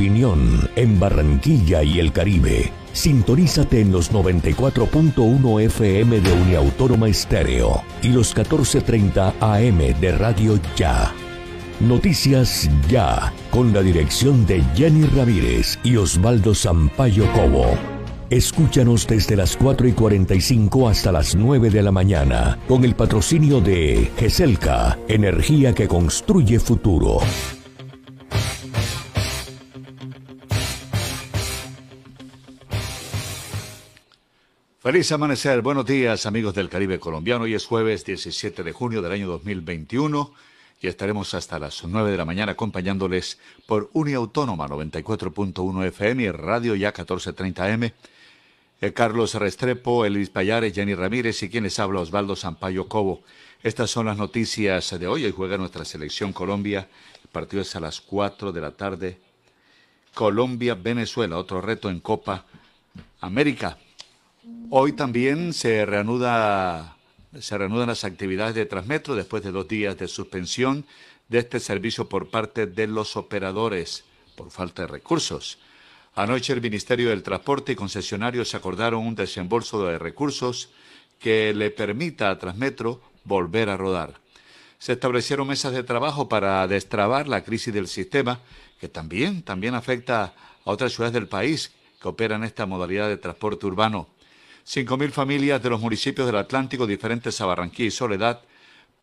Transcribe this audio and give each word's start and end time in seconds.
opinión 0.00 0.66
en 0.76 0.98
Barranquilla 0.98 1.82
y 1.82 2.00
el 2.00 2.10
Caribe. 2.10 2.72
Sintonízate 2.94 3.82
en 3.82 3.92
los 3.92 4.10
94.1 4.12 5.60
FM 5.60 6.20
de 6.20 6.32
Uniautónoma 6.32 7.06
Estéreo 7.06 7.82
y 8.00 8.08
los 8.08 8.34
14.30 8.34 9.34
AM 9.40 10.00
de 10.00 10.12
Radio 10.12 10.58
Ya. 10.74 11.12
Noticias 11.80 12.70
Ya, 12.88 13.30
con 13.50 13.74
la 13.74 13.82
dirección 13.82 14.46
de 14.46 14.64
Jenny 14.74 15.04
Ramírez 15.04 15.78
y 15.84 15.96
Osvaldo 15.96 16.54
Sampaio 16.54 17.30
Cobo. 17.32 17.66
Escúchanos 18.30 19.06
desde 19.06 19.36
las 19.36 19.54
4 19.54 19.86
y 19.86 19.92
45 19.92 20.88
hasta 20.88 21.12
las 21.12 21.34
9 21.34 21.68
de 21.68 21.82
la 21.82 21.92
mañana, 21.92 22.58
con 22.66 22.84
el 22.84 22.94
patrocinio 22.94 23.60
de 23.60 24.10
GESELCA, 24.16 24.98
energía 25.08 25.74
que 25.74 25.86
construye 25.86 26.58
futuro. 26.58 27.18
Feliz 34.82 35.12
amanecer, 35.12 35.60
buenos 35.60 35.84
días 35.84 36.24
amigos 36.24 36.54
del 36.54 36.70
Caribe 36.70 36.98
colombiano. 36.98 37.44
Hoy 37.44 37.52
es 37.52 37.66
jueves 37.66 38.02
17 38.06 38.62
de 38.62 38.72
junio 38.72 39.02
del 39.02 39.12
año 39.12 39.28
2021 39.28 40.32
y 40.80 40.86
estaremos 40.86 41.34
hasta 41.34 41.58
las 41.58 41.84
9 41.84 42.10
de 42.10 42.16
la 42.16 42.24
mañana 42.24 42.52
acompañándoles 42.52 43.38
por 43.66 43.90
Uniautónoma 43.92 44.66
94.1 44.68 45.84
FM 45.88 46.22
y 46.22 46.30
Radio 46.30 46.74
Ya 46.76 46.94
1430M. 46.94 47.92
Eh, 48.80 48.92
Carlos 48.94 49.34
Restrepo, 49.34 50.06
Elvis 50.06 50.30
Payares, 50.30 50.72
Jenny 50.72 50.94
Ramírez 50.94 51.42
y 51.42 51.50
quienes 51.50 51.78
habla 51.78 52.00
Osvaldo 52.00 52.34
Sampaio 52.34 52.88
Cobo. 52.88 53.22
Estas 53.62 53.90
son 53.90 54.06
las 54.06 54.16
noticias 54.16 54.98
de 54.98 55.06
hoy. 55.06 55.26
Hoy 55.26 55.34
juega 55.36 55.58
nuestra 55.58 55.84
selección 55.84 56.32
Colombia. 56.32 56.88
El 57.22 57.28
partido 57.28 57.60
es 57.60 57.76
a 57.76 57.80
las 57.80 58.00
4 58.00 58.50
de 58.50 58.60
la 58.62 58.70
tarde. 58.70 59.18
Colombia-Venezuela, 60.14 61.36
otro 61.36 61.60
reto 61.60 61.90
en 61.90 62.00
Copa 62.00 62.46
América. 63.20 63.76
Hoy 64.70 64.92
también 64.92 65.52
se 65.52 65.84
reanuda 65.84 66.96
se 67.38 67.56
reanudan 67.56 67.88
las 67.88 68.04
actividades 68.04 68.54
de 68.54 68.66
Transmetro 68.66 69.14
después 69.14 69.42
de 69.42 69.52
dos 69.52 69.68
días 69.68 69.96
de 69.96 70.08
suspensión 70.08 70.84
de 71.28 71.38
este 71.38 71.60
servicio 71.60 72.08
por 72.08 72.28
parte 72.28 72.66
de 72.66 72.88
los 72.88 73.16
operadores 73.16 74.04
por 74.34 74.50
falta 74.50 74.82
de 74.82 74.88
recursos. 74.88 75.58
Anoche 76.14 76.52
el 76.52 76.60
Ministerio 76.60 77.10
del 77.10 77.22
Transporte 77.22 77.72
y 77.72 77.76
concesionarios 77.76 78.54
acordaron 78.54 79.06
un 79.06 79.14
desembolso 79.14 79.84
de 79.84 79.98
recursos 79.98 80.70
que 81.20 81.54
le 81.54 81.70
permita 81.70 82.30
a 82.30 82.38
Transmetro 82.38 83.00
volver 83.22 83.68
a 83.68 83.76
rodar. 83.76 84.14
Se 84.78 84.92
establecieron 84.92 85.46
mesas 85.46 85.72
de 85.72 85.84
trabajo 85.84 86.28
para 86.28 86.66
destrabar 86.66 87.28
la 87.28 87.44
crisis 87.44 87.72
del 87.72 87.86
sistema, 87.86 88.40
que 88.80 88.88
también, 88.88 89.42
también 89.42 89.74
afecta 89.74 90.24
a 90.24 90.32
otras 90.64 90.92
ciudades 90.92 91.12
del 91.12 91.28
país 91.28 91.70
que 92.00 92.08
operan 92.08 92.42
esta 92.42 92.66
modalidad 92.66 93.08
de 93.08 93.18
transporte 93.18 93.66
urbano. 93.66 94.08
5.000 94.72 95.10
familias 95.10 95.60
de 95.60 95.68
los 95.68 95.80
municipios 95.80 96.28
del 96.28 96.36
Atlántico 96.36 96.86
diferentes 96.86 97.40
a 97.40 97.46
Barranquilla 97.46 97.88
y 97.88 97.90
Soledad 97.90 98.40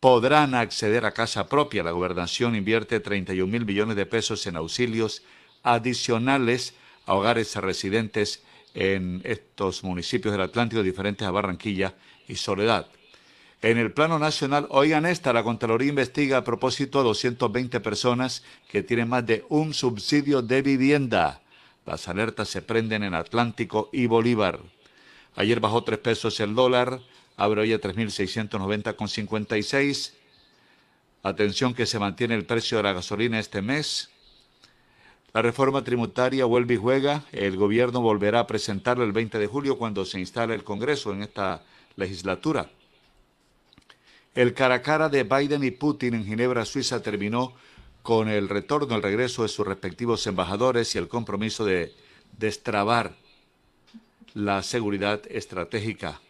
podrán 0.00 0.54
acceder 0.54 1.04
a 1.04 1.12
casa 1.12 1.46
propia. 1.46 1.82
La 1.82 1.90
gobernación 1.90 2.56
invierte 2.56 3.00
31 3.00 3.52
mil 3.52 3.66
millones 3.66 3.94
de 3.94 4.06
pesos 4.06 4.46
en 4.46 4.56
auxilios 4.56 5.22
adicionales 5.62 6.72
a 7.04 7.12
hogares 7.12 7.54
residentes 7.56 8.42
en 8.72 9.20
estos 9.24 9.84
municipios 9.84 10.32
del 10.32 10.40
Atlántico 10.40 10.82
diferentes 10.82 11.28
a 11.28 11.32
Barranquilla 11.32 11.94
y 12.26 12.36
Soledad. 12.36 12.86
En 13.60 13.76
el 13.76 13.92
plano 13.92 14.18
nacional, 14.18 14.68
oigan 14.70 15.04
esta, 15.04 15.34
la 15.34 15.42
Contraloría 15.42 15.90
investiga 15.90 16.38
a 16.38 16.44
propósito 16.44 16.98
a 16.98 17.02
220 17.02 17.78
personas 17.80 18.42
que 18.70 18.82
tienen 18.82 19.10
más 19.10 19.26
de 19.26 19.44
un 19.50 19.74
subsidio 19.74 20.40
de 20.40 20.62
vivienda. 20.62 21.42
Las 21.84 22.08
alertas 22.08 22.48
se 22.48 22.62
prenden 22.62 23.02
en 23.02 23.12
Atlántico 23.12 23.90
y 23.92 24.06
Bolívar. 24.06 24.60
Ayer 25.38 25.60
bajó 25.60 25.84
3 25.84 26.00
pesos 26.00 26.40
el 26.40 26.56
dólar, 26.56 27.00
abre 27.36 27.60
hoy 27.60 27.72
a 27.72 27.80
3.690,56. 27.80 30.14
Atención 31.22 31.74
que 31.74 31.86
se 31.86 32.00
mantiene 32.00 32.34
el 32.34 32.44
precio 32.44 32.78
de 32.78 32.82
la 32.82 32.92
gasolina 32.92 33.38
este 33.38 33.62
mes. 33.62 34.10
La 35.32 35.40
reforma 35.40 35.84
tributaria 35.84 36.44
vuelve 36.44 36.74
y 36.74 36.78
juega. 36.78 37.22
El 37.30 37.56
gobierno 37.56 38.00
volverá 38.00 38.40
a 38.40 38.48
presentarlo 38.48 39.04
el 39.04 39.12
20 39.12 39.38
de 39.38 39.46
julio 39.46 39.78
cuando 39.78 40.04
se 40.04 40.18
instale 40.18 40.56
el 40.56 40.64
Congreso 40.64 41.12
en 41.12 41.22
esta 41.22 41.62
legislatura. 41.94 42.68
El 44.34 44.54
cara 44.54 44.74
a 44.74 44.82
cara 44.82 45.08
de 45.08 45.22
Biden 45.22 45.62
y 45.62 45.70
Putin 45.70 46.14
en 46.14 46.24
Ginebra, 46.24 46.64
Suiza, 46.64 47.00
terminó 47.00 47.54
con 48.02 48.28
el 48.28 48.48
retorno, 48.48 48.96
el 48.96 49.04
regreso 49.04 49.44
de 49.44 49.50
sus 49.50 49.64
respectivos 49.64 50.26
embajadores 50.26 50.96
y 50.96 50.98
el 50.98 51.06
compromiso 51.06 51.64
de 51.64 51.94
destrabar 52.36 53.14
la 54.34 54.62
seguridad 54.62 55.22
estratégica. 55.28 56.20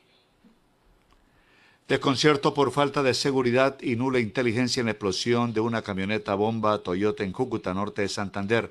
Desconcierto 1.88 2.52
por 2.52 2.70
falta 2.70 3.02
de 3.02 3.14
seguridad 3.14 3.80
y 3.80 3.96
nula 3.96 4.20
inteligencia 4.20 4.80
en 4.80 4.86
la 4.86 4.92
explosión 4.92 5.54
de 5.54 5.60
una 5.60 5.80
camioneta 5.80 6.34
bomba 6.34 6.78
Toyota 6.82 7.24
en 7.24 7.32
Cúcuta, 7.32 7.72
norte 7.72 8.02
de 8.02 8.08
Santander. 8.08 8.70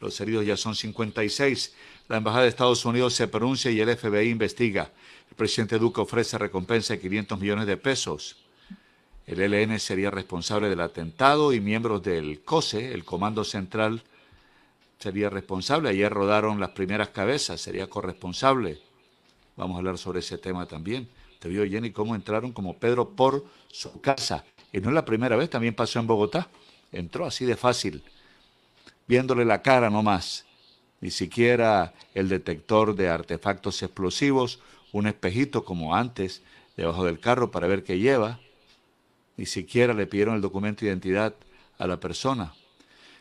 Los 0.00 0.20
heridos 0.20 0.44
ya 0.44 0.56
son 0.56 0.74
56. 0.74 1.74
La 2.08 2.18
Embajada 2.18 2.42
de 2.42 2.50
Estados 2.50 2.84
Unidos 2.84 3.14
se 3.14 3.26
pronuncia 3.26 3.70
y 3.70 3.80
el 3.80 3.96
FBI 3.96 4.28
investiga. 4.28 4.90
El 5.30 5.36
presidente 5.36 5.78
Duque 5.78 6.02
ofrece 6.02 6.36
recompensa 6.36 6.92
de 6.92 7.00
500 7.00 7.40
millones 7.40 7.66
de 7.66 7.78
pesos. 7.78 8.36
El 9.26 9.40
ELN 9.40 9.78
sería 9.80 10.10
responsable 10.10 10.68
del 10.68 10.80
atentado 10.80 11.52
y 11.52 11.60
miembros 11.60 12.02
del 12.02 12.40
COSE, 12.42 12.92
el 12.92 13.04
Comando 13.04 13.44
Central, 13.44 14.02
sería 14.98 15.30
responsable. 15.30 15.90
Ayer 15.90 16.12
rodaron 16.12 16.60
las 16.60 16.70
primeras 16.70 17.10
cabezas, 17.10 17.60
sería 17.60 17.88
corresponsable. 17.88 18.80
Vamos 19.56 19.76
a 19.76 19.78
hablar 19.78 19.98
sobre 19.98 20.20
ese 20.20 20.38
tema 20.38 20.66
también. 20.66 21.08
Te 21.38 21.48
vio 21.48 21.64
Jenny 21.66 21.92
cómo 21.92 22.14
entraron 22.14 22.52
como 22.52 22.78
Pedro 22.78 23.10
por 23.10 23.44
su 23.68 24.00
casa. 24.00 24.44
Y 24.72 24.80
no 24.80 24.88
es 24.88 24.94
la 24.94 25.04
primera 25.04 25.36
vez, 25.36 25.50
también 25.50 25.74
pasó 25.74 25.98
en 25.98 26.06
Bogotá. 26.06 26.48
Entró 26.92 27.26
así 27.26 27.44
de 27.44 27.56
fácil, 27.56 28.02
viéndole 29.06 29.44
la 29.44 29.62
cara 29.62 29.90
nomás. 29.90 30.44
Ni 31.00 31.10
siquiera 31.10 31.94
el 32.14 32.28
detector 32.28 32.96
de 32.96 33.08
artefactos 33.08 33.82
explosivos, 33.82 34.60
un 34.92 35.06
espejito 35.06 35.64
como 35.64 35.94
antes, 35.94 36.42
debajo 36.76 37.04
del 37.04 37.20
carro 37.20 37.50
para 37.50 37.68
ver 37.68 37.84
qué 37.84 37.98
lleva. 37.98 38.40
Ni 39.36 39.46
siquiera 39.46 39.94
le 39.94 40.06
pidieron 40.06 40.34
el 40.34 40.40
documento 40.40 40.80
de 40.80 40.88
identidad 40.88 41.34
a 41.78 41.86
la 41.86 42.00
persona. 42.00 42.54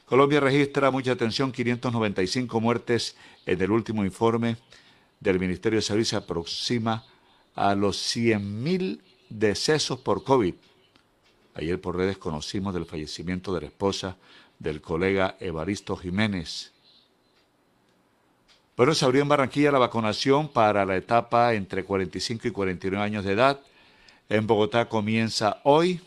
Colombia 0.08 0.40
registra 0.40 0.90
mucha 0.90 1.12
atención, 1.12 1.52
595 1.52 2.62
muertes 2.62 3.18
en 3.46 3.62
el 3.62 3.70
último 3.72 4.06
informe 4.06 4.56
del 5.20 5.38
Ministerio 5.38 5.80
de 5.80 5.84
Salud 5.84 6.06
se 6.06 6.16
aproxima 6.16 7.04
a 7.54 7.76
los 7.76 8.16
100.000 8.16 9.02
decesos 9.28 10.00
por 10.00 10.24
COVID. 10.24 10.54
Ayer 11.56 11.82
por 11.82 11.98
redes 11.98 12.18
conocimos 12.18 12.74
del 12.74 12.86
fallecimiento 12.86 13.54
de 13.54 13.60
la 13.60 13.68
esposa 13.68 14.16
del 14.60 14.80
colega 14.80 15.36
Evaristo 15.42 15.98
Jiménez. 15.98 16.72
Bueno, 18.78 18.94
se 18.94 19.04
abrió 19.04 19.24
en 19.24 19.28
Barranquilla 19.28 19.74
la 19.74 19.80
vacunación 19.80 20.48
para 20.48 20.86
la 20.86 20.96
etapa 20.96 21.54
entre 21.54 21.84
45 21.84 22.48
y 22.48 22.52
49 22.52 23.04
años 23.04 23.26
de 23.26 23.34
edad. 23.34 23.60
En 24.30 24.48
Bogotá 24.48 24.88
comienza 24.88 25.60
hoy. 25.66 26.00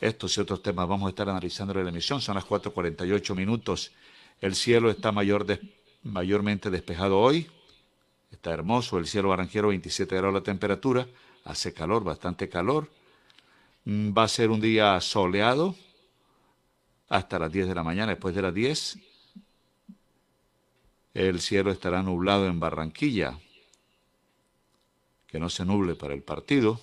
Estos 0.00 0.34
y 0.38 0.40
otros 0.40 0.62
temas 0.62 0.88
vamos 0.88 1.06
a 1.06 1.10
estar 1.10 1.28
analizando 1.28 1.78
en 1.78 1.84
la 1.84 1.90
emisión. 1.90 2.22
Son 2.22 2.34
las 2.34 2.46
4.48 2.46 3.36
minutos. 3.36 3.92
El 4.40 4.54
cielo 4.54 4.90
está 4.90 5.12
mayormente 5.12 6.70
despejado 6.70 7.20
hoy. 7.20 7.46
Está 8.32 8.52
hermoso 8.52 8.96
el 8.96 9.06
cielo 9.06 9.28
barranquero, 9.28 9.68
27 9.68 10.16
grados 10.16 10.32
la 10.32 10.42
temperatura. 10.42 11.06
Hace 11.44 11.74
calor, 11.74 12.02
bastante 12.02 12.48
calor. 12.48 12.88
Mm, 13.84 14.16
va 14.16 14.22
a 14.22 14.28
ser 14.28 14.48
un 14.48 14.60
día 14.60 14.98
soleado 15.02 15.74
hasta 17.10 17.38
las 17.38 17.52
10 17.52 17.68
de 17.68 17.74
la 17.74 17.82
mañana. 17.82 18.12
Después 18.12 18.34
de 18.34 18.40
las 18.40 18.54
10, 18.54 18.98
el 21.12 21.40
cielo 21.40 21.70
estará 21.72 22.02
nublado 22.02 22.46
en 22.46 22.58
Barranquilla. 22.58 23.38
Que 25.26 25.38
no 25.38 25.50
se 25.50 25.66
nuble 25.66 25.94
para 25.94 26.14
el 26.14 26.22
partido 26.22 26.80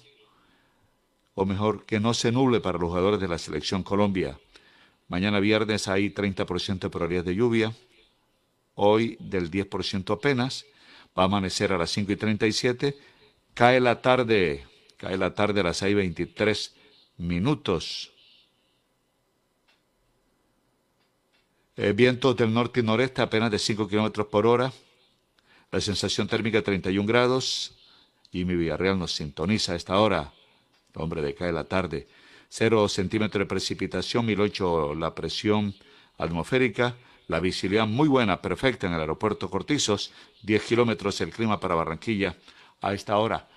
o 1.40 1.46
mejor, 1.46 1.86
que 1.86 2.00
no 2.00 2.16
se 2.16 2.32
nuble 2.32 2.62
para 2.62 2.80
los 2.80 2.90
jugadores 2.90 3.20
de 3.20 3.28
la 3.28 3.38
selección 3.38 3.84
Colombia. 3.84 4.40
Mañana 5.08 5.40
viernes 5.40 5.88
hay 5.88 6.10
30% 6.10 6.80
de 6.80 6.90
probabilidad 6.90 7.26
de 7.26 7.36
lluvia, 7.36 7.76
hoy 8.74 9.18
del 9.20 9.52
10% 9.52 10.16
apenas, 10.16 10.66
va 11.16 11.22
a 11.22 11.26
amanecer 11.28 11.72
a 11.72 11.78
las 11.78 11.92
5 11.92 12.12
y 12.12 12.16
37, 12.16 12.98
cae 13.54 13.80
la 13.80 14.02
tarde, 14.02 14.66
cae 14.98 15.16
la 15.16 15.36
tarde 15.36 15.60
a 15.60 15.66
las 15.66 15.78
6 15.78 15.92
y 15.92 15.94
23 15.94 16.76
minutos. 17.18 18.12
Eh, 21.76 21.92
vientos 21.92 22.36
del 22.36 22.52
norte 22.52 22.80
y 22.80 22.84
noreste 22.84 23.22
apenas 23.22 23.52
de 23.52 23.60
5 23.60 23.88
kilómetros 23.88 24.26
por 24.26 24.48
hora. 24.48 24.74
La 25.72 25.82
sensación 25.82 26.28
térmica 26.28 26.64
31 26.64 27.08
grados. 27.08 27.76
Y 28.32 28.44
mi 28.44 28.56
Villarreal 28.56 28.98
nos 28.98 29.12
sintoniza 29.12 29.74
a 29.74 29.76
esta 29.76 30.00
hora 30.00 30.34
hombre, 30.98 31.22
decae 31.22 31.52
la 31.52 31.64
tarde. 31.64 32.08
Cero 32.50 32.88
centímetros 32.88 33.42
de 33.42 33.46
precipitación, 33.46 34.26
1008 34.26 34.96
la 34.96 35.14
presión 35.14 35.74
atmosférica, 36.18 36.96
La 37.28 37.42
visibilidad 37.42 37.86
muy 37.86 38.08
buena, 38.08 38.42
perfecta 38.42 38.88
en 38.88 38.94
el 38.94 39.02
aeropuerto 39.02 39.50
Cortizos. 39.50 40.14
10 40.44 40.64
kilómetros 40.64 41.20
el 41.20 41.32
clima 41.32 41.60
para 41.60 41.76
Barranquilla 41.76 42.36
a 42.82 42.94
esta 42.94 43.18
hora. 43.18 43.48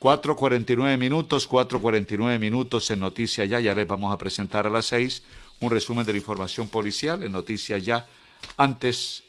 4.49 0.00 0.98
minutos, 0.98 1.48
4.49 1.48 2.38
minutos 2.38 2.90
en 2.90 3.00
Noticia 3.00 3.44
Ya. 3.44 3.60
Ya 3.60 3.74
les 3.74 3.86
vamos 3.86 4.12
a 4.12 4.18
presentar 4.18 4.66
a 4.66 4.70
las 4.70 4.86
6 4.86 5.22
un 5.60 5.70
resumen 5.70 6.04
de 6.06 6.12
la 6.12 6.18
información 6.18 6.68
policial 6.68 7.22
en 7.22 7.32
Noticia 7.32 7.78
Ya. 7.78 8.08
Antes, 8.56 9.22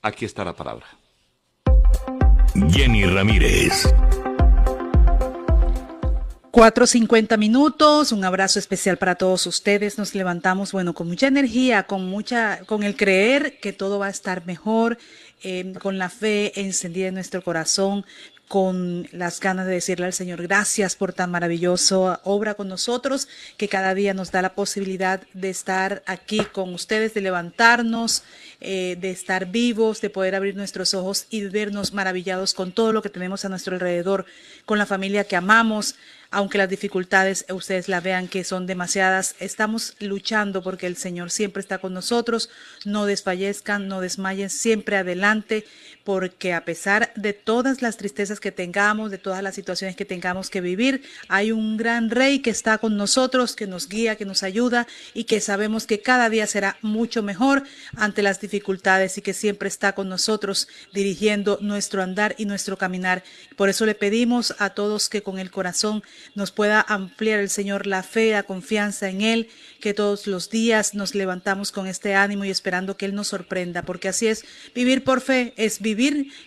aquí 0.00 0.24
está 0.24 0.44
la 0.44 0.54
palabra. 0.54 0.86
Jenny 2.70 3.04
Ramírez. 3.04 3.92
4.50 6.56 7.36
minutos, 7.36 8.12
un 8.12 8.24
abrazo 8.24 8.58
especial 8.58 8.96
para 8.96 9.16
todos 9.16 9.46
ustedes. 9.46 9.98
Nos 9.98 10.14
levantamos, 10.14 10.72
bueno, 10.72 10.94
con 10.94 11.06
mucha 11.06 11.26
energía, 11.26 11.82
con 11.82 12.06
mucha, 12.06 12.60
con 12.64 12.82
el 12.82 12.96
creer 12.96 13.60
que 13.60 13.74
todo 13.74 13.98
va 13.98 14.06
a 14.06 14.08
estar 14.08 14.46
mejor, 14.46 14.96
eh, 15.42 15.74
con 15.82 15.98
la 15.98 16.08
fe 16.08 16.58
encendida 16.58 17.08
en 17.08 17.14
nuestro 17.14 17.42
corazón, 17.42 18.06
con 18.48 19.06
las 19.12 19.38
ganas 19.40 19.66
de 19.66 19.72
decirle 19.72 20.06
al 20.06 20.14
Señor 20.14 20.40
gracias 20.40 20.96
por 20.96 21.12
tan 21.12 21.30
maravillosa 21.30 22.20
obra 22.24 22.54
con 22.54 22.68
nosotros, 22.68 23.28
que 23.58 23.68
cada 23.68 23.92
día 23.94 24.14
nos 24.14 24.30
da 24.30 24.40
la 24.40 24.54
posibilidad 24.54 25.20
de 25.34 25.50
estar 25.50 26.02
aquí 26.06 26.38
con 26.52 26.72
ustedes, 26.72 27.12
de 27.12 27.20
levantarnos, 27.20 28.22
eh, 28.62 28.96
de 28.98 29.10
estar 29.10 29.46
vivos, 29.46 30.00
de 30.00 30.08
poder 30.08 30.34
abrir 30.34 30.56
nuestros 30.56 30.94
ojos 30.94 31.26
y 31.28 31.42
vernos 31.42 31.92
maravillados 31.92 32.54
con 32.54 32.72
todo 32.72 32.92
lo 32.92 33.02
que 33.02 33.10
tenemos 33.10 33.44
a 33.44 33.50
nuestro 33.50 33.74
alrededor, 33.74 34.24
con 34.64 34.78
la 34.78 34.86
familia 34.86 35.24
que 35.24 35.36
amamos, 35.36 35.96
aunque 36.30 36.58
las 36.58 36.68
dificultades 36.68 37.44
ustedes 37.50 37.88
la 37.88 38.00
vean 38.00 38.28
que 38.28 38.44
son 38.44 38.66
demasiadas, 38.66 39.34
estamos 39.40 39.94
luchando 40.00 40.62
porque 40.62 40.86
el 40.86 40.96
Señor 40.96 41.30
siempre 41.30 41.60
está 41.60 41.78
con 41.78 41.94
nosotros, 41.94 42.50
no 42.84 43.06
desfallezcan, 43.06 43.88
no 43.88 44.00
desmayen, 44.00 44.50
siempre 44.50 44.96
adelante, 44.96 45.64
porque 46.06 46.52
a 46.52 46.64
pesar 46.64 47.12
de 47.16 47.32
todas 47.32 47.82
las 47.82 47.96
tristezas 47.96 48.38
que 48.38 48.52
tengamos, 48.52 49.10
de 49.10 49.18
todas 49.18 49.42
las 49.42 49.56
situaciones 49.56 49.96
que 49.96 50.04
tengamos 50.04 50.50
que 50.50 50.60
vivir, 50.60 51.02
hay 51.26 51.50
un 51.50 51.76
gran 51.76 52.10
rey 52.10 52.38
que 52.38 52.50
está 52.50 52.78
con 52.78 52.96
nosotros, 52.96 53.56
que 53.56 53.66
nos 53.66 53.88
guía, 53.88 54.14
que 54.14 54.24
nos 54.24 54.44
ayuda 54.44 54.86
y 55.14 55.24
que 55.24 55.40
sabemos 55.40 55.84
que 55.84 56.02
cada 56.02 56.30
día 56.30 56.46
será 56.46 56.76
mucho 56.80 57.24
mejor 57.24 57.64
ante 57.96 58.22
las 58.22 58.40
dificultades 58.40 59.18
y 59.18 59.20
que 59.20 59.34
siempre 59.34 59.68
está 59.68 59.96
con 59.96 60.08
nosotros 60.08 60.68
dirigiendo 60.94 61.58
nuestro 61.60 62.04
andar 62.04 62.36
y 62.38 62.44
nuestro 62.44 62.78
caminar. 62.78 63.24
Por 63.56 63.68
eso 63.68 63.84
le 63.84 63.96
pedimos 63.96 64.54
a 64.60 64.70
todos 64.70 65.08
que 65.08 65.24
con 65.24 65.40
el 65.40 65.50
corazón 65.50 66.04
nos 66.36 66.52
pueda 66.52 66.86
ampliar 66.86 67.40
el 67.40 67.50
Señor 67.50 67.88
la 67.88 68.04
fe, 68.04 68.30
la 68.30 68.44
confianza 68.44 69.08
en 69.08 69.22
Él, 69.22 69.48
que 69.80 69.92
todos 69.92 70.28
los 70.28 70.50
días 70.50 70.94
nos 70.94 71.16
levantamos 71.16 71.72
con 71.72 71.88
este 71.88 72.14
ánimo 72.14 72.44
y 72.44 72.50
esperando 72.50 72.96
que 72.96 73.06
Él 73.06 73.14
nos 73.16 73.26
sorprenda, 73.26 73.82
porque 73.82 74.06
así 74.06 74.28
es, 74.28 74.44
vivir 74.72 75.02
por 75.02 75.20
fe 75.20 75.52
es 75.56 75.80
vivir 75.80 75.95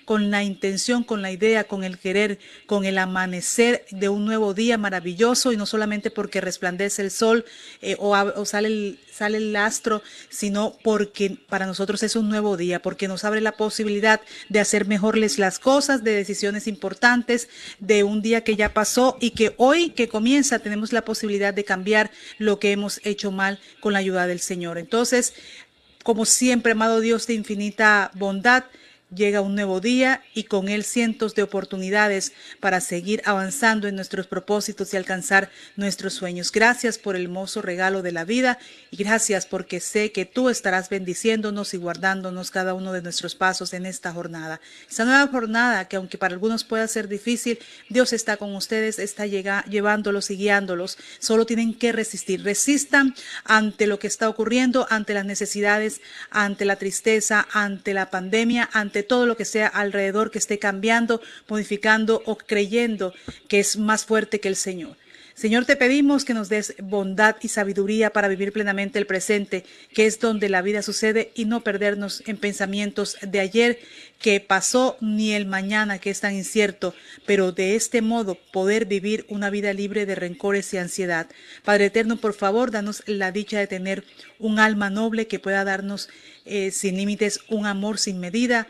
con 0.05 0.31
la 0.31 0.43
intención, 0.43 1.03
con 1.03 1.21
la 1.21 1.31
idea, 1.31 1.65
con 1.65 1.83
el 1.83 1.97
querer, 1.97 2.39
con 2.65 2.85
el 2.85 2.97
amanecer 2.97 3.85
de 3.91 4.09
un 4.09 4.25
nuevo 4.25 4.53
día 4.53 4.77
maravilloso 4.77 5.51
y 5.51 5.57
no 5.57 5.65
solamente 5.65 6.11
porque 6.11 6.41
resplandece 6.41 7.01
el 7.01 7.11
sol 7.11 7.45
eh, 7.81 7.95
o, 7.99 8.15
o 8.15 8.45
sale 8.45 8.67
el, 8.67 8.99
sale 9.11 9.37
el 9.37 9.55
astro, 9.55 10.01
sino 10.29 10.77
porque 10.83 11.37
para 11.49 11.65
nosotros 11.65 12.03
es 12.03 12.15
un 12.15 12.29
nuevo 12.29 12.57
día, 12.57 12.81
porque 12.81 13.07
nos 13.07 13.25
abre 13.25 13.41
la 13.41 13.53
posibilidad 13.53 14.21
de 14.47 14.59
hacer 14.59 14.87
mejorles 14.87 15.37
las 15.37 15.59
cosas, 15.59 16.03
de 16.03 16.11
decisiones 16.13 16.67
importantes, 16.67 17.49
de 17.79 18.03
un 18.03 18.21
día 18.21 18.43
que 18.43 18.55
ya 18.55 18.73
pasó 18.73 19.17
y 19.19 19.31
que 19.31 19.53
hoy 19.57 19.89
que 19.91 20.07
comienza 20.07 20.59
tenemos 20.59 20.93
la 20.93 21.03
posibilidad 21.03 21.53
de 21.53 21.65
cambiar 21.65 22.11
lo 22.37 22.59
que 22.59 22.71
hemos 22.71 23.01
hecho 23.03 23.31
mal 23.31 23.59
con 23.81 23.93
la 23.93 23.99
ayuda 23.99 24.27
del 24.27 24.39
Señor. 24.39 24.77
Entonces, 24.77 25.33
como 26.03 26.25
siempre, 26.25 26.71
amado 26.71 27.01
Dios 27.01 27.27
de 27.27 27.33
infinita 27.33 28.11
bondad, 28.15 28.63
Llega 29.13 29.41
un 29.41 29.55
nuevo 29.55 29.79
día 29.79 30.21
y 30.35 30.43
con 30.43 30.69
él 30.69 30.83
cientos 30.83 31.33
de 31.33 31.41
oportunidades 31.41 32.31
para 32.59 32.79
seguir 32.79 33.23
avanzando 33.25 33.87
en 33.87 33.95
nuestros 33.95 34.27
propósitos 34.27 34.93
y 34.93 34.97
alcanzar 34.97 35.49
nuestros 35.75 36.13
sueños. 36.13 36.51
Gracias 36.51 36.99
por 36.99 37.15
el 37.15 37.23
hermoso 37.23 37.63
regalo 37.63 38.03
de 38.03 38.11
la 38.11 38.23
vida 38.23 38.59
y 38.91 38.97
gracias 38.97 39.47
porque 39.47 39.79
sé 39.79 40.11
que 40.11 40.25
tú 40.25 40.47
estarás 40.49 40.89
bendiciéndonos 40.89 41.73
y 41.73 41.77
guardándonos 41.77 42.51
cada 42.51 42.75
uno 42.75 42.93
de 42.93 43.01
nuestros 43.01 43.33
pasos 43.33 43.73
en 43.73 43.87
esta 43.87 44.11
jornada. 44.11 44.61
Esta 44.87 45.05
nueva 45.05 45.25
jornada 45.25 45.87
que 45.87 45.95
aunque 45.95 46.19
para 46.19 46.35
algunos 46.35 46.63
pueda 46.63 46.87
ser 46.87 47.07
difícil, 47.07 47.57
Dios 47.89 48.13
está 48.13 48.37
con 48.37 48.55
ustedes, 48.55 48.99
está 48.99 49.25
llevándolos 49.25 50.29
y 50.29 50.37
guiándolos. 50.37 50.99
Solo 51.17 51.47
tienen 51.47 51.73
que 51.73 51.93
resistir. 51.93 52.43
Resistan 52.43 53.15
ante 53.43 53.87
lo 53.87 53.97
que 53.97 54.05
está 54.05 54.29
ocurriendo, 54.29 54.85
ante 54.91 55.15
las 55.15 55.25
necesidades, 55.25 55.99
ante 56.29 56.63
la 56.65 56.75
tristeza, 56.75 57.47
ante 57.51 57.95
la 57.95 58.11
pandemia, 58.11 58.69
ante 58.71 58.98
todo 59.03 59.25
lo 59.25 59.37
que 59.37 59.45
sea 59.45 59.67
alrededor 59.67 60.31
que 60.31 60.39
esté 60.39 60.59
cambiando, 60.59 61.21
modificando 61.47 62.21
o 62.25 62.37
creyendo 62.37 63.13
que 63.47 63.59
es 63.59 63.77
más 63.77 64.05
fuerte 64.05 64.39
que 64.39 64.47
el 64.47 64.55
Señor. 64.55 64.95
Señor, 65.39 65.63
te 65.63 65.77
pedimos 65.77 66.25
que 66.25 66.33
nos 66.33 66.49
des 66.49 66.75
bondad 66.83 67.37
y 67.41 67.47
sabiduría 67.47 68.09
para 68.09 68.27
vivir 68.27 68.51
plenamente 68.51 68.99
el 68.99 69.05
presente, 69.05 69.63
que 69.93 70.05
es 70.05 70.19
donde 70.19 70.49
la 70.49 70.61
vida 70.61 70.81
sucede, 70.81 71.31
y 71.33 71.45
no 71.45 71.61
perdernos 71.61 72.21
en 72.27 72.35
pensamientos 72.35 73.15
de 73.21 73.39
ayer 73.39 73.79
que 74.19 74.41
pasó 74.41 74.97
ni 74.99 75.31
el 75.31 75.45
mañana 75.45 75.97
que 75.97 76.09
es 76.09 76.19
tan 76.19 76.35
incierto, 76.35 76.93
pero 77.25 77.53
de 77.53 77.77
este 77.77 78.01
modo 78.01 78.35
poder 78.51 78.85
vivir 78.85 79.25
una 79.29 79.49
vida 79.49 79.71
libre 79.71 80.05
de 80.05 80.15
rencores 80.15 80.73
y 80.73 80.77
ansiedad. 80.77 81.27
Padre 81.63 81.85
Eterno, 81.85 82.17
por 82.17 82.33
favor, 82.33 82.69
danos 82.69 83.01
la 83.05 83.31
dicha 83.31 83.59
de 83.59 83.67
tener 83.67 84.03
un 84.39 84.59
alma 84.59 84.89
noble 84.89 85.27
que 85.27 85.39
pueda 85.39 85.63
darnos 85.63 86.09
eh, 86.43 86.71
sin 86.71 86.97
límites 86.97 87.39
un 87.47 87.65
amor 87.65 87.97
sin 87.97 88.19
medida, 88.19 88.67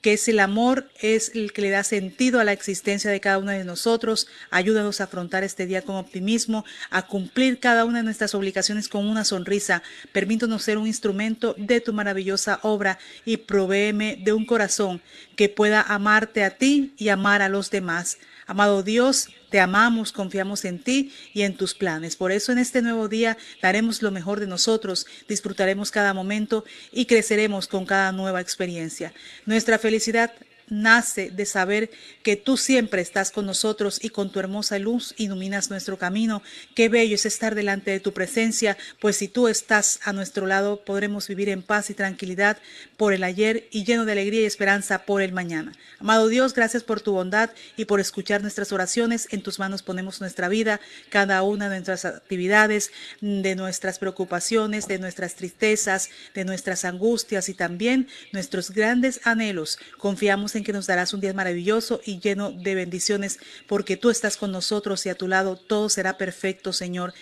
que 0.00 0.14
es 0.14 0.28
el 0.28 0.40
amor, 0.40 0.88
es 1.00 1.32
el 1.34 1.52
que 1.52 1.62
le 1.62 1.70
da 1.70 1.84
sentido 1.84 2.40
a 2.40 2.44
la 2.44 2.52
existencia 2.52 3.10
de 3.10 3.20
cada 3.20 3.38
uno 3.38 3.50
de 3.50 3.64
nosotros. 3.64 4.28
Ayúdanos 4.50 5.00
a 5.00 5.04
afrontar 5.04 5.44
este 5.44 5.66
día 5.66 5.82
con 5.82 5.96
optimismo, 5.96 6.64
a 6.90 7.06
cumplir 7.06 7.60
cada 7.60 7.84
una 7.84 7.98
de 7.98 8.04
nuestras 8.04 8.34
obligaciones 8.34 8.88
con 8.88 9.06
una 9.06 9.24
sonrisa. 9.24 9.82
Permítanos 10.12 10.62
ser 10.62 10.78
un 10.78 10.86
instrumento 10.86 11.54
de 11.58 11.80
tu 11.80 11.92
maravillosa 11.92 12.60
obra 12.62 12.98
y 13.24 13.36
provéeme 13.38 14.18
de 14.22 14.32
un 14.32 14.46
corazón 14.46 15.02
que 15.36 15.48
pueda 15.48 15.82
amarte 15.82 16.44
a 16.44 16.56
ti 16.56 16.94
y 16.96 17.08
amar 17.08 17.42
a 17.42 17.48
los 17.48 17.70
demás. 17.70 18.18
Amado 18.50 18.82
Dios, 18.82 19.28
te 19.48 19.60
amamos, 19.60 20.10
confiamos 20.10 20.64
en 20.64 20.80
ti 20.80 21.12
y 21.32 21.42
en 21.42 21.56
tus 21.56 21.72
planes. 21.72 22.16
Por 22.16 22.32
eso 22.32 22.50
en 22.50 22.58
este 22.58 22.82
nuevo 22.82 23.06
día 23.06 23.38
daremos 23.62 24.02
lo 24.02 24.10
mejor 24.10 24.40
de 24.40 24.48
nosotros, 24.48 25.06
disfrutaremos 25.28 25.92
cada 25.92 26.14
momento 26.14 26.64
y 26.90 27.06
creceremos 27.06 27.68
con 27.68 27.86
cada 27.86 28.10
nueva 28.10 28.40
experiencia. 28.40 29.14
Nuestra 29.46 29.78
felicidad 29.78 30.32
nace 30.70 31.30
de 31.30 31.44
saber 31.44 31.90
que 32.22 32.36
tú 32.36 32.56
siempre 32.56 33.02
estás 33.02 33.30
con 33.30 33.46
nosotros 33.46 33.98
y 34.02 34.10
con 34.10 34.32
tu 34.32 34.40
hermosa 34.40 34.78
luz 34.78 35.14
iluminas 35.18 35.70
nuestro 35.70 35.98
camino. 35.98 36.42
Qué 36.74 36.88
bello 36.88 37.14
es 37.14 37.26
estar 37.26 37.54
delante 37.54 37.90
de 37.90 38.00
tu 38.00 38.12
presencia, 38.12 38.78
pues 39.00 39.16
si 39.16 39.28
tú 39.28 39.48
estás 39.48 40.00
a 40.04 40.12
nuestro 40.12 40.46
lado 40.46 40.84
podremos 40.84 41.28
vivir 41.28 41.48
en 41.48 41.62
paz 41.62 41.90
y 41.90 41.94
tranquilidad 41.94 42.58
por 42.96 43.12
el 43.12 43.24
ayer 43.24 43.68
y 43.70 43.84
lleno 43.84 44.04
de 44.04 44.12
alegría 44.12 44.42
y 44.42 44.46
esperanza 44.46 45.04
por 45.04 45.22
el 45.22 45.32
mañana. 45.32 45.72
Amado 45.98 46.28
Dios, 46.28 46.54
gracias 46.54 46.82
por 46.82 47.00
tu 47.00 47.12
bondad 47.12 47.50
y 47.76 47.84
por 47.84 48.00
escuchar 48.00 48.42
nuestras 48.42 48.72
oraciones. 48.72 49.28
En 49.30 49.42
tus 49.42 49.58
manos 49.58 49.82
ponemos 49.82 50.20
nuestra 50.20 50.48
vida, 50.48 50.80
cada 51.08 51.42
una 51.42 51.68
de 51.68 51.76
nuestras 51.76 52.04
actividades, 52.04 52.92
de 53.20 53.56
nuestras 53.56 53.98
preocupaciones, 53.98 54.88
de 54.88 54.98
nuestras 54.98 55.34
tristezas, 55.34 56.10
de 56.34 56.44
nuestras 56.44 56.84
angustias 56.84 57.48
y 57.48 57.54
también 57.54 58.08
nuestros 58.32 58.70
grandes 58.70 59.20
anhelos. 59.24 59.78
Confiamos 59.98 60.54
en 60.56 60.59
que 60.64 60.72
nos 60.72 60.86
darás 60.86 61.14
un 61.14 61.20
día 61.20 61.32
maravilloso 61.32 62.00
y 62.04 62.20
lleno 62.20 62.50
de 62.50 62.74
bendiciones, 62.74 63.38
porque 63.66 63.96
tú 63.96 64.10
estás 64.10 64.36
con 64.36 64.52
nosotros 64.52 65.04
y 65.06 65.08
a 65.08 65.14
tu 65.14 65.28
lado 65.28 65.56
todo 65.56 65.88
será 65.88 66.18
perfecto, 66.18 66.72
Señor. 66.72 67.14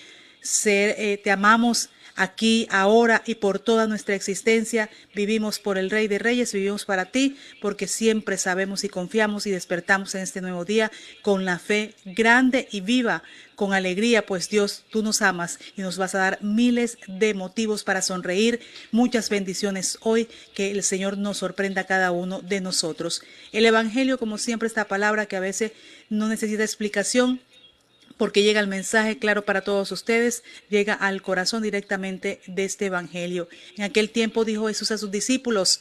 Eh, 0.65 1.21
te 1.23 1.31
amamos 1.31 1.91
aquí, 2.19 2.67
ahora 2.71 3.23
y 3.25 3.37
por 3.37 3.59
toda 3.59 3.87
nuestra 3.87 4.15
existencia. 4.15 4.91
Vivimos 5.15 5.59
por 5.59 5.79
el 5.79 5.89
Rey 5.89 6.09
de 6.09 6.19
Reyes, 6.19 6.53
vivimos 6.53 6.85
para 6.85 7.07
ti, 7.07 7.39
porque 7.63 7.87
siempre 7.87 8.37
sabemos 8.37 8.85
y 8.85 8.89
confiamos 8.89 9.47
y 9.47 9.51
despertamos 9.51 10.15
en 10.15 10.23
este 10.23 10.41
nuevo 10.41 10.65
día 10.65 10.91
con 11.23 11.45
la 11.45 11.59
fe 11.59 11.95
grande 12.05 12.69
y 12.71 12.81
viva, 12.81 13.23
con 13.55 13.73
alegría, 13.73 14.27
pues 14.27 14.49
Dios, 14.49 14.85
tú 14.91 15.03
nos 15.03 15.23
amas 15.23 15.59
y 15.77 15.83
nos 15.83 15.97
vas 15.97 16.15
a 16.15 16.19
dar 16.19 16.39
miles 16.43 16.99
de 17.07 17.35
motivos 17.35 17.85
para 17.85 18.03
sonreír. 18.03 18.61
Muchas 18.93 19.31
bendiciones 19.31 19.99
hoy, 20.03 20.29
que 20.55 20.71
el 20.71 20.83
Señor 20.83 21.19
nos 21.19 21.39
sorprenda 21.39 21.83
a 21.83 21.87
cada 21.87 22.11
uno 22.11 22.41
de 22.41 22.61
nosotros. 22.61 23.23
El 23.53 23.67
Evangelio, 23.67 24.19
como 24.19 24.39
siempre, 24.39 24.69
esta 24.69 24.87
palabra 24.87 25.27
que 25.27 25.37
a 25.37 25.41
veces 25.41 25.73
no 26.09 26.29
necesita 26.29 26.63
explicación, 26.63 27.41
porque 28.19 28.43
llega 28.43 28.61
el 28.61 28.67
mensaje 28.67 29.19
claro 29.19 29.47
para 29.47 29.63
todos 29.63 29.91
ustedes, 29.93 30.43
llega 30.69 30.93
al 30.93 31.23
corazón 31.23 31.63
directamente 31.63 32.41
de 32.47 32.65
este 32.65 32.87
Evangelio. 32.87 33.49
En 33.77 33.85
aquel 33.85 34.11
tiempo 34.11 34.45
dijo 34.45 34.69
Jesús 34.69 34.91
a 34.91 34.99
sus 34.99 35.11
discípulos, 35.11 35.81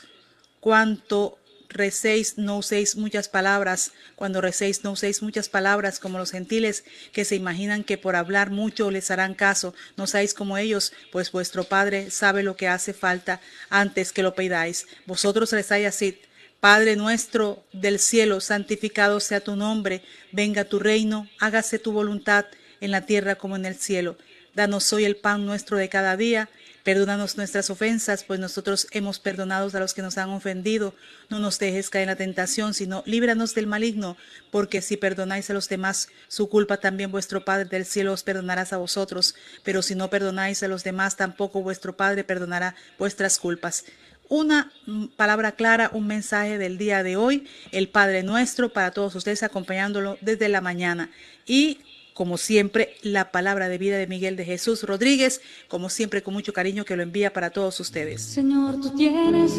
cuanto 0.62 1.38
recéis, 1.70 2.38
no 2.38 2.58
uséis 2.58 2.96
muchas 2.96 3.28
palabras. 3.30 3.92
Cuando 4.16 4.42
recéis, 4.42 4.84
no 4.84 4.92
uséis 4.92 5.22
muchas 5.22 5.50
palabras 5.50 6.00
como 6.00 6.18
los 6.18 6.32
gentiles 6.32 6.84
que 7.12 7.26
se 7.26 7.36
imaginan 7.36 7.84
que 7.84 7.98
por 7.98 8.16
hablar 8.16 8.52
mucho 8.52 8.92
les 8.92 9.12
harán 9.12 9.34
caso. 9.34 9.74
No 9.96 10.08
seáis 10.08 10.34
como 10.34 10.58
ellos, 10.58 10.94
pues 11.12 11.32
vuestro 11.32 11.64
Padre 11.64 12.12
sabe 12.12 12.44
lo 12.44 12.56
que 12.56 12.68
hace 12.68 12.94
falta 12.94 13.42
antes 13.70 14.12
que 14.12 14.24
lo 14.24 14.36
pidáis. 14.36 14.88
Vosotros 15.06 15.52
rezáis 15.52 15.88
así. 15.88 16.20
Padre 16.60 16.96
nuestro 16.96 17.64
del 17.72 18.00
cielo, 18.00 18.42
santificado 18.42 19.20
sea 19.20 19.42
tu 19.42 19.56
nombre, 19.56 20.02
venga 20.32 20.66
tu 20.66 20.80
reino, 20.80 21.30
hágase 21.40 21.78
tu 21.78 21.92
voluntad 21.92 22.46
en 22.82 22.92
la 22.92 23.06
tierra 23.06 23.36
como 23.36 23.56
en 23.56 23.66
el 23.66 23.76
cielo. 23.76 24.18
Danos 24.56 24.92
hoy 24.92 25.06
el 25.06 25.18
pan 25.18 25.46
nuestro 25.46 25.78
de 25.78 25.88
cada 25.88 26.18
día 26.18 26.50
Perdónanos 26.88 27.36
nuestras 27.36 27.70
ofensas, 27.70 28.24
pues 28.24 28.40
nosotros 28.40 28.88
hemos 28.92 29.20
perdonado 29.20 29.70
a 29.74 29.80
los 29.82 29.94
que 29.94 30.02
nos 30.02 30.18
han 30.18 30.30
ofendido. 30.30 30.96
No 31.28 31.38
nos 31.38 31.60
dejes 31.60 31.90
caer 31.90 32.04
en 32.04 32.08
la 32.12 32.16
tentación, 32.16 32.74
sino 32.74 33.04
líbranos 33.06 33.54
del 33.54 33.68
maligno, 33.68 34.16
porque 34.52 34.82
si 34.82 34.96
perdonáis 34.96 35.50
a 35.50 35.54
los 35.54 35.68
demás 35.68 36.08
su 36.30 36.48
culpa, 36.48 36.78
también 36.78 37.12
vuestro 37.12 37.44
Padre 37.44 37.66
del 37.66 37.86
cielo 37.86 38.14
os 38.14 38.24
perdonará 38.24 38.66
a 38.72 38.78
vosotros. 38.78 39.36
Pero 39.66 39.82
si 39.82 39.96
no 39.96 40.10
perdonáis 40.10 40.64
a 40.64 40.70
los 40.70 40.86
demás, 40.86 41.18
tampoco 41.18 41.62
vuestro 41.62 41.98
Padre 41.98 42.24
perdonará 42.24 42.74
vuestras 42.98 43.38
culpas. 43.38 43.84
Una 44.30 44.72
mm, 44.86 45.06
palabra 45.16 45.54
clara, 45.54 45.90
un 45.94 46.08
mensaje 46.08 46.58
del 46.58 46.78
día 46.78 47.04
de 47.04 47.16
hoy, 47.16 47.48
el 47.72 47.90
Padre 47.90 48.24
nuestro, 48.24 48.70
para 48.74 48.92
todos 48.92 49.16
ustedes 49.16 49.44
acompañándolo 49.44 50.18
desde 50.22 50.50
la 50.50 50.62
mañana. 50.62 51.10
Y 51.46 51.80
como 52.14 52.38
siempre, 52.38 52.96
la 53.04 53.32
palabra 53.32 53.70
de 53.70 53.78
vida 53.78 53.98
de 53.98 54.08
Miguel 54.08 54.36
de 54.36 54.44
Jesús 54.44 54.84
Rodríguez, 54.84 55.40
como 55.68 55.88
siempre 55.90 56.24
con 56.24 56.34
mucho 56.34 56.52
cariño 56.52 56.84
que 56.84 56.96
lo 56.96 57.04
envía 57.04 57.32
para 57.32 57.52
todos 57.52 57.80
ustedes. 57.80 58.24
Señor, 58.24 58.82
tú 58.82 58.90
tienes 58.96 59.52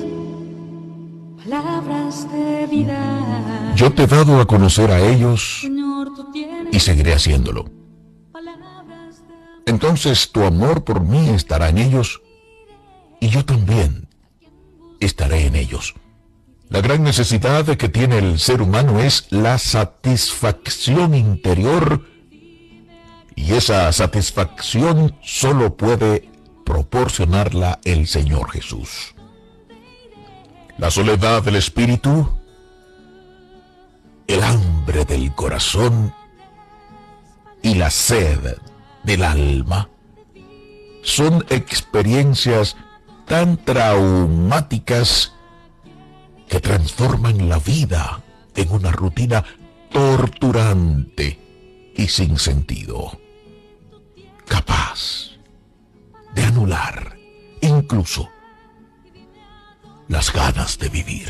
palabras 1.44 2.26
de 2.32 2.66
vida. 2.66 3.74
Yo 3.76 3.92
te 3.92 4.02
he 4.02 4.06
dado 4.08 4.40
a 4.40 4.46
conocer 4.46 4.90
a 4.90 4.98
ellos 5.00 5.62
y 6.72 6.80
seguiré 6.80 7.12
haciéndolo. 7.12 7.70
Entonces 9.64 10.32
tu 10.32 10.42
amor 10.42 10.82
por 10.82 11.00
mí 11.00 11.28
estará 11.28 11.68
en 11.68 11.78
ellos 11.78 12.20
y 13.20 13.28
yo 13.28 13.44
también 13.44 14.07
estaré 15.00 15.46
en 15.46 15.56
ellos. 15.56 15.94
La 16.68 16.80
gran 16.80 17.02
necesidad 17.02 17.64
que 17.76 17.88
tiene 17.88 18.18
el 18.18 18.38
ser 18.38 18.60
humano 18.60 19.00
es 19.00 19.26
la 19.30 19.58
satisfacción 19.58 21.14
interior 21.14 22.04
y 23.34 23.54
esa 23.54 23.90
satisfacción 23.92 25.16
solo 25.22 25.76
puede 25.76 26.28
proporcionarla 26.66 27.78
el 27.84 28.06
Señor 28.06 28.50
Jesús. 28.50 29.14
La 30.76 30.90
soledad 30.90 31.42
del 31.42 31.56
espíritu, 31.56 32.28
el 34.26 34.42
hambre 34.42 35.04
del 35.06 35.34
corazón 35.34 36.12
y 37.62 37.74
la 37.76 37.90
sed 37.90 38.58
del 39.04 39.22
alma 39.22 39.88
son 41.02 41.44
experiencias 41.48 42.76
tan 43.28 43.58
traumáticas 43.58 45.34
que 46.48 46.60
transforman 46.60 47.48
la 47.48 47.58
vida 47.58 48.22
en 48.56 48.72
una 48.72 48.90
rutina 48.90 49.44
torturante 49.92 51.38
y 51.94 52.08
sin 52.08 52.38
sentido 52.38 53.20
capaz 54.46 55.32
de 56.34 56.42
anular 56.42 57.18
incluso 57.60 58.30
las 60.08 60.32
ganas 60.32 60.78
de 60.78 60.88
vivir. 60.88 61.28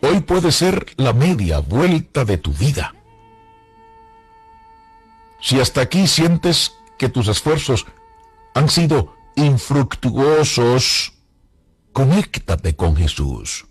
Hoy 0.00 0.20
puede 0.20 0.52
ser 0.52 0.86
la 0.96 1.12
media 1.12 1.58
vuelta 1.58 2.24
de 2.24 2.38
tu 2.38 2.52
vida. 2.52 2.94
Si 5.38 5.60
hasta 5.60 5.82
aquí 5.82 6.08
sientes 6.08 6.74
que 6.98 7.10
tus 7.10 7.28
esfuerzos 7.28 7.86
han 8.54 8.70
sido 8.70 9.21
infructuosos, 9.36 11.12
conéctate 11.92 12.74
con 12.74 12.96
Jesús. 12.96 13.66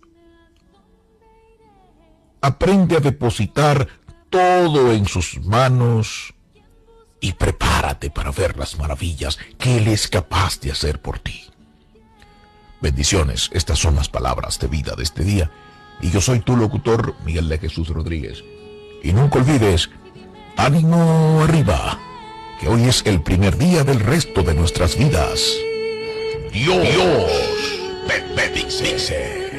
Aprende 2.42 2.98
a 2.98 3.00
depositar 3.00 3.88
todo 4.30 4.92
en 4.92 5.06
sus 5.06 5.40
manos 5.46 6.34
y 7.20 7.34
prepárate 7.34 8.10
para 8.10 8.32
ver 8.32 8.58
las 8.58 8.78
maravillas 8.80 9.38
que 9.60 9.78
Él 9.78 9.88
es 9.88 10.08
capaz 10.08 10.60
de 10.60 10.72
hacer 10.72 11.02
por 11.02 11.20
ti. 11.20 11.44
Bendiciones, 12.82 13.52
estas 13.54 13.78
son 13.78 13.96
las 13.96 14.10
palabras 14.10 14.58
de 14.60 14.68
vida 14.68 14.96
de 14.96 15.04
este 15.04 15.24
día. 15.24 15.52
Y 16.02 16.10
yo 16.10 16.20
soy 16.20 16.40
tu 16.40 16.58
locutor, 16.58 17.14
Miguel 17.24 17.48
de 17.48 17.60
Jesús 17.60 17.90
Rodríguez. 17.90 18.44
Y 19.04 19.14
nunca 19.14 19.38
olvides, 19.38 19.92
ánimo 20.58 21.42
arriba, 21.44 22.00
que 22.62 22.70
hoy 22.70 22.88
es 22.88 23.02
el 23.06 23.24
primer 23.24 23.58
día 23.58 23.84
del 23.84 24.00
resto 24.00 24.44
de 24.44 24.54
nuestras 24.54 24.96
vidas. 24.96 25.58
Dios, 26.54 26.84
Dios 26.84 27.32
bendice. 28.36 29.50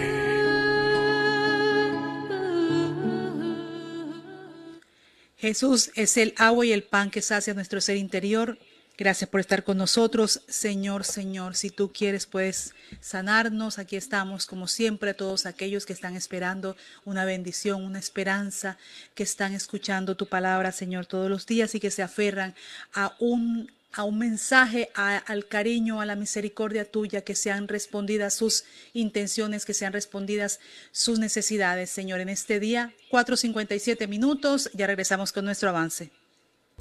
Jesús 5.36 5.90
es 5.96 6.16
el 6.16 6.32
agua 6.36 6.64
y 6.64 6.70
el 6.70 6.84
pan 6.84 7.10
que 7.10 7.22
sacia 7.22 7.54
nuestro 7.54 7.80
ser 7.80 7.96
interior. 7.96 8.56
Gracias 9.02 9.28
por 9.28 9.40
estar 9.40 9.64
con 9.64 9.78
nosotros, 9.78 10.42
Señor, 10.46 11.02
Señor. 11.02 11.56
Si 11.56 11.70
tú 11.70 11.90
quieres, 11.92 12.26
puedes 12.26 12.72
sanarnos. 13.00 13.80
Aquí 13.80 13.96
estamos, 13.96 14.46
como 14.46 14.68
siempre, 14.68 15.12
todos 15.12 15.44
aquellos 15.44 15.86
que 15.86 15.92
están 15.92 16.14
esperando 16.14 16.76
una 17.04 17.24
bendición, 17.24 17.82
una 17.82 17.98
esperanza, 17.98 18.78
que 19.16 19.24
están 19.24 19.54
escuchando 19.54 20.14
tu 20.14 20.28
palabra, 20.28 20.70
Señor, 20.70 21.06
todos 21.06 21.28
los 21.28 21.46
días 21.46 21.74
y 21.74 21.80
que 21.80 21.90
se 21.90 22.04
aferran 22.04 22.54
a 22.94 23.16
un 23.18 23.72
a 23.92 24.04
un 24.04 24.18
mensaje, 24.18 24.88
al 24.94 25.48
cariño, 25.48 26.00
a 26.00 26.06
la 26.06 26.14
misericordia 26.14 26.84
tuya, 26.84 27.22
que 27.22 27.34
sean 27.34 27.66
respondidas 27.66 28.34
sus 28.34 28.64
intenciones, 28.92 29.66
que 29.66 29.74
sean 29.74 29.92
respondidas 29.92 30.60
sus 30.92 31.18
necesidades, 31.18 31.90
Señor. 31.90 32.20
En 32.20 32.28
este 32.28 32.60
día, 32.60 32.94
4.57 33.10 34.06
minutos, 34.06 34.70
ya 34.74 34.86
regresamos 34.86 35.32
con 35.32 35.44
nuestro 35.44 35.70
avance. 35.70 36.12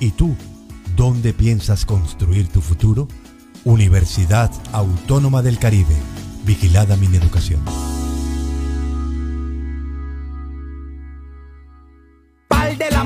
¿Y 0.00 0.10
tú, 0.10 0.36
dónde 0.96 1.34
piensas 1.34 1.84
construir 1.84 2.48
tu 2.48 2.60
futuro? 2.60 3.06
Universidad 3.64 4.50
Autónoma 4.72 5.42
del 5.42 5.58
Caribe. 5.58 5.94
Vigilada 6.44 6.96
mi 6.96 7.06
educación. 7.14 7.60
El 12.80 12.96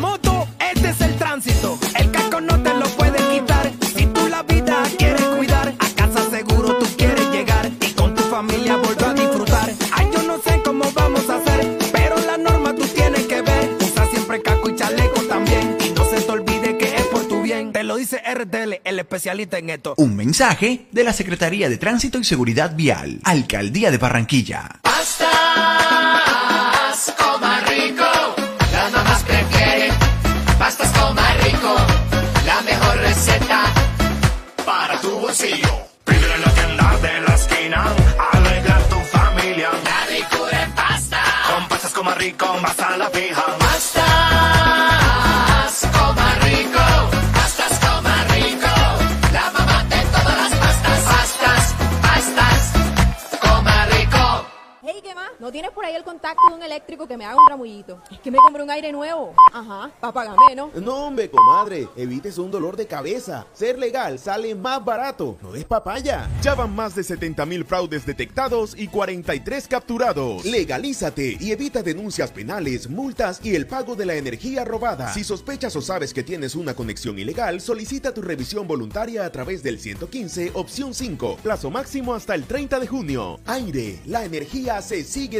bien. 18.22 18.50
Te 18.50 18.66
lo 18.66 18.72
dice 18.72 18.76
RTL, 18.76 18.80
el 18.84 18.98
especialista 18.98 19.58
en 19.58 19.70
esto. 19.70 19.94
Un 19.96 20.16
mensaje 20.16 20.86
de 20.90 21.04
la 21.04 21.12
Secretaría 21.12 21.68
de 21.68 21.78
Tránsito 21.78 22.18
y 22.18 22.24
Seguridad 22.24 22.74
Vial, 22.74 23.20
Alcaldía 23.24 23.90
de 23.90 23.98
Barranquilla. 23.98 24.80
Pide 35.30 36.34
en 36.34 36.40
la 36.40 36.54
tienda 36.54 36.98
de 37.00 37.20
la 37.20 37.34
esquina, 37.34 37.84
alegra 38.32 38.78
tu 38.88 38.96
familia. 39.16 39.70
La 39.84 40.06
ricura 40.06 40.64
en 40.64 40.72
pasta. 40.72 41.22
Con 41.54 41.68
pastas 41.68 41.92
como 41.92 42.10
rico, 42.14 42.46
vas 42.60 42.80
a 42.80 42.96
la 42.96 43.10
fija. 43.10 43.44
Pastas 43.58 44.19
¿no 55.50 55.52
tienes 55.52 55.73
por 55.73 55.85
ahí 55.85 55.97
el 55.97 56.04
contacto 56.04 56.49
de 56.49 56.54
un 56.54 56.62
eléctrico 56.62 57.09
que 57.09 57.16
me 57.16 57.25
haga 57.25 57.37
un 57.37 57.49
ramullito? 57.49 58.00
Es 58.09 58.21
que 58.21 58.30
me 58.30 58.38
compré 58.38 58.62
un 58.62 58.71
aire 58.71 58.92
nuevo. 58.92 59.35
Ajá, 59.52 59.90
para 59.99 60.12
pagar 60.12 60.37
menos. 60.49 60.73
No, 60.76 61.07
hombre, 61.07 61.28
comadre, 61.28 61.88
evites 61.97 62.38
un 62.38 62.52
dolor 62.52 62.76
de 62.76 62.87
cabeza. 62.87 63.45
Ser 63.52 63.76
legal 63.76 64.21
sale 64.21 64.54
más 64.54 64.85
barato. 64.85 65.38
No 65.42 65.57
es 65.57 65.64
papaya. 65.64 66.30
Ya 66.40 66.54
van 66.54 66.73
más 66.76 66.95
de 66.95 67.02
70 67.02 67.45
mil 67.47 67.64
fraudes 67.64 68.07
detectados 68.07 68.78
y 68.78 68.87
43 68.87 69.66
capturados. 69.66 70.45
Legalízate 70.45 71.37
y 71.40 71.50
evita 71.50 71.83
denuncias 71.83 72.30
penales, 72.30 72.88
multas 72.88 73.40
y 73.42 73.57
el 73.57 73.66
pago 73.66 73.97
de 73.97 74.07
la 74.07 74.14
energía 74.14 74.64
robada. 74.64 75.12
Si 75.12 75.25
sospechas 75.25 75.75
o 75.75 75.83
sabes 75.83 76.14
que 76.14 76.23
tienes 76.23 76.54
una 76.54 76.75
conexión 76.75 77.19
ilegal, 77.19 77.61
solicita 77.61 78.14
tu 78.14 78.23
revisión 78.23 78.69
voluntaria 78.69 79.25
a 79.25 79.33
través 79.33 79.64
del 79.64 79.80
115, 79.80 80.52
opción 80.54 80.95
5. 80.95 81.38
Plazo 81.42 81.73
máximo 81.73 82.14
hasta 82.14 82.37
el 82.37 82.45
30 82.45 82.78
de 82.78 82.87
junio. 82.87 83.40
Aire, 83.47 83.99
la 84.07 84.25
energía 84.25 84.80
se 84.80 85.02
sigue 85.02 85.39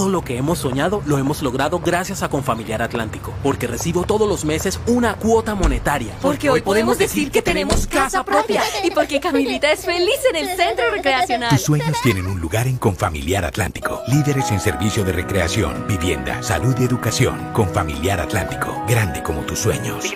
Todo 0.00 0.08
lo 0.08 0.24
que 0.24 0.38
hemos 0.38 0.60
soñado 0.60 1.02
lo 1.04 1.18
hemos 1.18 1.42
logrado 1.42 1.78
gracias 1.78 2.22
a 2.22 2.30
Confamiliar 2.30 2.80
Atlántico, 2.80 3.34
porque 3.42 3.66
recibo 3.66 4.04
todos 4.04 4.26
los 4.26 4.46
meses 4.46 4.80
una 4.86 5.16
cuota 5.16 5.54
monetaria. 5.54 6.14
Porque 6.22 6.48
hoy 6.48 6.62
podemos 6.62 6.96
decir 6.96 7.30
que 7.30 7.42
tenemos 7.42 7.86
casa 7.86 8.24
propia 8.24 8.62
y 8.82 8.90
porque 8.92 9.20
Camilita 9.20 9.70
es 9.70 9.84
feliz 9.84 10.16
en 10.30 10.36
el 10.36 10.56
centro 10.56 10.90
recreacional. 10.90 11.50
Tus 11.50 11.60
sueños 11.60 11.98
tienen 12.02 12.26
un 12.28 12.40
lugar 12.40 12.66
en 12.66 12.78
Confamiliar 12.78 13.44
Atlántico. 13.44 14.00
Líderes 14.08 14.50
en 14.50 14.60
servicio 14.60 15.04
de 15.04 15.12
recreación, 15.12 15.86
vivienda, 15.86 16.42
salud 16.42 16.74
y 16.80 16.84
educación. 16.84 17.52
Confamiliar 17.52 18.20
Atlántico, 18.20 18.82
grande 18.88 19.22
como 19.22 19.42
tus 19.42 19.58
sueños. 19.58 20.06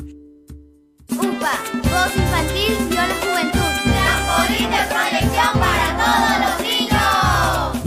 UPA, 1.09 1.59
voz 1.83 2.15
infantil, 2.15 2.77
vio 2.89 3.01
la 3.01 3.15
juventud. 3.15 3.59
Trampolín 3.83 4.71
de 4.71 4.77
proyección 4.87 5.59
para 5.59 5.97
todos 5.97 6.39
los. 6.39 6.62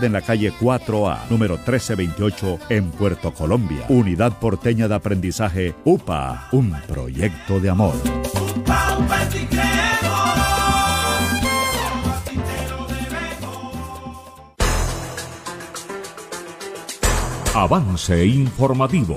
en 0.00 0.12
la 0.12 0.22
calle 0.22 0.52
4A, 0.52 1.28
número 1.28 1.56
1328, 1.56 2.58
en 2.70 2.90
Puerto 2.90 3.34
Colombia. 3.34 3.84
Unidad 3.90 4.38
Porteña 4.38 4.88
de 4.88 4.94
Aprendizaje 4.94 5.74
UPA, 5.84 6.48
un 6.52 6.74
proyecto 6.88 7.60
de 7.60 7.68
amor. 7.68 7.94
Avance 17.54 18.24
informativo. 18.24 19.16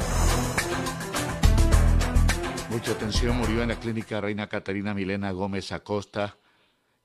Mucha 2.69 2.91
atención, 2.91 3.37
murió 3.37 3.61
en 3.61 3.69
la 3.69 3.79
clínica 3.79 4.19
Reina 4.19 4.47
Catarina 4.47 4.93
Milena 4.93 5.31
Gómez 5.31 5.71
Acosta, 5.71 6.35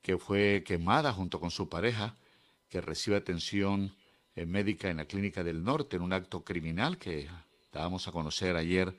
que 0.02 0.18
fue 0.18 0.64
quemada 0.66 1.12
junto 1.12 1.38
con 1.38 1.52
su 1.52 1.68
pareja, 1.68 2.16
que 2.70 2.80
recibe 2.80 3.16
atención 3.16 3.94
eh, 4.36 4.46
médica 4.46 4.88
en 4.88 4.98
la 4.98 5.04
clínica 5.04 5.42
del 5.42 5.62
norte 5.62 5.96
en 5.96 6.02
un 6.02 6.12
acto 6.12 6.44
criminal 6.44 6.96
que 6.96 7.28
dábamos 7.72 8.06
a 8.06 8.12
conocer 8.12 8.56
ayer 8.56 8.96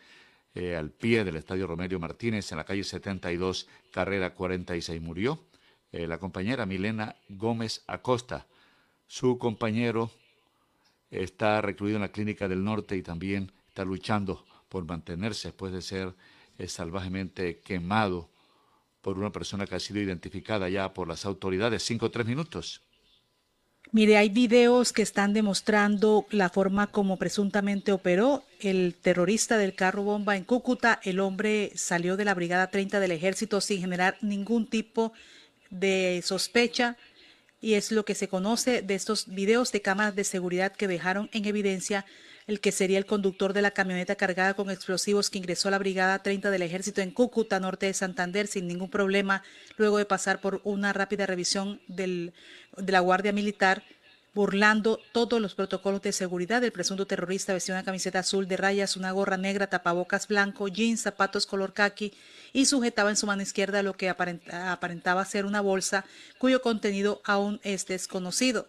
eh, 0.53 0.75
al 0.75 0.91
pie 0.91 1.23
del 1.23 1.37
Estadio 1.37 1.65
Romelio 1.65 1.97
Martínez 1.97 2.51
en 2.51 2.57
la 2.57 2.65
calle 2.65 2.83
72, 2.83 3.67
carrera 3.89 4.33
46. 4.33 5.01
Murió 5.01 5.39
eh, 5.93 6.05
la 6.05 6.19
compañera 6.19 6.65
Milena 6.65 7.15
Gómez 7.29 7.83
Acosta. 7.87 8.45
Su 9.07 9.37
compañero 9.37 10.11
está 11.09 11.61
recluido 11.61 11.95
en 11.95 12.01
la 12.01 12.11
clínica 12.11 12.49
del 12.49 12.63
norte 12.63 12.97
y 12.97 13.01
también 13.01 13.53
está 13.69 13.85
luchando 13.85 14.45
por 14.67 14.85
mantenerse 14.85 15.49
después 15.49 15.73
de 15.73 15.81
ser 15.81 16.13
salvajemente 16.67 17.59
quemado 17.59 18.29
por 19.01 19.17
una 19.17 19.31
persona 19.31 19.65
que 19.65 19.75
ha 19.75 19.79
sido 19.79 19.99
identificada 19.99 20.69
ya 20.69 20.93
por 20.93 21.07
las 21.07 21.25
autoridades. 21.25 21.83
Cinco 21.83 22.05
o 22.05 22.11
tres 22.11 22.27
minutos. 22.27 22.81
Mire, 23.93 24.15
hay 24.15 24.29
videos 24.29 24.93
que 24.93 25.01
están 25.01 25.33
demostrando 25.33 26.25
la 26.29 26.49
forma 26.49 26.87
como 26.87 27.17
presuntamente 27.17 27.91
operó 27.91 28.41
el 28.61 28.95
terrorista 28.95 29.57
del 29.57 29.75
carro 29.75 30.03
bomba 30.03 30.37
en 30.37 30.45
Cúcuta. 30.45 31.01
El 31.03 31.19
hombre 31.19 31.73
salió 31.75 32.15
de 32.15 32.23
la 32.23 32.33
Brigada 32.33 32.69
30 32.69 33.01
del 33.01 33.11
Ejército 33.11 33.59
sin 33.59 33.81
generar 33.81 34.17
ningún 34.21 34.65
tipo 34.65 35.11
de 35.69 36.21
sospecha 36.23 36.95
y 37.59 37.73
es 37.73 37.91
lo 37.91 38.05
que 38.05 38.15
se 38.15 38.29
conoce 38.29 38.81
de 38.81 38.95
estos 38.95 39.27
videos 39.27 39.73
de 39.73 39.81
cámaras 39.81 40.15
de 40.15 40.23
seguridad 40.23 40.71
que 40.71 40.87
dejaron 40.87 41.29
en 41.33 41.43
evidencia 41.43 42.05
el 42.47 42.59
que 42.59 42.71
sería 42.71 42.97
el 42.97 43.05
conductor 43.05 43.53
de 43.53 43.61
la 43.61 43.71
camioneta 43.71 44.15
cargada 44.15 44.55
con 44.55 44.69
explosivos 44.71 45.29
que 45.29 45.37
ingresó 45.37 45.67
a 45.67 45.71
la 45.71 45.79
Brigada 45.79 46.23
30 46.23 46.49
del 46.49 46.63
Ejército 46.63 47.01
en 47.01 47.11
Cúcuta, 47.11 47.59
norte 47.59 47.85
de 47.85 47.93
Santander, 47.93 48.47
sin 48.47 48.67
ningún 48.67 48.89
problema, 48.89 49.43
luego 49.77 49.97
de 49.97 50.05
pasar 50.05 50.41
por 50.41 50.59
una 50.63 50.91
rápida 50.91 51.25
revisión 51.25 51.81
del, 51.87 52.33
de 52.77 52.91
la 52.91 52.99
Guardia 52.99 53.33
Militar, 53.33 53.83
burlando 54.33 54.99
todos 55.11 55.41
los 55.41 55.55
protocolos 55.55 56.01
de 56.01 56.13
seguridad. 56.13 56.63
El 56.63 56.71
presunto 56.71 57.05
terrorista 57.05 57.53
vestía 57.53 57.75
una 57.75 57.83
camiseta 57.83 58.19
azul 58.19 58.47
de 58.47 58.57
rayas, 58.57 58.95
una 58.95 59.11
gorra 59.11 59.37
negra, 59.37 59.67
tapabocas 59.67 60.27
blanco, 60.27 60.67
jeans, 60.67 61.01
zapatos 61.01 61.45
color 61.45 61.73
khaki 61.73 62.13
y 62.53 62.65
sujetaba 62.65 63.09
en 63.09 63.17
su 63.17 63.27
mano 63.27 63.41
izquierda 63.41 63.83
lo 63.83 63.93
que 63.93 64.09
aparentaba 64.09 65.25
ser 65.25 65.45
una 65.45 65.61
bolsa 65.61 66.05
cuyo 66.37 66.61
contenido 66.61 67.21
aún 67.25 67.59
es 67.63 67.85
desconocido. 67.87 68.67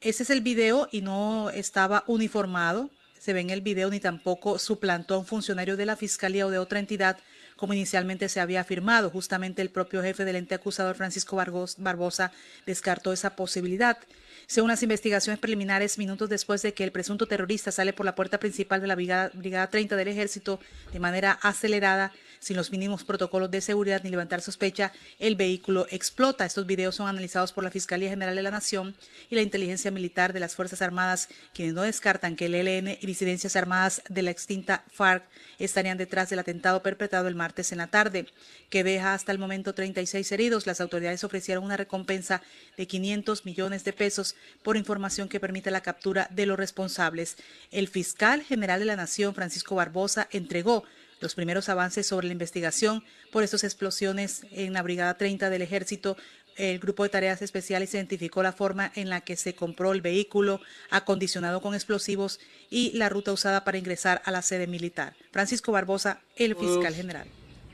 Ese 0.00 0.22
es 0.22 0.30
el 0.30 0.40
video 0.40 0.88
y 0.90 1.02
no 1.02 1.50
estaba 1.50 2.04
uniformado. 2.06 2.90
Se 3.18 3.34
ve 3.34 3.40
en 3.40 3.50
el 3.50 3.60
video 3.60 3.90
ni 3.90 4.00
tampoco 4.00 4.58
suplantó 4.58 5.14
a 5.14 5.18
un 5.18 5.26
funcionario 5.26 5.76
de 5.76 5.86
la 5.86 5.94
fiscalía 5.94 6.46
o 6.46 6.50
de 6.50 6.58
otra 6.58 6.78
entidad 6.78 7.18
como 7.60 7.74
inicialmente 7.74 8.30
se 8.30 8.40
había 8.40 8.62
afirmado. 8.62 9.10
Justamente 9.10 9.60
el 9.60 9.68
propio 9.68 10.02
jefe 10.02 10.24
del 10.24 10.36
ente 10.36 10.54
acusador, 10.54 10.96
Francisco 10.96 11.36
Barbosa, 11.36 12.32
descartó 12.64 13.12
esa 13.12 13.36
posibilidad. 13.36 13.98
Según 14.46 14.70
las 14.70 14.82
investigaciones 14.82 15.38
preliminares, 15.38 15.98
minutos 15.98 16.30
después 16.30 16.62
de 16.62 16.72
que 16.72 16.84
el 16.84 16.90
presunto 16.90 17.26
terrorista 17.26 17.70
sale 17.70 17.92
por 17.92 18.06
la 18.06 18.14
puerta 18.14 18.40
principal 18.40 18.80
de 18.80 18.86
la 18.86 18.94
Brigada, 18.94 19.30
Brigada 19.34 19.68
30 19.68 19.94
del 19.94 20.08
Ejército 20.08 20.58
de 20.90 21.00
manera 21.00 21.32
acelerada, 21.42 22.12
sin 22.40 22.56
los 22.56 22.72
mínimos 22.72 23.04
protocolos 23.04 23.50
de 23.50 23.60
seguridad 23.60 24.02
ni 24.02 24.10
levantar 24.10 24.40
sospecha, 24.40 24.92
el 25.18 25.36
vehículo 25.36 25.86
explota. 25.90 26.46
Estos 26.46 26.66
videos 26.66 26.96
son 26.96 27.06
analizados 27.06 27.52
por 27.52 27.62
la 27.62 27.70
Fiscalía 27.70 28.08
General 28.08 28.34
de 28.34 28.42
la 28.42 28.50
Nación 28.50 28.96
y 29.28 29.34
la 29.34 29.42
Inteligencia 29.42 29.90
Militar 29.90 30.32
de 30.32 30.40
las 30.40 30.56
Fuerzas 30.56 30.82
Armadas, 30.82 31.28
quienes 31.54 31.74
no 31.74 31.82
descartan 31.82 32.36
que 32.36 32.46
el 32.46 32.54
ELN 32.54 32.98
y 33.00 33.06
disidencias 33.06 33.56
armadas 33.56 34.02
de 34.08 34.22
la 34.22 34.30
extinta 34.30 34.84
FARC 34.90 35.22
estarían 35.58 35.98
detrás 35.98 36.30
del 36.30 36.38
atentado 36.38 36.82
perpetrado 36.82 37.28
el 37.28 37.34
martes 37.34 37.72
en 37.72 37.78
la 37.78 37.88
tarde, 37.88 38.26
que 38.70 38.84
deja 38.84 39.12
hasta 39.12 39.32
el 39.32 39.38
momento 39.38 39.74
36 39.74 40.32
heridos. 40.32 40.66
Las 40.66 40.80
autoridades 40.80 41.22
ofrecieron 41.24 41.64
una 41.64 41.76
recompensa 41.76 42.42
de 42.76 42.86
500 42.86 43.44
millones 43.44 43.84
de 43.84 43.92
pesos 43.92 44.34
por 44.62 44.78
información 44.78 45.28
que 45.28 45.40
permite 45.40 45.70
la 45.70 45.82
captura 45.82 46.26
de 46.30 46.46
los 46.46 46.58
responsables. 46.58 47.36
El 47.70 47.88
fiscal 47.88 48.42
general 48.42 48.80
de 48.80 48.86
la 48.86 48.96
Nación, 48.96 49.34
Francisco 49.34 49.74
Barbosa, 49.74 50.28
entregó 50.30 50.84
los 51.20 51.34
primeros 51.34 51.68
avances 51.68 52.06
sobre 52.06 52.26
la 52.26 52.32
investigación 52.32 53.04
por 53.30 53.42
estas 53.42 53.64
explosiones 53.64 54.46
en 54.50 54.72
la 54.72 54.82
Brigada 54.82 55.16
30 55.16 55.50
del 55.50 55.62
Ejército. 55.62 56.16
El 56.56 56.78
grupo 56.78 57.04
de 57.04 57.08
tareas 57.10 57.42
especiales 57.42 57.94
identificó 57.94 58.42
la 58.42 58.52
forma 58.52 58.90
en 58.94 59.08
la 59.08 59.20
que 59.20 59.36
se 59.36 59.54
compró 59.54 59.92
el 59.92 60.00
vehículo 60.00 60.60
acondicionado 60.90 61.60
con 61.60 61.74
explosivos 61.74 62.40
y 62.68 62.92
la 62.96 63.08
ruta 63.08 63.32
usada 63.32 63.64
para 63.64 63.78
ingresar 63.78 64.20
a 64.24 64.30
la 64.30 64.42
sede 64.42 64.66
militar. 64.66 65.14
Francisco 65.30 65.72
Barbosa, 65.72 66.20
el 66.36 66.56
fiscal 66.56 66.94
general. 66.94 67.28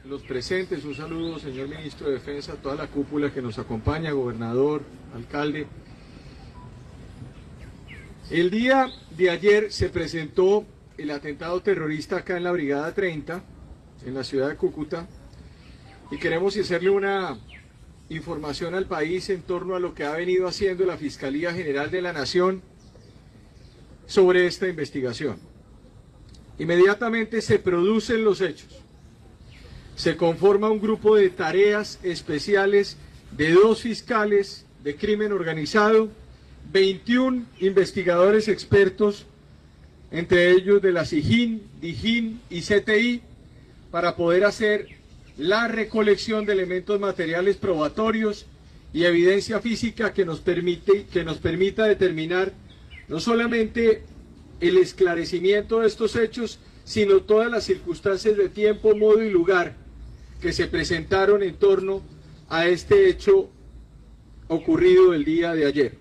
Los 0.05 0.23
presentes, 0.23 0.85
un 0.85 0.95
saludo, 0.95 1.39
señor 1.41 1.69
ministro 1.69 2.07
de 2.07 2.15
Defensa, 2.15 2.53
a 2.53 2.57
toda 2.57 2.77
la 2.77 2.87
cúpula 2.87 3.33
que 3.33 3.43
nos 3.43 3.59
acompaña, 3.59 4.13
gobernador, 4.13 4.83
alcalde. 5.15 5.67
El 8.31 8.51
día 8.51 8.89
de 9.17 9.31
ayer 9.31 9.73
se 9.73 9.89
presentó 9.89 10.65
el 10.99 11.11
atentado 11.11 11.61
terrorista 11.61 12.19
acá 12.19 12.37
en 12.37 12.45
la 12.45 12.53
Brigada 12.53 12.95
30, 12.95 13.43
en 14.07 14.15
la 14.15 14.25
ciudad 14.25 14.49
de 14.49 14.57
Cúcuta, 14.57 15.07
y 16.11 16.19
queremos 16.19 16.57
hacerle 16.57 16.91
una 16.91 17.39
información 18.09 18.75
al 18.75 18.87
país 18.87 19.29
en 19.31 19.43
torno 19.43 19.75
a 19.75 19.81
lo 19.81 19.95
que 19.95 20.05
ha 20.05 20.13
venido 20.13 20.47
haciendo 20.47 20.87
la 20.87 20.97
Fiscalía 20.97 21.53
General 21.53 21.91
de 21.91 22.03
la 22.03 22.13
Nación 22.13 22.63
sobre 24.07 24.47
esta 24.47 24.69
investigación. 24.69 25.39
Inmediatamente 26.59 27.43
se 27.43 27.59
producen 27.59 28.25
los 28.25 28.41
hechos. 28.41 28.69
Se 29.97 30.17
conforma 30.17 30.71
un 30.71 30.81
grupo 30.81 31.17
de 31.17 31.29
tareas 31.31 31.99
especiales 32.03 32.97
de 33.37 33.53
dos 33.53 33.83
fiscales 33.83 34.65
de 34.85 34.97
crimen 34.97 35.33
organizado, 35.33 36.09
21 36.73 37.45
investigadores 37.61 38.49
expertos 38.49 39.27
entre 40.11 40.51
ellos 40.53 40.81
de 40.83 40.93
la 40.93 41.05
SIGIN, 41.05 41.63
DIGIN 41.81 42.41
y 42.51 42.61
CTI, 42.63 43.23
para 43.91 44.17
poder 44.17 44.45
hacer 44.45 44.89
la 45.37 45.69
recolección 45.69 46.47
de 46.47 46.53
elementos 46.53 46.99
materiales 46.99 47.57
probatorios 47.57 48.47
y 48.93 49.05
evidencia 49.05 49.61
física 49.61 50.13
que 50.15 50.25
nos, 50.25 50.41
permite, 50.41 51.07
que 51.07 51.25
nos 51.25 51.39
permita 51.39 51.85
determinar 51.85 52.53
no 53.09 53.21
solamente 53.21 54.03
el 54.61 54.79
esclarecimiento 54.79 55.81
de 55.81 55.89
estos 55.89 56.17
hechos, 56.17 56.59
sino 56.85 57.21
todas 57.21 57.51
las 57.51 57.65
circunstancias 57.65 58.37
de 58.37 58.49
tiempo, 58.49 58.97
modo 58.97 59.23
y 59.23 59.31
lugar 59.31 59.75
que 60.41 60.53
se 60.53 60.67
presentaron 60.67 61.43
en 61.43 61.55
torno 61.57 62.03
a 62.49 62.67
este 62.67 63.09
hecho 63.09 63.51
ocurrido 64.49 65.13
el 65.13 65.25
día 65.25 65.55
de 65.55 65.67
ayer. 65.67 65.99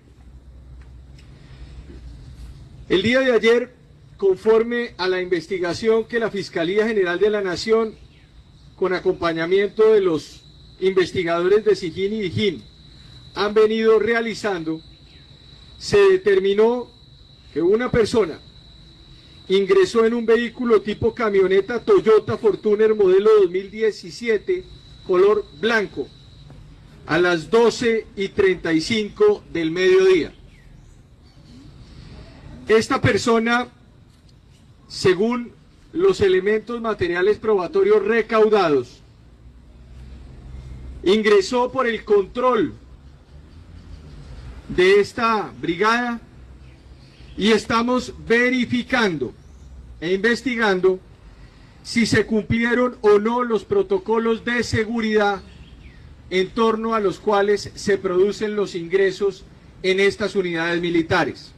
El 2.88 3.02
día 3.02 3.20
de 3.20 3.32
ayer 3.32 3.75
conforme 4.16 4.94
a 4.96 5.08
la 5.08 5.20
investigación 5.20 6.04
que 6.04 6.18
la 6.18 6.30
Fiscalía 6.30 6.86
General 6.86 7.18
de 7.18 7.30
la 7.30 7.42
Nación, 7.42 7.94
con 8.76 8.94
acompañamiento 8.94 9.92
de 9.92 10.00
los 10.00 10.42
investigadores 10.80 11.64
de 11.64 11.76
SIGIN 11.76 12.12
y 12.14 12.20
DIGIN, 12.22 12.62
han 13.34 13.54
venido 13.54 13.98
realizando, 13.98 14.80
se 15.78 15.98
determinó 15.98 16.90
que 17.52 17.60
una 17.60 17.90
persona 17.90 18.40
ingresó 19.48 20.04
en 20.04 20.14
un 20.14 20.26
vehículo 20.26 20.80
tipo 20.82 21.14
camioneta 21.14 21.80
Toyota 21.80 22.36
Fortuner 22.36 22.94
modelo 22.94 23.30
2017, 23.42 24.64
color 25.06 25.44
blanco, 25.60 26.08
a 27.06 27.18
las 27.18 27.50
12 27.50 28.06
y 28.16 28.28
35 28.28 29.44
del 29.52 29.70
mediodía. 29.70 30.34
Esta 32.66 33.00
persona 33.00 33.68
según 34.88 35.52
los 35.92 36.20
elementos 36.20 36.80
materiales 36.80 37.38
probatorios 37.38 38.04
recaudados, 38.04 39.00
ingresó 41.02 41.70
por 41.70 41.86
el 41.86 42.04
control 42.04 42.74
de 44.68 45.00
esta 45.00 45.52
brigada 45.60 46.20
y 47.36 47.52
estamos 47.52 48.12
verificando 48.26 49.32
e 50.00 50.14
investigando 50.14 50.98
si 51.82 52.04
se 52.04 52.26
cumplieron 52.26 52.96
o 53.00 53.18
no 53.18 53.44
los 53.44 53.64
protocolos 53.64 54.44
de 54.44 54.64
seguridad 54.64 55.40
en 56.30 56.50
torno 56.50 56.94
a 56.94 57.00
los 57.00 57.20
cuales 57.20 57.70
se 57.74 57.98
producen 57.98 58.56
los 58.56 58.74
ingresos 58.74 59.44
en 59.82 60.00
estas 60.00 60.34
unidades 60.34 60.80
militares. 60.80 61.52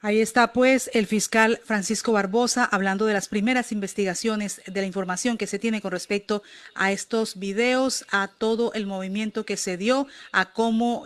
Ahí 0.00 0.20
está 0.20 0.52
pues 0.52 0.90
el 0.94 1.08
fiscal 1.08 1.60
Francisco 1.64 2.12
Barbosa 2.12 2.64
hablando 2.64 3.04
de 3.06 3.14
las 3.14 3.26
primeras 3.26 3.72
investigaciones, 3.72 4.62
de 4.64 4.80
la 4.80 4.86
información 4.86 5.36
que 5.36 5.48
se 5.48 5.58
tiene 5.58 5.80
con 5.80 5.90
respecto 5.90 6.44
a 6.76 6.92
estos 6.92 7.40
videos, 7.40 8.06
a 8.12 8.28
todo 8.28 8.72
el 8.74 8.86
movimiento 8.86 9.44
que 9.44 9.56
se 9.56 9.76
dio, 9.76 10.06
a 10.30 10.52
cómo 10.52 11.04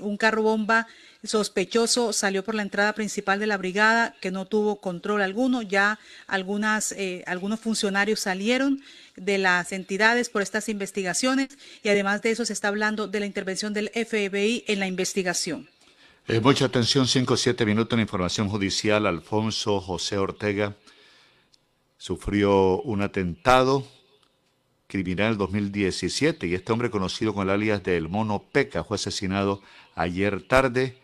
un 0.00 0.16
carro 0.16 0.42
bomba 0.42 0.88
sospechoso 1.22 2.12
salió 2.12 2.42
por 2.42 2.56
la 2.56 2.62
entrada 2.62 2.94
principal 2.94 3.38
de 3.38 3.46
la 3.46 3.58
brigada 3.58 4.16
que 4.20 4.32
no 4.32 4.44
tuvo 4.44 4.80
control 4.80 5.22
alguno. 5.22 5.62
Ya 5.62 6.00
algunas, 6.26 6.90
eh, 6.92 7.22
algunos 7.28 7.60
funcionarios 7.60 8.18
salieron 8.18 8.82
de 9.14 9.38
las 9.38 9.70
entidades 9.70 10.30
por 10.30 10.42
estas 10.42 10.68
investigaciones 10.68 11.50
y 11.84 11.90
además 11.90 12.22
de 12.22 12.32
eso 12.32 12.44
se 12.44 12.54
está 12.54 12.68
hablando 12.68 13.06
de 13.06 13.20
la 13.20 13.26
intervención 13.26 13.72
del 13.72 13.90
FBI 13.90 14.64
en 14.66 14.80
la 14.80 14.88
investigación. 14.88 15.68
Eh, 16.28 16.40
mucha 16.40 16.64
atención, 16.64 17.06
5 17.06 17.34
o 17.34 17.36
7 17.36 17.64
minutos 17.64 17.96
en 17.96 18.00
información 18.00 18.48
judicial. 18.48 19.06
Alfonso 19.06 19.80
José 19.80 20.18
Ortega 20.18 20.74
sufrió 21.98 22.82
un 22.82 23.02
atentado 23.02 23.86
criminal 24.88 25.34
en 25.34 25.38
2017 25.38 26.48
y 26.48 26.54
este 26.54 26.72
hombre 26.72 26.90
conocido 26.90 27.32
con 27.32 27.44
el 27.44 27.50
alias 27.54 27.84
del 27.84 28.08
Mono 28.08 28.42
Peca 28.42 28.82
fue 28.82 28.96
asesinado 28.96 29.62
ayer 29.94 30.42
tarde 30.42 30.98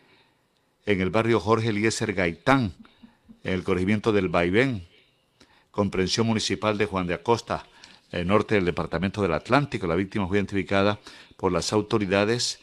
en 0.86 1.00
el 1.00 1.10
barrio 1.10 1.38
Jorge 1.38 1.68
Eliezer 1.68 2.14
Gaitán, 2.14 2.74
en 3.44 3.52
el 3.54 3.62
corregimiento 3.62 4.10
del 4.10 4.28
Vaivén, 4.28 4.88
comprensión 5.70 6.26
municipal 6.26 6.76
de 6.78 6.86
Juan 6.86 7.06
de 7.06 7.14
Acosta, 7.14 7.64
el 8.10 8.26
norte 8.26 8.56
del 8.56 8.64
departamento 8.64 9.22
del 9.22 9.34
Atlántico. 9.34 9.86
La 9.86 9.94
víctima 9.94 10.26
fue 10.26 10.38
identificada 10.38 10.98
por 11.36 11.52
las 11.52 11.72
autoridades 11.72 12.58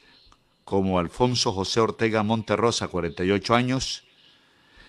como 0.70 1.00
Alfonso 1.00 1.52
José 1.52 1.80
Ortega 1.80 2.22
Monterrosa, 2.22 2.90
48 2.90 3.56
años. 3.56 4.04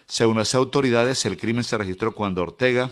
Según 0.05 0.37
las 0.37 0.55
autoridades, 0.55 1.25
el 1.25 1.39
crimen 1.39 1.65
se 1.65 1.79
registró 1.79 2.15
cuando 2.15 2.43
Ortega 2.43 2.91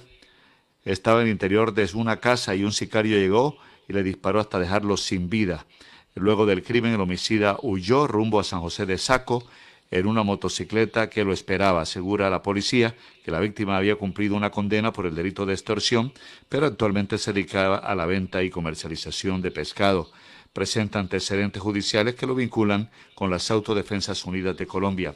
estaba 0.86 1.20
en 1.20 1.26
el 1.26 1.32
interior 1.32 1.74
de 1.74 1.86
una 1.92 2.16
casa 2.16 2.54
y 2.54 2.64
un 2.64 2.72
sicario 2.72 3.18
llegó 3.18 3.58
y 3.88 3.92
le 3.92 4.02
disparó 4.02 4.40
hasta 4.40 4.58
dejarlo 4.58 4.96
sin 4.96 5.28
vida. 5.28 5.66
Luego 6.14 6.46
del 6.46 6.62
crimen, 6.62 6.94
el 6.94 7.00
homicida 7.02 7.58
huyó 7.60 8.06
rumbo 8.06 8.40
a 8.40 8.44
San 8.44 8.62
José 8.62 8.86
de 8.86 8.96
Saco 8.96 9.44
en 9.90 10.06
una 10.06 10.22
motocicleta 10.22 11.10
que 11.10 11.24
lo 11.24 11.34
esperaba. 11.34 11.82
Asegura 11.82 12.30
la 12.30 12.40
policía 12.40 12.94
que 13.22 13.30
la 13.30 13.40
víctima 13.40 13.76
había 13.76 13.96
cumplido 13.96 14.34
una 14.34 14.50
condena 14.50 14.94
por 14.94 15.04
el 15.04 15.14
delito 15.14 15.44
de 15.44 15.52
extorsión, 15.52 16.14
pero 16.48 16.64
actualmente 16.64 17.18
se 17.18 17.34
dedicaba 17.34 17.76
a 17.76 17.94
la 17.94 18.06
venta 18.06 18.42
y 18.42 18.48
comercialización 18.48 19.42
de 19.42 19.50
pescado 19.50 20.10
presenta 20.52 20.98
antecedentes 20.98 21.62
judiciales 21.62 22.14
que 22.14 22.26
lo 22.26 22.34
vinculan 22.34 22.90
con 23.14 23.30
las 23.30 23.50
Autodefensas 23.50 24.24
Unidas 24.24 24.56
de 24.56 24.66
Colombia. 24.66 25.14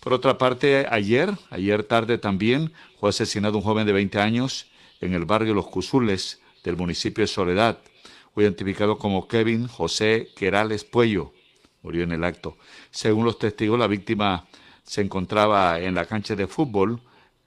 Por 0.00 0.12
otra 0.12 0.38
parte, 0.38 0.86
ayer, 0.90 1.32
ayer 1.50 1.82
tarde 1.82 2.18
también, 2.18 2.72
fue 3.00 3.10
asesinado 3.10 3.58
un 3.58 3.64
joven 3.64 3.86
de 3.86 3.92
20 3.92 4.20
años 4.20 4.66
en 5.00 5.14
el 5.14 5.24
barrio 5.24 5.54
Los 5.54 5.66
Cusules 5.66 6.40
del 6.62 6.76
municipio 6.76 7.22
de 7.22 7.28
Soledad, 7.28 7.78
fue 8.36 8.44
identificado 8.44 8.98
como 8.98 9.28
Kevin 9.28 9.66
José 9.66 10.28
Querales 10.36 10.84
Puello. 10.84 11.32
Murió 11.82 12.02
en 12.02 12.12
el 12.12 12.22
acto. 12.22 12.58
Según 12.90 13.24
los 13.24 13.38
testigos, 13.38 13.78
la 13.78 13.86
víctima 13.86 14.46
se 14.82 15.00
encontraba 15.00 15.80
en 15.80 15.94
la 15.94 16.04
cancha 16.04 16.36
de 16.36 16.46
fútbol, 16.46 17.00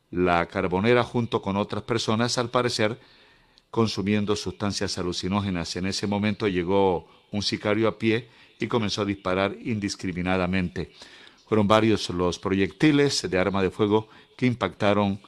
la 0.09 0.47
carbonera 0.47 1.03
junto 1.03 1.43
con 1.43 1.57
otras 1.57 1.83
personas, 1.83 2.39
al 2.39 2.49
parecer 2.49 2.99
consumiendo 3.69 4.35
sustancias 4.35 4.97
alucinógenas. 4.97 5.75
En 5.75 5.85
ese 5.85 6.07
momento 6.07 6.47
llegó 6.47 7.07
un 7.31 7.41
sicario 7.41 7.87
a 7.87 7.97
pie 7.97 8.27
y 8.59 8.67
comenzó 8.67 9.01
a 9.03 9.05
disparar 9.05 9.55
indiscriminadamente. 9.61 10.91
Fueron 11.47 11.67
varios 11.67 12.09
los 12.09 12.39
proyectiles 12.39 13.29
de 13.29 13.37
arma 13.37 13.61
de 13.63 13.71
fuego 13.71 14.09
que 14.37 14.45
impactaron 14.45 15.19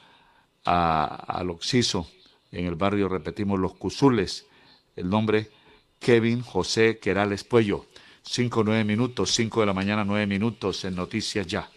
al 0.64 1.50
occiso 1.50 2.08
en 2.52 2.66
el 2.66 2.76
barrio, 2.76 3.08
repetimos, 3.08 3.58
Los 3.58 3.74
Cusules. 3.74 4.46
El 4.94 5.08
nombre 5.08 5.50
Kevin 5.98 6.42
José 6.42 6.98
Querales 6.98 7.44
Puello. 7.44 7.86
5, 8.24 8.62
9 8.62 8.84
minutos, 8.84 9.32
5 9.34 9.60
de 9.60 9.66
la 9.66 9.72
mañana, 9.72 10.04
9 10.04 10.26
minutos 10.26 10.84
en 10.84 10.94
Noticias 10.94 11.46
Ya. 11.46 11.68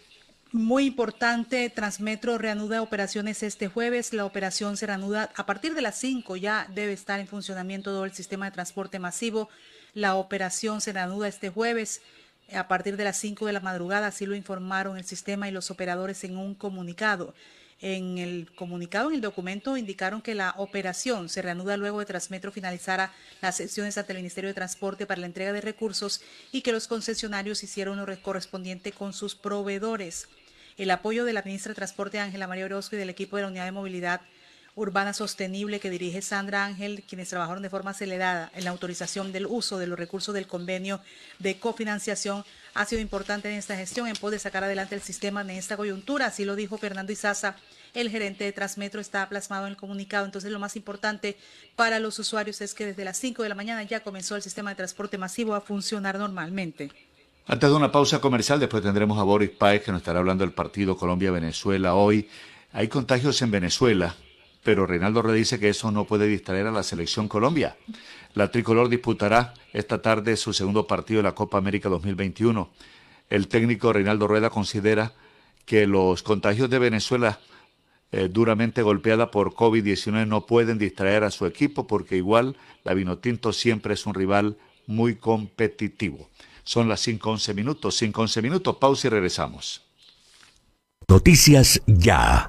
Muy 0.52 0.86
importante, 0.86 1.68
Transmetro 1.70 2.38
reanuda 2.38 2.82
operaciones 2.82 3.42
este 3.42 3.68
jueves. 3.68 4.12
La 4.12 4.24
operación 4.24 4.76
se 4.76 4.86
reanuda 4.86 5.32
a 5.34 5.44
partir 5.44 5.74
de 5.74 5.82
las 5.82 5.98
5. 5.98 6.36
Ya 6.36 6.68
debe 6.72 6.92
estar 6.92 7.18
en 7.18 7.26
funcionamiento 7.26 7.90
todo 7.90 8.04
el 8.04 8.12
sistema 8.12 8.44
de 8.44 8.52
transporte 8.52 8.98
masivo. 8.98 9.48
La 9.96 10.16
operación 10.16 10.82
se 10.82 10.92
reanuda 10.92 11.26
este 11.26 11.48
jueves 11.48 12.02
a 12.52 12.68
partir 12.68 12.98
de 12.98 13.04
las 13.04 13.16
5 13.16 13.46
de 13.46 13.54
la 13.54 13.60
madrugada. 13.60 14.08
Así 14.08 14.26
lo 14.26 14.34
informaron 14.34 14.98
el 14.98 15.06
sistema 15.06 15.48
y 15.48 15.52
los 15.52 15.70
operadores 15.70 16.22
en 16.22 16.36
un 16.36 16.54
comunicado. 16.54 17.32
En 17.80 18.18
el 18.18 18.52
comunicado, 18.54 19.08
en 19.08 19.14
el 19.14 19.20
documento, 19.22 19.78
indicaron 19.78 20.20
que 20.20 20.34
la 20.34 20.52
operación 20.58 21.30
se 21.30 21.40
reanuda 21.40 21.78
luego 21.78 22.00
de 22.00 22.04
Transmetro 22.04 22.52
finalizara 22.52 23.10
las 23.40 23.56
sesiones 23.56 23.96
ante 23.96 24.12
el 24.12 24.18
Ministerio 24.18 24.48
de 24.48 24.54
Transporte 24.54 25.06
para 25.06 25.22
la 25.22 25.28
entrega 25.28 25.54
de 25.54 25.62
recursos 25.62 26.20
y 26.52 26.60
que 26.60 26.72
los 26.72 26.88
concesionarios 26.88 27.62
hicieron 27.62 27.96
lo 27.96 28.22
correspondiente 28.22 28.92
con 28.92 29.14
sus 29.14 29.34
proveedores. 29.34 30.28
El 30.76 30.90
apoyo 30.90 31.24
de 31.24 31.32
la 31.32 31.40
ministra 31.40 31.70
de 31.70 31.76
Transporte 31.76 32.20
Ángela 32.20 32.46
María 32.46 32.66
Orozco 32.66 32.96
y 32.96 32.98
del 32.98 33.08
equipo 33.08 33.36
de 33.36 33.44
la 33.44 33.48
Unidad 33.48 33.64
de 33.64 33.72
Movilidad 33.72 34.20
Urbana 34.76 35.14
Sostenible 35.14 35.80
que 35.80 35.88
dirige 35.88 36.20
Sandra 36.20 36.66
Ángel, 36.66 37.02
quienes 37.08 37.30
trabajaron 37.30 37.62
de 37.62 37.70
forma 37.70 37.92
acelerada 37.92 38.50
en 38.54 38.64
la 38.64 38.70
autorización 38.70 39.32
del 39.32 39.46
uso 39.46 39.78
de 39.78 39.86
los 39.86 39.98
recursos 39.98 40.34
del 40.34 40.46
convenio 40.46 41.00
de 41.38 41.58
cofinanciación, 41.58 42.44
ha 42.74 42.84
sido 42.84 43.00
importante 43.00 43.50
en 43.50 43.56
esta 43.56 43.74
gestión 43.74 44.06
en 44.06 44.16
poder 44.16 44.38
sacar 44.38 44.64
adelante 44.64 44.94
el 44.94 45.00
sistema 45.00 45.40
en 45.40 45.48
esta 45.48 45.78
coyuntura. 45.78 46.26
Así 46.26 46.44
lo 46.44 46.56
dijo 46.56 46.76
Fernando 46.76 47.10
Izaza, 47.10 47.56
el 47.94 48.10
gerente 48.10 48.44
de 48.44 48.52
Transmetro, 48.52 49.00
está 49.00 49.26
plasmado 49.30 49.64
en 49.64 49.70
el 49.70 49.78
comunicado. 49.78 50.26
Entonces, 50.26 50.52
lo 50.52 50.58
más 50.58 50.76
importante 50.76 51.38
para 51.74 51.98
los 51.98 52.18
usuarios 52.18 52.60
es 52.60 52.74
que 52.74 52.84
desde 52.84 53.04
las 53.06 53.16
5 53.16 53.42
de 53.42 53.48
la 53.48 53.54
mañana 53.54 53.82
ya 53.82 54.00
comenzó 54.00 54.36
el 54.36 54.42
sistema 54.42 54.70
de 54.70 54.76
transporte 54.76 55.16
masivo 55.16 55.54
a 55.54 55.62
funcionar 55.62 56.18
normalmente. 56.18 56.92
Antes 57.46 57.70
de 57.70 57.76
una 57.76 57.90
pausa 57.90 58.20
comercial, 58.20 58.60
después 58.60 58.82
tendremos 58.82 59.18
a 59.18 59.22
Boris 59.22 59.48
Páez 59.48 59.82
que 59.82 59.90
nos 59.90 60.02
estará 60.02 60.18
hablando 60.18 60.44
del 60.44 60.52
partido 60.52 60.98
Colombia-Venezuela 60.98 61.94
hoy. 61.94 62.28
Hay 62.72 62.88
contagios 62.88 63.40
en 63.40 63.50
Venezuela 63.50 64.14
pero 64.66 64.84
Reinaldo 64.84 65.22
Rueda 65.22 65.36
dice 65.36 65.60
que 65.60 65.68
eso 65.68 65.92
no 65.92 66.06
puede 66.06 66.26
distraer 66.26 66.66
a 66.66 66.72
la 66.72 66.82
selección 66.82 67.28
Colombia. 67.28 67.76
La 68.34 68.50
tricolor 68.50 68.88
disputará 68.88 69.54
esta 69.72 70.02
tarde 70.02 70.36
su 70.36 70.52
segundo 70.52 70.88
partido 70.88 71.18
de 71.18 71.22
la 71.22 71.36
Copa 71.36 71.56
América 71.56 71.88
2021. 71.88 72.68
El 73.30 73.46
técnico 73.46 73.92
Reinaldo 73.92 74.26
Rueda 74.26 74.50
considera 74.50 75.12
que 75.66 75.86
los 75.86 76.24
contagios 76.24 76.68
de 76.68 76.80
Venezuela 76.80 77.38
eh, 78.10 78.28
duramente 78.28 78.82
golpeada 78.82 79.30
por 79.30 79.52
COVID-19 79.52 80.26
no 80.26 80.46
pueden 80.46 80.78
distraer 80.78 81.22
a 81.22 81.30
su 81.30 81.46
equipo 81.46 81.86
porque 81.86 82.16
igual 82.16 82.56
la 82.82 82.94
Vinotinto 82.94 83.52
siempre 83.52 83.94
es 83.94 84.04
un 84.04 84.14
rival 84.14 84.56
muy 84.88 85.14
competitivo. 85.14 86.28
Son 86.64 86.88
las 86.88 87.06
5.11 87.06 87.54
minutos, 87.54 88.02
5.11 88.02 88.42
minutos, 88.42 88.76
pausa 88.78 89.06
y 89.06 89.10
regresamos. 89.10 89.82
Noticias 91.08 91.80
ya 91.86 92.48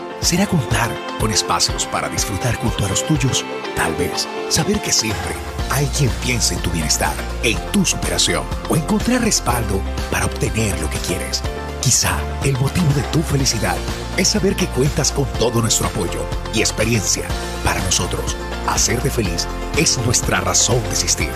¿Será 0.21 0.45
contar 0.45 0.95
con 1.19 1.31
espacios 1.31 1.85
para 1.87 2.07
disfrutar 2.07 2.55
junto 2.55 2.85
a 2.85 2.89
los 2.89 3.05
tuyos? 3.07 3.43
Tal 3.75 3.93
vez 3.95 4.27
saber 4.49 4.79
que 4.79 4.91
siempre 4.91 5.33
hay 5.71 5.87
quien 5.87 6.11
piensa 6.23 6.53
en 6.53 6.61
tu 6.61 6.69
bienestar, 6.69 7.13
en 7.41 7.57
tu 7.71 7.83
superación 7.83 8.45
o 8.69 8.75
encontrar 8.75 9.21
respaldo 9.21 9.81
para 10.11 10.27
obtener 10.27 10.79
lo 10.79 10.89
que 10.91 10.99
quieres. 10.99 11.41
Quizá 11.81 12.19
el 12.43 12.53
motivo 12.59 12.93
de 12.93 13.01
tu 13.11 13.23
felicidad 13.23 13.75
es 14.15 14.27
saber 14.27 14.55
que 14.55 14.67
cuentas 14.67 15.11
con 15.11 15.25
todo 15.39 15.59
nuestro 15.59 15.87
apoyo 15.87 16.23
y 16.53 16.59
experiencia. 16.59 17.23
Para 17.63 17.83
nosotros, 17.83 18.37
hacerte 18.67 19.09
feliz 19.09 19.47
es 19.75 19.97
nuestra 20.05 20.39
razón 20.39 20.81
de 20.83 20.91
existir. 20.91 21.31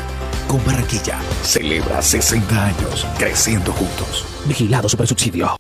Con 0.48 0.64
Barranquilla, 0.64 1.20
celebra 1.42 2.04
60 2.04 2.66
años 2.66 3.08
creciendo 3.18 3.74
juntos. 3.74 4.26
Vigilado 4.46 4.88
Subsidio. 4.88 5.56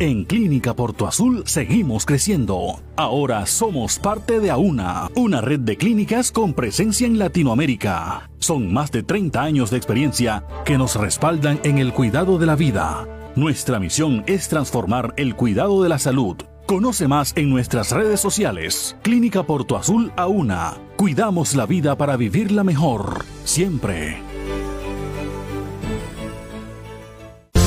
En 0.00 0.24
Clínica 0.24 0.74
Porto 0.74 1.06
Azul 1.06 1.42
seguimos 1.44 2.06
creciendo. 2.06 2.80
Ahora 2.96 3.44
somos 3.44 3.98
parte 3.98 4.40
de 4.40 4.50
AUNA, 4.50 5.10
una 5.14 5.42
red 5.42 5.60
de 5.60 5.76
clínicas 5.76 6.32
con 6.32 6.54
presencia 6.54 7.06
en 7.06 7.18
Latinoamérica. 7.18 8.30
Son 8.38 8.72
más 8.72 8.90
de 8.92 9.02
30 9.02 9.42
años 9.42 9.70
de 9.70 9.76
experiencia 9.76 10.42
que 10.64 10.78
nos 10.78 10.96
respaldan 10.96 11.60
en 11.64 11.76
el 11.76 11.92
cuidado 11.92 12.38
de 12.38 12.46
la 12.46 12.56
vida. 12.56 13.06
Nuestra 13.36 13.78
misión 13.78 14.24
es 14.26 14.48
transformar 14.48 15.12
el 15.18 15.36
cuidado 15.36 15.82
de 15.82 15.90
la 15.90 15.98
salud. 15.98 16.38
Conoce 16.64 17.06
más 17.06 17.34
en 17.36 17.50
nuestras 17.50 17.92
redes 17.92 18.20
sociales. 18.20 18.96
Clínica 19.02 19.42
Porto 19.42 19.76
Azul 19.76 20.12
AUNA. 20.16 20.78
Cuidamos 20.96 21.54
la 21.54 21.66
vida 21.66 21.98
para 21.98 22.16
vivirla 22.16 22.64
mejor. 22.64 23.26
Siempre. 23.44 24.29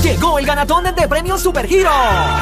Llegó 0.04 0.38
el 0.38 0.46
ganatón 0.46 0.84
de 0.84 1.08
premios 1.08 1.42
Superhero. 1.42 1.90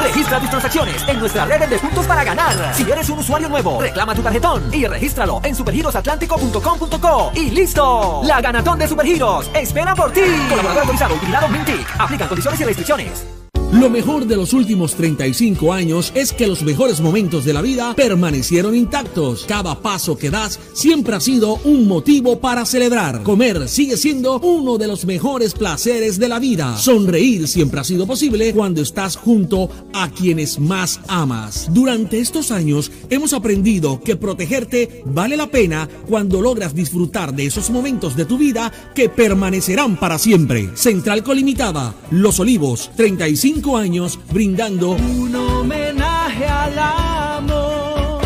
Registra 0.02 0.40
tus 0.40 0.50
transacciones 0.50 1.06
en 1.06 1.20
nuestra 1.20 1.44
red 1.44 1.68
de 1.68 1.78
puntos 1.78 2.04
para 2.06 2.24
ganar. 2.24 2.74
Si 2.74 2.82
eres 2.82 3.08
un 3.08 3.20
usuario 3.20 3.48
nuevo, 3.48 3.80
reclama 3.80 4.16
tu 4.16 4.22
tarjetón 4.22 4.68
y 4.74 4.84
regístralo 4.84 5.40
en 5.44 5.54
supergirosatlántico.com.co 5.54 7.32
y 7.36 7.50
listo. 7.50 8.22
La 8.24 8.40
ganatón 8.40 8.80
de 8.80 8.88
Supergiros 8.88 9.48
espera 9.54 9.94
por 9.94 10.10
ti. 10.10 10.22
Colaborador 10.48 10.82
autorizado, 10.82 11.14
utilizado 11.14 11.48
Mintic. 11.48 11.86
Aplican 12.00 12.26
condiciones 12.26 12.60
y 12.60 12.64
restricciones. 12.64 13.41
Lo 13.72 13.88
mejor 13.88 14.26
de 14.26 14.36
los 14.36 14.52
últimos 14.52 14.94
35 14.96 15.72
años 15.72 16.12
es 16.14 16.34
que 16.34 16.46
los 16.46 16.62
mejores 16.62 17.00
momentos 17.00 17.46
de 17.46 17.54
la 17.54 17.62
vida 17.62 17.94
permanecieron 17.94 18.76
intactos. 18.76 19.46
Cada 19.48 19.80
paso 19.80 20.18
que 20.18 20.28
das 20.28 20.60
siempre 20.74 21.16
ha 21.16 21.20
sido 21.20 21.54
un 21.64 21.88
motivo 21.88 22.38
para 22.38 22.66
celebrar. 22.66 23.22
Comer 23.22 23.70
sigue 23.70 23.96
siendo 23.96 24.38
uno 24.40 24.76
de 24.76 24.88
los 24.88 25.06
mejores 25.06 25.54
placeres 25.54 26.18
de 26.18 26.28
la 26.28 26.38
vida. 26.38 26.76
Sonreír 26.76 27.48
siempre 27.48 27.80
ha 27.80 27.84
sido 27.84 28.06
posible 28.06 28.52
cuando 28.52 28.82
estás 28.82 29.16
junto 29.16 29.70
a 29.94 30.10
quienes 30.10 30.60
más 30.60 31.00
amas. 31.08 31.70
Durante 31.72 32.20
estos 32.20 32.50
años 32.50 32.92
hemos 33.08 33.32
aprendido 33.32 34.02
que 34.02 34.16
protegerte 34.16 35.02
vale 35.06 35.38
la 35.38 35.46
pena 35.46 35.88
cuando 36.06 36.42
logras 36.42 36.74
disfrutar 36.74 37.34
de 37.34 37.46
esos 37.46 37.70
momentos 37.70 38.16
de 38.16 38.26
tu 38.26 38.36
vida 38.36 38.70
que 38.94 39.08
permanecerán 39.08 39.98
para 39.98 40.18
siempre. 40.18 40.68
Central 40.74 41.22
Colimitada, 41.22 41.94
Los 42.10 42.38
Olivos, 42.38 42.90
35 42.96 43.61
años 43.70 44.18
brindando 44.30 44.90
un 44.90 45.34
homenaje 45.34 46.44
al 46.44 46.78
amor. 46.78 48.22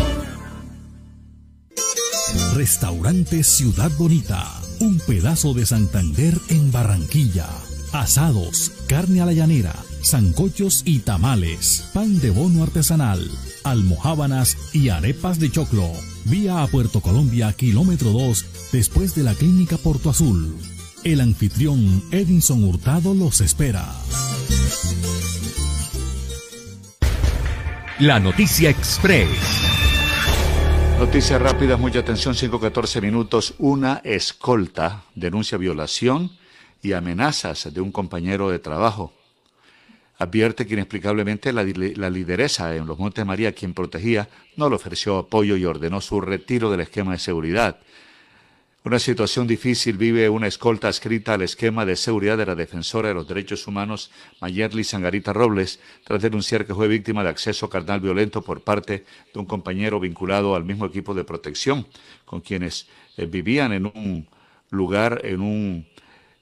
Restaurante 2.55 3.43
Ciudad 3.43 3.91
Bonita, 3.97 4.51
un 4.79 4.99
pedazo 4.99 5.53
de 5.53 5.65
Santander 5.65 6.33
en 6.49 6.71
Barranquilla. 6.71 7.47
Asados, 7.93 8.71
carne 8.87 9.21
a 9.21 9.25
la 9.25 9.33
llanera, 9.33 9.75
zancochos 10.03 10.81
y 10.83 10.99
tamales, 10.99 11.85
pan 11.93 12.19
de 12.19 12.31
bono 12.31 12.63
artesanal, 12.63 13.29
almohábanas 13.63 14.57
y 14.73 14.89
arepas 14.89 15.39
de 15.39 15.51
choclo. 15.51 15.89
Vía 16.25 16.63
a 16.63 16.67
Puerto 16.67 16.99
Colombia, 16.99 17.53
kilómetro 17.53 18.11
2, 18.11 18.45
después 18.73 19.15
de 19.15 19.23
la 19.23 19.33
clínica 19.33 19.77
Porto 19.77 20.09
Azul. 20.09 20.57
El 21.03 21.21
anfitrión 21.21 22.03
Edinson 22.11 22.63
Hurtado 22.63 23.13
los 23.13 23.39
espera. 23.39 23.85
La 27.99 28.19
noticia 28.19 28.69
express. 28.69 29.29
Noticias 30.99 31.41
rápidas, 31.41 31.79
mucha 31.79 31.99
atención, 31.99 32.33
5-14 32.33 33.01
minutos. 33.01 33.53
Una 33.59 34.01
escolta 34.03 35.03
denuncia 35.15 35.57
violación 35.57 36.31
y 36.81 36.93
amenazas 36.93 37.73
de 37.73 37.79
un 37.79 37.91
compañero 37.91 38.49
de 38.49 38.59
trabajo. 38.59 39.13
Advierte 40.17 40.65
que 40.65 40.73
inexplicablemente 40.73 41.53
la, 41.53 41.63
la, 41.63 42.09
lideresa 42.09 42.75
en 42.75 42.87
los 42.87 42.97
Montes 42.97 43.25
María, 43.25 43.53
quien 43.53 43.73
protegía, 43.73 44.27
no 44.55 44.67
le 44.67 44.75
ofreció 44.75 45.19
apoyo 45.19 45.55
y 45.55 45.65
ordenó 45.65 46.01
su 46.01 46.19
retiro 46.19 46.71
del 46.71 46.81
esquema 46.81 47.11
de 47.11 47.19
seguridad. 47.19 47.77
Una 48.83 48.99
situación 48.99 49.47
difícil 49.47 49.97
vive 49.97 50.29
una 50.29 50.47
escolta 50.47 50.87
escrita 50.87 51.33
al 51.33 51.41
esquema 51.41 51.85
de 51.85 51.97
seguridad 51.97 52.37
de 52.37 52.45
la 52.45 52.55
defensora 52.55 53.09
de 53.09 53.15
los 53.15 53.27
derechos 53.27 53.67
humanos 53.67 54.11
Mayerly 54.39 54.85
Sangarita 54.85 55.33
Robles, 55.33 55.81
tras 56.05 56.21
denunciar 56.21 56.65
que 56.65 56.73
fue 56.73 56.87
víctima 56.87 57.21
de 57.21 57.29
acceso 57.29 57.69
carnal 57.69 57.99
violento 57.99 58.41
por 58.41 58.61
parte 58.61 59.03
de 59.33 59.39
un 59.39 59.45
compañero 59.45 59.99
vinculado 59.99 60.55
al 60.55 60.63
mismo 60.63 60.85
equipo 60.85 61.13
de 61.13 61.25
protección, 61.25 61.85
con 62.23 62.39
quienes 62.39 62.87
eh, 63.17 63.25
vivían 63.25 63.73
en 63.73 63.87
un 63.87 64.27
lugar, 64.69 65.21
en 65.25 65.41
un, 65.41 65.87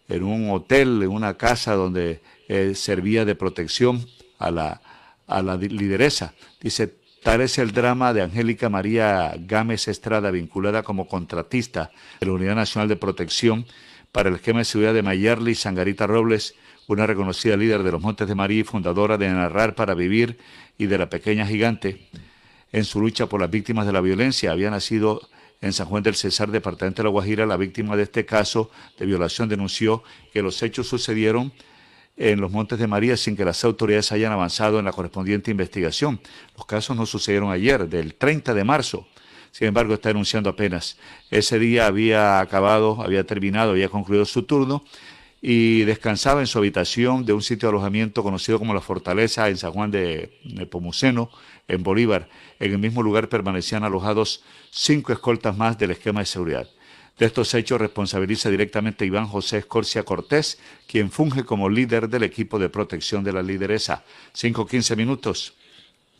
en 0.08 0.24
un 0.24 0.52
hotel, 0.52 1.02
en 1.02 1.10
una 1.10 1.38
casa 1.38 1.74
donde 1.74 2.21
eh, 2.48 2.76
servía 2.76 3.26
de 3.26 3.34
protección 3.34 4.06
a 4.38 4.52
la, 4.52 4.82
a 5.26 5.41
la 5.41 5.56
lideresa. 5.58 6.36
Dice, 6.62 6.93
tal 7.25 7.41
es 7.41 7.57
el 7.57 7.71
drama 7.71 8.13
de 8.13 8.21
Angélica 8.21 8.69
María 8.69 9.33
Gámez 9.39 9.88
Estrada, 9.88 10.29
vinculada 10.29 10.83
como 10.83 11.07
contratista 11.07 11.89
de 12.19 12.27
la 12.27 12.33
Unidad 12.33 12.53
Nacional 12.53 12.88
de 12.88 12.97
Protección 12.97 13.65
para 14.11 14.29
el 14.29 14.35
esquema 14.35 14.59
de 14.59 14.65
seguridad 14.65 14.93
de 14.93 15.01
Mayerly 15.01 15.55
Sangarita 15.55 16.05
Robles, 16.05 16.53
una 16.85 17.07
reconocida 17.07 17.57
líder 17.57 17.81
de 17.81 17.91
los 17.91 17.99
Montes 17.99 18.27
de 18.27 18.35
María 18.35 18.59
y 18.59 18.63
fundadora 18.63 19.17
de 19.17 19.27
Narrar 19.27 19.73
para 19.73 19.95
Vivir 19.95 20.38
y 20.77 20.85
de 20.85 20.99
La 20.99 21.09
Pequeña 21.09 21.47
Gigante. 21.47 22.09
En 22.71 22.85
su 22.85 23.01
lucha 23.01 23.25
por 23.25 23.41
las 23.41 23.49
víctimas 23.49 23.88
de 23.88 23.93
la 23.93 24.01
violencia 24.01 24.51
había 24.51 24.69
nacido 24.69 25.27
en 25.61 25.73
San 25.73 25.88
Juan 25.88 26.03
del 26.03 26.13
Cesar, 26.13 26.51
departamento 26.51 27.01
de 27.01 27.05
La 27.05 27.09
Guajira. 27.09 27.47
La 27.47 27.57
víctima 27.57 27.97
de 27.97 28.03
este 28.03 28.27
caso 28.27 28.69
de 28.99 29.07
violación 29.07 29.49
denunció 29.49 30.03
que 30.31 30.43
los 30.43 30.61
hechos 30.61 30.88
sucedieron 30.88 31.53
en 32.17 32.39
los 32.39 32.51
Montes 32.51 32.80
de 32.80 32.88
María 32.88 33.17
sin 33.17 33.36
que 33.36 33.45
las 33.45 33.63
autoridades 33.63 34.12
hayan 34.12 34.32
avanzado 34.32 34.80
en 34.80 34.86
la 34.86 34.91
correspondiente 34.91 35.51
investigación. 35.51 36.19
Los 36.56 36.65
casos 36.65 36.95
no 36.95 37.06
sucedieron 37.06 37.51
ayer, 37.51 37.88
del 37.88 38.15
30 38.15 38.54
de 38.54 38.63
marzo. 38.63 39.08
Sin 39.51 39.67
embargo, 39.67 39.93
está 39.93 40.10
denunciando 40.10 40.49
apenas. 40.49 40.97
Ese 41.30 41.60
día 41.60 41.88
había 41.88 42.39
acabado, 42.39 43.01
había 43.01 43.23
terminado, 43.23 43.71
había 43.71 43.89
concluido 43.89 44.25
su 44.25 44.43
turno 44.43 44.84
y 45.41 45.84
descansaba 45.84 46.41
en 46.41 46.47
su 46.47 46.58
habitación 46.58 47.25
de 47.25 47.34
un 47.34 47.41
sitio 47.41 47.69
de 47.69 47.75
alojamiento 47.75 48.23
conocido 48.23 48.60
como 48.60 48.73
La 48.73 48.82
Fortaleza 48.82 49.47
en 49.47 49.58
San 49.58 49.71
Juan 49.71 49.91
de 49.91 50.39
Nepomuceno, 50.43 51.30
en 51.67 51.84
Bolívar. 51.84 52.28
En 52.60 52.71
el 52.71 52.80
mismo 52.80 53.04
lugar 53.04 53.30
permanecían 53.30 53.84
alojados 53.84 54.43
cinco 54.71 55.13
escoltas 55.13 55.56
más 55.56 55.78
del 55.78 55.91
esquema 55.91 56.21
de 56.21 56.25
seguridad. 56.25 56.67
De 57.17 57.25
estos 57.25 57.54
hechos 57.54 57.80
responsabiliza 57.80 58.49
directamente 58.49 59.06
Iván 59.06 59.28
José 59.28 59.60
Escorcia 59.60 60.04
Cortés, 60.04 60.60
quien 60.86 61.12
funge 61.12 61.45
como 61.45 61.69
líder 61.69 62.10
del 62.10 62.23
equipo 62.23 62.60
de 62.60 62.67
protección 62.67 63.23
de 63.23 63.32
la 63.32 63.41
lideresa. 63.41 64.04
5-15 64.34 64.97
minutos. 64.97 65.54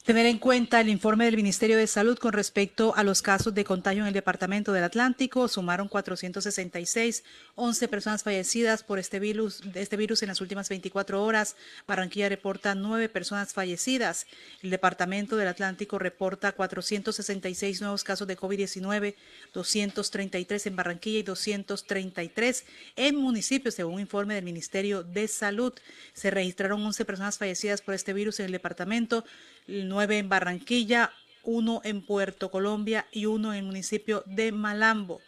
Tener 0.06 0.28
en 0.28 0.38
cuenta 0.38 0.82
el 0.82 0.90
informe 0.90 1.26
del 1.26 1.36
Ministerio 1.36 1.78
de 1.78 1.88
Salud 1.88 2.20
con 2.20 2.32
respecto 2.32 2.94
a 2.96 3.02
los 3.02 3.24
casos 3.24 3.56
de 3.56 3.64
contagio 3.64 4.04
en 4.04 4.08
el 4.08 4.14
Departamento 4.14 4.72
del 4.72 4.84
Atlántico. 4.84 5.48
Sumaron 5.48 5.88
466, 5.88 7.24
11 7.56 7.88
personas 7.88 8.22
fallecidas 8.22 8.84
por 8.84 9.00
este 9.00 9.18
virus, 9.20 9.64
este 9.74 9.98
virus 9.98 10.22
en 10.22 10.28
las 10.28 10.42
últimas 10.42 10.70
24 10.70 11.24
horas. 11.24 11.56
Barranquilla 11.88 12.30
reporta 12.30 12.76
9 12.76 13.10
personas 13.10 13.52
fallecidas. 13.52 14.28
El 14.62 14.70
Departamento 14.70 15.38
del 15.38 15.48
Atlántico 15.48 15.98
reporta 15.98 16.52
466 16.52 17.82
nuevos 17.82 18.04
casos 18.04 18.28
de 18.28 18.38
COVID-19, 18.38 19.16
233 19.56 20.68
en 20.68 20.76
Barranquilla 20.76 21.18
y 21.18 21.24
233 21.24 22.64
en 22.96 23.16
municipios, 23.16 23.74
según 23.74 24.00
informe 24.00 24.36
del 24.36 24.46
Ministerio 24.46 25.02
de 25.02 25.28
Salud. 25.28 25.74
Se 26.14 26.30
registraron 26.30 26.86
11 26.86 27.06
personas 27.06 27.40
fallecidas 27.40 27.82
por 27.82 27.96
este 27.96 28.14
virus 28.14 28.40
en 28.40 28.46
el 28.46 28.52
departamento 28.52 29.26
nueve 29.68 30.18
en 30.18 30.30
Barranquilla, 30.30 31.12
uno 31.44 31.82
en 31.84 32.02
Puerto 32.02 32.52
Colombia 32.52 33.08
y 33.12 33.26
uno 33.26 33.54
en 33.54 33.60
el 33.60 33.66
municipio 33.66 34.24
de 34.26 34.52
Malambo. 34.52 35.22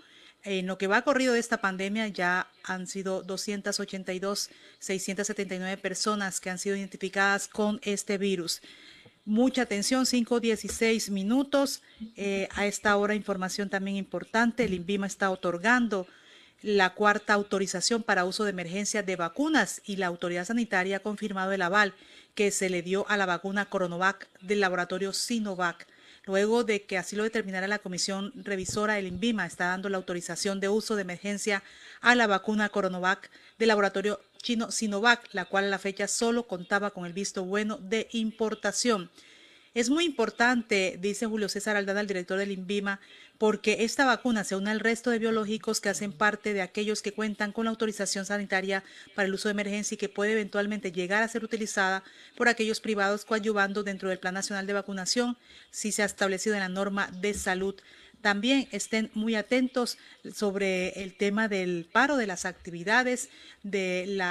En 0.44 0.66
lo 0.66 0.78
que 0.78 0.88
va 0.88 1.02
corrido 1.02 1.34
de 1.34 1.40
esta 1.40 1.60
pandemia 1.60 2.08
ya 2.08 2.50
han 2.64 2.88
sido 2.88 3.22
282, 3.22 4.50
679 4.80 5.78
personas 5.78 6.40
que 6.40 6.50
han 6.50 6.58
sido 6.58 6.76
identificadas 6.76 7.48
con 7.48 7.80
este 7.84 8.18
virus. 8.18 8.62
Mucha 9.26 9.64
atención, 9.64 10.06
5.16 10.06 11.12
minutos. 11.12 11.82
Eh, 12.16 12.48
a 12.56 12.66
esta 12.66 12.96
hora 12.96 13.14
información 13.14 13.70
también 13.70 13.98
importante. 13.98 14.64
El 14.64 14.74
INVIMA 14.74 15.06
está 15.06 15.30
otorgando 15.32 16.08
la 16.62 16.94
cuarta 16.94 17.34
autorización 17.34 18.04
para 18.04 18.26
uso 18.26 18.44
de 18.44 18.50
emergencia 18.50 19.04
de 19.04 19.16
vacunas 19.16 19.82
y 19.86 19.98
la 19.98 20.08
autoridad 20.08 20.46
sanitaria 20.46 20.98
ha 20.98 21.02
confirmado 21.02 21.52
el 21.52 21.62
aval 21.62 21.94
que 22.36 22.52
se 22.52 22.70
le 22.70 22.82
dio 22.82 23.08
a 23.10 23.18
la 23.18 23.26
vacuna 23.26 23.66
Coronovac 23.66 24.28
del 24.42 24.60
laboratorio 24.60 25.14
Sinovac. 25.14 25.88
Luego 26.26 26.64
de 26.64 26.84
que 26.84 26.98
así 26.98 27.16
lo 27.16 27.24
determinara 27.24 27.68
la 27.68 27.80
comisión 27.80 28.34
revisora, 28.36 28.96
del 28.96 29.08
INVIMA 29.08 29.46
está 29.46 29.68
dando 29.68 29.88
la 29.88 29.98
autorización 29.98 30.60
de 30.60 30.68
uso 30.68 30.96
de 30.96 31.04
emergencia 31.04 31.64
a 32.02 32.16
la 32.16 32.28
vacuna 32.28 32.70
Coronovac 32.70 33.32
del 33.58 33.70
laboratorio 33.70 34.20
chino 34.42 34.70
Sinovac, 34.70 35.30
la 35.34 35.46
cual 35.46 35.66
a 35.66 35.70
la 35.70 35.80
fecha 35.80 36.08
solo 36.08 36.48
contaba 36.48 36.92
con 36.92 37.06
el 37.06 37.14
visto 37.14 37.46
bueno 37.46 37.78
de 37.78 38.08
importación. 38.12 39.10
Es 39.78 39.92
muy 39.92 40.06
importante, 40.06 40.98
dice 41.00 41.28
Julio 41.28 41.50
César 41.50 41.76
Aldana, 41.78 42.02
el 42.02 42.08
director 42.08 42.40
del 42.40 42.50
INVIMA, 42.50 43.00
porque 43.38 43.84
esta 43.84 44.08
vacuna 44.08 44.44
se 44.44 44.56
une 44.56 44.72
al 44.72 44.80
resto 44.80 45.12
de 45.12 45.20
biológicos 45.20 45.80
que 45.80 45.90
hacen 45.90 46.14
parte 46.14 46.56
de 46.56 46.64
aquellos 46.64 47.04
que 47.04 47.14
cuentan 47.14 47.52
con 47.52 47.66
la 47.66 47.70
autorización 47.70 48.26
sanitaria 48.26 48.84
para 49.14 49.28
el 49.28 49.36
uso 49.36 49.50
de 49.50 49.52
emergencia 49.52 49.94
y 49.94 50.00
que 50.00 50.10
puede 50.10 50.32
eventualmente 50.32 50.92
llegar 50.92 51.22
a 51.22 51.28
ser 51.28 51.44
utilizada 51.44 52.04
por 52.36 52.48
aquellos 52.48 52.80
privados 52.80 53.24
coadyuvando 53.24 53.84
dentro 53.84 54.10
del 54.10 54.18
Plan 54.18 54.34
Nacional 54.34 54.66
de 54.66 54.74
Vacunación 54.74 55.38
si 55.70 55.92
se 55.92 56.02
ha 56.02 56.06
establecido 56.06 56.56
en 56.56 56.62
la 56.62 56.70
norma 56.70 57.12
de 57.22 57.36
salud 57.36 57.76
también 58.22 58.68
estén 58.72 59.10
muy 59.14 59.36
atentos 59.36 59.98
sobre 60.34 61.02
el 61.02 61.16
tema 61.16 61.48
del 61.48 61.88
paro, 61.92 62.18
de 62.18 62.28
las 62.28 62.46
actividades 62.46 63.30
del 63.64 64.22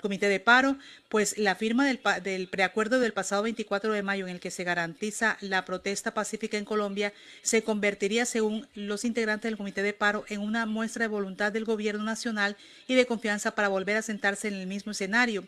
comité 0.00 0.28
de 0.28 0.40
paro, 0.40 0.76
pues 1.08 1.38
la 1.38 1.54
firma 1.54 1.86
del, 1.86 2.00
del 2.22 2.48
preacuerdo 2.48 3.00
del 3.00 3.12
pasado 3.12 3.42
24 3.42 3.92
de 3.92 4.02
mayo 4.02 4.26
en 4.26 4.34
el 4.34 4.40
que 4.40 4.50
se 4.50 4.64
garantiza 4.64 5.36
la 5.40 5.64
protesta 5.64 6.14
pacífica 6.14 6.58
en 6.58 6.64
Colombia 6.64 7.12
se 7.42 7.62
convertiría, 7.62 8.26
según 8.26 8.66
los 8.74 9.04
integrantes 9.04 9.48
del 9.48 9.56
comité 9.56 9.82
de 9.82 9.92
paro, 9.92 10.24
en 10.28 10.40
una 10.40 10.66
muestra 10.66 11.04
de 11.04 11.08
voluntad 11.08 11.52
del 11.52 11.64
gobierno 11.64 12.04
nacional 12.04 12.56
y 12.86 12.94
de 12.94 13.06
confianza 13.06 13.54
para 13.54 13.68
volver 13.68 13.96
a 13.96 14.02
sentarse 14.02 14.48
en 14.48 14.54
el 14.54 14.66
mismo 14.66 14.92
escenario. 14.92 15.46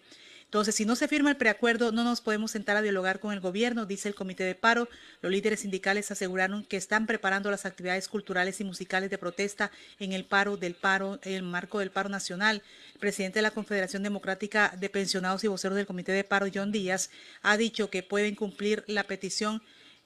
Entonces, 0.48 0.74
si 0.76 0.86
no 0.86 0.96
se 0.96 1.08
firma 1.08 1.28
el 1.28 1.36
preacuerdo, 1.36 1.92
no 1.92 2.04
nos 2.04 2.22
podemos 2.22 2.52
sentar 2.52 2.74
a 2.78 2.80
dialogar 2.80 3.20
con 3.20 3.34
el 3.34 3.40
gobierno, 3.40 3.84
dice 3.84 4.08
el 4.08 4.14
comité 4.14 4.44
de 4.44 4.54
paro. 4.54 4.88
Los 5.20 5.30
líderes 5.30 5.60
sindicales 5.60 6.10
aseguraron 6.10 6.64
que 6.64 6.78
están 6.78 7.06
preparando 7.06 7.50
las 7.50 7.66
actividades 7.66 8.08
culturales 8.08 8.58
y 8.62 8.64
musicales 8.64 9.10
de 9.10 9.18
protesta 9.18 9.70
en 9.98 10.14
el 10.14 10.24
paro 10.24 10.56
del 10.56 10.74
paro, 10.74 11.20
en 11.22 11.34
el 11.34 11.42
marco 11.42 11.80
del 11.80 11.90
paro 11.90 12.08
nacional. 12.08 12.62
El 12.94 12.98
presidente 12.98 13.40
de 13.40 13.42
la 13.42 13.50
Confederación 13.50 14.02
Democrática 14.02 14.74
de 14.80 14.88
Pensionados 14.88 15.44
y 15.44 15.48
voceros 15.48 15.76
del 15.76 15.86
comité 15.86 16.12
de 16.12 16.24
paro, 16.24 16.46
John 16.52 16.72
Díaz, 16.72 17.10
ha 17.42 17.58
dicho 17.58 17.90
que 17.90 18.02
pueden 18.02 18.34
cumplir 18.34 18.84
la 18.86 19.04
petición 19.04 19.62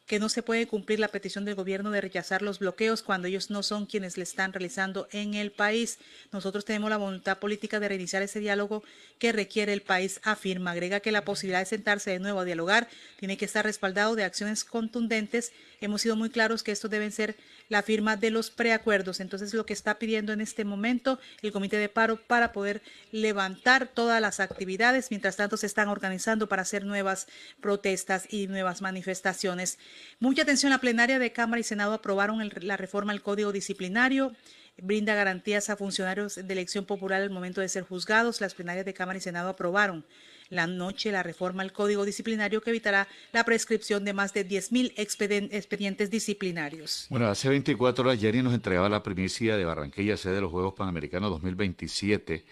que 0.07 0.19
no 0.19 0.29
se 0.29 0.43
puede 0.43 0.67
cumplir 0.67 0.99
la 0.99 1.09
petición 1.09 1.45
del 1.45 1.55
gobierno 1.55 1.91
de 1.91 2.01
rechazar 2.01 2.43
los 2.43 2.59
bloqueos 2.59 3.03
cuando 3.03 3.29
ellos 3.29 3.51
no 3.51 3.63
son 3.63 3.87
quienes 3.87 4.17
le 4.17 4.25
están 4.25 4.53
realizando 4.53 5.09
en 5.13 5.35
el 5.35 5.53
país. 5.53 5.99
Nosotros 6.33 6.65
tenemos 6.65 6.91
la 6.91 6.97
voluntad 6.97 7.39
política 7.39 7.81
de 7.81 7.89
reiniciar 7.89 8.23
ese 8.23 8.41
diálogo 8.41 8.83
que 9.19 9.33
requiere 9.33 9.73
el 9.73 9.83
país, 9.83 10.21
afirma. 10.25 10.73
Agrega 10.73 11.01
que 11.01 11.13
la 11.13 11.25
posibilidad 11.25 11.61
de 11.61 11.67
sentarse 11.67 12.11
de 12.11 12.19
nuevo 12.19 12.41
a 12.41 12.45
dialogar 12.45 12.89
tiene 13.19 13.37
que 13.37 13.45
estar 13.45 13.65
respaldado 13.65 14.17
de 14.17 14.25
acciones 14.25 14.65
contundentes. 14.65 15.53
Hemos 15.81 16.03
sido 16.03 16.17
muy 16.17 16.31
claros 16.31 16.63
que 16.63 16.73
estos 16.73 16.91
deben 16.91 17.13
ser 17.13 17.37
la 17.69 17.83
firma 17.83 18.17
de 18.17 18.31
los 18.31 18.51
preacuerdos. 18.51 19.21
Entonces, 19.21 19.55
lo 19.55 19.67
que 19.67 19.73
está 19.73 19.99
pidiendo 19.99 20.33
en 20.33 20.41
este 20.41 20.65
momento 20.65 21.19
el 21.43 21.53
comité 21.53 21.77
de 21.77 21.89
paro 21.89 22.17
para 22.17 22.53
poder 22.53 22.83
levantar 23.11 23.89
todas 23.89 24.21
las 24.21 24.41
actividades, 24.41 25.11
mientras 25.11 25.37
tanto 25.37 25.57
se 25.57 25.67
están 25.67 25.89
organizando 25.89 26.49
para 26.49 26.63
hacer 26.63 26.85
nuevas 26.85 27.27
protestas 27.61 28.27
y 28.31 28.47
nuevas 28.47 28.83
manifestaciones. 28.83 29.79
Mucha 30.21 30.43
atención, 30.43 30.71
la 30.71 30.79
plenaria 30.79 31.19
de 31.19 31.33
Cámara 31.33 31.61
y 31.61 31.65
Senado 31.65 31.93
aprobaron 31.93 32.51
la 32.61 32.77
reforma 32.77 33.13
al 33.13 33.23
Código 33.23 33.53
Disciplinario 33.53 34.33
brinda 34.79 35.15
garantías 35.15 35.69
a 35.71 35.77
funcionarios 35.77 36.37
de 36.37 36.53
elección 36.53 36.87
popular 36.87 37.23
al 37.23 37.31
momento 37.31 37.61
de 37.61 37.69
ser 37.69 37.85
juzgados. 37.85 38.41
Las 38.41 38.55
plenarias 38.55 38.87
de 38.87 38.95
Cámara 38.95 39.19
y 39.19 39.21
Senado 39.21 39.51
aprobaron 39.51 40.05
la 40.53 40.67
noche 40.67 41.11
la 41.11 41.23
reforma 41.23 41.63
al 41.63 41.73
Código 41.73 42.05
Disciplinario 42.05 42.61
que 42.61 42.71
evitará 42.71 43.09
la 43.33 43.45
prescripción 43.45 44.05
de 44.05 44.13
más 44.13 44.35
de 44.35 44.47
10.000 44.47 44.93
expedientes 44.97 46.11
disciplinarios. 46.11 47.07
Bueno, 47.09 47.27
hace 47.29 47.49
24 47.49 48.05
horas 48.05 48.21
Jenny 48.21 48.43
nos 48.43 48.53
entregaba 48.53 48.89
la 48.91 49.03
primicia 49.03 49.57
de 49.57 49.65
Barranquilla, 49.65 50.17
sede 50.17 50.35
de 50.35 50.41
los 50.43 50.51
Juegos 50.51 50.75
Panamericanos 50.75 51.31
2027. 51.31 52.45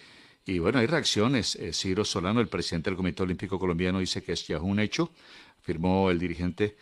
Y 0.46 0.58
bueno, 0.58 0.78
hay 0.78 0.86
reacciones. 0.86 1.56
Eh, 1.56 1.74
Ciro 1.74 2.06
Solano, 2.06 2.40
el 2.40 2.48
presidente 2.48 2.88
del 2.88 2.96
Comité 2.96 3.22
Olímpico 3.22 3.58
Colombiano, 3.58 3.98
dice 4.00 4.22
que 4.22 4.32
es 4.32 4.46
ya 4.46 4.58
un 4.58 4.80
hecho. 4.80 5.12
Afirmó 5.60 6.10
el 6.10 6.18
dirigente 6.18 6.76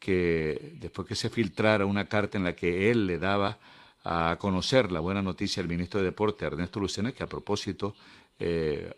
que 0.00 0.72
después 0.80 1.06
que 1.06 1.14
se 1.14 1.30
filtrara 1.30 1.86
una 1.86 2.08
carta 2.08 2.38
en 2.38 2.44
la 2.44 2.56
que 2.56 2.90
él 2.90 3.06
le 3.06 3.18
daba 3.18 3.60
a 4.02 4.36
conocer 4.40 4.90
la 4.90 4.98
buena 4.98 5.22
noticia 5.22 5.62
al 5.62 5.68
ministro 5.68 6.00
de 6.00 6.06
Deporte, 6.06 6.44
Ernesto 6.44 6.80
Lucena, 6.80 7.12
que 7.12 7.22
a 7.22 7.28
propósito 7.28 7.94
eh, 8.38 8.92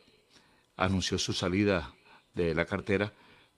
anunció 0.79 1.19
su 1.19 1.35
salida 1.35 1.93
de 2.35 2.55
la 2.55 2.65
cartera. 2.65 3.13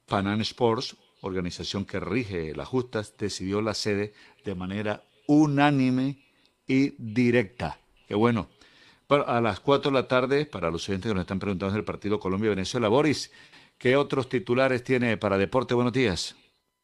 Panan 0.06 0.40
Sports, 0.40 0.96
organización 1.20 1.84
que 1.84 2.00
rige 2.00 2.52
las 2.56 2.66
justas, 2.66 3.14
decidió 3.16 3.62
la 3.62 3.74
sede 3.74 4.12
de 4.44 4.54
manera 4.56 5.04
unánime 5.28 6.18
y 6.66 6.94
directa. 6.98 7.78
Qué 8.08 8.16
bueno. 8.16 8.48
a 9.08 9.40
las 9.40 9.60
4 9.60 9.90
de 9.90 9.94
la 9.94 10.08
tarde, 10.08 10.46
para 10.46 10.70
los 10.70 10.88
oyentes 10.88 11.08
que 11.08 11.14
nos 11.14 11.22
están 11.22 11.38
preguntando 11.38 11.74
del 11.74 11.84
partido 11.84 12.18
Colombia-Venezuela, 12.18 12.88
Boris, 12.88 13.30
¿qué 13.78 13.96
otros 13.96 14.28
titulares 14.28 14.82
tiene 14.82 15.16
para 15.16 15.38
Deporte? 15.38 15.74
Buenos 15.74 15.92
días. 15.92 16.36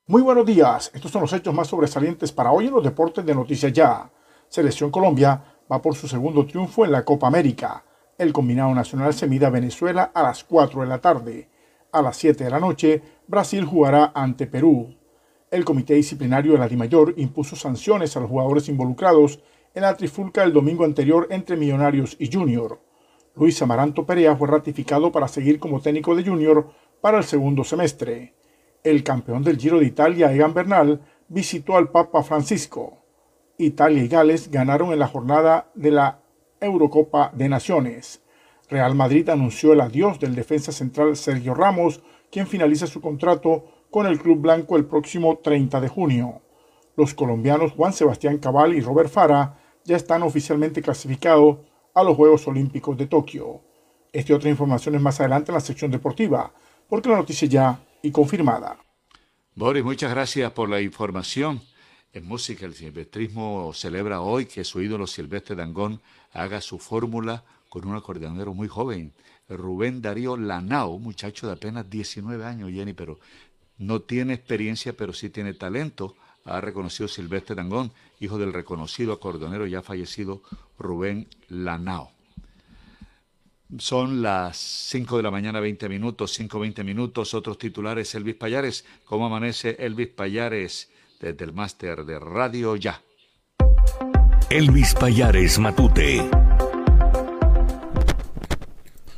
Muy 0.08 0.22
buenos 0.22 0.46
días. 0.46 0.90
Estos 0.94 1.10
son 1.10 1.22
los 1.22 1.32
hechos 1.32 1.52
más 1.52 1.66
sobresalientes 1.66 2.30
para 2.30 2.52
hoy 2.52 2.66
en 2.66 2.74
los 2.74 2.84
deportes 2.84 3.24
de 3.24 3.34
Noticias 3.34 3.72
Ya. 3.72 4.10
Selección 4.48 4.90
Colombia 4.90 5.42
va 5.70 5.82
por 5.82 5.96
su 5.96 6.06
segundo 6.06 6.46
triunfo 6.46 6.84
en 6.84 6.92
la 6.92 7.04
Copa 7.04 7.26
América. 7.26 7.84
El 8.18 8.32
combinado 8.32 8.74
nacional 8.74 9.12
se 9.12 9.26
mide 9.26 9.44
a 9.44 9.50
Venezuela 9.50 10.10
a 10.14 10.22
las 10.22 10.42
4 10.44 10.80
de 10.80 10.86
la 10.86 11.02
tarde. 11.02 11.50
A 11.92 12.00
las 12.00 12.16
7 12.16 12.44
de 12.44 12.50
la 12.50 12.58
noche, 12.58 13.02
Brasil 13.26 13.64
jugará 13.66 14.12
ante 14.14 14.46
Perú. 14.46 14.96
El 15.50 15.66
Comité 15.66 15.94
Disciplinario 15.94 16.52
de 16.52 16.58
la 16.58 16.68
DIMAYOR 16.68 17.12
impuso 17.18 17.56
sanciones 17.56 18.16
a 18.16 18.20
los 18.20 18.30
jugadores 18.30 18.70
involucrados 18.70 19.40
en 19.74 19.82
la 19.82 19.94
trifulca 19.96 20.40
del 20.40 20.54
domingo 20.54 20.84
anterior 20.84 21.26
entre 21.30 21.58
Millonarios 21.58 22.16
y 22.18 22.32
Junior. 22.32 22.80
Luis 23.34 23.60
Amaranto 23.60 24.06
Perea 24.06 24.34
fue 24.34 24.48
ratificado 24.48 25.12
para 25.12 25.28
seguir 25.28 25.58
como 25.58 25.82
técnico 25.82 26.16
de 26.16 26.24
Junior 26.24 26.70
para 27.02 27.18
el 27.18 27.24
segundo 27.24 27.64
semestre. 27.64 28.34
El 28.82 29.04
campeón 29.04 29.42
del 29.42 29.58
Giro 29.58 29.78
de 29.78 29.84
Italia, 29.84 30.32
Egan 30.32 30.54
Bernal, 30.54 31.02
visitó 31.28 31.76
al 31.76 31.90
Papa 31.90 32.22
Francisco. 32.22 33.02
Italia 33.58 34.02
y 34.02 34.08
Gales 34.08 34.50
ganaron 34.50 34.92
en 34.94 35.00
la 35.00 35.06
jornada 35.06 35.70
de 35.74 35.90
la 35.90 36.22
Eurocopa 36.60 37.32
de 37.34 37.48
Naciones. 37.48 38.22
Real 38.68 38.94
Madrid 38.94 39.28
anunció 39.28 39.72
el 39.72 39.80
adiós 39.80 40.18
del 40.18 40.34
defensa 40.34 40.72
central 40.72 41.16
Sergio 41.16 41.54
Ramos, 41.54 42.02
quien 42.30 42.46
finaliza 42.46 42.86
su 42.86 43.00
contrato 43.00 43.64
con 43.90 44.06
el 44.06 44.18
Club 44.18 44.40
Blanco 44.40 44.76
el 44.76 44.86
próximo 44.86 45.38
30 45.38 45.80
de 45.80 45.88
junio. 45.88 46.42
Los 46.96 47.14
colombianos 47.14 47.72
Juan 47.72 47.92
Sebastián 47.92 48.38
Cabal 48.38 48.74
y 48.74 48.80
Robert 48.80 49.10
Fara 49.10 49.58
ya 49.84 49.96
están 49.96 50.22
oficialmente 50.22 50.82
clasificados 50.82 51.58
a 51.94 52.02
los 52.02 52.16
Juegos 52.16 52.46
Olímpicos 52.48 52.96
de 52.96 53.06
Tokio. 53.06 53.60
Esta 54.12 54.32
y 54.32 54.34
otra 54.34 54.50
información 54.50 54.94
es 54.94 55.00
más 55.00 55.20
adelante 55.20 55.50
en 55.50 55.54
la 55.54 55.60
sección 55.60 55.90
deportiva, 55.90 56.52
porque 56.88 57.08
la 57.08 57.16
noticia 57.16 57.46
ya 57.48 57.80
y 58.02 58.10
confirmada. 58.10 58.78
Boris, 59.54 59.84
muchas 59.84 60.10
gracias 60.10 60.50
por 60.52 60.68
la 60.68 60.80
información. 60.80 61.60
En 62.12 62.26
música, 62.26 62.64
el 62.66 62.74
silvestrismo 62.74 63.72
celebra 63.74 64.20
hoy 64.20 64.46
que 64.46 64.64
su 64.64 64.80
ídolo 64.80 65.06
Silvestre 65.06 65.54
Dangón 65.54 66.00
haga 66.36 66.60
su 66.60 66.78
fórmula 66.78 67.44
con 67.68 67.86
un 67.86 67.96
acordeonero 67.96 68.54
muy 68.54 68.68
joven, 68.68 69.12
Rubén 69.48 70.02
Darío 70.02 70.36
Lanao, 70.36 70.98
muchacho 70.98 71.46
de 71.46 71.54
apenas 71.54 71.88
19 71.88 72.44
años, 72.44 72.70
Jenny, 72.72 72.92
pero 72.92 73.18
no 73.78 74.00
tiene 74.00 74.34
experiencia, 74.34 74.96
pero 74.96 75.12
sí 75.12 75.30
tiene 75.30 75.54
talento 75.54 76.14
ha 76.46 76.60
reconocido 76.60 77.08
Silvestre 77.08 77.56
Dangón, 77.56 77.92
hijo 78.20 78.38
del 78.38 78.52
reconocido 78.52 79.12
acordeonero 79.12 79.66
ya 79.66 79.82
fallecido 79.82 80.42
Rubén 80.78 81.28
Lanao. 81.48 82.12
Son 83.78 84.22
las 84.22 84.56
5 84.56 85.16
de 85.16 85.22
la 85.24 85.32
mañana, 85.32 85.58
20 85.58 85.88
minutos, 85.88 86.32
5, 86.34 86.60
20 86.60 86.84
minutos. 86.84 87.34
Otros 87.34 87.58
titulares, 87.58 88.14
Elvis 88.14 88.36
Payares. 88.36 88.84
¿Cómo 89.04 89.26
amanece 89.26 89.76
Elvis 89.80 90.06
Payares 90.06 90.88
desde 91.18 91.44
el 91.44 91.52
máster 91.52 92.04
de 92.04 92.20
Radio 92.20 92.76
Ya? 92.76 93.02
Elvis 94.48 94.94
Payares 94.94 95.58
Matute. 95.58 96.22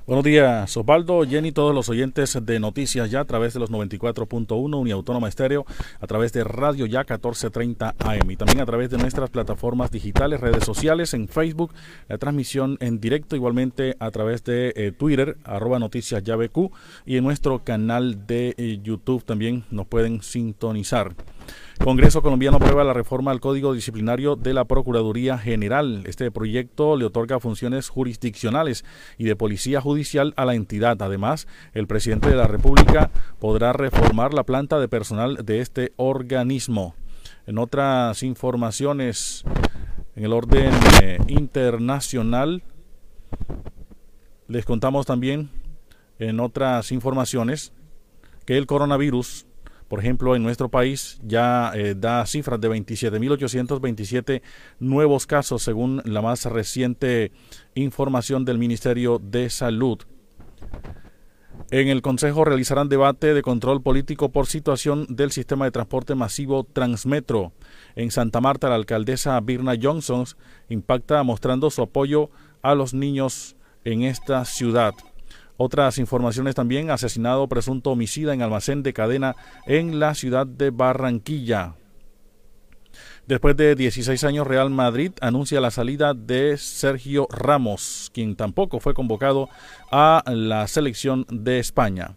Buenos 0.07 0.25
días, 0.25 0.75
Osvaldo, 0.75 1.23
Jenny, 1.25 1.53
todos 1.53 1.75
los 1.75 1.91
oyentes 1.91 2.39
de 2.43 2.59
Noticias 2.59 3.11
Ya 3.11 3.21
a 3.21 3.25
través 3.27 3.53
de 3.53 3.61
los 3.61 3.71
94.1 3.71 4.81
Uniautónoma 4.81 5.29
Estéreo, 5.29 5.67
a 6.01 6.07
través 6.07 6.33
de 6.33 6.45
Radio 6.45 6.87
Ya 6.87 7.01
1430 7.01 7.95
AM 7.99 8.31
y 8.31 8.37
también 8.37 8.63
a 8.63 8.65
través 8.65 8.89
de 8.89 8.97
nuestras 8.97 9.29
plataformas 9.29 9.91
digitales, 9.91 10.41
redes 10.41 10.65
sociales, 10.65 11.13
en 11.13 11.29
Facebook, 11.29 11.75
la 12.09 12.17
transmisión 12.17 12.79
en 12.81 12.99
directo, 12.99 13.37
igualmente 13.37 13.97
a 14.01 14.11
través 14.11 14.45
de 14.45 14.73
eh, 14.77 14.93
Twitter, 14.93 15.37
arroba 15.45 15.79
Noticias 15.79 16.23
Ya 16.23 16.37
BQ 16.37 16.71
y 17.05 17.19
en 17.19 17.25
nuestro 17.25 17.63
canal 17.63 18.27
de 18.27 18.55
eh, 18.57 18.81
YouTube 18.83 19.25
también 19.25 19.65
nos 19.71 19.87
pueden 19.87 20.23
sintonizar. 20.23 21.15
Congreso 21.83 22.23
colombiano 22.23 22.57
aprueba 22.59 22.85
la 22.85 22.93
reforma 22.93 23.31
al 23.31 23.41
Código 23.41 23.73
Disciplinario 23.73 24.37
de 24.37 24.53
la 24.53 24.65
Procuraduría 24.65 25.39
General. 25.39 26.03
Este 26.07 26.31
proyecto 26.31 26.97
le 26.97 27.07
otorga 27.07 27.41
funciones 27.41 27.89
jurisdiccionales 27.89 28.85
y 29.17 29.25
de 29.25 29.37
policía 29.37 29.81
judicial 29.81 30.35
a 30.37 30.45
la 30.45 30.55
entidad. 30.55 31.01
Además, 31.01 31.47
el 31.73 31.87
presidente 31.87 32.29
de 32.29 32.37
la 32.37 32.47
República 32.47 33.11
podrá 33.39 33.73
reformar 33.73 34.35
la 34.35 34.43
planta 34.43 34.79
de 34.81 34.89
personal 34.89 35.47
de 35.47 35.61
este 35.61 35.93
organismo. 35.97 36.95
En 37.47 37.59
otras 37.59 38.23
informaciones, 38.23 39.45
en 40.15 40.25
el 40.25 40.33
orden 40.33 40.73
eh, 41.03 41.19
internacional, 41.29 42.63
les 44.49 44.65
contamos 44.65 45.07
también 45.07 45.49
en 46.19 46.41
otras 46.41 46.93
informaciones 46.93 47.73
que 48.45 48.59
el 48.59 48.67
coronavirus 48.67 49.47
por 49.89 50.01
ejemplo, 50.01 50.37
en 50.37 50.43
nuestro 50.43 50.69
país 50.69 51.19
ya 51.25 51.73
eh, 51.75 51.95
da 51.97 52.25
cifras 52.27 52.61
de 52.61 52.69
27.827 52.71 54.43
nuevos 54.79 55.27
casos 55.27 55.63
según 55.63 56.03
la 56.05 56.21
más 56.21 56.45
reciente 56.45 57.33
información 57.75 58.45
del 58.45 58.59
Ministerio 58.59 59.19
de 59.19 59.49
Salud. 59.51 59.99
En 61.71 61.89
el 61.89 62.01
Consejo 62.01 62.45
realizarán 62.45 62.89
debate 62.89 63.35
de 63.35 63.43
control 63.43 63.83
político 63.83 64.31
por 64.31 64.47
situación 64.47 65.07
del 65.09 65.33
sistema 65.33 65.67
de 65.67 65.71
transporte 65.71 66.15
masivo 66.15 66.65
Transmetro. 66.65 67.53
En 67.95 68.11
Santa 68.11 68.41
Marta, 68.41 68.71
la 68.71 68.75
alcaldesa 68.75 69.39
Birna 69.41 69.75
Johnson 69.81 70.25
impacta 70.71 71.23
mostrando 71.25 71.71
su 71.71 71.83
apoyo 71.83 72.31
a 72.63 72.75
los 72.75 72.95
niños 72.95 73.57
en 73.85 74.03
esta 74.03 74.45
ciudad. 74.45 74.95
Otras 75.61 75.99
informaciones 75.99 76.55
también, 76.55 76.89
asesinado 76.93 77.49
presunto 77.49 77.91
homicida 77.91 78.33
en 78.33 78.43
almacén 78.43 78.85
de 78.85 78.93
cadena 78.93 79.35
en 79.67 79.99
la 79.99 80.15
ciudad 80.15 80.47
de 80.47 80.71
Barranquilla. 80.71 81.75
Después 83.27 83.57
de 83.57 83.75
16 83.75 84.23
años, 84.23 84.47
Real 84.47 84.71
Madrid 84.71 85.11
anuncia 85.21 85.61
la 85.61 85.73
salida 85.73 86.15
de 86.15 86.57
Sergio 86.59 87.27
Ramos, 87.29 88.09
quien 88.15 88.37
tampoco 88.37 88.79
fue 88.79 88.95
convocado 88.95 89.49
a 89.91 90.23
la 90.29 90.69
selección 90.69 91.27
de 91.29 91.59
España. 91.59 92.15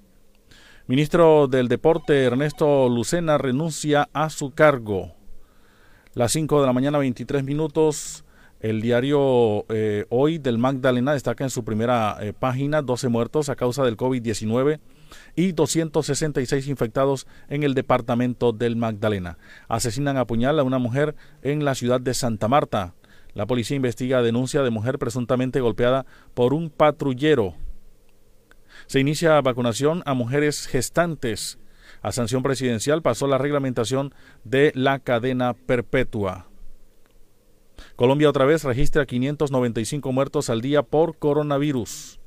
Ministro 0.85 1.47
del 1.47 1.67
Deporte 1.67 2.23
Ernesto 2.23 2.89
Lucena 2.89 3.39
renuncia 3.39 4.07
a 4.13 4.29
su 4.29 4.51
cargo. 4.51 5.15
Las 6.13 6.31
5 6.33 6.61
de 6.61 6.67
la 6.67 6.73
mañana, 6.73 6.99
23 6.99 7.43
minutos. 7.43 8.23
El 8.61 8.79
diario 8.79 9.65
eh, 9.69 10.05
Hoy 10.09 10.37
del 10.37 10.59
Magdalena 10.59 11.13
destaca 11.13 11.43
en 11.43 11.49
su 11.49 11.63
primera 11.63 12.17
eh, 12.21 12.31
página 12.31 12.83
12 12.83 13.09
muertos 13.09 13.49
a 13.49 13.55
causa 13.55 13.83
del 13.83 13.97
COVID-19 13.97 14.79
y 15.35 15.51
266 15.53 16.67
infectados 16.67 17.25
en 17.49 17.63
el 17.63 17.73
departamento 17.73 18.51
del 18.51 18.75
Magdalena. 18.75 19.39
Asesinan 19.67 20.17
a 20.17 20.27
puñal 20.27 20.59
a 20.59 20.63
una 20.63 20.77
mujer 20.77 21.15
en 21.41 21.65
la 21.65 21.73
ciudad 21.73 21.99
de 21.99 22.13
Santa 22.13 22.47
Marta. 22.47 22.93
La 23.33 23.47
policía 23.47 23.77
investiga 23.77 24.21
denuncia 24.21 24.61
de 24.61 24.69
mujer 24.69 24.99
presuntamente 24.99 25.59
golpeada 25.59 26.05
por 26.35 26.53
un 26.53 26.69
patrullero. 26.69 27.55
Se 28.85 28.99
inicia 28.99 29.41
vacunación 29.41 30.03
a 30.05 30.13
mujeres 30.13 30.67
gestantes. 30.67 31.57
A 32.03 32.11
sanción 32.11 32.43
presidencial 32.43 33.01
pasó 33.01 33.25
la 33.25 33.39
reglamentación 33.39 34.13
de 34.43 34.71
la 34.75 34.99
cadena 34.99 35.55
perpetua. 35.55 36.50
Colombia 38.01 38.31
otra 38.31 38.45
vez 38.45 38.63
registra 38.63 39.05
595 39.05 40.11
muertos 40.11 40.49
al 40.49 40.61
día 40.61 40.81
por 40.81 41.19
coronavirus. 41.19 42.19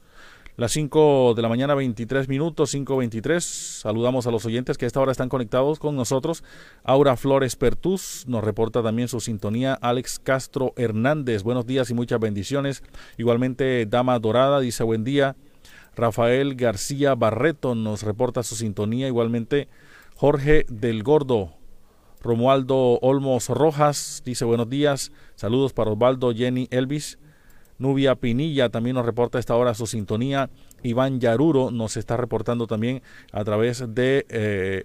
Las 0.56 0.70
5 0.70 1.34
de 1.34 1.42
la 1.42 1.48
mañana, 1.48 1.74
23 1.74 2.28
minutos, 2.28 2.72
5.23. 2.72 3.40
Saludamos 3.40 4.28
a 4.28 4.30
los 4.30 4.46
oyentes 4.46 4.78
que 4.78 4.84
a 4.84 4.86
esta 4.86 5.00
hora 5.00 5.10
están 5.10 5.28
conectados 5.28 5.80
con 5.80 5.96
nosotros. 5.96 6.44
Aura 6.84 7.16
Flores 7.16 7.56
Pertus 7.56 8.24
nos 8.28 8.44
reporta 8.44 8.84
también 8.84 9.08
su 9.08 9.18
sintonía. 9.18 9.74
Alex 9.74 10.20
Castro 10.20 10.74
Hernández, 10.76 11.42
buenos 11.42 11.66
días 11.66 11.90
y 11.90 11.94
muchas 11.94 12.20
bendiciones. 12.20 12.84
Igualmente, 13.18 13.84
Dama 13.86 14.16
Dorada 14.20 14.60
dice 14.60 14.84
buen 14.84 15.02
día. 15.02 15.34
Rafael 15.96 16.54
García 16.54 17.16
Barreto 17.16 17.74
nos 17.74 18.04
reporta 18.04 18.44
su 18.44 18.54
sintonía. 18.54 19.08
Igualmente, 19.08 19.66
Jorge 20.14 20.66
del 20.68 21.02
Gordo 21.02 21.50
Romualdo 22.24 22.98
Olmos 23.02 23.50
Rojas 23.50 24.22
dice 24.24 24.46
buenos 24.46 24.70
días. 24.70 25.12
Saludos 25.34 25.74
para 25.74 25.90
Osvaldo, 25.90 26.32
Jenny, 26.34 26.68
Elvis. 26.70 27.18
Nubia 27.76 28.14
Pinilla 28.14 28.70
también 28.70 28.96
nos 28.96 29.04
reporta 29.04 29.36
a 29.36 29.40
esta 29.40 29.54
hora 29.54 29.74
su 29.74 29.86
sintonía. 29.86 30.48
Iván 30.82 31.20
Yaruro 31.20 31.70
nos 31.70 31.98
está 31.98 32.16
reportando 32.16 32.66
también 32.66 33.02
a 33.30 33.44
través 33.44 33.84
de 33.94 34.24
eh, 34.30 34.84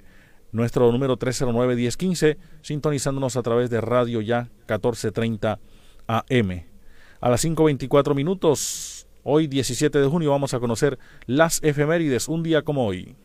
nuestro 0.51 0.91
número 0.91 1.17
309-1015, 1.17 2.37
sintonizándonos 2.61 3.37
a 3.37 3.41
través 3.41 3.69
de 3.69 3.79
Radio 3.79 4.19
Ya 4.19 4.49
1430 4.67 5.59
AM. 6.07 6.63
A 7.21 7.29
las 7.29 7.45
5.24 7.45 8.15
minutos, 8.15 9.07
hoy 9.23 9.47
17 9.47 9.97
de 9.97 10.07
junio, 10.07 10.31
vamos 10.31 10.53
a 10.53 10.59
conocer 10.59 10.99
las 11.25 11.63
efemérides, 11.63 12.27
un 12.27 12.43
día 12.43 12.63
como 12.63 12.85
hoy. 12.85 13.15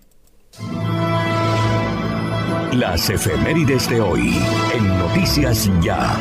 Las 2.76 3.08
efemérides 3.08 3.88
de 3.88 4.00
hoy 4.00 4.36
en 4.74 4.88
Noticias 4.98 5.70
Ya. 5.80 6.18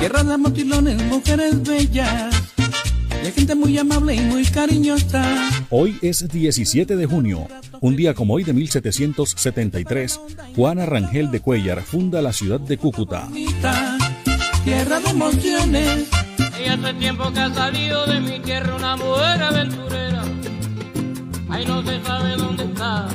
Tierra 0.00 0.24
de 0.24 0.38
motilones, 0.38 1.02
mujeres 1.04 1.62
bellas. 1.62 2.34
De 3.22 3.30
gente 3.30 3.54
muy 3.54 3.76
amable 3.76 4.14
y 4.14 4.20
muy 4.20 4.44
cariñosa. 4.46 5.22
Hoy 5.68 5.98
es 6.00 6.26
17 6.28 6.96
de 6.96 7.04
junio. 7.06 7.46
Un 7.80 7.94
día 7.94 8.14
como 8.14 8.34
hoy 8.34 8.44
de 8.44 8.54
1773, 8.54 10.18
Juana 10.54 10.86
Rangel 10.86 11.30
de 11.30 11.40
Cuellar 11.40 11.82
funda 11.82 12.22
la 12.22 12.32
ciudad 12.32 12.60
de 12.60 12.78
Cúcuta. 12.78 13.28
Tierra 14.64 14.98
de 15.00 15.10
emociones 15.10 16.08
Y 16.58 16.68
hace 16.68 16.94
tiempo 16.94 17.30
que 17.34 17.40
ha 17.40 17.52
salido 17.52 18.06
de 18.06 18.20
mi 18.20 18.40
tierra 18.40 18.76
una 18.76 18.96
mujer 18.96 19.42
aventurera. 19.42 20.24
Ahí 21.50 21.66
no 21.66 21.82
se 21.84 22.02
sabe 22.02 22.34
dónde 22.36 22.64
está. 22.64 23.08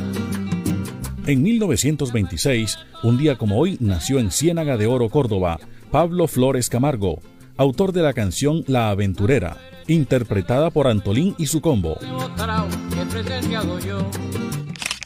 En 1.32 1.44
1926, 1.44 2.78
un 3.04 3.18
día 3.18 3.38
como 3.38 3.58
hoy, 3.58 3.78
nació 3.80 4.20
en 4.20 4.32
Ciénaga 4.32 4.76
de 4.76 4.86
Oro, 4.86 5.08
Córdoba, 5.08 5.62
Pablo 5.90 6.28
Flores 6.28 6.68
Camargo, 6.68 7.22
autor 7.56 7.94
de 7.94 8.02
la 8.02 8.12
canción 8.12 8.66
La 8.68 8.90
Aventurera, 8.90 9.56
interpretada 9.88 10.72
por 10.72 10.88
Antolín 10.88 11.34
y 11.38 11.46
su 11.46 11.62
combo. 11.62 11.98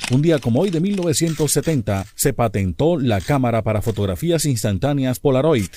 Un 0.09 0.21
día 0.23 0.39
como 0.39 0.61
hoy 0.61 0.71
de 0.71 0.79
1970 0.79 2.07
se 2.15 2.33
patentó 2.33 2.97
la 2.97 3.21
cámara 3.21 3.61
para 3.61 3.83
fotografías 3.83 4.45
instantáneas 4.45 5.19
Polaroid. 5.19 5.69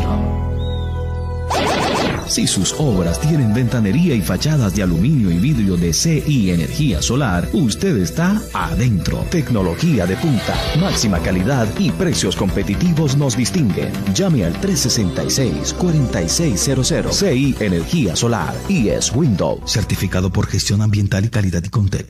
Si 2.30 2.46
sus 2.46 2.72
obras 2.78 3.20
tienen 3.20 3.52
ventanería 3.52 4.14
y 4.14 4.22
fachadas 4.22 4.74
de 4.76 4.84
aluminio 4.84 5.32
y 5.32 5.38
vidrio 5.38 5.76
de 5.76 5.92
CI 5.92 6.52
Energía 6.52 7.02
Solar, 7.02 7.48
usted 7.52 7.96
está 7.96 8.40
adentro. 8.54 9.26
Tecnología 9.32 10.06
de 10.06 10.16
punta, 10.16 10.54
máxima 10.78 11.18
calidad 11.18 11.66
y 11.76 11.90
precios 11.90 12.36
competitivos 12.36 13.16
nos 13.16 13.36
distinguen. 13.36 13.92
Llame 14.14 14.44
al 14.44 14.54
366-4600 14.60 17.10
CI 17.10 17.56
Energía 17.58 18.14
Solar 18.14 18.54
y 18.68 18.90
es 18.90 19.12
Windows. 19.12 19.68
Certificado 19.68 20.30
por 20.30 20.46
gestión 20.46 20.82
ambiental 20.82 21.24
y 21.24 21.30
calidad 21.30 21.64
y 21.64 21.68
Contel. 21.68 22.06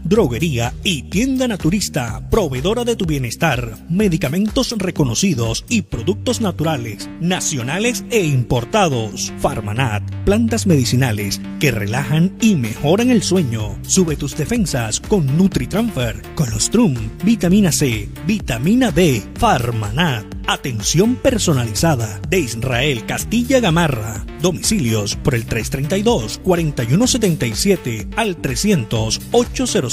droguería 0.11 0.73
y 0.83 1.03
tienda 1.03 1.47
naturista, 1.47 2.29
proveedora 2.29 2.83
de 2.83 2.97
tu 2.97 3.05
bienestar, 3.05 3.77
medicamentos 3.89 4.75
reconocidos 4.77 5.63
y 5.69 5.83
productos 5.83 6.41
naturales, 6.41 7.09
nacionales 7.21 8.03
e 8.11 8.25
importados. 8.25 9.31
Farmanat, 9.39 10.03
plantas 10.25 10.67
medicinales 10.67 11.39
que 11.61 11.71
relajan 11.71 12.35
y 12.41 12.55
mejoran 12.55 13.09
el 13.09 13.23
sueño. 13.23 13.79
Sube 13.83 14.17
tus 14.17 14.35
defensas 14.35 14.99
con 14.99 15.37
NutriTransfer, 15.37 16.21
Colostrum, 16.35 16.93
vitamina 17.23 17.71
C, 17.71 18.09
vitamina 18.27 18.91
D. 18.91 19.23
Farmanat, 19.35 20.25
atención 20.45 21.15
personalizada 21.15 22.19
de 22.27 22.39
Israel 22.39 23.05
Castilla 23.05 23.61
Gamarra. 23.61 24.25
Domicilios 24.41 25.15
por 25.15 25.35
el 25.35 25.47
332-4177 25.47 28.09
al 28.17 28.41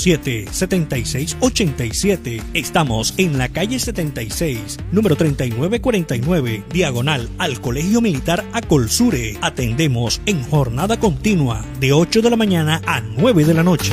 300-807-7687. 0.09 2.43
Estamos 2.55 3.15
en 3.17 3.39
la 3.39 3.49
calle 3.49 3.79
76, 3.79 4.79
número 4.93 5.17
3949, 5.17 6.65
diagonal 6.73 7.29
al 7.39 7.61
Colegio 7.61 8.01
Militar 8.01 8.45
Acolsure. 8.53 9.37
Atendemos 9.43 10.21
en 10.27 10.43
jornada 10.45 10.99
continua 10.99 11.65
de 11.81 11.93
8 11.93 12.23
de 12.23 12.31
la 12.31 12.37
mañana 12.37 12.81
a 12.87 13.01
9 13.01 13.45
de 13.45 13.55
la 13.55 13.63
noche. 13.63 13.93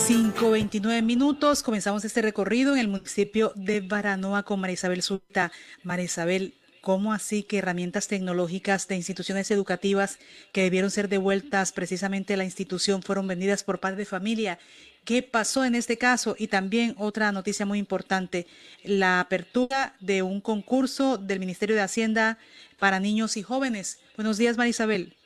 5.29 0.07 1.03
minutos. 1.03 1.61
Comenzamos 1.61 2.03
este 2.03 2.23
recorrido 2.23 2.73
en 2.73 2.79
el 2.79 2.87
municipio 2.87 3.53
de 3.55 3.81
Baranoa 3.81 4.41
con 4.41 4.59
María 4.59 4.73
Isabel 4.73 5.03
Sulta. 5.03 5.51
María 5.83 6.05
Isabel, 6.05 6.55
¿Cómo 6.81 7.13
así 7.13 7.43
que 7.43 7.57
herramientas 7.57 8.07
tecnológicas 8.07 8.87
de 8.87 8.95
instituciones 8.95 9.51
educativas 9.51 10.17
que 10.53 10.63
debieron 10.63 10.89
ser 10.89 11.09
devueltas 11.09 11.73
precisamente 11.73 12.33
a 12.33 12.37
la 12.37 12.45
institución 12.45 13.03
fueron 13.03 13.27
vendidas 13.27 13.63
por 13.63 13.79
padres 13.79 13.97
de 13.99 14.05
familia? 14.05 14.57
¿Qué 15.03 15.21
pasó 15.21 15.65
en 15.65 15.75
este 15.75 15.97
caso? 15.99 16.35
Y 16.39 16.47
también 16.47 16.95
otra 16.97 17.31
noticia 17.31 17.65
muy 17.65 17.79
importante, 17.79 18.47
la 18.83 19.19
apertura 19.19 19.95
de 19.99 20.23
un 20.23 20.39
concurso 20.41 21.17
del 21.17 21.39
Ministerio 21.39 21.75
de 21.75 21.81
Hacienda 21.81 22.39
para 22.79 22.99
niños 22.99 23.37
y 23.37 23.43
jóvenes. 23.43 23.99
Buenos 24.15 24.37
días, 24.37 24.57
Marisabel. 24.57 25.17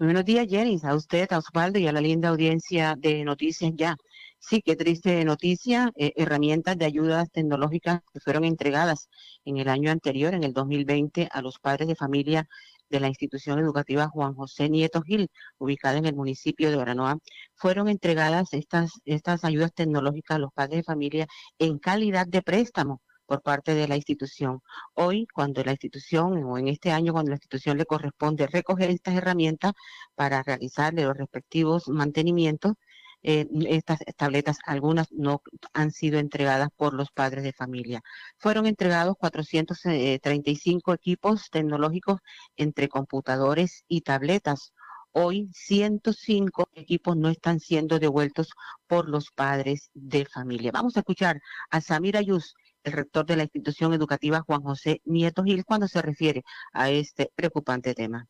Buenos 0.00 0.24
días, 0.24 0.46
Jenny, 0.48 0.80
a 0.82 0.94
usted, 0.94 1.30
a 1.30 1.36
Osvaldo 1.36 1.78
y 1.78 1.86
a 1.86 1.92
la 1.92 2.00
linda 2.00 2.30
audiencia 2.30 2.94
de 2.96 3.22
Noticias 3.22 3.70
Ya. 3.76 3.96
Sí, 4.38 4.62
qué 4.62 4.74
triste 4.74 5.22
noticia. 5.26 5.92
Eh, 5.94 6.14
herramientas 6.16 6.78
de 6.78 6.86
ayudas 6.86 7.30
tecnológicas 7.30 8.00
que 8.10 8.18
fueron 8.18 8.44
entregadas 8.46 9.10
en 9.44 9.58
el 9.58 9.68
año 9.68 9.90
anterior, 9.90 10.32
en 10.32 10.42
el 10.42 10.54
2020, 10.54 11.28
a 11.30 11.42
los 11.42 11.58
padres 11.58 11.86
de 11.86 11.96
familia 11.96 12.48
de 12.88 12.98
la 12.98 13.08
institución 13.08 13.58
educativa 13.58 14.08
Juan 14.08 14.32
José 14.34 14.70
Nieto 14.70 15.02
Gil, 15.02 15.28
ubicada 15.58 15.98
en 15.98 16.06
el 16.06 16.14
municipio 16.14 16.70
de 16.70 16.76
Baranoa, 16.76 17.18
fueron 17.54 17.86
entregadas 17.90 18.54
estas, 18.54 18.92
estas 19.04 19.44
ayudas 19.44 19.74
tecnológicas 19.74 20.36
a 20.36 20.40
los 20.40 20.52
padres 20.54 20.78
de 20.78 20.84
familia 20.84 21.26
en 21.58 21.78
calidad 21.78 22.26
de 22.26 22.40
préstamo 22.40 23.02
por 23.30 23.42
parte 23.42 23.74
de 23.74 23.86
la 23.86 23.94
institución. 23.94 24.60
Hoy, 24.94 25.28
cuando 25.32 25.62
la 25.62 25.70
institución, 25.70 26.42
o 26.42 26.58
en 26.58 26.66
este 26.66 26.90
año, 26.90 27.12
cuando 27.12 27.30
la 27.30 27.36
institución 27.36 27.78
le 27.78 27.86
corresponde 27.86 28.48
recoger 28.48 28.90
estas 28.90 29.14
herramientas 29.14 29.72
para 30.16 30.42
realizarle 30.42 31.04
los 31.04 31.16
respectivos 31.16 31.88
mantenimientos, 31.88 32.74
eh, 33.22 33.46
estas 33.68 34.00
tabletas, 34.16 34.58
algunas 34.66 35.12
no 35.12 35.42
han 35.74 35.92
sido 35.92 36.18
entregadas 36.18 36.70
por 36.76 36.92
los 36.92 37.12
padres 37.12 37.44
de 37.44 37.52
familia. 37.52 38.02
Fueron 38.36 38.66
entregados 38.66 39.14
435 39.16 40.92
equipos 40.94 41.50
tecnológicos 41.50 42.18
entre 42.56 42.88
computadores 42.88 43.84
y 43.86 44.00
tabletas. 44.00 44.72
Hoy 45.12 45.50
105 45.52 46.68
equipos 46.74 47.16
no 47.16 47.28
están 47.28 47.60
siendo 47.60 48.00
devueltos 48.00 48.50
por 48.88 49.08
los 49.08 49.30
padres 49.30 49.90
de 49.94 50.24
familia. 50.24 50.72
Vamos 50.72 50.96
a 50.96 51.00
escuchar 51.00 51.40
a 51.70 51.80
Samir 51.80 52.16
Ayus, 52.16 52.54
el 52.84 52.92
rector 52.92 53.26
de 53.26 53.36
la 53.36 53.42
institución 53.42 53.92
educativa 53.92 54.40
Juan 54.40 54.62
José 54.62 55.00
Nieto 55.04 55.44
Gil, 55.44 55.64
cuando 55.64 55.88
se 55.88 56.02
refiere 56.02 56.42
a 56.72 56.90
este 56.90 57.30
preocupante 57.34 57.94
tema. 57.94 58.26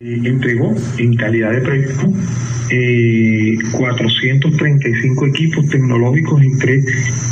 Entregó 0.00 0.74
en 0.96 1.14
calidad 1.14 1.52
de 1.52 1.60
préstamo 1.60 2.16
eh, 2.70 3.54
435 3.72 5.26
equipos 5.26 5.68
tecnológicos 5.68 6.40
entre 6.40 6.82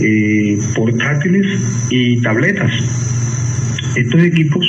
eh, 0.02 0.58
portátiles 0.74 1.88
y 1.90 2.20
tabletas. 2.20 2.70
Estos 3.96 4.22
equipos 4.22 4.66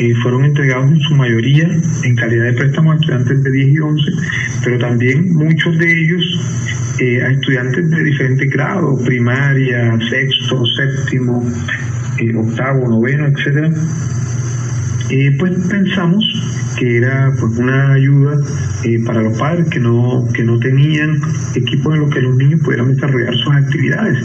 eh, 0.00 0.12
fueron 0.22 0.44
entregados 0.44 0.90
en 0.90 1.00
su 1.00 1.14
mayoría 1.14 1.70
en 2.02 2.16
calidad 2.16 2.46
de 2.46 2.52
préstamo 2.54 2.90
a 2.90 2.96
estudiantes 2.96 3.42
de 3.44 3.50
10 3.52 3.68
y 3.68 3.78
11, 3.78 4.02
pero 4.64 4.78
también 4.78 5.32
muchos 5.32 5.78
de 5.78 6.00
ellos 6.00 6.75
a 6.98 7.30
estudiantes 7.30 7.90
de 7.90 8.02
diferentes 8.02 8.50
grados, 8.50 9.02
primaria, 9.04 9.98
sexto, 10.08 10.62
séptimo, 10.76 11.44
octavo, 12.38 12.88
noveno, 12.88 13.26
etcétera. 13.26 13.70
pues 15.38 15.52
pensamos 15.68 16.24
que 16.78 16.98
era 16.98 17.32
pues 17.38 17.58
una 17.58 17.92
ayuda 17.92 18.38
eh, 18.84 19.02
para 19.04 19.22
los 19.22 19.38
padres 19.38 19.68
que 19.68 19.80
no, 19.80 20.26
que 20.32 20.44
no 20.44 20.58
tenían 20.58 21.20
equipos 21.54 21.94
en 21.94 22.00
los 22.00 22.14
que 22.14 22.20
los 22.20 22.36
niños 22.36 22.60
pudieran 22.62 22.94
desarrollar 22.94 23.34
sus 23.34 23.54
actividades. 23.54 24.24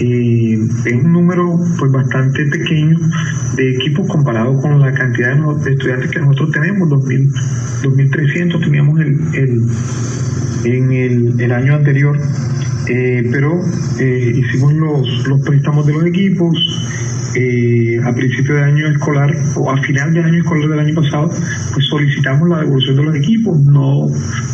Eh, 0.00 0.58
es 0.86 0.92
un 0.92 1.12
número 1.12 1.56
pues 1.78 1.92
bastante 1.92 2.44
pequeño 2.46 2.98
de 3.56 3.76
equipos 3.76 4.08
comparado 4.08 4.60
con 4.60 4.80
la 4.80 4.92
cantidad 4.92 5.36
de 5.36 5.70
estudiantes 5.70 6.10
que 6.10 6.18
nosotros 6.20 6.50
tenemos, 6.50 6.88
2.300 6.88 8.60
teníamos 8.60 9.00
el, 9.00 9.62
en 10.64 10.92
el, 11.40 11.52
año 11.52 11.74
anterior, 11.74 12.18
eh, 12.88 13.28
pero 13.30 13.60
hicimos 13.98 14.72
los, 14.74 15.28
los 15.28 15.40
préstamos 15.42 15.86
de 15.86 15.92
los 15.92 16.04
equipos, 16.06 16.56
eh, 17.36 18.00
a 18.04 18.14
principio 18.14 18.54
de 18.54 18.62
año 18.62 18.86
escolar 18.86 19.28
o 19.56 19.68
a 19.68 19.76
final 19.78 20.12
de 20.12 20.22
año 20.22 20.38
escolar 20.38 20.68
del 20.68 20.78
año 20.78 20.94
pasado, 20.94 21.30
pues 21.72 21.84
solicitamos 21.86 22.48
la 22.48 22.60
devolución 22.60 22.96
de 22.96 23.02
los 23.02 23.16
equipos, 23.16 23.58
no, 23.64 24.06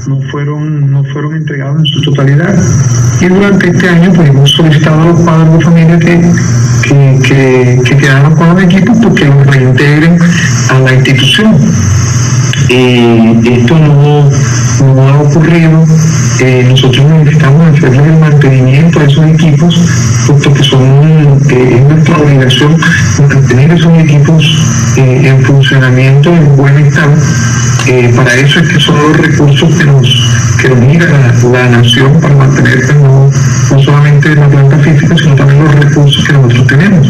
no, 0.08 0.22
fueron, 0.30 0.90
no 0.90 1.04
fueron 1.04 1.36
entregados 1.36 1.78
en 1.80 1.86
su 1.86 2.00
totalidad. 2.00 2.54
Y 3.20 3.26
durante 3.26 3.68
este 3.68 3.86
año 3.86 4.10
pues 4.14 4.30
hemos 4.30 4.50
solicitado 4.50 5.02
a 5.02 5.06
los 5.08 5.20
padres 5.20 5.52
de 5.52 5.60
familia 5.60 5.98
que, 5.98 6.20
que, 6.88 7.80
que, 7.84 7.96
quedaran 7.98 8.34
con 8.34 8.54
los 8.54 8.62
equipos 8.62 8.98
porque 9.02 9.26
los 9.26 9.46
reintegren 9.46 10.18
a 10.70 10.78
la 10.78 10.94
institución. 10.94 11.56
Eh, 12.70 13.40
esto 13.44 13.78
no, 13.78 14.30
no 14.84 15.08
ha 15.08 15.20
ocurrido 15.20 15.84
eh, 16.40 16.66
nosotros 16.68 17.06
hacerle 17.06 18.04
el 18.04 18.18
mantenimiento 18.18 19.00
a 19.00 19.04
esos 19.04 19.26
equipos, 19.26 19.74
puesto 20.26 20.52
que 20.54 20.62
son, 20.64 21.40
eh, 21.50 21.76
es 21.76 21.82
nuestra 21.82 22.16
obligación 22.16 22.76
mantener 23.28 23.72
esos 23.72 23.98
equipos 23.98 24.94
eh, 24.96 25.28
en 25.28 25.44
funcionamiento 25.44 26.30
en 26.30 26.56
buen 26.56 26.78
estado. 26.78 27.12
para 28.16 28.34
eso 28.34 28.60
es 28.60 28.68
que 28.68 28.80
son 28.80 28.96
los 28.96 29.16
recursos 29.16 29.74
que 29.76 29.84
nos, 29.84 30.56
que 30.60 30.68
nos 30.70 30.78
mira 30.78 31.06
la, 31.52 31.68
nación 31.68 32.18
para 32.20 32.34
mantener 32.34 32.94
no, 32.94 33.30
no 33.70 33.82
solamente 33.82 34.34
la 34.34 34.48
planta 34.48 34.78
física, 34.78 35.14
sino 35.16 35.34
también 35.34 35.64
los 35.64 35.74
recursos 35.74 36.24
que 36.24 36.32
nosotros 36.32 36.66
tenemos. 36.66 37.06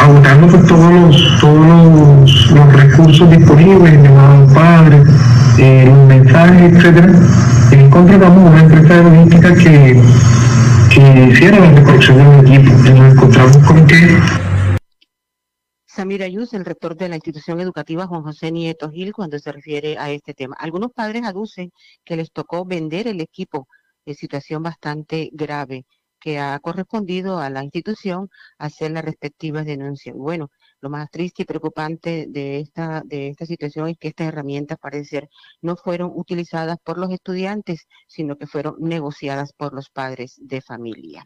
agotando 0.00 0.46
pues, 0.48 0.66
todos 0.66 0.92
los 0.92 1.38
todos 1.40 1.66
los, 1.66 2.50
los 2.50 2.72
recursos 2.72 3.30
disponibles, 3.30 4.02
llamados 4.02 4.52
padres, 4.52 5.02
los 5.58 6.06
mensajes, 6.06 6.72
etcétera, 6.72 7.12
encontramos 7.72 8.50
una 8.50 8.60
empresa 8.60 8.94
de 8.94 9.02
logística 9.02 9.54
que, 9.54 10.02
que 10.94 11.30
hiciera 11.32 11.58
la 11.58 11.70
recolección 11.72 12.44
del 12.44 12.54
equipo. 12.54 12.76
Y 12.86 12.90
nos 12.90 13.12
encontramos 13.12 13.58
con 13.66 13.86
que 13.86 14.18
Samir 15.86 16.22
Ayus, 16.22 16.54
el 16.54 16.64
rector 16.64 16.96
de 16.96 17.08
la 17.08 17.16
institución 17.16 17.60
educativa 17.60 18.06
Juan 18.06 18.22
José 18.22 18.52
Nieto 18.52 18.88
Gil, 18.88 19.12
cuando 19.12 19.36
se 19.40 19.50
refiere 19.50 19.98
a 19.98 20.12
este 20.12 20.32
tema. 20.32 20.54
Algunos 20.60 20.92
padres 20.92 21.24
aducen 21.24 21.72
que 22.04 22.14
les 22.14 22.30
tocó 22.30 22.64
vender 22.64 23.08
el 23.08 23.20
equipo 23.20 23.66
en 24.06 24.14
situación 24.14 24.62
bastante 24.62 25.28
grave 25.32 25.86
que 26.20 26.38
ha 26.38 26.58
correspondido 26.60 27.40
a 27.40 27.50
la 27.50 27.64
institución 27.64 28.28
hacer 28.58 28.92
las 28.92 29.04
respectivas 29.04 29.66
denuncias. 29.66 30.14
Bueno, 30.16 30.50
lo 30.80 30.90
más 30.90 31.10
triste 31.10 31.42
y 31.42 31.46
preocupante 31.46 32.26
de 32.28 32.60
esta, 32.60 33.02
de 33.04 33.28
esta 33.28 33.46
situación 33.46 33.88
es 33.88 33.98
que 33.98 34.08
estas 34.08 34.28
herramientas 34.28 34.78
parece 34.78 35.04
ser 35.04 35.30
no 35.60 35.76
fueron 35.76 36.12
utilizadas 36.14 36.78
por 36.82 36.98
los 36.98 37.10
estudiantes, 37.10 37.86
sino 38.06 38.36
que 38.36 38.46
fueron 38.46 38.76
negociadas 38.78 39.52
por 39.52 39.74
los 39.74 39.90
padres 39.90 40.36
de 40.38 40.60
familia. 40.60 41.24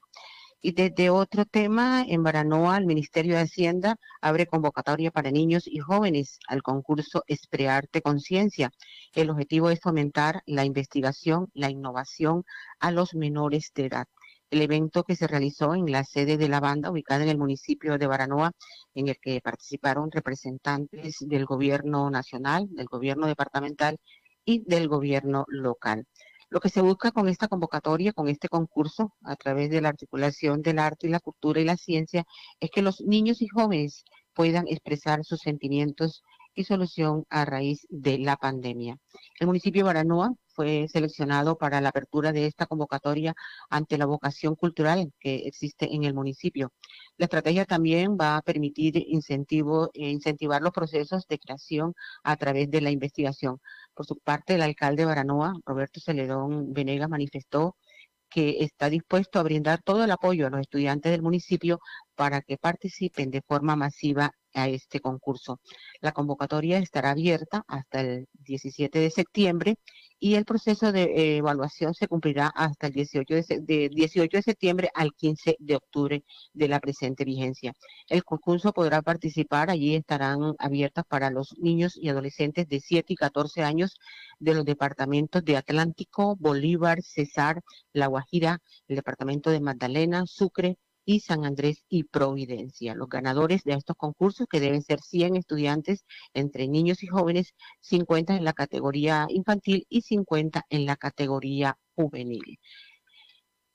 Y 0.65 0.73
desde 0.73 1.11
otro 1.11 1.45
tema, 1.45 2.05
en 2.07 2.23
Baranoa, 2.23 2.79
el 2.79 2.87
Ministerio 2.87 3.35
de 3.35 3.43
Hacienda 3.43 3.97
abre 4.21 4.47
convocatoria 4.47 5.11
para 5.11 5.33
niños 5.33 5.65
y 5.67 5.81
jóvenes 5.81 6.39
al 6.47 6.63
concurso 6.63 7.25
Esprearte 7.27 8.01
Conciencia. 8.01 8.71
El 9.13 9.31
objetivo 9.31 9.71
es 9.71 9.81
fomentar 9.81 10.43
la 10.47 10.65
investigación, 10.65 11.49
la 11.53 11.69
innovación 11.69 12.45
a 12.79 12.93
los 12.93 13.15
menores 13.15 13.73
de 13.75 13.87
edad 13.87 14.07
el 14.53 14.61
evento 14.61 15.03
que 15.03 15.17
se 15.17 15.27
realizó 15.27 15.75
en 15.75 15.91
la 15.91 16.05
sede 16.05 16.37
de 16.37 16.49
la 16.49 16.61
banda 16.61 16.91
ubicada 16.91 17.25
en 17.25 17.31
el 17.31 17.39
municipio 17.39 17.97
de 17.97 18.07
Baranoa, 18.07 18.53
en 18.95 19.09
el 19.09 19.19
que 19.19 19.41
participaron 19.41 20.11
representantes 20.11 21.17
del 21.21 21.47
gobierno 21.47 22.11
nacional, 22.11 22.69
del 22.71 22.87
gobierno 22.87 23.27
departamental 23.27 23.99
y 24.45 24.63
del 24.67 24.89
gobierno 24.89 25.45
local. 25.49 26.07
Lo 26.51 26.61
que 26.61 26.69
se 26.69 26.83
busca 26.83 27.13
con 27.13 27.29
esta 27.29 27.49
convocatoria, 27.49 28.13
con 28.13 28.29
este 28.29 28.49
concurso, 28.49 29.15
a 29.25 29.37
través 29.37 29.71
de 29.71 29.81
la 29.81 29.89
articulación 29.89 30.61
del 30.61 30.79
arte 30.79 31.07
y 31.07 31.11
la 31.11 31.21
cultura 31.21 31.61
y 31.61 31.65
la 31.65 31.79
ciencia, 31.79 32.25
es 32.61 32.71
que 32.71 32.83
los 32.83 33.01
niños 33.01 33.41
y 33.41 33.49
jóvenes 33.49 34.05
puedan 34.35 34.69
expresar 34.69 35.25
sus 35.25 35.41
sentimientos 35.41 36.23
y 36.55 36.65
solución 36.65 37.25
a 37.31 37.47
raíz 37.47 37.87
de 37.89 38.19
la 38.19 38.37
pandemia. 38.37 38.99
El 39.41 39.47
municipio 39.47 39.81
de 39.81 39.87
Baranoa 39.87 40.35
fue 40.55 40.87
seleccionado 40.89 41.57
para 41.59 41.81
la 41.81 41.91
apertura 41.91 42.33
de 42.33 42.47
esta 42.47 42.67
convocatoria 42.67 43.35
ante 43.71 43.99
la 43.99 44.07
vocación 44.07 44.55
cultural 44.57 45.13
que 45.21 45.47
existe 45.47 45.95
en 45.95 46.05
el 46.05 46.15
municipio. 46.15 46.73
La 47.17 47.27
estrategia 47.27 47.65
también 47.65 48.17
va 48.21 48.37
a 48.37 48.43
permitir 48.43 48.97
incentivo, 49.09 49.91
eh, 49.95 50.11
incentivar 50.11 50.63
los 50.63 50.73
procesos 50.73 51.27
de 51.29 51.39
creación 51.39 51.95
a 52.23 52.37
través 52.37 52.71
de 52.71 52.81
la 52.81 52.91
investigación. 52.91 53.61
Por 53.95 54.07
su 54.07 54.19
parte, 54.19 54.55
el 54.55 54.63
alcalde 54.63 55.03
de 55.03 55.07
Baranoa, 55.07 55.55
Roberto 55.65 56.01
Celedón 56.01 56.73
Venegas, 56.73 57.09
manifestó 57.09 57.77
que 58.33 58.65
está 58.65 58.89
dispuesto 58.89 59.39
a 59.39 59.43
brindar 59.43 59.83
todo 59.83 60.05
el 60.05 60.11
apoyo 60.11 60.47
a 60.47 60.51
los 60.51 60.61
estudiantes 60.61 61.13
del 61.13 61.23
municipio 61.23 61.81
para 62.15 62.41
que 62.41 62.57
participen 62.57 63.31
de 63.31 63.43
forma 63.43 63.77
masiva 63.77 64.33
a 64.55 64.69
este 64.69 65.01
concurso. 65.01 65.61
La 66.01 66.13
convocatoria 66.13 66.79
estará 66.79 67.11
abierta 67.11 67.65
hasta 67.69 68.01
el 68.01 68.29
17 68.33 68.99
de 68.99 69.11
septiembre 69.11 69.77
y 70.25 70.37
el 70.37 70.45
proceso 70.45 70.93
de 70.93 71.39
evaluación 71.39 71.95
se 71.95 72.07
cumplirá 72.07 72.47
hasta 72.47 72.87
el 72.87 72.93
18 72.93 73.35
de, 73.35 73.89
18 73.89 74.37
de 74.37 74.43
septiembre 74.43 74.89
al 74.95 75.15
15 75.15 75.57
de 75.59 75.75
octubre 75.75 76.23
de 76.53 76.69
la 76.69 76.79
presente 76.79 77.25
vigencia. 77.25 77.75
El 78.09 78.23
concurso 78.23 78.73
podrá 78.73 79.03
participar, 79.03 79.69
allí 79.69 79.97
estarán 79.97 80.55
abiertas 80.61 81.05
para 81.09 81.31
los 81.31 81.59
niños 81.59 81.97
y 81.97 82.09
adolescentes 82.09 82.69
de 82.69 82.79
7 82.79 83.15
y 83.15 83.17
14 83.17 83.65
años 83.65 83.99
de 84.39 84.55
los 84.55 84.65
departamentos 84.65 85.45
de 85.45 85.57
Atlántico, 85.57 86.37
Bolívar, 86.37 87.03
Cesar, 87.03 87.61
La 87.93 88.07
Guajira, 88.07 88.61
el 88.87 88.95
departamento 88.95 89.51
de 89.51 89.59
Magdalena, 89.59 90.25
Sucre, 90.27 90.79
y 91.05 91.21
San 91.21 91.45
Andrés 91.45 91.85
y 91.89 92.05
Providencia. 92.05 92.95
Los 92.95 93.09
ganadores 93.09 93.65
de 93.65 93.75
estos 93.75 93.97
concursos, 93.97 94.47
que 94.49 94.61
deben 94.61 94.83
ser 94.83 95.01
100 95.01 95.37
estudiantes 95.37 96.05
entre 96.35 96.69
niños 96.69 97.03
y 97.03 97.07
jóvenes, 97.07 97.55
50 97.81 98.37
en 98.37 98.45
la 98.45 98.53
categoría 98.53 99.27
infantil 99.29 99.87
y 99.89 100.03
50 100.03 100.67
en 100.71 100.87
la 100.87 100.97
categoría 100.97 101.79
juvenil. 101.95 102.59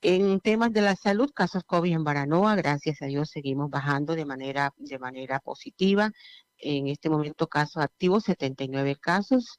En 0.00 0.38
temas 0.40 0.72
de 0.72 0.80
la 0.80 0.94
salud, 0.94 1.30
casos 1.34 1.64
COVID 1.64 1.92
en 1.92 2.04
Baranoa, 2.04 2.54
gracias 2.54 3.02
a 3.02 3.06
Dios 3.06 3.30
seguimos 3.30 3.68
bajando 3.68 4.14
de 4.14 4.24
manera, 4.24 4.72
de 4.76 4.98
manera 4.98 5.40
positiva. 5.40 6.12
En 6.56 6.86
este 6.86 7.10
momento 7.10 7.48
casos 7.48 7.82
activos, 7.82 8.24
79 8.24 8.96
casos, 8.96 9.58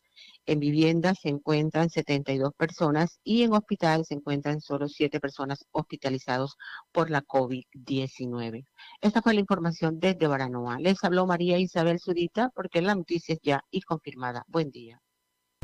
en 0.49 0.59
viviendas 0.59 1.19
se 1.21 1.29
encuentran 1.29 1.91
72 1.91 2.53
personas 2.55 3.19
y 3.23 3.43
en 3.43 3.53
hospitales 3.53 4.07
se 4.07 4.15
encuentran 4.15 4.61
solo 4.61 4.87
7 4.87 5.19
personas 5.19 5.65
hospitalizados 5.71 6.57
por 6.91 7.11
la 7.11 7.21
COVID-19. 7.21 8.65
Esta 9.01 9.21
fue 9.21 9.35
la 9.35 9.41
información 9.41 9.99
desde 9.99 10.25
Baranoa. 10.27 10.79
Les 10.79 11.03
habló 11.03 11.27
María 11.27 11.59
Isabel 11.59 11.99
Zurita 11.99 12.49
porque 12.55 12.81
la 12.81 12.95
noticia 12.95 13.33
es 13.35 13.41
ya 13.43 13.63
y 13.69 13.81
confirmada. 13.81 14.43
Buen 14.47 14.71
día. 14.71 14.99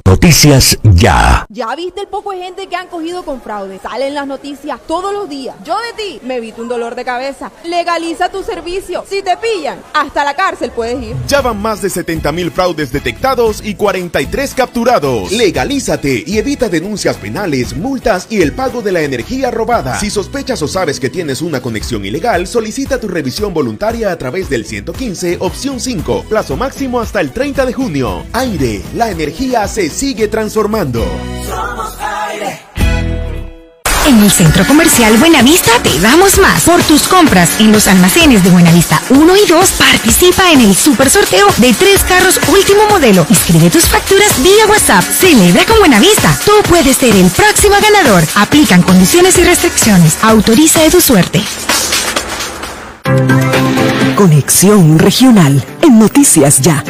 Noticias 0.08 0.78
Ya. 0.84 1.48
Ya 1.50 1.76
viste 1.76 2.02
el 2.02 2.08
poco 2.08 2.32
de 2.32 2.38
gente 2.38 2.68
que 2.68 2.76
han 2.76 2.88
cogido 2.88 3.24
con 3.26 3.42
fraude. 3.42 3.80
Salen 3.82 4.14
las 4.14 4.28
noticias 4.28 4.80
todos 4.88 5.12
los 5.12 5.28
días. 5.28 5.56
Yo 5.66 5.76
de 5.78 6.04
ti 6.04 6.20
me 6.24 6.36
evito 6.36 6.62
un 6.62 6.68
dolor 6.68 6.94
de 6.94 7.04
cabeza. 7.04 7.52
Legaliza 7.64 8.30
tu 8.30 8.44
servicio. 8.44 9.04
Si 9.10 9.24
te 9.24 9.36
pillan, 9.38 9.80
hasta 9.96 10.24
la 10.24 10.36
cárcel 10.36 10.70
puedes 10.70 11.02
ir. 11.02 11.16
Ya 11.28 11.42
van 11.42 11.60
más 11.60 11.82
de 11.82 11.90
70 11.90 12.32
mil 12.34 12.52
fraudes 12.52 12.92
detectados 12.92 13.62
y 13.64 13.74
43 13.74 14.54
capturados. 14.54 15.32
Legalízate 15.32 16.24
y 16.26 16.38
evita 16.38 16.70
denuncias 16.70 17.18
penales, 17.18 17.76
multas 17.76 18.28
y 18.30 18.44
el 18.44 18.54
pago 18.54 18.84
de 18.84 18.92
la 18.92 19.02
energía 19.02 19.50
robada. 19.50 20.00
Si 20.00 20.12
sospechas 20.12 20.62
o 20.62 20.68
sabes 20.68 21.00
que 21.00 21.10
tienes 21.10 21.42
una 21.42 21.62
conexión 21.62 22.06
ilegal, 22.06 22.46
solicita 22.46 23.00
tu 23.00 23.08
revisión 23.08 23.56
voluntaria 23.56 24.12
a 24.12 24.18
través 24.20 24.50
del 24.52 24.66
115, 24.66 25.38
opción 25.40 25.80
5. 25.80 26.26
Plazo 26.30 26.56
máximo 26.58 27.00
hasta 27.00 27.22
el 27.22 27.32
30 27.32 27.66
de 27.66 27.74
junio. 27.74 28.24
Aire, 28.34 28.84
la 28.94 29.10
energía 29.10 29.68
se 29.68 29.95
sigue 29.96 30.28
transformando. 30.28 31.00
Somos 31.48 31.94
aire. 32.30 32.60
En 34.08 34.22
el 34.22 34.30
Centro 34.30 34.68
Comercial 34.68 35.16
Buenavista 35.18 35.72
te 35.82 35.98
damos 36.00 36.38
más. 36.38 36.64
Por 36.64 36.84
tus 36.84 37.08
compras 37.08 37.50
en 37.60 37.72
los 37.72 37.88
almacenes 37.88 38.44
de 38.44 38.50
Buenavista 38.50 39.02
1 39.10 39.36
y 39.38 39.48
2, 39.48 39.72
participa 39.72 40.52
en 40.52 40.62
el 40.62 40.76
super 40.76 41.10
sorteo 41.10 41.48
de 41.58 41.74
tres 41.74 42.04
carros 42.04 42.40
último 42.50 42.88
modelo. 42.90 43.26
Inscribe 43.30 43.70
tus 43.70 43.86
facturas 43.86 44.44
vía 44.44 44.68
WhatsApp. 44.68 45.04
Celebra 45.04 45.66
con 45.66 45.80
Buenavista. 45.80 46.38
Tú 46.46 46.52
puedes 46.68 46.98
ser 46.98 47.16
el 47.16 47.30
próximo 47.32 47.76
ganador. 47.82 48.24
Aplican 48.36 48.82
condiciones 48.82 49.38
y 49.38 49.44
restricciones. 49.44 50.18
Autoriza 50.22 50.82
de 50.82 50.92
tu 50.92 51.00
suerte. 51.00 51.42
Conexión 54.16 55.00
Regional 55.00 55.64
en 55.82 56.00
Noticias 56.00 56.60
Ya. 56.60 56.84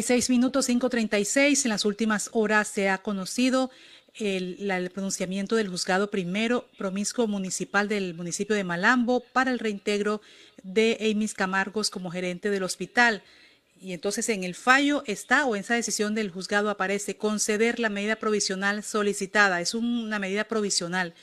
5.36 0.00 0.30
minutos, 0.30 0.68
5.36. 0.68 1.64
En 1.64 1.68
las 1.70 1.84
últimas 1.84 2.30
horas 2.32 2.68
se 2.68 2.88
ha 2.88 2.98
conocido 2.98 3.70
el, 4.14 4.90
pronunciamiento 4.92 5.56
del 5.56 5.68
juzgado 5.68 6.10
primero 6.10 6.68
promiscuo 6.78 7.26
municipal 7.26 7.88
del 7.88 8.14
municipio 8.14 8.56
de 8.56 8.64
Malambo 8.64 9.20
para 9.20 9.50
el 9.50 9.58
reintegro 9.58 10.20
de 10.62 10.98
Amis 11.10 11.34
Camargos 11.34 11.90
como 11.90 12.10
gerente 12.10 12.50
del 12.50 12.62
hospital. 12.62 13.22
Y 13.80 13.92
entonces 13.92 14.28
en 14.28 14.44
el 14.44 14.54
fallo 14.54 15.02
está 15.06 15.46
o 15.46 15.56
en 15.56 15.60
esa 15.60 15.74
decisión 15.74 16.14
del 16.14 16.30
juzgado 16.30 16.70
aparece 16.70 17.16
conceder 17.16 17.78
la 17.78 17.88
medida 17.88 18.16
provisional 18.16 18.82
solicitada. 18.82 19.60
Es 19.60 19.74
una 19.74 20.18
medida 20.18 20.44
provisional 20.44 21.14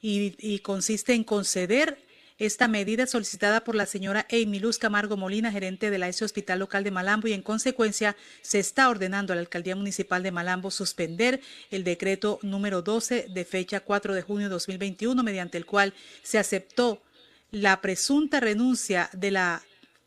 y, 0.00 0.36
y 0.38 0.60
consiste 0.60 1.14
en 1.14 1.24
conceder 1.24 2.05
esta 2.38 2.68
medida 2.68 3.06
solicitada 3.06 3.64
por 3.64 3.74
la 3.74 3.86
señora 3.86 4.26
Amy 4.30 4.60
Camargo 4.78 5.16
Molina, 5.16 5.50
gerente 5.50 5.90
de 5.90 5.98
la 5.98 6.08
S 6.08 6.24
Hospital 6.24 6.58
Local 6.58 6.84
de 6.84 6.90
Malambo, 6.90 7.28
y 7.28 7.32
en 7.32 7.42
consecuencia 7.42 8.16
se 8.42 8.58
está 8.58 8.88
ordenando 8.88 9.32
a 9.32 9.36
la 9.36 9.40
Alcaldía 9.40 9.76
Municipal 9.76 10.22
de 10.22 10.32
Malambo 10.32 10.70
suspender 10.70 11.40
el 11.70 11.84
decreto 11.84 12.38
número 12.42 12.82
12 12.82 13.28
de 13.30 13.44
fecha 13.44 13.80
4 13.80 14.14
de 14.14 14.22
junio 14.22 14.48
de 14.48 14.54
2021, 14.54 15.22
mediante 15.22 15.56
el 15.56 15.66
cual 15.66 15.94
se 16.22 16.38
aceptó 16.38 17.02
la 17.50 17.80
presunta 17.80 18.40
renuncia 18.40 19.08
de 19.12 19.30
la 19.30 19.62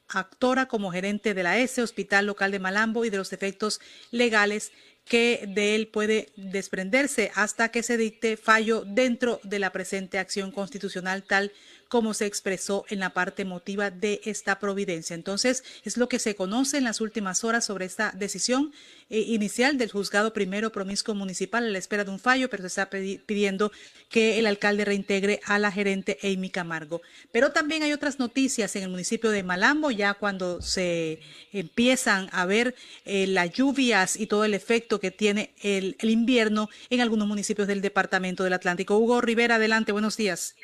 actora 0.07 0.67
como 0.67 0.91
gerente 0.91 1.33
de 1.33 1.43
la 1.43 1.57
S 1.57 1.81
Hospital 1.81 2.25
Local 2.25 2.51
de 2.51 2.59
Malambo 2.59 3.05
y 3.05 3.09
de 3.09 3.17
los 3.17 3.33
efectos 3.33 3.79
legales 4.11 4.71
que 5.05 5.45
de 5.47 5.75
él 5.75 5.87
puede 5.87 6.29
desprenderse 6.35 7.31
hasta 7.33 7.69
que 7.69 7.81
se 7.83 7.97
dicte 7.97 8.37
fallo 8.37 8.83
dentro 8.85 9.39
de 9.43 9.59
la 9.59 9.71
presente 9.71 10.19
acción 10.19 10.51
constitucional 10.51 11.23
tal 11.23 11.51
como 11.89 12.13
se 12.13 12.27
expresó 12.27 12.85
en 12.89 12.99
la 12.99 13.09
parte 13.09 13.41
emotiva 13.41 13.89
de 13.89 14.21
esta 14.23 14.59
providencia. 14.59 15.15
Entonces, 15.15 15.63
es 15.83 15.97
lo 15.97 16.07
que 16.07 16.19
se 16.19 16.35
conoce 16.35 16.77
en 16.77 16.83
las 16.83 17.01
últimas 17.01 17.43
horas 17.43 17.65
sobre 17.65 17.85
esta 17.85 18.13
decisión 18.15 18.71
eh, 19.09 19.19
inicial 19.19 19.77
del 19.79 19.91
juzgado 19.91 20.31
primero 20.31 20.71
promiscuo 20.71 21.15
municipal 21.15 21.65
a 21.65 21.67
la 21.67 21.79
espera 21.79 22.03
de 22.03 22.11
un 22.11 22.19
fallo, 22.19 22.49
pero 22.49 22.61
se 22.61 22.67
está 22.67 22.89
pidiendo 22.89 23.71
que 24.07 24.37
el 24.37 24.45
alcalde 24.45 24.85
reintegre 24.85 25.41
a 25.45 25.57
la 25.57 25.71
gerente 25.71 26.19
Amy 26.23 26.51
Camargo. 26.51 27.01
Pero 27.31 27.51
también 27.51 27.81
hay 27.81 27.91
otras 27.91 28.19
noticias 28.19 28.75
en 28.75 28.83
el 28.83 28.89
municipio 28.89 29.31
de 29.31 29.41
Malambo, 29.41 29.89
ya 29.89 30.13
cuando 30.13 30.61
se 30.61 31.19
empiezan 31.51 32.29
a 32.31 32.45
ver 32.45 32.75
eh, 33.05 33.25
las 33.25 33.51
lluvias 33.51 34.15
y 34.15 34.27
todo 34.27 34.45
el 34.45 34.53
efecto 34.53 34.99
que 34.99 35.09
tiene 35.09 35.55
el, 35.63 35.95
el 35.99 36.11
invierno 36.11 36.69
en 36.91 37.01
algunos 37.01 37.27
municipios 37.27 37.67
del 37.67 37.81
departamento 37.81 38.43
del 38.43 38.53
Atlántico. 38.53 38.97
Hugo 38.97 39.21
Rivera, 39.21 39.55
adelante, 39.55 39.91
buenos 39.91 40.17
días. 40.17 40.55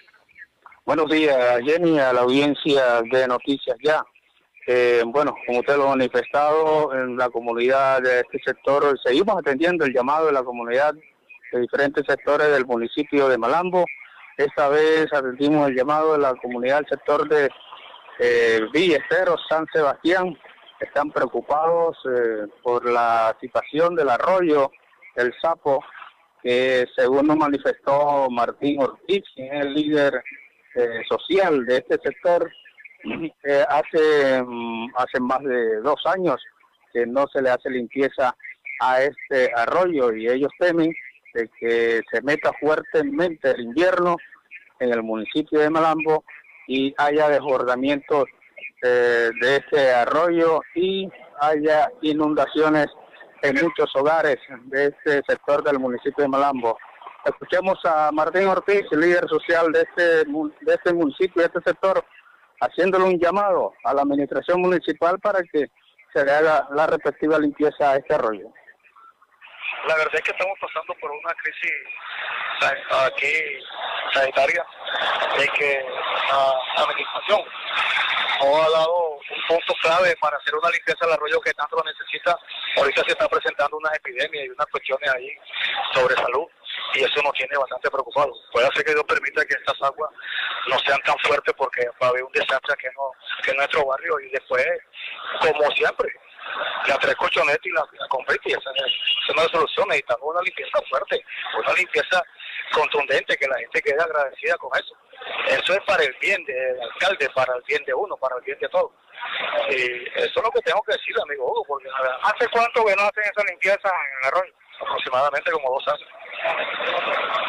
Buenos 0.85 1.09
días, 1.09 1.61
Jenny, 1.65 1.97
a 1.97 2.13
la 2.13 2.21
audiencia 2.21 3.01
de 3.11 3.27
Noticias 3.27 3.75
Ya. 3.83 4.05
Eh, 4.67 5.01
bueno, 5.07 5.35
como 5.47 5.61
usted 5.61 5.77
lo 5.77 5.85
ha 5.85 5.95
manifestado, 5.95 6.93
en 6.93 7.17
la 7.17 7.27
comunidad 7.31 8.03
de 8.03 8.19
este 8.19 8.39
sector 8.45 8.95
seguimos 9.03 9.35
atendiendo 9.35 9.83
el 9.83 9.91
llamado 9.91 10.27
de 10.27 10.33
la 10.33 10.43
comunidad 10.43 10.93
de 11.51 11.59
diferentes 11.59 12.05
sectores 12.07 12.51
del 12.51 12.67
municipio 12.67 13.27
de 13.27 13.35
Malambo. 13.39 13.83
Esta 14.37 14.69
vez 14.69 15.11
atendimos 15.11 15.69
el 15.69 15.75
llamado 15.75 16.13
de 16.13 16.19
la 16.19 16.35
comunidad 16.35 16.81
del 16.81 16.89
sector 16.89 17.27
de 17.27 17.49
eh, 18.19 18.59
Villesteros, 18.71 19.41
San 19.49 19.65
Sebastián. 19.73 20.37
Están 20.79 21.09
preocupados 21.09 21.97
eh, 22.15 22.45
por 22.61 22.87
la 22.87 23.35
situación 23.41 23.95
del 23.95 24.09
arroyo, 24.09 24.69
el 25.15 25.33
sapo, 25.41 25.83
que 26.43 26.85
según 26.95 27.25
nos 27.25 27.37
manifestó 27.37 28.29
Martín 28.29 28.83
Ortiz, 28.83 29.23
quien 29.33 29.51
es 29.51 29.65
el 29.65 29.73
líder 29.73 30.23
eh, 30.75 31.01
social 31.09 31.65
de 31.65 31.77
este 31.77 31.97
sector 32.03 32.51
eh, 33.43 33.65
hace, 33.69 34.43
mm, 34.43 34.87
hace 34.97 35.19
más 35.19 35.39
de 35.43 35.81
dos 35.81 36.01
años 36.05 36.37
que 36.91 37.05
no 37.05 37.25
se 37.31 37.41
le 37.41 37.49
hace 37.49 37.69
limpieza 37.69 38.35
a 38.79 39.01
este 39.01 39.51
arroyo 39.55 40.13
y 40.13 40.27
ellos 40.27 40.51
temen 40.59 40.93
de 41.33 41.49
que 41.59 42.01
se 42.11 42.21
meta 42.21 42.51
fuertemente 42.59 43.51
el 43.51 43.61
invierno 43.61 44.15
en 44.79 44.91
el 44.91 45.03
municipio 45.03 45.59
de 45.59 45.69
Malambo 45.69 46.23
y 46.67 46.93
haya 46.97 47.29
desbordamientos 47.29 48.25
eh, 48.81 49.29
de 49.41 49.55
este 49.57 49.91
arroyo 49.91 50.61
y 50.73 51.09
haya 51.41 51.89
inundaciones 52.01 52.87
en 53.41 53.55
muchos 53.61 53.89
hogares 53.95 54.37
de 54.65 54.87
este 54.87 55.21
sector 55.27 55.63
del 55.63 55.79
municipio 55.79 56.23
de 56.23 56.27
Malambo. 56.29 56.77
Escuchemos 57.25 57.79
a 57.85 58.11
Martín 58.11 58.47
Ortiz, 58.47 58.85
líder 58.91 59.27
social 59.27 59.71
de 59.71 59.81
este, 59.81 60.03
de 60.03 60.73
este 60.73 60.93
municipio, 60.93 61.41
de 61.41 61.47
este 61.47 61.59
sector, 61.61 62.05
haciéndole 62.61 63.05
un 63.05 63.19
llamado 63.19 63.73
a 63.83 63.95
la 63.95 64.03
administración 64.03 64.61
municipal 64.61 65.19
para 65.19 65.41
que 65.51 65.71
se 66.13 66.23
le 66.23 66.31
haga 66.31 66.67
la 66.71 66.85
respectiva 66.85 67.39
limpieza 67.39 67.91
a 67.91 67.95
este 67.95 68.13
arroyo. 68.13 68.47
La 69.87 69.95
verdad 69.95 70.13
es 70.13 70.21
que 70.21 70.31
estamos 70.31 70.53
pasando 70.61 70.93
por 71.01 71.09
una 71.09 71.33
crisis 71.41 71.71
aquí 73.07 73.33
sanitaria 74.13 74.63
y 75.43 75.57
que 75.57 75.83
la 76.29 76.83
administración 76.83 77.41
no 78.43 78.61
ha 78.61 78.69
dado 78.69 79.09
un 79.09 79.47
punto 79.47 79.73
clave 79.81 80.15
para 80.21 80.37
hacer 80.37 80.53
una 80.53 80.69
limpieza 80.69 81.05
del 81.05 81.15
arroyo 81.15 81.41
que 81.41 81.53
tanto 81.53 81.75
lo 81.75 81.83
necesita. 81.83 82.37
Ahorita 82.77 83.01
se 83.03 83.11
están 83.13 83.29
presentando 83.29 83.77
unas 83.77 83.95
epidemias 83.95 84.45
y 84.45 84.49
unas 84.49 84.67
cuestiones 84.67 85.09
ahí 85.09 85.31
sobre 85.93 86.15
salud 86.15 86.45
y 86.93 87.03
eso 87.03 87.21
nos 87.21 87.33
tiene 87.33 87.57
bastante 87.57 87.89
preocupados. 87.89 88.37
Puede 88.51 88.69
ser 88.73 88.85
que 88.85 88.93
Dios 88.93 89.03
permita 89.07 89.45
que 89.45 89.55
estas 89.55 89.81
aguas 89.81 90.11
no 90.67 90.79
sean 90.79 91.01
tan 91.01 91.17
fuertes 91.19 91.53
porque 91.57 91.87
va 92.01 92.07
a 92.07 92.09
haber 92.09 92.23
un 92.23 92.31
desastre 92.31 92.73
aquí 92.73 92.87
en, 92.87 93.51
en 93.51 93.57
nuestro 93.57 93.85
barrio 93.85 94.19
y 94.19 94.29
después, 94.29 94.65
como 95.41 95.71
siempre, 95.71 96.09
la 96.87 96.97
tres 96.97 97.15
colchonetas 97.15 97.65
y 97.65 97.71
la, 97.71 97.81
la 97.81 98.35
y 98.43 98.51
esa, 98.51 98.71
no 98.71 98.85
es 98.85 99.35
la 99.35 99.49
solución, 99.49 99.87
necesitamos 99.87 100.23
una 100.23 100.41
limpieza 100.41 100.79
fuerte, 100.89 101.25
una 101.57 101.73
limpieza 101.73 102.23
contundente, 102.71 103.37
que 103.37 103.47
la 103.47 103.57
gente 103.57 103.81
quede 103.81 104.01
agradecida 104.01 104.57
con 104.57 104.69
eso. 104.77 104.95
Eso 105.47 105.73
es 105.73 105.81
para 105.85 106.03
el 106.03 106.15
bien 106.19 106.43
del 106.45 106.81
alcalde, 106.81 107.29
para 107.31 107.55
el 107.55 107.63
bien 107.67 107.83
de 107.85 107.93
uno, 107.93 108.15
para 108.17 108.35
el 108.37 108.43
bien 108.43 108.59
de 108.59 108.69
todos. 108.69 108.91
Y 109.69 110.07
eso 110.19 110.33
es 110.35 110.43
lo 110.43 110.51
que 110.51 110.61
tengo 110.61 110.81
que 110.83 110.93
decir, 110.93 111.15
amigo 111.21 111.51
Hugo, 111.51 111.65
porque 111.67 111.87
¿hace 112.21 112.47
cuánto 112.49 112.85
que 112.85 112.95
no 112.95 113.03
hacen 113.03 113.23
esa 113.23 113.43
limpieza 113.47 113.89
en 113.89 114.17
el 114.21 114.27
arroyo? 114.27 114.53
Aproximadamente 114.81 115.51
como 115.51 115.71
dos 115.71 115.87
años. 115.87 116.09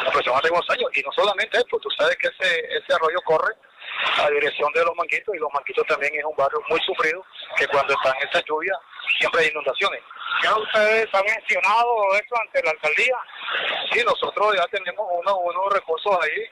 Aproximadamente 0.07 0.49
como 0.49 0.61
dos 0.61 0.70
años. 0.70 0.90
Y 0.94 1.03
no 1.03 1.12
solamente 1.12 1.59
esto, 1.59 1.78
tú 1.78 1.90
sabes 1.90 2.16
que 2.16 2.28
ese, 2.28 2.61
ese 2.76 2.94
arroyo 2.94 3.20
corre 3.24 3.55
a 4.18 4.30
dirección 4.30 4.72
de 4.72 4.84
los 4.84 4.94
manguitos 4.97 5.34
y 5.34 5.38
los 5.38 5.53
manguitos 5.53 5.86
también 5.86 6.14
es 6.14 6.24
un 6.24 6.36
barrio 6.36 6.61
muy 6.68 6.80
sufrido 6.80 7.24
que 7.57 7.66
cuando 7.68 7.94
están 7.94 8.14
esas 8.28 8.44
lluvias 8.44 8.76
siempre 9.18 9.42
hay 9.42 9.49
inundaciones. 9.49 10.01
¿Ya 10.42 10.55
ustedes 10.57 11.09
han 11.14 11.24
mencionado 11.24 12.14
eso 12.14 12.36
ante 12.40 12.62
la 12.62 12.70
alcaldía? 12.70 13.16
Sí, 13.92 14.03
nosotros 14.05 14.55
ya 14.57 14.66
tenemos 14.66 15.07
uno, 15.11 15.36
unos 15.38 15.72
recursos 15.72 16.18
ahí 16.22 16.51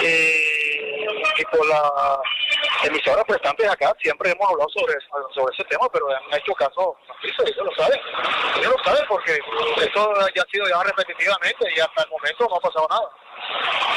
eh, 0.00 1.06
y 1.36 1.44
por 1.44 1.66
la 1.66 2.20
emisora 2.86 3.24
prestante 3.24 3.66
acá 3.68 3.94
siempre 4.02 4.30
hemos 4.30 4.48
hablado 4.50 4.68
sobre, 4.70 4.94
sobre 5.34 5.54
ese 5.54 5.64
tema, 5.64 5.88
pero 5.92 6.06
han 6.08 6.38
hecho 6.38 6.52
caso, 6.54 6.96
ellos 7.22 7.64
lo 7.64 7.74
saben, 7.74 8.00
ellos 8.58 8.74
lo 8.76 8.84
saben 8.84 9.04
porque 9.08 9.38
eso 9.78 10.14
ya 10.34 10.42
ha 10.42 10.50
sido 10.50 10.68
ya 10.68 10.82
repetitivamente 10.82 11.66
y 11.74 11.80
hasta 11.80 12.02
el 12.02 12.10
momento 12.10 12.46
no 12.48 12.56
ha 12.56 12.60
pasado 12.60 12.86
nada. 12.90 13.10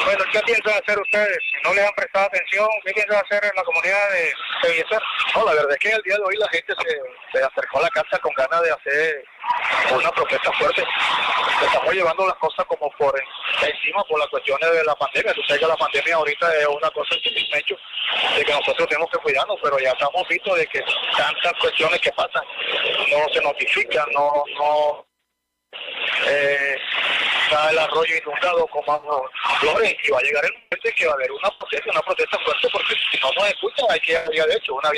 Bueno, 0.06 0.24
¿qué 0.32 0.40
piensan 0.42 0.74
hacer 0.74 1.00
ustedes? 1.00 1.40
¿No 1.64 1.74
les 1.74 1.86
han 1.86 1.94
prestado 1.94 2.26
atención? 2.26 2.68
¿Qué 2.86 2.94
piensan 2.94 3.24
hacer 3.24 3.44
en 3.44 3.56
la 3.56 3.64
comunidad 3.64 4.12
de, 4.12 4.70
de 4.70 4.86
No, 5.36 5.46
la 5.46 5.54
verdad 5.54 5.72
es 5.72 5.80
que 5.80 5.90
el 5.90 6.02
día 6.04 6.16
de 6.16 6.24
hoy 6.24 6.36
la 6.38 6.50
gente 6.50 6.74
se, 6.78 7.38
se 7.38 7.44
acercó 7.44 7.80
a 7.80 7.84
la 7.84 7.90
casa 7.90 8.18
con 8.20 8.34
ganas 8.34 8.62
de 8.62 8.72
hacer 8.72 9.26
una 9.92 10.12
protesta 10.12 10.52
fuerte. 10.54 10.84
Estamos 11.62 11.94
llevando 11.94 12.26
las 12.28 12.36
cosas 12.36 12.66
como 12.66 12.90
por 12.92 13.20
encima 13.62 14.04
por 14.04 14.20
las 14.20 14.28
cuestiones 14.30 14.72
de 14.72 14.84
la 14.84 14.96
pandemia. 14.96 15.34
Tú 15.34 15.42
sabes 15.48 15.62
que 15.62 15.68
la 15.68 15.78
pandemia 15.78 16.16
ahorita 16.16 16.56
es 16.58 16.68
una 16.68 16.90
cosa 16.92 17.16
en 17.16 17.60
hecho 17.60 17.76
de 18.36 18.46
que 18.46 18.54
nosotros 18.54 18.79
tenemos 18.88 19.10
que 19.12 19.20
cuidarnos, 19.20 19.58
pero 19.62 19.80
ya 19.80 19.92
estamos 19.92 20.28
vistos 20.28 20.58
de 20.58 20.66
que 20.68 20.82
tantas 21.18 21.54
cuestiones 21.60 22.00
que 22.02 22.12
pasan. 22.12 22.44
No 23.12 23.34
se 23.34 23.42
notifican, 23.42 24.06
no, 24.14 24.44
no 24.58 25.06
eh, 26.28 26.78
está 27.44 27.72
el 27.72 27.80
arroyo 27.80 28.16
inundado 28.18 28.68
como 28.68 29.02
flores 29.60 29.96
y 30.04 30.12
va 30.12 30.20
a 30.20 30.24
llegar 30.24 30.46
el 30.46 30.54
momento 30.54 30.90
que 30.96 31.06
va 31.06 31.12
a 31.12 31.16
haber 31.16 31.32
una 31.32 31.50
protesta, 31.58 31.92
una 31.92 32.02
protesta 32.02 32.38
fuerte 32.40 32.68
porque 32.72 32.96
si 33.12 33.20
no 33.20 33.32
nos 33.34 33.50
escuchan 33.50 33.86
hay 33.90 34.00
que 34.00 34.14
ir 34.14 34.44
de 34.44 34.56
hecho 34.56 34.74
una 34.74 34.90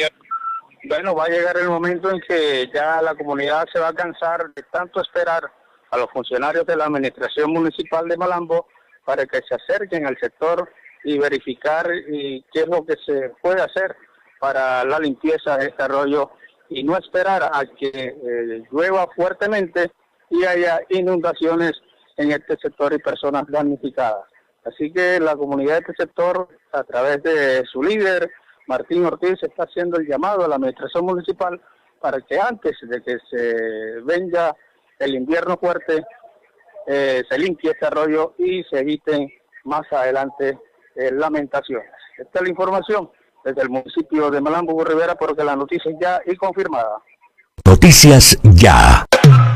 bueno, 0.83 1.13
va 1.13 1.25
a 1.25 1.29
llegar 1.29 1.57
el 1.57 1.69
momento 1.69 2.09
en 2.09 2.19
que 2.21 2.67
ya 2.73 3.01
la 3.01 3.13
comunidad 3.13 3.67
se 3.71 3.79
va 3.79 3.89
a 3.89 3.93
cansar 3.93 4.51
de 4.55 4.63
tanto 4.71 4.99
esperar 5.01 5.43
a 5.91 5.97
los 5.97 6.09
funcionarios 6.11 6.65
de 6.65 6.75
la 6.75 6.85
Administración 6.85 7.51
Municipal 7.51 8.07
de 8.07 8.17
Malambo 8.17 8.67
para 9.05 9.25
que 9.25 9.41
se 9.47 9.55
acerquen 9.55 10.07
al 10.07 10.17
sector 10.19 10.71
y 11.03 11.17
verificar 11.17 11.87
y 12.09 12.43
qué 12.51 12.61
es 12.61 12.67
lo 12.67 12.85
que 12.85 12.95
se 13.05 13.31
puede 13.41 13.61
hacer 13.61 13.95
para 14.39 14.83
la 14.85 14.99
limpieza 14.99 15.57
de 15.57 15.67
este 15.67 15.83
arroyo 15.83 16.31
y 16.69 16.83
no 16.83 16.97
esperar 16.97 17.43
a 17.43 17.65
que 17.65 17.91
eh, 17.93 18.63
llueva 18.71 19.07
fuertemente 19.15 19.91
y 20.29 20.45
haya 20.45 20.79
inundaciones 20.89 21.73
en 22.17 22.31
este 22.31 22.57
sector 22.57 22.93
y 22.93 22.99
personas 22.99 23.43
damnificadas. 23.47 24.25
Así 24.63 24.91
que 24.91 25.19
la 25.19 25.35
comunidad 25.35 25.73
de 25.73 25.79
este 25.79 26.05
sector, 26.05 26.47
a 26.71 26.83
través 26.83 27.21
de 27.23 27.63
su 27.65 27.81
líder, 27.81 28.31
Martín 28.67 29.05
Ortiz, 29.05 29.41
está 29.41 29.63
haciendo 29.63 29.99
el 29.99 30.07
llamado 30.07 30.45
a 30.45 30.47
la 30.47 30.55
administración 30.55 31.05
municipal 31.05 31.59
para 31.99 32.21
que 32.21 32.39
antes 32.39 32.77
de 32.81 33.01
que 33.01 33.17
se 33.29 34.01
venga 34.03 34.55
el 34.99 35.15
invierno 35.15 35.57
fuerte, 35.57 36.03
eh, 36.87 37.23
se 37.29 37.37
limpie 37.37 37.71
este 37.71 37.85
arroyo 37.85 38.33
y 38.37 38.63
se 38.63 38.79
eviten 38.79 39.29
más 39.63 39.83
adelante 39.91 40.57
eh, 40.95 41.11
lamentaciones. 41.11 41.91
Esta 42.17 42.39
es 42.39 42.43
la 42.43 42.49
información 42.49 43.09
desde 43.43 43.61
el 43.61 43.69
municipio 43.69 44.29
de 44.29 44.41
Malambo 44.41 44.83
Rivera, 44.83 45.15
porque 45.15 45.43
la 45.43 45.55
noticia 45.55 45.91
ya 45.99 46.21
y 46.25 46.35
confirmada. 46.35 47.01
Noticias 47.65 48.37
ya. 48.43 49.05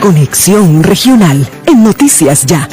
Conexión 0.00 0.82
Regional 0.82 1.48
en 1.66 1.82
Noticias 1.82 2.44
Ya. 2.46 2.68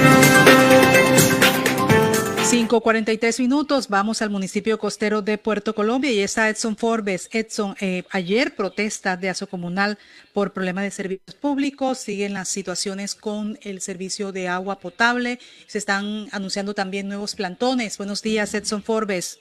5.43 2.52 3.40
minutos, 3.40 3.88
vamos 3.88 4.22
al 4.22 4.30
municipio 4.30 4.78
costero 4.78 5.22
de 5.22 5.38
Puerto 5.38 5.74
Colombia 5.74 6.12
y 6.12 6.20
está 6.20 6.50
Edson 6.50 6.76
Forbes. 6.76 7.30
Edson, 7.32 7.76
eh, 7.80 8.04
ayer 8.12 8.56
protesta 8.56 9.16
de 9.16 9.30
ASO 9.30 9.48
Comunal 9.48 9.98
por 10.34 10.52
problema 10.52 10.82
de 10.82 10.92
servicios 10.92 11.36
públicos, 11.36 12.00
siguen 12.00 12.34
las 12.34 12.50
situaciones 12.50 13.16
con 13.16 13.58
el 13.62 13.80
servicio 13.80 14.34
de 14.34 14.50
agua 14.50 14.80
potable, 14.80 15.40
se 15.68 15.78
están 15.78 16.28
anunciando 16.34 16.74
también 16.74 17.08
nuevos 17.08 17.36
plantones. 17.36 17.98
Buenos 17.98 18.22
días, 18.22 18.54
Edson 18.54 18.84
Forbes. 18.84 19.40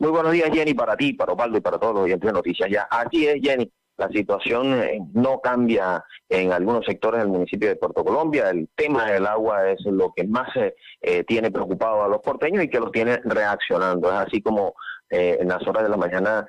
Muy 0.00 0.10
buenos 0.10 0.32
días, 0.32 0.50
Jenny, 0.52 0.74
para 0.74 0.96
ti, 0.96 1.12
para 1.12 1.32
Osvaldo 1.32 1.58
y 1.58 1.60
para 1.60 1.78
todos 1.78 2.08
y 2.08 2.12
entre 2.12 2.32
noticias 2.32 2.68
ya. 2.68 2.82
Así 2.90 3.26
es, 3.26 3.40
Jenny 3.40 3.70
la 4.02 4.08
situación 4.08 4.74
eh, 4.74 4.98
no 5.14 5.40
cambia 5.40 6.04
en 6.28 6.52
algunos 6.52 6.84
sectores 6.84 7.20
del 7.20 7.28
municipio 7.28 7.68
de 7.68 7.76
Puerto 7.76 8.04
Colombia. 8.04 8.50
El 8.50 8.68
tema 8.74 9.06
del 9.06 9.26
agua 9.26 9.70
es 9.70 9.80
lo 9.84 10.12
que 10.14 10.26
más 10.26 10.54
eh, 10.56 10.74
eh, 11.00 11.24
tiene 11.24 11.50
preocupado 11.50 12.02
a 12.02 12.08
los 12.08 12.20
porteños 12.20 12.64
y 12.64 12.68
que 12.68 12.80
los 12.80 12.90
tiene 12.90 13.20
reaccionando. 13.24 14.08
Es 14.08 14.18
así 14.18 14.42
como 14.42 14.74
en 15.10 15.48
las 15.48 15.66
horas 15.66 15.82
de 15.82 15.90
la 15.90 15.98
mañana, 15.98 16.46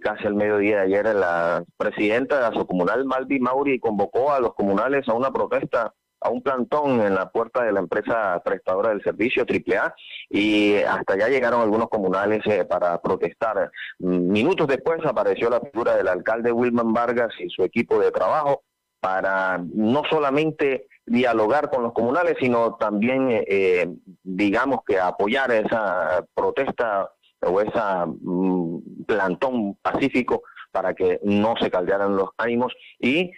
casi 0.00 0.24
al 0.28 0.36
mediodía 0.36 0.76
de 0.76 0.82
ayer, 0.82 1.16
la 1.16 1.64
presidenta 1.76 2.36
de 2.36 2.42
la 2.42 2.52
Socomunal, 2.52 3.04
Malvi 3.06 3.40
Mauri, 3.40 3.80
convocó 3.80 4.32
a 4.32 4.38
los 4.38 4.54
comunales 4.54 5.08
a 5.08 5.14
una 5.14 5.32
protesta 5.32 5.92
a 6.24 6.30
un 6.30 6.42
plantón 6.42 7.02
en 7.02 7.14
la 7.14 7.30
puerta 7.30 7.62
de 7.62 7.72
la 7.72 7.80
empresa 7.80 8.40
prestadora 8.42 8.88
del 8.88 9.02
servicio 9.02 9.44
AAA 9.44 9.94
y 10.30 10.76
hasta 10.76 11.12
allá 11.12 11.28
llegaron 11.28 11.60
algunos 11.60 11.90
comunales 11.90 12.40
eh, 12.46 12.64
para 12.64 13.00
protestar. 13.02 13.70
Minutos 13.98 14.66
después 14.66 15.00
apareció 15.04 15.50
la 15.50 15.60
figura 15.60 15.96
del 15.96 16.08
alcalde 16.08 16.50
Wilman 16.50 16.94
Vargas 16.94 17.30
y 17.38 17.50
su 17.50 17.62
equipo 17.62 17.98
de 17.98 18.10
trabajo 18.10 18.62
para 19.00 19.58
no 19.74 20.02
solamente 20.08 20.86
dialogar 21.04 21.68
con 21.68 21.82
los 21.82 21.92
comunales, 21.92 22.36
sino 22.40 22.76
también, 22.76 23.30
eh, 23.30 23.44
eh, 23.46 23.88
digamos 24.22 24.78
que 24.86 24.98
apoyar 24.98 25.52
esa 25.52 26.24
protesta 26.34 27.10
o 27.42 27.60
ese 27.60 27.80
mm, 28.06 29.04
plantón 29.04 29.74
pacífico 29.82 30.42
para 30.72 30.94
que 30.94 31.20
no 31.22 31.54
se 31.60 31.70
caldearan 31.70 32.16
los 32.16 32.30
ánimos 32.38 32.72
y 32.98 33.30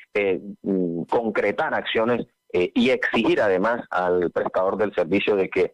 mm, 0.62 1.02
concretar 1.10 1.74
acciones 1.74 2.24
eh, 2.52 2.70
y 2.74 2.90
exigir 2.90 3.40
además 3.40 3.82
al 3.90 4.30
prestador 4.30 4.76
del 4.76 4.94
servicio 4.94 5.36
de 5.36 5.48
que 5.50 5.72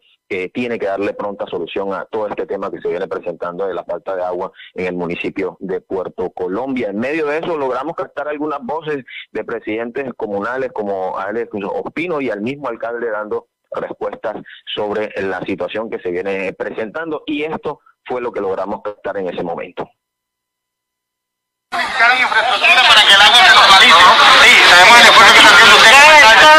tiene 0.51 0.79
que 0.79 0.87
darle 0.87 1.13
pronta 1.13 1.45
solución 1.45 1.93
a 1.93 2.05
todo 2.05 2.27
este 2.27 2.47
tema 2.47 2.71
que 2.71 2.81
se 2.81 2.87
viene 2.87 3.07
presentando 3.07 3.67
de 3.67 3.73
la 3.75 3.83
falta 3.83 4.15
de 4.15 4.23
agua 4.23 4.51
en 4.73 4.87
el 4.87 4.95
municipio 4.95 5.57
de 5.59 5.79
Puerto 5.79 6.31
Colombia. 6.31 6.89
En 6.89 6.97
medio 6.97 7.27
de 7.27 7.37
eso 7.37 7.55
logramos 7.55 7.95
captar 7.95 8.27
algunas 8.27 8.59
voces 8.63 9.03
de 9.31 9.43
presidentes 9.43 10.11
comunales 10.15 10.71
como 10.73 11.19
Alex 11.19 11.51
Ospino 11.53 12.19
y 12.19 12.31
al 12.31 12.41
mismo 12.41 12.67
alcalde 12.67 13.11
dando 13.11 13.47
respuestas 13.75 14.37
sobre 14.73 15.11
la 15.21 15.41
situación 15.41 15.89
que 15.89 15.99
se 15.99 16.11
viene 16.11 16.53
presentando 16.53 17.23
y 17.25 17.43
esto 17.43 17.79
fue 18.05 18.21
lo 18.21 18.31
que 18.31 18.41
logramos 18.41 18.81
captar 18.81 19.17
en 19.17 19.29
ese 19.29 19.43
momento 19.43 19.87
para 22.87 23.03
que 23.03 23.13
se 23.13 23.55
normalice. 23.55 23.95
Sí, 24.43 24.51
el 24.53 25.05
esfuerzo 25.05 25.33
que 25.33 25.39
está 25.39 25.53
haciendo 25.53 25.75
usted 25.77 25.91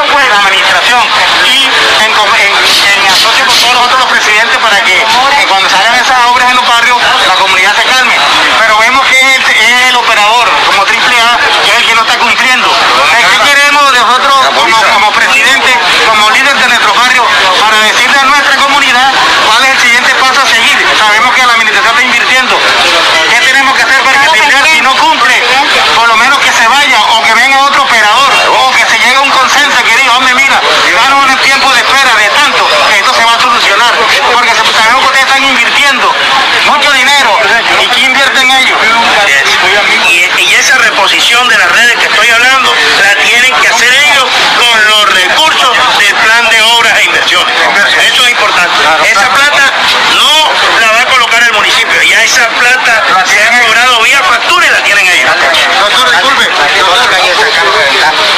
como 0.08 0.18
la 0.20 0.38
administración 0.38 1.02
y 1.44 1.64
en, 2.04 2.10
en, 2.10 3.12
asocio 3.12 3.44
con 3.46 3.56
todos 3.58 3.74
nosotros 3.74 4.00
los 4.00 4.08
presidentes 4.08 4.58
para 4.58 4.80
que, 4.82 5.04
cuando 5.48 5.68
salgan 5.68 5.94
esas 5.94 6.26
obras 6.26 6.50
en 6.50 6.56
los 6.56 6.68
barrios 6.68 6.98
la 7.26 7.34
comunidad 7.34 7.74
se 7.76 7.84
calme. 7.84 8.16
Pero 8.58 8.78
vemos 8.78 9.06
que 9.06 9.20
es 9.20 9.88
el, 9.88 9.96
operador 9.96 10.48
como 10.66 10.82
AAA 10.82 11.38
que 11.62 11.70
es 11.70 11.76
el 11.76 11.86
que 11.86 11.94
no 11.94 12.02
está 12.02 12.18
cumpliendo. 12.18 12.68
¿Qué 13.30 13.38
queremos 13.48 13.82
nosotros 13.92 14.34
como, 14.54 14.82
como 14.94 15.12
presidente, 15.12 15.70
como 16.08 16.30
líder 16.30 16.56
de 16.56 16.68
nuestro 16.68 16.94
barrio, 16.94 17.24
para 17.60 17.78
decirle 17.80 18.18
a 18.18 18.24
nuestra 18.24 18.56
comunidad 18.56 19.12
cuál 19.46 19.64
es 19.64 19.70
el 19.70 19.78
siguiente 19.80 20.14
paso 20.16 20.40
a 20.42 20.46
seguir? 20.46 20.76
Sabemos 20.98 21.34
que 21.34 21.46
la 21.46 21.52
administración 21.52 21.94
está 21.94 22.02
invirtiendo. 22.02 22.58
¿Qué 23.30 23.40
tenemos 23.40 23.74
que 23.74 23.82
hacer 23.82 24.02
para 24.02 24.20
que 24.20 24.30
si 24.74 24.80
no 24.80 24.94
cumple, 24.96 25.42
por 25.94 26.08
lo 26.08 26.16
menos 26.16 26.38
que 26.38 26.52
se 26.52 26.66
vaya 26.66 27.00
o 27.00 27.22
que 27.22 27.34
venga 27.34 27.64
otro 27.64 27.82
operador 27.82 28.32
o 28.50 28.70
que 28.72 28.84
se 28.86 28.98
llegue 28.98 29.16
a 29.16 29.20
un 29.20 29.30
consenso 29.30 29.78
que 29.84 29.96
diga, 29.96 30.16
hombre, 30.16 30.34
mira, 30.34 30.60
danos 30.94 31.30
un 31.30 31.38
tiempo 31.38 31.72
de 31.72 31.78
espera 31.78 32.14
de 32.16 32.28
tanto 32.30 32.66
que 32.88 32.98
esto 32.98 33.14
se 33.14 33.24
va 33.24 33.34
a 33.34 33.40
solucionar. 33.40 33.94
Porque 34.32 34.50
sabemos 34.54 35.00
que 35.02 35.06
ustedes 35.06 35.26
están 35.26 35.44
invirtiendo 35.44 36.14
mucho 36.66 36.92
dinero 36.92 37.38
y 37.80 37.86
¿quién 37.88 38.10
invierte 38.10 38.40
en 38.40 38.50
ellos? 38.50 38.78
Y, 40.38 40.54
reposición 41.04 41.46
de 41.48 41.58
las 41.58 41.70
redes 41.70 41.96
que 41.96 42.06
estoy 42.06 42.30
hablando 42.30 42.72
la 43.02 43.14
tienen 43.16 43.54
que 43.60 43.68
hacer 43.68 43.92
ellos 43.92 44.24
con 44.56 44.88
los 44.88 45.12
recursos 45.12 45.76
del 45.98 46.14
plan 46.14 46.48
de 46.48 46.62
obras 46.62 46.98
e 46.98 47.04
inversiones. 47.04 47.54
Eso 48.08 48.24
es 48.24 48.30
importante. 48.30 48.74
Esa 49.12 49.28
plata 49.28 49.72
no 50.16 50.80
la 50.80 50.92
va 50.92 51.00
a 51.02 51.06
colocar 51.06 51.42
el 51.42 51.52
municipio, 51.52 52.00
ya 52.02 52.24
esa 52.24 52.48
plata 52.48 53.04
se 53.26 53.42
ha 53.42 53.60
cobrado 53.60 54.00
vía 54.00 54.22
factura 54.22 54.66
y 54.66 54.70
la 54.70 54.82
tienen 54.82 55.06
ellos. 55.06 55.30
Doctor, 55.78 56.10
disculpe. 56.10 56.48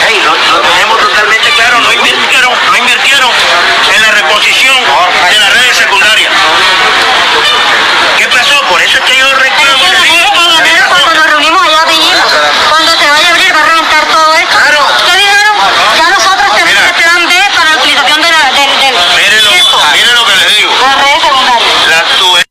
Hey, 0.04 0.20
lo, 0.24 0.34
lo, 0.34 0.60
tenemos 0.60 0.98
totalmente 0.98 1.48
claro, 1.50 1.80
no 1.80 1.92
invirtieron, 1.92 2.52
no 2.66 2.76
invirtieron 2.76 3.30
en 3.94 4.02
la 4.02 4.10
reposición 4.10 4.76
de 5.30 5.38
las 5.38 5.52
redes 5.52 5.76
secundarias. 5.76 6.32
¿Qué 8.18 8.26
pasó? 8.26 8.60
Por 8.62 8.82
eso 8.82 8.98
es 8.98 9.04
que 9.04 9.16
yo 9.18 9.32
reclamo. 9.34 9.84
Cuando 10.88 11.14
nos 11.14 11.26
reunimos 11.26 11.62
allá 11.62 11.84
dijimos, 11.88 12.24
cuando 12.68 12.92
se 12.92 13.10
vaya 13.10 13.28
a 13.28 13.30
abrir 13.30 13.54
va 13.54 13.60
a 13.60 13.64
reventar 13.64 14.04
todo 14.06 14.34
esto. 14.34 14.56
¿Qué 15.04 15.18
dijeron? 15.18 15.56
Ya 15.96 16.10
nosotros 16.10 16.54
tenemos 16.54 16.84
el 16.84 16.94
plan 16.94 17.28
B 17.28 17.34
para 17.54 17.70
la 17.70 17.76
utilización 17.76 18.22
de 18.22 18.30
la, 18.30 18.52
del, 18.52 18.78
del 18.78 18.94
mire 19.16 19.42
lo, 19.42 19.50
mire 19.92 20.12
lo 20.14 20.26
que 20.26 20.36
les 20.36 20.56
digo. 20.56 20.72
Las 20.80 20.96
redes 20.96 21.22
secundarias. 21.22 21.86
La 21.88 22.04
tuve 22.18 22.44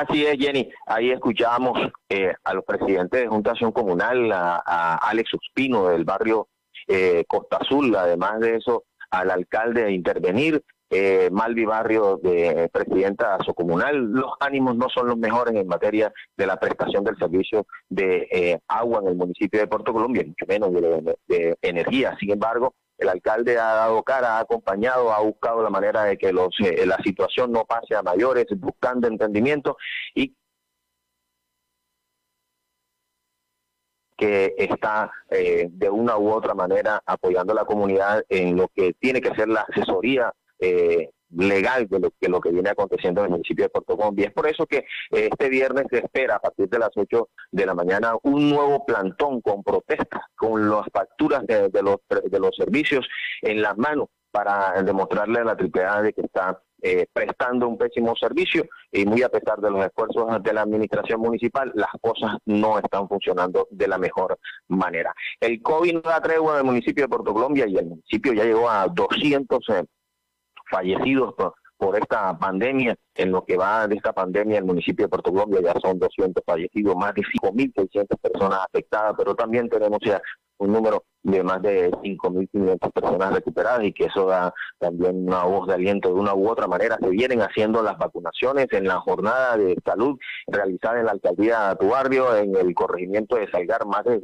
Así 0.00 0.24
es, 0.24 0.38
Jenny. 0.38 0.66
Ahí 0.86 1.10
escuchamos 1.10 1.78
eh, 2.08 2.32
a 2.44 2.54
los 2.54 2.64
presidentes 2.64 3.20
de 3.20 3.28
Junta 3.28 3.50
Acción 3.50 3.70
Comunal, 3.70 4.32
a, 4.32 4.94
Alex 4.96 5.34
Ospino 5.34 5.88
del 5.88 6.04
barrio 6.04 6.48
eh, 6.88 7.24
Costa 7.28 7.58
Azul, 7.58 7.94
además 7.94 8.40
de 8.40 8.56
eso, 8.56 8.84
al 9.10 9.30
alcalde 9.30 9.82
de 9.84 9.92
intervenir, 9.92 10.62
eh, 10.88 11.28
Malvi 11.30 11.66
Barrio 11.66 12.16
de 12.16 12.70
presidenta 12.72 13.36
comunal. 13.54 14.10
Los 14.10 14.32
ánimos 14.40 14.74
no 14.74 14.88
son 14.88 15.08
los 15.08 15.18
mejores 15.18 15.54
en 15.54 15.66
materia 15.66 16.10
de 16.34 16.46
la 16.46 16.56
prestación 16.56 17.04
del 17.04 17.18
servicio 17.18 17.66
de 17.90 18.26
eh, 18.32 18.58
agua 18.68 19.00
en 19.02 19.08
el 19.08 19.16
municipio 19.16 19.60
de 19.60 19.66
Puerto 19.66 19.92
Colombia, 19.92 20.24
mucho 20.26 20.46
menos 20.48 20.72
de 21.28 21.58
energía. 21.60 22.16
Sin 22.18 22.30
embargo, 22.30 22.72
el 23.00 23.08
alcalde 23.08 23.58
ha 23.58 23.72
dado 23.74 24.02
cara, 24.02 24.36
ha 24.36 24.40
acompañado, 24.40 25.12
ha 25.12 25.20
buscado 25.20 25.62
la 25.62 25.70
manera 25.70 26.04
de 26.04 26.18
que 26.18 26.32
los, 26.32 26.54
eh, 26.60 26.84
la 26.86 26.98
situación 27.02 27.50
no 27.50 27.64
pase 27.64 27.96
a 27.96 28.02
mayores, 28.02 28.46
buscando 28.58 29.08
entendimiento 29.08 29.78
y 30.14 30.36
que 34.18 34.54
está 34.58 35.10
eh, 35.30 35.68
de 35.70 35.88
una 35.88 36.18
u 36.18 36.30
otra 36.30 36.54
manera 36.54 37.02
apoyando 37.06 37.52
a 37.52 37.56
la 37.56 37.64
comunidad 37.64 38.22
en 38.28 38.54
lo 38.54 38.68
que 38.68 38.92
tiene 39.00 39.22
que 39.22 39.34
ser 39.34 39.48
la 39.48 39.62
asesoría 39.62 40.30
eh, 40.58 41.10
legal 41.36 41.86
de 41.88 42.00
lo 42.00 42.10
que, 42.10 42.28
lo 42.28 42.40
que 42.40 42.50
viene 42.50 42.70
aconteciendo 42.70 43.20
en 43.20 43.26
el 43.26 43.30
municipio 43.32 43.64
de 43.64 43.70
Puerto 43.70 43.96
Colombia. 43.96 44.26
Es 44.28 44.32
por 44.32 44.46
eso 44.46 44.66
que 44.66 44.78
eh, 44.78 45.28
este 45.30 45.48
viernes 45.48 45.86
se 45.90 45.98
espera 45.98 46.36
a 46.36 46.40
partir 46.40 46.68
de 46.68 46.78
las 46.78 46.90
8 46.94 47.28
de 47.52 47.66
la 47.66 47.74
mañana 47.74 48.14
un 48.22 48.50
nuevo 48.50 48.84
plantón 48.84 49.40
con 49.40 49.62
protestas, 49.62 50.22
con 50.36 50.68
las 50.68 50.86
facturas 50.92 51.46
de, 51.46 51.70
los, 51.82 51.96
de 52.08 52.38
los 52.38 52.54
servicios 52.56 53.08
en 53.42 53.62
las 53.62 53.76
manos 53.76 54.08
para 54.30 54.82
demostrarle 54.82 55.40
a 55.40 55.44
la 55.44 55.56
AAA 55.56 56.02
de 56.02 56.12
que 56.12 56.22
está 56.22 56.60
eh, 56.82 57.06
prestando 57.12 57.68
un 57.68 57.76
pésimo 57.76 58.14
servicio 58.16 58.64
y 58.90 59.04
muy 59.04 59.22
a 59.22 59.28
pesar 59.28 59.58
de 59.58 59.70
los 59.70 59.84
esfuerzos 59.84 60.42
de 60.42 60.52
la 60.54 60.62
administración 60.62 61.20
municipal, 61.20 61.70
las 61.74 61.90
cosas 62.00 62.38
no 62.46 62.78
están 62.78 63.06
funcionando 63.06 63.68
de 63.70 63.86
la 63.86 63.98
mejor 63.98 64.38
manera. 64.68 65.12
El 65.38 65.60
COVID 65.60 65.94
no 65.94 66.00
da 66.00 66.22
tregua 66.22 66.54
en 66.54 66.58
el 66.60 66.64
municipio 66.64 67.04
de 67.04 67.08
Puerto 67.08 67.34
Colombia 67.34 67.66
y 67.68 67.76
el 67.76 67.86
municipio 67.86 68.32
ya 68.32 68.44
llegó 68.44 68.70
a 68.70 68.88
200 68.88 69.58
eh, 69.68 69.84
fallecidos 70.70 71.34
por, 71.34 71.54
esta 71.96 72.38
pandemia. 72.38 72.94
En 73.14 73.32
lo 73.32 73.44
que 73.44 73.56
va 73.56 73.88
de 73.88 73.96
esta 73.96 74.12
pandemia, 74.12 74.58
el 74.58 74.64
municipio 74.64 75.06
de 75.06 75.08
Puerto 75.08 75.32
Colombia 75.32 75.60
ya 75.62 75.80
son 75.80 75.98
200 75.98 76.42
fallecidos, 76.44 76.94
más 76.94 77.14
de 77.14 77.22
5.600 77.22 78.06
personas 78.20 78.60
afectadas, 78.68 79.14
pero 79.16 79.34
también 79.34 79.68
tenemos 79.68 79.98
ya 80.04 80.20
un 80.58 80.72
número 80.72 81.04
de 81.22 81.42
más 81.42 81.60
de 81.62 81.90
5.500 81.90 82.92
personas 82.92 83.32
recuperadas 83.32 83.84
y 83.84 83.92
que 83.92 84.04
eso 84.04 84.26
da 84.26 84.52
también 84.78 85.26
una 85.26 85.44
voz 85.44 85.66
de 85.66 85.74
aliento 85.74 86.08
de 86.08 86.20
una 86.20 86.34
u 86.34 86.48
otra 86.48 86.66
manera. 86.66 86.98
Se 87.00 87.08
vienen 87.08 87.40
haciendo 87.40 87.82
las 87.82 87.98
vacunaciones 87.98 88.66
en 88.72 88.84
la 88.86 89.00
jornada 89.00 89.56
de 89.56 89.76
salud 89.84 90.18
realizada 90.50 91.00
en 91.00 91.06
la 91.06 91.12
alcaldía 91.12 91.70
de 91.70 91.76
tu 91.76 91.94
en 92.36 92.56
el 92.56 92.74
corregimiento 92.74 93.36
de 93.36 93.50
Salgar, 93.50 93.86
más 93.86 94.04
de 94.04 94.20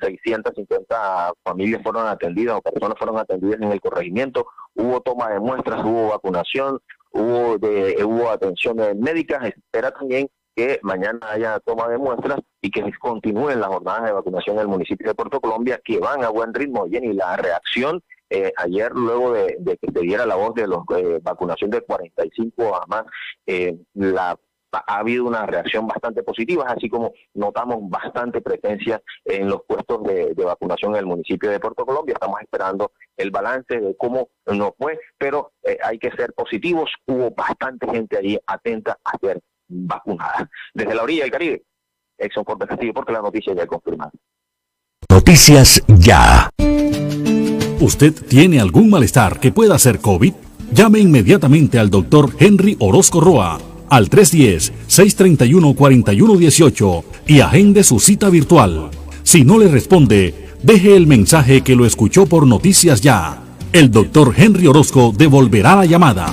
650 0.00 1.32
familias 1.42 1.82
fueron 1.82 2.06
atendidas 2.06 2.56
o 2.56 2.62
personas 2.62 2.98
fueron 2.98 3.18
atendidas 3.18 3.60
en 3.60 3.72
el 3.72 3.80
corregimiento. 3.80 4.46
Hubo 4.74 5.00
toma 5.00 5.30
de 5.30 5.40
muestras, 5.40 5.84
hubo 5.84 6.08
vacunación, 6.08 6.78
hubo, 7.12 7.58
de, 7.58 8.04
hubo 8.04 8.30
atención 8.30 8.76
médica. 8.98 9.46
Espera 9.46 9.90
también 9.90 10.28
que 10.54 10.78
mañana 10.82 11.20
haya 11.30 11.60
toma 11.60 11.88
de 11.88 11.98
muestras 11.98 12.40
y 12.60 12.70
que 12.70 12.82
continúen 12.98 13.60
las 13.60 13.68
jornadas 13.68 14.04
de 14.04 14.12
vacunación 14.12 14.56
en 14.56 14.62
el 14.62 14.68
municipio 14.68 15.08
de 15.08 15.14
Puerto 15.14 15.40
Colombia, 15.40 15.80
que 15.84 15.98
van 15.98 16.24
a 16.24 16.28
buen 16.28 16.52
ritmo. 16.52 16.86
y 16.86 17.12
la 17.12 17.36
reacción 17.36 18.02
eh, 18.32 18.52
ayer, 18.56 18.92
luego 18.92 19.32
de, 19.32 19.58
que 19.80 19.92
se 19.92 20.00
diera 20.00 20.24
la 20.24 20.36
voz 20.36 20.54
de 20.54 20.68
la 20.68 20.80
eh, 20.96 21.18
vacunación 21.20 21.70
de 21.70 21.80
45 21.80 22.76
a 22.76 22.86
más, 22.86 23.04
eh, 23.44 23.76
la 23.94 24.38
ha 24.72 24.98
habido 24.98 25.24
una 25.24 25.46
reacción 25.46 25.86
bastante 25.86 26.22
positiva, 26.22 26.64
así 26.68 26.88
como 26.88 27.12
notamos 27.34 27.78
bastante 27.88 28.40
presencia 28.40 29.02
en 29.24 29.48
los 29.48 29.62
puestos 29.66 30.02
de, 30.04 30.34
vacunación 30.34 30.92
en 30.92 31.00
el 31.00 31.06
municipio 31.06 31.50
de 31.50 31.60
Puerto 31.60 31.84
Colombia. 31.84 32.14
Estamos 32.14 32.40
esperando 32.40 32.92
el 33.16 33.30
balance 33.30 33.78
de 33.80 33.96
cómo 33.96 34.28
nos 34.46 34.72
fue, 34.78 34.98
pero 35.18 35.52
hay 35.84 35.98
que 35.98 36.10
ser 36.12 36.32
positivos. 36.32 36.90
Hubo 37.06 37.30
bastante 37.30 37.86
gente 37.90 38.18
ahí 38.18 38.38
atenta 38.46 38.98
a 39.04 39.18
ser 39.18 39.40
vacunada. 39.68 40.48
Desde 40.74 40.94
la 40.94 41.02
orilla 41.02 41.24
del 41.24 41.32
Caribe, 41.32 41.62
Exxon 42.18 42.44
Cortes 42.44 42.68
Castillo, 42.68 42.94
porque 42.94 43.12
la 43.12 43.22
noticia 43.22 43.54
ya 43.54 43.62
es 43.62 43.68
confirmada. 43.68 44.12
Noticias 45.08 45.82
ya. 45.88 46.50
¿Usted 47.80 48.12
tiene 48.28 48.60
algún 48.60 48.90
malestar 48.90 49.40
que 49.40 49.52
pueda 49.52 49.78
ser 49.78 50.00
COVID? 50.00 50.34
Llame 50.72 51.00
inmediatamente 51.00 51.78
al 51.78 51.90
doctor 51.90 52.30
Henry 52.38 52.76
Orozco 52.78 53.20
Roa 53.20 53.58
al 53.90 54.08
310-631-4118 54.08 57.04
y 57.26 57.40
agende 57.40 57.84
su 57.84 58.00
cita 58.00 58.30
virtual. 58.30 58.88
Si 59.22 59.44
no 59.44 59.58
le 59.58 59.68
responde, 59.68 60.48
deje 60.62 60.96
el 60.96 61.06
mensaje 61.06 61.60
que 61.60 61.76
lo 61.76 61.84
escuchó 61.84 62.24
por 62.26 62.46
Noticias 62.46 63.02
Ya. 63.02 63.42
El 63.72 63.90
doctor 63.90 64.32
Henry 64.36 64.66
Orozco 64.66 65.14
devolverá 65.16 65.76
la 65.76 65.84
llamada. 65.84 66.32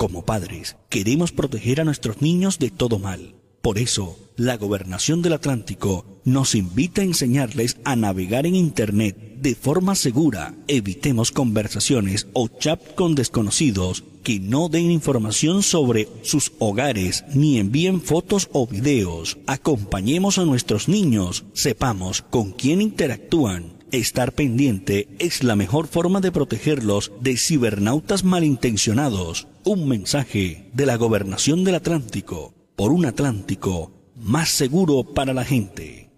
Como 0.00 0.24
padres, 0.24 0.76
queremos 0.88 1.30
proteger 1.30 1.78
a 1.78 1.84
nuestros 1.84 2.22
niños 2.22 2.58
de 2.58 2.70
todo 2.70 2.98
mal. 2.98 3.34
Por 3.60 3.76
eso, 3.76 4.18
la 4.34 4.56
Gobernación 4.56 5.20
del 5.20 5.34
Atlántico 5.34 6.06
nos 6.24 6.54
invita 6.54 7.02
a 7.02 7.04
enseñarles 7.04 7.76
a 7.84 7.96
navegar 7.96 8.46
en 8.46 8.54
Internet 8.56 9.14
de 9.42 9.54
forma 9.54 9.94
segura. 9.94 10.54
Evitemos 10.68 11.32
conversaciones 11.32 12.28
o 12.32 12.48
chat 12.48 12.80
con 12.94 13.14
desconocidos 13.14 14.02
que 14.22 14.40
no 14.40 14.70
den 14.70 14.90
información 14.90 15.62
sobre 15.62 16.08
sus 16.22 16.52
hogares 16.58 17.26
ni 17.34 17.58
envíen 17.58 18.00
fotos 18.00 18.48
o 18.52 18.66
videos. 18.66 19.36
Acompañemos 19.46 20.38
a 20.38 20.46
nuestros 20.46 20.88
niños, 20.88 21.44
sepamos 21.52 22.22
con 22.22 22.52
quién 22.52 22.80
interactúan 22.80 23.80
Estar 23.92 24.32
pendiente 24.32 25.08
es 25.18 25.42
la 25.42 25.56
mejor 25.56 25.88
forma 25.88 26.20
de 26.20 26.30
protegerlos 26.30 27.10
de 27.20 27.36
cibernautas 27.36 28.22
malintencionados. 28.22 29.48
Un 29.64 29.86
mensaje 29.86 30.70
de 30.72 30.86
la 30.86 30.96
Gobernación 30.96 31.64
del 31.64 31.74
Atlántico 31.74 32.54
por 32.76 32.92
un 32.92 33.04
Atlántico 33.04 33.92
más 34.16 34.48
seguro 34.48 35.04
para 35.04 35.34
la 35.34 35.44
gente. 35.44 36.10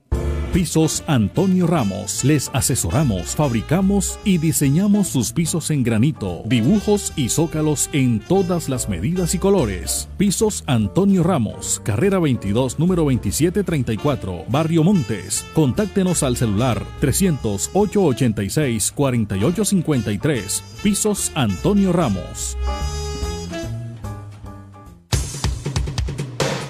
Pisos 0.53 1.03
Antonio 1.09 1.67
Ramos. 1.67 2.23
Les 2.25 2.51
asesoramos, 2.53 3.35
fabricamos 3.35 4.21
y 4.23 4.39
diseñamos 4.39 5.09
sus 5.09 5.33
pisos 5.33 5.71
en 5.71 5.83
granito, 5.83 6.43
dibujos 6.45 7.13
y 7.17 7.31
zócalos 7.31 7.91
en 7.93 8.21
todas 8.21 8.69
las 8.69 8.89
medidas 8.89 9.35
y 9.35 9.39
colores. 9.39 10.09
Pisos 10.19 10.63
Antonio 10.69 11.25
Ramos, 11.25 11.81
carrera 11.83 12.21
22, 12.21 12.79
número 12.79 13.03
2734, 13.03 14.45
Barrio 14.51 14.85
Montes. 14.85 15.45
Contáctenos 15.53 16.23
al 16.23 16.37
celular 16.37 16.87
308 17.01 18.05
86 18.05 18.93
4853. 18.95 20.63
Pisos 20.83 21.33
Antonio 21.35 21.93
Ramos. 21.93 22.57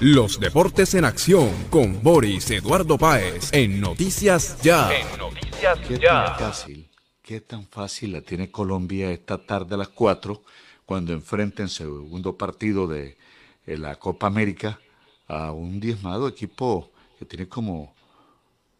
Los 0.05 0.41
deportes 0.41 0.95
en 0.95 1.05
acción 1.05 1.49
con 1.71 2.03
Boris 2.03 2.51
Eduardo 2.51 2.99
Páez 2.99 3.53
en 3.53 3.81
Noticias 3.81 4.61
Ya. 4.61 4.91
En 4.93 5.17
Noticias 5.17 5.79
¿Qué 5.87 5.97
Tan 5.97 6.27
fácil, 6.37 6.91
¿Qué 7.23 7.41
tan 7.41 7.67
fácil 7.69 8.13
la 8.15 8.21
tiene 8.21 8.51
Colombia 8.51 9.13
esta 9.13 9.39
tarde 9.47 9.77
a 9.77 9.79
las 9.79 9.91
4 9.91 10.43
cuando 10.85 11.13
enfrenten 11.13 11.69
segundo 11.69 12.37
partido 12.37 12.89
de, 12.89 13.17
la 13.65 13.95
Copa 13.95 14.27
América 14.27 14.81
a 15.29 15.53
un 15.53 15.79
diezmado 15.79 16.27
equipo 16.27 16.91
que 17.17 17.25
tiene 17.25 17.47
como 17.47 17.95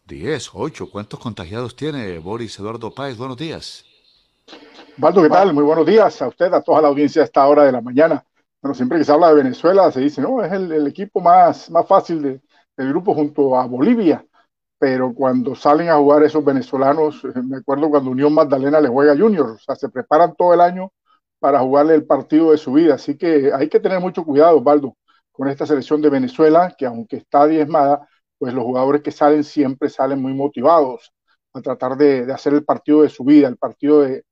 10, 0.07 0.49
8? 0.51 0.89
¿Cuántos 0.91 1.21
contagiados 1.21 1.73
tiene 1.77 2.17
Boris 2.17 2.59
Eduardo 2.59 2.93
Páez? 2.93 3.15
Buenos 3.15 3.37
días. 3.37 3.85
Valdo, 4.97 5.23
¿qué 5.23 5.29
tal? 5.29 5.53
Muy 5.53 5.63
buenos 5.63 5.85
días 5.85 6.21
a 6.21 6.27
usted, 6.27 6.53
a 6.53 6.61
toda 6.61 6.81
la 6.81 6.89
audiencia 6.89 7.21
a 7.21 7.25
esta 7.25 7.47
hora 7.47 7.63
de 7.63 7.71
la 7.71 7.79
mañana. 7.79 8.25
Bueno, 8.63 8.75
siempre 8.75 8.97
que 8.97 9.03
se 9.03 9.11
habla 9.11 9.27
de 9.27 9.35
Venezuela 9.35 9.91
se 9.91 9.99
dice, 9.99 10.21
no, 10.21 10.41
es 10.41 10.51
el, 10.53 10.87
equipo 10.87 11.19
más, 11.19 11.69
más 11.69 11.85
fácil 11.85 12.21
de, 12.21 12.41
del 12.77 12.89
grupo 12.89 13.13
junto 13.13 13.57
a 13.59 13.65
Bolivia, 13.67 14.25
pero 14.79 15.13
cuando 15.13 15.53
salen 15.53 15.89
a 15.89 15.97
jugar 15.97 16.23
esos 16.23 16.45
venezolanos, 16.45 17.25
eh, 17.25 17.41
me 17.43 17.57
acuerdo 17.57 17.89
cuando 17.89 18.11
Unión 18.11 18.33
Magdalena 18.33 18.79
le 18.79 18.87
juega 18.87 19.11
a 19.13 19.17
Junior, 19.17 19.49
o 19.51 19.57
sea, 19.57 19.75
se 19.75 19.89
preparan 19.89 20.33
todo 20.37 20.53
el 20.53 20.61
año 20.61 20.93
para 21.39 21.59
jugarle 21.59 21.95
el 21.95 22.05
partido 22.05 22.51
de 22.51 22.57
su 22.57 22.71
vida, 22.73 22.95
así 22.95 23.17
que 23.17 23.51
hay 23.53 23.67
que 23.69 23.81
tener 23.81 23.99
mucho 23.99 24.23
cuidado, 24.23 24.59
Osvaldo, 24.59 24.95
con 25.33 25.49
esta 25.49 25.65
selección 25.65 26.01
de 26.01 26.09
Venezuela, 26.09 26.73
que 26.77 26.85
aunque 26.85 27.17
está 27.17 27.45
diezmada, 27.47 28.07
pues 28.37 28.53
los 28.53 28.63
jugadores 28.63 29.01
que 29.01 29.11
salen 29.11 29.43
siempre 29.43 29.89
salen 29.89 30.21
muy 30.21 30.33
motivados 30.33 31.11
a 31.53 31.61
tratar 31.61 31.97
de, 31.97 32.31
hacer 32.31 32.53
el 32.53 32.63
partido 32.63 33.01
de 33.01 33.09
su 33.09 33.25
vida, 33.25 33.49
el 33.49 33.57
partido 33.57 34.01
de, 34.03 34.23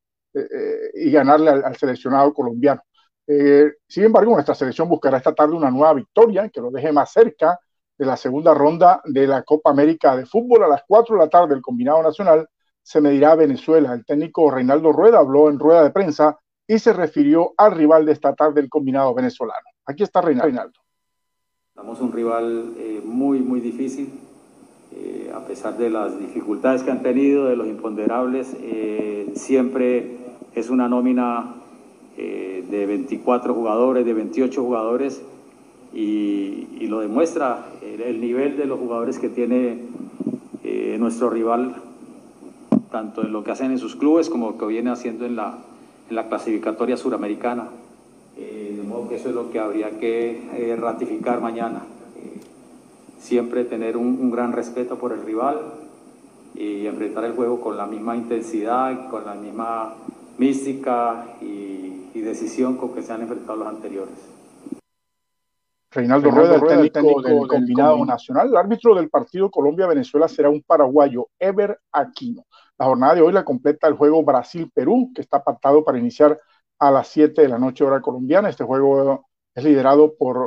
y 0.94 1.12
ganarle 1.12 1.50
al 1.50 1.76
seleccionado 1.76 2.34
colombiano. 2.34 2.82
Eh, 3.28 3.74
sin 3.88 4.04
embargo, 4.04 4.34
nuestra 4.34 4.56
selección 4.56 4.90
buscará 4.90 5.18
esta 5.18 5.34
tarde 5.34 5.56
una 5.56 5.72
nueva 5.72 5.94
victoria 5.94 6.50
que 6.50 6.62
lo 6.62 6.72
deje 6.72 6.92
más 6.92 7.12
cerca 7.12 7.60
de 7.98 8.06
la 8.06 8.18
segunda 8.18 8.54
ronda 8.54 9.02
de 9.06 9.28
la 9.28 9.44
Copa 9.44 9.70
América 9.70 10.16
de 10.16 10.26
Fútbol. 10.26 10.64
A 10.64 10.68
las 10.68 10.84
4 10.88 11.16
de 11.16 11.22
la 11.22 11.30
tarde, 11.30 11.54
el 11.54 11.62
combinado 11.62 12.02
nacional 12.02 12.48
se 12.82 13.00
medirá 13.00 13.34
a 13.34 13.36
Venezuela. 13.36 13.94
El 13.94 14.06
técnico 14.06 14.50
Reinaldo 14.50 14.92
Rueda 14.92 15.20
habló 15.20 15.50
en 15.50 15.60
rueda 15.60 15.84
de 15.84 15.92
prensa 15.92 16.40
y 16.68 16.80
se 16.80 16.94
refirió 16.94 17.54
al 17.58 17.74
rival 17.76 18.06
de 18.06 18.14
esta 18.14 18.34
tarde, 18.34 18.62
el 18.62 18.70
combinado 18.70 19.14
venezolano. 19.14 19.68
Aquí 19.86 20.04
está 20.04 20.22
Reinaldo. 20.22 20.80
Estamos 21.70 22.02
un 22.02 22.12
rival 22.12 22.74
eh, 22.78 23.02
muy, 23.04 23.40
muy 23.40 23.60
difícil. 23.60 24.20
Eh, 24.94 25.32
a 25.34 25.46
pesar 25.46 25.78
de 25.78 25.90
las 25.90 26.20
dificultades 26.20 26.84
que 26.84 26.92
han 26.92 27.02
tenido, 27.02 27.46
de 27.46 27.56
los 27.56 27.68
imponderables, 27.68 28.56
siempre 29.36 30.18
es 30.54 30.70
una 30.70 30.90
nómina 30.90 31.56
eh, 32.18 32.64
de 32.70 32.86
24 32.86 33.54
jugadores, 33.54 34.06
de 34.06 34.14
28 34.14 34.62
jugadores, 34.62 35.22
y, 35.94 36.68
lo 36.88 37.00
demuestra 37.00 37.68
el, 37.82 38.20
nivel 38.20 38.58
de 38.58 38.66
los 38.66 38.78
jugadores 38.78 39.18
que 39.18 39.30
tiene 39.30 39.78
eh, 40.64 40.98
nuestro 41.00 41.30
rival, 41.30 41.76
tanto 42.92 43.22
en 43.22 43.32
lo 43.32 43.46
que 43.46 43.52
hacen 43.52 43.72
en 43.72 43.78
sus 43.78 43.96
clubes 43.96 44.30
como 44.30 44.52
lo 44.52 44.58
que 44.58 44.66
viene 44.66 44.90
haciendo 44.90 45.26
en 45.26 45.38
la, 45.38 45.60
en 46.10 46.16
la 46.18 46.28
clasificatoria 46.28 46.98
suramericana. 46.98 47.70
Eh, 48.38 48.74
de 48.76 48.84
modo 48.84 49.08
que 49.08 49.16
eso 49.16 49.30
es 49.30 49.36
lo 49.36 49.52
que 49.52 49.60
habría 49.60 49.92
que 50.00 50.76
ratificar 50.78 51.40
mañana. 51.40 51.84
siempre 53.22 53.64
tener 53.64 53.96
un, 53.96 54.18
un 54.20 54.32
gran 54.32 54.52
respeto 54.52 54.98
por 54.98 55.14
el 55.14 55.22
rival 55.22 55.60
y 56.56 56.86
enfrentar 56.88 57.24
el 57.24 57.34
juego 57.34 57.62
con 57.62 57.78
la 57.78 57.86
misma 57.86 58.18
intensidad, 58.18 59.10
con 59.10 59.26
la 59.26 59.36
misma 59.36 59.94
mística 60.38 61.26
y 61.42 61.71
y 62.14 62.22
decisión 62.22 62.78
con 62.78 62.94
que 62.94 63.02
se 63.02 63.14
han 63.14 63.22
enfrentado 63.22 63.58
los 63.58 63.68
anteriores. 63.68 64.16
Reinaldo, 65.94 66.32
Rueda, 66.32 66.56
el 66.56 66.92
técnico, 66.92 67.22
del, 67.22 67.48
combinado 67.48 68.06
nacional. 68.06 68.48
El 68.48 68.56
árbitro 68.56 68.96
del 68.96 69.10
partido 69.10 69.52
Colombia-Venezuela 69.52 70.30
será 70.30 70.50
un 70.50 70.62
paraguayo, 70.62 71.28
Ever 71.38 71.78
Aquino. 71.92 72.46
La 72.78 72.86
jornada 72.86 73.16
de 73.16 73.22
hoy 73.22 73.34
la 73.34 73.44
completa 73.44 73.88
el 73.88 73.96
juego 73.96 74.24
Brasil-Perú, 74.24 75.12
que 75.14 75.22
está 75.22 75.38
apartado 75.38 75.84
para 75.84 76.00
iniciar 76.00 76.40
a 76.80 76.92
las 76.92 77.08
7 77.10 77.42
de 77.42 77.50
la 77.50 77.60
noche 77.60 77.84
hora 77.84 78.00
colombiana. 78.00 78.50
Este 78.50 78.64
juego 78.64 79.28
es 79.54 79.64
liderado 79.66 80.16
por, 80.16 80.38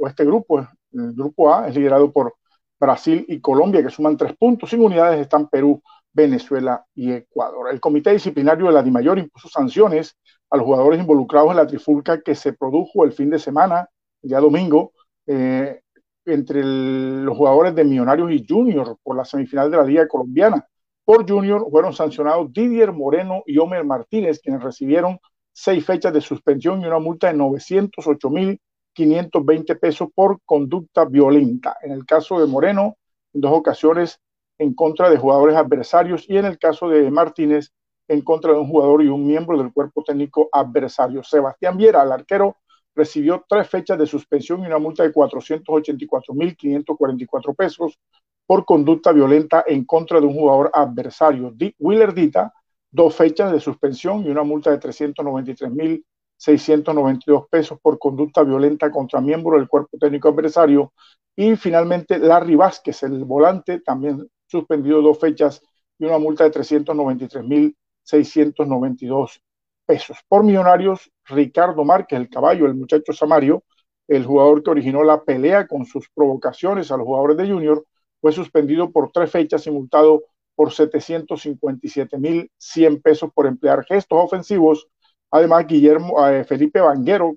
o 0.00 0.06
este 0.06 0.24
grupo, 0.24 0.58
el 0.58 1.14
grupo 1.14 1.54
A, 1.54 1.68
es 1.68 1.76
liderado 1.76 2.12
por 2.12 2.34
Brasil 2.80 3.24
y 3.28 3.40
Colombia, 3.40 3.82
que 3.82 3.90
suman 3.90 4.16
tres 4.16 4.36
puntos. 4.36 4.70
Sin 4.70 4.82
unidades 4.82 5.20
están 5.20 5.48
Perú, 5.48 5.80
Venezuela 6.12 6.84
y 6.94 7.12
Ecuador. 7.12 7.68
El 7.70 7.80
Comité 7.80 8.10
Disciplinario 8.12 8.66
de 8.66 8.72
la 8.72 8.82
DIMAYOR 8.82 9.20
impuso 9.20 9.48
sanciones 9.48 10.16
a 10.50 10.56
los 10.56 10.64
jugadores 10.64 11.00
involucrados 11.00 11.50
en 11.50 11.56
la 11.56 11.66
trifulca 11.66 12.20
que 12.20 12.34
se 12.34 12.52
produjo 12.52 13.04
el 13.04 13.12
fin 13.12 13.30
de 13.30 13.38
semana, 13.38 13.88
día 14.22 14.40
domingo, 14.40 14.92
eh, 15.26 15.80
entre 16.24 16.62
los 16.64 17.36
jugadores 17.36 17.74
de 17.74 17.84
Millonarios 17.84 18.32
y 18.32 18.46
Junior 18.46 18.96
por 19.02 19.16
la 19.16 19.24
semifinal 19.24 19.70
de 19.70 19.76
la 19.76 19.84
Liga 19.84 20.08
Colombiana. 20.08 20.66
Por 21.04 21.28
Junior 21.28 21.66
fueron 21.70 21.92
sancionados 21.92 22.52
Didier 22.52 22.92
Moreno 22.92 23.42
y 23.46 23.58
Homer 23.58 23.84
Martínez, 23.84 24.40
quienes 24.40 24.62
recibieron 24.62 25.18
seis 25.52 25.84
fechas 25.84 26.12
de 26.12 26.20
suspensión 26.20 26.82
y 26.82 26.86
una 26.86 26.98
multa 26.98 27.32
de 27.32 27.38
908.520 27.38 29.80
pesos 29.80 30.08
por 30.14 30.40
conducta 30.44 31.04
violenta. 31.04 31.76
En 31.82 31.92
el 31.92 32.04
caso 32.04 32.40
de 32.40 32.46
Moreno, 32.46 32.96
en 33.32 33.40
dos 33.40 33.52
ocasiones 33.52 34.20
en 34.58 34.74
contra 34.74 35.08
de 35.08 35.16
jugadores 35.16 35.56
adversarios 35.56 36.28
y 36.28 36.36
en 36.36 36.44
el 36.44 36.58
caso 36.58 36.88
de 36.88 37.10
Martínez, 37.10 37.72
en 38.08 38.22
contra 38.22 38.52
de 38.52 38.58
un 38.58 38.68
jugador 38.68 39.04
y 39.04 39.08
un 39.08 39.26
miembro 39.26 39.58
del 39.58 39.72
cuerpo 39.72 40.02
técnico 40.02 40.48
adversario. 40.50 41.22
Sebastián 41.22 41.76
Viera, 41.76 42.02
el 42.02 42.10
arquero, 42.12 42.56
recibió 42.94 43.44
tres 43.48 43.68
fechas 43.68 43.98
de 43.98 44.06
suspensión 44.06 44.62
y 44.62 44.66
una 44.66 44.78
multa 44.78 45.02
de 45.04 45.12
484.544 45.12 47.54
pesos 47.54 48.00
por 48.46 48.64
conducta 48.64 49.12
violenta 49.12 49.62
en 49.66 49.84
contra 49.84 50.20
de 50.20 50.26
un 50.26 50.34
jugador 50.34 50.70
adversario. 50.72 51.52
Dita, 51.54 52.54
dos 52.90 53.14
fechas 53.14 53.52
de 53.52 53.60
suspensión 53.60 54.24
y 54.24 54.30
una 54.30 54.42
multa 54.42 54.70
de 54.70 54.80
393.692 54.80 57.46
pesos 57.48 57.78
por 57.80 57.98
conducta 57.98 58.42
violenta 58.42 58.90
contra 58.90 59.20
miembro 59.20 59.58
del 59.58 59.68
cuerpo 59.68 59.98
técnico 59.98 60.30
adversario. 60.30 60.94
Y 61.36 61.56
finalmente, 61.56 62.18
Larry 62.18 62.54
Vázquez, 62.56 63.02
el 63.02 63.22
volante, 63.24 63.80
también 63.80 64.26
suspendido 64.46 65.02
dos 65.02 65.18
fechas 65.20 65.60
y 65.98 66.06
una 66.06 66.18
multa 66.18 66.44
de 66.44 66.50
393.000 66.50 67.76
692 68.08 69.42
pesos. 69.84 70.18
Por 70.28 70.44
Millonarios, 70.44 71.10
Ricardo 71.26 71.84
Márquez, 71.84 72.18
el 72.18 72.30
caballo, 72.30 72.66
el 72.66 72.74
muchacho 72.74 73.12
Samario, 73.12 73.64
el 74.08 74.24
jugador 74.24 74.62
que 74.62 74.70
originó 74.70 75.04
la 75.04 75.22
pelea 75.22 75.66
con 75.66 75.84
sus 75.84 76.08
provocaciones 76.10 76.90
a 76.90 76.96
los 76.96 77.06
jugadores 77.06 77.36
de 77.36 77.48
Junior, 77.48 77.84
fue 78.20 78.32
suspendido 78.32 78.90
por 78.90 79.12
tres 79.12 79.30
fechas 79.30 79.66
y 79.66 79.70
multado 79.70 80.24
por 80.54 80.70
757.100 80.70 83.02
pesos 83.02 83.30
por 83.32 83.46
emplear 83.46 83.84
gestos 83.84 84.24
ofensivos. 84.24 84.88
Además, 85.30 85.66
Guillermo 85.66 86.26
eh, 86.26 86.44
Felipe 86.44 86.80
Vanguero 86.80 87.36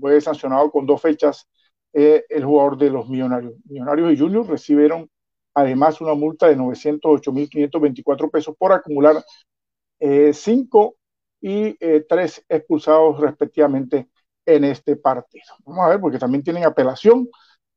fue 0.00 0.20
sancionado 0.20 0.70
con 0.70 0.86
dos 0.86 1.00
fechas, 1.00 1.46
eh, 1.92 2.24
el 2.28 2.44
jugador 2.44 2.76
de 2.78 2.90
los 2.90 3.08
Millonarios. 3.08 3.54
Millonarios 3.66 4.12
y 4.12 4.18
Junior 4.18 4.48
recibieron 4.48 5.08
además 5.54 6.00
una 6.00 6.14
multa 6.14 6.48
de 6.48 6.56
908.524 6.56 8.30
pesos 8.30 8.54
por 8.58 8.72
acumular 8.72 9.16
eh, 9.98 10.32
cinco 10.32 10.96
y 11.40 11.74
tres 12.08 12.44
expulsados 12.48 13.20
respectivamente 13.20 14.08
en 14.44 14.64
este 14.64 14.96
partido. 14.96 15.44
Vamos 15.64 15.84
a 15.84 15.88
ver, 15.90 16.00
porque 16.00 16.18
también 16.18 16.42
tienen 16.42 16.64
apelación 16.64 17.28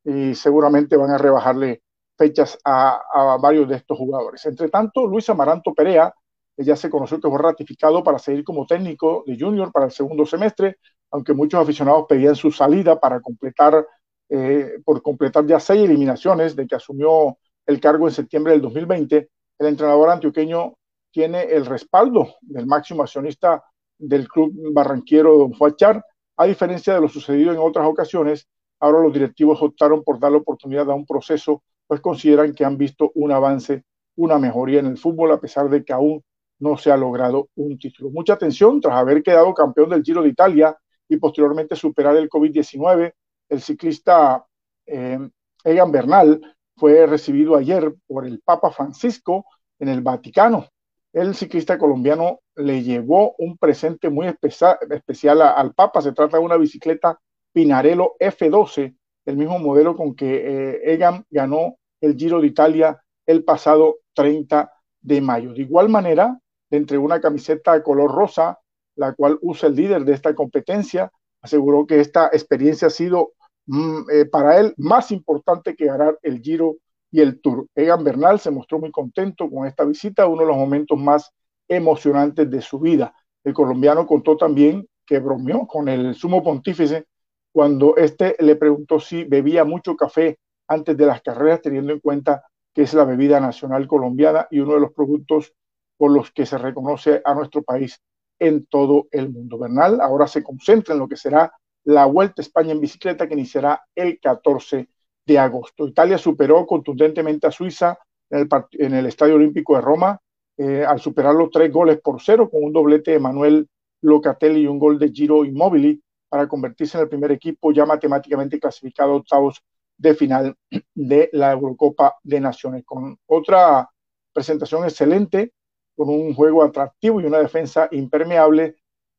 y 0.04 0.34
seguramente 0.34 0.96
van 0.96 1.10
a 1.10 1.18
rebajarle 1.18 1.82
fechas 2.16 2.58
a, 2.64 3.38
varios 3.40 3.68
de 3.68 3.76
estos 3.76 3.96
jugadores. 3.96 4.44
Entre 4.46 4.68
tanto, 4.68 5.06
Luis 5.06 5.28
Amaranto 5.30 5.72
Perea 5.74 6.12
ya 6.56 6.76
se 6.76 6.90
conoció 6.90 7.18
que 7.18 7.28
fue 7.28 7.38
ratificado 7.38 8.04
para 8.04 8.18
seguir 8.18 8.44
como 8.44 8.66
técnico 8.66 9.24
de 9.26 9.38
Junior 9.38 9.72
para 9.72 9.86
el 9.86 9.92
segundo 9.92 10.26
semestre, 10.26 10.76
aunque 11.10 11.32
muchos 11.32 11.60
aficionados 11.62 12.04
pedían 12.06 12.36
su 12.36 12.52
salida 12.52 13.00
para 13.00 13.20
completar, 13.20 13.86
eh, 14.28 14.80
por 14.84 15.00
completar 15.00 15.46
ya 15.46 15.58
seis 15.58 15.82
eliminaciones 15.82 16.54
de 16.54 16.66
que 16.66 16.74
asumió 16.74 17.38
el 17.64 17.80
cargo 17.80 18.06
en 18.06 18.12
septiembre 18.14 18.52
del 18.52 18.60
2020. 18.60 19.30
El 19.58 19.66
entrenador 19.66 20.10
antioqueño 20.10 20.74
tiene 21.10 21.42
el 21.42 21.66
respaldo 21.66 22.36
del 22.40 22.66
máximo 22.66 23.02
accionista 23.02 23.62
del 23.98 24.28
club 24.28 24.52
barranquero, 24.72 25.36
don 25.36 25.54
Fuachar, 25.54 26.04
a 26.36 26.46
diferencia 26.46 26.94
de 26.94 27.00
lo 27.00 27.08
sucedido 27.08 27.52
en 27.52 27.58
otras 27.58 27.86
ocasiones. 27.86 28.48
Ahora 28.78 29.00
los 29.00 29.12
directivos 29.12 29.60
optaron 29.62 30.02
por 30.02 30.18
dar 30.18 30.32
la 30.32 30.38
oportunidad 30.38 30.90
a 30.90 30.94
un 30.94 31.06
proceso 31.06 31.62
pues 31.90 32.00
consideran 32.00 32.54
que 32.54 32.64
han 32.64 32.78
visto 32.78 33.10
un 33.16 33.32
avance, 33.32 33.82
una 34.14 34.38
mejoría 34.38 34.78
en 34.78 34.86
el 34.86 34.96
fútbol, 34.96 35.32
a 35.32 35.40
pesar 35.40 35.68
de 35.68 35.84
que 35.84 35.92
aún 35.92 36.22
no 36.60 36.76
se 36.76 36.92
ha 36.92 36.96
logrado 36.96 37.48
un 37.56 37.76
título. 37.78 38.10
Mucha 38.10 38.34
atención 38.34 38.80
tras 38.80 38.94
haber 38.94 39.24
quedado 39.24 39.52
campeón 39.52 39.90
del 39.90 40.04
Giro 40.04 40.22
de 40.22 40.28
Italia 40.28 40.78
y 41.08 41.16
posteriormente 41.16 41.74
superar 41.74 42.14
el 42.14 42.30
COVID-19. 42.30 43.12
El 43.48 43.60
ciclista 43.60 44.46
eh, 44.86 45.18
Egan 45.64 45.90
Bernal 45.90 46.40
fue 46.76 47.04
recibido 47.06 47.56
ayer 47.56 47.92
por 48.06 48.24
el 48.24 48.40
Papa 48.40 48.70
Francisco 48.70 49.46
en 49.80 49.88
el 49.88 50.00
Vaticano. 50.00 50.68
El 51.12 51.34
ciclista 51.34 51.76
colombiano 51.76 52.40
le 52.54 52.82
llevó 52.82 53.34
un 53.38 53.58
presente 53.58 54.10
muy 54.10 54.26
especial 54.28 55.42
al 55.42 55.74
Papa. 55.74 56.02
Se 56.02 56.12
trata 56.12 56.38
de 56.38 56.44
una 56.44 56.56
bicicleta 56.56 57.18
Pinarello 57.52 58.14
F12, 58.20 58.94
el 59.26 59.36
mismo 59.36 59.58
modelo 59.58 59.96
con 59.96 60.14
que 60.14 60.36
eh, 60.36 60.80
Egan 60.84 61.24
ganó 61.30 61.76
el 62.00 62.16
Giro 62.16 62.40
de 62.40 62.46
Italia 62.46 63.02
el 63.26 63.44
pasado 63.44 63.96
30 64.14 64.72
de 65.00 65.20
mayo. 65.20 65.52
De 65.52 65.62
igual 65.62 65.88
manera, 65.88 66.38
le 66.70 66.78
entregó 66.78 67.04
una 67.04 67.20
camiseta 67.20 67.74
de 67.74 67.82
color 67.82 68.12
rosa, 68.12 68.60
la 68.94 69.12
cual 69.12 69.38
usa 69.42 69.68
el 69.68 69.74
líder 69.74 70.04
de 70.04 70.12
esta 70.12 70.34
competencia. 70.34 71.10
Aseguró 71.42 71.86
que 71.86 72.00
esta 72.00 72.28
experiencia 72.28 72.86
ha 72.86 72.90
sido 72.90 73.32
mm, 73.66 74.10
eh, 74.12 74.24
para 74.26 74.60
él 74.60 74.74
más 74.76 75.10
importante 75.10 75.74
que 75.74 75.86
ganar 75.86 76.18
el 76.22 76.40
Giro 76.40 76.76
y 77.10 77.20
el 77.20 77.40
Tour. 77.40 77.66
Egan 77.74 78.04
Bernal 78.04 78.38
se 78.40 78.50
mostró 78.50 78.78
muy 78.78 78.90
contento 78.90 79.48
con 79.50 79.66
esta 79.66 79.84
visita, 79.84 80.26
uno 80.26 80.42
de 80.42 80.48
los 80.48 80.56
momentos 80.56 80.98
más 80.98 81.30
emocionantes 81.68 82.50
de 82.50 82.60
su 82.60 82.78
vida. 82.78 83.14
El 83.44 83.54
colombiano 83.54 84.06
contó 84.06 84.36
también 84.36 84.86
que 85.06 85.18
bromeó 85.18 85.66
con 85.66 85.88
el 85.88 86.14
sumo 86.14 86.42
pontífice 86.42 87.06
cuando 87.52 87.96
éste 87.96 88.36
le 88.38 88.56
preguntó 88.56 89.00
si 89.00 89.24
bebía 89.24 89.64
mucho 89.64 89.96
café 89.96 90.38
antes 90.68 90.96
de 90.96 91.06
las 91.06 91.20
carreras, 91.20 91.62
teniendo 91.62 91.92
en 91.92 92.00
cuenta 92.00 92.44
que 92.72 92.82
es 92.82 92.94
la 92.94 93.04
bebida 93.04 93.40
nacional 93.40 93.88
colombiana 93.88 94.46
y 94.50 94.60
uno 94.60 94.74
de 94.74 94.80
los 94.80 94.92
productos 94.92 95.52
por 95.96 96.12
los 96.12 96.30
que 96.30 96.46
se 96.46 96.58
reconoce 96.58 97.20
a 97.24 97.34
nuestro 97.34 97.62
país 97.62 98.00
en 98.38 98.66
todo 98.66 99.08
el 99.10 99.30
mundo. 99.30 99.58
Bernal 99.58 100.00
ahora 100.00 100.26
se 100.26 100.42
concentra 100.42 100.94
en 100.94 101.00
lo 101.00 101.08
que 101.08 101.16
será 101.16 101.52
la 101.84 102.06
Vuelta 102.06 102.34
a 102.38 102.42
España 102.42 102.72
en 102.72 102.80
bicicleta 102.80 103.26
que 103.26 103.34
iniciará 103.34 103.82
el 103.94 104.20
14 104.20 104.88
de 105.32 105.38
agosto. 105.38 105.86
Italia 105.86 106.18
superó 106.18 106.66
contundentemente 106.66 107.46
a 107.46 107.52
Suiza 107.52 107.98
en 108.30 108.94
el, 108.94 109.06
Estadio 109.06 109.36
Olímpico 109.36 109.74
de 109.74 109.80
Roma 109.80 110.20
eh, 110.56 110.84
al 110.84 111.00
superar 111.00 111.34
los 111.34 111.50
tres 111.50 111.72
goles 111.72 112.00
por 112.00 112.20
cero 112.20 112.50
con 112.50 112.64
un 112.64 112.72
doblete 112.72 113.12
de 113.12 113.20
Manuel 113.20 113.68
Locatelli 114.02 114.62
y 114.62 114.66
un 114.66 114.78
gol 114.78 114.98
de 114.98 115.10
Giro 115.10 115.44
Immobili 115.44 116.02
para 116.28 116.48
convertirse 116.48 116.96
en 116.96 117.02
el 117.02 117.08
primer 117.08 117.32
equipo 117.32 117.72
ya 117.72 117.86
matemáticamente 117.86 118.58
clasificado 118.58 119.12
a 119.12 119.16
octavos 119.16 119.62
de 119.96 120.14
final 120.14 120.56
de 120.94 121.28
la 121.32 121.52
Eurocopa 121.52 122.16
de 122.22 122.40
Naciones, 122.40 122.84
con 122.84 123.18
otra 123.26 123.88
presentación 124.32 124.84
excelente, 124.84 125.52
con 125.96 126.08
un 126.08 126.34
juego 126.34 126.62
atractivo 126.62 127.20
y 127.20 127.24
una 127.24 127.38
defensa 127.38 127.88
impermeable. 127.90 128.76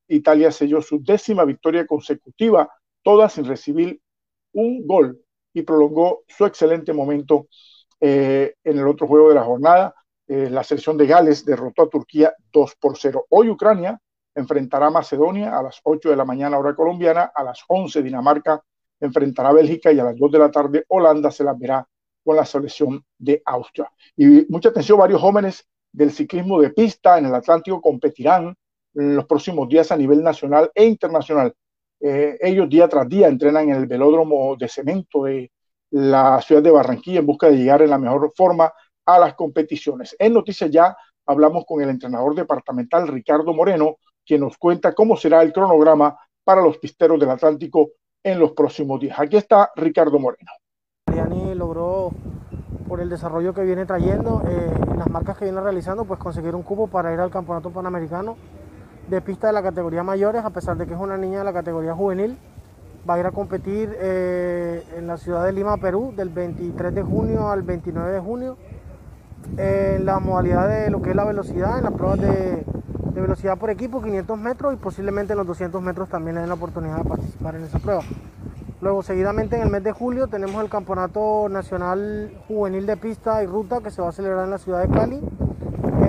Italia 0.08 0.52
selló 0.52 0.82
su 0.82 1.02
décima 1.04 1.46
victoria 1.46 1.86
consecutiva, 1.86 2.70
toda 3.04 3.30
sin 3.30 3.46
recibir 3.46 4.02
un 4.54 4.86
gol 4.88 5.22
y 5.53 5.61
prolongó 5.64 6.23
su 6.28 6.45
excelente 6.45 6.94
momento 6.94 7.48
eh, 7.99 8.56
en 8.64 8.80
el 8.80 8.88
otro 8.88 9.07
juego 9.07 9.30
de 9.30 9.36
la 9.36 9.44
jornada. 9.44 9.95
Eh, 10.28 10.49
la 10.49 10.64
selección 10.64 10.98
de 10.98 11.07
Gales 11.07 11.45
derrotó 11.45 11.84
a 11.84 11.90
Turquía 11.90 12.34
2 12.52 12.76
por 12.80 12.98
0. 12.98 13.26
Hoy 13.30 13.49
Ucrania 13.49 13.99
enfrentará 14.34 14.88
a 14.88 14.91
Macedonia 14.91 15.57
a 15.57 15.64
las 15.64 15.80
8 15.84 16.10
de 16.10 16.15
la 16.15 16.26
mañana 16.26 16.57
hora 16.57 16.73
colombiana, 16.73 17.32
a 17.36 17.44
las 17.44 17.64
11 17.68 18.02
Dinamarca 18.02 18.61
enfrentará 19.02 19.49
a 19.49 19.53
Bélgica 19.53 19.91
y 19.91 19.99
a 19.99 20.03
las 20.06 20.18
2 20.18 20.32
de 20.32 20.40
la 20.40 20.52
tarde 20.52 20.86
Holanda 20.88 21.32
se 21.32 21.44
la 21.44 21.53
verá 21.53 21.86
con 22.23 22.36
la 22.36 22.45
selección 22.45 23.03
de 23.18 23.41
Austria. 23.45 23.91
Y 24.15 24.45
mucha 24.48 24.69
atención, 24.69 24.99
varios 24.99 25.19
jóvenes 25.19 25.68
del 25.91 26.11
ciclismo 26.11 26.61
de 26.61 26.69
pista 26.69 27.18
en 27.18 27.26
el 27.26 27.36
Atlántico 27.36 27.82
competirán 27.82 28.56
en 28.94 29.15
los 29.15 29.26
próximos 29.26 29.68
días 29.68 29.91
a 29.91 29.98
nivel 29.98 30.23
nacional 30.23 30.72
e 30.73 30.86
internacional. 30.86 31.53
Eh, 32.03 32.38
ellos 32.41 32.68
día 32.68 32.88
tras 32.88 33.07
día 33.07 33.28
entrenan 33.28 33.69
en 33.69 33.76
el 33.76 33.86
velódromo 33.86 34.56
de 34.56 34.68
cemento 34.68 35.26
de 35.26 35.52
la 35.91 36.41
ciudad 36.41 36.64
de 36.64 36.72
Barranquilla 36.72 37.19
en 37.19 37.28
busca 37.28 37.48
de 37.48 37.57
llegar 37.57 37.82
en 37.84 37.91
la 37.91 37.99
mejor 37.99 38.32
forma 38.36 38.73
a 39.06 39.19
las 39.19 39.36
competiciones. 39.36 40.15
En 40.18 40.34
noticias 40.34 40.72
ya 40.72 40.95
hablamos 41.28 41.64
con 41.65 41.82
el 41.82 41.90
entrenador 41.90 42.34
departamental 42.34 43.07
Ricardo 43.07 43.53
Moreno, 43.53 43.98
quien 44.26 44.41
nos 44.41 44.57
cuenta 44.57 44.94
cómo 44.94 45.15
será 45.15 45.44
el 45.44 45.53
cronograma 45.53 46.18
para 46.44 46.61
los 46.61 46.80
pisteros 46.80 47.19
del 47.19 47.30
Atlántico 47.30 47.91
en 48.23 48.40
los 48.40 48.53
próximos 48.53 48.99
días. 48.99 49.19
Aquí 49.19 49.38
está 49.38 49.72
Ricardo 49.76 50.18
Moreno. 50.18 50.52
Mariani 51.07 51.53
logró, 51.53 52.11
por 52.88 52.99
el 52.99 53.10
desarrollo 53.10 53.53
que 53.53 53.64
viene 53.64 53.86
trayendo, 53.86 54.41
eh, 54.48 54.72
las 54.98 55.10
marcas 55.10 55.38
que 55.38 55.45
viene 55.45 55.61
realizando, 55.61 56.06
pues 56.06 56.19
conseguir 56.19 56.56
un 56.56 56.64
cupo 56.64 56.88
para 56.88 57.14
ir 57.14 57.19
al 57.19 57.30
Campeonato 57.30 57.69
Panamericano 57.69 58.38
de 59.12 59.22
pista 59.22 59.48
de 59.48 59.54
la 59.54 59.62
categoría 59.62 60.04
mayores, 60.04 60.44
a 60.46 60.50
pesar 60.52 60.78
de 60.78 60.88
que 60.88 60.94
es 60.94 61.00
una 61.00 61.18
niña 61.18 61.40
de 61.40 61.44
la 61.44 61.54
categoría 61.54 61.94
juvenil. 61.94 62.38
Va 63.08 63.16
a 63.16 63.20
ir 63.20 63.26
a 63.26 63.32
competir 63.32 63.94
eh, 64.00 64.84
en 64.96 65.08
la 65.08 65.18
ciudad 65.18 65.44
de 65.44 65.52
Lima, 65.52 65.76
Perú, 65.78 66.14
del 66.16 66.30
23 66.30 66.96
de 66.96 67.04
junio 67.04 67.50
al 67.50 67.62
29 67.62 68.12
de 68.12 68.20
junio, 68.20 68.58
en 69.58 70.06
la 70.06 70.20
modalidad 70.20 70.70
de 70.70 70.90
lo 70.90 71.02
que 71.02 71.10
es 71.10 71.16
la 71.16 71.26
velocidad, 71.26 71.78
en 71.78 71.84
las 71.84 71.94
pruebas 71.94 72.22
de 72.22 72.64
velocidad 73.14 73.58
por 73.58 73.70
equipo, 73.70 74.02
500 74.02 74.40
metros 74.40 74.74
y 74.74 74.78
posiblemente 74.78 75.34
en 75.34 75.40
los 75.40 75.48
200 75.48 75.82
metros 75.82 76.08
también 76.08 76.36
le 76.36 76.42
den 76.42 76.50
la 76.50 76.56
oportunidad 76.56 76.98
de 76.98 77.04
participar 77.04 77.56
en 77.56 77.64
esa 77.64 77.80
prueba. 77.80 78.02
Luego, 78.80 79.04
seguidamente 79.04 79.58
en 79.58 79.64
el 79.64 79.70
mes 79.70 79.84
de 79.84 79.92
julio 79.92 80.28
tenemos 80.28 80.64
el 80.64 80.70
Campeonato 80.70 81.50
Nacional 81.50 82.32
Juvenil 82.48 82.86
de 82.86 82.98
Pista 82.98 83.44
y 83.44 83.46
Ruta 83.46 83.82
que 83.82 83.92
se 83.92 84.02
va 84.02 84.10
a 84.10 84.12
celebrar 84.12 84.46
en 84.46 84.52
la 84.52 84.58
ciudad 84.58 84.82
de 84.82 84.90
Cali 84.90 85.20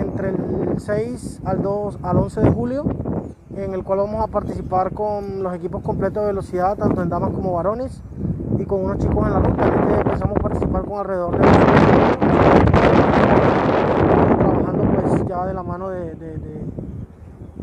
entre 0.01 0.29
6 0.79 1.41
al 1.45 1.63
2 1.63 1.99
al 2.03 2.17
11 2.17 2.41
de 2.41 2.51
julio, 2.51 2.85
en 3.57 3.75
el 3.75 3.85
cual 3.85 4.01
vamos 4.01 4.23
a 4.23 4.27
participar 4.27 4.93
con 4.93 5.43
los 5.43 5.55
equipos 5.55 5.83
completos 5.83 6.23
de 6.23 6.29
velocidad, 6.29 6.77
tanto 6.77 7.03
en 7.03 7.09
damas 7.09 7.31
como 7.33 7.53
varones, 7.53 8.03
y 8.59 8.65
con 8.65 8.85
unos 8.85 8.99
chicos 8.99 9.27
en 9.27 9.33
la 9.33 9.41
ruta. 9.41 9.67
Empezamos 9.99 10.37
a 10.37 10.41
participar 10.41 10.85
con 10.85 10.99
alrededor 10.99 11.39
de 11.39 11.47
trabajando 14.39 14.85
pues 14.95 15.27
ya 15.27 15.47
de 15.47 15.55
la 15.55 15.63
mano 15.63 15.89
de 15.89 16.15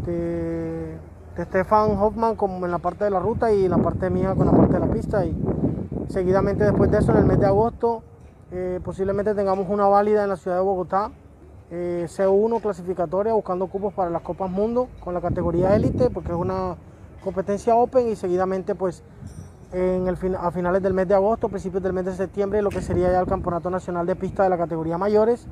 de, 0.06 0.98
Stefan 1.38 1.92
Hoffman 1.92 2.36
como 2.36 2.66
en 2.66 2.72
la 2.72 2.80
parte 2.80 3.06
de 3.06 3.12
la 3.12 3.20
ruta 3.20 3.52
y 3.54 3.70
la 3.70 3.78
parte 3.78 4.10
mía 4.10 4.36
con 4.36 4.46
la 4.46 4.52
parte 4.52 4.74
de 4.74 4.80
la 4.80 4.88
pista. 4.88 5.26
Y 5.26 5.34
seguidamente 6.10 6.66
después 6.66 6.92
de 6.92 6.98
eso, 6.98 7.14
en 7.14 7.20
el 7.20 7.26
mes 7.26 7.40
de 7.40 7.46
agosto, 7.46 8.04
eh, 8.52 8.82
posiblemente 8.84 9.34
tengamos 9.34 9.70
una 9.70 9.88
válida 9.88 10.24
en 10.24 10.30
la 10.30 10.36
ciudad 10.36 10.58
de 10.58 10.64
Bogotá, 10.64 11.12
eh, 11.72 12.06
C1 12.08 12.62
clasificatoria, 12.62 13.34
buscando 13.34 13.68
cupos 13.68 13.94
para 13.94 14.10
las 14.10 14.22
Copas 14.22 14.50
Mundo 14.50 14.90
con 15.00 15.14
la 15.14 15.22
categoría 15.22 15.76
élite, 15.76 16.10
porque 16.10 16.32
es 16.32 16.38
una 16.38 16.76
competencia 17.24 17.76
open 17.76 18.10
y 18.10 18.16
seguidamente 18.16 18.76
pues 18.76 19.04
en 19.72 20.08
el 20.08 20.36
a 20.36 20.52
finales 20.52 20.82
del 20.82 20.94
mes 20.94 21.08
de 21.08 21.14
agosto, 21.14 21.50
principios 21.50 21.84
del 21.84 21.94
mes 21.94 22.06
de 22.06 22.14
septiembre, 22.14 22.62
lo 22.62 22.70
que 22.70 22.82
sería 22.82 23.12
ya 23.12 23.20
el 23.20 23.28
Campeonato 23.28 23.70
Nacional 23.70 24.06
de 24.06 24.16
Pista 24.16 24.44
de 24.44 24.50
la 24.50 24.58
categoría 24.58 24.98
mayores. 24.98 25.48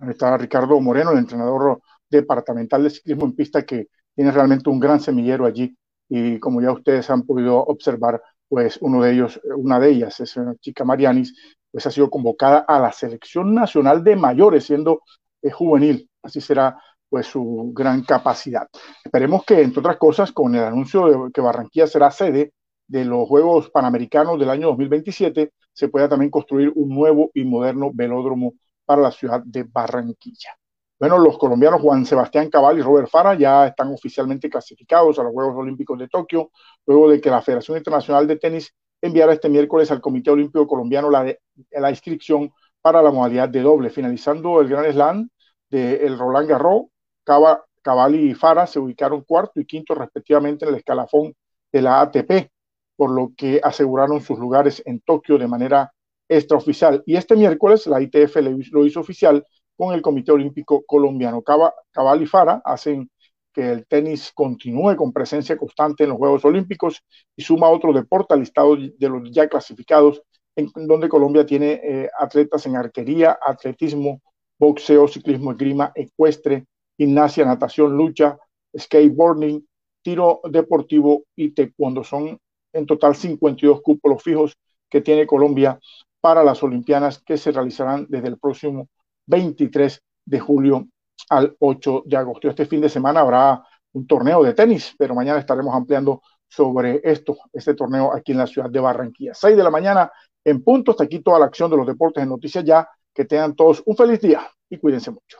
Está 0.00 0.36
Ricardo 0.36 0.80
Moreno, 0.80 1.12
el 1.12 1.18
entrenador 1.18 1.80
Departamental 2.08 2.82
de 2.82 2.90
Ciclismo 2.90 3.24
en 3.24 3.34
Pista 3.34 3.62
que 3.62 3.88
tiene 4.14 4.30
realmente 4.30 4.70
un 4.70 4.80
gran 4.80 5.00
semillero 5.00 5.44
allí 5.44 5.76
y 6.08 6.38
como 6.38 6.62
ya 6.62 6.72
ustedes 6.72 7.10
han 7.10 7.22
podido 7.22 7.58
observar, 7.58 8.22
pues 8.48 8.78
uno 8.80 9.02
de 9.02 9.12
ellos, 9.12 9.40
una 9.56 9.80
de 9.80 9.90
ellas 9.90 10.20
es 10.20 10.36
una 10.36 10.54
chica 10.56 10.84
Marianis, 10.84 11.34
pues 11.76 11.86
ha 11.86 11.90
sido 11.90 12.08
convocada 12.08 12.60
a 12.60 12.80
la 12.80 12.90
selección 12.90 13.54
nacional 13.54 14.02
de 14.02 14.16
mayores, 14.16 14.64
siendo 14.64 15.02
eh, 15.42 15.50
juvenil. 15.50 16.08
Así 16.22 16.40
será 16.40 16.80
pues 17.06 17.26
su 17.26 17.70
gran 17.74 18.02
capacidad. 18.02 18.66
Esperemos 19.04 19.44
que, 19.44 19.60
entre 19.60 19.80
otras 19.80 19.98
cosas, 19.98 20.32
con 20.32 20.54
el 20.54 20.64
anuncio 20.64 21.06
de 21.26 21.30
que 21.30 21.42
Barranquilla 21.42 21.86
será 21.86 22.10
sede 22.10 22.54
de 22.86 23.04
los 23.04 23.28
Juegos 23.28 23.68
Panamericanos 23.68 24.38
del 24.40 24.48
año 24.48 24.68
2027, 24.68 25.52
se 25.70 25.88
pueda 25.88 26.08
también 26.08 26.30
construir 26.30 26.72
un 26.74 26.88
nuevo 26.88 27.30
y 27.34 27.44
moderno 27.44 27.90
velódromo 27.92 28.54
para 28.86 29.02
la 29.02 29.10
ciudad 29.10 29.42
de 29.44 29.64
Barranquilla. 29.64 30.56
Bueno, 30.98 31.18
los 31.18 31.36
colombianos 31.36 31.82
Juan 31.82 32.06
Sebastián 32.06 32.48
Cabal 32.48 32.78
y 32.78 32.80
Robert 32.80 33.10
Fara 33.10 33.34
ya 33.34 33.66
están 33.66 33.88
oficialmente 33.92 34.48
clasificados 34.48 35.18
a 35.18 35.24
los 35.24 35.32
Juegos 35.34 35.56
Olímpicos 35.58 35.98
de 35.98 36.08
Tokio, 36.08 36.52
luego 36.86 37.10
de 37.10 37.20
que 37.20 37.28
la 37.28 37.42
Federación 37.42 37.76
Internacional 37.76 38.26
de 38.26 38.36
Tenis 38.36 38.74
enviara 39.00 39.32
este 39.32 39.48
miércoles 39.48 39.90
al 39.90 40.00
Comité 40.00 40.30
Olímpico 40.30 40.66
Colombiano 40.66 41.10
la, 41.10 41.90
inscripción 41.90 42.50
para 42.80 43.02
la 43.02 43.10
modalidad 43.10 43.48
de 43.48 43.62
doble, 43.62 43.90
finalizando 43.90 44.60
el 44.60 44.68
Gran 44.68 44.90
Slam 44.92 45.28
de 45.70 46.06
el 46.06 46.18
Roland 46.18 46.48
Garros, 46.48 46.84
Cabal 47.24 48.14
y 48.14 48.34
Fara 48.34 48.66
se 48.66 48.78
ubicaron 48.78 49.22
cuarto 49.22 49.60
y 49.60 49.64
quinto 49.64 49.94
respectivamente 49.94 50.64
en 50.64 50.70
el 50.70 50.78
escalafón 50.78 51.34
de 51.72 51.82
la 51.82 52.00
ATP, 52.00 52.50
por 52.96 53.10
lo 53.10 53.32
que 53.36 53.60
aseguraron 53.62 54.20
sus 54.20 54.38
lugares 54.38 54.82
en 54.86 55.00
Tokio 55.00 55.38
de 55.38 55.46
manera 55.46 55.92
extraoficial. 56.28 57.02
Y 57.06 57.16
este 57.16 57.36
miércoles 57.36 57.86
la 57.86 58.00
ITF 58.00 58.36
lo 58.72 58.84
hizo 58.84 59.00
oficial 59.00 59.44
con 59.76 59.94
el 59.94 60.02
Comité 60.02 60.32
Olímpico 60.32 60.84
Colombiano. 60.86 61.42
Cabal 61.42 62.22
y 62.22 62.26
Fara 62.26 62.62
hacen 62.64 63.10
que 63.56 63.72
el 63.72 63.86
tenis 63.86 64.32
continúe 64.34 64.96
con 64.96 65.14
presencia 65.14 65.56
constante 65.56 66.04
en 66.04 66.10
los 66.10 66.18
Juegos 66.18 66.44
Olímpicos 66.44 67.02
y 67.34 67.42
suma 67.42 67.70
otro 67.70 67.90
deporte 67.90 68.34
al 68.34 68.40
listado 68.40 68.76
de 68.76 69.08
los 69.08 69.30
ya 69.30 69.48
clasificados, 69.48 70.22
en 70.54 70.70
donde 70.86 71.08
Colombia 71.08 71.46
tiene 71.46 71.80
eh, 71.82 72.10
atletas 72.20 72.66
en 72.66 72.76
arquería, 72.76 73.38
atletismo, 73.40 74.20
boxeo, 74.58 75.08
ciclismo, 75.08 75.52
esgrima, 75.52 75.90
ecuestre, 75.94 76.66
gimnasia, 76.98 77.46
natación, 77.46 77.96
lucha, 77.96 78.36
skateboarding, 78.78 79.66
tiro 80.02 80.42
deportivo 80.50 81.24
y 81.34 81.52
taekwondo. 81.52 82.04
Son 82.04 82.38
en 82.74 82.84
total 82.84 83.16
52 83.16 83.80
cúpulos 83.80 84.22
fijos 84.22 84.54
que 84.90 85.00
tiene 85.00 85.26
Colombia 85.26 85.80
para 86.20 86.44
las 86.44 86.62
Olimpiadas 86.62 87.22
que 87.22 87.38
se 87.38 87.52
realizarán 87.52 88.04
desde 88.10 88.28
el 88.28 88.38
próximo 88.38 88.88
23 89.26 89.98
de 90.26 90.40
julio 90.40 90.86
al 91.30 91.56
8 91.58 92.02
de 92.06 92.16
agosto. 92.16 92.48
Este 92.48 92.66
fin 92.66 92.80
de 92.80 92.88
semana 92.88 93.20
habrá 93.20 93.62
un 93.92 94.06
torneo 94.06 94.42
de 94.42 94.54
tenis, 94.54 94.94
pero 94.98 95.14
mañana 95.14 95.40
estaremos 95.40 95.74
ampliando 95.74 96.22
sobre 96.48 97.00
esto, 97.02 97.36
este 97.52 97.74
torneo 97.74 98.12
aquí 98.14 98.32
en 98.32 98.38
la 98.38 98.46
ciudad 98.46 98.70
de 98.70 98.80
Barranquilla. 98.80 99.34
6 99.34 99.56
de 99.56 99.62
la 99.62 99.70
mañana 99.70 100.10
en 100.44 100.62
punto, 100.62 100.92
hasta 100.92 101.04
aquí 101.04 101.20
toda 101.20 101.40
la 101.40 101.46
acción 101.46 101.70
de 101.70 101.76
los 101.76 101.86
deportes 101.86 102.22
en 102.22 102.28
noticias 102.28 102.64
ya. 102.64 102.88
Que 103.12 103.24
tengan 103.24 103.56
todos 103.56 103.82
un 103.86 103.96
feliz 103.96 104.20
día 104.20 104.46
y 104.68 104.78
cuídense 104.78 105.10
mucho. 105.10 105.38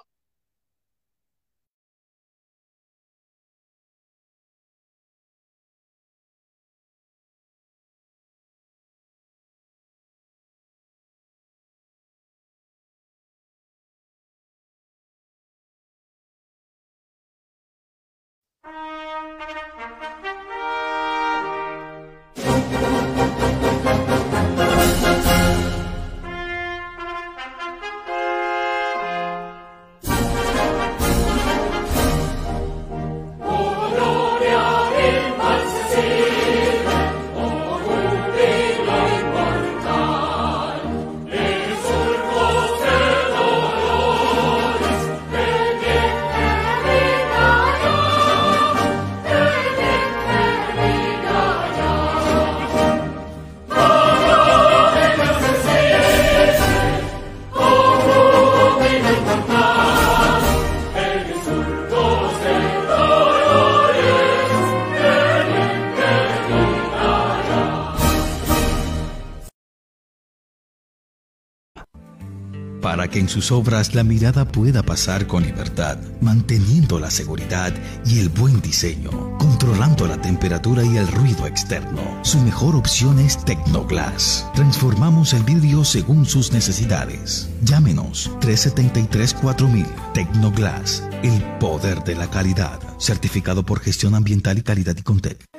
En 73.26 73.30
sus 73.30 73.50
obras 73.50 73.92
la 73.96 74.04
mirada 74.04 74.46
pueda 74.46 74.84
pasar 74.84 75.26
con 75.26 75.42
libertad, 75.42 75.98
manteniendo 76.20 77.00
la 77.00 77.10
seguridad 77.10 77.74
y 78.06 78.20
el 78.20 78.28
buen 78.28 78.60
diseño, 78.60 79.10
controlando 79.38 80.06
la 80.06 80.20
temperatura 80.20 80.84
y 80.84 80.96
el 80.96 81.08
ruido 81.08 81.44
externo. 81.48 82.20
Su 82.22 82.38
mejor 82.38 82.76
opción 82.76 83.18
es 83.18 83.44
Tecnoglass. 83.44 84.46
Transformamos 84.54 85.32
el 85.32 85.42
vidrio 85.42 85.82
según 85.84 86.24
sus 86.24 86.52
necesidades. 86.52 87.50
Llámenos 87.62 88.30
373-4000 88.42 90.12
Tecnoglass, 90.12 91.02
el 91.24 91.42
poder 91.58 92.04
de 92.04 92.14
la 92.14 92.30
calidad. 92.30 92.78
Certificado 93.00 93.64
por 93.64 93.80
gestión 93.80 94.14
ambiental 94.14 94.58
y 94.58 94.62
calidad 94.62 94.96
y 94.96 95.02
Contec. 95.02 95.55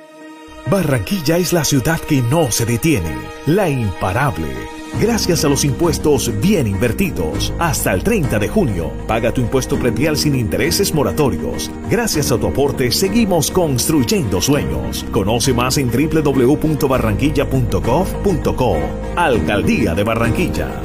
Barranquilla 0.70 1.38
es 1.38 1.52
la 1.52 1.64
ciudad 1.64 2.00
que 2.00 2.22
no 2.22 2.50
se 2.50 2.66
detiene, 2.66 3.16
la 3.46 3.68
imparable 3.68 4.78
Gracias 5.00 5.44
a 5.44 5.48
los 5.48 5.64
impuestos 5.64 6.32
bien 6.40 6.66
invertidos. 6.66 7.52
Hasta 7.60 7.94
el 7.94 8.02
30 8.02 8.40
de 8.40 8.48
junio, 8.48 8.90
paga 9.06 9.30
tu 9.30 9.40
impuesto 9.40 9.78
predial 9.78 10.16
sin 10.16 10.34
intereses 10.34 10.92
moratorios. 10.92 11.70
Gracias 11.88 12.32
a 12.32 12.38
tu 12.38 12.48
aporte, 12.48 12.90
seguimos 12.90 13.52
construyendo 13.52 14.40
sueños. 14.40 15.06
Conoce 15.12 15.54
más 15.54 15.78
en 15.78 15.88
www.barranquilla.gov.co. 15.90 18.76
Alcaldía 19.14 19.94
de 19.94 20.02
Barranquilla. 20.02 20.82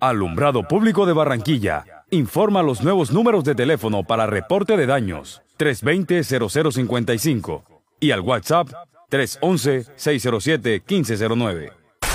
Alumbrado 0.00 0.62
Público 0.68 1.06
de 1.06 1.12
Barranquilla. 1.12 2.04
Informa 2.10 2.62
los 2.62 2.84
nuevos 2.84 3.10
números 3.10 3.42
de 3.42 3.56
teléfono 3.56 4.04
para 4.04 4.26
reporte 4.26 4.76
de 4.76 4.86
daños 4.86 5.43
320-0055 5.58 7.62
y 8.00 8.10
al 8.10 8.20
WhatsApp 8.20 8.68
311-607-1509. 9.10 11.72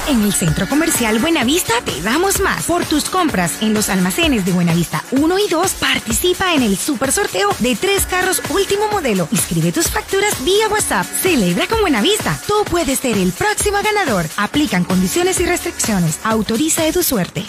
En 0.08 0.22
el 0.24 0.32
Centro 0.34 0.68
Comercial 0.68 1.20
Buenavista 1.20 1.74
te 1.86 2.02
damos 2.02 2.42
más. 2.42 2.66
Por 2.66 2.84
tus 2.86 3.08
compras 3.10 3.62
en 3.62 3.76
los 3.76 3.90
almacenes 3.90 4.44
de 4.44 4.52
Buenavista 4.52 5.04
1 5.12 5.38
y 5.38 5.48
2, 5.48 5.72
participa 5.74 6.56
en 6.56 6.64
el 6.64 6.76
super 6.78 7.12
sorteo 7.12 7.52
de 7.60 7.76
tres 7.76 8.08
carros 8.08 8.42
último 8.50 8.88
modelo. 8.92 9.28
Inscribe 9.32 9.72
tus 9.72 9.88
facturas 9.88 10.44
vía 10.44 10.68
WhatsApp. 10.68 11.06
Celebra 11.06 11.68
con 11.68 11.82
Buenavista. 11.82 12.42
Tú 12.48 12.56
puedes 12.72 12.98
ser 13.00 13.20
el 13.20 13.32
próximo 13.32 13.78
ganador. 13.84 14.26
Aplican 14.38 14.84
condiciones 14.84 15.40
y 15.42 15.46
restricciones. 15.46 16.20
Autoriza 16.24 16.92
tu 16.92 17.04
suerte. 17.04 17.46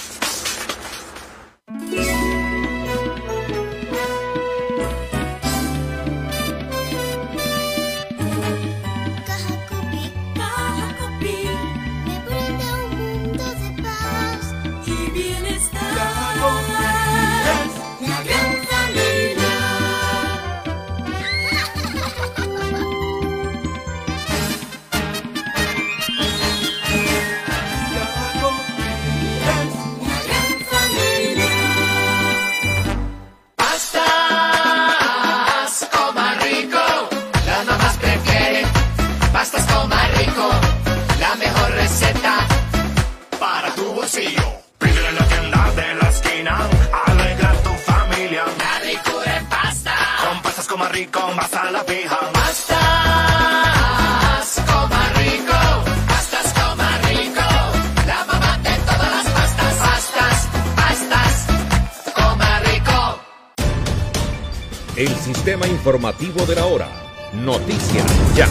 Informativo 65.90 66.46
de 66.46 66.54
la 66.54 66.66
hora. 66.66 66.88
Noticias 67.32 68.36
ya. 68.36 68.46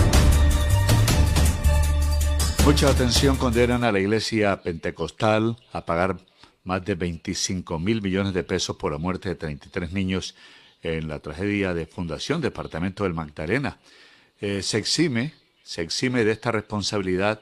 Mucha 2.65 2.89
atención 2.89 3.37
condenan 3.37 3.85
a 3.85 3.93
la 3.93 3.99
iglesia 4.01 4.61
pentecostal 4.61 5.55
a 5.71 5.85
pagar 5.85 6.17
más 6.65 6.83
de 6.83 6.95
25 6.95 7.79
mil 7.79 8.01
millones 8.01 8.33
de 8.33 8.43
pesos 8.43 8.75
por 8.75 8.91
la 8.91 8.97
muerte 8.97 9.29
de 9.29 9.35
33 9.35 9.93
niños 9.93 10.35
en 10.83 11.07
la 11.07 11.19
tragedia 11.19 11.73
de 11.73 11.85
Fundación 11.85 12.41
Departamento 12.41 13.05
del 13.05 13.13
Magdalena. 13.13 13.77
Eh, 14.41 14.61
se 14.61 14.77
exime, 14.77 15.33
se 15.63 15.81
exime 15.81 16.25
de 16.25 16.33
esta 16.33 16.51
responsabilidad 16.51 17.39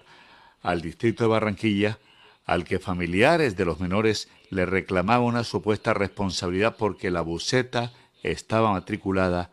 al 0.62 0.82
distrito 0.84 1.24
de 1.24 1.32
Barranquilla, 1.32 1.98
al 2.46 2.66
que 2.66 2.78
familiares 2.78 3.58
de 3.58 3.66
los 3.66 3.80
menores 3.80 4.30
le 4.52 4.68
reclamaban 4.68 5.26
una 5.26 5.44
supuesta 5.44 5.96
responsabilidad 5.96 6.76
porque 6.78 7.10
la 7.10 7.22
buceta 7.22 7.94
estaba 8.22 8.72
matriculada 8.74 9.50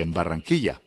en 0.00 0.12
Barranquilla. 0.12 0.80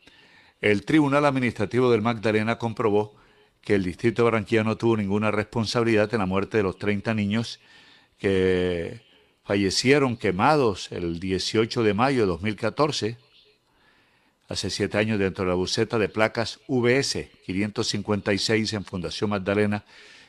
El 0.62 0.86
Tribunal 0.86 1.26
Administrativo 1.26 1.92
del 1.92 2.02
Magdalena 2.02 2.58
comprobó 2.58 3.16
que 3.62 3.76
el 3.76 3.84
distrito 3.84 4.22
de 4.22 4.32
Barranquilla 4.32 4.64
no 4.64 4.78
tuvo 4.78 4.98
ninguna 4.98 5.32
responsabilidad 5.32 6.14
en 6.14 6.20
la 6.20 6.26
muerte 6.26 6.58
de 6.58 6.64
los 6.64 6.78
30 6.78 7.14
niños 7.14 7.60
que 8.18 9.02
fallecieron 9.44 10.18
quemados 10.18 10.92
el 10.92 11.20
18 11.20 11.84
de 11.84 11.94
mayo 11.94 12.22
de 12.22 12.28
2014, 12.28 13.18
hace 14.48 14.70
siete 14.70 14.98
años 14.98 15.20
dentro 15.20 15.46
de 15.46 15.50
la 15.50 15.56
buceta 15.56 15.98
de 15.98 16.10
placas 16.10 16.60
VS 16.68 17.30
556 17.46 18.74
en 18.74 18.86
Fundación 18.86 19.30
Magdalena, 19.30 19.84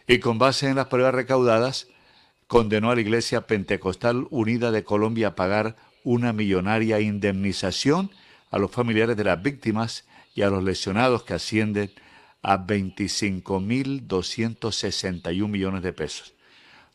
y 0.07 0.19
con 0.19 0.39
base 0.39 0.69
en 0.69 0.77
las 0.77 0.87
pruebas 0.87 1.15
recaudadas, 1.15 1.89
condenó 2.47 2.91
a 2.91 2.95
la 2.95 3.01
Iglesia 3.01 3.47
Pentecostal 3.47 4.27
Unida 4.31 4.71
de 4.71 4.85
Colombia 4.85 5.29
a 5.29 5.35
pagar 5.35 5.77
una 6.05 6.33
millonaria 6.33 7.01
indemnización 7.01 8.11
a 8.53 8.59
los 8.59 8.71
familiares 8.71 9.17
de 9.17 9.25
las 9.25 9.43
víctimas 9.43 10.05
y 10.35 10.43
a 10.43 10.51
los 10.51 10.63
lesionados 10.63 11.25
que 11.25 11.35
ascienden 11.35 11.91
a 12.43 12.59
25.261 12.59 15.49
millones 15.49 15.83
de 15.83 15.93
pesos. 15.93 16.35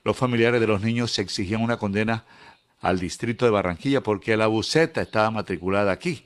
Los 0.03 0.15
familiares 0.15 0.61
de 0.61 0.67
los 0.67 0.81
niños 0.81 1.19
exigían 1.19 1.61
una 1.61 1.75
condena 1.77 2.23
al 2.79 2.99
distrito 2.99 3.43
de 3.43 3.51
Barranquilla 3.51 4.01
porque 4.01 4.37
la 4.37 4.47
buceta 4.47 5.01
estaba 5.01 5.29
matriculada 5.31 5.91
aquí 5.91 6.23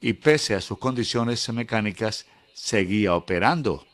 y 0.00 0.14
pese 0.14 0.54
a 0.54 0.60
sus 0.60 0.78
condiciones 0.78 1.48
mecánicas 1.50 2.26
seguía 2.54 3.14
operando. 3.14 3.84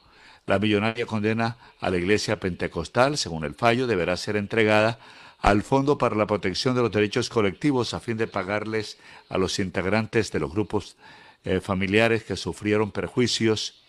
La 0.46 0.58
millonaria 0.58 1.06
condena 1.06 1.56
a 1.80 1.88
la 1.88 1.96
iglesia 1.96 2.38
pentecostal, 2.38 3.16
según 3.16 3.46
el 3.46 3.54
fallo, 3.54 3.86
deberá 3.86 4.18
ser 4.18 4.36
entregada 4.36 4.98
al 5.44 5.62
Fondo 5.62 5.98
para 5.98 6.16
la 6.16 6.26
Protección 6.26 6.74
de 6.74 6.80
los 6.80 6.90
Derechos 6.90 7.28
Colectivos 7.28 7.92
a 7.92 8.00
fin 8.00 8.16
de 8.16 8.26
pagarles 8.26 8.96
a 9.28 9.36
los 9.36 9.58
integrantes 9.58 10.32
de 10.32 10.40
los 10.40 10.50
grupos 10.50 10.96
eh, 11.44 11.60
familiares 11.60 12.24
que 12.24 12.34
sufrieron 12.34 12.90
perjuicios 12.90 13.84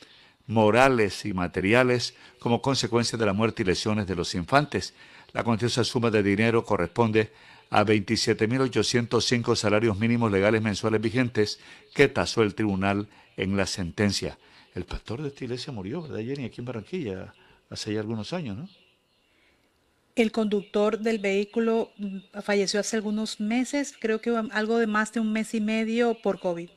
morales 0.48 1.24
y 1.24 1.32
materiales 1.32 2.14
como 2.40 2.62
consecuencia 2.62 3.18
de 3.18 3.26
la 3.26 3.32
muerte 3.32 3.64
y 3.64 3.66
lesiones 3.66 4.06
de 4.06 4.16
los 4.16 4.36
infantes. 4.36 4.94
La 5.32 5.46
cuantiosa 5.46 5.86
suma 5.86 6.12
de 6.12 6.24
dinero 6.24 6.66
corresponde 6.66 7.32
a 7.70 7.86
27.805 7.86 9.56
salarios 9.56 9.98
mínimos 9.98 10.34
legales 10.34 10.62
mensuales 10.62 11.00
vigentes 11.00 11.62
que 11.94 12.10
tasó 12.10 12.44
el 12.44 12.54
tribunal 12.54 13.08
en 13.38 13.56
la 13.56 13.66
sentencia. 13.66 14.38
El 14.74 14.84
pastor 14.84 15.22
de 15.22 15.30
esta 15.30 15.46
iglesia 15.46 15.72
murió, 15.72 16.02
¿verdad, 16.02 16.20
Jenny? 16.20 16.44
Aquí 16.44 16.60
en 16.60 16.66
Barranquilla, 16.66 17.34
hace 17.70 17.94
ya 17.94 18.02
algunos 18.02 18.34
años, 18.34 18.58
¿no? 18.58 18.85
El 20.16 20.32
conductor 20.32 21.00
del 21.00 21.20
vehículo 21.20 21.92
mm, 21.98 22.18
falleció 22.42 22.80
hace 22.80 22.96
algunos 22.96 23.40
meses, 23.42 23.94
creo 24.00 24.22
que 24.22 24.30
algo 24.52 24.78
de 24.78 24.88
más 24.88 25.12
de 25.12 25.20
un 25.20 25.34
mes 25.34 25.54
y 25.54 25.60
medio 25.60 26.16
por 26.22 26.40
COVID. 26.40 26.70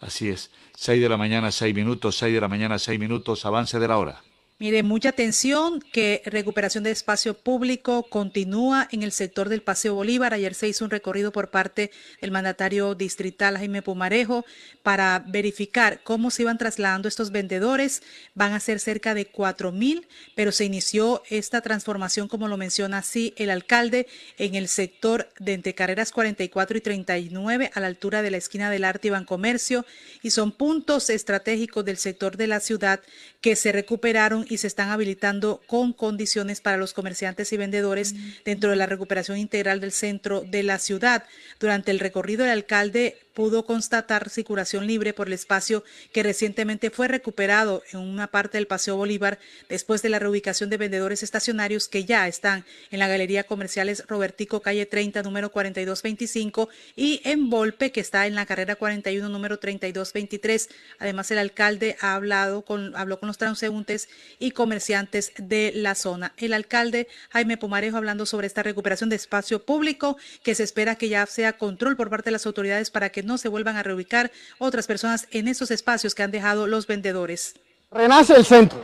Así 0.00 0.28
es. 0.28 0.50
6 0.76 1.00
de 1.00 1.08
la 1.08 1.16
mañana, 1.16 1.50
6 1.50 1.74
minutos, 1.74 2.16
6 2.16 2.34
de 2.34 2.40
la 2.40 2.48
mañana, 2.48 2.78
6 2.78 2.98
minutos, 2.98 3.46
avance 3.46 3.78
de 3.78 3.88
la 3.88 3.98
hora. 3.98 4.22
Mire, 4.62 4.84
mucha 4.84 5.08
atención 5.08 5.80
que 5.80 6.22
recuperación 6.24 6.84
de 6.84 6.92
espacio 6.92 7.34
público 7.34 8.04
continúa 8.04 8.86
en 8.92 9.02
el 9.02 9.10
sector 9.10 9.48
del 9.48 9.60
Paseo 9.60 9.96
Bolívar. 9.96 10.34
Ayer 10.34 10.54
se 10.54 10.68
hizo 10.68 10.84
un 10.84 10.92
recorrido 10.92 11.32
por 11.32 11.50
parte 11.50 11.90
del 12.20 12.30
mandatario 12.30 12.94
distrital 12.94 13.58
Jaime 13.58 13.82
Pumarejo 13.82 14.46
para 14.84 15.24
verificar 15.26 16.00
cómo 16.04 16.30
se 16.30 16.42
iban 16.42 16.58
trasladando 16.58 17.08
estos 17.08 17.32
vendedores. 17.32 18.04
Van 18.36 18.52
a 18.52 18.60
ser 18.60 18.78
cerca 18.78 19.14
de 19.14 19.26
cuatro 19.26 19.72
mil, 19.72 20.06
pero 20.36 20.52
se 20.52 20.64
inició 20.64 21.24
esta 21.28 21.60
transformación, 21.60 22.28
como 22.28 22.46
lo 22.46 22.56
menciona 22.56 22.98
así 22.98 23.34
el 23.38 23.50
alcalde, 23.50 24.06
en 24.38 24.54
el 24.54 24.68
sector 24.68 25.28
de 25.40 25.54
entre 25.54 25.74
carreras 25.74 26.12
44 26.12 26.78
y 26.78 26.80
39 26.80 27.72
a 27.74 27.80
la 27.80 27.88
altura 27.88 28.22
de 28.22 28.30
la 28.30 28.36
esquina 28.36 28.70
del 28.70 28.84
Arte 28.84 29.08
y 29.08 29.10
Bancomercio 29.10 29.84
y 30.22 30.30
son 30.30 30.52
puntos 30.52 31.10
estratégicos 31.10 31.84
del 31.84 31.96
sector 31.96 32.36
de 32.36 32.46
la 32.46 32.60
ciudad 32.60 33.00
que 33.40 33.56
se 33.56 33.72
recuperaron 33.72 34.46
y 34.52 34.58
se 34.58 34.66
están 34.66 34.90
habilitando 34.90 35.60
con 35.66 35.92
condiciones 35.92 36.60
para 36.60 36.76
los 36.76 36.92
comerciantes 36.92 37.52
y 37.52 37.56
vendedores 37.56 38.14
dentro 38.44 38.70
de 38.70 38.76
la 38.76 38.86
recuperación 38.86 39.38
integral 39.38 39.80
del 39.80 39.92
centro 39.92 40.42
de 40.42 40.62
la 40.62 40.78
ciudad. 40.78 41.24
Durante 41.58 41.90
el 41.90 42.00
recorrido, 42.00 42.44
el 42.44 42.50
alcalde 42.50 43.16
pudo 43.34 43.64
constatar 43.64 44.28
circulación 44.30 44.86
libre 44.86 45.12
por 45.12 45.26
el 45.26 45.32
espacio 45.32 45.84
que 46.12 46.22
recientemente 46.22 46.90
fue 46.90 47.08
recuperado 47.08 47.82
en 47.92 48.00
una 48.00 48.26
parte 48.26 48.58
del 48.58 48.66
Paseo 48.66 48.96
Bolívar 48.96 49.38
después 49.68 50.02
de 50.02 50.08
la 50.08 50.18
reubicación 50.18 50.70
de 50.70 50.76
vendedores 50.76 51.22
estacionarios 51.22 51.88
que 51.88 52.04
ya 52.04 52.28
están 52.28 52.64
en 52.90 52.98
la 52.98 53.08
Galería 53.08 53.44
Comerciales 53.44 54.04
Robertico, 54.06 54.60
calle 54.60 54.86
30, 54.86 55.22
número 55.22 55.50
4225, 55.50 56.68
y 56.96 57.20
en 57.24 57.50
Volpe, 57.50 57.92
que 57.92 58.00
está 58.00 58.26
en 58.26 58.34
la 58.34 58.46
carrera 58.46 58.76
41, 58.76 59.28
número 59.28 59.58
3223. 59.58 60.68
Además, 60.98 61.30
el 61.30 61.38
alcalde 61.38 61.96
ha 62.00 62.14
hablado 62.14 62.62
con, 62.62 62.94
habló 62.96 63.18
con 63.18 63.28
los 63.28 63.38
transeúntes 63.38 64.08
y 64.38 64.52
comerciantes 64.52 65.32
de 65.38 65.72
la 65.74 65.94
zona. 65.94 66.32
El 66.36 66.52
alcalde 66.52 67.08
Jaime 67.30 67.56
Pumarejo 67.56 67.96
hablando 67.96 68.26
sobre 68.26 68.46
esta 68.46 68.62
recuperación 68.62 69.10
de 69.10 69.16
espacio 69.16 69.64
público 69.64 70.16
que 70.42 70.54
se 70.54 70.62
espera 70.62 70.96
que 70.96 71.08
ya 71.08 71.26
sea 71.26 71.56
control 71.56 71.96
por 71.96 72.10
parte 72.10 72.26
de 72.26 72.32
las 72.32 72.46
autoridades 72.46 72.90
para 72.90 73.10
que 73.10 73.21
no 73.22 73.38
se 73.38 73.48
vuelvan 73.48 73.76
a 73.76 73.82
reubicar 73.82 74.30
otras 74.58 74.86
personas 74.86 75.26
en 75.30 75.48
esos 75.48 75.70
espacios 75.70 76.14
que 76.14 76.22
han 76.22 76.30
dejado 76.30 76.66
los 76.66 76.86
vendedores. 76.86 77.54
Renace 77.90 78.34
el 78.34 78.44
centro. 78.44 78.78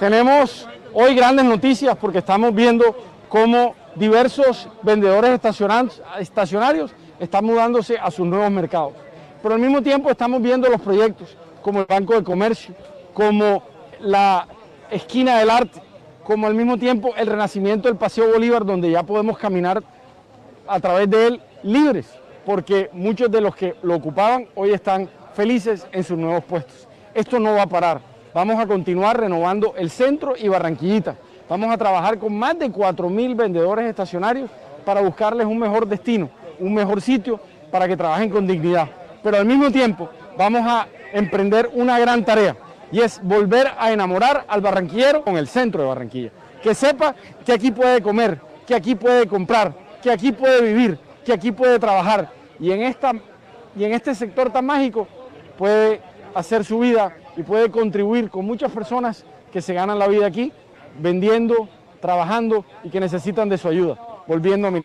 Tenemos 0.00 0.66
hoy 0.92 1.14
grandes 1.14 1.44
noticias 1.44 1.96
porque 1.96 2.18
estamos 2.18 2.54
viendo 2.54 2.96
cómo 3.28 3.74
diversos 3.94 4.68
vendedores 4.82 5.38
estacionarios 6.18 6.92
están 7.20 7.44
mudándose 7.44 7.98
a 7.98 8.10
sus 8.10 8.26
nuevos 8.26 8.50
mercados. 8.50 8.94
Pero 9.42 9.54
al 9.54 9.60
mismo 9.60 9.82
tiempo 9.82 10.10
estamos 10.10 10.40
viendo 10.40 10.68
los 10.68 10.80
proyectos 10.80 11.36
como 11.62 11.80
el 11.80 11.86
Banco 11.86 12.14
de 12.14 12.24
Comercio, 12.24 12.74
como 13.12 13.62
la 14.00 14.48
esquina 14.90 15.38
del 15.38 15.50
arte, 15.50 15.80
como 16.24 16.46
al 16.46 16.54
mismo 16.54 16.78
tiempo 16.78 17.14
el 17.16 17.26
renacimiento 17.26 17.88
del 17.88 17.96
Paseo 17.96 18.32
Bolívar, 18.32 18.64
donde 18.64 18.90
ya 18.90 19.02
podemos 19.02 19.38
caminar 19.38 19.82
a 20.66 20.80
través 20.80 21.08
de 21.10 21.26
él 21.26 21.40
libres 21.62 22.06
porque 22.44 22.90
muchos 22.92 23.30
de 23.30 23.40
los 23.40 23.54
que 23.54 23.74
lo 23.82 23.96
ocupaban 23.96 24.46
hoy 24.54 24.70
están 24.70 25.08
felices 25.34 25.86
en 25.92 26.04
sus 26.04 26.18
nuevos 26.18 26.44
puestos. 26.44 26.88
Esto 27.14 27.38
no 27.38 27.54
va 27.54 27.62
a 27.62 27.66
parar. 27.66 28.00
Vamos 28.32 28.58
a 28.58 28.66
continuar 28.66 29.18
renovando 29.18 29.74
el 29.76 29.90
centro 29.90 30.34
y 30.36 30.48
Barranquillita. 30.48 31.16
Vamos 31.48 31.72
a 31.72 31.78
trabajar 31.78 32.18
con 32.18 32.36
más 32.36 32.58
de 32.58 32.70
4.000 32.70 33.36
vendedores 33.36 33.88
estacionarios 33.88 34.50
para 34.84 35.00
buscarles 35.00 35.46
un 35.46 35.58
mejor 35.58 35.86
destino, 35.86 36.30
un 36.58 36.74
mejor 36.74 37.00
sitio 37.00 37.38
para 37.70 37.86
que 37.86 37.96
trabajen 37.96 38.30
con 38.30 38.46
dignidad. 38.46 38.88
Pero 39.22 39.36
al 39.36 39.46
mismo 39.46 39.70
tiempo 39.70 40.08
vamos 40.36 40.62
a 40.66 40.86
emprender 41.12 41.70
una 41.74 41.98
gran 41.98 42.24
tarea 42.24 42.56
y 42.90 43.00
es 43.00 43.20
volver 43.22 43.72
a 43.78 43.92
enamorar 43.92 44.44
al 44.48 44.60
barranquillero 44.60 45.22
con 45.22 45.36
el 45.36 45.48
centro 45.48 45.82
de 45.82 45.88
Barranquilla. 45.88 46.30
Que 46.62 46.74
sepa 46.74 47.14
que 47.44 47.52
aquí 47.52 47.70
puede 47.70 48.00
comer, 48.02 48.40
que 48.66 48.74
aquí 48.74 48.94
puede 48.94 49.26
comprar, 49.26 49.72
que 50.02 50.10
aquí 50.10 50.32
puede 50.32 50.62
vivir, 50.62 50.98
que 51.24 51.32
aquí 51.32 51.52
puede 51.52 51.78
trabajar 51.78 52.30
y 52.60 52.70
en, 52.70 52.82
esta, 52.82 53.12
y 53.76 53.84
en 53.84 53.92
este 53.92 54.14
sector 54.14 54.52
tan 54.52 54.66
mágico 54.66 55.08
puede 55.58 56.00
hacer 56.34 56.64
su 56.64 56.78
vida 56.78 57.16
y 57.36 57.42
puede 57.42 57.70
contribuir 57.70 58.30
con 58.30 58.44
muchas 58.44 58.70
personas 58.70 59.24
que 59.52 59.62
se 59.62 59.74
ganan 59.74 59.98
la 59.98 60.08
vida 60.08 60.26
aquí, 60.26 60.52
vendiendo, 60.98 61.68
trabajando 62.00 62.64
y 62.82 62.90
que 62.90 63.00
necesitan 63.00 63.48
de 63.48 63.58
su 63.58 63.68
ayuda. 63.68 63.98
Volviendo 64.26 64.68
a 64.68 64.70
mi... 64.70 64.82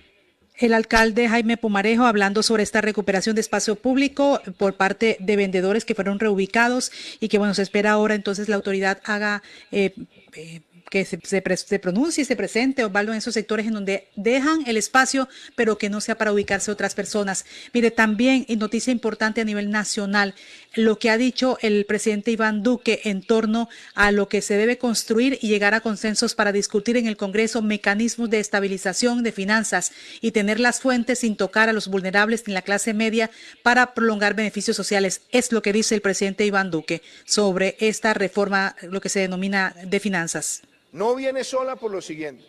El 0.57 0.73
alcalde 0.73 1.29
Jaime 1.29 1.55
Pumarejo 1.55 2.03
hablando 2.03 2.43
sobre 2.43 2.63
esta 2.63 2.81
recuperación 2.81 3.33
de 3.33 3.41
espacio 3.41 3.75
público 3.75 4.41
por 4.57 4.75
parte 4.75 5.15
de 5.19 5.35
vendedores 5.37 5.85
que 5.85 5.95
fueron 5.95 6.19
reubicados 6.19 6.91
y 7.19 7.29
que 7.29 7.37
bueno, 7.37 7.53
se 7.53 7.61
espera 7.61 7.91
ahora 7.91 8.13
entonces 8.13 8.49
la 8.49 8.57
autoridad 8.57 8.99
haga 9.05 9.41
eh, 9.71 9.93
eh, 10.35 10.61
que 10.89 11.05
se, 11.05 11.19
se, 11.23 11.79
pronuncie 11.79 12.23
y 12.23 12.25
se 12.25 12.35
presente, 12.35 12.83
Osvaldo, 12.83 13.11
en 13.11 13.19
esos 13.19 13.33
sectores 13.33 13.67
en 13.67 13.73
donde 13.73 14.07
dejan 14.15 14.63
el 14.65 14.77
espacio, 14.77 15.29
pero 15.55 15.77
que 15.77 15.89
no 15.89 16.01
sea 16.01 16.17
para 16.17 16.31
ubicarse 16.31 16.71
otras 16.71 16.95
personas. 16.95 17.45
Mire, 17.73 17.91
también, 17.91 18.45
y 18.47 18.55
noticia 18.55 18.91
importante 18.91 19.41
a 19.41 19.45
nivel 19.45 19.69
nacional, 19.69 20.33
lo 20.75 20.99
que 20.99 21.09
ha 21.09 21.17
dicho 21.17 21.57
el 21.61 21.85
presidente 21.85 22.31
Iván 22.31 22.63
Duque 22.63 23.01
en 23.05 23.21
torno 23.21 23.69
a 23.93 24.11
lo 24.11 24.29
que 24.29 24.41
se 24.41 24.55
debe 24.55 24.77
construir 24.77 25.37
y 25.41 25.47
llegar 25.47 25.73
a 25.73 25.81
consensos 25.81 26.35
para 26.35 26.51
discutir 26.51 26.97
en 26.97 27.07
el 27.07 27.17
Congreso 27.17 27.61
mecanismos 27.61 28.29
de 28.29 28.39
estabilización 28.39 29.23
de 29.23 29.31
finanzas 29.31 29.91
y 30.21 30.31
tener 30.31 30.59
las 30.59 30.79
fuentes 30.79 31.19
sin 31.19 31.35
tocar 31.35 31.69
a 31.69 31.73
los 31.73 31.87
vulnerables 31.87 32.43
en 32.47 32.53
la 32.53 32.61
clase 32.61 32.93
media 32.93 33.29
para 33.63 33.93
prolongar 33.93 34.33
beneficios 34.33 34.75
sociales. 34.75 35.21
Es 35.31 35.51
lo 35.51 35.61
que 35.61 35.73
dice 35.73 35.95
el 35.95 36.01
presidente 36.01 36.45
Iván 36.45 36.71
Duque 36.71 37.01
sobre 37.25 37.75
esta 37.79 38.13
reforma, 38.13 38.75
lo 38.83 39.01
que 39.01 39.09
se 39.09 39.19
denomina 39.19 39.75
de 39.83 39.99
finanzas. 39.99 40.61
No 40.91 41.15
viene 41.15 41.43
sola 41.43 41.75
por 41.75 41.91
lo 41.91 42.01
siguiente, 42.01 42.45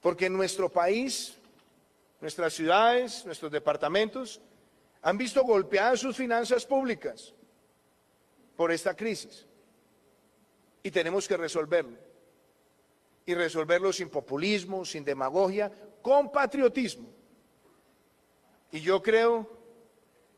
porque 0.00 0.28
nuestro 0.28 0.68
país, 0.68 1.36
nuestras 2.20 2.52
ciudades, 2.52 3.24
nuestros 3.24 3.50
departamentos, 3.50 4.40
han 5.02 5.16
visto 5.16 5.42
golpeadas 5.42 6.00
sus 6.00 6.16
finanzas 6.16 6.66
públicas 6.66 7.32
por 8.56 8.72
esta 8.72 8.94
crisis. 8.94 9.46
Y 10.82 10.90
tenemos 10.90 11.26
que 11.26 11.36
resolverlo. 11.36 11.98
Y 13.24 13.34
resolverlo 13.34 13.92
sin 13.92 14.08
populismo, 14.08 14.84
sin 14.84 15.04
demagogia, 15.04 15.72
con 16.02 16.30
patriotismo. 16.30 17.08
Y 18.70 18.80
yo 18.80 19.02
creo 19.02 19.48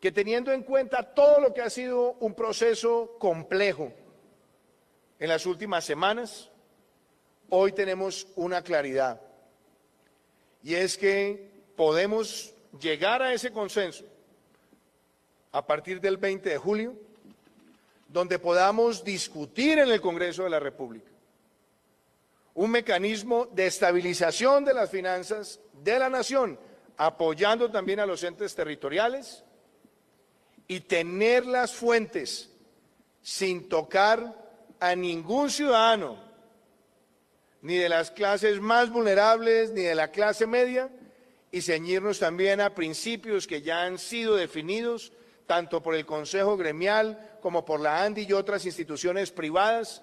que 0.00 0.12
teniendo 0.12 0.52
en 0.52 0.62
cuenta 0.62 1.02
todo 1.02 1.40
lo 1.40 1.52
que 1.52 1.62
ha 1.62 1.70
sido 1.70 2.12
un 2.20 2.34
proceso 2.34 3.16
complejo 3.18 3.92
en 5.18 5.28
las 5.28 5.46
últimas 5.46 5.84
semanas, 5.84 6.50
hoy 7.50 7.72
tenemos 7.72 8.26
una 8.36 8.62
claridad. 8.62 9.20
Y 10.62 10.74
es 10.74 10.96
que 10.96 11.50
podemos 11.76 12.54
llegar 12.80 13.22
a 13.22 13.32
ese 13.32 13.52
consenso 13.52 14.04
a 15.52 15.66
partir 15.66 16.00
del 16.00 16.16
20 16.16 16.48
de 16.48 16.58
julio, 16.58 16.94
donde 18.08 18.38
podamos 18.38 19.04
discutir 19.04 19.78
en 19.78 19.90
el 19.90 20.00
Congreso 20.00 20.44
de 20.44 20.50
la 20.50 20.60
República 20.60 21.10
un 22.54 22.72
mecanismo 22.72 23.46
de 23.46 23.68
estabilización 23.68 24.64
de 24.64 24.74
las 24.74 24.90
finanzas 24.90 25.60
de 25.74 25.96
la 25.96 26.08
nación, 26.08 26.58
apoyando 26.96 27.70
también 27.70 28.00
a 28.00 28.06
los 28.06 28.24
entes 28.24 28.52
territoriales 28.52 29.44
y 30.66 30.80
tener 30.80 31.46
las 31.46 31.72
fuentes 31.72 32.50
sin 33.22 33.68
tocar 33.68 34.47
a 34.80 34.94
ningún 34.94 35.50
ciudadano, 35.50 36.16
ni 37.62 37.76
de 37.76 37.88
las 37.88 38.10
clases 38.10 38.60
más 38.60 38.90
vulnerables, 38.90 39.72
ni 39.72 39.82
de 39.82 39.94
la 39.94 40.10
clase 40.10 40.46
media, 40.46 40.90
y 41.50 41.62
ceñirnos 41.62 42.18
también 42.18 42.60
a 42.60 42.74
principios 42.74 43.46
que 43.46 43.62
ya 43.62 43.82
han 43.82 43.98
sido 43.98 44.36
definidos 44.36 45.12
tanto 45.46 45.82
por 45.82 45.94
el 45.94 46.04
Consejo 46.04 46.56
Gremial 46.56 47.38
como 47.40 47.64
por 47.64 47.80
la 47.80 48.02
ANDI 48.02 48.26
y 48.28 48.32
otras 48.34 48.66
instituciones 48.66 49.30
privadas, 49.30 50.02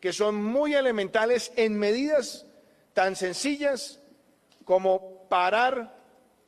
que 0.00 0.12
son 0.12 0.42
muy 0.42 0.74
elementales 0.74 1.52
en 1.56 1.78
medidas 1.78 2.46
tan 2.94 3.14
sencillas 3.14 4.00
como 4.64 5.28
parar 5.28 5.96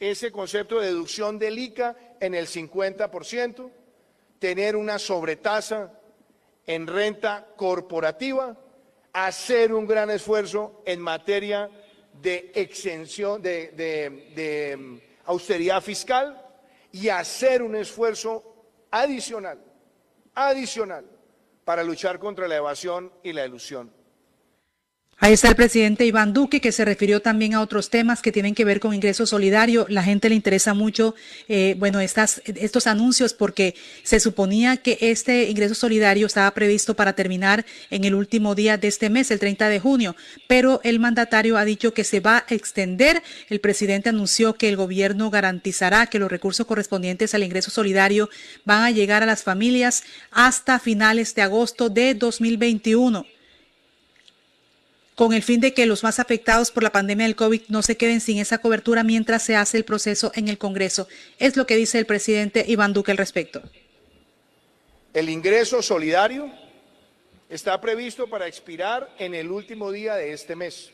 ese 0.00 0.32
concepto 0.32 0.80
de 0.80 0.86
deducción 0.86 1.38
del 1.38 1.59
ICA 1.59 1.94
en 2.20 2.34
el 2.34 2.46
50%, 2.46 3.70
tener 4.38 4.76
una 4.76 4.98
sobretasa 4.98 5.97
en 6.69 6.86
renta 6.86 7.49
corporativa, 7.57 8.55
hacer 9.15 9.73
un 9.73 9.86
gran 9.86 10.11
esfuerzo 10.11 10.82
en 10.85 11.01
materia 11.01 11.70
de 12.12 12.53
exención, 12.55 13.40
de, 13.40 14.77
mm, 14.78 14.97
austeridad 15.24 15.82
fiscal, 15.82 16.45
y 16.93 17.09
hacer 17.09 17.62
un 17.62 17.74
esfuerzo 17.74 18.66
adicional, 18.90 19.59
adicional, 20.35 21.07
para 21.65 21.82
luchar 21.82 22.19
contra 22.19 22.47
la 22.47 22.57
evasión 22.57 23.12
y 23.23 23.32
la 23.32 23.47
ilusión. 23.47 23.90
Ahí 25.20 25.32
está 25.32 25.49
el 25.49 25.57
presidente 25.57 26.07
Iván 26.07 26.32
Duque, 26.32 26.61
que 26.61 26.70
se 26.70 26.85
refirió 26.85 27.20
también 27.20 27.53
a 27.53 27.61
otros 27.61 27.90
temas 27.90 28.23
que 28.23 28.31
tienen 28.31 28.55
que 28.55 28.65
ver 28.65 28.78
con 28.78 28.95
ingreso 28.95 29.27
solidario. 29.27 29.85
La 29.89 30.05
gente 30.05 30.28
le 30.28 30.36
interesa 30.36 30.74
mucho, 30.74 31.16
eh, 31.49 31.74
bueno, 31.77 31.99
estas, 31.99 32.40
estos 32.45 32.86
anuncios 32.86 33.35
porque 33.35 33.74
se 34.05 34.20
suponía 34.20 34.77
que 34.77 34.97
este 35.01 35.51
ingreso 35.51 35.74
solidario 35.74 36.28
estaba 36.28 36.49
previsto 36.53 36.95
para 36.95 37.15
terminar 37.15 37.66
en 37.90 38.05
el 38.05 38.15
último 38.15 38.55
día 38.55 38.78
de 38.78 38.86
este 38.86 39.11
mes, 39.11 39.32
el 39.32 39.40
30 39.40 39.69
de 39.69 39.81
junio, 39.81 40.15
pero 40.47 40.81
el 40.85 41.01
mandatario 41.01 41.59
ha 41.59 41.65
dicho 41.65 41.93
que 41.93 42.05
se 42.05 42.20
va 42.20 42.45
a 42.49 42.55
extender. 42.55 43.20
El 43.49 43.59
presidente 43.59 44.11
anunció 44.11 44.55
que 44.55 44.69
el 44.69 44.77
gobierno 44.77 45.31
garantizará 45.31 46.07
que 46.07 46.20
los 46.20 46.31
recursos 46.31 46.65
correspondientes 46.65 47.35
al 47.35 47.43
ingreso 47.43 47.73
solidario 47.73 48.31
van 48.65 48.85
a 48.85 48.93
llegar 48.93 49.24
a 49.24 49.27
las 49.27 49.43
familias 49.43 50.05
hasta 50.31 50.78
finales 50.78 51.35
de 51.35 51.43
agosto 51.43 51.89
de 51.89 52.15
2021 52.15 53.27
con 55.19 55.32
el 55.32 55.43
fin 55.43 55.61
de 55.61 55.74
que 55.74 55.85
los 55.85 56.05
más 56.05 56.20
afectados 56.20 56.70
por 56.70 56.85
la 56.85 56.93
pandemia 56.93 57.27
del 57.27 57.35
COVID 57.35 57.62
no 57.66 57.82
se 57.82 57.97
queden 57.97 58.20
sin 58.20 58.39
esa 58.39 58.59
cobertura 58.59 59.03
mientras 59.03 59.43
se 59.43 59.57
hace 59.57 59.77
el 59.77 59.85
proceso 59.85 60.31
en 60.36 60.47
el 60.47 60.59
Congreso. 60.59 61.09
Es 61.40 61.57
lo 61.57 61.66
que 61.66 61.74
dice 61.74 61.99
el 61.99 62.07
presidente 62.07 62.65
Iván 62.69 62.93
Duque 62.93 63.11
al 63.11 63.16
respecto. 63.16 63.61
El 65.12 65.28
ingreso 65.28 65.82
solidario 65.82 66.49
está 67.49 67.81
previsto 67.81 68.31
para 68.31 68.47
expirar 68.47 69.12
en 69.19 69.35
el 69.35 69.51
último 69.51 69.90
día 69.90 70.15
de 70.15 70.32
este 70.32 70.55
mes, 70.55 70.93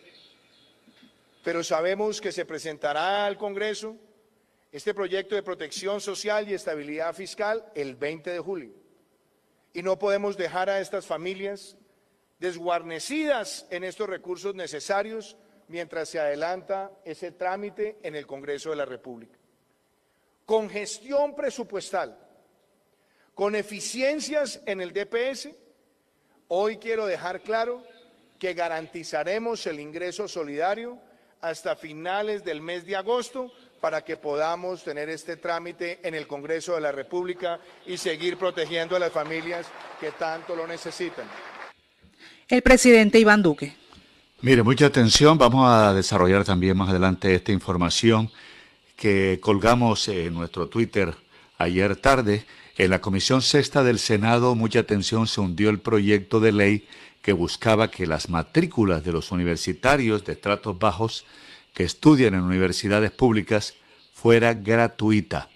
pero 1.42 1.62
sabemos 1.62 2.18
que 2.18 2.32
se 2.32 2.46
presentará 2.46 3.26
al 3.26 3.36
Congreso 3.36 3.94
este 4.72 4.94
proyecto 4.94 5.34
de 5.34 5.42
protección 5.42 6.00
social 6.00 6.48
y 6.48 6.54
estabilidad 6.54 7.14
fiscal 7.14 7.62
el 7.74 7.94
20 7.94 8.30
de 8.30 8.38
julio. 8.38 8.70
Y 9.74 9.82
no 9.82 9.98
podemos 9.98 10.38
dejar 10.38 10.70
a 10.70 10.80
estas 10.80 11.04
familias 11.04 11.76
desguarnecidas 12.38 13.66
en 13.70 13.84
estos 13.84 14.08
recursos 14.08 14.54
necesarios 14.54 15.36
mientras 15.68 16.08
se 16.08 16.20
adelanta 16.20 16.90
ese 17.04 17.32
trámite 17.32 17.98
en 18.02 18.14
el 18.14 18.26
Congreso 18.26 18.70
de 18.70 18.76
la 18.76 18.84
República. 18.84 19.38
Con 20.44 20.68
gestión 20.68 21.34
presupuestal, 21.34 22.18
con 23.34 23.54
eficiencias 23.54 24.60
en 24.66 24.80
el 24.80 24.92
DPS, 24.92 25.48
hoy 26.48 26.76
quiero 26.76 27.06
dejar 27.06 27.40
claro 27.40 27.82
que 28.38 28.52
garantizaremos 28.52 29.66
el 29.66 29.80
ingreso 29.80 30.28
solidario 30.28 30.98
hasta 31.40 31.76
finales 31.76 32.44
del 32.44 32.60
mes 32.60 32.84
de 32.84 32.96
agosto 32.96 33.50
para 33.80 34.04
que 34.04 34.16
podamos 34.16 34.82
tener 34.82 35.08
este 35.08 35.36
trámite 35.36 36.00
en 36.02 36.14
el 36.14 36.26
Congreso 36.26 36.74
de 36.74 36.80
la 36.80 36.92
República 36.92 37.60
y 37.86 37.96
seguir 37.96 38.38
protegiendo 38.38 38.96
a 38.96 38.98
las 38.98 39.12
familias 39.12 39.66
que 40.00 40.12
tanto 40.12 40.54
lo 40.54 40.66
necesitan 40.66 41.26
el 42.48 42.62
presidente 42.62 43.18
Iván 43.18 43.42
Duque. 43.42 43.74
Mire, 44.40 44.62
mucha 44.62 44.86
atención. 44.86 45.38
Vamos 45.38 45.66
a 45.68 45.94
desarrollar 45.94 46.44
también 46.44 46.76
más 46.76 46.90
adelante 46.90 47.34
esta 47.34 47.52
información 47.52 48.30
que 48.96 49.38
colgamos 49.40 50.08
en 50.08 50.34
nuestro 50.34 50.68
Twitter 50.68 51.14
ayer 51.58 51.96
tarde. 51.96 52.44
En 52.76 52.90
la 52.90 53.00
Comisión 53.00 53.40
Sexta 53.40 53.84
del 53.84 53.98
Senado, 53.98 54.54
mucha 54.54 54.80
atención, 54.80 55.26
se 55.26 55.40
hundió 55.40 55.70
el 55.70 55.78
proyecto 55.78 56.40
de 56.40 56.52
ley 56.52 56.88
que 57.22 57.32
buscaba 57.32 57.90
que 57.90 58.06
las 58.06 58.28
matrículas 58.28 59.04
de 59.04 59.12
los 59.12 59.30
universitarios 59.30 60.24
de 60.24 60.32
estratos 60.32 60.78
bajos 60.78 61.24
que 61.72 61.84
estudian 61.84 62.34
en 62.34 62.42
universidades 62.42 63.12
públicas 63.12 63.74
fuera 64.12 64.54
gratuita. 64.54 65.48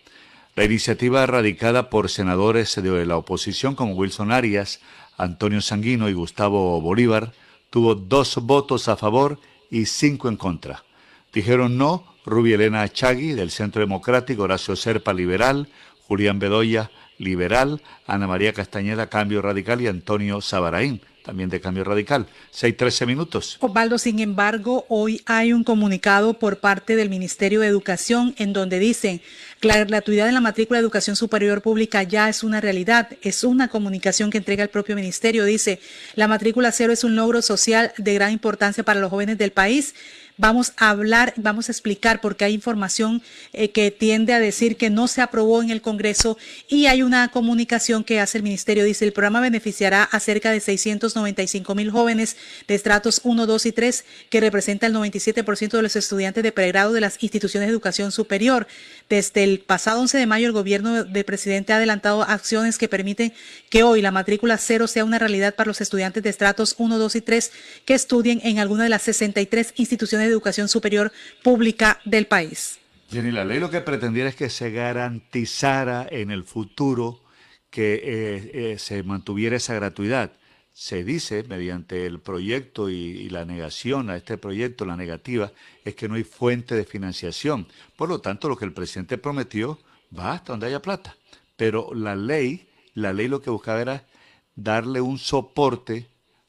La 0.55 0.65
iniciativa 0.65 1.24
radicada 1.27 1.90
por 1.90 2.09
senadores 2.09 2.74
de 2.74 3.06
la 3.06 3.16
oposición 3.16 3.74
como 3.74 3.94
Wilson 3.94 4.32
Arias, 4.32 4.81
Antonio 5.19 5.61
Sanguino 5.61 6.09
y 6.09 6.15
Gustavo 6.15 6.81
Bolívar, 6.81 7.32
tuvo 7.70 7.95
dos 7.95 8.36
votos 8.36 8.89
a 8.89 8.97
favor 8.97 9.39
y 9.70 9.85
cinco 9.86 10.28
en 10.28 10.36
contra. 10.36 10.85
Dijeron 11.32 11.77
no 11.77 12.05
Rubia 12.24 12.55
Elena 12.55 12.89
Chagui 12.89 13.32
del 13.32 13.51
Centro 13.51 13.81
Democrático, 13.81 14.45
Horacio 14.45 14.77
Serpa 14.77 15.12
Liberal, 15.12 15.69
Julián 16.07 16.39
Bedoya 16.39 16.90
Liberal, 17.19 17.82
Ana 18.07 18.27
María 18.27 18.53
Castañeda 18.53 19.09
Cambio 19.09 19.43
Radical 19.43 19.81
y 19.81 19.89
Antonio 19.89 20.40
Sabaraín 20.40 21.03
también 21.28 21.51
de 21.51 21.61
cambio 21.61 21.85
radical. 21.85 22.27
Seis, 22.51 22.74
trece 22.74 23.05
minutos. 23.05 23.59
Osvaldo, 23.61 23.99
sin 23.99 24.19
embargo, 24.19 24.86
hoy 24.89 25.20
hay 25.27 25.53
un 25.53 25.62
comunicado 25.62 26.39
por 26.39 26.59
parte 26.59 26.97
del 26.97 27.11
Ministerio 27.11 27.61
de 27.61 27.66
Educación 27.66 28.35
en 28.39 28.55
donde 28.55 28.78
dicen 28.78 29.20
la 29.60 29.85
gratuidad 29.85 30.28
en 30.28 30.35
la 30.35 30.40
matrícula 30.40 30.78
de 30.78 30.82
educación 30.82 31.16
superior 31.16 31.62
pública 31.62 32.02
ya 32.02 32.28
es 32.28 32.43
una 32.43 32.60
realidad. 32.60 33.09
Es 33.22 33.44
una 33.44 33.68
comunicación 33.68 34.30
que 34.30 34.39
entrega 34.39 34.62
el 34.62 34.70
propio 34.70 34.94
ministerio. 34.94 35.44
Dice, 35.44 35.80
la 36.14 36.28
matrícula 36.28 36.72
cero 36.72 36.93
es 36.93 37.05
un 37.05 37.16
logro 37.16 37.43
social 37.43 37.93
de 37.97 38.14
gran 38.14 38.32
importancia 38.32 38.85
para 38.85 39.01
los 39.01 39.10
jóvenes 39.10 39.39
del 39.39 39.52
país 39.52 39.94
Vamos 40.40 40.72
a 40.76 40.90
hablar, 40.90 41.35
vamos 41.36 41.68
a 41.68 41.72
explicar 41.72 42.20
porque 42.20 42.44
hay 42.44 42.55
información 42.55 43.22
eh, 43.52 43.72
que 43.72 43.90
tiende 43.90 44.32
a 44.32 44.39
decir 44.39 44.76
que 44.76 44.89
no 44.89 45.09
se 45.09 45.20
aprobó 45.20 45.60
en 45.64 45.70
el 45.70 45.82
Congreso 45.82 46.39
y 46.68 46.86
hay 46.86 47.02
una 47.02 47.26
comunicación 47.32 48.05
que 48.05 48.20
hace 48.20 48.39
el 48.39 48.44
Ministerio. 48.44 48.85
Dice, 48.85 49.05
el 49.05 49.12
programa 49.12 49.40
beneficiará 49.40 50.05
a 50.05 50.20
cerca 50.20 50.52
de 50.52 50.60
695 50.60 51.74
mil 51.74 51.90
jóvenes 51.90 52.36
de 52.68 52.76
estratos 52.76 53.20
1, 53.24 53.47
2 53.47 53.66
y 53.66 53.72
3, 53.72 54.05
que 54.30 54.39
representa 54.39 54.86
el 54.86 54.94
97% 54.94 55.70
de 55.70 55.82
los 55.82 55.97
estudiantes 55.97 56.44
de 56.44 56.52
pregrado 56.52 56.93
de 56.93 57.01
las 57.01 57.20
instituciones 57.20 57.66
de 57.66 57.72
educación 57.72 58.12
superior. 58.12 58.68
Desde 59.09 59.43
el 59.43 59.60
pasado 59.60 60.02
11 60.02 60.18
de 60.18 60.26
mayo, 60.26 60.47
el 60.47 60.52
gobierno 60.52 61.05
del 61.05 61.24
presidente 61.24 61.72
ha 61.72 61.76
adelantado 61.76 62.22
acciones 62.22 62.76
que 62.76 62.89
permiten 62.89 63.32
que 63.70 63.82
hoy 63.82 64.02
la 64.02 64.10
matrícula 64.10 64.59
cero 64.59 64.86
sea 64.86 65.05
una 65.05 65.18
realidad 65.18 65.55
para 65.55 65.68
los 65.68 65.80
estudiantes 65.80 66.22
de 66.22 66.28
estratos 66.28 66.74
1, 66.76 66.98
2 66.98 67.16
y 67.16 67.20
3 67.22 67.52
que 67.86 67.94
estudien 67.94 68.40
en 68.44 68.59
alguna 68.59 68.82
de 68.82 68.90
las 68.90 69.02
63 69.02 69.72
instituciones 69.76 70.26
de 70.26 70.32
educación 70.32 70.68
superior 70.68 71.10
pública 71.43 72.01
del 72.05 72.26
país. 72.26 72.78
Jenny, 73.10 73.30
la 73.30 73.47
ley 73.47 73.59
lo 73.59 73.70
que 73.70 73.80
pretendiera 73.80 74.28
es 74.28 74.36
que 74.36 74.51
se 74.51 74.70
garantizara 74.70 76.06
en 76.10 76.30
el 76.30 76.44
futuro 76.44 77.22
que 77.70 77.94
eh, 77.94 78.51
eh, 78.72 78.78
se 78.78 79.02
mantuviera 79.02 79.56
esa 79.56 79.72
gratuidad. 79.72 80.32
Se 80.78 81.02
dice, 81.02 81.42
mediante 81.42 82.06
el 82.06 82.20
proyecto 82.20 82.88
y, 82.88 83.28
la 83.30 83.44
negación 83.44 84.10
a 84.10 84.16
este 84.16 84.38
proyecto, 84.38 84.84
la 84.84 84.96
negativa, 84.96 85.50
es 85.84 85.96
que 85.96 86.09
no 86.09 86.14
hay 86.14 86.22
fuente 86.22 86.76
de 86.76 86.84
financiación. 86.84 87.66
Por 87.96 88.09
lo 88.09 88.20
tanto, 88.20 88.48
lo 88.48 88.56
que 88.56 88.64
el 88.64 88.72
presidente 88.72 89.18
prometió 89.18 89.80
va 90.16 90.34
hasta 90.34 90.52
donde 90.52 90.68
haya 90.68 90.80
plata. 90.80 91.16
Pero 91.56 91.92
la 91.94 92.14
ley, 92.14 92.68
la 92.94 93.12
ley 93.12 93.26
lo 93.26 93.42
que 93.42 93.50
buscaba 93.50 93.80
era 93.80 94.06
darle 94.55 95.00
un 95.00 95.18
soporte 95.18 96.06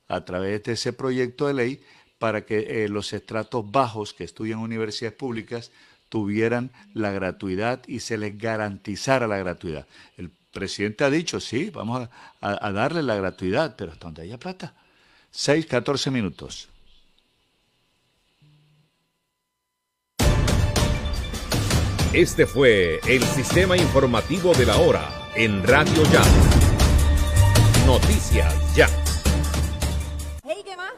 a 0.07 0.23
través 0.25 0.61
de 0.61 0.73
ese 0.73 0.93
proyecto 0.93 1.47
de 1.47 1.55
ley 1.55 1.83
para 2.19 2.45
que 2.45 2.83
eh, 2.83 2.87
los 2.87 3.13
estratos 3.13 3.71
bajos 3.71 4.13
que 4.13 4.25
estudian 4.25 4.59
universidades 4.59 5.17
públicas 5.17 5.71
tuvieran 6.07 6.69
la 6.93 7.09
gratuidad 7.09 7.81
y 7.87 8.01
se 8.01 8.19
les 8.19 8.37
garantizara 8.37 9.25
la 9.25 9.39
gratuidad. 9.39 9.87
El 10.17 10.29
presidente 10.51 11.03
ha 11.03 11.09
dicho, 11.09 11.39
sí, 11.39 11.69
vamos 11.69 12.09
a, 12.41 12.67
a 12.67 12.71
darle 12.71 13.03
la 13.03 13.15
gratuidad, 13.15 13.75
pero 13.75 13.91
hasta 13.91 14.05
donde 14.05 14.23
haya 14.23 14.37
plata. 14.37 14.73
6, 15.31 15.65
14 15.65 16.11
minutos. 16.11 16.69
Este 22.13 22.47
fue 22.47 22.99
el 23.07 23.23
sistema 23.23 23.77
informativo 23.77 24.51
de 24.53 24.65
la 24.65 24.77
hora 24.77 25.07
en 25.35 25.63
Radio 25.63 26.03
Ya. 26.11 26.23
Noticias 27.85 28.75
Ya. 28.75 28.87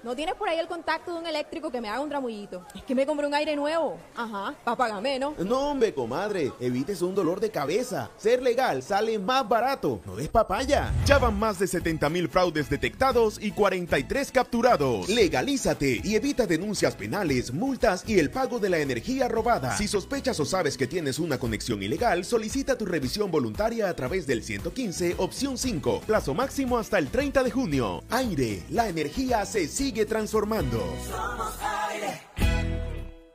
¿No 0.03 0.15
tienes 0.15 0.33
por 0.33 0.49
ahí 0.49 0.57
el 0.57 0.67
contacto 0.67 1.13
de 1.13 1.19
un 1.19 1.27
eléctrico 1.27 1.69
que 1.69 1.79
me 1.79 1.87
haga 1.87 2.01
un 2.01 2.09
tramullito? 2.09 2.65
Es 2.73 2.83
que 2.83 2.95
me 2.95 3.05
compré 3.05 3.27
un 3.27 3.35
aire 3.35 3.55
nuevo. 3.55 3.99
Ajá, 4.15 4.55
para 4.63 4.75
pagar 4.75 4.99
menos. 4.99 5.37
No, 5.37 5.69
hombre, 5.69 5.93
comadre, 5.93 6.51
evites 6.59 7.03
un 7.03 7.13
dolor 7.13 7.39
de 7.39 7.51
cabeza. 7.51 8.09
Ser 8.17 8.41
legal 8.41 8.81
sale 8.81 9.19
más 9.19 9.47
barato. 9.47 10.01
No 10.07 10.15
des 10.15 10.27
papaya. 10.27 10.91
Ya 11.05 11.19
van 11.19 11.37
más 11.37 11.59
de 11.59 11.67
70 11.67 12.09
mil 12.09 12.29
fraudes 12.29 12.67
detectados 12.67 13.37
y 13.39 13.51
43 13.51 14.31
capturados. 14.31 15.07
Legalízate 15.07 16.01
y 16.03 16.15
evita 16.15 16.47
denuncias 16.47 16.95
penales, 16.95 17.53
multas 17.53 18.03
y 18.07 18.17
el 18.17 18.31
pago 18.31 18.57
de 18.57 18.69
la 18.69 18.79
energía 18.79 19.27
robada. 19.27 19.77
Si 19.77 19.87
sospechas 19.87 20.39
o 20.39 20.45
sabes 20.45 20.77
que 20.77 20.87
tienes 20.87 21.19
una 21.19 21.37
conexión 21.37 21.83
ilegal, 21.83 22.25
solicita 22.25 22.75
tu 22.75 22.87
revisión 22.87 23.29
voluntaria 23.29 23.87
a 23.87 23.95
través 23.95 24.25
del 24.25 24.43
115, 24.43 25.17
opción 25.19 25.59
5. 25.59 26.01
Plazo 26.07 26.33
máximo 26.33 26.79
hasta 26.79 26.97
el 26.97 27.09
30 27.09 27.43
de 27.43 27.51
junio. 27.51 28.03
Aire, 28.09 28.63
la 28.71 28.89
energía 28.89 29.45
se 29.45 29.67
sigue 29.67 29.90
transformando. 29.91 30.79
Somos 31.05 31.53
aire. 31.89 32.21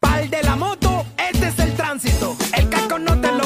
Pal 0.01 0.31
de 0.31 0.43
la 0.43 0.57
moto, 0.57 1.05
este 1.17 1.49
es 1.49 1.59
el 1.59 1.75
tránsito. 1.75 2.37
El 2.57 2.69
casco 2.71 2.99
no 2.99 3.21
te 3.21 3.31
lo 3.31 3.45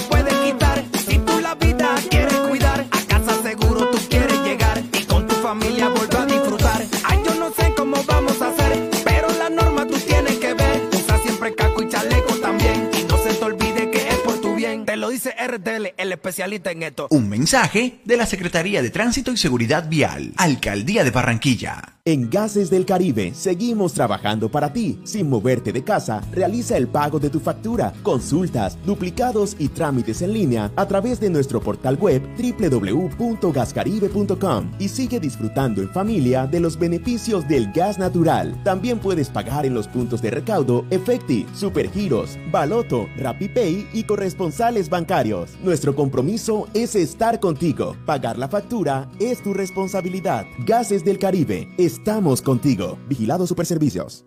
RTL, 15.50 15.94
el 15.96 16.12
especialista 16.12 16.70
en 16.70 16.82
esto. 16.82 17.08
Un 17.10 17.28
mensaje 17.28 18.00
de 18.04 18.16
la 18.16 18.26
Secretaría 18.26 18.82
de 18.82 18.90
Tránsito 18.90 19.32
y 19.32 19.36
Seguridad 19.36 19.88
Vial, 19.88 20.32
Alcaldía 20.36 21.04
de 21.04 21.10
Barranquilla. 21.10 21.96
En 22.06 22.30
Gases 22.30 22.70
del 22.70 22.86
Caribe 22.86 23.34
seguimos 23.34 23.92
trabajando 23.92 24.50
para 24.50 24.72
ti. 24.72 24.98
Sin 25.04 25.28
moverte 25.28 25.70
de 25.70 25.84
casa, 25.84 26.22
realiza 26.32 26.76
el 26.76 26.88
pago 26.88 27.20
de 27.20 27.30
tu 27.30 27.38
factura, 27.40 27.92
consultas, 28.02 28.78
duplicados 28.84 29.54
y 29.58 29.68
trámites 29.68 30.22
en 30.22 30.32
línea 30.32 30.72
a 30.76 30.88
través 30.88 31.20
de 31.20 31.28
nuestro 31.30 31.60
portal 31.60 31.96
web 31.96 32.22
www.gascaribe.com 32.36 34.72
y 34.78 34.88
sigue 34.88 35.20
disfrutando 35.20 35.82
en 35.82 35.90
familia 35.90 36.46
de 36.46 36.60
los 36.60 36.78
beneficios 36.78 37.46
del 37.46 37.70
gas 37.70 37.98
natural. 37.98 38.58
También 38.64 38.98
puedes 38.98 39.28
pagar 39.28 39.66
en 39.66 39.74
los 39.74 39.86
puntos 39.86 40.22
de 40.22 40.30
recaudo 40.30 40.86
Efecti, 40.90 41.44
Supergiros, 41.54 42.38
Baloto, 42.50 43.10
RappiPay 43.18 43.88
y 43.92 44.04
corresponsales 44.04 44.88
bancarios. 44.88 45.39
Nuestro 45.62 45.94
compromiso 45.94 46.68
es 46.74 46.94
estar 46.94 47.40
contigo. 47.40 47.96
Pagar 48.06 48.38
la 48.38 48.48
factura 48.48 49.08
es 49.18 49.42
tu 49.42 49.54
responsabilidad. 49.54 50.46
Gases 50.66 51.04
del 51.04 51.18
Caribe. 51.18 51.68
Estamos 51.78 52.42
contigo. 52.42 52.98
Vigilado 53.08 53.46
Superservicios. 53.46 54.24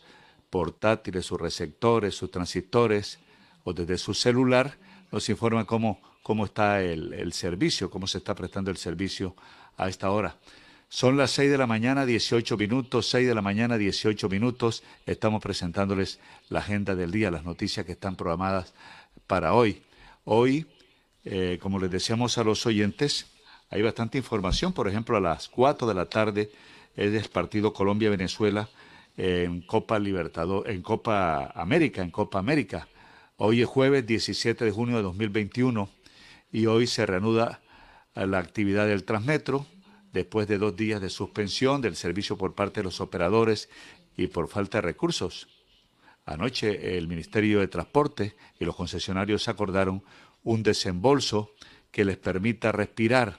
portátiles, 0.48 1.26
sus 1.26 1.38
receptores, 1.38 2.14
sus 2.14 2.30
transistores 2.30 3.18
o 3.64 3.74
desde 3.74 3.98
su 3.98 4.14
celular, 4.14 4.78
nos 5.10 5.28
informa 5.28 5.66
cómo, 5.66 6.00
cómo 6.22 6.46
está 6.46 6.82
el, 6.82 7.12
el 7.12 7.34
servicio, 7.34 7.90
cómo 7.90 8.06
se 8.06 8.16
está 8.18 8.34
prestando 8.34 8.70
el 8.70 8.78
servicio 8.78 9.36
a 9.76 9.90
esta 9.90 10.10
hora. 10.10 10.36
Son 10.88 11.16
las 11.16 11.30
6 11.30 11.50
de 11.50 11.56
la 11.56 11.66
mañana, 11.66 12.04
18 12.04 12.56
minutos, 12.58 13.08
6 13.08 13.26
de 13.26 13.34
la 13.34 13.40
mañana, 13.40 13.78
18 13.78 14.28
minutos. 14.28 14.82
Estamos 15.06 15.42
presentándoles 15.42 16.20
la 16.50 16.58
agenda 16.58 16.94
del 16.94 17.10
día, 17.10 17.30
las 17.30 17.44
noticias 17.44 17.86
que 17.86 17.92
están 17.92 18.14
programadas 18.14 18.74
para 19.32 19.54
hoy. 19.54 19.80
Hoy, 20.24 20.66
eh, 21.24 21.58
como 21.62 21.78
les 21.78 21.90
decíamos 21.90 22.36
a 22.36 22.44
los 22.44 22.66
oyentes, 22.66 23.28
hay 23.70 23.80
bastante 23.80 24.18
información. 24.18 24.74
Por 24.74 24.88
ejemplo, 24.88 25.16
a 25.16 25.20
las 25.20 25.48
4 25.48 25.88
de 25.88 25.94
la 25.94 26.04
tarde 26.04 26.50
es 26.96 27.14
el 27.14 27.30
partido 27.30 27.72
Colombia-Venezuela 27.72 28.68
en 29.16 29.62
Copa 29.62 29.98
Libertador, 29.98 30.68
en 30.68 30.82
Copa 30.82 31.50
América, 31.54 32.02
en 32.02 32.10
Copa 32.10 32.40
América. 32.40 32.88
Hoy 33.38 33.62
es 33.62 33.68
jueves 33.68 34.06
17 34.06 34.66
de 34.66 34.70
junio 34.70 34.98
de 34.98 35.02
2021 35.02 35.88
y 36.52 36.66
hoy 36.66 36.86
se 36.86 37.06
reanuda 37.06 37.62
la 38.14 38.38
actividad 38.38 38.86
del 38.86 39.04
Transmetro 39.04 39.64
después 40.12 40.46
de 40.46 40.58
dos 40.58 40.76
días 40.76 41.00
de 41.00 41.08
suspensión 41.08 41.80
del 41.80 41.96
servicio 41.96 42.36
por 42.36 42.54
parte 42.54 42.80
de 42.80 42.84
los 42.84 43.00
operadores 43.00 43.70
y 44.14 44.26
por 44.26 44.48
falta 44.48 44.76
de 44.76 44.82
recursos. 44.82 45.48
Anoche 46.24 46.96
el 46.96 47.08
Ministerio 47.08 47.60
de 47.60 47.68
Transporte 47.68 48.36
y 48.60 48.64
los 48.64 48.76
concesionarios 48.76 49.48
acordaron 49.48 50.02
un 50.44 50.62
desembolso 50.62 51.52
que 51.90 52.04
les 52.04 52.16
permita 52.16 52.72
respirar 52.72 53.38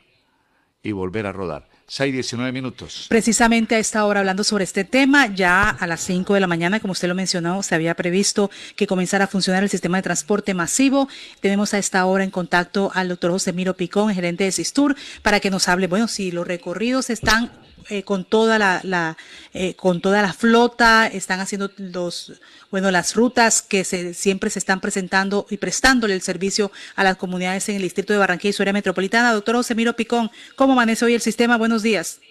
y 0.82 0.92
volver 0.92 1.26
a 1.26 1.32
rodar. 1.32 1.70
6, 1.88 2.14
19 2.14 2.52
minutos. 2.52 3.06
Precisamente 3.10 3.76
a 3.76 3.80
esta 3.80 4.06
hora 4.06 4.22
hablando 4.22 4.44
sobre 4.44 4.64
este 4.64 4.84
tema, 4.84 5.28
ya 5.28 5.70
a 5.70 5.88
las 5.88 6.02
5 6.02 6.34
de 6.34 6.40
la 6.40 6.48
mañana, 6.48 6.80
como 6.80 6.94
usted 6.94 7.08
lo 7.08 7.16
mencionó, 7.16 7.62
se 7.62 7.76
había 7.76 7.94
previsto 7.94 8.50
que 8.76 8.88
comenzara 8.88 9.26
a 9.26 9.28
funcionar 9.28 9.64
el 9.64 9.70
sistema 9.70 9.98
de 9.98 10.04
transporte 10.04 10.54
masivo. 10.54 11.08
Tenemos 11.40 11.74
a 11.74 11.78
esta 11.78 12.06
hora 12.06 12.24
en 12.24 12.32
contacto 12.32 12.92
al 12.94 13.10
doctor 13.10 13.32
José 13.32 13.54
Miro 13.54 13.76
Picón, 13.76 14.14
gerente 14.14 14.46
de 14.46 14.52
Sistur, 14.52 14.96
para 15.22 15.40
que 15.40 15.50
nos 15.50 15.68
hable, 15.68 15.88
bueno, 15.88 16.08
si 16.08 16.32
los 16.32 16.48
recorridos 16.48 17.10
están 17.10 17.52
eh, 17.90 18.04
con 18.04 18.24
toda 18.24 18.58
la, 18.60 18.80
la 18.84 19.18
eh, 19.54 19.76
con 19.76 20.00
toda 20.02 20.22
la 20.22 20.32
flota, 20.32 21.08
están 21.08 21.40
haciendo 21.40 21.70
los 21.78 22.40
bueno 22.72 22.92
las 22.92 23.16
rutas 23.16 23.62
que 23.62 23.84
se, 23.84 24.14
siempre 24.14 24.50
se 24.50 24.60
están 24.60 24.80
presentando 24.80 25.46
y 25.50 25.58
prestándole 25.58 26.14
el 26.14 26.22
servicio 26.22 26.72
a 26.96 27.04
las 27.04 27.18
comunidades 27.18 27.68
en 27.70 27.76
el 27.76 27.82
distrito 27.82 28.14
de 28.14 28.20
Barranquilla 28.20 28.52
y 28.52 28.54
su 28.54 28.64
área 28.64 28.74
metropolitana. 28.74 29.34
Doctor 29.34 29.58
Osemiro 29.58 29.94
Picón, 29.94 30.30
¿cómo 30.56 30.74
amanece 30.74 31.04
hoy 31.04 31.14
el 31.14 31.22
sistema? 31.22 31.58
Buenos 31.58 31.84
días. 31.84 32.22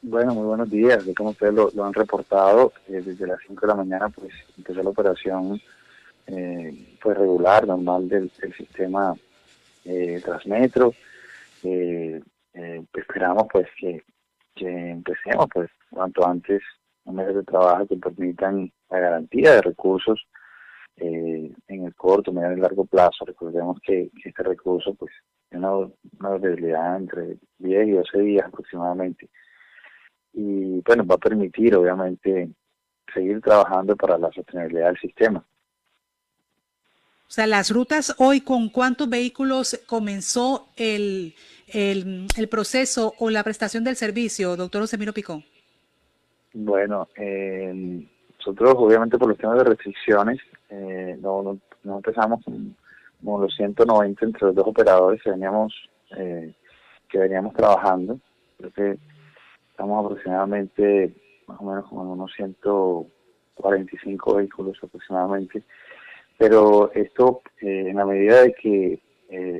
Bueno, 0.00 0.34
muy 0.34 0.44
buenos 0.44 0.70
días. 0.70 1.04
Como 1.16 1.30
ustedes 1.30 1.54
lo, 1.54 1.84
han 1.84 1.94
reportado, 1.94 2.72
eh, 2.88 3.02
desde 3.04 3.26
las 3.26 3.38
5 3.46 3.60
de 3.60 3.66
la 3.66 3.74
mañana 3.74 4.08
pues 4.10 4.32
empezó 4.56 4.82
la 4.82 4.90
operación 4.90 5.60
pues 7.02 7.18
regular, 7.18 7.66
normal 7.66 8.08
del, 8.08 8.30
del 8.40 8.54
sistema 8.54 9.14
Transmetro. 9.84 10.94
esperamos 12.94 13.46
pues 13.52 13.66
que 13.76 14.02
que 14.54 14.90
empecemos, 14.90 15.46
pues, 15.52 15.70
cuanto 15.90 16.26
antes, 16.26 16.62
un 17.04 17.16
medio 17.16 17.34
de 17.34 17.44
trabajo 17.44 17.86
que 17.86 17.96
permitan 17.96 18.72
la 18.90 18.98
garantía 18.98 19.52
de 19.52 19.62
recursos 19.62 20.26
eh, 20.96 21.52
en 21.68 21.86
el 21.86 21.94
corto, 21.94 22.32
medio 22.32 22.56
y 22.56 22.60
largo 22.60 22.84
plazo. 22.84 23.24
Recordemos 23.24 23.78
que, 23.82 24.10
este 24.24 24.42
recurso, 24.42 24.94
pues, 24.94 25.12
tiene 25.48 25.66
una, 25.66 25.90
una 26.20 26.38
debilidad 26.38 26.96
entre 26.96 27.38
10 27.58 27.88
y 27.88 27.90
12 27.92 28.18
días 28.20 28.46
aproximadamente. 28.46 29.28
Y, 30.32 30.80
bueno, 30.80 31.04
va 31.04 31.16
a 31.16 31.18
permitir, 31.18 31.74
obviamente, 31.76 32.50
seguir 33.12 33.40
trabajando 33.40 33.96
para 33.96 34.18
la 34.18 34.30
sostenibilidad 34.32 34.86
del 34.86 34.98
sistema. 34.98 35.44
O 37.32 37.34
sea, 37.34 37.46
las 37.46 37.70
rutas 37.70 38.14
hoy, 38.18 38.42
¿con 38.42 38.68
cuántos 38.68 39.08
vehículos 39.08 39.82
comenzó 39.86 40.68
el, 40.76 41.34
el, 41.66 42.48
proceso 42.50 43.14
o 43.18 43.30
la 43.30 43.42
prestación 43.42 43.84
del 43.84 43.96
servicio, 43.96 44.54
doctor 44.54 44.82
Osemiro 44.82 45.14
Picón? 45.14 45.42
Bueno, 46.52 47.08
eh, 47.16 48.04
nosotros 48.36 48.74
obviamente 48.76 49.16
por 49.16 49.30
los 49.30 49.38
temas 49.38 49.56
de 49.56 49.64
restricciones 49.64 50.40
eh, 50.68 51.16
no, 51.22 51.58
no, 51.84 51.96
empezamos 51.96 52.44
con, 52.44 52.76
los 53.22 53.54
190 53.54 54.26
entre 54.26 54.48
los 54.48 54.54
dos 54.54 54.66
operadores 54.66 55.22
que 55.22 55.30
veníamos, 55.30 55.72
eh, 56.18 56.52
que 57.08 57.16
veníamos 57.16 57.54
trabajando. 57.54 58.20
Creo 58.58 58.72
que 58.72 58.98
estamos 59.70 60.04
aproximadamente 60.04 61.14
más 61.46 61.58
o 61.58 61.64
menos 61.64 61.88
como 61.88 62.12
unos 62.12 62.30
145 62.36 64.34
vehículos 64.34 64.76
aproximadamente. 64.82 65.62
Pero 66.42 66.90
esto 66.92 67.40
en 67.60 67.94
la 67.94 68.04
medida 68.04 68.42
de 68.42 68.52
que 68.52 69.00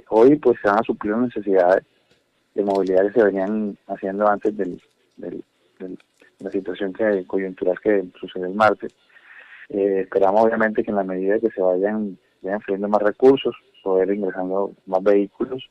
hoy 0.08 0.34
pues 0.34 0.58
se 0.60 0.66
van 0.66 0.80
a 0.80 0.82
suplir 0.82 1.12
las 1.12 1.26
necesidades 1.26 1.84
de 2.56 2.64
movilidad 2.64 3.06
que 3.06 3.12
se 3.12 3.24
venían 3.24 3.78
haciendo 3.86 4.26
antes 4.26 4.56
del, 4.56 4.82
del, 5.16 5.44
de 5.78 5.96
la 6.40 6.50
situación 6.50 6.92
que, 6.92 7.24
coyuntural 7.24 7.78
que 7.78 8.04
sucedió 8.18 8.48
el 8.48 8.56
martes. 8.56 8.92
Eh, 9.68 10.00
esperamos 10.00 10.44
obviamente 10.44 10.82
que 10.82 10.90
en 10.90 10.96
la 10.96 11.04
medida 11.04 11.38
que 11.38 11.50
se 11.50 11.62
vayan, 11.62 12.18
vayan 12.40 12.60
fluyendo 12.62 12.88
más 12.88 13.02
recursos, 13.02 13.54
poder 13.84 14.10
ingresando 14.10 14.72
más 14.86 15.04
vehículos 15.04 15.62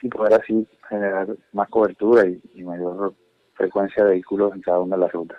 y 0.00 0.08
poder 0.08 0.40
así 0.40 0.66
generar 0.88 1.28
más 1.52 1.68
cobertura 1.68 2.26
y, 2.26 2.40
y 2.54 2.62
mayor 2.62 3.12
frecuencia 3.52 4.02
de 4.02 4.12
vehículos 4.12 4.54
en 4.54 4.62
cada 4.62 4.80
una 4.80 4.96
de 4.96 5.02
las 5.02 5.12
rutas. 5.12 5.38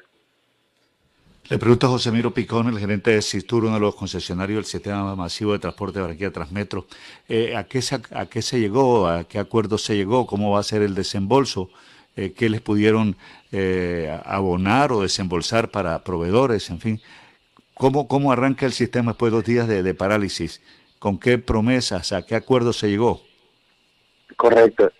Le 1.47 1.59
pregunto 1.59 1.85
a 1.85 1.91
José 1.91 2.11
Miro 2.11 2.31
Picón, 2.31 2.69
el 2.69 2.80
gerente 2.80 3.11
de 3.11 3.22
Sistur, 3.22 3.65
uno 3.65 3.76
de 3.76 3.80
los 3.80 3.93
concesionarios 3.93 4.57
del 4.57 4.65
sistema 4.65 5.15
masivo 5.15 5.53
de 5.53 5.59
transporte 5.59 5.99
de 5.99 6.01
Barranquilla 6.01 6.31
Transmetro. 6.31 6.88
Eh, 7.30 7.55
¿a, 7.55 7.65
qué 7.65 7.84
se, 7.84 7.99
¿A 8.15 8.26
qué 8.26 8.41
se 8.41 8.59
llegó? 8.59 9.07
¿A 9.07 9.26
qué 9.26 9.38
acuerdo 9.38 9.77
se 9.77 9.95
llegó? 9.95 10.26
¿Cómo 10.26 10.49
va 10.49 10.61
a 10.61 10.63
ser 10.63 10.81
el 10.81 10.95
desembolso? 10.95 11.69
Eh, 12.15 12.34
¿Qué 12.35 12.49
les 12.49 12.61
pudieron 12.61 13.15
eh, 13.51 14.19
abonar 14.26 14.91
o 14.91 15.03
desembolsar 15.03 15.69
para 15.69 16.03
proveedores? 16.03 16.72
En 16.72 16.80
fin, 16.80 16.99
¿cómo, 17.76 18.07
cómo 18.07 18.31
arranca 18.31 18.65
el 18.65 18.72
sistema 18.73 19.11
después 19.11 19.31
de 19.31 19.35
dos 19.38 19.45
días 19.45 19.67
de, 19.67 19.93
parálisis? 19.93 20.63
¿Con 20.97 21.19
qué 21.19 21.38
promesas? 21.38 22.11
¿A 22.11 22.26
qué 22.26 22.34
acuerdo 22.34 22.73
se 22.73 22.89
llegó? 22.89 23.22
Correcto. 24.35 24.91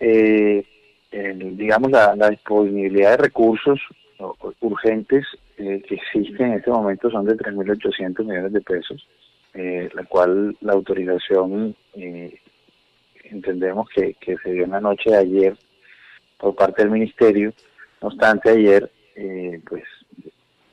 digamos, 1.10 1.90
la, 1.90 2.14
la 2.14 2.30
disponibilidad 2.30 3.10
de 3.10 3.16
recursos 3.16 3.80
urgentes 4.60 5.26
eh, 5.58 5.82
que 5.88 5.94
existen 5.94 6.48
en 6.48 6.58
este 6.58 6.70
momento 6.70 7.10
son 7.10 7.24
de 7.24 7.34
3.800 7.34 8.24
millones 8.26 8.52
de 8.52 8.60
pesos, 8.60 9.08
eh, 9.54 9.88
la 9.94 10.04
cual 10.04 10.54
la 10.60 10.74
autorización 10.74 11.74
eh, 11.94 12.38
entendemos 13.24 13.88
que, 13.88 14.14
que, 14.20 14.36
se 14.36 14.52
dio 14.52 14.64
en 14.64 14.72
la 14.72 14.80
noche 14.80 15.10
de 15.10 15.16
ayer 15.16 15.56
por 16.36 16.54
parte 16.54 16.82
del 16.82 16.90
ministerio. 16.90 17.54
No 18.02 18.08
obstante, 18.08 18.50
ayer, 18.50 18.90
pues 19.66 19.84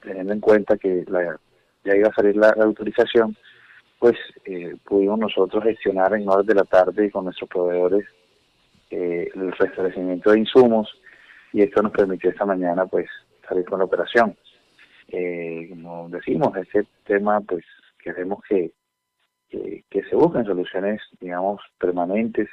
teniendo 0.01 0.34
en 0.34 0.41
cuenta 0.41 0.77
que 0.77 1.05
la, 1.07 1.39
ya 1.85 1.95
iba 1.95 2.10
a 2.10 2.14
salir 2.14 2.35
la, 2.35 2.49
autorización, 2.49 3.38
pues 3.97 4.18
pudimos 4.84 5.18
nosotros 5.18 5.64
gestionar 5.64 6.14
en 6.14 6.27
horas 6.27 6.45
de 6.45 6.55
la 6.55 6.65
tarde 6.65 7.10
con 7.10 7.23
nuestros 7.23 7.49
proveedores 7.49 8.05
el 8.89 9.51
restablecimiento 9.53 10.31
de 10.31 10.39
insumos 10.39 10.89
y 11.53 11.61
esto 11.61 11.81
nos 11.81 11.93
permitió 11.93 12.30
esta 12.30 12.45
mañana 12.45 12.85
pues 12.85 13.07
salir 13.47 13.64
con 13.64 13.80
la 13.80 13.85
operación. 13.85 14.35
Eh, 15.07 15.67
como 15.69 16.09
decimos, 16.09 16.55
ese 16.57 16.88
tema, 17.05 17.41
pues 17.41 17.63
queremos 17.99 18.39
que, 18.47 18.73
que, 19.49 20.03
se 20.09 20.15
busquen 20.15 20.45
soluciones, 20.45 21.01
digamos, 21.19 21.61
permanentes, 21.77 22.49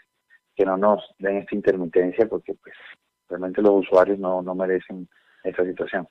que 0.54 0.64
no 0.64 0.76
nos 0.76 1.02
den 1.18 1.38
esta 1.38 1.54
intermitencia, 1.54 2.28
porque 2.28 2.54
pues 2.54 2.74
realmente 3.28 3.62
los 3.62 3.86
usuarios 3.86 4.18
no, 4.18 4.42
no 4.42 4.54
merecen 4.54 5.08
esta 5.42 5.64
situación. 5.64 6.06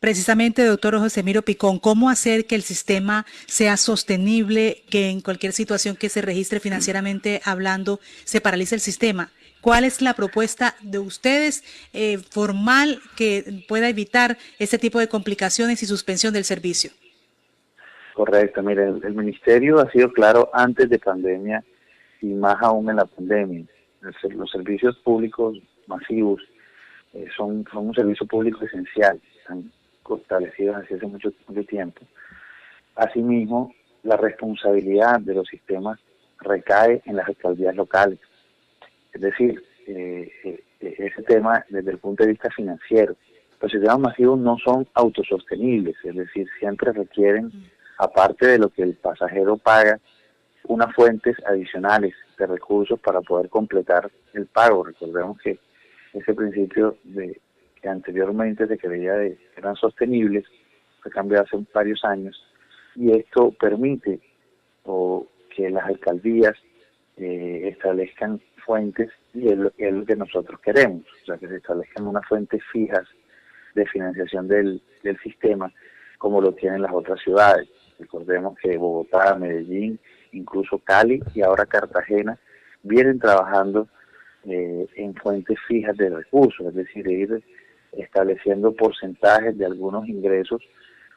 Precisamente, 0.00 0.64
doctor 0.64 0.96
José 0.98 1.24
Miro 1.24 1.42
Picón, 1.42 1.80
¿cómo 1.80 2.08
hacer 2.08 2.46
que 2.46 2.54
el 2.54 2.62
sistema 2.62 3.26
sea 3.46 3.76
sostenible, 3.76 4.84
que 4.90 5.10
en 5.10 5.20
cualquier 5.20 5.52
situación 5.52 5.96
que 5.96 6.08
se 6.08 6.22
registre 6.22 6.60
financieramente 6.60 7.40
hablando 7.44 7.98
se 8.24 8.40
paralice 8.40 8.76
el 8.76 8.80
sistema? 8.80 9.32
¿Cuál 9.60 9.84
es 9.84 10.00
la 10.00 10.14
propuesta 10.14 10.74
de 10.82 10.98
ustedes 10.98 11.64
eh, 11.92 12.18
formal 12.18 13.00
que 13.16 13.64
pueda 13.68 13.88
evitar 13.88 14.38
este 14.58 14.78
tipo 14.78 14.98
de 14.98 15.08
complicaciones 15.08 15.82
y 15.82 15.86
suspensión 15.86 16.32
del 16.32 16.44
servicio? 16.44 16.90
Correcto, 18.14 18.62
mire, 18.62 18.84
el, 18.88 19.14
ministerio 19.14 19.78
ha 19.78 19.90
sido 19.90 20.12
claro 20.12 20.50
antes 20.52 20.88
de 20.88 20.98
pandemia 20.98 21.64
y 22.20 22.26
más 22.26 22.56
aún 22.60 22.90
en 22.90 22.96
la 22.96 23.06
pandemia. 23.06 23.64
los 24.30 24.50
servicios 24.50 24.96
públicos 24.98 25.58
masivos 25.86 26.42
eh, 27.14 27.26
son, 27.36 27.64
un 27.72 27.94
servicio 27.94 28.26
público 28.26 28.64
esencial, 28.64 29.20
están 29.38 29.70
establecidos 30.20 30.76
hace 30.76 31.06
mucho, 31.06 31.32
mucho 31.46 31.64
tiempo. 31.64 32.00
Asimismo, 32.96 33.74
la 34.02 34.16
responsabilidad 34.16 35.20
de 35.20 35.34
los 35.34 35.46
sistemas 35.46 36.00
recae 36.40 37.02
en 37.04 37.16
las 37.16 37.28
alcaldías 37.28 37.74
locales. 37.76 38.18
Es 39.18 39.22
decir, 39.22 39.60
eh, 39.88 40.30
eh, 40.44 40.62
ese 40.78 41.22
tema 41.24 41.64
desde 41.68 41.90
el 41.90 41.98
punto 41.98 42.22
de 42.22 42.30
vista 42.30 42.48
financiero, 42.50 43.16
los 43.60 43.72
sistemas 43.72 43.98
masivos 43.98 44.38
no 44.38 44.56
son 44.64 44.86
autosostenibles, 44.94 45.96
es 46.04 46.14
decir, 46.14 46.46
siempre 46.60 46.92
requieren, 46.92 47.50
aparte 47.98 48.46
de 48.46 48.58
lo 48.60 48.68
que 48.68 48.84
el 48.84 48.94
pasajero 48.94 49.56
paga, 49.56 49.98
unas 50.68 50.94
fuentes 50.94 51.36
adicionales 51.46 52.14
de 52.38 52.46
recursos 52.46 53.00
para 53.00 53.20
poder 53.20 53.48
completar 53.48 54.08
el 54.34 54.46
pago. 54.46 54.84
Recordemos 54.84 55.36
que 55.42 55.58
ese 56.12 56.32
principio 56.32 56.96
de 57.02 57.40
que 57.82 57.88
anteriormente 57.88 58.68
se 58.68 58.78
creía 58.78 59.14
de 59.14 59.36
eran 59.56 59.74
sostenibles 59.74 60.44
fue 61.02 61.10
cambiado 61.10 61.44
hace 61.44 61.58
varios 61.74 62.04
años 62.04 62.40
y 62.94 63.10
esto 63.10 63.50
permite 63.50 64.20
o 64.84 65.26
que 65.56 65.70
las 65.70 65.86
alcaldías 65.86 66.54
eh, 67.18 67.68
establezcan 67.68 68.40
fuentes 68.64 69.10
y 69.34 69.48
es 69.48 69.58
lo, 69.58 69.72
es 69.76 69.92
lo 69.92 70.04
que 70.04 70.16
nosotros 70.16 70.60
queremos, 70.60 71.04
o 71.22 71.26
sea, 71.26 71.38
que 71.38 71.48
se 71.48 71.56
establezcan 71.56 72.06
unas 72.06 72.26
fuentes 72.26 72.62
fijas 72.72 73.06
de 73.74 73.86
financiación 73.86 74.48
del, 74.48 74.82
del 75.02 75.18
sistema 75.18 75.72
como 76.18 76.40
lo 76.40 76.52
tienen 76.52 76.82
las 76.82 76.92
otras 76.92 77.20
ciudades. 77.20 77.68
Recordemos 77.98 78.56
que 78.58 78.76
Bogotá, 78.76 79.36
Medellín, 79.36 79.98
incluso 80.32 80.78
Cali 80.78 81.22
y 81.34 81.42
ahora 81.42 81.66
Cartagena 81.66 82.38
vienen 82.82 83.18
trabajando 83.18 83.88
eh, 84.44 84.86
en 84.96 85.14
fuentes 85.14 85.58
fijas 85.66 85.96
de 85.96 86.10
recursos, 86.10 86.66
es 86.66 86.74
decir, 86.74 87.06
ir 87.08 87.42
estableciendo 87.92 88.72
porcentajes 88.72 89.56
de 89.56 89.66
algunos 89.66 90.08
ingresos 90.08 90.62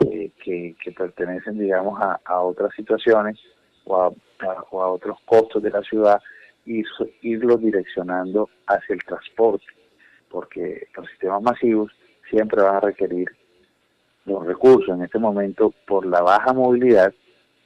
eh, 0.10 0.32
que, 0.44 0.76
que, 0.84 0.91
pertenecen, 0.91 1.60
digamos, 1.60 1.99
a, 2.02 2.19
a 2.26 2.40
otras 2.41 2.73
situaciones 2.76 3.38
o 3.86 4.02
a, 4.02 4.11
a, 4.42 4.66
o 4.72 4.82
a, 4.82 4.92
otros 4.92 5.18
costos 5.26 5.62
de 5.64 5.70
la 5.70 5.82
ciudad 5.82 6.22
y 6.66 6.84
irlos 7.22 7.60
direccionando 7.60 8.50
hacia 8.68 8.94
el 8.94 9.04
transporte, 9.04 9.66
porque 10.30 10.88
los 10.96 11.08
sistemas 11.10 11.42
masivos 11.42 11.92
siempre 12.30 12.62
van 12.62 12.76
a 12.76 12.80
requerir 12.80 13.30
los 14.26 14.46
recursos. 14.46 14.96
En 14.96 15.04
este 15.04 15.20
momento, 15.20 15.74
por 15.88 16.06
la 16.06 16.22
baja 16.22 16.54
movilidad 16.54 17.14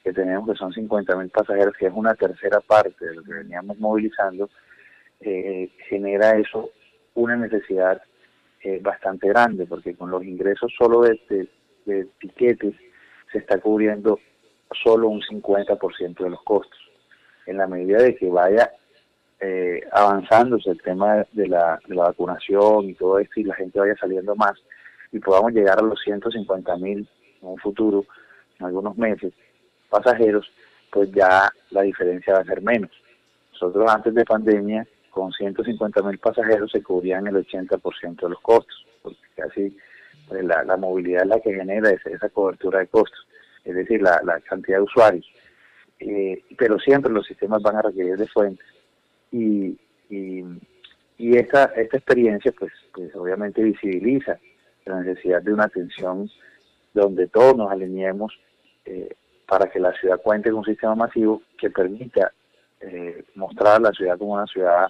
que 0.02 0.12
tenemos, 0.12 0.48
que 0.48 0.56
son 0.56 0.72
50 0.72 1.16
mil 1.16 1.28
pasajeros, 1.30 1.74
que 1.76 1.86
es 1.86 1.92
una 1.94 2.14
tercera 2.14 2.60
parte 2.60 3.04
de 3.04 3.14
lo 3.16 3.22
que 3.22 3.34
veníamos 3.34 3.78
movilizando, 3.78 4.48
eh, 5.20 5.70
genera 5.88 6.36
eso 6.38 6.70
una 7.14 7.36
necesidad 7.36 8.00
eh, 8.62 8.78
bastante 8.82 9.28
grande, 9.28 9.66
porque 9.66 9.94
con 9.94 10.10
los 10.10 10.24
ingresos 10.24 10.72
solo 10.76 11.02
de, 11.02 11.20
de, 11.28 11.48
de 11.86 12.04
tiquetes 12.20 12.74
se 13.32 13.38
está 13.38 13.58
cubriendo 13.58 14.20
solo 14.82 15.08
un 15.08 15.20
50% 15.20 16.18
de 16.18 16.30
los 16.30 16.42
costos. 16.42 16.78
En 17.46 17.58
la 17.58 17.66
medida 17.66 17.98
de 17.98 18.16
que 18.16 18.28
vaya 18.28 18.72
eh, 19.40 19.80
avanzándose 19.92 20.70
el 20.70 20.80
tema 20.82 21.24
de 21.32 21.46
la, 21.46 21.78
de 21.86 21.94
la 21.94 22.04
vacunación 22.04 22.88
y 22.88 22.94
todo 22.94 23.18
esto 23.18 23.40
y 23.40 23.44
la 23.44 23.54
gente 23.54 23.78
vaya 23.78 23.94
saliendo 23.96 24.34
más 24.34 24.54
y 25.12 25.18
podamos 25.18 25.52
llegar 25.52 25.78
a 25.78 25.82
los 25.82 26.00
150 26.02 26.76
mil 26.78 27.08
en 27.42 27.48
un 27.48 27.58
futuro, 27.58 28.04
en 28.58 28.66
algunos 28.66 28.96
meses, 28.96 29.32
pasajeros, 29.88 30.50
pues 30.90 31.10
ya 31.12 31.50
la 31.70 31.82
diferencia 31.82 32.34
va 32.34 32.40
a 32.40 32.44
ser 32.44 32.62
menos. 32.62 32.90
Nosotros 33.52 33.90
antes 33.90 34.14
de 34.14 34.24
pandemia, 34.24 34.86
con 35.10 35.32
150 35.32 36.02
mil 36.02 36.18
pasajeros 36.18 36.70
se 36.70 36.82
cubrían 36.82 37.26
el 37.26 37.36
80% 37.46 38.20
de 38.20 38.28
los 38.28 38.40
costos, 38.40 38.86
porque 39.02 39.18
casi 39.34 39.76
pues, 40.28 40.44
la, 40.44 40.64
la, 40.64 40.76
movilidad 40.76 41.22
es 41.22 41.28
la 41.28 41.40
que 41.40 41.54
genera 41.54 41.90
esa, 41.90 42.10
esa 42.10 42.28
cobertura 42.28 42.80
de 42.80 42.88
costos, 42.88 43.26
es 43.66 43.74
decir, 43.74 44.00
la, 44.00 44.20
la 44.24 44.40
cantidad 44.40 44.78
de 44.78 44.84
usuarios. 44.84 45.26
Eh, 45.98 46.42
pero 46.56 46.78
siempre 46.78 47.12
los 47.12 47.26
sistemas 47.26 47.62
van 47.62 47.76
a 47.76 47.82
requerir 47.82 48.16
de 48.16 48.26
fuentes 48.28 48.66
y, 49.32 49.78
y, 50.10 51.36
esta, 51.36 51.64
esta 51.76 51.96
experiencia 51.96 52.52
pues, 52.58 52.72
pues 52.94 53.14
obviamente 53.16 53.62
visibiliza 53.62 54.38
la 54.84 55.00
necesidad 55.00 55.42
de 55.42 55.52
una 55.52 55.64
atención 55.64 56.30
donde 56.92 57.26
todos 57.26 57.56
nos 57.56 57.70
alineemos 57.70 58.38
eh, 58.84 59.08
para 59.46 59.70
que 59.70 59.80
la 59.80 59.92
ciudad 59.92 60.20
cuente 60.22 60.50
con 60.50 60.60
un 60.60 60.64
sistema 60.64 60.94
masivo 60.94 61.42
que 61.58 61.70
permita 61.70 62.32
eh, 62.80 63.24
mostrar 63.34 63.76
a 63.76 63.80
la 63.80 63.92
ciudad 63.92 64.18
como 64.18 64.34
una 64.34 64.46
ciudad 64.46 64.88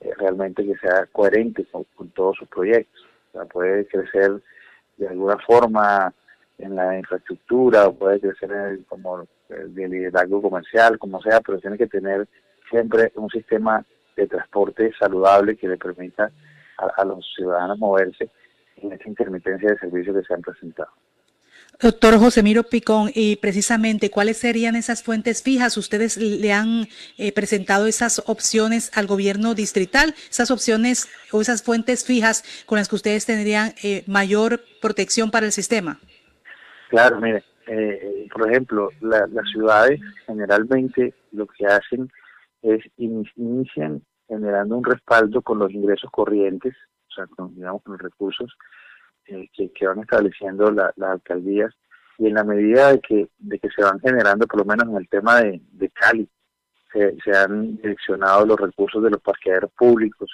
eh, 0.00 0.10
realmente 0.16 0.64
que 0.64 0.76
sea 0.76 1.06
coherente 1.12 1.64
con, 1.66 1.84
con, 1.94 2.10
todos 2.10 2.36
sus 2.36 2.48
proyectos. 2.48 3.06
O 3.32 3.38
sea, 3.38 3.44
puede 3.46 3.86
crecer 3.86 4.42
de 4.96 5.08
alguna 5.08 5.38
forma 5.38 6.12
en 6.60 6.76
la 6.76 6.98
infraestructura 6.98 7.88
o 7.88 7.94
puede 7.94 8.20
crecer 8.20 8.50
en 8.50 8.60
el, 8.60 8.84
como 8.86 9.26
el 9.48 9.74
de 9.74 9.88
liderazgo 9.88 10.42
comercial, 10.42 10.98
como 10.98 11.20
sea, 11.22 11.40
pero 11.40 11.58
tiene 11.58 11.78
que 11.78 11.86
tener 11.86 12.28
siempre 12.70 13.12
un 13.16 13.28
sistema 13.30 13.84
de 14.16 14.26
transporte 14.26 14.92
saludable 14.98 15.56
que 15.56 15.68
le 15.68 15.76
permita 15.76 16.30
a, 16.78 16.86
a 17.00 17.04
los 17.04 17.26
ciudadanos 17.34 17.78
moverse 17.78 18.30
en 18.76 18.92
esta 18.92 19.08
intermitencia 19.08 19.70
de 19.70 19.78
servicios 19.78 20.16
que 20.16 20.24
se 20.24 20.34
han 20.34 20.42
presentado. 20.42 20.90
Doctor 21.80 22.18
José 22.18 22.42
Miro 22.42 22.64
Picón, 22.64 23.10
y 23.14 23.36
precisamente, 23.36 24.10
¿cuáles 24.10 24.36
serían 24.36 24.76
esas 24.76 25.02
fuentes 25.02 25.42
fijas? 25.42 25.78
¿Ustedes 25.78 26.18
le 26.18 26.52
han 26.52 26.88
eh, 27.16 27.32
presentado 27.32 27.86
esas 27.86 28.22
opciones 28.26 28.90
al 28.94 29.06
gobierno 29.06 29.54
distrital, 29.54 30.14
esas 30.30 30.50
opciones 30.50 31.08
o 31.32 31.40
esas 31.40 31.62
fuentes 31.62 32.04
fijas 32.04 32.44
con 32.66 32.76
las 32.76 32.88
que 32.88 32.96
ustedes 32.96 33.24
tendrían 33.24 33.74
eh, 33.82 34.04
mayor 34.06 34.62
protección 34.82 35.30
para 35.30 35.46
el 35.46 35.52
sistema? 35.52 36.00
Claro, 36.90 37.20
mire, 37.20 37.44
eh, 37.68 38.28
por 38.32 38.50
ejemplo, 38.50 38.90
la, 39.00 39.26
las 39.28 39.48
ciudades 39.48 40.00
generalmente 40.26 41.14
lo 41.30 41.46
que 41.46 41.64
hacen 41.66 42.10
es 42.62 42.82
inician 42.96 44.02
generando 44.26 44.76
un 44.76 44.84
respaldo 44.84 45.40
con 45.40 45.60
los 45.60 45.70
ingresos 45.72 46.10
corrientes, 46.10 46.74
o 47.08 47.12
sea, 47.12 47.26
con, 47.28 47.54
digamos, 47.54 47.82
con 47.84 47.92
los 47.92 48.02
recursos 48.02 48.52
eh, 49.26 49.48
que, 49.54 49.86
van 49.86 50.00
estableciendo 50.00 50.72
la, 50.72 50.92
las 50.96 51.10
alcaldías, 51.10 51.72
y 52.18 52.26
en 52.26 52.34
la 52.34 52.42
medida 52.42 52.90
de 52.90 53.00
que, 53.00 53.28
de 53.38 53.58
que 53.60 53.70
se 53.70 53.82
van 53.82 54.00
generando, 54.00 54.48
por 54.48 54.58
lo 54.58 54.64
menos 54.64 54.88
en 54.88 54.96
el 54.96 55.08
tema 55.08 55.40
de, 55.40 55.90
Cali, 55.94 56.28
se, 56.92 57.16
se, 57.24 57.36
han 57.36 57.76
direccionado 57.76 58.44
los 58.46 58.58
recursos 58.58 59.00
de 59.02 59.10
los 59.10 59.20
parqueaderos 59.20 59.70
públicos, 59.72 60.28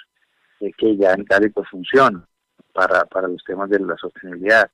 eh, 0.59 0.71
que 0.75 0.97
ya 0.97 1.13
en 1.13 1.23
Cali 1.23 1.49
pues 1.49 1.69
funcionan 1.69 2.25
para, 2.73 3.05
para 3.05 3.27
los 3.27 3.43
temas 3.43 3.69
de 3.69 3.79
la 3.79 3.95
sostenibilidad. 3.95 4.71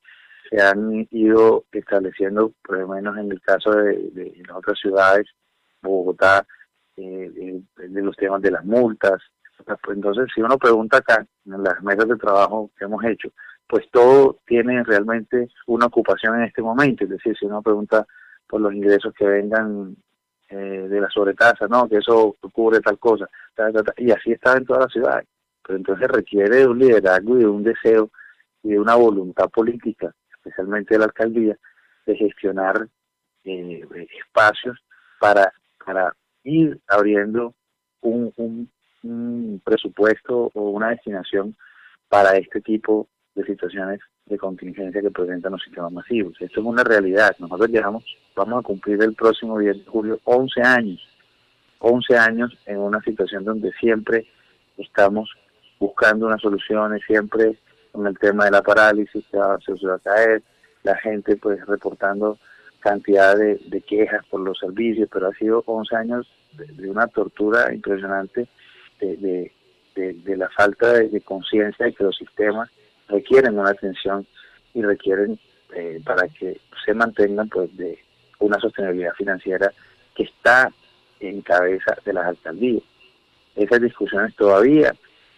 Se 0.53 0.61
han 0.61 1.07
ido 1.09 1.65
estableciendo, 1.71 2.51
por 2.63 2.77
lo 2.77 2.89
menos 2.89 3.17
en 3.17 3.31
el 3.31 3.41
caso 3.41 3.71
de, 3.71 4.11
de, 4.11 4.43
las 4.47 4.57
otras 4.57 4.77
ciudades, 4.77 5.25
Bogotá, 5.81 6.45
eh, 6.95 7.31
de, 7.75 7.87
de, 7.87 8.01
los 8.03 8.15
temas 8.15 8.39
de 8.43 8.51
las 8.51 8.63
multas. 8.63 9.19
Pues 9.65 9.97
entonces, 9.97 10.27
si 10.33 10.41
uno 10.41 10.59
pregunta 10.59 10.97
acá, 10.97 11.25
en 11.45 11.63
las 11.63 11.81
mesas 11.81 12.07
de 12.07 12.17
trabajo 12.17 12.69
que 12.77 12.85
hemos 12.85 13.03
hecho, 13.03 13.29
pues 13.67 13.89
todo 13.91 14.37
tiene 14.45 14.83
realmente 14.83 15.47
una 15.65 15.87
ocupación 15.87 16.35
en 16.35 16.43
este 16.43 16.61
momento. 16.61 17.03
Es 17.03 17.09
decir, 17.09 17.35
si 17.35 17.47
uno 17.47 17.63
pregunta 17.63 18.05
por 18.45 18.61
los 18.61 18.75
ingresos 18.75 19.11
que 19.17 19.25
vengan 19.25 19.95
eh, 20.49 20.87
de 20.87 21.01
la 21.01 21.09
sobretasa, 21.09 21.67
no, 21.67 21.89
que 21.89 21.97
eso 21.97 22.35
cubre 22.51 22.79
tal 22.79 22.99
cosa, 22.99 23.27
y 23.97 24.11
así 24.11 24.33
está 24.33 24.55
en 24.55 24.65
todas 24.65 24.83
las 24.83 24.91
ciudades. 24.91 25.27
Pero 25.65 25.77
entonces 25.77 26.07
requiere 26.09 26.57
de 26.57 26.67
un 26.67 26.77
liderazgo 26.77 27.37
y 27.37 27.39
de 27.39 27.47
un 27.47 27.63
deseo 27.63 28.11
y 28.61 28.69
de 28.69 28.79
una 28.79 28.93
voluntad 28.93 29.49
política, 29.49 30.13
especialmente 30.43 30.95
de 30.95 30.99
la 30.99 31.05
alcaldía, 31.05 31.57
de 32.05 32.15
gestionar 32.15 32.87
eh, 33.45 33.85
espacios 34.19 34.77
para, 35.19 35.53
para 35.85 36.13
ir 36.43 36.79
abriendo 36.87 37.53
un, 38.01 38.69
un, 39.03 39.61
presupuesto 39.63 40.51
o 40.53 40.69
una 40.69 40.89
destinación 40.89 41.55
para 42.09 42.37
este 42.37 42.61
tipo 42.61 43.07
de 43.35 43.45
situaciones 43.45 43.99
de 44.25 44.37
contingencia 44.37 45.01
que 45.01 45.11
presentan 45.11 45.53
los 45.53 45.63
sistemas 45.63 45.91
masivos. 45.91 46.33
Esto 46.39 46.59
es 46.59 46.65
una 46.65 46.83
realidad. 46.83 47.35
Nosotros 47.39 47.69
llevamos, 47.69 48.03
vamos 48.35 48.59
a 48.59 48.67
cumplir 48.67 49.01
el 49.01 49.13
próximo 49.13 49.59
10 49.59 49.77
de 49.77 49.85
julio 49.85 50.19
11 50.23 50.61
años, 50.61 51.01
11 51.79 52.17
años 52.17 52.57
en 52.65 52.77
una 52.79 53.01
situación 53.01 53.43
donde 53.43 53.71
siempre 53.73 54.25
estamos 54.77 55.29
buscando 55.79 56.27
unas 56.27 56.41
soluciones, 56.41 57.01
siempre 57.05 57.57
con 57.93 58.07
el 58.07 58.17
tema 58.17 58.45
de 58.45 58.51
la 58.51 58.61
parálisis 58.61 59.23
que 59.23 59.31
se 59.31 59.37
va 59.87 59.95
a 59.95 59.99
caer, 59.99 60.43
la 60.83 60.97
gente 60.97 61.37
pues 61.37 61.65
reportando 61.65 62.37
cantidad 62.81 63.37
de, 63.37 63.61
de, 63.67 63.79
quejas 63.79 64.25
por 64.25 64.41
los 64.41 64.59
servicios, 64.59 65.07
pero 65.09 65.27
ha 65.27 65.33
sido 65.35 65.63
11 65.65 65.95
años 65.95 66.27
de, 66.53 66.89
una 66.89 67.07
tortura 67.07 67.73
impresionante 67.73 68.47
de, 68.99 69.51
de 69.95 70.37
la 70.37 70.49
falta 70.49 70.93
de, 70.93 71.21
conciencia 71.21 71.85
de 71.85 71.93
que 71.93 72.03
los 72.03 72.17
sistemas 72.17 72.69
requieren 73.07 73.57
una 73.57 73.69
atención 73.69 74.25
y 74.73 74.81
requieren 74.81 75.39
eh, 75.75 76.01
para 76.03 76.27
que 76.27 76.59
se 76.83 76.93
mantengan 76.93 77.47
pues 77.47 77.75
de 77.77 77.99
una 78.39 78.59
sostenibilidad 78.59 79.13
financiera 79.13 79.71
que 80.15 80.23
está 80.23 80.71
en 81.19 81.41
cabeza 81.41 81.95
de 82.03 82.13
las 82.13 82.25
alcaldías. 82.25 82.83
Esas 83.55 83.81
discusiones 83.81 84.35
todavía 84.35 84.93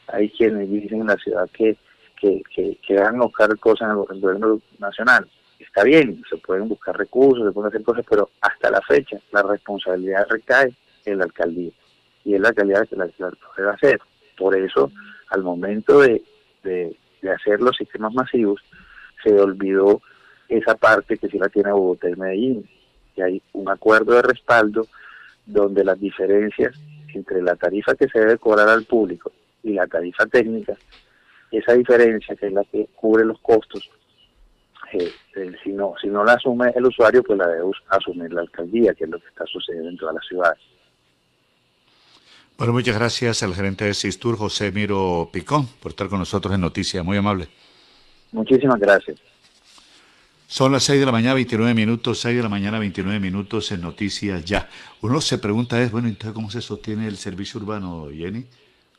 hay 0.07 0.29
quienes 0.29 0.69
dicen 0.69 1.01
en 1.01 1.07
la 1.07 1.17
ciudad 1.17 1.49
que, 1.51 1.77
que, 2.19 2.41
que, 2.53 2.77
que 2.85 2.99
a 2.99 3.11
buscar 3.11 3.57
cosas 3.59 3.89
en 3.91 4.15
el 4.15 4.21
gobierno 4.21 4.59
nacional. 4.79 5.27
Está 5.59 5.83
bien, 5.83 6.21
se 6.29 6.37
pueden 6.37 6.67
buscar 6.67 6.97
recursos, 6.97 7.45
se 7.45 7.51
pueden 7.51 7.69
hacer 7.69 7.83
cosas, 7.83 8.05
pero 8.09 8.29
hasta 8.41 8.69
la 8.69 8.81
fecha 8.81 9.17
la 9.31 9.41
responsabilidad 9.43 10.25
recae 10.29 10.73
en 11.05 11.17
la 11.19 11.25
alcaldía. 11.25 11.71
Y 12.23 12.35
es 12.35 12.41
la 12.41 12.49
alcaldía 12.49 12.85
que 12.85 12.95
la, 12.95 13.05
la 13.17 13.31
va 13.65 13.71
a 13.71 13.75
hacer. 13.75 13.99
Por 14.37 14.55
eso, 14.57 14.91
al 15.29 15.43
momento 15.43 16.01
de, 16.01 16.23
de, 16.63 16.95
de 17.21 17.31
hacer 17.31 17.61
los 17.61 17.75
sistemas 17.77 18.13
masivos, 18.13 18.61
se 19.23 19.39
olvidó 19.39 20.01
esa 20.49 20.75
parte 20.75 21.17
que 21.17 21.27
sí 21.27 21.37
la 21.39 21.49
tiene 21.49 21.71
Bogotá 21.71 22.09
y 22.09 22.15
Medellín, 22.15 22.69
que 23.15 23.23
hay 23.23 23.41
un 23.53 23.69
acuerdo 23.69 24.13
de 24.13 24.21
respaldo 24.21 24.87
donde 25.45 25.83
las 25.83 25.99
diferencias 25.99 26.75
entre 27.13 27.41
la 27.41 27.55
tarifa 27.55 27.95
que 27.95 28.07
se 28.07 28.19
debe 28.19 28.37
cobrar 28.37 28.67
al 28.67 28.83
público 28.83 29.31
y 29.63 29.73
la 29.73 29.87
tarifa 29.87 30.25
técnica, 30.25 30.75
esa 31.51 31.73
diferencia 31.73 32.35
que 32.35 32.47
es 32.47 32.53
la 32.53 32.63
que 32.65 32.87
cubre 32.95 33.25
los 33.25 33.39
costos, 33.41 33.89
eh, 34.93 35.11
eh, 35.35 35.51
si 35.63 35.71
no 35.71 35.93
si 36.01 36.07
no 36.07 36.23
la 36.23 36.33
asume 36.33 36.71
el 36.75 36.85
usuario, 36.85 37.23
pues 37.23 37.37
la 37.37 37.47
debe 37.47 37.71
asumir 37.89 38.31
la 38.33 38.41
alcaldía, 38.41 38.93
que 38.93 39.05
es 39.05 39.09
lo 39.09 39.19
que 39.19 39.27
está 39.27 39.45
sucediendo 39.45 39.89
en 39.89 39.97
todas 39.97 40.15
las 40.15 40.25
ciudades. 40.25 40.59
Bueno, 42.57 42.71
muchas 42.71 42.97
gracias 42.97 43.43
al 43.43 43.53
gerente 43.53 43.83
de 43.83 43.93
Sistur, 43.93 44.37
José 44.37 44.71
Miro 44.71 45.29
Picón, 45.31 45.67
por 45.81 45.91
estar 45.91 46.07
con 46.07 46.19
nosotros 46.19 46.53
en 46.53 46.61
Noticias. 46.61 47.03
Muy 47.03 47.17
amable. 47.17 47.49
Muchísimas 48.31 48.79
gracias. 48.79 49.19
Son 50.47 50.71
las 50.71 50.83
6 50.83 50.99
de 50.99 51.05
la 51.05 51.11
mañana, 51.11 51.33
29 51.33 51.73
minutos, 51.73 52.19
6 52.19 52.37
de 52.37 52.43
la 52.43 52.49
mañana, 52.49 52.79
29 52.79 53.19
minutos 53.19 53.71
en 53.71 53.81
Noticias 53.81 54.45
Ya. 54.45 54.69
Uno 55.01 55.19
se 55.19 55.37
pregunta 55.37 55.81
es, 55.81 55.91
bueno, 55.91 56.07
entonces, 56.07 56.33
¿cómo 56.33 56.49
se 56.49 56.61
sostiene 56.61 57.07
el 57.07 57.17
servicio 57.17 57.59
urbano, 57.59 58.07
Jenny? 58.09 58.45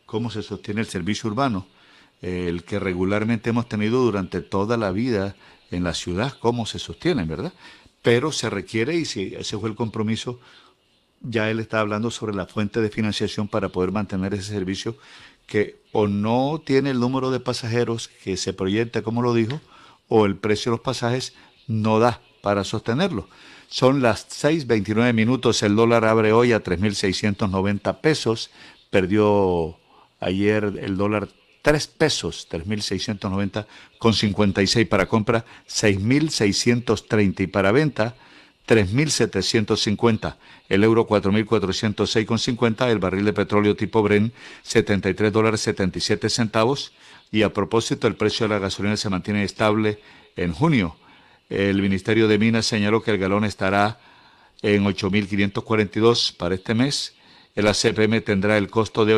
¿Cómo 0.05 0.28
se 0.28 0.43
sostiene 0.43 0.81
el 0.81 0.86
servicio 0.86 1.31
urbano? 1.31 1.66
El 2.22 2.64
que 2.64 2.78
regularmente 2.78 3.51
hemos 3.51 3.68
tenido 3.68 4.01
durante 4.02 4.40
toda 4.40 4.76
la 4.76 4.90
vida 4.90 5.36
en 5.70 5.84
la 5.84 5.94
ciudad, 5.94 6.34
¿cómo 6.38 6.66
se 6.66 6.78
sostiene, 6.78 7.24
verdad? 7.24 7.52
Pero 8.02 8.32
se 8.32 8.51
requiere, 8.51 8.94
y 8.94 9.05
si 9.05 9.34
ese 9.34 9.59
fue 9.59 9.68
el 9.68 9.74
compromiso, 9.76 10.40
ya 11.20 11.51
él 11.51 11.60
está 11.60 11.80
hablando 11.80 12.10
sobre 12.10 12.34
la 12.34 12.47
fuente 12.47 12.80
de 12.80 12.90
financiación 12.90 13.48
para 13.48 13.68
poder 13.70 13.93
mantener 13.93 14.34
ese 14.34 14.52
servicio 14.52 14.97
que 15.47 15.80
o 15.93 16.09
no 16.09 16.60
tiene 16.64 16.90
el 16.90 17.01
número 17.01 17.30
de 17.30 17.40
pasajeros 17.40 18.09
que 18.09 18.36
se 18.36 18.52
proyecta, 18.52 19.02
como 19.02 19.22
lo 19.22 19.34
dijo, 19.34 19.60
o 20.09 20.26
el 20.26 20.36
precio 20.36 20.70
de 20.70 20.76
los 20.76 20.84
pasajes 20.84 21.34
no 21.66 21.98
da 21.98 22.20
para 22.43 22.64
sostenerlo. 22.64 23.28
Son 23.68 24.02
las 24.02 24.28
6.29 24.28 25.12
minutos, 25.12 25.62
el 25.62 25.74
dólar 25.74 26.05
abre 26.05 26.32
hoy 26.32 26.52
a 26.52 26.62
3.690 26.62 28.01
pesos, 28.01 28.51
perdió 28.90 29.78
ayer 30.20 30.78
el 30.80 30.97
dólar 30.97 31.28
3 31.66 31.88
pesos, 31.88 32.47
3.690 32.48 33.66
con 33.98 34.14
56 34.14 34.86
para 34.86 35.06
compra, 35.06 35.44
6.630 35.68 37.40
y 37.40 37.47
para 37.48 37.72
venta, 37.72 38.14
3.750, 38.68 40.36
el 40.68 40.84
euro 40.84 41.09
4.406,50, 41.09 42.88
el 42.88 43.01
barril 43.01 43.24
de 43.24 43.32
petróleo 43.32 43.74
tipo 43.74 44.01
Bren 44.01 44.32
73 44.62 45.32
dólares 45.32 45.60
77 45.62 46.30
centavos 46.30 46.93
y 47.32 47.43
a 47.43 47.52
propósito 47.52 48.06
el 48.06 48.14
precio 48.14 48.47
de 48.47 48.55
la 48.55 48.60
gasolina 48.60 48.97
se 48.97 49.10
mantiene 49.10 49.43
estable 49.43 49.98
en 50.36 50.52
junio. 50.52 50.94
El 51.51 51.82
Ministerio 51.82 52.28
de 52.28 52.38
Minas 52.38 52.66
señaló 52.66 53.02
que 53.02 53.10
el 53.10 53.18
galón 53.18 53.44
estará 53.44 53.98
en 54.62 54.84
8.542 54.84 56.36
para 56.36 56.55
este 56.55 56.74
mes. 56.74 57.16
El 57.56 57.66
ACPM 57.66 58.20
tendrá 58.20 58.56
el 58.56 58.70
costo 58.70 59.05
de 59.05 59.16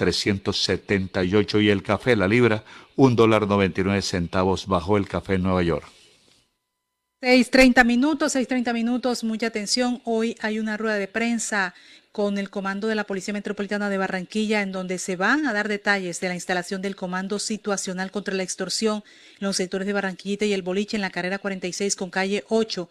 8.378 0.00 1.62
y 1.62 1.70
el 1.70 1.82
café, 1.82 2.16
la 2.16 2.28
libra, 2.28 2.64
un 2.96 3.16
dólar 3.16 3.46
99 3.46 4.02
centavos 4.02 4.66
bajo 4.66 4.96
el 4.96 5.06
café 5.08 5.34
en 5.34 5.42
Nueva 5.42 5.62
York. 5.62 5.86
6.30 7.22 7.84
minutos, 7.84 8.34
6.30 8.34 8.72
minutos, 8.72 9.24
mucha 9.24 9.48
atención. 9.48 10.00
Hoy 10.04 10.36
hay 10.40 10.58
una 10.58 10.78
rueda 10.78 10.96
de 10.96 11.06
prensa 11.06 11.74
con 12.12 12.38
el 12.38 12.50
comando 12.50 12.88
de 12.88 12.94
la 12.94 13.04
Policía 13.04 13.34
Metropolitana 13.34 13.90
de 13.90 13.98
Barranquilla, 13.98 14.62
en 14.62 14.72
donde 14.72 14.98
se 14.98 15.16
van 15.16 15.46
a 15.46 15.52
dar 15.52 15.68
detalles 15.68 16.18
de 16.20 16.28
la 16.28 16.34
instalación 16.34 16.82
del 16.82 16.96
Comando 16.96 17.38
Situacional 17.38 18.10
contra 18.10 18.34
la 18.34 18.42
Extorsión 18.42 19.04
en 19.38 19.46
los 19.46 19.56
sectores 19.56 19.86
de 19.86 19.92
Barranquillita 19.92 20.46
y 20.46 20.54
el 20.54 20.62
Boliche 20.62 20.96
en 20.96 21.02
la 21.02 21.10
carrera 21.10 21.38
46 21.38 21.94
con 21.94 22.10
calle 22.10 22.44
8. 22.48 22.88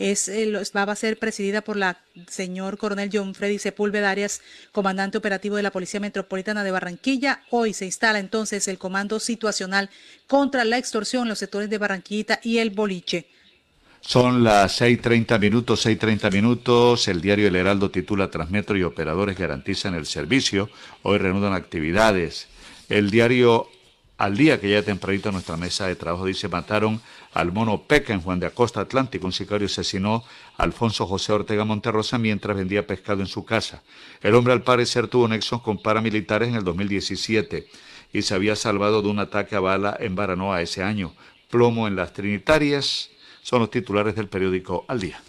Es, 0.00 0.30
va 0.74 0.82
a 0.84 0.96
ser 0.96 1.18
presidida 1.18 1.60
por 1.60 1.76
la 1.76 1.98
señor 2.26 2.78
coronel 2.78 3.10
John 3.12 3.34
Freddy 3.34 3.58
Sepúlveda 3.58 4.10
Arias, 4.10 4.40
comandante 4.72 5.18
operativo 5.18 5.56
de 5.56 5.62
la 5.62 5.70
Policía 5.70 6.00
Metropolitana 6.00 6.64
de 6.64 6.70
Barranquilla. 6.70 7.42
Hoy 7.50 7.74
se 7.74 7.84
instala 7.84 8.18
entonces 8.18 8.66
el 8.66 8.78
Comando 8.78 9.20
Situacional 9.20 9.90
contra 10.26 10.64
la 10.64 10.78
Extorsión 10.78 11.24
en 11.24 11.28
los 11.28 11.38
sectores 11.38 11.68
de 11.68 11.76
Barranquillita 11.76 12.40
y 12.42 12.56
el 12.58 12.70
Boliche. 12.70 13.26
Son 14.00 14.42
las 14.42 14.80
6.30 14.80 15.38
minutos, 15.38 15.84
6.30 15.84 16.32
minutos. 16.32 17.06
El 17.06 17.20
diario 17.20 17.48
El 17.48 17.56
Heraldo 17.56 17.90
titula 17.90 18.30
Transmetro 18.30 18.78
y 18.78 18.82
operadores 18.82 19.36
garantizan 19.36 19.94
el 19.94 20.06
servicio. 20.06 20.70
Hoy 21.02 21.18
reanudan 21.18 21.52
actividades. 21.52 22.48
El 22.88 23.10
diario 23.10 23.68
Al 24.16 24.38
Día, 24.38 24.58
que 24.58 24.70
ya 24.70 24.82
tempranito 24.82 25.28
en 25.28 25.34
nuestra 25.34 25.58
mesa 25.58 25.86
de 25.86 25.96
trabajo 25.96 26.24
dice, 26.24 26.48
mataron 26.48 27.02
al 27.32 27.52
mono 27.52 27.82
Peca 27.82 28.12
en 28.12 28.20
Juan 28.20 28.40
de 28.40 28.46
Acosta 28.46 28.80
Atlántico. 28.80 29.26
Un 29.26 29.32
sicario 29.32 29.66
asesinó 29.66 30.24
a 30.56 30.62
Alfonso 30.62 31.06
José 31.06 31.32
Ortega 31.32 31.64
Monterrosa 31.64 32.18
mientras 32.18 32.56
vendía 32.56 32.86
pescado 32.86 33.20
en 33.20 33.26
su 33.26 33.44
casa. 33.44 33.82
El 34.22 34.34
hombre 34.34 34.52
al 34.52 34.62
parecer 34.62 35.08
tuvo 35.08 35.28
nexos 35.28 35.62
con 35.62 35.82
paramilitares 35.82 36.48
en 36.48 36.56
el 36.56 36.64
2017 36.64 37.68
y 38.12 38.22
se 38.22 38.34
había 38.34 38.56
salvado 38.56 39.02
de 39.02 39.08
un 39.08 39.18
ataque 39.18 39.56
a 39.56 39.60
bala 39.60 39.96
en 40.00 40.16
Baranoa 40.16 40.62
ese 40.62 40.82
año. 40.82 41.14
Plomo 41.50 41.88
en 41.88 41.96
las 41.96 42.12
Trinitarias 42.12 43.10
son 43.42 43.60
los 43.60 43.70
titulares 43.70 44.14
del 44.14 44.28
periódico 44.28 44.84
Al 44.88 45.00
Día. 45.00 45.20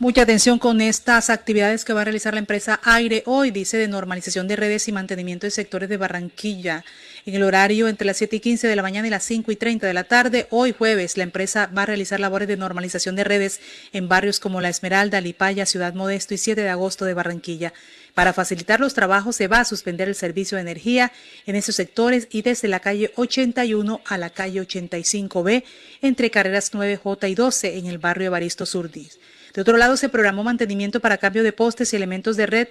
Mucha 0.00 0.22
atención 0.22 0.60
con 0.60 0.80
estas 0.80 1.28
actividades 1.28 1.84
que 1.84 1.92
va 1.92 2.02
a 2.02 2.04
realizar 2.04 2.32
la 2.32 2.38
empresa 2.38 2.78
Aire 2.84 3.24
hoy, 3.26 3.50
dice 3.50 3.78
de 3.78 3.88
normalización 3.88 4.46
de 4.46 4.54
redes 4.54 4.86
y 4.86 4.92
mantenimiento 4.92 5.44
de 5.44 5.50
sectores 5.50 5.88
de 5.88 5.96
Barranquilla. 5.96 6.84
En 7.28 7.34
el 7.34 7.42
horario 7.42 7.88
entre 7.88 8.06
las 8.06 8.16
7 8.16 8.36
y 8.36 8.40
15 8.40 8.68
de 8.68 8.74
la 8.74 8.80
mañana 8.80 9.06
y 9.06 9.10
las 9.10 9.22
5 9.24 9.52
y 9.52 9.56
30 9.56 9.86
de 9.86 9.92
la 9.92 10.04
tarde, 10.04 10.46
hoy 10.48 10.72
jueves, 10.72 11.18
la 11.18 11.24
empresa 11.24 11.70
va 11.76 11.82
a 11.82 11.84
realizar 11.84 12.18
labores 12.20 12.48
de 12.48 12.56
normalización 12.56 13.16
de 13.16 13.24
redes 13.24 13.60
en 13.92 14.08
barrios 14.08 14.40
como 14.40 14.62
La 14.62 14.70
Esmeralda, 14.70 15.20
Lipaya, 15.20 15.66
Ciudad 15.66 15.92
Modesto 15.92 16.32
y 16.32 16.38
7 16.38 16.62
de 16.62 16.70
agosto 16.70 17.04
de 17.04 17.12
Barranquilla. 17.12 17.74
Para 18.14 18.32
facilitar 18.32 18.80
los 18.80 18.94
trabajos 18.94 19.36
se 19.36 19.46
va 19.46 19.60
a 19.60 19.66
suspender 19.66 20.08
el 20.08 20.14
servicio 20.14 20.56
de 20.56 20.62
energía 20.62 21.12
en 21.44 21.54
esos 21.54 21.76
sectores 21.76 22.28
y 22.30 22.40
desde 22.40 22.66
la 22.66 22.80
calle 22.80 23.12
81 23.16 24.00
a 24.06 24.16
la 24.16 24.30
calle 24.30 24.62
85B 24.62 25.64
entre 26.00 26.30
carreras 26.30 26.72
9J 26.72 27.28
y 27.28 27.34
12 27.34 27.76
en 27.76 27.86
el 27.88 27.98
barrio 27.98 28.28
Evaristo 28.28 28.64
Surdis. 28.64 29.18
De 29.52 29.60
otro 29.60 29.76
lado, 29.76 29.98
se 29.98 30.08
programó 30.08 30.44
mantenimiento 30.44 31.00
para 31.00 31.18
cambio 31.18 31.42
de 31.42 31.52
postes 31.52 31.92
y 31.92 31.96
elementos 31.96 32.38
de 32.38 32.46
red 32.46 32.68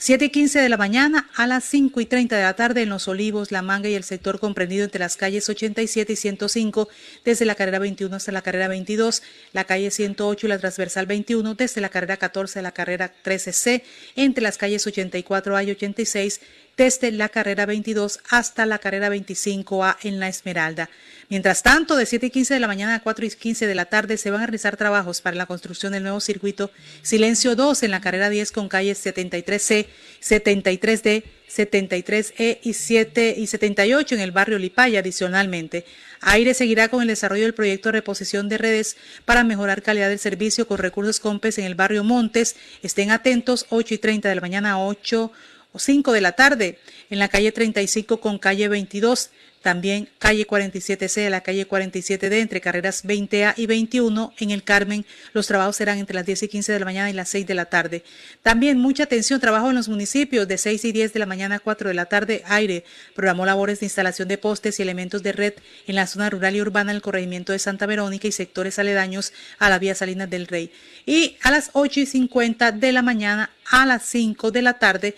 7 0.00 0.26
y 0.26 0.30
15 0.30 0.60
de 0.60 0.68
la 0.68 0.76
mañana 0.76 1.28
a 1.34 1.48
las 1.48 1.64
5 1.64 2.00
y 2.00 2.06
30 2.06 2.36
de 2.36 2.42
la 2.44 2.54
tarde 2.54 2.82
en 2.82 2.88
Los 2.88 3.08
Olivos, 3.08 3.50
La 3.50 3.62
Manga 3.62 3.88
y 3.88 3.94
el 3.94 4.04
sector 4.04 4.38
comprendido 4.38 4.84
entre 4.84 5.00
las 5.00 5.16
calles 5.16 5.48
87 5.48 6.12
y 6.12 6.14
105, 6.14 6.88
desde 7.24 7.44
la 7.44 7.56
carrera 7.56 7.80
21 7.80 8.14
hasta 8.14 8.30
la 8.30 8.42
carrera 8.42 8.68
22, 8.68 9.24
la 9.52 9.64
calle 9.64 9.90
108 9.90 10.46
y 10.46 10.50
la 10.50 10.58
transversal 10.60 11.06
21, 11.06 11.54
desde 11.56 11.80
la 11.80 11.88
carrera 11.88 12.16
14 12.16 12.60
a 12.60 12.62
la 12.62 12.70
carrera 12.70 13.12
13C, 13.24 13.82
entre 14.14 14.44
las 14.44 14.56
calles 14.56 14.86
84A 14.86 15.66
y 15.66 15.72
86, 15.72 16.42
desde 16.78 17.10
la 17.10 17.28
carrera 17.28 17.66
22 17.66 18.20
hasta 18.30 18.64
la 18.64 18.78
carrera 18.78 19.10
25A 19.10 19.96
en 20.04 20.20
La 20.20 20.28
Esmeralda. 20.28 20.88
Mientras 21.28 21.62
tanto, 21.62 21.96
de 21.96 22.06
7 22.06 22.26
y 22.26 22.30
15 22.30 22.54
de 22.54 22.60
la 22.60 22.68
mañana 22.68 22.94
a 22.94 23.00
4 23.00 23.26
y 23.26 23.30
15 23.30 23.66
de 23.66 23.74
la 23.74 23.86
tarde 23.86 24.16
se 24.16 24.30
van 24.30 24.40
a 24.40 24.46
realizar 24.46 24.76
trabajos 24.76 25.20
para 25.20 25.36
la 25.36 25.44
construcción 25.44 25.92
del 25.92 26.04
nuevo 26.04 26.20
circuito 26.20 26.70
Silencio 27.02 27.56
2 27.56 27.82
en 27.82 27.90
la 27.90 28.00
carrera 28.00 28.30
10 28.30 28.52
con 28.52 28.68
calles 28.68 29.04
73C, 29.04 29.86
73D, 30.22 31.24
73E 31.48 32.60
y 32.62 32.72
7 32.72 33.34
y 33.36 33.46
78 33.46 34.14
en 34.14 34.20
el 34.20 34.30
barrio 34.30 34.58
Lipaya 34.58 35.00
adicionalmente. 35.00 35.84
Aire 36.20 36.54
seguirá 36.54 36.88
con 36.88 37.02
el 37.02 37.08
desarrollo 37.08 37.42
del 37.42 37.54
proyecto 37.54 37.88
de 37.88 37.92
reposición 37.92 38.48
de 38.48 38.58
redes 38.58 38.96
para 39.24 39.44
mejorar 39.44 39.82
calidad 39.82 40.08
del 40.08 40.18
servicio 40.18 40.66
con 40.68 40.78
recursos 40.78 41.20
COMPES 41.20 41.58
en 41.58 41.64
el 41.64 41.74
barrio 41.74 42.04
Montes. 42.04 42.54
Estén 42.82 43.10
atentos, 43.10 43.66
8 43.70 43.94
y 43.94 43.98
30 43.98 44.28
de 44.28 44.34
la 44.36 44.40
mañana 44.40 44.72
a 44.72 44.78
8 44.78 45.24
o 45.24 45.32
5 45.78 46.12
de 46.12 46.20
la 46.20 46.32
tarde 46.32 46.78
en 47.10 47.18
la 47.18 47.28
calle 47.28 47.52
35 47.52 48.20
con 48.20 48.38
calle 48.38 48.68
22. 48.68 49.30
También 49.62 50.08
calle 50.20 50.46
47C 50.46 51.26
a 51.26 51.30
la 51.30 51.40
calle 51.40 51.68
47D 51.68 52.32
entre 52.34 52.60
carreras 52.60 53.04
20A 53.04 53.54
y 53.56 53.66
21 53.66 54.32
en 54.38 54.50
el 54.50 54.62
Carmen. 54.62 55.04
Los 55.32 55.48
trabajos 55.48 55.76
serán 55.76 55.98
entre 55.98 56.14
las 56.14 56.24
10 56.24 56.44
y 56.44 56.48
15 56.48 56.72
de 56.72 56.78
la 56.78 56.84
mañana 56.84 57.10
y 57.10 57.12
las 57.12 57.28
6 57.30 57.46
de 57.46 57.54
la 57.54 57.64
tarde. 57.64 58.04
También 58.42 58.78
mucha 58.78 59.02
atención, 59.02 59.40
trabajo 59.40 59.68
en 59.68 59.74
los 59.74 59.88
municipios 59.88 60.46
de 60.46 60.58
6 60.58 60.84
y 60.84 60.92
10 60.92 61.12
de 61.12 61.18
la 61.18 61.26
mañana 61.26 61.56
a 61.56 61.58
4 61.58 61.88
de 61.88 61.94
la 61.94 62.06
tarde. 62.06 62.42
Aire 62.46 62.84
programó 63.14 63.44
labores 63.46 63.80
de 63.80 63.86
instalación 63.86 64.28
de 64.28 64.38
postes 64.38 64.78
y 64.78 64.82
elementos 64.82 65.24
de 65.24 65.32
red 65.32 65.54
en 65.88 65.96
la 65.96 66.06
zona 66.06 66.30
rural 66.30 66.54
y 66.54 66.60
urbana 66.60 66.92
del 66.92 67.02
corregimiento 67.02 67.52
de 67.52 67.58
Santa 67.58 67.86
Verónica 67.86 68.28
y 68.28 68.32
sectores 68.32 68.78
aledaños 68.78 69.32
a 69.58 69.68
la 69.68 69.80
vía 69.80 69.96
Salinas 69.96 70.30
del 70.30 70.46
Rey. 70.46 70.70
Y 71.04 71.36
a 71.42 71.50
las 71.50 71.70
8 71.72 72.00
y 72.00 72.06
50 72.06 72.72
de 72.72 72.92
la 72.92 73.02
mañana 73.02 73.50
a 73.70 73.86
las 73.86 74.04
5 74.04 74.52
de 74.52 74.62
la 74.62 74.78
tarde 74.78 75.16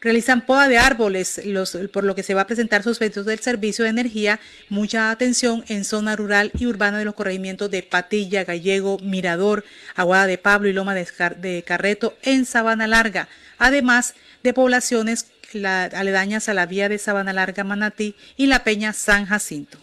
realizan 0.00 0.46
poda 0.46 0.66
de 0.66 0.78
árboles, 0.78 1.40
por 1.92 2.04
lo 2.04 2.14
que 2.14 2.22
se 2.22 2.34
va 2.34 2.42
a 2.42 2.46
presentar 2.46 2.82
suspensión 2.82 3.26
del 3.26 3.40
servicio 3.40 3.84
de 3.84 3.90
energía. 3.90 4.40
Mucha 4.68 5.10
atención 5.10 5.64
en 5.68 5.84
zona 5.84 6.16
rural 6.16 6.50
y 6.58 6.66
urbana 6.66 6.98
de 6.98 7.04
los 7.04 7.14
corregimientos 7.14 7.70
de 7.70 7.82
Patilla, 7.82 8.44
Gallego, 8.44 8.98
Mirador, 9.02 9.64
Aguada 9.94 10.26
de 10.26 10.38
Pablo 10.38 10.68
y 10.68 10.72
Loma 10.72 10.94
de, 10.94 11.64
Carreto 11.66 12.14
en 12.22 12.46
Sabana 12.46 12.86
Larga, 12.86 13.28
además 13.58 14.14
de 14.42 14.54
poblaciones 14.54 15.26
la, 15.52 15.84
aledañas 15.84 16.48
a 16.48 16.54
la 16.54 16.66
vía 16.66 16.88
de 16.88 16.98
Sabana 16.98 17.32
Larga, 17.32 17.64
Manatí 17.64 18.14
y 18.36 18.46
la 18.46 18.64
Peña 18.64 18.92
San 18.92 19.26
Jacinto. 19.26 19.78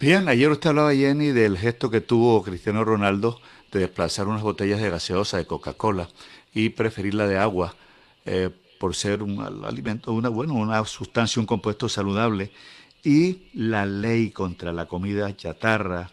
Bien, 0.00 0.28
ayer 0.28 0.48
usted 0.48 0.70
hablaba, 0.70 0.94
Jenny, 0.94 1.32
del 1.32 1.58
gesto 1.58 1.90
que 1.90 2.00
tuvo 2.00 2.42
Cristiano 2.42 2.84
Ronaldo 2.84 3.40
de 3.72 3.80
desplazar 3.80 4.28
unas 4.28 4.42
botellas 4.42 4.80
de 4.80 4.88
gaseosa 4.88 5.36
de 5.36 5.44
Coca-Cola 5.44 6.08
y 6.54 6.70
preferir 6.70 7.14
la 7.14 7.26
de 7.26 7.36
agua. 7.36 7.74
Eh, 8.24 8.50
por 8.78 8.94
ser 8.94 9.22
un 9.22 9.40
alimento, 9.64 10.12
una, 10.12 10.28
bueno, 10.28 10.54
una 10.54 10.84
sustancia, 10.84 11.40
un 11.40 11.46
compuesto 11.46 11.88
saludable. 11.88 12.52
Y 13.04 13.42
la 13.54 13.86
ley 13.86 14.30
contra 14.30 14.72
la 14.72 14.86
comida 14.86 15.34
chatarra 15.36 16.10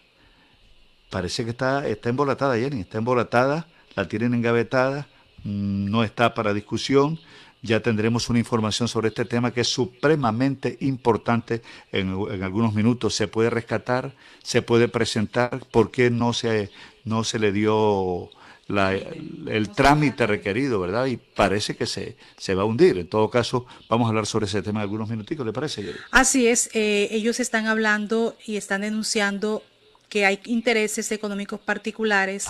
parece 1.10 1.44
que 1.44 1.52
está, 1.52 1.88
está 1.88 2.10
embolatada, 2.10 2.58
Jenny, 2.58 2.82
está 2.82 2.98
embolatada, 2.98 3.68
la 3.96 4.08
tienen 4.08 4.34
engavetada, 4.34 5.08
mm, 5.44 5.90
no 5.90 6.04
está 6.04 6.34
para 6.34 6.54
discusión. 6.54 7.20
Ya 7.62 7.80
tendremos 7.80 8.30
una 8.30 8.38
información 8.40 8.88
sobre 8.88 9.08
este 9.08 9.26
tema 9.26 9.52
que 9.52 9.62
es 9.62 9.68
supremamente 9.68 10.78
importante 10.82 11.64
en, 11.92 12.10
en 12.30 12.44
algunos 12.44 12.74
minutos. 12.74 13.16
Se 13.16 13.28
puede 13.28 13.50
rescatar, 13.50 14.14
se 14.44 14.62
puede 14.62 14.88
presentar, 14.88 15.66
¿por 15.72 15.90
qué 15.90 16.12
no 16.12 16.34
se, 16.34 16.70
no 17.06 17.24
se 17.24 17.40
le 17.40 17.52
dio 17.52 18.30
el 18.68 19.70
trámite 19.70 20.26
requerido, 20.26 20.80
¿verdad? 20.80 21.06
Y 21.06 21.18
parece 21.18 21.76
que 21.76 21.86
se, 21.86 22.18
se 22.38 22.56
va 22.56 22.64
a 22.64 22.66
hundir. 22.66 22.98
En 22.98 23.08
todo 23.08 23.30
caso, 23.30 23.66
vamos 23.90 24.06
a 24.06 24.10
hablar 24.10 24.26
sobre 24.26 24.48
ese 24.48 24.62
tema 24.62 24.80
en 24.80 24.84
algunos 24.84 25.10
minuticos, 25.10 25.46
¿le 25.46 25.54
parece? 25.54 25.94
Así 26.12 26.48
es, 26.48 26.70
eh, 26.74 27.10
ellos 27.12 27.40
están 27.40 27.68
hablando 27.68 28.36
y 28.46 28.58
están 28.58 28.82
denunciando 28.82 29.62
que 30.10 30.26
hay 30.26 30.40
intereses 30.46 31.12
económicos 31.12 31.60
particulares 31.60 32.46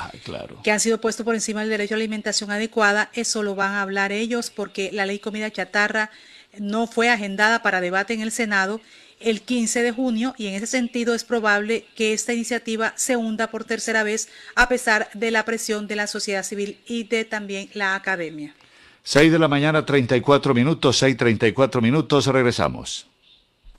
que 0.64 0.72
han 0.72 0.80
sido 0.80 1.00
puestos 1.02 1.24
por 1.24 1.36
encima 1.36 1.62
del 1.62 1.70
derecho 1.70 1.96
a 1.96 1.98
la 1.98 2.04
alimentación 2.04 2.52
adecuada. 2.52 3.10
Eso 3.14 3.44
lo 3.44 3.56
van 3.56 3.72
a 3.72 3.82
hablar 3.82 4.12
ellos 4.12 4.52
porque 4.52 4.92
la 4.94 5.06
ley 5.06 5.20
comida 5.20 5.50
chatarra 5.52 6.12
no 6.60 6.88
fue 6.88 7.10
agendada 7.10 7.62
para 7.62 7.82
debate 7.82 8.14
en 8.14 8.22
el 8.22 8.32
Senado 8.32 8.82
el 9.26 9.42
15 9.42 9.82
de 9.82 9.92
junio 9.92 10.34
y 10.38 10.48
en 10.48 10.54
ese 10.54 10.68
sentido 10.68 11.14
es 11.14 11.26
probable 11.26 11.86
que 11.96 12.14
esta 12.14 12.32
iniciativa 12.32 12.94
se 12.96 13.18
hunda 13.18 13.48
por 13.48 13.66
tercera 13.66 14.04
vez 14.04 14.30
a 14.56 14.70
pesar 14.70 15.10
de 15.14 15.32
la 15.32 15.44
presión 15.44 15.88
de 15.88 15.96
la 15.96 16.08
sociedad 16.08 16.44
civil 16.44 16.80
y 16.88 17.04
de 17.04 17.26
también 17.26 17.70
la 17.74 17.96
academia. 17.96 18.56
6 19.04 19.32
de 19.32 19.40
la 19.40 19.48
mañana, 19.48 19.86
34 19.86 20.54
minutos, 20.54 21.02
6.34 21.02 21.82
minutos, 21.82 22.28
regresamos. 22.28 23.08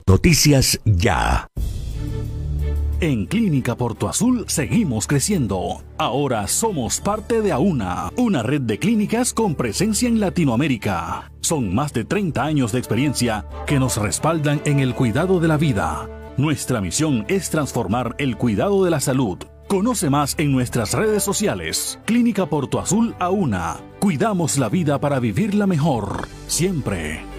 Noticias 0.05 0.79
ya. 0.85 1.47
En 2.99 3.27
Clínica 3.27 3.75
Porto 3.75 4.09
Azul 4.09 4.45
seguimos 4.47 5.05
creciendo. 5.05 5.83
Ahora 5.99 6.47
somos 6.47 6.99
parte 6.99 7.43
de 7.43 7.51
AUNA, 7.51 8.11
una 8.17 8.41
red 8.41 8.61
de 8.61 8.79
clínicas 8.79 9.35
con 9.35 9.53
presencia 9.53 10.09
en 10.09 10.19
Latinoamérica. 10.19 11.31
Son 11.39 11.75
más 11.75 11.93
de 11.93 12.05
30 12.05 12.43
años 12.43 12.71
de 12.71 12.79
experiencia 12.79 13.45
que 13.67 13.77
nos 13.77 13.97
respaldan 13.97 14.61
en 14.65 14.79
el 14.79 14.95
cuidado 14.95 15.39
de 15.39 15.47
la 15.47 15.57
vida. 15.57 16.09
Nuestra 16.37 16.81
misión 16.81 17.23
es 17.27 17.51
transformar 17.51 18.15
el 18.17 18.35
cuidado 18.35 18.83
de 18.83 18.89
la 18.89 18.99
salud. 18.99 19.37
Conoce 19.67 20.09
más 20.09 20.33
en 20.39 20.51
nuestras 20.51 20.93
redes 20.93 21.21
sociales. 21.21 21.99
Clínica 22.05 22.47
Porto 22.47 22.79
Azul 22.79 23.13
AUNA. 23.19 23.77
Cuidamos 23.99 24.57
la 24.57 24.69
vida 24.69 24.99
para 24.99 25.19
vivirla 25.19 25.67
mejor. 25.67 26.27
Siempre. 26.47 27.36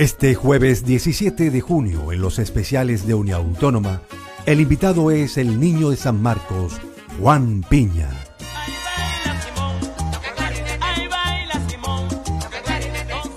Este 0.00 0.34
jueves 0.34 0.86
17 0.86 1.50
de 1.50 1.60
junio, 1.60 2.10
en 2.10 2.22
los 2.22 2.38
especiales 2.38 3.06
de 3.06 3.12
Uniautónoma, 3.12 4.00
el 4.46 4.62
invitado 4.62 5.10
es 5.10 5.36
el 5.36 5.60
niño 5.60 5.90
de 5.90 5.96
San 5.98 6.22
Marcos, 6.22 6.80
Juan 7.20 7.62
Piña. 7.68 8.08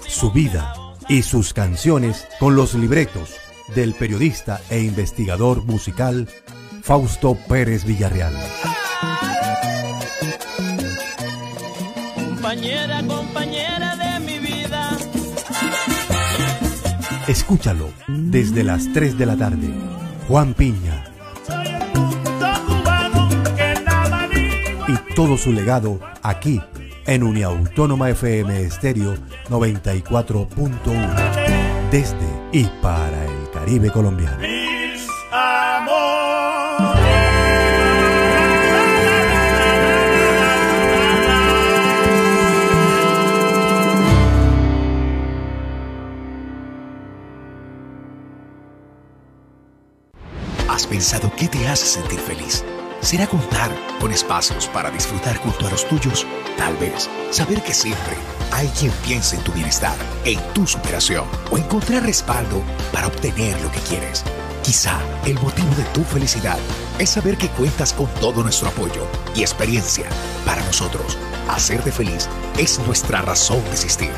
Su 0.08 0.32
vida 0.32 0.74
y 1.10 1.24
sus 1.24 1.54
canciones 1.54 2.26
con 2.40 2.56
los 2.56 2.76
libretos 2.76 3.36
del 3.76 3.94
periodista 3.94 4.62
e 4.70 4.80
investigador 4.84 5.66
musical 5.66 6.30
Fausto 6.82 7.38
Pérez 7.50 7.84
Villarreal. 7.84 8.38
Compañera, 12.16 13.04
compañera 13.06 13.83
Escúchalo 17.28 17.90
desde 18.08 18.64
las 18.66 18.92
3 18.92 19.18
de 19.18 19.26
la 19.26 19.38
tarde. 19.38 19.70
Juan 20.28 20.54
Piña. 20.54 21.06
Y 24.88 25.16
todo 25.16 25.38
su 25.38 25.54
legado 25.54 26.02
aquí 26.22 26.62
en 27.06 27.24
Uniautónoma 27.24 28.10
FM 28.10 28.64
Estéreo 28.64 29.16
94.1. 29.50 31.92
Desde 31.92 32.18
y 32.52 32.66
para 32.82 33.26
el 33.26 33.50
Caribe 33.54 33.90
colombiano. 33.90 34.53
Pensado 50.94 51.32
qué 51.36 51.48
te 51.48 51.68
hace 51.68 51.88
sentir 51.88 52.20
feliz? 52.20 52.64
¿Será 53.02 53.26
contar 53.26 53.72
con 54.00 54.12
espacios 54.12 54.68
para 54.68 54.92
disfrutar 54.92 55.38
junto 55.38 55.66
a 55.66 55.72
los 55.72 55.88
tuyos? 55.88 56.24
Tal 56.56 56.78
vez 56.78 57.10
saber 57.32 57.64
que 57.64 57.74
siempre 57.74 58.16
hay 58.52 58.68
quien 58.68 58.92
piensa 59.04 59.36
en 59.36 59.44
tu 59.44 59.52
bienestar, 59.54 59.96
en 60.24 60.40
tu 60.54 60.68
superación 60.68 61.26
o 61.50 61.58
encontrar 61.58 62.04
respaldo 62.04 62.62
para 62.92 63.08
obtener 63.08 63.60
lo 63.62 63.72
que 63.72 63.80
quieres. 63.80 64.24
Quizá 64.62 65.00
el 65.26 65.34
motivo 65.40 65.74
de 65.76 65.84
tu 65.96 66.04
felicidad 66.04 66.60
es 67.00 67.10
saber 67.10 67.38
que 67.38 67.50
cuentas 67.50 67.92
con 67.92 68.06
todo 68.22 68.44
nuestro 68.44 68.68
apoyo 68.70 69.08
y 69.36 69.42
experiencia. 69.42 70.06
Para 70.46 70.64
nosotros, 70.64 71.18
hacerte 71.50 71.92
feliz 71.92 72.30
es 72.60 72.78
nuestra 72.86 73.24
razón 73.24 73.64
de 73.64 73.72
existir. 73.72 74.12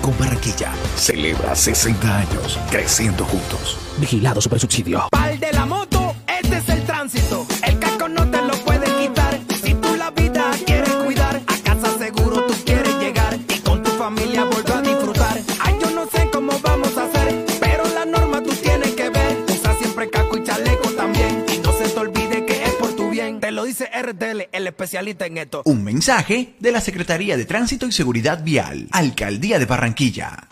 Con 0.00 0.16
Barranquilla, 0.16 0.70
celebra 0.96 1.56
60 1.56 2.18
años 2.18 2.56
creciendo 2.70 3.24
juntos. 3.24 3.76
Vigilado 3.98 4.40
Supersubsidio. 4.40 5.08
Pal 5.10 5.38
de 5.40 5.52
la 5.52 5.66
moto, 5.66 5.99
este 6.42 6.56
es 6.58 6.68
el 6.68 6.84
tránsito. 6.84 7.46
El 7.62 7.78
casco 7.78 8.08
no 8.08 8.30
te 8.30 8.42
lo 8.42 8.52
puede 8.64 8.86
quitar. 9.00 9.38
Si 9.62 9.74
tú 9.74 9.96
la 9.96 10.10
vida 10.10 10.50
quieres 10.66 10.90
cuidar, 10.90 11.40
a 11.46 11.56
casa 11.62 11.98
seguro 11.98 12.44
tú 12.46 12.54
quieres 12.64 12.94
llegar 12.96 13.38
y 13.48 13.58
con 13.60 13.82
tu 13.82 13.90
familia 13.92 14.44
vuelve 14.44 14.72
a 14.72 14.80
disfrutar. 14.82 15.38
Ay, 15.60 15.76
yo 15.80 15.90
no 15.90 16.06
sé 16.08 16.28
cómo 16.32 16.58
vamos 16.60 16.96
a 16.96 17.04
hacer, 17.04 17.44
pero 17.60 17.84
la 17.94 18.04
norma 18.04 18.42
tú 18.42 18.50
tienes 18.54 18.90
que 18.94 19.10
ver. 19.10 19.44
Usa 19.48 19.74
siempre 19.74 20.10
casco 20.10 20.36
y 20.36 20.44
chaleco 20.44 20.90
también. 20.90 21.44
Y 21.52 21.58
no 21.58 21.72
se 21.72 21.88
te 21.88 21.98
olvide 21.98 22.46
que 22.46 22.64
es 22.64 22.74
por 22.74 22.94
tu 22.96 23.10
bien. 23.10 23.40
Te 23.40 23.50
lo 23.50 23.64
dice 23.64 23.86
RTL, 23.86 24.48
el 24.52 24.66
especialista 24.66 25.26
en 25.26 25.38
esto. 25.38 25.62
Un 25.64 25.84
mensaje 25.84 26.54
de 26.58 26.72
la 26.72 26.80
Secretaría 26.80 27.36
de 27.36 27.44
Tránsito 27.44 27.86
y 27.86 27.92
Seguridad 27.92 28.42
Vial, 28.42 28.88
Alcaldía 28.92 29.58
de 29.58 29.66
Barranquilla. 29.66 30.48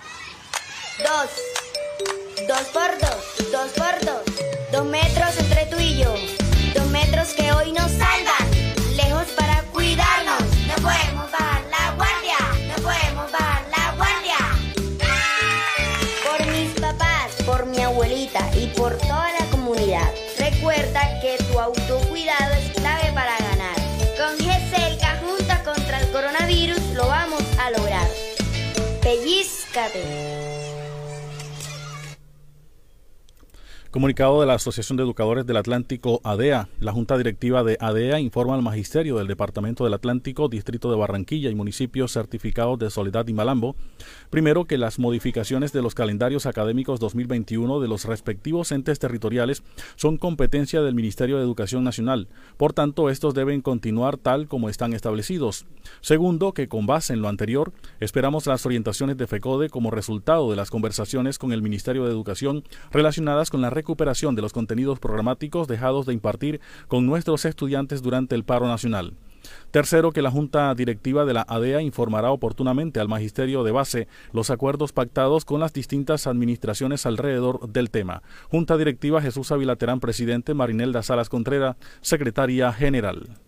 Dos. 0.99 1.31
Dos 2.49 2.63
por 2.73 2.99
dos, 2.99 3.53
dos 3.53 3.71
por 3.73 4.05
dos. 4.05 4.09
Dos 4.15 4.18
Comunicado 33.91 34.43
de 34.43 34.47
la 34.47 34.53
Asociación 34.53 34.99
de 34.99 35.03
Educadores 35.03 35.47
del 35.47 35.57
Atlántico 35.57 36.21
ADEA, 36.23 36.69
la 36.79 36.93
Junta 36.93 37.17
Directiva 37.17 37.65
de 37.65 37.79
ADEA 37.81 38.21
informa 38.21 38.55
al 38.55 38.61
Magisterio 38.61 39.17
del 39.17 39.29
Departamento 39.29 39.85
del 39.85 39.95
Atlántico, 39.95 40.51
Distrito 40.51 40.91
de 40.91 40.99
Barranquilla 40.99 41.49
y 41.49 41.55
municipios 41.55 42.13
certificados 42.13 42.79
de 42.79 42.91
Soledad 42.91 43.27
y 43.29 43.33
Malambo, 43.33 43.77
primero 44.29 44.67
que 44.67 44.77
las 44.77 44.99
modificaciones 44.99 45.73
de 45.73 45.81
los 45.81 45.95
calendarios 45.95 46.45
académicos 46.45 47.01
2021 47.01 47.81
de 47.81 47.89
los 47.89 48.05
respectivos 48.05 48.73
entes 48.73 48.99
territoriales 48.99 49.63
son 49.97 50.19
competencia 50.19 50.83
del 50.83 50.95
Ministerio 50.95 51.39
de 51.39 51.45
Educación 51.45 51.83
Nacional, 51.83 52.29
por 52.59 52.75
tanto 52.75 53.09
estos 53.09 53.33
deben 53.33 53.63
continuar 53.63 54.19
tal 54.19 54.49
como 54.49 54.69
están 54.69 54.93
establecidos. 54.93 55.65
Segundo, 56.03 56.53
que 56.53 56.69
con 56.69 56.85
base 56.85 57.15
en 57.15 57.23
lo 57.23 57.29
anterior, 57.29 57.73
esperamos 58.01 58.47
las 58.47 58.67
orientaciones 58.67 59.17
de 59.17 59.27
FECODE 59.27 59.71
como 59.71 59.91
resultado 59.91 60.51
de 60.51 60.57
las 60.57 60.71
conversaciones 60.71 61.39
con 61.39 61.53
el 61.53 61.63
Ministerio 61.63 62.05
de 62.05 62.11
Educación 62.11 62.65
relacionadas 62.91 63.49
con 63.49 63.63
la 63.63 63.78
recuperación 63.79 64.35
de 64.35 64.43
los 64.43 64.53
contenidos 64.53 64.99
programáticos 64.99 65.69
dejados 65.69 66.05
de 66.07 66.15
impartir 66.15 66.61
con 66.89 67.07
nuestros 67.07 67.45
estudiantes 67.45 68.03
durante 68.03 68.35
el 68.35 68.45
paro 68.45 68.67
nacional. 68.67 69.15
Tercero, 69.71 70.13
que 70.13 70.23
la 70.23 70.31
Junta 70.31 70.75
Directiva 70.75 71.25
de 71.25 71.35
la 71.35 71.47
ADEA 71.49 71.81
informará 71.83 72.31
oportunamente 72.31 73.01
al 73.01 73.09
Magisterio 73.09 73.65
de 73.65 73.73
Base 73.73 74.09
los 74.33 74.51
acuerdos 74.51 74.93
pactados 74.93 75.45
con 75.45 75.61
las 75.61 75.73
distintas 75.73 76.27
administraciones 76.27 77.07
alrededor 77.07 77.69
del 77.69 77.91
tema. 77.91 78.23
Junta 78.51 78.77
Directiva 78.77 79.23
Jesús 79.23 79.53
Avilaterán, 79.53 80.01
presidente, 80.01 80.55
Marinelda 80.55 81.03
Salas 81.03 81.29
Contreras, 81.29 81.77
secretaria 82.01 82.73
general. 82.73 83.39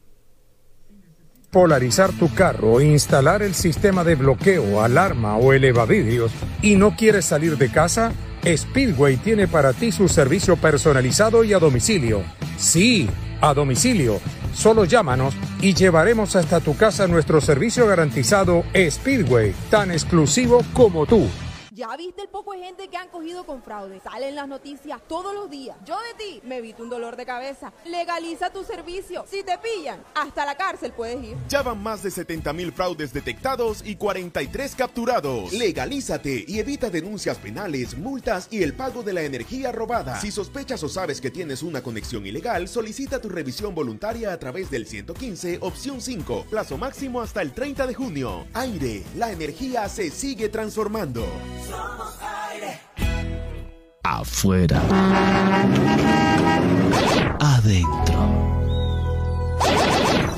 Polarizar 1.51 2.13
tu 2.13 2.33
carro, 2.33 2.81
instalar 2.81 3.43
el 3.43 3.55
sistema 3.55 4.05
de 4.05 4.15
bloqueo, 4.15 4.83
alarma 4.83 5.37
o 5.37 5.53
elevavidrios 5.53 6.31
y 6.63 6.77
no 6.77 6.95
quieres 6.95 7.25
salir 7.25 7.59
de 7.59 7.73
casa? 7.73 8.13
Speedway 8.47 9.17
tiene 9.17 9.49
para 9.49 9.73
ti 9.73 9.91
su 9.91 10.07
servicio 10.07 10.57
personalizado 10.57 11.43
y 11.43 11.53
a 11.53 11.59
domicilio. 11.59 12.23
Sí, 12.57 13.11
a 13.41 13.53
domicilio. 13.53 14.21
Solo 14.55 14.85
llámanos 14.85 15.35
y 15.61 15.75
llevaremos 15.75 16.37
hasta 16.37 16.61
tu 16.61 16.77
casa 16.77 17.09
nuestro 17.09 17.41
servicio 17.41 17.85
garantizado 17.85 18.63
Speedway, 18.73 19.53
tan 19.71 19.91
exclusivo 19.91 20.63
como 20.73 21.05
tú. 21.05 21.27
¿Ya 21.81 21.97
viste 21.97 22.21
el 22.21 22.29
poco 22.29 22.53
de 22.53 22.59
gente 22.59 22.89
que 22.89 22.99
han 22.99 23.09
cogido 23.09 23.47
con 23.47 23.63
fraude? 23.63 24.03
Salen 24.05 24.35
las 24.35 24.47
noticias 24.47 25.01
todos 25.09 25.33
los 25.33 25.49
días. 25.49 25.79
Yo 25.87 25.97
de 25.99 26.23
ti 26.23 26.41
me 26.45 26.59
evito 26.59 26.83
un 26.83 26.91
dolor 26.91 27.17
de 27.17 27.25
cabeza. 27.25 27.73
Legaliza 27.87 28.53
tu 28.53 28.65
servicio. 28.65 29.25
Si 29.27 29.43
te 29.43 29.57
pillan, 29.57 29.99
hasta 30.15 30.45
la 30.45 30.59
cárcel 30.59 30.93
puedes 30.93 31.25
ir. 31.25 31.39
Ya 31.49 31.63
van 31.63 31.83
más 31.83 32.03
de 32.03 32.11
70 32.11 32.53
mil 32.53 32.71
fraudes 32.73 33.15
detectados 33.15 33.83
y 33.83 33.97
43 33.97 34.75
capturados. 34.75 35.55
Legalízate 35.55 36.45
y 36.47 36.59
evita 36.59 36.91
denuncias 36.91 37.39
penales, 37.39 37.97
multas 37.97 38.49
y 38.51 38.63
el 38.63 38.75
pago 38.75 39.03
de 39.03 39.15
la 39.15 39.23
energía 39.23 39.73
robada. 39.73 40.21
Si 40.21 40.31
sospechas 40.31 40.83
o 40.83 40.89
sabes 40.91 41.19
que 41.19 41.31
tienes 41.31 41.63
una 41.63 41.83
conexión 41.83 42.27
ilegal, 42.27 42.69
solicita 42.69 43.23
tu 43.23 43.31
revisión 43.31 43.75
voluntaria 43.75 44.35
a 44.35 44.39
través 44.39 44.71
del 44.71 44.87
115, 44.87 45.61
opción 45.63 46.03
5. 46.03 46.45
Plazo 46.51 46.77
máximo 46.77 47.23
hasta 47.23 47.41
el 47.41 47.53
30 47.53 47.87
de 47.87 47.95
junio. 47.95 48.47
Aire, 48.53 49.03
la 49.17 49.33
energía 49.33 49.89
se 49.89 50.11
sigue 50.11 50.51
transformando. 50.51 51.25
Afuera. 54.03 54.81
Adentro. 57.41 58.51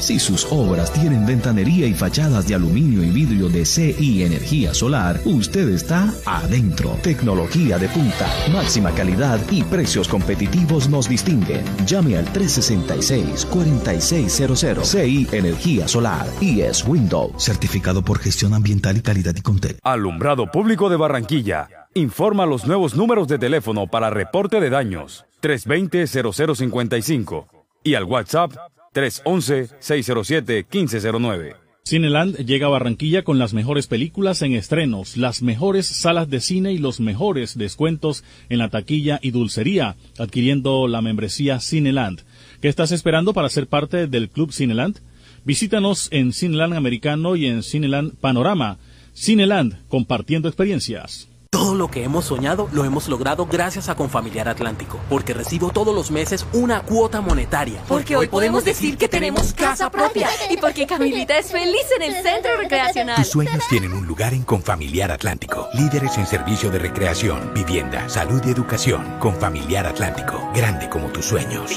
Si 0.02 0.18
sus 0.18 0.46
obras 0.50 0.92
tienen 0.92 1.24
ventanería 1.24 1.86
y 1.86 1.94
fachadas 1.94 2.48
de 2.48 2.56
aluminio 2.56 3.04
y 3.04 3.10
vidrio 3.10 3.48
de 3.48 3.64
CI 3.64 4.24
Energía 4.24 4.74
Solar, 4.74 5.20
usted 5.24 5.68
está 5.68 6.12
adentro. 6.26 6.98
Tecnología 7.04 7.78
de 7.78 7.88
punta, 7.88 8.26
máxima 8.52 8.90
calidad 8.90 9.38
y 9.48 9.62
precios 9.62 10.08
competitivos 10.08 10.88
nos 10.88 11.08
distinguen. 11.08 11.64
Llame 11.86 12.16
al 12.16 12.26
366-4600 12.32 14.82
CI 14.82 15.28
Energía 15.30 15.86
Solar 15.86 16.26
y 16.40 16.62
es 16.62 16.84
Windows, 16.84 17.40
certificado 17.40 18.02
por 18.02 18.18
gestión 18.18 18.54
ambiental 18.54 18.96
y 18.96 19.02
calidad 19.02 19.36
y 19.36 19.40
control. 19.40 19.76
Alumbrado 19.84 20.50
Público 20.50 20.90
de 20.90 20.96
Barranquilla. 20.96 21.68
Informa 21.94 22.44
los 22.44 22.66
nuevos 22.66 22.96
números 22.96 23.28
de 23.28 23.38
teléfono 23.38 23.86
para 23.86 24.10
reporte 24.10 24.58
de 24.58 24.68
daños 24.68 25.26
320-0055 25.42 27.46
y 27.84 27.94
al 27.94 28.02
WhatsApp 28.02 28.50
311-607-1509. 28.94 31.56
Cineland 31.84 32.36
llega 32.46 32.66
a 32.66 32.70
Barranquilla 32.70 33.24
con 33.24 33.40
las 33.40 33.54
mejores 33.54 33.88
películas 33.88 34.40
en 34.42 34.54
estrenos, 34.54 35.16
las 35.16 35.42
mejores 35.42 35.86
salas 35.86 36.30
de 36.30 36.40
cine 36.40 36.72
y 36.72 36.78
los 36.78 37.00
mejores 37.00 37.58
descuentos 37.58 38.22
en 38.48 38.58
la 38.58 38.68
taquilla 38.68 39.18
y 39.20 39.32
dulcería, 39.32 39.96
adquiriendo 40.16 40.86
la 40.86 41.02
membresía 41.02 41.58
Cineland. 41.58 42.20
¿Qué 42.60 42.68
estás 42.68 42.92
esperando 42.92 43.34
para 43.34 43.48
ser 43.48 43.66
parte 43.66 44.06
del 44.06 44.28
Club 44.28 44.52
Cineland? 44.52 45.00
Visítanos 45.44 46.06
en 46.12 46.32
Cineland 46.32 46.74
Americano 46.74 47.34
y 47.34 47.46
en 47.46 47.64
Cineland 47.64 48.14
Panorama. 48.14 48.78
Cineland, 49.12 49.84
compartiendo 49.88 50.48
experiencias. 50.48 51.28
Todo 51.52 51.74
lo 51.74 51.88
que 51.88 52.02
hemos 52.02 52.24
soñado 52.24 52.70
lo 52.72 52.86
hemos 52.86 53.08
logrado 53.08 53.44
gracias 53.44 53.90
a 53.90 53.94
Confamiliar 53.94 54.48
Atlántico, 54.48 54.98
porque 55.10 55.34
recibo 55.34 55.68
todos 55.68 55.94
los 55.94 56.10
meses 56.10 56.46
una 56.54 56.80
cuota 56.80 57.20
monetaria. 57.20 57.82
Porque 57.88 58.16
hoy 58.16 58.26
podemos 58.26 58.64
decir 58.64 58.96
que 58.96 59.06
tenemos 59.06 59.52
casa 59.52 59.90
propia 59.90 60.30
y 60.48 60.56
porque 60.56 60.86
Camilita 60.86 61.36
es 61.36 61.52
feliz 61.52 61.84
en 61.94 62.04
el 62.04 62.22
centro 62.22 62.56
recreacional. 62.56 63.16
Tus 63.16 63.28
sueños 63.28 63.62
tienen 63.68 63.92
un 63.92 64.06
lugar 64.06 64.32
en 64.32 64.44
Confamiliar 64.44 65.10
Atlántico. 65.10 65.68
Líderes 65.74 66.16
en 66.16 66.26
servicio 66.26 66.70
de 66.70 66.78
recreación, 66.78 67.52
vivienda, 67.52 68.08
salud 68.08 68.40
y 68.46 68.50
educación. 68.50 69.18
Confamiliar 69.18 69.86
Atlántico, 69.86 70.50
grande 70.54 70.88
como 70.88 71.08
tus 71.08 71.26
sueños. 71.26 71.70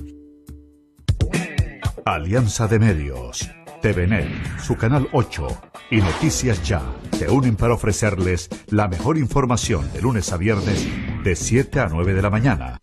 Alianza 2.04 2.68
de 2.68 2.78
Medios, 2.78 3.48
TVNet, 3.84 4.60
su 4.62 4.78
canal 4.78 5.10
8 5.12 5.46
y 5.90 5.98
Noticias 5.98 6.62
Ya 6.66 6.80
se 7.12 7.28
unen 7.28 7.54
para 7.54 7.74
ofrecerles 7.74 8.48
la 8.70 8.88
mejor 8.88 9.18
información 9.18 9.92
de 9.92 10.00
lunes 10.00 10.32
a 10.32 10.38
viernes 10.38 10.88
de 11.22 11.36
7 11.36 11.80
a 11.80 11.88
9 11.90 12.14
de 12.14 12.22
la 12.22 12.30
mañana. 12.30 12.78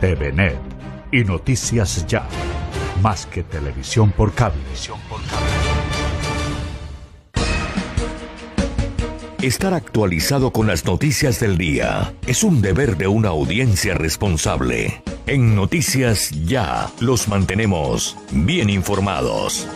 TVNet 0.00 0.58
y 1.12 1.22
Noticias 1.22 2.04
Ya, 2.08 2.26
más 3.00 3.26
que 3.26 3.44
televisión 3.44 4.10
por 4.10 4.34
cable. 4.34 4.60
Estar 9.42 9.72
actualizado 9.72 10.52
con 10.52 10.66
las 10.66 10.84
noticias 10.84 11.40
del 11.40 11.56
día 11.56 12.14
es 12.26 12.44
un 12.44 12.60
deber 12.60 12.98
de 12.98 13.06
una 13.06 13.30
audiencia 13.30 13.94
responsable. 13.94 15.02
En 15.26 15.54
Noticias 15.54 16.30
Ya 16.44 16.92
los 17.00 17.26
mantenemos 17.26 18.18
bien 18.32 18.68
informados. 18.68 19.66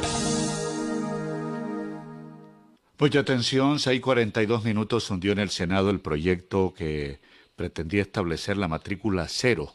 Mucha 2.99 3.20
atención, 3.20 3.78
6.42 3.78 4.65
minutos 4.65 5.11
hundió 5.11 5.32
en 5.32 5.39
el 5.39 5.49
Senado 5.49 5.89
el 5.89 6.01
proyecto 6.01 6.74
que 6.77 7.20
pretendía 7.57 8.03
establecer 8.03 8.59
la 8.59 8.69
matrícula 8.69 9.24
cero. 9.31 9.73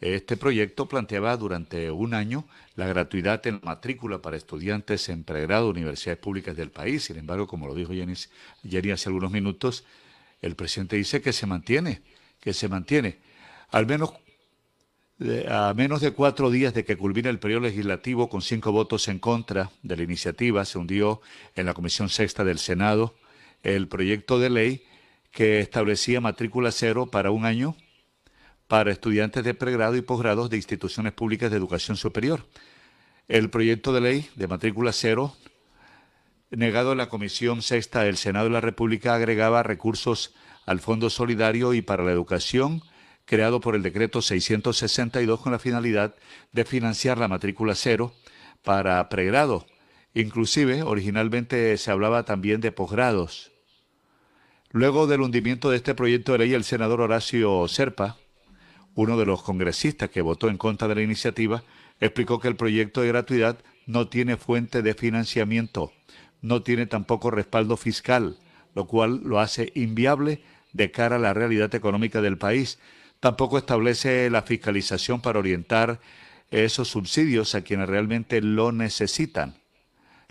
Este 0.00 0.36
proyecto 0.36 0.86
planteaba 0.86 1.36
durante 1.36 1.90
un 1.90 2.14
año 2.14 2.46
la 2.76 2.86
gratuidad 2.86 3.44
en 3.48 3.60
matrícula 3.64 4.22
para 4.22 4.36
estudiantes 4.36 5.08
en 5.08 5.24
pregrado 5.24 5.64
de 5.64 5.70
universidades 5.70 6.20
públicas 6.20 6.56
del 6.56 6.70
país. 6.70 7.04
Sin 7.04 7.16
embargo, 7.16 7.48
como 7.48 7.66
lo 7.66 7.74
dijo 7.74 7.92
Jenny, 7.92 8.90
hace 8.92 9.08
algunos 9.08 9.32
minutos, 9.32 9.84
el 10.40 10.54
presidente 10.54 10.94
dice 10.94 11.20
que 11.20 11.32
se 11.32 11.46
mantiene, 11.46 12.02
que 12.40 12.52
se 12.52 12.68
mantiene. 12.68 13.18
Al 13.70 13.86
menos 13.86 14.12
a 15.48 15.74
menos 15.74 16.00
de 16.00 16.12
cuatro 16.12 16.48
días 16.48 16.74
de 16.74 16.84
que 16.84 16.96
culmine 16.96 17.28
el 17.28 17.40
periodo 17.40 17.62
legislativo 17.62 18.28
con 18.28 18.40
cinco 18.40 18.70
votos 18.70 19.08
en 19.08 19.18
contra 19.18 19.72
de 19.82 19.96
la 19.96 20.04
iniciativa, 20.04 20.64
se 20.64 20.78
hundió 20.78 21.20
en 21.56 21.66
la 21.66 21.74
Comisión 21.74 22.08
Sexta 22.08 22.44
del 22.44 22.60
Senado 22.60 23.16
el 23.64 23.88
proyecto 23.88 24.38
de 24.38 24.50
ley 24.50 24.84
que 25.32 25.58
establecía 25.58 26.20
matrícula 26.20 26.70
cero 26.70 27.06
para 27.10 27.32
un 27.32 27.44
año 27.44 27.74
para 28.68 28.92
estudiantes 28.92 29.42
de 29.42 29.54
pregrado 29.54 29.96
y 29.96 30.02
posgrados 30.02 30.50
de 30.50 30.58
instituciones 30.58 31.12
públicas 31.14 31.50
de 31.50 31.56
educación 31.56 31.96
superior. 31.96 32.46
El 33.26 33.50
proyecto 33.50 33.92
de 33.92 34.00
ley 34.00 34.30
de 34.36 34.46
matrícula 34.46 34.92
cero, 34.92 35.34
negado 36.50 36.92
en 36.92 36.98
la 36.98 37.08
Comisión 37.08 37.62
Sexta 37.62 38.02
del 38.02 38.16
Senado 38.16 38.44
de 38.44 38.52
la 38.52 38.60
República, 38.60 39.14
agregaba 39.14 39.62
recursos 39.62 40.34
al 40.66 40.80
Fondo 40.80 41.10
Solidario 41.10 41.74
y 41.74 41.82
para 41.82 42.04
la 42.04 42.12
Educación 42.12 42.82
creado 43.24 43.60
por 43.60 43.74
el 43.74 43.82
decreto 43.82 44.22
662 44.22 45.40
con 45.40 45.52
la 45.52 45.58
finalidad 45.58 46.14
de 46.52 46.64
financiar 46.64 47.18
la 47.18 47.28
matrícula 47.28 47.74
cero 47.74 48.14
para 48.62 49.06
pregrado. 49.08 49.66
Inclusive, 50.14 50.82
originalmente 50.82 51.76
se 51.76 51.90
hablaba 51.90 52.24
también 52.24 52.60
de 52.60 52.72
posgrados. 52.72 53.52
Luego 54.70 55.06
del 55.06 55.20
hundimiento 55.20 55.70
de 55.70 55.76
este 55.76 55.94
proyecto 55.94 56.32
de 56.32 56.38
ley, 56.38 56.54
el 56.54 56.64
senador 56.64 57.02
Horacio 57.02 57.68
Serpa, 57.68 58.16
uno 58.94 59.16
de 59.16 59.26
los 59.26 59.42
congresistas 59.42 60.10
que 60.10 60.22
votó 60.22 60.48
en 60.48 60.58
contra 60.58 60.88
de 60.88 60.96
la 60.96 61.02
iniciativa, 61.02 61.62
explicó 62.00 62.40
que 62.40 62.48
el 62.48 62.56
proyecto 62.56 63.00
de 63.00 63.08
gratuidad 63.08 63.58
no 63.86 64.08
tiene 64.08 64.36
fuente 64.36 64.82
de 64.82 64.94
financiamiento, 64.94 65.92
no 66.42 66.62
tiene 66.62 66.86
tampoco 66.86 67.30
respaldo 67.30 67.76
fiscal, 67.76 68.38
lo 68.74 68.86
cual 68.86 69.22
lo 69.24 69.40
hace 69.40 69.72
inviable 69.74 70.42
de 70.72 70.90
cara 70.90 71.16
a 71.16 71.20
la 71.20 71.34
realidad 71.34 71.74
económica 71.74 72.20
del 72.20 72.38
país, 72.38 72.78
Tampoco 73.20 73.58
establece 73.58 74.30
la 74.30 74.42
fiscalización 74.42 75.20
para 75.20 75.40
orientar 75.40 76.00
esos 76.50 76.88
subsidios 76.88 77.54
a 77.54 77.62
quienes 77.62 77.88
realmente 77.88 78.40
lo 78.40 78.70
necesitan. 78.70 79.56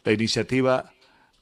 La 0.05 0.13
iniciativa, 0.13 0.93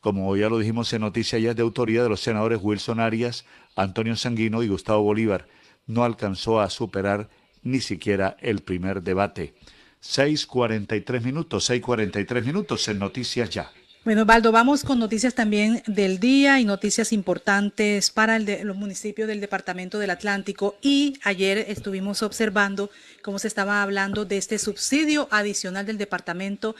como 0.01 0.35
ya 0.35 0.49
lo 0.49 0.57
dijimos 0.57 0.91
en 0.93 1.01
noticias, 1.01 1.41
ya 1.41 1.51
es 1.51 1.55
de 1.55 1.61
autoría 1.61 2.01
de 2.01 2.09
los 2.09 2.21
senadores 2.21 2.59
Wilson 2.61 2.99
Arias, 2.99 3.45
Antonio 3.75 4.15
Sanguino 4.15 4.63
y 4.63 4.67
Gustavo 4.67 5.03
Bolívar. 5.03 5.47
No 5.87 6.03
alcanzó 6.03 6.59
a 6.59 6.69
superar 6.69 7.29
ni 7.63 7.81
siquiera 7.81 8.37
el 8.39 8.61
primer 8.61 9.01
debate. 9.01 9.55
6.43 10.01 11.21
minutos, 11.21 11.69
6.43 11.69 12.43
minutos 12.43 12.87
en 12.87 12.99
Noticias 12.99 13.49
Ya. 13.49 13.71
Bueno, 14.05 14.23
Valdo, 14.23 14.51
vamos 14.51 14.83
con 14.83 14.99
noticias 14.99 15.33
también 15.33 15.81
del 15.87 16.19
día 16.19 16.59
y 16.59 16.63
noticias 16.63 17.11
importantes 17.11 18.11
para 18.11 18.35
el 18.35 18.45
de, 18.45 18.63
los 18.63 18.77
municipios 18.77 19.27
del 19.27 19.41
Departamento 19.41 19.97
del 19.97 20.11
Atlántico. 20.11 20.75
Y 20.79 21.17
ayer 21.23 21.65
estuvimos 21.69 22.21
observando 22.21 22.91
cómo 23.23 23.39
se 23.39 23.47
estaba 23.47 23.81
hablando 23.81 24.23
de 24.23 24.37
este 24.37 24.59
subsidio 24.59 25.27
adicional 25.31 25.87
del 25.87 25.97
departamento 25.97 26.75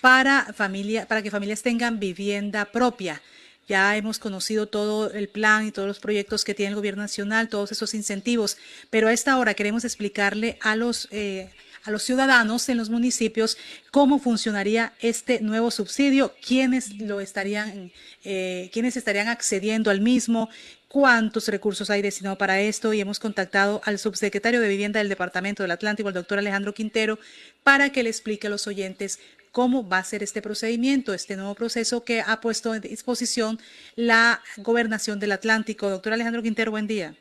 para, 0.00 0.54
familia, 0.54 1.06
para 1.06 1.22
que 1.22 1.30
familias 1.30 1.60
tengan 1.60 2.00
vivienda 2.00 2.64
propia. 2.64 3.20
Ya 3.68 3.96
hemos 3.96 4.18
conocido 4.18 4.66
todo 4.66 5.12
el 5.12 5.28
plan 5.28 5.66
y 5.66 5.72
todos 5.72 5.86
los 5.86 6.00
proyectos 6.00 6.44
que 6.44 6.54
tiene 6.54 6.70
el 6.70 6.76
gobierno 6.76 7.02
nacional, 7.02 7.48
todos 7.48 7.70
esos 7.72 7.94
incentivos, 7.94 8.56
pero 8.90 9.08
a 9.08 9.12
esta 9.12 9.38
hora 9.38 9.54
queremos 9.54 9.84
explicarle 9.84 10.58
a 10.60 10.76
los... 10.76 11.08
Eh, 11.10 11.50
a 11.84 11.90
los 11.90 12.02
ciudadanos 12.02 12.68
en 12.68 12.76
los 12.76 12.90
municipios 12.90 13.56
cómo 13.90 14.18
funcionaría 14.18 14.92
este 15.00 15.40
nuevo 15.40 15.70
subsidio, 15.70 16.34
quiénes 16.46 16.98
lo 16.98 17.20
estarían, 17.20 17.92
eh, 18.24 18.68
quiénes 18.72 18.96
estarían 18.96 19.28
accediendo 19.28 19.90
al 19.90 20.00
mismo, 20.00 20.50
cuántos 20.88 21.48
recursos 21.48 21.88
hay 21.88 22.02
destinados 22.02 22.38
para 22.38 22.60
esto 22.60 22.92
y 22.92 23.00
hemos 23.00 23.18
contactado 23.18 23.80
al 23.84 23.98
subsecretario 23.98 24.60
de 24.60 24.68
Vivienda 24.68 24.98
del 24.98 25.08
Departamento 25.08 25.62
del 25.62 25.70
Atlántico, 25.70 26.08
el 26.08 26.14
doctor 26.14 26.38
Alejandro 26.38 26.74
Quintero, 26.74 27.18
para 27.62 27.90
que 27.90 28.02
le 28.02 28.10
explique 28.10 28.48
a 28.48 28.50
los 28.50 28.66
oyentes 28.66 29.20
cómo 29.52 29.88
va 29.88 29.98
a 29.98 30.04
ser 30.04 30.22
este 30.22 30.42
procedimiento, 30.42 31.14
este 31.14 31.36
nuevo 31.36 31.54
proceso 31.54 32.04
que 32.04 32.20
ha 32.20 32.40
puesto 32.40 32.74
en 32.74 32.82
disposición 32.82 33.58
la 33.96 34.40
gobernación 34.58 35.18
del 35.20 35.32
Atlántico. 35.32 35.90
Doctor 35.90 36.12
Alejandro 36.12 36.42
Quintero, 36.42 36.70
buen 36.70 36.86
día. 36.86 37.14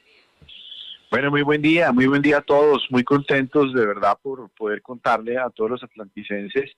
Bueno, 1.11 1.31
muy 1.31 1.41
buen 1.41 1.61
día, 1.61 1.91
muy 1.91 2.05
buen 2.05 2.21
día 2.21 2.37
a 2.37 2.41
todos, 2.41 2.85
muy 2.91 3.03
contentos 3.03 3.73
de 3.73 3.83
verdad 3.83 4.17
por 4.21 4.49
poder 4.51 4.81
contarle 4.83 5.39
a 5.39 5.49
todos 5.49 5.71
los 5.71 5.83
atlanticenses 5.83 6.71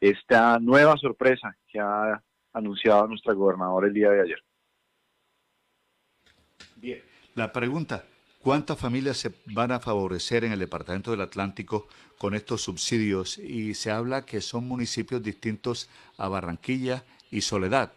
esta 0.00 0.58
nueva 0.60 0.96
sorpresa 0.96 1.56
que 1.66 1.80
ha 1.80 2.22
anunciado 2.52 3.08
nuestra 3.08 3.32
gobernadora 3.32 3.88
el 3.88 3.94
día 3.94 4.10
de 4.10 4.20
ayer. 4.22 4.44
Bien, 6.76 7.02
la 7.34 7.50
pregunta, 7.50 8.04
¿cuántas 8.44 8.78
familias 8.78 9.16
se 9.16 9.32
van 9.46 9.72
a 9.72 9.80
favorecer 9.80 10.44
en 10.44 10.52
el 10.52 10.58
Departamento 10.58 11.10
del 11.10 11.22
Atlántico 11.22 11.88
con 12.18 12.34
estos 12.34 12.60
subsidios? 12.60 13.38
Y 13.38 13.72
se 13.72 13.90
habla 13.90 14.26
que 14.26 14.42
son 14.42 14.68
municipios 14.68 15.22
distintos 15.22 15.88
a 16.18 16.28
Barranquilla 16.28 17.04
y 17.30 17.40
Soledad. 17.40 17.92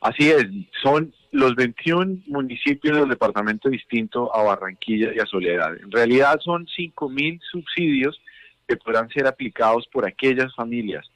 Así 0.00 0.30
es, 0.30 0.46
son 0.82 1.12
los 1.30 1.54
21 1.54 2.22
municipios 2.26 2.96
del 2.96 3.08
departamento 3.10 3.68
distinto 3.68 4.34
a 4.34 4.42
Barranquilla 4.42 5.12
y 5.14 5.18
a 5.18 5.26
Soledad. 5.26 5.76
En 5.76 5.90
realidad 5.90 6.40
son 6.42 6.66
5.000 6.66 7.40
subsidios 7.50 8.18
que 8.66 8.76
podrán 8.78 9.10
ser 9.10 9.26
aplicados 9.26 9.86
por 9.92 10.06
aquellas 10.06 10.54
familias 10.54 11.06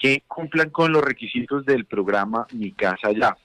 que 0.00 0.22
cumplan 0.26 0.70
con 0.70 0.92
los 0.92 1.04
requisitos 1.04 1.66
del 1.66 1.84
programa 1.84 2.46
Mi 2.52 2.72
Casa 2.72 3.12
Ya. 3.12 3.36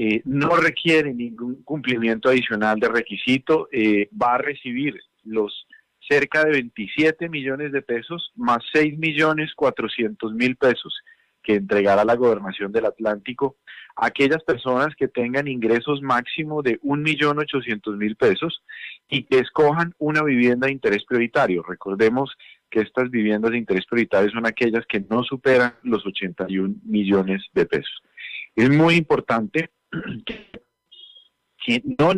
Eh, 0.00 0.22
no 0.26 0.50
requiere 0.54 1.12
ningún 1.12 1.64
cumplimiento 1.64 2.28
adicional 2.28 2.78
de 2.78 2.88
requisito, 2.88 3.68
eh, 3.72 4.08
va 4.10 4.34
a 4.34 4.38
recibir 4.38 4.94
los 5.24 5.66
cerca 6.08 6.44
de 6.44 6.52
27 6.52 7.28
millones 7.28 7.72
de 7.72 7.82
pesos 7.82 8.30
más 8.36 8.58
6 8.72 8.96
millones 8.96 9.52
400 9.56 10.34
mil 10.34 10.54
pesos 10.54 10.94
que 11.42 11.56
entregará 11.56 12.04
la 12.04 12.14
gobernación 12.14 12.70
del 12.70 12.86
Atlántico 12.86 13.56
aquellas 13.96 14.44
personas 14.44 14.94
que 14.94 15.08
tengan 15.08 15.48
ingresos 15.48 16.00
máximo 16.00 16.62
de 16.62 16.80
1.800.000 16.82 18.16
pesos 18.16 18.62
y 19.08 19.24
que 19.24 19.40
escojan 19.40 19.92
una 19.98 20.22
vivienda 20.22 20.68
de 20.68 20.74
interés 20.74 21.04
prioritario. 21.04 21.64
Recordemos 21.64 22.36
que 22.70 22.80
estas 22.80 23.10
viviendas 23.10 23.50
de 23.50 23.58
interés 23.58 23.84
prioritario 23.86 24.30
son 24.30 24.46
aquellas 24.46 24.86
que 24.86 25.00
no 25.00 25.24
superan 25.24 25.74
los 25.82 26.06
81 26.06 26.76
millones 26.84 27.42
de 27.52 27.66
pesos. 27.66 28.02
Es 28.54 28.70
muy 28.70 28.94
importante 28.94 29.70
que, 31.64 31.82
no 31.98 32.12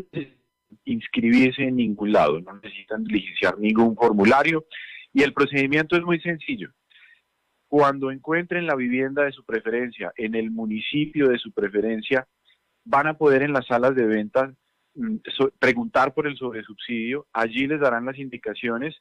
inscribirse 0.84 1.62
en 1.64 1.76
ningún 1.76 2.12
lado, 2.12 2.40
no 2.40 2.54
necesitan 2.60 3.04
licenciar 3.04 3.58
ningún 3.58 3.96
formulario 3.96 4.66
y 5.12 5.22
el 5.22 5.32
procedimiento 5.32 5.96
es 5.96 6.02
muy 6.02 6.20
sencillo 6.20 6.70
cuando 7.70 8.10
encuentren 8.10 8.66
la 8.66 8.74
vivienda 8.74 9.22
de 9.22 9.30
su 9.30 9.44
preferencia 9.44 10.12
en 10.16 10.34
el 10.34 10.50
municipio 10.50 11.28
de 11.28 11.38
su 11.38 11.52
preferencia, 11.52 12.26
van 12.84 13.06
a 13.06 13.14
poder 13.14 13.42
en 13.42 13.52
las 13.52 13.64
salas 13.68 13.94
de 13.94 14.06
ventas 14.06 14.52
mm, 14.96 15.18
preguntar 15.56 16.12
por 16.12 16.26
el 16.26 16.36
sobresubsidio, 16.36 17.28
allí 17.32 17.68
les 17.68 17.78
darán 17.78 18.06
las 18.06 18.18
indicaciones 18.18 18.96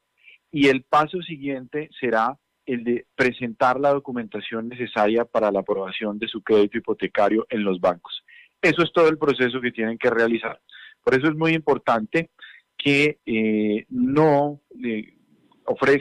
y 0.51 0.67
el 0.67 0.83
paso 0.83 1.19
siguiente 1.23 1.89
será 1.99 2.37
el 2.67 2.83
de 2.83 3.07
presentar 3.15 3.79
la 3.79 3.89
documentación 3.89 4.69
necesaria 4.69 5.25
para 5.25 5.51
la 5.51 5.61
aprobación 5.61 6.19
de 6.19 6.27
su 6.27 6.43
crédito 6.43 6.77
hipotecario 6.77 7.47
en 7.49 7.63
los 7.63 7.79
bancos. 7.79 8.23
Eso 8.61 8.83
es 8.83 8.91
todo 8.91 9.07
el 9.07 9.17
proceso 9.17 9.61
que 9.61 9.71
tienen 9.71 9.97
que 9.97 10.09
realizar. 10.09 10.59
Por 11.03 11.15
eso 11.15 11.27
es 11.27 11.35
muy 11.35 11.53
importante 11.53 12.29
que 12.77 13.19
eh, 13.25 13.85
no 13.89 14.61
eh, 14.83 15.13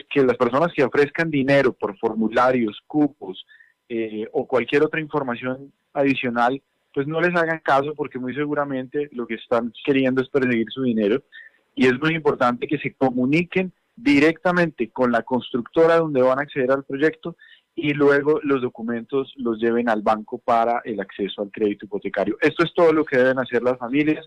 que 0.09 0.23
las 0.23 0.37
personas 0.37 0.73
que 0.73 0.83
ofrezcan 0.83 1.29
dinero 1.29 1.73
por 1.73 1.97
formularios, 1.99 2.81
cupos 2.87 3.45
eh, 3.87 4.27
o 4.31 4.47
cualquier 4.47 4.83
otra 4.83 4.99
información 4.99 5.71
adicional, 5.93 6.61
pues 6.93 7.07
no 7.07 7.21
les 7.21 7.35
hagan 7.35 7.59
caso 7.59 7.93
porque 7.95 8.17
muy 8.17 8.33
seguramente 8.33 9.09
lo 9.11 9.27
que 9.27 9.35
están 9.35 9.71
queriendo 9.85 10.21
es 10.21 10.29
perseguir 10.29 10.67
su 10.69 10.83
dinero 10.83 11.23
y 11.75 11.85
es 11.85 11.99
muy 11.99 12.15
importante 12.15 12.67
que 12.67 12.79
se 12.79 12.93
comuniquen 12.93 13.71
directamente 13.95 14.89
con 14.89 15.11
la 15.11 15.23
constructora 15.23 15.97
donde 15.97 16.21
van 16.21 16.39
a 16.39 16.43
acceder 16.43 16.71
al 16.71 16.83
proyecto 16.83 17.35
y 17.81 17.93
luego 17.93 18.39
los 18.43 18.61
documentos 18.61 19.33
los 19.37 19.59
lleven 19.59 19.89
al 19.89 20.01
banco 20.01 20.37
para 20.37 20.81
el 20.85 20.99
acceso 20.99 21.41
al 21.41 21.51
crédito 21.51 21.85
hipotecario. 21.85 22.37
Esto 22.41 22.63
es 22.63 22.73
todo 22.73 22.93
lo 22.93 23.05
que 23.05 23.17
deben 23.17 23.39
hacer 23.39 23.63
las 23.63 23.77
familias. 23.77 24.25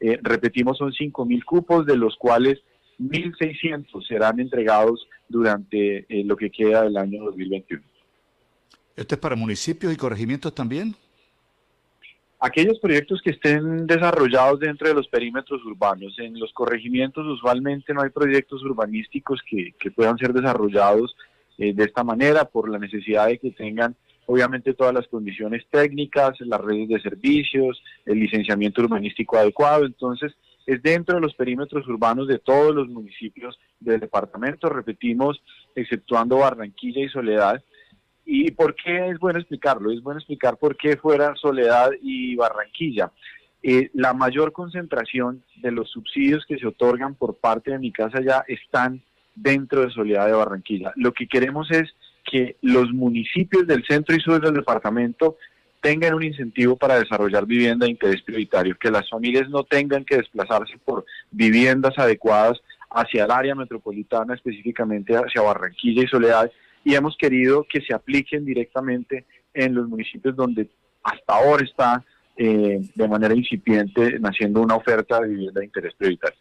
Eh, 0.00 0.18
repetimos, 0.22 0.78
son 0.78 0.92
5.000 0.92 1.44
cupos, 1.44 1.86
de 1.86 1.96
los 1.96 2.16
cuales 2.16 2.60
1.600 2.98 4.06
serán 4.06 4.40
entregados 4.40 5.08
durante 5.28 6.06
eh, 6.08 6.24
lo 6.24 6.36
que 6.36 6.50
queda 6.50 6.82
del 6.82 6.96
año 6.96 7.24
2021. 7.24 7.82
¿Esto 8.96 9.14
es 9.14 9.20
para 9.20 9.36
municipios 9.36 9.92
y 9.92 9.96
corregimientos 9.96 10.54
también? 10.54 10.94
Aquellos 12.38 12.78
proyectos 12.80 13.22
que 13.22 13.30
estén 13.30 13.86
desarrollados 13.86 14.58
dentro 14.58 14.88
de 14.88 14.94
los 14.94 15.06
perímetros 15.08 15.64
urbanos. 15.64 16.18
En 16.18 16.38
los 16.38 16.52
corregimientos 16.52 17.24
usualmente 17.24 17.94
no 17.94 18.02
hay 18.02 18.10
proyectos 18.10 18.62
urbanísticos 18.64 19.40
que, 19.48 19.72
puedan 19.92 20.18
ser 20.18 20.32
desarrollados 20.32 21.14
eh, 21.58 21.72
de 21.74 21.84
esta 21.84 22.04
manera 22.04 22.44
por 22.44 22.68
la 22.68 22.78
necesidad 22.78 23.28
de 23.28 23.38
que 23.38 23.50
tengan 23.50 23.96
obviamente 24.26 24.74
todas 24.74 24.94
las 24.94 25.06
condiciones 25.08 25.64
técnicas, 25.70 26.40
las 26.40 26.60
redes 26.60 26.88
de 26.88 27.00
servicios, 27.00 27.82
el 28.06 28.20
licenciamiento 28.20 28.82
urbanístico 28.82 29.36
adecuado. 29.36 29.84
Entonces, 29.84 30.32
es 30.66 30.82
dentro 30.82 31.16
de 31.16 31.20
los 31.20 31.34
perímetros 31.34 31.86
urbanos 31.88 32.28
de 32.28 32.38
todos 32.38 32.74
los 32.74 32.88
municipios 32.88 33.58
del 33.80 34.00
departamento, 34.00 34.68
repetimos, 34.68 35.42
exceptuando 35.74 36.38
Barranquilla 36.38 37.04
y 37.04 37.08
Soledad. 37.08 37.62
¿Y 38.24 38.52
por 38.52 38.74
qué 38.76 39.08
es 39.08 39.18
bueno 39.18 39.40
explicarlo? 39.40 39.90
Es 39.90 40.00
bueno 40.02 40.20
explicar 40.20 40.56
por 40.56 40.76
qué 40.76 40.96
fuera 40.96 41.34
Soledad 41.34 41.90
y 42.00 42.36
Barranquilla. 42.36 43.10
Eh, 43.64 43.90
la 43.94 44.12
mayor 44.12 44.52
concentración 44.52 45.44
de 45.56 45.72
los 45.72 45.90
subsidios 45.90 46.44
que 46.46 46.58
se 46.58 46.66
otorgan 46.66 47.14
por 47.14 47.36
parte 47.36 47.72
de 47.72 47.78
mi 47.78 47.92
casa 47.92 48.20
ya 48.20 48.44
están 48.48 49.02
dentro 49.34 49.82
de 49.82 49.90
Soledad 49.90 50.26
de 50.26 50.32
Barranquilla. 50.32 50.92
Lo 50.96 51.12
que 51.12 51.26
queremos 51.26 51.70
es 51.70 51.94
que 52.24 52.56
los 52.62 52.92
municipios 52.92 53.66
del 53.66 53.84
centro 53.84 54.14
y 54.14 54.20
sur 54.20 54.40
del 54.40 54.54
departamento 54.54 55.36
tengan 55.80 56.14
un 56.14 56.22
incentivo 56.22 56.76
para 56.76 56.98
desarrollar 56.98 57.44
vivienda 57.44 57.86
de 57.86 57.92
interés 57.92 58.22
prioritario, 58.22 58.76
que 58.78 58.90
las 58.90 59.08
familias 59.10 59.48
no 59.48 59.64
tengan 59.64 60.04
que 60.04 60.16
desplazarse 60.16 60.78
por 60.84 61.04
viviendas 61.30 61.98
adecuadas 61.98 62.60
hacia 62.88 63.24
el 63.24 63.30
área 63.30 63.54
metropolitana, 63.54 64.34
específicamente 64.34 65.16
hacia 65.16 65.42
Barranquilla 65.42 66.04
y 66.04 66.06
Soledad, 66.06 66.50
y 66.84 66.94
hemos 66.94 67.16
querido 67.16 67.66
que 67.68 67.80
se 67.80 67.94
apliquen 67.94 68.44
directamente 68.44 69.24
en 69.54 69.74
los 69.74 69.88
municipios 69.88 70.36
donde 70.36 70.68
hasta 71.02 71.34
ahora 71.34 71.64
está 71.64 72.04
eh, 72.36 72.80
de 72.94 73.08
manera 73.08 73.34
incipiente 73.34 74.18
naciendo 74.20 74.60
una 74.60 74.76
oferta 74.76 75.20
de 75.20 75.28
vivienda 75.28 75.60
de 75.60 75.66
interés 75.66 75.94
prioritario. 75.94 76.38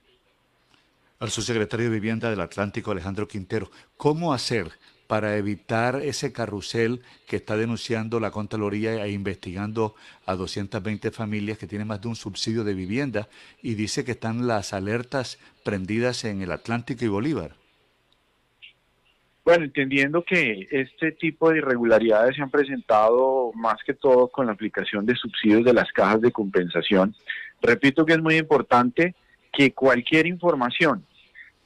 Al 1.21 1.29
subsecretario 1.29 1.85
de 1.85 1.99
Vivienda 1.99 2.31
del 2.31 2.41
Atlántico, 2.41 2.89
Alejandro 2.89 3.27
Quintero, 3.27 3.69
¿cómo 3.95 4.33
hacer 4.33 4.71
para 5.05 5.37
evitar 5.37 5.97
ese 5.97 6.33
carrusel 6.33 7.01
que 7.27 7.35
está 7.35 7.55
denunciando 7.55 8.19
la 8.19 8.31
Contraloría 8.31 9.05
e 9.05 9.11
investigando 9.11 9.93
a 10.25 10.33
220 10.33 11.11
familias 11.11 11.59
que 11.59 11.67
tienen 11.67 11.87
más 11.87 12.01
de 12.01 12.07
un 12.07 12.15
subsidio 12.15 12.63
de 12.63 12.73
vivienda 12.73 13.29
y 13.61 13.75
dice 13.75 14.03
que 14.03 14.13
están 14.13 14.47
las 14.47 14.73
alertas 14.73 15.37
prendidas 15.63 16.25
en 16.25 16.41
el 16.41 16.51
Atlántico 16.51 17.05
y 17.05 17.09
Bolívar? 17.09 17.51
Bueno, 19.45 19.65
entendiendo 19.65 20.23
que 20.23 20.67
este 20.71 21.11
tipo 21.11 21.51
de 21.51 21.59
irregularidades 21.59 22.35
se 22.35 22.41
han 22.41 22.49
presentado 22.49 23.51
más 23.53 23.77
que 23.85 23.93
todo 23.93 24.27
con 24.27 24.47
la 24.47 24.53
aplicación 24.53 25.05
de 25.05 25.15
subsidios 25.15 25.63
de 25.65 25.73
las 25.73 25.91
cajas 25.91 26.19
de 26.19 26.31
compensación, 26.31 27.13
repito 27.61 28.07
que 28.07 28.13
es 28.13 28.21
muy 28.23 28.37
importante 28.37 29.13
que 29.53 29.71
cualquier 29.71 30.25
información 30.25 31.05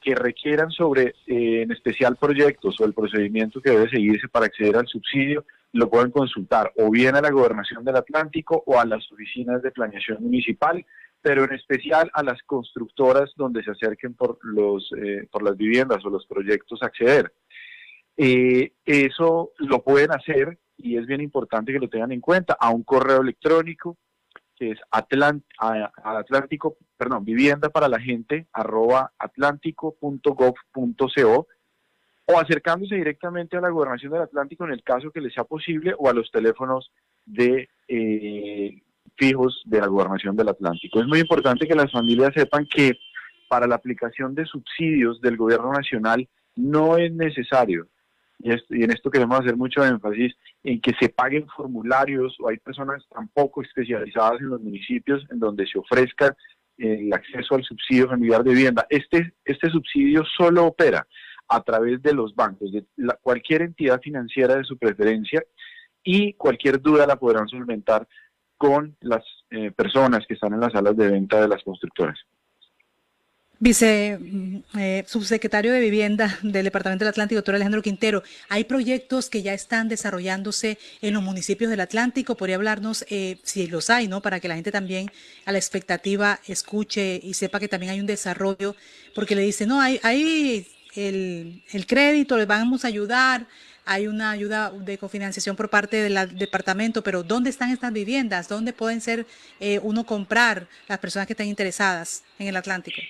que 0.06 0.14
requieran 0.14 0.70
sobre, 0.70 1.16
eh, 1.26 1.62
en 1.62 1.72
especial 1.72 2.14
proyectos 2.14 2.80
o 2.80 2.84
el 2.84 2.94
procedimiento 2.94 3.60
que 3.60 3.72
debe 3.72 3.90
seguirse 3.90 4.28
para 4.28 4.46
acceder 4.46 4.76
al 4.76 4.86
subsidio, 4.86 5.44
lo 5.72 5.90
pueden 5.90 6.12
consultar 6.12 6.72
o 6.76 6.92
bien 6.92 7.16
a 7.16 7.20
la 7.20 7.32
Gobernación 7.32 7.84
del 7.84 7.96
Atlántico 7.96 8.62
o 8.66 8.78
a 8.78 8.84
las 8.84 9.10
oficinas 9.10 9.62
de 9.62 9.72
planeación 9.72 10.22
municipal, 10.22 10.86
pero 11.20 11.42
en 11.42 11.54
especial 11.54 12.08
a 12.14 12.22
las 12.22 12.40
constructoras 12.44 13.32
donde 13.34 13.64
se 13.64 13.72
acerquen 13.72 14.14
por, 14.14 14.38
los, 14.44 14.88
eh, 14.96 15.26
por 15.28 15.42
las 15.42 15.56
viviendas 15.56 16.04
o 16.04 16.10
los 16.10 16.24
proyectos 16.26 16.84
a 16.84 16.86
acceder. 16.86 17.32
Eh, 18.16 18.74
eso 18.84 19.50
lo 19.58 19.82
pueden 19.82 20.12
hacer 20.12 20.56
y 20.78 20.98
es 20.98 21.06
bien 21.06 21.20
importante 21.20 21.72
que 21.72 21.80
lo 21.80 21.88
tengan 21.88 22.12
en 22.12 22.20
cuenta 22.20 22.56
a 22.60 22.70
un 22.70 22.84
correo 22.84 23.22
electrónico 23.22 23.96
que 24.56 24.72
es 24.72 24.80
Atlant 24.90 25.44
Atlántico, 25.58 26.76
perdón, 26.96 27.24
vivienda 27.24 27.70
para 27.70 27.86
la 27.88 28.00
gente 28.00 28.48
arroba 28.52 29.12
atlántico.gov.co 29.18 31.46
o 32.28 32.38
acercándose 32.38 32.96
directamente 32.96 33.56
a 33.56 33.60
la 33.60 33.70
gobernación 33.70 34.12
del 34.12 34.22
Atlántico 34.22 34.64
en 34.64 34.72
el 34.72 34.82
caso 34.82 35.12
que 35.12 35.20
les 35.20 35.32
sea 35.32 35.44
posible 35.44 35.94
o 35.96 36.08
a 36.08 36.12
los 36.12 36.28
teléfonos 36.32 36.90
de 37.24 37.68
eh, 37.86 38.82
fijos 39.16 39.62
de 39.64 39.80
la 39.80 39.86
gobernación 39.86 40.34
del 40.36 40.48
Atlántico. 40.48 41.00
Es 41.00 41.06
muy 41.06 41.20
importante 41.20 41.68
que 41.68 41.74
las 41.74 41.92
familias 41.92 42.32
sepan 42.34 42.66
que 42.66 42.98
para 43.48 43.68
la 43.68 43.76
aplicación 43.76 44.34
de 44.34 44.44
subsidios 44.44 45.20
del 45.20 45.36
gobierno 45.36 45.72
nacional 45.72 46.28
no 46.56 46.96
es 46.96 47.12
necesario 47.12 47.86
y, 48.38 48.50
en 48.50 48.90
esto 48.90 49.10
queremos 49.10 49.40
hacer 49.40 49.56
mucho 49.56 49.84
énfasis, 49.84 50.34
en 50.62 50.80
que 50.80 50.92
se 51.00 51.08
paguen 51.08 51.46
formularios 51.48 52.36
o 52.40 52.48
hay 52.48 52.58
personas 52.58 53.04
tampoco 53.10 53.62
especializadas 53.62 54.40
en 54.40 54.50
los 54.50 54.60
municipios 54.60 55.24
en 55.30 55.38
donde 55.38 55.66
se 55.66 55.78
ofrezca 55.78 56.36
el 56.76 57.12
acceso 57.12 57.54
al 57.54 57.64
subsidio 57.64 58.08
familiar 58.08 58.44
de 58.44 58.50
vivienda. 58.52 58.86
Este, 58.90 59.32
este 59.44 59.70
subsidio 59.70 60.24
solo 60.36 60.66
opera 60.66 61.06
a 61.48 61.62
través 61.62 62.02
de 62.02 62.12
los 62.12 62.34
bancos, 62.34 62.72
de 62.72 62.84
cualquier 63.22 63.62
entidad 63.62 64.00
financiera 64.00 64.56
de 64.56 64.64
su 64.64 64.76
preferencia 64.76 65.42
y 66.02 66.34
cualquier 66.34 66.80
duda 66.80 67.06
la 67.06 67.16
podrán 67.16 67.48
solventar 67.48 68.06
con 68.56 68.96
las 69.00 69.24
eh, 69.50 69.70
personas 69.70 70.26
que 70.26 70.34
están 70.34 70.54
en 70.54 70.60
las 70.60 70.72
salas 70.72 70.96
de 70.96 71.10
venta 71.10 71.40
de 71.40 71.48
las 71.48 71.62
constructoras. 71.62 72.18
Vice 73.58 74.18
mm, 74.20 74.56
eh, 74.78 75.04
subsecretario 75.06 75.72
de 75.72 75.80
Vivienda 75.80 76.38
del 76.42 76.64
Departamento 76.64 77.04
del 77.04 77.10
Atlántico, 77.10 77.38
doctor 77.38 77.54
Alejandro 77.54 77.80
Quintero, 77.80 78.22
hay 78.50 78.64
proyectos 78.64 79.30
que 79.30 79.42
ya 79.42 79.54
están 79.54 79.88
desarrollándose 79.88 80.78
en 81.00 81.14
los 81.14 81.22
municipios 81.22 81.70
del 81.70 81.80
Atlántico. 81.80 82.36
¿Podría 82.36 82.56
hablarnos 82.56 83.06
eh, 83.08 83.38
si 83.44 83.66
los 83.66 83.88
hay, 83.88 84.08
no? 84.08 84.20
Para 84.20 84.40
que 84.40 84.48
la 84.48 84.56
gente 84.56 84.72
también 84.72 85.10
a 85.46 85.52
la 85.52 85.58
expectativa 85.58 86.38
escuche 86.46 87.18
y 87.22 87.32
sepa 87.32 87.58
que 87.58 87.68
también 87.68 87.92
hay 87.92 88.00
un 88.00 88.06
desarrollo, 88.06 88.76
porque 89.14 89.34
le 89.34 89.42
dice, 89.42 89.66
no, 89.66 89.80
hay, 89.80 90.00
hay 90.02 90.66
el, 90.94 91.86
crédito, 91.86 92.36
les 92.36 92.46
vamos 92.46 92.84
a 92.84 92.88
ayudar, 92.88 93.46
hay 93.86 94.06
una 94.06 94.32
ayuda 94.32 94.70
de 94.70 94.98
cofinanciación 94.98 95.56
por 95.56 95.70
parte 95.70 95.96
del 96.02 96.36
departamento, 96.36 97.02
pero 97.02 97.22
¿dónde 97.22 97.48
están 97.48 97.70
estas 97.70 97.92
viviendas? 97.92 98.48
¿Dónde 98.48 98.74
pueden 98.74 99.00
ser 99.00 99.26
eh, 99.60 99.80
uno 99.82 100.04
comprar 100.04 100.68
las 100.88 100.98
personas 100.98 101.26
que 101.26 101.32
estén 101.32 101.48
interesadas 101.48 102.22
en 102.38 102.48
el 102.48 102.56
Atlántico? 102.56 103.00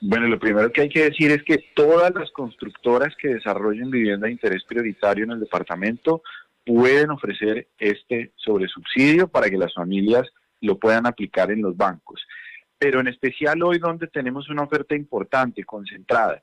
Bueno, 0.00 0.28
lo 0.28 0.38
primero 0.38 0.70
que 0.70 0.82
hay 0.82 0.88
que 0.88 1.04
decir 1.04 1.30
es 1.30 1.42
que 1.42 1.64
todas 1.74 2.14
las 2.14 2.30
constructoras 2.30 3.14
que 3.16 3.28
desarrollen 3.28 3.90
vivienda 3.90 4.26
de 4.26 4.32
interés 4.32 4.62
prioritario 4.64 5.24
en 5.24 5.32
el 5.32 5.40
departamento 5.40 6.22
pueden 6.64 7.10
ofrecer 7.10 7.68
este 7.78 8.32
sobresubsidio 8.36 9.28
para 9.28 9.48
que 9.48 9.56
las 9.56 9.72
familias 9.72 10.26
lo 10.60 10.78
puedan 10.78 11.06
aplicar 11.06 11.50
en 11.50 11.62
los 11.62 11.76
bancos. 11.76 12.20
Pero 12.78 13.00
en 13.00 13.08
especial 13.08 13.62
hoy 13.62 13.78
donde 13.78 14.08
tenemos 14.08 14.50
una 14.50 14.64
oferta 14.64 14.94
importante, 14.94 15.64
concentrada, 15.64 16.42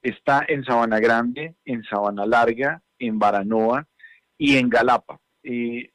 está 0.00 0.44
en 0.48 0.64
Sabana 0.64 0.98
Grande, 0.98 1.56
en 1.64 1.82
Sabana 1.84 2.24
Larga, 2.24 2.82
en 2.98 3.18
Baranoa 3.18 3.86
y 4.38 4.56
en 4.56 4.70
Galapa. 4.70 5.20
Eh, 5.42 5.90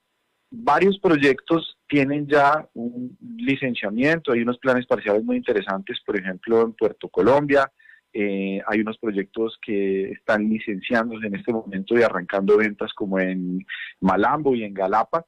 varios 0.51 0.99
proyectos 0.99 1.77
tienen 1.87 2.27
ya 2.27 2.67
un 2.73 3.17
licenciamiento, 3.37 4.31
hay 4.31 4.41
unos 4.41 4.57
planes 4.57 4.85
parciales 4.85 5.23
muy 5.23 5.37
interesantes, 5.37 5.99
por 6.05 6.17
ejemplo, 6.17 6.61
en 6.61 6.73
Puerto 6.73 7.09
Colombia, 7.09 7.71
eh, 8.11 8.59
hay 8.65 8.81
unos 8.81 8.97
proyectos 8.97 9.59
que 9.61 10.11
están 10.11 10.49
licenciándose 10.49 11.27
en 11.27 11.35
este 11.35 11.53
momento 11.53 11.97
y 11.97 12.01
arrancando 12.01 12.57
ventas 12.57 12.91
como 12.93 13.19
en 13.19 13.65
Malambo 13.99 14.55
y 14.55 14.63
en 14.63 14.73
Galapa. 14.73 15.25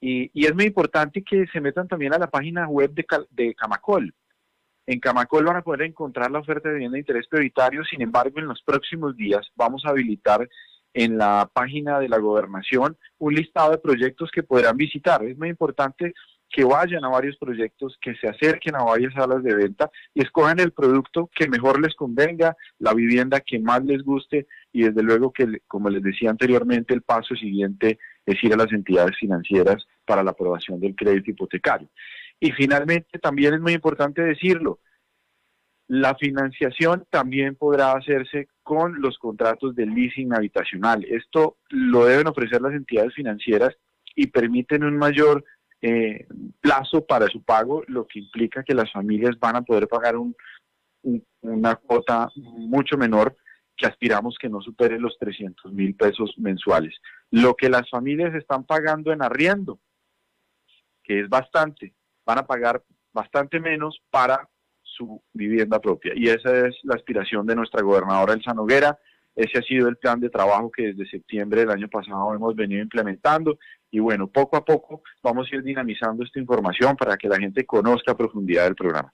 Y, 0.00 0.30
es 0.34 0.54
muy 0.54 0.66
importante 0.66 1.22
que 1.22 1.46
se 1.46 1.60
metan 1.60 1.88
también 1.88 2.12
a 2.12 2.18
la 2.18 2.30
página 2.30 2.68
web 2.68 2.92
de, 2.92 3.04
de 3.30 3.54
Camacol. 3.54 4.14
En 4.86 5.00
Camacol 5.00 5.44
van 5.44 5.56
a 5.56 5.62
poder 5.62 5.82
encontrar 5.82 6.30
la 6.30 6.38
oferta 6.38 6.68
de 6.68 6.74
vivienda 6.74 6.94
de 6.94 7.00
interés 7.00 7.26
prioritario, 7.28 7.84
sin 7.84 8.02
embargo, 8.02 8.38
en 8.38 8.46
los 8.46 8.62
próximos 8.62 9.16
días 9.16 9.46
vamos 9.54 9.84
a 9.84 9.90
habilitar 9.90 10.48
en 10.94 11.18
la 11.18 11.50
página 11.52 11.98
de 12.00 12.08
la 12.08 12.18
gobernación 12.18 12.96
un 13.18 13.34
listado 13.34 13.72
de 13.72 13.78
proyectos 13.78 14.30
que 14.30 14.42
podrán 14.42 14.76
visitar. 14.76 15.22
Es 15.24 15.36
muy 15.36 15.48
importante 15.48 16.14
que 16.50 16.64
vayan 16.64 17.04
a 17.04 17.08
varios 17.08 17.36
proyectos, 17.36 17.98
que 18.00 18.14
se 18.16 18.28
acerquen 18.28 18.74
a 18.74 18.82
varias 18.82 19.12
salas 19.12 19.42
de 19.42 19.54
venta 19.54 19.90
y 20.14 20.22
escojan 20.22 20.58
el 20.60 20.72
producto 20.72 21.30
que 21.34 21.48
mejor 21.48 21.80
les 21.80 21.94
convenga, 21.94 22.56
la 22.78 22.94
vivienda 22.94 23.40
que 23.40 23.58
más 23.58 23.84
les 23.84 24.02
guste 24.02 24.46
y 24.72 24.84
desde 24.84 25.02
luego 25.02 25.32
que, 25.32 25.60
como 25.66 25.90
les 25.90 26.02
decía 26.02 26.30
anteriormente, 26.30 26.94
el 26.94 27.02
paso 27.02 27.34
siguiente 27.34 27.98
es 28.24 28.42
ir 28.42 28.54
a 28.54 28.56
las 28.56 28.72
entidades 28.72 29.16
financieras 29.18 29.86
para 30.06 30.22
la 30.22 30.30
aprobación 30.30 30.80
del 30.80 30.94
crédito 30.94 31.30
hipotecario. 31.30 31.88
Y 32.40 32.52
finalmente, 32.52 33.18
también 33.18 33.54
es 33.54 33.60
muy 33.60 33.72
importante 33.72 34.22
decirlo, 34.22 34.80
la 35.88 36.14
financiación 36.16 37.06
también 37.10 37.56
podrá 37.56 37.92
hacerse 37.92 38.48
con 38.62 39.00
los 39.00 39.18
contratos 39.18 39.74
de 39.74 39.86
leasing 39.86 40.34
habitacional. 40.34 41.04
Esto 41.04 41.56
lo 41.70 42.04
deben 42.04 42.28
ofrecer 42.28 42.60
las 42.60 42.74
entidades 42.74 43.14
financieras 43.14 43.74
y 44.14 44.26
permiten 44.26 44.84
un 44.84 44.98
mayor 44.98 45.44
eh, 45.80 46.26
plazo 46.60 47.06
para 47.06 47.26
su 47.28 47.42
pago, 47.42 47.82
lo 47.86 48.06
que 48.06 48.18
implica 48.18 48.62
que 48.62 48.74
las 48.74 48.92
familias 48.92 49.38
van 49.40 49.56
a 49.56 49.62
poder 49.62 49.88
pagar 49.88 50.16
una 51.40 51.76
cuota 51.76 52.28
mucho 52.36 52.98
menor 52.98 53.34
que 53.74 53.86
aspiramos 53.86 54.36
que 54.38 54.50
no 54.50 54.60
supere 54.60 54.98
los 54.98 55.16
300 55.18 55.72
mil 55.72 55.94
pesos 55.94 56.34
mensuales. 56.36 56.94
Lo 57.30 57.54
que 57.54 57.70
las 57.70 57.88
familias 57.88 58.34
están 58.34 58.64
pagando 58.64 59.10
en 59.12 59.22
arriendo, 59.22 59.80
que 61.02 61.20
es 61.20 61.28
bastante, 61.30 61.94
van 62.26 62.38
a 62.38 62.46
pagar 62.46 62.82
bastante 63.12 63.58
menos 63.60 64.02
para 64.10 64.48
su 64.98 65.22
vivienda 65.32 65.80
propia. 65.80 66.12
Y 66.14 66.28
esa 66.28 66.66
es 66.66 66.76
la 66.82 66.96
aspiración 66.96 67.46
de 67.46 67.54
nuestra 67.54 67.82
gobernadora 67.82 68.34
Elsa 68.34 68.52
Noguera. 68.52 68.98
Ese 69.36 69.58
ha 69.58 69.62
sido 69.62 69.88
el 69.88 69.96
plan 69.96 70.18
de 70.18 70.28
trabajo 70.28 70.70
que 70.70 70.88
desde 70.88 71.08
septiembre 71.08 71.60
del 71.60 71.70
año 71.70 71.88
pasado 71.88 72.34
hemos 72.34 72.56
venido 72.56 72.82
implementando. 72.82 73.58
Y 73.90 74.00
bueno, 74.00 74.26
poco 74.26 74.56
a 74.56 74.64
poco 74.64 75.02
vamos 75.22 75.48
a 75.50 75.56
ir 75.56 75.62
dinamizando 75.62 76.24
esta 76.24 76.40
información 76.40 76.96
para 76.96 77.16
que 77.16 77.28
la 77.28 77.38
gente 77.38 77.64
conozca 77.64 78.12
a 78.12 78.16
profundidad 78.16 78.66
el 78.66 78.74
programa. 78.74 79.12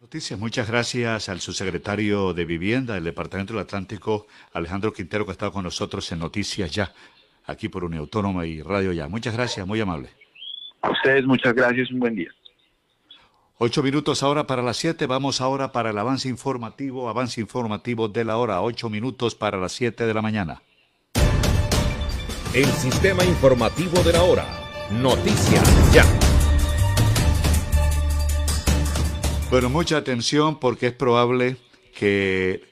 Noticias, 0.00 0.38
muchas 0.38 0.70
gracias 0.70 1.28
al 1.28 1.40
subsecretario 1.40 2.32
de 2.32 2.44
Vivienda 2.44 2.94
del 2.94 3.04
Departamento 3.04 3.52
del 3.52 3.62
Atlántico, 3.62 4.26
Alejandro 4.52 4.92
Quintero, 4.92 5.24
que 5.24 5.30
ha 5.30 5.32
estado 5.32 5.52
con 5.52 5.64
nosotros 5.64 6.10
en 6.12 6.20
Noticias 6.20 6.70
Ya, 6.70 6.92
aquí 7.46 7.68
por 7.68 7.82
Uniautónoma 7.82 8.46
y 8.46 8.62
Radio 8.62 8.92
Ya. 8.92 9.08
Muchas 9.08 9.34
gracias, 9.34 9.66
muy 9.66 9.80
amable. 9.80 10.10
A 10.82 10.90
ustedes 10.90 11.24
muchas 11.24 11.52
gracias, 11.54 11.90
un 11.90 11.98
buen 11.98 12.14
día. 12.14 12.30
Ocho 13.60 13.82
minutos 13.82 14.22
ahora 14.22 14.46
para 14.46 14.62
las 14.62 14.76
siete. 14.76 15.06
Vamos 15.06 15.40
ahora 15.40 15.72
para 15.72 15.90
el 15.90 15.98
avance 15.98 16.28
informativo, 16.28 17.08
avance 17.08 17.40
informativo 17.40 18.06
de 18.06 18.24
la 18.24 18.36
hora. 18.36 18.62
Ocho 18.62 18.88
minutos 18.88 19.34
para 19.34 19.58
las 19.58 19.72
siete 19.72 20.06
de 20.06 20.14
la 20.14 20.22
mañana. 20.22 20.62
el 22.54 22.66
sistema 22.66 23.24
informativo 23.24 24.00
de 24.04 24.12
la 24.12 24.22
hora. 24.22 24.46
Noticias 24.92 25.92
ya. 25.92 26.04
Bueno, 29.50 29.68
mucha 29.70 29.96
atención 29.96 30.60
porque 30.60 30.86
es 30.86 30.92
probable 30.92 31.56
que 31.96 32.62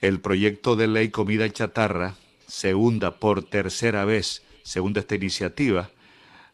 el 0.00 0.20
proyecto 0.20 0.76
de 0.76 0.86
ley 0.86 1.08
comida 1.08 1.50
chatarra 1.50 2.14
se 2.46 2.76
hunda 2.76 3.18
por 3.18 3.42
tercera 3.42 4.04
vez, 4.04 4.44
según 4.62 4.96
esta 4.96 5.16
iniciativa, 5.16 5.90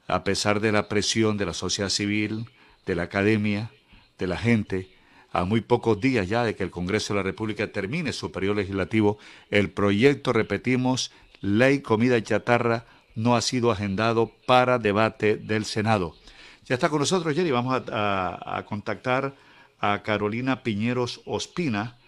a 0.09 0.25
pesar 0.25 0.61
de 0.61 0.73
la 0.73 0.89
presión 0.89 1.37
de 1.37 1.45
la 1.45 1.53
sociedad 1.53 1.91
civil, 1.91 2.47
de 2.87 2.95
la 2.95 3.05
academia, 3.05 3.71
de 4.19 4.27
la 4.27 4.37
gente, 4.37 4.91
a 5.33 5.45
muy 5.45 5.61
pocos 5.61 6.01
días 6.01 6.29
ya 6.29 6.45
de 6.45 6.55
que 6.55 6.63
el 6.63 6.71
Congreso 6.71 7.13
de 7.13 7.19
la 7.19 7.25
República 7.25 7.73
termine 7.73 8.13
su 8.13 8.31
periodo 8.31 8.55
legislativo, 8.55 9.19
el 9.51 9.71
proyecto, 9.71 10.33
repetimos, 10.33 11.11
ley 11.41 11.81
comida 11.81 12.23
chatarra, 12.23 12.87
no 13.17 13.37
ha 13.37 13.41
sido 13.41 13.71
agendado 13.71 14.33
para 14.47 14.79
debate 14.79 15.37
del 15.37 15.65
Senado. 15.65 16.15
Ya 16.67 16.75
está 16.75 16.89
con 16.89 17.01
nosotros, 17.01 17.35
Jerry, 17.35 17.51
vamos 17.51 17.83
a, 17.93 18.65
contactar 18.67 19.35
a 19.81 20.03
Carolina 20.03 20.63
Piñeros 20.63 21.21
Ospina, 21.27 21.99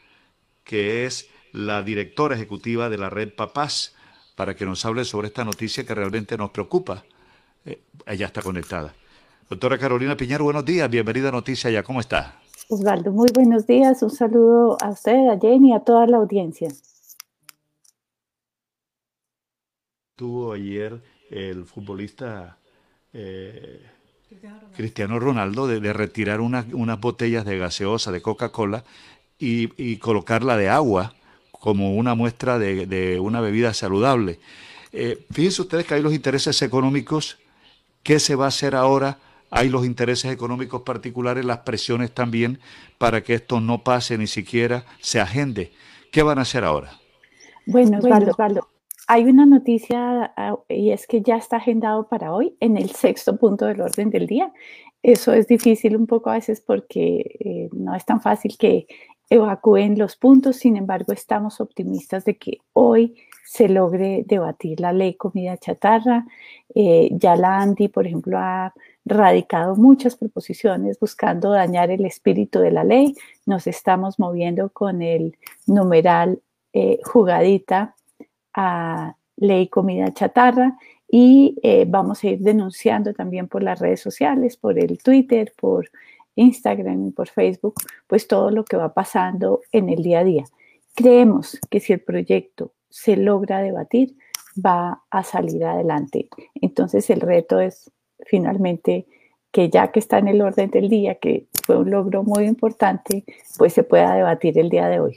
que 0.65 1.05
es 1.05 1.29
la 1.53 1.83
directora 1.83 2.37
ejecutiva 2.37 2.89
de 2.89 2.99
la 2.99 3.11
red 3.11 3.35
Papás, 3.35 3.95
para 4.35 4.55
que 4.55 4.67
nos 4.67 4.85
hable 4.85 5.05
sobre 5.05 5.29
esta 5.29 5.45
noticia 5.45 5.85
que 5.85 5.95
realmente 5.95 6.37
nos 6.37 6.51
preocupa. 6.51 7.05
Eh, 7.65 7.81
ella 8.07 8.27
está 8.27 8.41
conectada. 8.41 8.95
Doctora 9.49 9.79
Carolina 9.79 10.17
Piñero, 10.17 10.43
buenos 10.43 10.65
días, 10.65 10.91
bienvenida 10.91 11.29
a 11.29 11.33
Noticia 11.33 11.71
Ya, 11.71 11.85
¿cómo 11.85 12.01
está? 12.01 12.41
Osvaldo, 12.69 13.13
muy 13.13 13.29
buenos 13.33 13.65
días, 13.65 14.03
un 14.03 14.11
saludo 14.11 14.77
a 14.83 14.89
usted, 14.89 15.29
a 15.29 15.39
Jenny 15.39 15.71
y 15.71 15.73
a 15.73 15.79
toda 15.79 16.05
la 16.09 16.17
audiencia. 16.17 16.69
Tuvo 20.17 20.53
ayer 20.53 21.01
el 21.31 21.65
futbolista 21.65 22.59
eh, 23.13 23.87
Cristiano 24.75 25.21
Ronaldo 25.21 25.69
de, 25.69 25.79
de 25.79 25.93
retirar 25.93 26.41
unas, 26.41 26.67
unas 26.73 27.01
botellas 27.01 27.45
de 27.45 27.57
gaseosa, 27.57 28.11
de 28.11 28.23
Coca-Cola, 28.23 28.83
y, 29.39 29.71
y, 29.81 29.99
colocarla 29.99 30.57
de 30.57 30.71
agua 30.71 31.15
como 31.53 31.95
una 31.95 32.17
muestra 32.17 32.59
de, 32.59 32.87
de 32.87 33.21
una 33.21 33.41
bebida 33.41 33.75
saludable. 33.75 34.41
Eh, 34.91 35.25
fíjense 35.31 35.63
ustedes 35.63 35.87
que 35.87 35.95
hay 35.95 36.03
los 36.03 36.15
intereses 36.15 36.61
económicos. 36.63 37.39
¿Qué 38.03 38.19
se 38.19 38.35
va 38.35 38.47
a 38.47 38.49
hacer 38.49 38.75
ahora? 38.75 39.19
Hay 39.51 39.69
los 39.69 39.87
intereses 39.87 40.33
económicos 40.33 40.83
particulares, 40.83 41.45
las 41.45 41.59
presiones 41.59 42.13
también 42.13 42.59
para 42.99 43.23
que 43.23 43.35
esto 43.35 43.61
no 43.61 43.85
pase, 43.85 44.19
ni 44.19 44.27
siquiera 44.27 44.85
se 45.01 45.21
agende. 45.21 45.73
¿Qué 46.11 46.23
van 46.23 46.39
a 46.39 46.43
hacer 46.43 46.65
ahora? 46.65 46.93
Bueno, 47.67 47.99
Osvaldo, 47.99 48.31
Osvaldo 48.33 48.69
hay 49.07 49.25
una 49.25 49.47
noticia 49.47 50.33
ah, 50.37 50.59
y 50.69 50.91
es 50.91 51.07
que 51.07 51.23
ya 51.23 51.37
está 51.37 51.59
agendado 51.59 52.09
para 52.09 52.33
hoy 52.33 52.57
en 52.61 52.77
el 52.77 52.91
sexto 52.91 53.37
punto 53.37 53.67
del 53.67 53.81
orden 53.81 54.11
del 54.11 54.27
día. 54.27 54.53
Eso 55.03 55.33
es 55.33 55.47
difícil 55.47 55.97
un 55.97 56.07
poco 56.07 56.31
a 56.31 56.35
veces 56.35 56.61
porque 56.61 57.37
eh, 57.39 57.69
no 57.73 57.95
es 57.95 58.05
tan 58.05 58.21
fácil 58.21 58.57
que 58.59 58.87
evacúen 59.31 59.99
los 59.99 60.17
puntos, 60.17 60.57
sin 60.57 60.77
embargo 60.77 61.13
estamos 61.13 61.61
optimistas 61.61 62.25
de 62.25 62.37
que 62.37 62.59
hoy 62.73 63.15
se 63.45 63.69
logre 63.69 64.25
debatir 64.27 64.81
la 64.81 64.93
ley 64.93 65.15
comida 65.15 65.57
chatarra. 65.57 66.27
Eh, 66.75 67.11
ya 67.13 67.37
la 67.37 67.59
ANDI, 67.59 67.89
por 67.89 68.07
ejemplo, 68.07 68.39
ha 68.39 68.75
radicado 69.07 69.77
muchas 69.77 70.17
proposiciones 70.17 70.99
buscando 70.99 71.51
dañar 71.53 71.91
el 71.91 72.05
espíritu 72.05 72.59
de 72.59 72.73
la 72.73 72.83
ley. 72.83 73.15
Nos 73.47 73.69
estamos 73.69 74.19
moviendo 74.19 74.69
con 74.71 75.01
el 75.01 75.39
numeral 75.67 76.43
eh, 76.73 76.99
jugadita 77.05 77.95
a 78.53 79.15
ley 79.37 79.69
comida 79.69 80.13
chatarra 80.13 80.77
y 81.09 81.57
eh, 81.63 81.85
vamos 81.89 82.25
a 82.25 82.29
ir 82.29 82.41
denunciando 82.41 83.15
también 83.15 83.47
por 83.47 83.63
las 83.63 83.79
redes 83.79 84.01
sociales, 84.01 84.57
por 84.57 84.77
el 84.77 84.99
Twitter, 84.99 85.53
por 85.57 85.89
Instagram 86.35 87.07
y 87.07 87.11
por 87.13 87.29
Facebook, 87.29 87.75
pues 88.09 88.27
todo 88.27 88.51
lo 88.51 88.65
que 88.65 88.77
va 88.77 88.93
pasando 88.93 89.61
en 89.71 89.89
el 89.89 90.03
día 90.03 90.21
a 90.21 90.25
día. 90.25 90.45
Creemos 90.97 91.61
que 91.71 91.79
si 91.79 91.93
el 91.93 92.01
proyecto 92.01 92.73
se 92.91 93.17
logra 93.17 93.61
debatir, 93.61 94.17
va 94.65 95.03
a 95.11 95.23
salir 95.23 95.65
adelante. 95.65 96.29
Entonces 96.55 97.09
el 97.11 97.21
reto 97.21 97.61
es 97.61 97.91
finalmente 98.25 99.07
que 99.53 99.71
ya 99.71 99.91
que 99.91 100.01
está 100.01 100.19
en 100.19 100.29
el 100.29 100.43
orden 100.43 100.71
del 100.71 100.89
día, 100.89 101.17
que 101.17 101.47
fue 101.65 101.79
un 101.79 101.91
logro 101.91 102.23
muy 102.23 102.45
importante, 102.45 103.25
pues 103.57 103.73
se 103.73 103.83
pueda 103.83 104.15
debatir 104.15 104.59
el 104.59 104.69
día 104.69 104.89
de 104.89 105.01
hoy. 105.01 105.17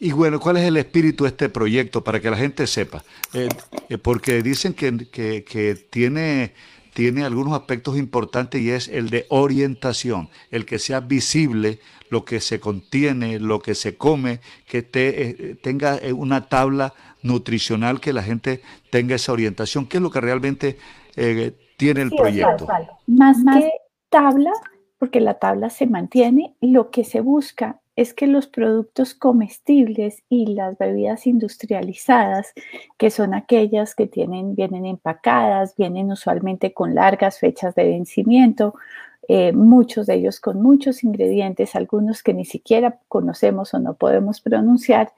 Y 0.00 0.12
bueno, 0.12 0.40
¿cuál 0.40 0.56
es 0.56 0.64
el 0.64 0.76
espíritu 0.76 1.24
de 1.24 1.30
este 1.30 1.48
proyecto 1.48 2.02
para 2.02 2.20
que 2.20 2.30
la 2.30 2.36
gente 2.36 2.66
sepa? 2.66 3.04
Eh, 3.34 3.48
eh, 3.88 3.98
porque 3.98 4.42
dicen 4.42 4.74
que, 4.74 5.08
que, 5.10 5.44
que 5.44 5.74
tiene 5.74 6.54
tiene 6.94 7.24
algunos 7.24 7.54
aspectos 7.54 7.98
importantes 7.98 8.60
y 8.60 8.70
es 8.70 8.88
el 8.88 9.10
de 9.10 9.26
orientación, 9.30 10.28
el 10.50 10.66
que 10.66 10.78
sea 10.78 11.00
visible 11.00 11.80
lo 12.10 12.24
que 12.24 12.40
se 12.40 12.60
contiene, 12.60 13.40
lo 13.40 13.60
que 13.60 13.74
se 13.74 13.96
come, 13.96 14.40
que 14.66 14.82
te, 14.82 15.30
eh, 15.30 15.54
tenga 15.54 15.96
eh, 15.96 16.12
una 16.12 16.48
tabla 16.48 16.92
nutricional, 17.22 18.00
que 18.00 18.12
la 18.12 18.22
gente 18.22 18.60
tenga 18.90 19.14
esa 19.14 19.32
orientación. 19.32 19.86
¿Qué 19.86 19.96
es 19.96 20.02
lo 20.02 20.10
que 20.10 20.20
realmente 20.20 20.78
eh, 21.16 21.52
tiene 21.78 22.02
el 22.02 22.10
Sí, 22.10 22.16
proyecto? 22.16 22.64
Osvaldo, 22.64 22.92
Más 23.06 23.42
que 23.44 23.70
tabla, 24.10 24.52
porque 24.98 25.20
la 25.20 25.38
tabla 25.38 25.70
se 25.70 25.86
mantiene, 25.86 26.54
lo 26.60 26.90
que 26.90 27.04
se 27.04 27.20
busca 27.20 27.80
es 27.94 28.14
que 28.14 28.26
los 28.26 28.46
productos 28.46 29.14
comestibles 29.14 30.22
y 30.28 30.46
las 30.46 30.78
bebidas 30.78 31.26
industrializadas, 31.26 32.52
que 32.96 33.10
son 33.10 33.34
aquellas 33.34 33.94
que 33.94 34.06
tienen, 34.06 34.54
vienen 34.54 34.86
empacadas, 34.86 35.76
vienen 35.76 36.10
usualmente 36.10 36.72
con 36.72 36.94
largas 36.94 37.38
fechas 37.38 37.74
de 37.74 37.84
vencimiento, 37.84 38.74
eh, 39.28 39.52
muchos 39.52 40.06
de 40.06 40.14
ellos 40.14 40.40
con 40.40 40.62
muchos 40.62 41.04
ingredientes, 41.04 41.76
algunos 41.76 42.22
que 42.22 42.34
ni 42.34 42.44
siquiera 42.44 42.98
conocemos 43.08 43.74
o 43.74 43.78
no 43.78 43.94
podemos 43.94 44.40
pronunciar, 44.40 45.12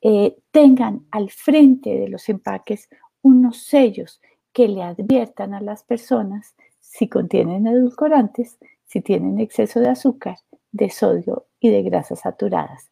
eh, 0.00 0.36
tengan 0.50 1.06
al 1.10 1.30
frente 1.30 1.98
de 1.98 2.08
los 2.08 2.28
empaques 2.28 2.88
unos 3.22 3.62
sellos 3.62 4.20
que 4.52 4.68
le 4.68 4.82
adviertan 4.82 5.52
a 5.52 5.60
las 5.60 5.84
personas 5.84 6.54
si 6.80 7.08
contienen 7.08 7.66
edulcorantes, 7.66 8.58
si 8.84 9.00
tienen 9.00 9.38
exceso 9.38 9.80
de 9.80 9.90
azúcar, 9.90 10.38
de 10.72 10.88
sodio 10.90 11.46
y 11.60 11.70
de 11.70 11.82
grasas 11.82 12.20
saturadas. 12.20 12.90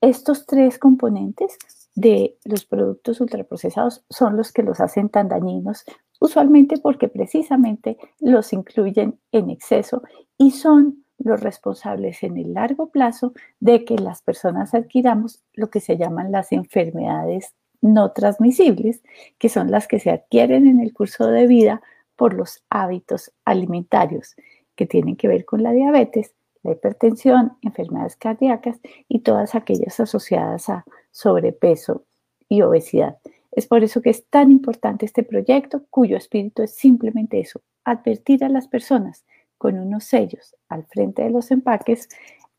Estos 0.00 0.46
tres 0.46 0.78
componentes 0.78 1.56
de 1.94 2.36
los 2.44 2.64
productos 2.64 3.20
ultraprocesados 3.20 4.04
son 4.10 4.36
los 4.36 4.52
que 4.52 4.62
los 4.62 4.80
hacen 4.80 5.08
tan 5.08 5.28
dañinos, 5.28 5.84
usualmente 6.20 6.78
porque 6.78 7.08
precisamente 7.08 7.98
los 8.20 8.52
incluyen 8.52 9.18
en 9.32 9.50
exceso 9.50 10.02
y 10.36 10.50
son 10.50 11.04
los 11.18 11.40
responsables 11.40 12.22
en 12.22 12.36
el 12.36 12.54
largo 12.54 12.90
plazo 12.90 13.32
de 13.60 13.84
que 13.84 13.96
las 13.96 14.22
personas 14.22 14.74
adquiramos 14.74 15.42
lo 15.54 15.70
que 15.70 15.80
se 15.80 15.96
llaman 15.96 16.32
las 16.32 16.52
enfermedades 16.52 17.54
no 17.80 18.12
transmisibles, 18.12 19.02
que 19.38 19.48
son 19.48 19.70
las 19.70 19.86
que 19.86 20.00
se 20.00 20.10
adquieren 20.10 20.66
en 20.66 20.80
el 20.80 20.92
curso 20.92 21.26
de 21.28 21.46
vida 21.46 21.82
por 22.16 22.34
los 22.34 22.64
hábitos 22.70 23.32
alimentarios, 23.44 24.34
que 24.74 24.86
tienen 24.86 25.16
que 25.16 25.28
ver 25.28 25.44
con 25.44 25.62
la 25.62 25.72
diabetes, 25.72 26.34
la 26.64 26.72
hipertensión, 26.72 27.52
enfermedades 27.62 28.16
cardíacas 28.16 28.80
y 29.08 29.20
todas 29.20 29.54
aquellas 29.54 30.00
asociadas 30.00 30.68
a 30.68 30.84
sobrepeso 31.12 32.04
y 32.48 32.62
obesidad. 32.62 33.18
Es 33.52 33.66
por 33.68 33.84
eso 33.84 34.02
que 34.02 34.10
es 34.10 34.26
tan 34.26 34.50
importante 34.50 35.06
este 35.06 35.22
proyecto, 35.22 35.84
cuyo 35.90 36.16
espíritu 36.16 36.62
es 36.62 36.74
simplemente 36.74 37.38
eso, 37.38 37.60
advertir 37.84 38.42
a 38.42 38.48
las 38.48 38.66
personas 38.66 39.24
con 39.58 39.78
unos 39.78 40.04
sellos 40.04 40.56
al 40.68 40.84
frente 40.84 41.22
de 41.22 41.30
los 41.30 41.50
empaques 41.50 42.08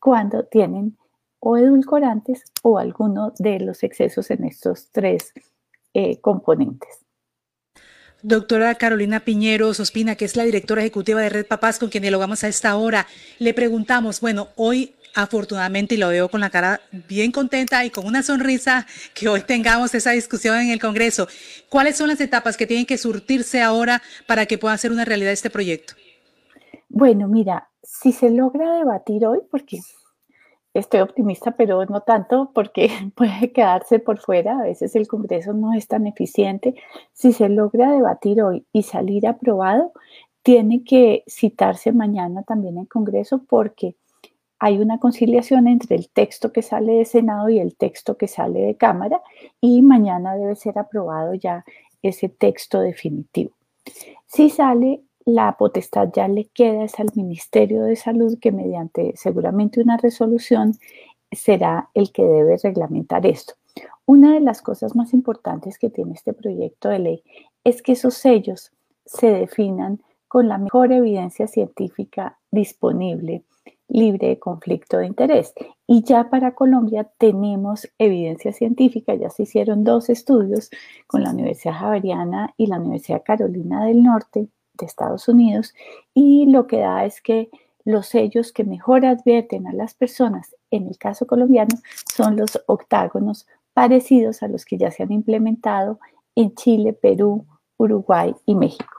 cuando 0.00 0.44
tienen 0.44 0.96
o 1.40 1.56
edulcorantes 1.56 2.44
o 2.62 2.78
alguno 2.78 3.32
de 3.38 3.60
los 3.60 3.82
excesos 3.82 4.30
en 4.30 4.44
estos 4.44 4.90
tres 4.90 5.32
eh, 5.92 6.20
componentes. 6.20 7.05
Doctora 8.26 8.74
Carolina 8.74 9.20
Piñeros 9.20 9.78
Ospina, 9.78 10.16
que 10.16 10.24
es 10.24 10.34
la 10.34 10.42
directora 10.42 10.80
ejecutiva 10.82 11.20
de 11.20 11.28
Red 11.28 11.46
Papás, 11.46 11.78
con 11.78 11.90
quien 11.90 12.02
dialogamos 12.02 12.42
a 12.42 12.48
esta 12.48 12.74
hora, 12.74 13.06
le 13.38 13.54
preguntamos, 13.54 14.20
bueno, 14.20 14.48
hoy 14.56 14.96
afortunadamente, 15.14 15.94
y 15.94 15.98
lo 15.98 16.08
veo 16.08 16.28
con 16.28 16.40
la 16.40 16.50
cara 16.50 16.80
bien 17.08 17.30
contenta 17.30 17.84
y 17.84 17.90
con 17.90 18.04
una 18.04 18.24
sonrisa, 18.24 18.84
que 19.14 19.28
hoy 19.28 19.42
tengamos 19.42 19.94
esa 19.94 20.10
discusión 20.10 20.58
en 20.58 20.70
el 20.70 20.80
Congreso. 20.80 21.28
¿Cuáles 21.68 21.98
son 21.98 22.08
las 22.08 22.20
etapas 22.20 22.56
que 22.56 22.66
tienen 22.66 22.84
que 22.84 22.98
surtirse 22.98 23.62
ahora 23.62 24.02
para 24.26 24.46
que 24.46 24.58
pueda 24.58 24.76
ser 24.76 24.90
una 24.90 25.04
realidad 25.04 25.30
este 25.30 25.48
proyecto? 25.48 25.94
Bueno, 26.88 27.28
mira, 27.28 27.68
si 27.84 28.10
se 28.10 28.30
logra 28.30 28.74
debatir 28.78 29.24
hoy, 29.24 29.38
porque 29.52 29.78
estoy 30.78 31.00
optimista, 31.00 31.52
pero 31.52 31.84
no 31.86 32.00
tanto 32.00 32.50
porque 32.54 32.88
puede 33.14 33.52
quedarse 33.52 33.98
por 33.98 34.18
fuera. 34.18 34.58
A 34.58 34.62
veces 34.62 34.96
el 34.96 35.08
Congreso 35.08 35.52
no 35.52 35.74
es 35.74 35.88
tan 35.88 36.06
eficiente. 36.06 36.74
Si 37.12 37.32
se 37.32 37.48
logra 37.48 37.92
debatir 37.92 38.42
hoy 38.42 38.66
y 38.72 38.82
salir 38.82 39.26
aprobado, 39.26 39.92
tiene 40.42 40.84
que 40.84 41.24
citarse 41.28 41.92
mañana 41.92 42.42
también 42.42 42.78
en 42.78 42.84
Congreso 42.86 43.42
porque 43.48 43.96
hay 44.58 44.78
una 44.78 44.98
conciliación 44.98 45.68
entre 45.68 45.96
el 45.96 46.08
texto 46.08 46.52
que 46.52 46.62
sale 46.62 46.92
de 46.94 47.04
Senado 47.04 47.48
y 47.48 47.58
el 47.58 47.76
texto 47.76 48.16
que 48.16 48.28
sale 48.28 48.60
de 48.60 48.76
Cámara 48.76 49.20
y 49.60 49.82
mañana 49.82 50.34
debe 50.34 50.56
ser 50.56 50.78
aprobado 50.78 51.34
ya 51.34 51.64
ese 52.02 52.28
texto 52.28 52.80
definitivo. 52.80 53.52
Si 54.26 54.50
sale, 54.50 55.02
la 55.26 55.56
potestad 55.58 56.08
ya 56.14 56.28
le 56.28 56.46
queda 56.46 56.84
es 56.84 56.98
al 57.00 57.08
Ministerio 57.14 57.82
de 57.82 57.96
Salud 57.96 58.38
que 58.40 58.52
mediante 58.52 59.12
seguramente 59.16 59.80
una 59.80 59.96
resolución 59.96 60.74
será 61.32 61.90
el 61.94 62.12
que 62.12 62.22
debe 62.22 62.56
reglamentar 62.62 63.26
esto. 63.26 63.54
Una 64.06 64.34
de 64.34 64.40
las 64.40 64.62
cosas 64.62 64.94
más 64.94 65.12
importantes 65.12 65.78
que 65.80 65.90
tiene 65.90 66.14
este 66.14 66.32
proyecto 66.32 66.88
de 66.88 67.00
ley 67.00 67.22
es 67.64 67.82
que 67.82 67.92
esos 67.92 68.14
sellos 68.14 68.70
se 69.04 69.26
definan 69.32 70.00
con 70.28 70.48
la 70.48 70.58
mejor 70.58 70.92
evidencia 70.92 71.48
científica 71.48 72.38
disponible, 72.52 73.42
libre 73.88 74.28
de 74.28 74.38
conflicto 74.38 74.98
de 74.98 75.06
interés. 75.06 75.54
Y 75.88 76.04
ya 76.04 76.30
para 76.30 76.54
Colombia 76.54 77.10
tenemos 77.18 77.88
evidencia 77.98 78.52
científica, 78.52 79.14
ya 79.16 79.30
se 79.30 79.42
hicieron 79.42 79.82
dos 79.82 80.08
estudios 80.08 80.70
con 81.08 81.24
la 81.24 81.30
Universidad 81.30 81.74
Javeriana 81.74 82.54
y 82.56 82.68
la 82.68 82.78
Universidad 82.78 83.24
Carolina 83.24 83.84
del 83.84 84.04
Norte 84.04 84.48
de 84.76 84.86
Estados 84.86 85.28
Unidos, 85.28 85.74
y 86.14 86.46
lo 86.46 86.66
que 86.66 86.78
da 86.78 87.04
es 87.04 87.20
que 87.20 87.50
los 87.84 88.08
sellos 88.08 88.52
que 88.52 88.64
mejor 88.64 89.06
advierten 89.06 89.66
a 89.66 89.72
las 89.72 89.94
personas, 89.94 90.56
en 90.70 90.88
el 90.88 90.98
caso 90.98 91.26
colombiano, 91.26 91.76
son 92.12 92.36
los 92.36 92.60
octágonos 92.66 93.46
parecidos 93.72 94.42
a 94.42 94.48
los 94.48 94.64
que 94.64 94.76
ya 94.76 94.90
se 94.90 95.02
han 95.02 95.12
implementado 95.12 96.00
en 96.34 96.54
Chile, 96.54 96.92
Perú, 96.92 97.46
Uruguay 97.76 98.34
y 98.44 98.54
México. 98.54 98.96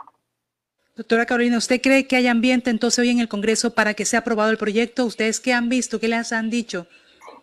Doctora 0.95 1.25
Carolina, 1.25 1.57
¿usted 1.57 1.81
cree 1.81 2.07
que 2.07 2.15
hay 2.15 2.27
ambiente 2.27 2.69
entonces 2.69 2.99
hoy 2.99 3.09
en 3.09 3.19
el 3.19 3.27
Congreso 3.27 3.75
para 3.75 3.93
que 3.93 4.05
sea 4.05 4.19
aprobado 4.19 4.49
el 4.49 4.57
proyecto? 4.57 5.05
¿Ustedes 5.05 5.39
qué 5.39 5.53
han 5.53 5.69
visto? 5.69 5.99
¿Qué 5.99 6.07
les 6.07 6.31
han 6.31 6.49
dicho? 6.49 6.87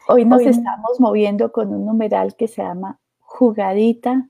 Hoy 0.09 0.25
nos 0.25 0.43
estamos 0.43 0.99
moviendo 0.99 1.53
con 1.53 1.73
un 1.73 1.87
numeral 1.87 2.35
que 2.37 2.49
se 2.49 2.63
llama 2.63 2.99
jugadita 3.21 4.29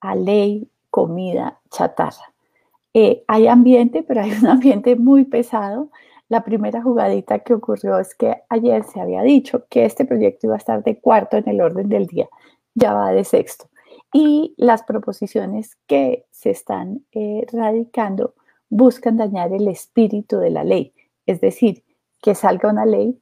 a 0.00 0.14
ley 0.14 0.70
comida 0.90 1.60
chatarra. 1.70 2.31
Eh, 2.94 3.24
hay 3.26 3.46
ambiente, 3.46 4.02
pero 4.02 4.22
hay 4.22 4.32
un 4.32 4.46
ambiente 4.48 4.96
muy 4.96 5.24
pesado. 5.24 5.90
La 6.28 6.44
primera 6.44 6.82
jugadita 6.82 7.40
que 7.40 7.54
ocurrió 7.54 7.98
es 7.98 8.14
que 8.14 8.42
ayer 8.48 8.84
se 8.84 9.00
había 9.00 9.22
dicho 9.22 9.66
que 9.68 9.84
este 9.84 10.04
proyecto 10.04 10.46
iba 10.46 10.54
a 10.54 10.58
estar 10.58 10.82
de 10.82 10.98
cuarto 10.98 11.36
en 11.36 11.48
el 11.48 11.60
orden 11.60 11.88
del 11.88 12.06
día, 12.06 12.28
ya 12.74 12.94
va 12.94 13.12
de 13.12 13.24
sexto. 13.24 13.68
Y 14.12 14.54
las 14.56 14.82
proposiciones 14.82 15.76
que 15.86 16.26
se 16.30 16.50
están 16.50 17.04
eh, 17.12 17.46
radicando 17.52 18.34
buscan 18.68 19.16
dañar 19.16 19.52
el 19.52 19.68
espíritu 19.68 20.38
de 20.38 20.50
la 20.50 20.64
ley, 20.64 20.94
es 21.26 21.40
decir, 21.40 21.84
que 22.22 22.34
salga 22.34 22.70
una 22.70 22.86
ley 22.86 23.18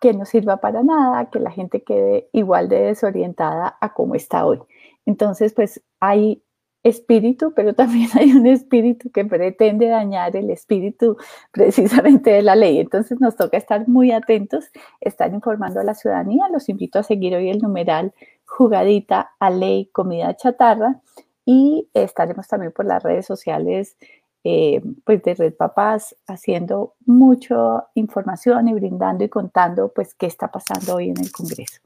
que 0.00 0.12
no 0.12 0.24
sirva 0.24 0.58
para 0.58 0.82
nada, 0.82 1.30
que 1.30 1.40
la 1.40 1.50
gente 1.50 1.82
quede 1.82 2.28
igual 2.32 2.68
de 2.68 2.80
desorientada 2.82 3.76
a 3.80 3.94
como 3.94 4.14
está 4.14 4.44
hoy. 4.46 4.60
Entonces, 5.06 5.54
pues 5.54 5.82
hay 6.00 6.42
espíritu, 6.86 7.52
pero 7.54 7.74
también 7.74 8.08
hay 8.14 8.32
un 8.32 8.46
espíritu 8.46 9.10
que 9.10 9.24
pretende 9.24 9.88
dañar 9.88 10.36
el 10.36 10.50
espíritu 10.50 11.16
precisamente 11.52 12.30
de 12.30 12.42
la 12.42 12.56
ley. 12.56 12.78
Entonces 12.78 13.20
nos 13.20 13.36
toca 13.36 13.56
estar 13.56 13.88
muy 13.88 14.12
atentos, 14.12 14.66
estar 15.00 15.32
informando 15.32 15.80
a 15.80 15.84
la 15.84 15.94
ciudadanía. 15.94 16.48
Los 16.50 16.68
invito 16.68 16.98
a 16.98 17.02
seguir 17.02 17.34
hoy 17.34 17.50
el 17.50 17.58
numeral 17.58 18.12
jugadita 18.44 19.32
a 19.40 19.50
ley 19.50 19.86
comida 19.92 20.36
chatarra 20.36 21.00
y 21.44 21.88
estaremos 21.94 22.46
también 22.48 22.72
por 22.72 22.86
las 22.86 23.02
redes 23.02 23.26
sociales 23.26 23.96
eh, 24.44 24.80
pues 25.04 25.22
de 25.24 25.34
Red 25.34 25.54
Papás 25.54 26.14
haciendo 26.28 26.94
mucha 27.04 27.88
información 27.94 28.68
y 28.68 28.74
brindando 28.74 29.24
y 29.24 29.28
contando 29.28 29.92
pues 29.92 30.14
qué 30.14 30.26
está 30.26 30.52
pasando 30.52 30.94
hoy 30.94 31.10
en 31.10 31.18
el 31.18 31.32
Congreso. 31.32 31.80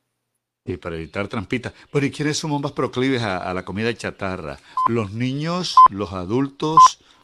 Y 0.72 0.76
para 0.76 0.96
evitar 0.96 1.28
trampitas. 1.28 1.72
Bueno, 1.92 2.06
¿y 2.06 2.10
quiénes 2.10 2.38
somos 2.38 2.60
más 2.60 2.72
proclives 2.72 3.22
a, 3.22 3.52
la 3.52 3.64
comida 3.64 3.92
chatarra? 3.94 4.58
¿Los 4.88 5.12
niños, 5.12 5.74
los 5.90 6.12
adultos, 6.12 6.78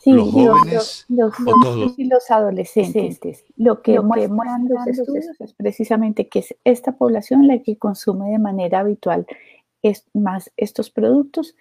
los 0.04 0.30
jóvenes 0.30 1.04
los, 1.08 1.32
o 1.40 1.52
todos? 1.62 1.98
y 1.98 2.04
los 2.04 2.30
adolescentes. 2.30 3.44
Lo 3.56 3.82
que, 3.82 4.00
muestran 4.00 4.68
los 4.68 4.86
estudios 4.86 5.26
es 5.40 5.52
precisamente 5.54 6.28
que 6.28 6.40
es 6.40 6.54
esta 6.64 6.92
población 6.92 7.46
la 7.46 7.62
que 7.62 7.76
consume 7.76 8.30
de 8.30 8.38
manera 8.38 8.80
habitual 8.80 9.26
es 9.82 10.06
más 10.14 10.50
estos 10.56 10.90
productos, 10.90 11.54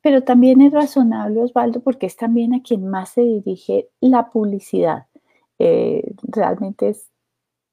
pero 0.00 0.24
también 0.24 0.60
es 0.60 0.72
razonable, 0.72 1.40
Osvaldo, 1.40 1.80
porque 1.80 2.06
es 2.06 2.16
también 2.16 2.54
a 2.54 2.62
quien 2.62 2.88
más 2.88 3.10
se 3.10 3.22
dirige 3.22 3.88
la 4.00 4.30
publicidad. 4.30 5.06
Eh, 5.58 6.14
realmente 6.22 6.88
es 6.88 7.11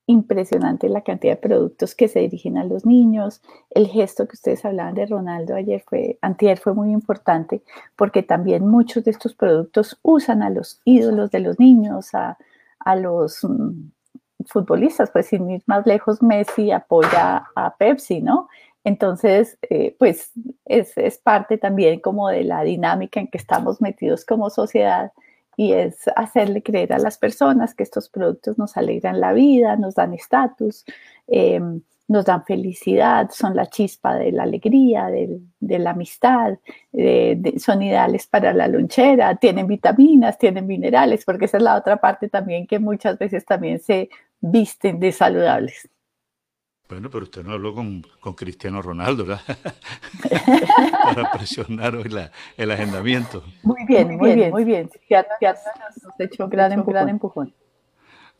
impresionante 0.09 0.89
la 0.89 1.01
cantidad 1.01 1.33
de 1.33 1.41
productos 1.41 1.93
que 1.93 2.07
se 2.07 2.19
dirigen 2.19 2.57
a 2.57 2.63
los 2.63 2.83
niños. 2.83 3.43
El 3.69 3.85
gesto 3.85 4.27
que 4.27 4.33
ustedes 4.33 4.65
hablaban 4.65 4.95
de 4.95 5.05
Ronaldo 5.05 5.53
ayer 5.53 5.83
fue, 5.87 6.17
antier 6.21 6.57
fue 6.57 6.73
muy 6.73 6.91
importante 6.91 7.61
porque 7.95 8.23
también 8.23 8.67
muchos 8.67 9.03
de 9.03 9.11
estos 9.11 9.35
productos 9.35 9.99
usan 10.01 10.41
a 10.41 10.49
los 10.49 10.81
ídolos 10.83 11.29
de 11.29 11.41
los 11.41 11.59
niños, 11.59 12.09
a, 12.15 12.37
los 12.95 13.43
mm, 13.43 13.91
futbolistas, 14.47 15.11
pues 15.11 15.27
sin 15.27 15.47
ir 15.51 15.61
más 15.67 15.85
lejos, 15.85 16.23
Messi 16.23 16.71
apoya 16.71 17.45
a 17.55 17.75
Pepsi, 17.77 18.19
¿no? 18.21 18.49
Entonces, 18.83 19.59
eh, 19.69 19.95
pues 19.99 20.31
es, 20.65 20.97
es 20.97 21.19
parte 21.19 21.59
también 21.59 21.99
como 21.99 22.29
de 22.29 22.43
la 22.45 22.63
dinámica 22.63 23.19
en 23.19 23.27
que 23.27 23.37
estamos 23.37 23.79
metidos 23.79 24.25
como 24.25 24.49
sociedad 24.49 25.11
y 25.59 25.73
es 25.73 26.07
hacerle 26.15 26.63
creer 26.63 26.93
a 26.93 26.99
las 26.99 27.17
personas 27.17 27.75
que 27.75 27.83
estos 27.83 28.07
productos 28.07 28.57
nos 28.57 28.77
alegran 28.77 29.19
la 29.19 29.33
vida, 29.33 29.75
nos 29.75 29.93
dan 29.93 30.13
estatus, 30.13 30.85
em, 31.27 31.81
nos 32.07 32.23
dan 32.23 32.45
felicidad, 32.45 33.29
son 33.29 33.57
la 33.57 33.65
chispa 33.65 34.15
de 34.15 34.31
la 34.31 34.43
alegría, 34.43 35.07
de, 35.07 35.79
la 35.79 35.89
amistad, 35.89 36.57
son 37.57 37.81
ideales 37.81 38.25
para 38.25 38.53
la 38.53 38.69
lonchera, 38.69 39.35
tienen 39.35 39.67
vitaminas, 39.67 40.37
tienen 40.37 40.65
minerales, 40.65 41.25
porque 41.25 41.43
esa 41.43 41.57
es 41.57 41.63
la 41.63 41.75
otra 41.75 41.97
parte 41.97 42.29
también 42.29 42.65
que 42.65 42.79
muchas 42.79 43.19
veces 43.19 43.43
también 43.43 43.79
se 43.81 44.09
visten 44.39 44.97
de 45.01 45.11
saludables. 45.11 45.89
Bueno, 46.89 47.11
pero 47.11 47.25
usted 47.25 47.43
no 47.43 47.53
habló 47.53 47.75
con, 47.75 48.01
Cristiano 48.35 48.81
Ronaldo, 48.81 49.23
¿verdad? 49.23 49.43
Para 51.03 51.31
presionar 51.31 51.95
hoy 51.95 52.09
el 52.57 52.71
agendamiento. 52.71 53.43
Muy 53.61 53.85
bien, 53.85 54.17
muy 54.17 54.33
bien, 54.33 54.49
muy 54.49 54.63
bien. 54.63 54.89
Ya, 55.07 55.23
nos 55.39 56.19
ha 56.19 56.23
hecho 56.23 56.45
un 56.45 56.49
gran, 56.49 57.07
empujón. 57.07 57.53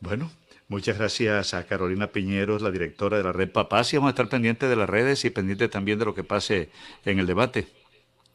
Bueno, 0.00 0.28
muchas 0.66 0.98
gracias 0.98 1.54
a 1.54 1.64
Carolina 1.64 2.08
Piñeros, 2.08 2.60
la 2.60 2.72
directora 2.72 3.18
de 3.18 3.22
la 3.22 3.32
red 3.32 3.52
Papás, 3.52 3.92
y 3.94 3.98
vamos 3.98 4.08
a 4.08 4.10
estar 4.10 4.28
pendientes 4.28 4.68
de 4.68 4.74
las 4.74 4.90
redes 4.90 5.24
y 5.24 5.30
pendientes 5.30 5.70
también 5.70 6.00
de 6.00 6.06
lo 6.06 6.14
que 6.14 6.24
pase 6.24 6.70
en 7.04 7.20
el 7.20 7.26
debate. 7.28 7.68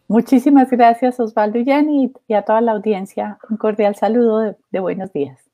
Muchísimas 0.07 0.71
gracias, 0.71 1.19
Osvaldo 1.19 1.59
y 1.59 1.65
Yanni, 1.65 2.13
y 2.29 2.33
a 2.35 2.43
toda 2.43 2.61
la 2.61 2.71
audiencia. 2.71 3.37
Un 3.49 3.57
cordial 3.57 3.95
saludo 3.95 4.55
de 4.71 4.79
buenos 4.79 5.11
días. 5.11 5.44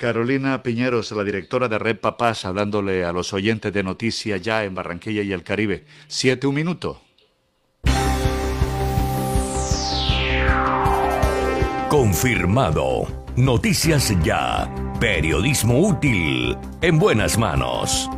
Carolina 0.00 0.62
Piñeros, 0.62 1.12
la 1.12 1.24
directora 1.24 1.68
de 1.68 1.78
Red 1.78 1.98
Papás, 1.98 2.46
hablándole 2.46 3.04
a 3.04 3.12
los 3.12 3.34
oyentes 3.34 3.70
de 3.70 3.82
Noticias 3.82 4.40
ya 4.40 4.64
en 4.64 4.74
Barranquilla 4.74 5.20
y 5.20 5.30
el 5.30 5.42
Caribe. 5.42 5.84
Siete, 6.08 6.46
un 6.46 6.54
minuto. 6.54 7.02
Confirmado. 11.90 13.26
Noticias 13.36 14.14
ya. 14.24 14.72
Periodismo 14.98 15.78
útil. 15.78 16.56
En 16.80 16.98
buenas 16.98 17.36
manos. 17.36 18.08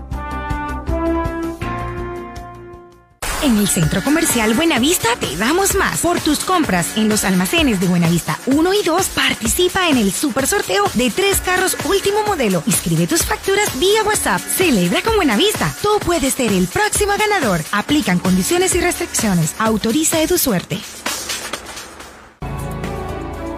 En 3.43 3.59
el 3.59 3.67
Centro 3.67 4.05
Comercial 4.05 4.55
Buenavista 4.55 5.09
te 5.19 5.37
damos 5.37 5.75
más. 5.75 6.01
Por 6.01 6.21
tus 6.21 6.45
compras 6.45 6.97
en 6.97 7.09
los 7.09 7.25
almacenes 7.25 7.81
de 7.81 7.89
Buenavista 7.89 8.39
1 8.47 8.75
y 8.75 8.85
2, 8.85 9.09
participa 9.09 9.89
en 9.89 9.97
el 9.97 10.13
super 10.13 10.47
sorteo 10.47 10.85
de 10.95 11.11
tres 11.11 11.41
carros 11.41 11.77
último 11.85 12.23
modelo. 12.25 12.63
Inscribe 12.67 13.09
tus 13.09 13.25
facturas 13.25 13.77
vía 13.81 14.05
WhatsApp. 14.05 14.41
Celebra 14.41 15.03
con 15.03 15.17
Buenavista. 15.17 15.75
Tú 15.83 15.89
puedes 16.07 16.35
ser 16.35 16.53
el 16.53 16.69
próximo 16.69 17.15
ganador. 17.19 17.61
Aplican 17.73 18.21
condiciones 18.21 18.77
y 18.77 18.81
restricciones. 18.81 19.57
Autoriza 19.59 20.19
de 20.19 20.29
tu 20.29 20.39
suerte. 20.39 20.79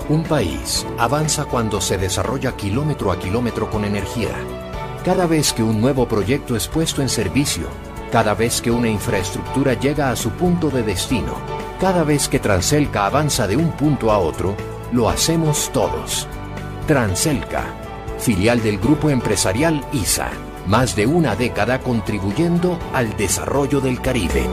Un 0.08 0.24
país 0.24 0.86
avanza 0.98 1.44
cuando 1.44 1.82
se 1.82 1.98
desarrolla 1.98 2.56
kilómetro 2.56 3.12
a 3.12 3.18
kilómetro 3.18 3.70
con 3.70 3.84
energía. 3.84 4.32
Cada 5.04 5.26
vez 5.26 5.52
que 5.52 5.62
un 5.62 5.82
nuevo 5.82 6.08
proyecto 6.08 6.56
es 6.56 6.68
puesto 6.68 7.02
en 7.02 7.10
servicio, 7.10 7.68
cada 8.14 8.34
vez 8.34 8.62
que 8.62 8.70
una 8.70 8.88
infraestructura 8.88 9.74
llega 9.74 10.08
a 10.12 10.14
su 10.14 10.30
punto 10.30 10.70
de 10.70 10.84
destino, 10.84 11.34
cada 11.80 12.04
vez 12.04 12.28
que 12.28 12.38
Transelca 12.38 13.06
avanza 13.06 13.48
de 13.48 13.56
un 13.56 13.72
punto 13.72 14.12
a 14.12 14.18
otro, 14.18 14.56
lo 14.92 15.08
hacemos 15.08 15.68
todos. 15.72 16.28
Transelca, 16.86 17.64
filial 18.20 18.62
del 18.62 18.78
grupo 18.78 19.10
empresarial 19.10 19.84
ISA, 19.92 20.30
más 20.68 20.94
de 20.94 21.08
una 21.08 21.34
década 21.34 21.80
contribuyendo 21.80 22.78
al 22.92 23.16
desarrollo 23.16 23.80
del 23.80 24.00
Caribe. 24.00 24.46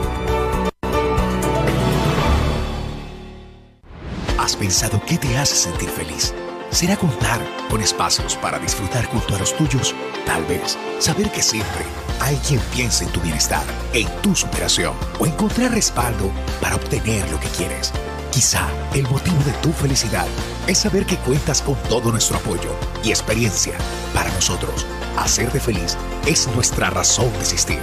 ¿Has 4.38 4.56
pensado 4.56 5.00
qué 5.06 5.18
te 5.18 5.38
hace 5.38 5.54
sentir 5.54 5.88
feliz? 5.88 6.34
¿Será 6.72 6.96
contar 6.96 7.38
con 7.68 7.82
espacios 7.82 8.34
para 8.36 8.58
disfrutar 8.58 9.04
junto 9.04 9.36
a 9.36 9.38
los 9.38 9.54
tuyos? 9.54 9.94
Tal 10.24 10.42
vez 10.46 10.78
saber 11.00 11.30
que 11.30 11.42
siempre 11.42 11.84
hay 12.18 12.36
quien 12.36 12.60
piensa 12.74 13.04
en 13.04 13.10
tu 13.12 13.20
bienestar, 13.20 13.62
en 13.92 14.08
tu 14.22 14.34
superación 14.34 14.94
o 15.18 15.26
encontrar 15.26 15.72
respaldo 15.72 16.30
para 16.62 16.76
obtener 16.76 17.30
lo 17.30 17.38
que 17.38 17.48
quieres. 17.48 17.92
Quizá 18.30 18.66
el 18.94 19.06
motivo 19.08 19.36
de 19.44 19.52
tu 19.60 19.70
felicidad 19.70 20.26
es 20.66 20.78
saber 20.78 21.04
que 21.04 21.18
cuentas 21.18 21.60
con 21.60 21.76
todo 21.90 22.10
nuestro 22.10 22.38
apoyo 22.38 22.74
y 23.04 23.10
experiencia. 23.10 23.74
Para 24.14 24.32
nosotros, 24.32 24.86
hacerte 25.18 25.60
feliz 25.60 25.98
es 26.26 26.48
nuestra 26.54 26.88
razón 26.88 27.30
de 27.34 27.40
existir. 27.40 27.80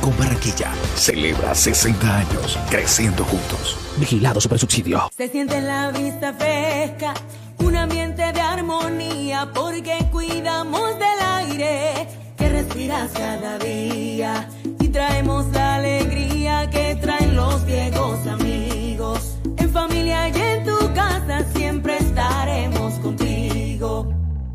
Con 0.00 0.16
Barranquilla, 0.16 0.72
celebra 0.96 1.54
60 1.54 2.16
años 2.16 2.58
creciendo 2.70 3.22
juntos. 3.24 3.76
Vigilado 3.98 4.40
Supersubsidio. 4.40 5.10
Se 5.14 5.28
siente 5.28 5.60
la 5.60 5.90
vista 5.90 6.32
fresca, 6.32 7.12
un 7.58 7.76
ambiente 7.76 8.32
de 8.32 8.40
armonía, 8.40 9.50
porque 9.54 9.98
cuidamos 10.10 10.98
del 10.98 11.26
aire 11.36 12.08
que 12.38 12.48
respiras 12.48 13.10
cada 13.12 13.58
día 13.58 14.48
y 14.80 14.88
traemos 14.88 15.46
la 15.52 15.76
alegría 15.76 16.70
que 16.70 16.96
traen 16.96 17.36
los 17.36 17.66
viejos 17.66 18.26
amigos. 18.26 19.36
En 19.58 19.70
familia 19.70 20.28
y 20.30 20.40
en 20.40 20.64
tu 20.64 20.94
casa 20.94 21.44
siempre. 21.54 22.09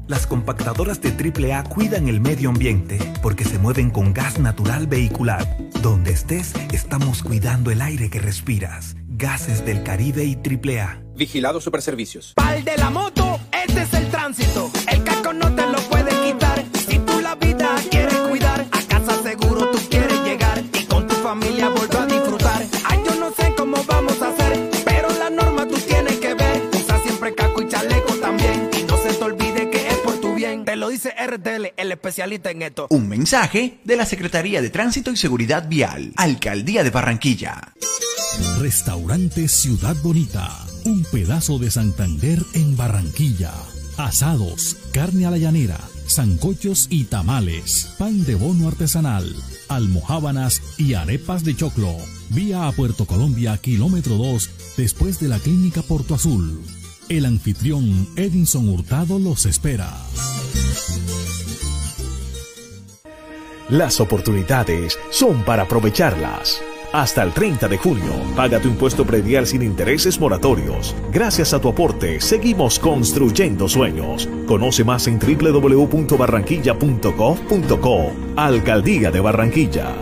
Las 0.07 0.27
compactadoras 0.27 1.01
de 1.01 1.09
AAA 1.09 1.63
cuidan 1.63 2.07
el 2.07 2.21
medio 2.21 2.49
ambiente 2.49 2.99
porque 3.23 3.43
se 3.43 3.57
mueven 3.57 3.89
con 3.89 4.13
gas 4.13 4.37
natural 4.37 4.85
vehicular. 4.85 5.57
Donde 5.81 6.11
estés, 6.11 6.53
estamos 6.71 7.23
cuidando 7.23 7.71
el 7.71 7.81
aire 7.81 8.11
que 8.11 8.19
respiras. 8.19 8.95
Gases 9.07 9.65
del 9.65 9.81
Caribe 9.81 10.23
y 10.23 10.35
AAA. 10.35 11.01
Vigilado 11.15 11.59
Superservicios. 11.59 12.33
Pal 12.35 12.63
de 12.63 12.77
la 12.77 12.91
moto, 12.91 13.39
este 13.51 13.81
es 13.81 13.93
el 13.93 14.11
tránsito. 14.11 14.69
El 14.91 15.03
casco 15.03 15.33
no 15.33 15.54
RTL, 31.35 31.73
el 31.77 31.91
especialista 31.91 32.51
en 32.51 32.61
esto. 32.61 32.87
Un 32.89 33.07
mensaje 33.07 33.79
de 33.83 33.95
la 33.95 34.05
Secretaría 34.05 34.61
de 34.61 34.69
Tránsito 34.69 35.11
y 35.11 35.17
Seguridad 35.17 35.67
Vial, 35.67 36.13
Alcaldía 36.15 36.83
de 36.83 36.89
Barranquilla. 36.89 37.73
Restaurante 38.59 39.47
Ciudad 39.47 39.95
Bonita, 40.03 40.51
un 40.85 41.03
pedazo 41.11 41.57
de 41.59 41.71
Santander 41.71 42.39
en 42.53 42.75
Barranquilla. 42.75 43.53
Asados, 43.97 44.77
carne 44.91 45.25
a 45.25 45.31
la 45.31 45.37
llanera, 45.37 45.79
zancochos 46.09 46.87
y 46.89 47.05
tamales, 47.05 47.93
pan 47.97 48.25
de 48.25 48.35
bono 48.35 48.67
artesanal, 48.67 49.33
almohábanas 49.69 50.61
y 50.77 50.95
arepas 50.95 51.43
de 51.43 51.55
choclo. 51.55 51.95
Vía 52.29 52.67
a 52.67 52.71
Puerto 52.71 53.05
Colombia, 53.05 53.57
kilómetro 53.57 54.15
2, 54.15 54.49
después 54.77 55.19
de 55.19 55.29
la 55.29 55.39
clínica 55.39 55.81
Porto 55.81 56.15
Azul. 56.15 56.61
El 57.07 57.25
anfitrión 57.25 58.07
Edinson 58.15 58.67
Hurtado 58.67 59.19
los 59.19 59.45
espera. 59.45 59.93
Las 63.69 63.99
oportunidades 63.99 64.97
son 65.11 65.43
para 65.43 65.61
aprovecharlas. 65.63 66.59
Hasta 66.93 67.21
el 67.21 67.31
30 67.31 67.67
de 67.67 67.77
junio, 67.77 68.11
paga 68.35 68.59
tu 68.59 68.69
impuesto 68.69 69.05
predial 69.05 69.45
sin 69.45 69.61
intereses 69.61 70.19
moratorios. 70.19 70.95
Gracias 71.11 71.53
a 71.53 71.61
tu 71.61 71.69
aporte, 71.69 72.19
seguimos 72.21 72.79
construyendo 72.79 73.69
sueños. 73.69 74.27
Conoce 74.47 74.83
más 74.83 75.05
en 75.07 75.19
www.barranquilla.gov.co. 75.19 78.11
Alcaldía 78.35 79.11
de 79.11 79.19
Barranquilla. 79.19 79.93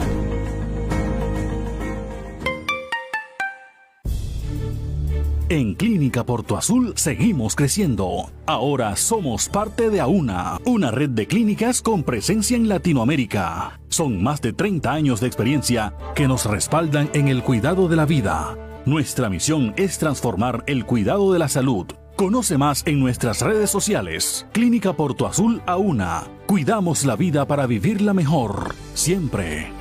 En 5.54 5.76
Clínica 5.76 6.26
Porto 6.26 6.58
Azul 6.58 6.94
seguimos 6.96 7.56
creciendo. 7.56 8.32
Ahora 8.48 8.96
somos 8.96 9.50
parte 9.50 9.92
de 9.92 10.02
AUNA, 10.02 10.58
una 10.66 10.90
red 10.90 11.12
de 11.12 11.28
clínicas 11.28 11.84
con 11.84 12.02
presencia 12.02 12.58
en 12.58 12.68
Latinoamérica. 12.68 13.80
Son 13.88 14.24
más 14.24 14.42
de 14.42 14.52
30 14.54 14.92
años 14.92 15.20
de 15.20 15.28
experiencia 15.28 15.94
que 16.16 16.28
nos 16.28 16.48
respaldan 16.48 17.08
en 17.14 17.28
el 17.28 17.44
cuidado 17.44 17.88
de 17.88 17.96
la 17.96 18.08
vida. 18.08 18.58
Nuestra 18.88 19.30
misión 19.30 19.76
es 19.78 20.00
transformar 20.00 20.64
el 20.66 20.88
cuidado 20.88 21.32
de 21.32 21.38
la 21.38 21.50
salud. 21.50 21.86
Conoce 22.16 22.58
más 22.58 22.82
en 22.88 23.00
nuestras 23.00 23.42
redes 23.42 23.70
sociales. 23.70 24.48
Clínica 24.54 24.94
Porto 24.94 25.28
Azul 25.28 25.62
AUNA. 25.68 26.24
Cuidamos 26.48 27.06
la 27.06 27.16
vida 27.16 27.46
para 27.46 27.68
vivirla 27.68 28.16
mejor. 28.16 28.74
Siempre. 28.96 29.72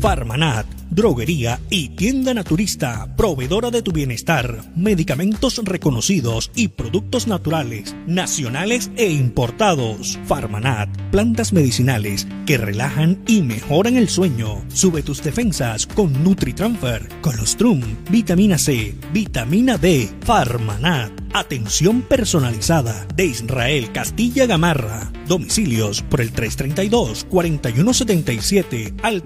Farmanat, 0.00 0.64
droguería 0.90 1.60
y 1.70 1.90
tienda 1.90 2.34
naturista, 2.34 3.14
proveedora 3.16 3.70
de 3.70 3.82
tu 3.82 3.92
bienestar, 3.92 4.64
medicamentos 4.74 5.60
reconocidos 5.64 6.50
y 6.54 6.68
productos 6.68 7.26
naturales, 7.26 7.94
nacionales 8.06 8.90
e 8.96 9.10
importados. 9.10 10.18
Farmanat, 10.26 10.88
plantas 11.10 11.52
medicinales 11.52 12.26
que 12.46 12.56
relajan 12.58 13.22
y 13.26 13.42
mejoran 13.42 13.96
el 13.96 14.08
sueño. 14.08 14.64
Sube 14.68 15.02
tus 15.02 15.22
defensas 15.22 15.86
con 15.86 16.24
NutriTransfer, 16.24 17.08
Colostrum, 17.20 17.82
vitamina 18.10 18.58
C, 18.58 18.94
vitamina 19.12 19.78
D. 19.78 20.08
Farmanat, 20.22 21.12
atención 21.32 22.02
personalizada 22.02 23.06
de 23.14 23.26
Israel 23.26 23.92
Castilla 23.92 24.46
Gamarra. 24.46 25.12
Domicilios 25.26 26.02
por 26.02 26.20
el 26.20 26.32
332-4177 26.32 28.94
al 29.02 29.22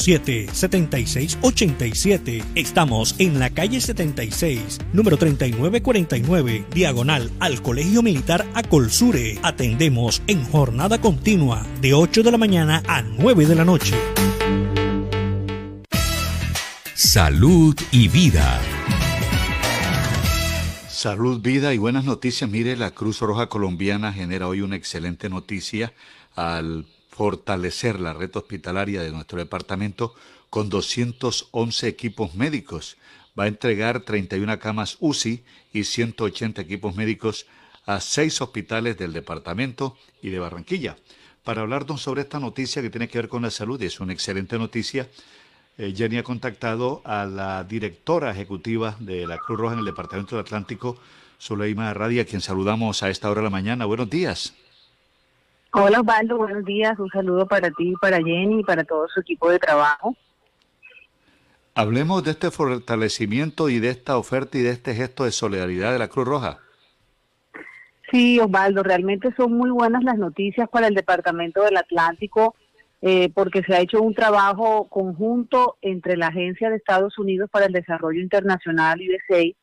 300-807-7687. 0.00 2.44
Estamos 2.54 3.14
en 3.18 3.38
la 3.38 3.50
calle 3.50 3.80
76, 3.80 4.78
número 4.92 5.16
3949, 5.16 6.66
diagonal 6.72 7.30
al 7.40 7.62
Colegio 7.62 8.02
Militar 8.02 8.46
Acolsure. 8.54 9.38
Atendemos 9.42 10.22
en 10.26 10.44
jornada 10.44 11.00
continua 11.00 11.66
de 11.80 11.94
8 11.94 12.22
de 12.22 12.30
la 12.30 12.36
mañana 12.38 12.82
a 12.88 13.02
9 13.02 13.46
de 13.46 13.54
la 13.54 13.64
noche. 13.64 13.96
Salud 16.94 17.76
y 17.90 18.08
vida. 18.08 18.60
Salud, 20.88 21.40
vida 21.40 21.72
y 21.72 21.78
buenas 21.78 22.04
noticias. 22.04 22.50
Mire, 22.50 22.76
la 22.76 22.90
Cruz 22.90 23.20
Roja 23.20 23.48
Colombiana 23.48 24.12
genera 24.12 24.46
hoy 24.46 24.60
una 24.60 24.76
excelente 24.76 25.30
noticia 25.30 25.94
al 26.36 26.84
fortalecer 27.20 28.00
la 28.00 28.14
red 28.14 28.34
hospitalaria 28.34 29.02
de 29.02 29.12
nuestro 29.12 29.38
departamento 29.38 30.14
con 30.48 30.70
211 30.70 31.86
equipos 31.86 32.34
médicos. 32.34 32.96
Va 33.38 33.44
a 33.44 33.48
entregar 33.48 34.00
31 34.00 34.58
camas 34.58 34.96
UCI 35.00 35.44
y 35.70 35.84
180 35.84 36.62
equipos 36.62 36.96
médicos 36.96 37.44
a 37.84 38.00
seis 38.00 38.40
hospitales 38.40 38.96
del 38.96 39.12
departamento 39.12 39.98
y 40.22 40.30
de 40.30 40.38
Barranquilla. 40.38 40.96
Para 41.44 41.60
hablarnos 41.60 42.00
sobre 42.00 42.22
esta 42.22 42.40
noticia 42.40 42.80
que 42.80 42.88
tiene 42.88 43.08
que 43.08 43.18
ver 43.18 43.28
con 43.28 43.42
la 43.42 43.50
salud, 43.50 43.78
y 43.82 43.84
es 43.84 44.00
una 44.00 44.14
excelente 44.14 44.56
noticia, 44.58 45.06
eh, 45.76 45.92
Jenny 45.94 46.16
ha 46.16 46.22
contactado 46.22 47.02
a 47.04 47.26
la 47.26 47.64
directora 47.64 48.30
ejecutiva 48.30 48.96
de 48.98 49.26
la 49.26 49.36
Cruz 49.36 49.60
Roja 49.60 49.74
en 49.74 49.80
el 49.80 49.84
Departamento 49.84 50.36
del 50.36 50.46
Atlántico, 50.46 50.96
Zuleima 51.38 51.92
Radia, 51.92 52.22
a 52.22 52.24
quien 52.24 52.40
saludamos 52.40 53.02
a 53.02 53.10
esta 53.10 53.30
hora 53.30 53.42
de 53.42 53.44
la 53.44 53.50
mañana. 53.50 53.84
Buenos 53.84 54.08
días. 54.08 54.54
Hola 55.72 56.00
Osvaldo, 56.00 56.36
buenos 56.36 56.64
días. 56.64 56.98
Un 56.98 57.08
saludo 57.10 57.46
para 57.46 57.70
ti, 57.70 57.94
para 58.00 58.16
Jenny 58.16 58.60
y 58.60 58.64
para 58.64 58.84
todo 58.84 59.06
su 59.08 59.20
equipo 59.20 59.50
de 59.50 59.58
trabajo. 59.58 60.16
Hablemos 61.74 62.24
de 62.24 62.32
este 62.32 62.50
fortalecimiento 62.50 63.68
y 63.68 63.78
de 63.78 63.90
esta 63.90 64.18
oferta 64.18 64.58
y 64.58 64.62
de 64.62 64.70
este 64.70 64.94
gesto 64.94 65.24
de 65.24 65.30
solidaridad 65.30 65.92
de 65.92 66.00
la 66.00 66.08
Cruz 66.08 66.26
Roja. 66.26 66.58
Sí, 68.10 68.40
Osvaldo, 68.40 68.82
realmente 68.82 69.32
son 69.36 69.52
muy 69.52 69.70
buenas 69.70 70.02
las 70.02 70.18
noticias 70.18 70.68
para 70.68 70.88
el 70.88 70.94
Departamento 70.94 71.62
del 71.62 71.76
Atlántico 71.76 72.56
eh, 73.02 73.30
porque 73.32 73.62
se 73.62 73.74
ha 73.74 73.80
hecho 73.80 74.02
un 74.02 74.14
trabajo 74.14 74.88
conjunto 74.88 75.78
entre 75.80 76.16
la 76.16 76.26
Agencia 76.26 76.68
de 76.68 76.76
Estados 76.76 77.16
Unidos 77.18 77.48
para 77.50 77.66
el 77.66 77.72
Desarrollo 77.72 78.20
Internacional, 78.20 79.00
USAID, 79.00 79.54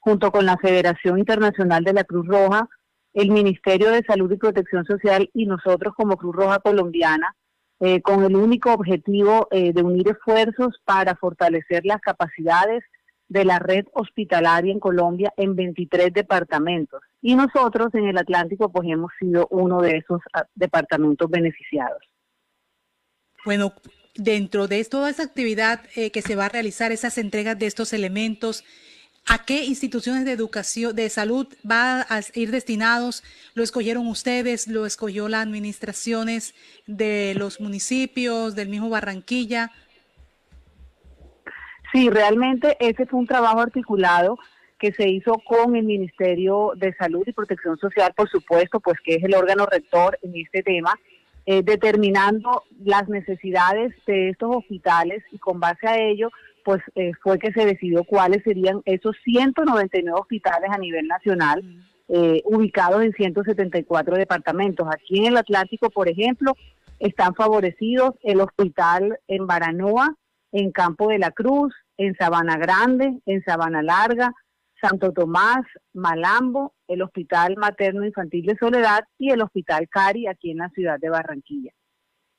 junto 0.00 0.30
con 0.32 0.44
la 0.44 0.58
Federación 0.58 1.18
Internacional 1.18 1.84
de 1.84 1.92
la 1.94 2.04
Cruz 2.04 2.26
Roja, 2.26 2.68
el 3.14 3.30
Ministerio 3.30 3.90
de 3.90 4.02
Salud 4.04 4.30
y 4.32 4.36
Protección 4.36 4.84
Social 4.84 5.30
y 5.34 5.46
nosotros 5.46 5.94
como 5.94 6.16
Cruz 6.16 6.34
Roja 6.34 6.58
Colombiana, 6.60 7.34
eh, 7.80 8.00
con 8.00 8.24
el 8.24 8.36
único 8.36 8.72
objetivo 8.72 9.48
eh, 9.50 9.72
de 9.72 9.82
unir 9.82 10.08
esfuerzos 10.08 10.80
para 10.84 11.16
fortalecer 11.16 11.84
las 11.84 12.00
capacidades 12.00 12.84
de 13.28 13.44
la 13.44 13.58
red 13.58 13.86
hospitalaria 13.92 14.72
en 14.72 14.78
Colombia 14.78 15.32
en 15.36 15.56
23 15.56 16.12
departamentos. 16.12 17.02
Y 17.20 17.34
nosotros 17.34 17.88
en 17.94 18.06
el 18.06 18.18
Atlántico 18.18 18.70
pues 18.70 18.88
hemos 18.88 19.10
sido 19.18 19.48
uno 19.50 19.80
de 19.80 19.96
esos 19.96 20.20
ah, 20.34 20.44
departamentos 20.54 21.30
beneficiados. 21.30 22.02
Bueno, 23.44 23.72
dentro 24.14 24.68
de 24.68 24.84
toda 24.84 25.10
esa 25.10 25.22
actividad 25.22 25.80
eh, 25.96 26.10
que 26.10 26.22
se 26.22 26.36
va 26.36 26.46
a 26.46 26.50
realizar, 26.50 26.92
esas 26.92 27.18
entregas 27.18 27.58
de 27.58 27.66
estos 27.66 27.92
elementos, 27.92 28.64
¿A 29.28 29.44
qué 29.44 29.64
instituciones 29.64 30.24
de 30.24 30.32
educación, 30.32 30.96
de 30.96 31.08
salud 31.08 31.46
va 31.68 32.02
a 32.02 32.20
ir 32.34 32.50
destinados? 32.50 33.22
¿Lo 33.54 33.62
escogieron 33.62 34.08
ustedes? 34.08 34.66
¿Lo 34.66 34.84
escogió 34.84 35.28
las 35.28 35.42
administraciones 35.46 36.54
de 36.86 37.34
los 37.36 37.60
municipios, 37.60 38.56
del 38.56 38.68
mismo 38.68 38.90
Barranquilla? 38.90 39.70
Sí, 41.92 42.10
realmente 42.10 42.76
ese 42.80 43.06
fue 43.06 43.20
un 43.20 43.26
trabajo 43.26 43.60
articulado 43.60 44.38
que 44.78 44.92
se 44.92 45.08
hizo 45.08 45.34
con 45.46 45.76
el 45.76 45.84
Ministerio 45.84 46.72
de 46.74 46.92
Salud 46.94 47.22
y 47.24 47.32
Protección 47.32 47.78
Social, 47.78 48.12
por 48.16 48.28
supuesto, 48.28 48.80
pues 48.80 48.98
que 49.04 49.14
es 49.14 49.22
el 49.22 49.34
órgano 49.34 49.64
rector 49.66 50.18
en 50.22 50.34
este 50.34 50.64
tema, 50.64 50.98
eh, 51.46 51.62
determinando 51.62 52.64
las 52.82 53.08
necesidades 53.08 53.94
de 54.06 54.30
estos 54.30 54.56
hospitales 54.56 55.22
y 55.30 55.38
con 55.38 55.60
base 55.60 55.86
a 55.86 55.98
ello, 55.98 56.30
pues 56.64 56.82
eh, 56.94 57.12
fue 57.22 57.38
que 57.38 57.52
se 57.52 57.66
decidió 57.66 58.04
cuáles 58.04 58.42
serían 58.42 58.82
esos 58.84 59.16
199 59.24 60.18
hospitales 60.18 60.70
a 60.70 60.78
nivel 60.78 61.06
nacional, 61.06 61.62
eh, 62.08 62.42
ubicados 62.44 63.02
en 63.02 63.12
174 63.12 64.16
departamentos. 64.16 64.86
Aquí 64.90 65.18
en 65.18 65.26
el 65.26 65.36
Atlántico, 65.36 65.90
por 65.90 66.08
ejemplo, 66.08 66.54
están 66.98 67.34
favorecidos 67.34 68.14
el 68.22 68.40
hospital 68.40 69.18
en 69.28 69.46
Baranoa, 69.46 70.14
en 70.52 70.70
Campo 70.70 71.08
de 71.08 71.18
la 71.18 71.30
Cruz, 71.30 71.74
en 71.96 72.14
Sabana 72.16 72.56
Grande, 72.56 73.20
en 73.26 73.42
Sabana 73.42 73.82
Larga, 73.82 74.32
Santo 74.80 75.12
Tomás, 75.12 75.62
Malambo, 75.92 76.74
el 76.88 77.02
Hospital 77.02 77.56
Materno 77.56 78.04
Infantil 78.04 78.46
de 78.46 78.56
Soledad 78.56 79.04
y 79.18 79.30
el 79.30 79.42
Hospital 79.42 79.88
Cari 79.88 80.26
aquí 80.26 80.50
en 80.50 80.58
la 80.58 80.68
ciudad 80.70 80.98
de 81.00 81.08
Barranquilla. 81.08 81.72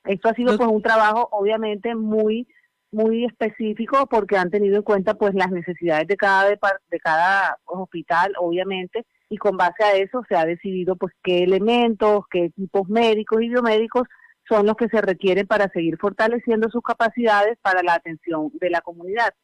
Esto 0.04 0.28
ha 0.28 0.34
sido 0.34 0.56
pues 0.56 0.68
un 0.68 0.82
trabajo 0.82 1.28
obviamente 1.32 1.94
muy 1.94 2.46
muy 2.94 3.24
específico 3.24 4.06
porque 4.06 4.36
han 4.36 4.50
tenido 4.50 4.76
en 4.76 4.82
cuenta 4.82 5.14
pues 5.14 5.34
las 5.34 5.50
necesidades 5.50 6.06
de 6.08 6.16
cada 6.16 6.48
de 6.48 7.00
cada 7.00 7.58
hospital 7.64 8.32
obviamente 8.38 9.04
y 9.28 9.36
con 9.36 9.56
base 9.56 9.82
a 9.82 9.96
eso 9.96 10.22
se 10.28 10.36
ha 10.36 10.46
decidido 10.46 10.96
pues 10.96 11.12
qué 11.22 11.42
elementos, 11.42 12.24
qué 12.30 12.44
equipos 12.44 12.88
médicos 12.88 13.42
y 13.42 13.48
biomédicos 13.48 14.06
son 14.48 14.66
los 14.66 14.76
que 14.76 14.88
se 14.88 15.00
requieren 15.00 15.46
para 15.46 15.68
seguir 15.70 15.98
fortaleciendo 15.98 16.68
sus 16.70 16.82
capacidades 16.82 17.58
para 17.62 17.82
la 17.82 17.94
atención 17.94 18.50
de 18.54 18.70
la 18.70 18.80
comunidad. 18.80 19.34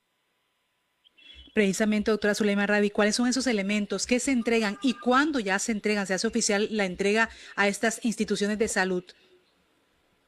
Precisamente, 1.54 2.10
doctora 2.10 2.34
Zulema 2.34 2.66
Rabi, 2.66 2.90
¿cuáles 2.90 3.16
son 3.16 3.26
esos 3.26 3.46
elementos 3.46 4.06
que 4.06 4.20
se 4.20 4.30
entregan 4.30 4.76
y 4.82 4.94
cuándo 4.94 5.40
ya 5.40 5.58
se 5.58 5.72
entregan, 5.72 6.06
se 6.06 6.14
hace 6.14 6.26
oficial 6.26 6.68
la 6.70 6.84
entrega 6.84 7.28
a 7.56 7.66
estas 7.66 8.04
instituciones 8.04 8.58
de 8.58 8.68
salud? 8.68 9.04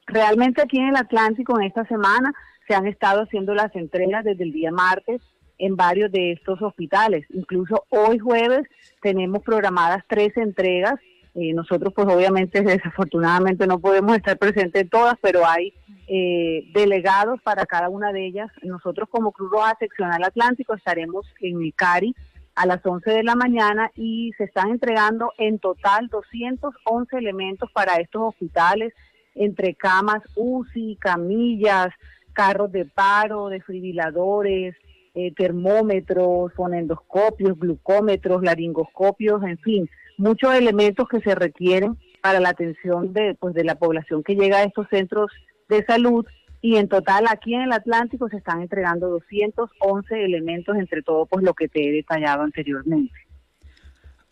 Realmente 0.06 0.62
aquí 0.62 0.78
en 0.78 0.88
el 0.88 0.96
Atlántico 0.96 1.58
en 1.60 1.66
esta 1.66 1.86
semana 1.86 2.32
se 2.66 2.74
han 2.74 2.86
estado 2.86 3.22
haciendo 3.22 3.54
las 3.54 3.74
entregas 3.74 4.24
desde 4.24 4.44
el 4.44 4.52
día 4.52 4.70
martes 4.70 5.20
en 5.58 5.76
varios 5.76 6.10
de 6.10 6.32
estos 6.32 6.60
hospitales. 6.62 7.26
Incluso 7.30 7.84
hoy 7.90 8.18
jueves 8.18 8.66
tenemos 9.00 9.42
programadas 9.42 10.02
tres 10.08 10.36
entregas 10.36 10.98
eh, 11.34 11.54
nosotros 11.54 11.94
pues 11.94 12.06
obviamente 12.08 12.60
desafortunadamente 12.62 13.66
no 13.66 13.78
podemos 13.78 14.16
estar 14.16 14.36
presentes 14.38 14.82
en 14.82 14.88
todas, 14.88 15.16
pero 15.20 15.46
hay 15.46 15.72
eh, 16.08 16.70
delegados 16.74 17.40
para 17.42 17.64
cada 17.66 17.88
una 17.88 18.12
de 18.12 18.26
ellas. 18.26 18.50
Nosotros 18.62 19.08
como 19.10 19.32
Cruz 19.32 19.50
Roja 19.50 19.76
Seccional 19.78 20.22
Atlántico 20.24 20.74
estaremos 20.74 21.26
en 21.40 21.62
el 21.62 21.74
CARI 21.74 22.14
a 22.54 22.66
las 22.66 22.84
11 22.84 23.10
de 23.10 23.22
la 23.22 23.34
mañana 23.34 23.90
y 23.94 24.32
se 24.36 24.44
están 24.44 24.70
entregando 24.70 25.32
en 25.38 25.58
total 25.58 26.08
211 26.08 27.16
elementos 27.16 27.70
para 27.72 27.96
estos 27.96 28.22
hospitales, 28.22 28.92
entre 29.34 29.74
camas 29.74 30.22
UCI, 30.36 30.96
camillas, 30.96 31.88
carros 32.32 32.72
de 32.72 32.84
paro, 32.84 33.48
desfibriladores, 33.48 34.74
eh, 35.14 35.32
termómetros, 35.34 36.52
fonendoscopios, 36.54 37.58
glucómetros, 37.58 38.42
laringoscopios, 38.42 39.42
en 39.42 39.58
fin, 39.58 39.90
muchos 40.16 40.54
elementos 40.54 41.08
que 41.08 41.20
se 41.20 41.34
requieren 41.34 41.98
para 42.22 42.40
la 42.40 42.50
atención 42.50 43.12
de, 43.12 43.34
pues, 43.34 43.54
de 43.54 43.64
la 43.64 43.74
población 43.74 44.22
que 44.22 44.36
llega 44.36 44.58
a 44.58 44.64
estos 44.64 44.86
centros 44.88 45.30
de 45.68 45.84
salud 45.84 46.24
y 46.62 46.76
en 46.76 46.88
total 46.88 47.26
aquí 47.28 47.54
en 47.54 47.62
el 47.62 47.72
Atlántico 47.72 48.28
se 48.28 48.36
están 48.36 48.62
entregando 48.62 49.08
211 49.08 50.24
elementos 50.24 50.76
entre 50.76 51.02
todo 51.02 51.26
pues 51.26 51.44
lo 51.44 51.54
que 51.54 51.68
te 51.68 51.88
he 51.88 51.92
detallado 51.92 52.42
anteriormente. 52.42 53.12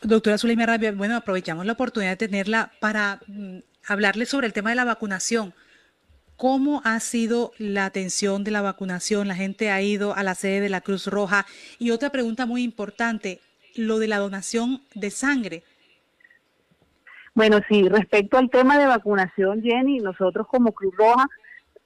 Doctora 0.01 0.37
Zuleima 0.37 0.65
Rabia, 0.65 0.93
bueno, 0.93 1.15
aprovechamos 1.17 1.65
la 1.65 1.73
oportunidad 1.73 2.11
de 2.11 2.27
tenerla 2.27 2.71
para 2.79 3.19
mm, 3.27 3.57
hablarle 3.87 4.25
sobre 4.25 4.47
el 4.47 4.53
tema 4.53 4.71
de 4.71 4.77
la 4.77 4.85
vacunación. 4.85 5.53
¿Cómo 6.41 6.81
ha 6.85 6.99
sido 6.99 7.51
la 7.59 7.85
atención 7.85 8.43
de 8.43 8.49
la 8.49 8.63
vacunación? 8.63 9.27
La 9.27 9.35
gente 9.35 9.69
ha 9.69 9.79
ido 9.83 10.15
a 10.15 10.23
la 10.23 10.33
sede 10.33 10.59
de 10.59 10.69
la 10.69 10.81
Cruz 10.81 11.05
Roja. 11.05 11.45
Y 11.77 11.91
otra 11.91 12.09
pregunta 12.09 12.47
muy 12.47 12.63
importante, 12.63 13.41
lo 13.75 13.99
de 13.99 14.07
la 14.07 14.17
donación 14.17 14.81
de 14.95 15.11
sangre. 15.11 15.61
Bueno, 17.35 17.59
sí, 17.69 17.87
respecto 17.87 18.39
al 18.39 18.49
tema 18.49 18.79
de 18.79 18.87
vacunación, 18.87 19.61
Jenny, 19.61 19.99
nosotros 19.99 20.47
como 20.47 20.71
Cruz 20.71 20.95
Roja 20.97 21.27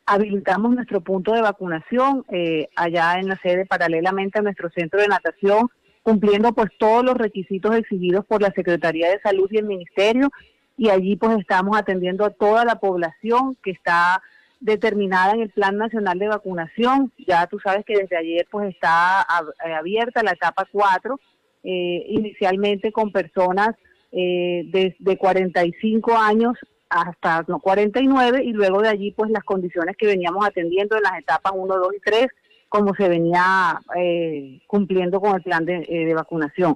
habilitamos 0.05 0.73
nuestro 0.73 1.01
punto 1.01 1.33
de 1.33 1.41
vacunación 1.41 2.23
eh, 2.29 2.69
allá 2.77 3.19
en 3.19 3.27
la 3.27 3.37
sede 3.39 3.65
paralelamente 3.65 4.39
a 4.39 4.41
nuestro 4.41 4.69
centro 4.69 5.01
de 5.01 5.09
natación, 5.09 5.67
cumpliendo 6.01 6.53
pues 6.53 6.69
todos 6.79 7.03
los 7.03 7.17
requisitos 7.17 7.75
exigidos 7.75 8.23
por 8.25 8.41
la 8.41 8.53
Secretaría 8.53 9.09
de 9.09 9.19
Salud 9.19 9.49
y 9.51 9.57
el 9.57 9.65
Ministerio 9.65 10.31
y 10.77 10.91
allí 10.91 11.17
pues 11.17 11.37
estamos 11.39 11.77
atendiendo 11.77 12.23
a 12.23 12.29
toda 12.29 12.63
la 12.63 12.79
población 12.79 13.57
que 13.61 13.71
está 13.71 14.21
determinada 14.59 15.33
en 15.33 15.41
el 15.41 15.49
Plan 15.49 15.77
Nacional 15.77 16.19
de 16.19 16.27
Vacunación. 16.27 17.11
Ya 17.27 17.47
tú 17.47 17.59
sabes 17.59 17.85
que 17.85 17.97
desde 17.97 18.17
ayer 18.17 18.47
pues 18.49 18.73
está 18.73 19.25
eh, 19.65 19.73
abierta 19.73 20.23
la 20.23 20.31
etapa 20.31 20.67
4, 20.71 21.19
eh, 21.63 22.05
inicialmente 22.09 22.91
con 22.91 23.11
personas 23.11 23.75
eh, 24.17 24.95
de, 24.99 25.17
45 25.17 26.17
años 26.17 26.53
hasta 26.89 27.43
no, 27.49 27.59
49 27.59 28.43
y 28.45 28.53
luego 28.53 28.81
de 28.81 28.87
allí 28.87 29.11
pues 29.11 29.29
las 29.29 29.43
condiciones 29.43 29.97
que 29.97 30.07
veníamos 30.07 30.45
atendiendo 30.47 30.95
en 30.95 31.03
las 31.03 31.19
etapas 31.19 31.51
1, 31.53 31.75
2 31.75 31.87
y 31.97 31.99
3 31.99 32.27
como 32.69 32.95
se 32.95 33.09
venía 33.09 33.79
eh, 33.97 34.61
cumpliendo 34.67 35.19
con 35.19 35.35
el 35.35 35.41
plan 35.41 35.65
de, 35.65 35.85
eh, 35.89 36.05
de, 36.05 36.13
vacunación. 36.13 36.75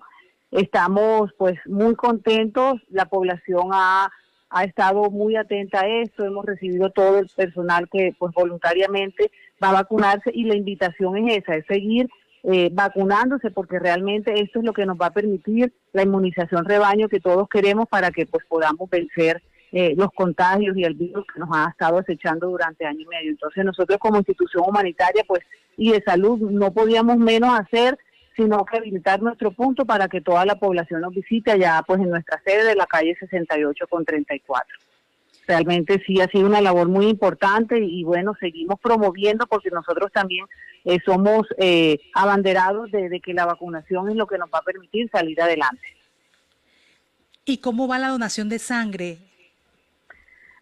Estamos 0.51 1.31
pues 1.37 1.57
muy 1.65 1.95
contentos, 1.95 2.81
la 2.89 3.05
población 3.05 3.69
ha, 3.71 4.11
ha 4.49 4.63
estado 4.63 5.09
muy 5.11 5.35
atenta 5.35 5.81
a 5.81 5.87
esto, 5.87 6.25
hemos 6.25 6.45
recibido 6.45 6.89
todo 6.89 7.19
el 7.19 7.29
personal 7.35 7.87
que 7.91 8.13
pues 8.17 8.33
voluntariamente 8.33 9.31
va 9.63 9.69
a 9.69 9.73
vacunarse 9.73 10.31
y 10.33 10.45
la 10.45 10.55
invitación 10.55 11.17
es 11.17 11.43
esa, 11.43 11.55
es 11.55 11.65
seguir 11.67 12.09
eh, 12.43 12.69
vacunándose 12.71 13.51
porque 13.51 13.79
realmente 13.79 14.39
esto 14.39 14.59
es 14.59 14.65
lo 14.65 14.73
que 14.73 14.85
nos 14.85 14.97
va 14.97 15.07
a 15.07 15.13
permitir 15.13 15.73
la 15.91 16.03
inmunización 16.03 16.65
rebaño 16.65 17.09
que 17.09 17.19
todos 17.19 17.49
queremos 17.49 17.87
para 17.87 18.11
que 18.11 18.25
pues 18.25 18.45
podamos 18.47 18.89
vencer 18.89 19.41
eh, 19.71 19.93
los 19.95 20.11
contagios 20.13 20.75
y 20.77 20.83
el 20.83 20.95
virus 20.95 21.25
que 21.31 21.39
nos 21.39 21.49
ha 21.51 21.69
estado 21.69 21.99
acechando 21.99 22.47
durante 22.47 22.85
año 22.85 23.01
y 23.01 23.05
medio. 23.05 23.31
Entonces 23.31 23.63
nosotros 23.63 23.99
como 23.99 24.17
institución 24.17 24.63
humanitaria 24.65 25.23
pues 25.27 25.41
y 25.77 25.91
de 25.91 26.01
salud 26.01 26.39
no 26.39 26.73
podíamos 26.73 27.17
menos 27.17 27.59
hacer 27.59 27.99
sino 28.39 28.63
que 28.63 28.77
habilitar 28.77 29.21
nuestro 29.21 29.51
punto 29.51 29.85
para 29.85 30.07
que 30.07 30.21
toda 30.21 30.45
la 30.45 30.55
población 30.55 31.01
nos 31.01 31.13
visite 31.13 31.51
allá 31.51 31.83
pues 31.85 31.99
en 31.99 32.09
nuestra 32.09 32.41
sede 32.45 32.63
de 32.63 32.75
la 32.75 32.85
calle 32.85 33.15
68 33.19 33.87
con 33.89 34.05
34 34.05 34.77
realmente 35.49 36.01
sí 36.05 36.21
ha 36.21 36.27
sido 36.27 36.45
una 36.45 36.61
labor 36.61 36.87
muy 36.89 37.07
importante 37.07 37.79
y, 37.79 38.03
bueno, 38.03 38.35
seguimos 38.39 38.79
promoviendo 38.79 39.47
porque 39.47 39.71
nosotros 39.71 40.11
también 40.11 40.45
eh, 40.85 40.99
somos 41.03 41.47
eh, 41.57 41.97
abanderados 42.13 42.91
de, 42.91 43.19
que 43.19 43.33
la 43.33 43.47
vacunación 43.47 44.09
es 44.09 44.15
lo 44.15 44.27
que 44.27 44.37
nos 44.37 44.47
va 44.53 44.59
a 44.59 44.61
permitir 44.61 45.09
salir 45.09 45.41
adelante. 45.41 45.87
¿Y 47.45 47.57
cómo 47.57 47.87
va 47.87 47.97
la 47.97 48.09
donación 48.09 48.47
de 48.47 48.59
sangre? 48.59 49.17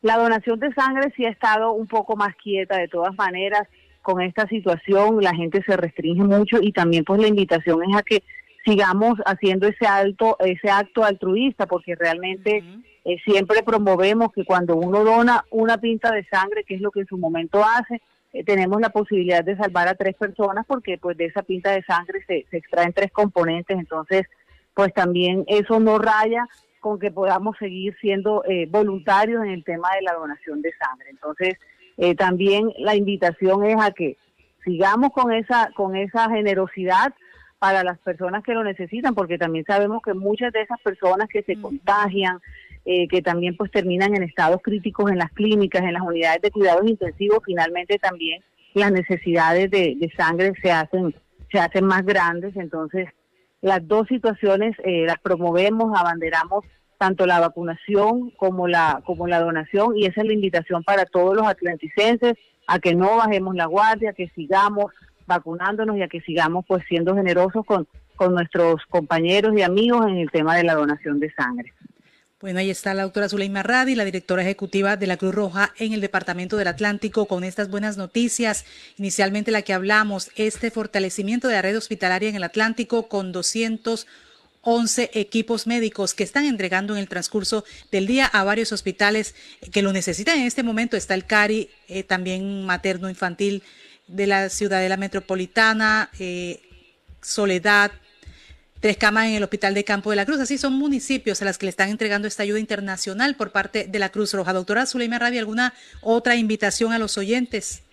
La 0.02 0.16
donación 0.16 0.58
de 0.62 0.74
sangre 0.74 1.12
sí 1.18 1.26
ha 1.26 1.32
estado 1.32 1.74
un 1.74 1.88
poco 1.88 2.16
más 2.16 2.34
quieta 2.38 2.78
de 2.78 2.88
todas 2.88 3.14
maneras 3.16 3.68
con 4.08 4.22
esta 4.22 4.48
situación, 4.48 5.22
la 5.22 5.36
gente 5.36 5.62
se 5.64 5.76
restringe 5.76 6.24
mucho 6.24 6.60
y 6.62 6.72
también 6.72 7.04
pues 7.04 7.20
la 7.20 7.28
invitación 7.28 7.82
es 7.90 7.98
a 7.98 8.04
que 8.04 8.24
sigamos 8.64 9.16
haciendo 9.26 9.68
ese 9.68 9.86
alto 9.86 10.38
ese 10.40 10.70
acto 10.70 11.04
altruista 11.04 11.66
porque 11.66 11.94
realmente 11.94 12.64
eh, 13.04 13.18
siempre 13.26 13.64
promovemos 13.64 14.32
que 14.32 14.46
cuando 14.46 14.78
uno 14.78 15.04
dona 15.04 15.44
una 15.50 15.78
pinta 15.80 16.14
de 16.14 16.24
sangre, 16.24 16.64
que 16.64 16.76
es 16.76 16.82
lo 16.82 16.90
que 16.90 17.02
en 17.02 17.08
su 17.08 17.18
momento 17.18 17.62
hace, 17.62 18.02
eh, 18.32 18.46
tenemos 18.46 18.80
la 18.80 18.92
posibilidad 18.92 19.44
de 19.44 19.58
salvar 19.58 19.90
a 19.90 19.96
tres 19.96 20.16
personas 20.16 20.66
porque 20.66 20.98
pues 20.98 21.18
de 21.18 21.26
esa 21.26 21.42
pinta 21.42 21.72
de 21.72 21.84
sangre 21.84 22.24
se, 22.28 22.46
extraen 22.54 22.94
tres 22.94 23.12
componentes, 23.12 23.78
entonces 23.78 24.26
pues 24.74 24.94
también 24.94 25.44
eso 25.48 25.82
no 25.82 26.00
raya 26.00 26.48
con 26.80 26.98
que 26.98 27.12
podamos 27.12 27.58
seguir 27.58 27.94
siendo 28.00 28.42
eh, 28.46 28.68
voluntarios 28.70 29.44
en 29.44 29.50
el 29.50 29.66
tema 29.66 29.90
de 29.96 30.04
la 30.04 30.14
donación 30.14 30.62
de 30.62 30.72
sangre. 30.80 31.10
Entonces 31.10 31.58
también 32.18 32.72
la 32.78 32.96
invitación 32.96 33.66
es 33.66 33.76
a 33.80 33.92
que 33.92 34.18
sigamos 34.64 35.12
con 35.12 35.32
esa 35.34 35.72
con 35.76 35.96
esa 35.96 36.30
generosidad 36.30 37.14
para 37.60 37.84
las 37.84 37.98
personas 38.00 38.44
que 38.44 38.54
lo 38.54 38.64
necesitan, 38.64 39.16
porque 39.16 39.38
también 39.38 39.66
sabemos 39.66 40.02
que 40.04 40.14
muchas 40.14 40.54
de 40.54 40.62
esas 40.62 40.80
personas 40.82 41.28
que 41.28 41.42
se 41.44 41.60
contagian, 41.60 42.40
eh, 42.86 43.08
que 43.08 43.22
también 43.22 43.58
pues 43.58 43.72
terminan 43.72 44.16
en 44.16 44.24
estados 44.24 44.62
críticos 44.62 45.12
en 45.12 45.18
las 45.18 45.32
clínicas, 45.32 45.82
en 45.82 45.94
las 45.94 46.04
unidades 46.04 46.42
de 46.42 46.52
cuidados 46.52 46.88
intensivos, 46.88 47.40
finalmente 47.46 47.98
también 47.98 48.44
las 48.74 48.92
necesidades 48.92 49.72
de, 49.72 50.12
sangre 50.16 50.54
se 50.62 50.72
hacen 50.72 51.16
se 51.52 51.60
hacen 51.60 51.86
más 51.86 52.06
grandes, 52.06 52.56
entonces 52.58 53.08
las 53.62 53.88
dos 53.88 54.08
situaciones 54.08 54.76
eh, 54.84 55.06
las 55.08 55.18
promovemos, 55.20 55.98
abanderamos 55.98 56.66
tanto 56.98 57.26
la 57.26 57.40
vacunación 57.40 58.32
como 58.32 58.68
la 58.68 59.02
como 59.06 59.28
la 59.28 59.40
donación 59.40 59.98
y 59.98 60.06
esa 60.06 60.22
es 60.22 60.28
la 60.28 60.34
invitación 60.34 60.84
para 60.84 61.06
todos 61.06 61.36
los 61.36 61.48
atlanticenses 61.48 62.34
a 62.68 62.80
que 62.80 62.96
no 62.96 63.18
bajemos 63.18 63.56
la 63.56 63.66
guardia, 63.66 64.14
que 64.14 64.30
sigamos 64.30 64.92
vacunándonos 65.26 65.98
y 65.98 66.02
a 66.02 66.08
que 66.08 66.22
sigamos 66.22 66.66
pues 66.68 66.84
siendo 66.88 67.16
generosos 67.16 67.66
con, 67.66 67.88
con 68.16 68.34
nuestros 68.34 68.86
compañeros 68.90 69.58
y 69.58 69.62
amigos 69.62 70.06
en 70.08 70.18
el 70.18 70.32
tema 70.32 70.56
de 70.56 70.64
la 70.64 70.76
donación 70.76 71.20
de 71.20 71.32
sangre. 71.34 71.74
Bueno, 72.40 72.60
ahí 72.60 72.70
está 72.70 72.94
la 72.94 73.02
doctora 73.02 73.30
Zuleima 73.30 73.64
Radi, 73.64 73.96
la 73.96 74.06
directora 74.06 74.44
ejecutiva 74.44 74.96
de 74.96 75.08
la 75.08 75.18
Cruz 75.18 75.34
Roja 75.34 75.74
en 75.80 75.94
el 75.94 76.02
Departamento 76.02 76.56
del 76.56 76.68
Atlántico, 76.68 77.26
con 77.26 77.44
estas 77.44 77.68
buenas 77.68 77.98
noticias. 77.98 78.64
Inicialmente 78.98 79.50
la 79.50 79.64
que 79.64 79.74
hablamos, 79.74 80.30
este 80.36 80.70
fortalecimiento 80.70 81.48
de 81.48 81.56
la 81.56 81.64
red 81.64 81.76
hospitalaria 81.76 82.30
en 82.30 82.36
el 82.36 82.44
Atlántico 82.44 83.10
con 83.10 83.32
211 84.64 85.12
equipos 85.14 85.68
médicos 85.68 86.14
que 86.14 86.24
están 86.24 86.46
entregando 86.46 86.94
en 86.94 87.00
el 87.00 87.08
transcurso 87.08 87.64
del 87.92 88.08
día 88.08 88.26
a 88.26 88.44
varios 88.44 88.72
hospitales 88.72 89.36
que 89.72 89.82
lo 89.82 89.94
necesitan 89.94 90.40
en 90.40 90.46
este 90.46 90.64
momento. 90.64 90.98
Está 90.98 91.14
el 91.14 91.26
CARI, 91.26 91.70
eh, 91.88 92.04
también 92.04 92.66
materno 92.66 93.10
infantil 93.10 93.64
de 94.08 94.28
la 94.28 94.50
ciudadela 94.50 94.98
metropolitana, 94.98 96.10
eh, 96.20 96.62
Soledad, 97.22 97.92
tres 98.80 98.98
camas 98.98 99.28
en 99.28 99.36
el 99.36 99.44
Hospital 99.44 99.74
de 99.74 99.84
Campo 99.84 100.12
de 100.12 100.16
la 100.16 100.26
Cruz. 100.26 100.40
Así 100.40 100.58
son 100.58 100.74
municipios 100.74 101.42
a 101.42 101.46
las 101.46 101.58
que 101.58 101.66
le 101.66 101.72
están 101.72 101.90
entregando 101.90 102.28
esta 102.28 102.44
ayuda 102.44 102.60
internacional 102.60 103.36
por 103.36 103.52
parte 103.52 103.86
de 103.86 104.00
la 104.00 104.10
Cruz 104.10 104.34
Roja. 104.34 104.54
Doctora 104.54 104.86
Zuleima 104.86 105.20
Rabi, 105.20 105.38
¿alguna 105.40 105.74
otra 106.02 106.36
invitación 106.36 106.94
a 106.94 107.00
los 107.00 107.18
oyentes? 107.18 107.84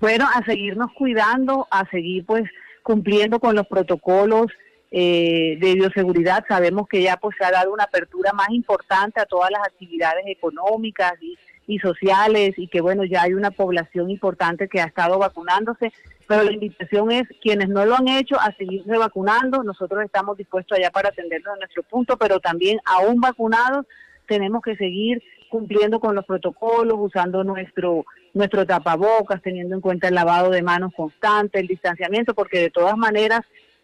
Bueno, 0.00 0.28
a 0.32 0.44
seguirnos 0.44 0.92
cuidando, 0.92 1.66
a 1.70 1.88
seguir 1.90 2.24
pues 2.24 2.44
cumpliendo 2.82 3.38
con 3.38 3.54
los 3.54 3.66
protocolos 3.66 4.46
eh, 4.90 5.56
de 5.60 5.74
bioseguridad. 5.74 6.44
Sabemos 6.48 6.88
que 6.88 7.02
ya 7.02 7.16
pues 7.16 7.36
se 7.38 7.44
ha 7.44 7.50
dado 7.50 7.72
una 7.72 7.84
apertura 7.84 8.32
más 8.32 8.50
importante 8.50 9.20
a 9.20 9.26
todas 9.26 9.50
las 9.50 9.66
actividades 9.66 10.24
económicas 10.26 11.14
y, 11.20 11.36
y 11.66 11.78
sociales 11.78 12.54
y 12.56 12.68
que 12.68 12.80
bueno, 12.80 13.04
ya 13.04 13.22
hay 13.22 13.34
una 13.34 13.50
población 13.50 14.10
importante 14.10 14.68
que 14.68 14.80
ha 14.80 14.86
estado 14.86 15.18
vacunándose 15.18 15.92
pero 16.30 16.44
la 16.44 16.52
invitación 16.52 17.10
es 17.10 17.24
quienes 17.42 17.68
no 17.68 17.84
lo 17.84 17.96
han 17.96 18.06
hecho 18.06 18.38
a 18.38 18.54
seguirse 18.56 18.96
vacunando. 18.96 19.64
Nosotros 19.64 20.04
estamos 20.04 20.36
dispuestos 20.36 20.78
allá 20.78 20.92
para 20.92 21.08
atendernos 21.08 21.54
a 21.54 21.56
nuestro 21.56 21.82
punto, 21.82 22.16
pero 22.16 22.38
también 22.38 22.78
aún 22.84 23.20
vacunados 23.20 23.84
tenemos 24.28 24.62
que 24.62 24.76
seguir 24.76 25.20
cumpliendo 25.50 25.98
con 25.98 26.14
los 26.14 26.24
protocolos, 26.24 26.98
usando 27.00 27.42
nuestro 27.42 28.04
nuestro 28.32 28.64
tapabocas, 28.64 29.42
teniendo 29.42 29.74
en 29.74 29.80
cuenta 29.80 30.06
el 30.06 30.14
lavado 30.14 30.50
de 30.50 30.62
manos 30.62 30.92
constante, 30.96 31.58
el 31.58 31.66
distanciamiento, 31.66 32.32
porque 32.32 32.60
de 32.60 32.70
todas 32.70 32.96
maneras 32.96 33.40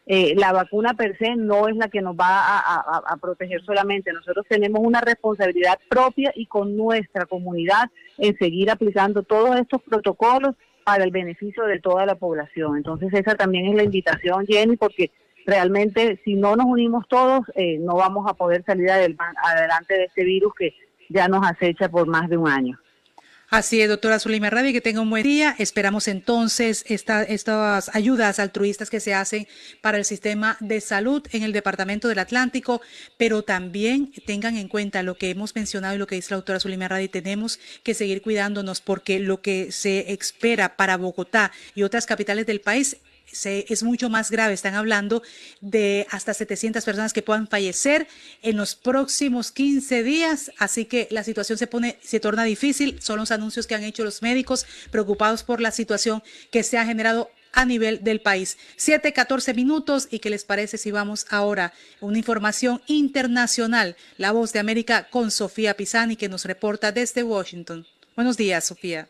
eh, 0.09 0.35
la 0.37 0.53
vacuna 0.53 0.95
per 0.95 1.19
se 1.19 1.35
no 1.35 1.67
es 1.67 1.77
la 1.77 1.89
que 1.89 2.01
nos 2.01 2.15
va 2.15 2.59
a, 2.59 3.17
proteger 3.21 3.61
solamente. 3.65 4.13
Nosotros 4.13 4.47
tenemos 4.49 4.81
una 4.85 5.01
responsabilidad 5.01 5.81
propia 5.89 6.33
y 6.37 6.47
con 6.47 6.77
nuestra 6.77 7.27
comunidad 7.27 7.91
en 8.19 8.37
seguir 8.39 8.71
aplicando 8.71 9.25
todos 9.25 9.59
estos 9.59 9.83
protocolos 9.83 10.55
para 10.85 11.03
el 11.03 11.11
beneficio 11.11 11.65
de 11.65 11.81
toda 11.81 12.07
la 12.07 12.15
población. 12.15 12.77
Entonces 12.77 13.13
esa 13.13 13.35
también 13.35 13.67
es 13.67 13.75
la 13.75 13.83
invitación, 13.83 14.47
Jenny, 14.47 14.77
porque 14.77 15.11
realmente 15.45 16.21
si 16.25 16.35
no 16.35 16.55
nos 16.55 16.67
unimos 16.67 17.09
todos, 17.09 17.41
eh, 17.57 17.79
no 17.81 17.97
vamos 17.97 18.27
a 18.29 18.35
poder 18.35 18.65
salir 18.65 18.89
adelante 18.91 19.95
de 19.95 20.05
este 20.05 20.23
virus 20.23 20.53
que 20.57 20.75
ya 21.09 21.27
nos 21.27 21.45
acecha 21.45 21.89
por 21.89 22.07
más 22.07 22.29
de 22.29 22.37
un 22.37 22.49
año. 22.49 22.79
Así 23.49 23.81
es, 23.81 23.89
doctora 23.89 24.19
Zulima 24.19 24.51
Rabi, 24.51 24.73
que 24.73 24.81
tenga 24.81 25.01
un 25.01 25.09
buen 25.09 25.23
día. 25.23 25.55
Esperamos 25.61 26.09
entonces 26.09 26.85
esta, 26.89 27.23
estas 27.23 27.95
ayudas 27.95 28.41
altruistas 28.41 28.91
que 28.91 28.99
se 28.99 29.15
hacen 29.15 29.47
para 29.81 29.99
el 29.99 30.05
sistema 30.05 30.57
de 30.59 30.81
salud 30.81 31.23
en 31.31 31.45
el 31.45 31.53
Departamento 31.53 32.09
del 32.09 32.19
Atlántico, 32.19 32.81
pero 33.17 33.43
también 33.43 34.11
tengan 34.27 34.57
en 34.57 34.67
cuenta 34.67 35.05
lo 35.05 35.17
que 35.17 35.31
hemos 35.31 35.55
mencionado 35.55 35.95
y 35.95 35.99
lo 35.99 36.09
que 36.09 36.17
dice 36.17 36.33
la 36.33 36.39
doctora 36.39 36.59
Zulima 36.59 36.89
Rabi, 36.89 37.09
tenemos 37.09 37.61
que 37.85 37.95
seguir 37.95 38.21
cuidándonos 38.21 38.81
porque 38.81 39.21
lo 39.21 39.41
que 39.41 39.71
se 39.71 40.13
espera 40.13 40.77
para 40.77 40.97
Bogotá 40.97 41.53
y 41.77 41.85
otras 41.85 42.05
capitales 42.05 42.47
del 42.47 42.61
país 42.61 42.97
es 43.33 43.83
mucho 43.83 44.09
más 44.09 44.31
grave. 44.31 44.55
Están 44.55 44.75
hablando 44.75 45.23
de 45.61 46.07
hasta 46.11 46.35
700 46.35 46.85
personas 46.85 47.13
que 47.13 47.23
puedan 47.23 47.49
fallecer 47.49 48.07
en 48.43 48.57
los 48.57 48.75
próximos 48.75 49.53
15 49.53 50.03
días. 50.03 50.53
Así 50.59 50.85
que 50.85 51.09
la 51.11 51.25
situación 51.25 51.59
se 51.59 51.67
pone, 51.67 51.99
se 52.03 52.21
torna 52.21 52.45
difícil. 52.45 53.01
Son 53.03 53.19
los 53.19 53.31
anuncios 53.31 53.67
que 53.67 53.75
han 53.75 53.85
hecho 53.85 54.05
los 54.05 54.23
médicos 54.23 54.67
preocupados 54.91 55.43
por 55.43 55.61
la 55.61 55.71
situación 55.71 56.23
que 56.51 56.63
se 56.63 56.79
ha 56.79 56.87
generado 56.87 57.31
a 57.53 57.65
nivel 57.65 58.05
del 58.05 58.21
país. 58.21 58.59
7, 58.77 59.13
14 59.13 59.55
minutos. 59.55 60.09
¿Y 60.11 60.21
qué 60.21 60.31
les 60.31 60.45
parece 60.45 60.79
si 60.79 60.91
vamos 60.91 61.27
ahora 61.31 61.73
una 62.01 62.19
información 62.19 62.83
internacional? 62.87 63.97
La 64.19 64.33
voz 64.33 64.53
de 64.53 64.61
América 64.61 65.09
con 65.11 65.31
Sofía 65.31 65.75
Pisani, 65.75 66.17
que 66.17 66.29
nos 66.29 66.45
reporta 66.45 66.93
desde 66.93 67.23
Washington. 67.23 67.87
Buenos 68.15 68.37
días, 68.37 68.65
Sofía. 68.65 69.09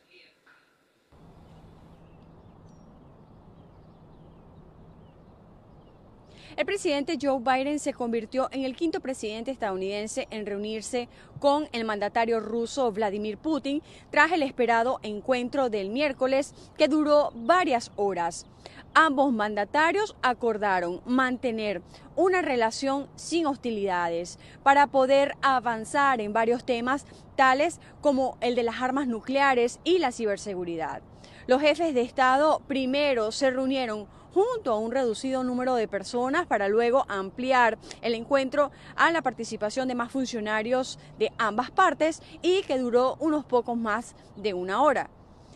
El 6.57 6.65
presidente 6.65 7.19
Joe 7.21 7.39
Biden 7.41 7.79
se 7.79 7.93
convirtió 7.93 8.49
en 8.51 8.65
el 8.65 8.75
quinto 8.75 9.01
presidente 9.01 9.51
estadounidense 9.51 10.27
en 10.31 10.47
reunirse 10.47 11.07
con 11.39 11.69
el 11.73 11.85
mandatario 11.85 12.41
ruso 12.41 12.91
Vladimir 12.93 13.37
Putin 13.37 13.83
tras 14.11 14.33
el 14.33 14.43
esperado 14.43 14.99
encuentro 15.03 15.69
del 15.69 15.91
miércoles 15.91 16.55
que 16.79 16.89
duró 16.89 17.31
varias 17.35 17.93
horas. 17.97 18.47
Ambos 18.95 19.35
mandatarios 19.35 20.17
acordaron 20.23 21.03
mantener 21.05 21.83
una 22.17 22.41
relación 22.41 23.07
sin 23.17 23.45
hostilidades 23.45 24.39
para 24.63 24.87
poder 24.87 25.35
avanzar 25.43 26.23
en 26.23 26.33
varios 26.33 26.65
temas 26.65 27.05
tales 27.37 27.81
como 28.01 28.39
el 28.41 28.55
de 28.55 28.63
las 28.63 28.81
armas 28.81 29.07
nucleares 29.07 29.79
y 29.85 29.99
la 29.99 30.11
ciberseguridad. 30.11 31.03
Los 31.47 31.61
jefes 31.61 31.93
de 31.93 32.01
Estado 32.01 32.63
primero 32.67 33.31
se 33.31 33.51
reunieron 33.51 34.09
junto 34.37 34.71
a 34.71 34.79
un 34.79 34.93
reducido 34.93 35.43
número 35.45 35.77
de 35.77 35.89
personas 35.89 36.47
para 36.47 36.69
luego 36.69 37.07
ampliar 37.09 37.79
el 38.03 38.15
encuentro 38.15 38.71
a 38.95 39.11
la 39.11 39.23
participación 39.23 39.89
de 39.89 39.95
más 39.95 40.13
funcionarios 40.13 40.99
de 41.19 41.33
ambas 41.39 41.71
partes 41.71 42.21
y 42.43 42.61
que 42.65 42.77
duró 42.77 43.17
unos 43.19 43.47
pocos 43.47 43.79
más 43.79 44.15
de 44.37 44.53
una 44.53 44.83
hora. 44.83 45.09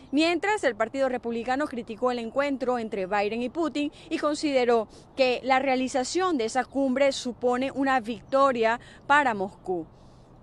Mientras 0.09 0.63
el 0.63 0.75
Partido 0.75 1.09
Republicano 1.09 1.67
criticó 1.67 2.09
el 2.09 2.17
encuentro 2.17 2.79
entre 2.79 3.05
Biden 3.05 3.43
y 3.43 3.49
Putin 3.49 3.91
y 4.09 4.17
consideró 4.17 4.87
que 5.15 5.41
la 5.43 5.59
realización 5.59 6.39
de 6.39 6.45
esa 6.45 6.65
cumbre 6.65 7.11
supone 7.11 7.71
una 7.71 7.99
victoria 7.99 8.79
para 9.05 9.35
Moscú. 9.35 9.85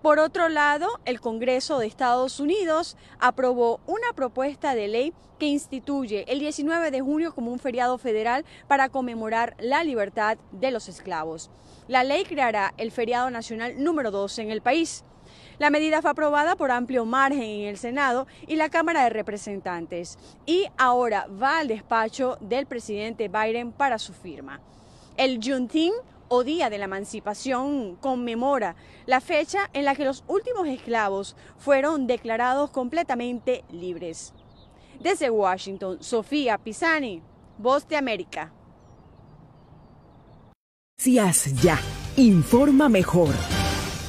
Por 0.02 0.20
otro 0.20 0.48
lado, 0.48 0.86
el 1.06 1.20
Congreso 1.20 1.80
de 1.80 1.88
Estados 1.88 2.38
Unidos 2.38 2.96
aprobó 3.18 3.80
una 3.84 4.12
propuesta 4.14 4.76
de 4.76 4.86
ley 4.86 5.12
que 5.40 5.46
instituye 5.46 6.24
el 6.28 6.38
19 6.38 6.92
de 6.92 7.00
junio 7.00 7.34
como 7.34 7.50
un 7.50 7.58
feriado 7.58 7.98
federal 7.98 8.44
para 8.68 8.90
conmemorar 8.90 9.56
la 9.58 9.82
libertad 9.82 10.38
de 10.52 10.70
los 10.70 10.88
esclavos. 10.88 11.50
La 11.88 12.04
ley 12.04 12.24
creará 12.24 12.74
el 12.76 12.92
feriado 12.92 13.28
nacional 13.30 13.82
número 13.82 14.12
12 14.12 14.42
en 14.42 14.50
el 14.52 14.62
país. 14.62 15.04
La 15.58 15.70
medida 15.70 16.00
fue 16.00 16.12
aprobada 16.12 16.54
por 16.54 16.70
amplio 16.70 17.04
margen 17.04 17.42
en 17.42 17.66
el 17.66 17.76
Senado 17.76 18.28
y 18.46 18.54
la 18.54 18.68
Cámara 18.68 19.02
de 19.02 19.10
Representantes 19.10 20.16
y 20.46 20.66
ahora 20.76 21.26
va 21.26 21.58
al 21.58 21.66
despacho 21.66 22.38
del 22.40 22.66
presidente 22.66 23.26
Biden 23.26 23.72
para 23.72 23.98
su 23.98 24.12
firma. 24.12 24.60
El 25.16 25.40
Juneteenth 25.42 25.96
o 26.28 26.44
Día 26.44 26.70
de 26.70 26.78
la 26.78 26.84
Emancipación 26.84 27.96
conmemora 27.96 28.76
la 29.06 29.20
fecha 29.20 29.68
en 29.72 29.84
la 29.84 29.94
que 29.94 30.04
los 30.04 30.24
últimos 30.28 30.68
esclavos 30.68 31.36
fueron 31.58 32.06
declarados 32.06 32.70
completamente 32.70 33.64
libres. 33.70 34.32
Desde 35.00 35.30
Washington, 35.30 35.98
Sofía 36.00 36.58
Pisani, 36.58 37.22
Voz 37.58 37.88
de 37.88 37.96
América. 37.96 38.52
CIAS 41.00 41.62
ya, 41.62 41.78
informa 42.16 42.88
mejor. 42.88 43.32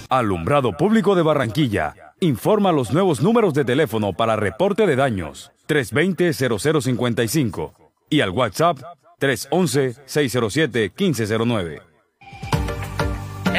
Alumbrado 0.09 0.75
Público 0.75 1.14
de 1.15 1.22
Barranquilla. 1.22 1.93
Informa 2.19 2.72
los 2.72 2.91
nuevos 2.91 3.22
números 3.22 3.53
de 3.53 3.64
teléfono 3.64 4.14
para 4.14 4.35
reporte 4.35 4.88
de 4.88 4.95
daños 4.95 5.51
320-0055 5.67 7.73
y 8.09 8.22
al 8.22 8.31
WhatsApp 8.31 8.80
311-607-1509. 9.19 11.89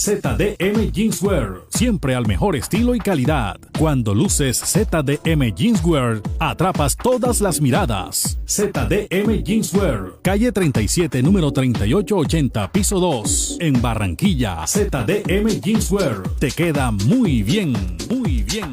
ZDM 0.00 0.92
Jeanswear, 0.92 1.60
siempre 1.68 2.14
al 2.14 2.26
mejor 2.26 2.56
estilo 2.56 2.94
y 2.94 2.98
calidad. 3.00 3.58
Cuando 3.78 4.14
luces 4.14 4.56
ZDM 4.56 5.54
Jeanswear, 5.54 6.22
atrapas 6.38 6.96
todas 6.96 7.42
las 7.42 7.60
miradas. 7.60 8.38
ZDM 8.46 9.44
Jeanswear, 9.44 10.12
calle 10.22 10.52
37, 10.52 11.22
número 11.22 11.52
3880, 11.52 12.72
piso 12.72 12.98
2, 12.98 13.58
en 13.60 13.82
Barranquilla. 13.82 14.66
ZDM 14.66 15.60
Jeanswear, 15.60 16.22
te 16.38 16.50
queda 16.50 16.90
muy 16.92 17.42
bien, 17.42 17.74
muy 18.08 18.42
bien. 18.42 18.72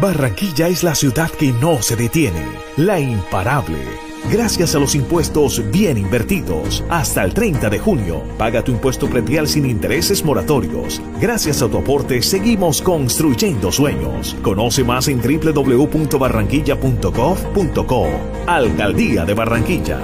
Barranquilla 0.00 0.66
es 0.66 0.82
la 0.82 0.96
ciudad 0.96 1.30
que 1.30 1.52
no 1.52 1.80
se 1.80 1.94
detiene, 1.94 2.44
la 2.76 2.98
imparable. 2.98 4.11
Gracias 4.32 4.74
a 4.74 4.78
los 4.78 4.94
impuestos 4.94 5.62
bien 5.70 5.98
invertidos, 5.98 6.82
hasta 6.88 7.22
el 7.22 7.34
30 7.34 7.68
de 7.68 7.78
junio, 7.78 8.22
paga 8.38 8.64
tu 8.64 8.72
impuesto 8.72 9.06
predial 9.06 9.46
sin 9.46 9.66
intereses 9.66 10.24
moratorios. 10.24 11.02
Gracias 11.20 11.60
a 11.60 11.68
tu 11.68 11.76
aporte, 11.76 12.22
seguimos 12.22 12.80
construyendo 12.80 13.70
sueños. 13.70 14.34
Conoce 14.40 14.84
más 14.84 15.08
en 15.08 15.20
www.barranquilla.gov.co. 15.20 18.06
Alcaldía 18.46 19.26
de 19.26 19.34
Barranquilla. 19.34 20.00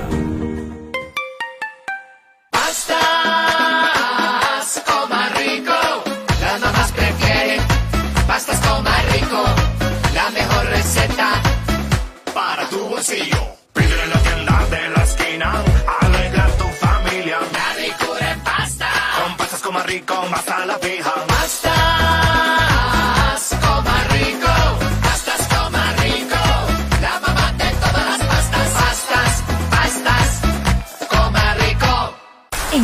Pastas 8.27 8.61
coma 8.61 8.99
alegra 15.43 16.47
tu 16.59 16.65
familia. 16.69 17.39
La 17.53 17.75
ricura 17.75 18.33
en 18.33 18.41
pasta, 18.41 18.89
con 19.23 19.37
pastas 19.37 19.61
coma 19.61 19.83
rico, 19.85 20.15
más 20.31 20.49
a 20.49 20.67
la 20.67 20.79
fija. 20.79 21.15
Pastas 21.27 21.78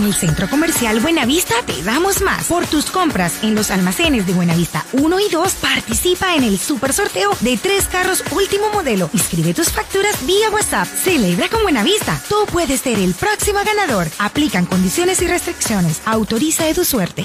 En 0.04 0.08
el 0.08 0.14
Centro 0.14 0.50
Comercial 0.50 1.00
Buenavista 1.00 1.54
te 1.64 1.82
damos 1.82 2.20
más. 2.20 2.44
Por 2.48 2.66
tus 2.66 2.90
compras 2.90 3.42
en 3.42 3.54
los 3.54 3.70
almacenes 3.70 4.26
de 4.26 4.34
Buenavista 4.34 4.84
1 4.92 5.18
y 5.18 5.30
2, 5.32 5.54
participa 5.54 6.36
en 6.36 6.44
el 6.44 6.58
super 6.58 6.92
sorteo 6.92 7.30
de 7.40 7.56
tres 7.56 7.86
carros 7.86 8.22
último 8.30 8.68
modelo. 8.70 9.08
Inscribe 9.14 9.54
tus 9.54 9.70
facturas 9.70 10.26
vía 10.26 10.50
WhatsApp. 10.50 10.86
Celebra 10.86 11.48
con 11.48 11.62
Buenavista. 11.62 12.20
Tú 12.28 12.34
puedes 12.52 12.82
ser 12.82 12.98
el 12.98 13.14
próximo 13.14 13.60
ganador. 13.64 14.06
Aplican 14.18 14.66
condiciones 14.66 15.22
y 15.22 15.26
restricciones. 15.26 16.02
Autoriza 16.04 16.66
de 16.66 16.74
tu 16.74 16.84
suerte. 16.84 17.24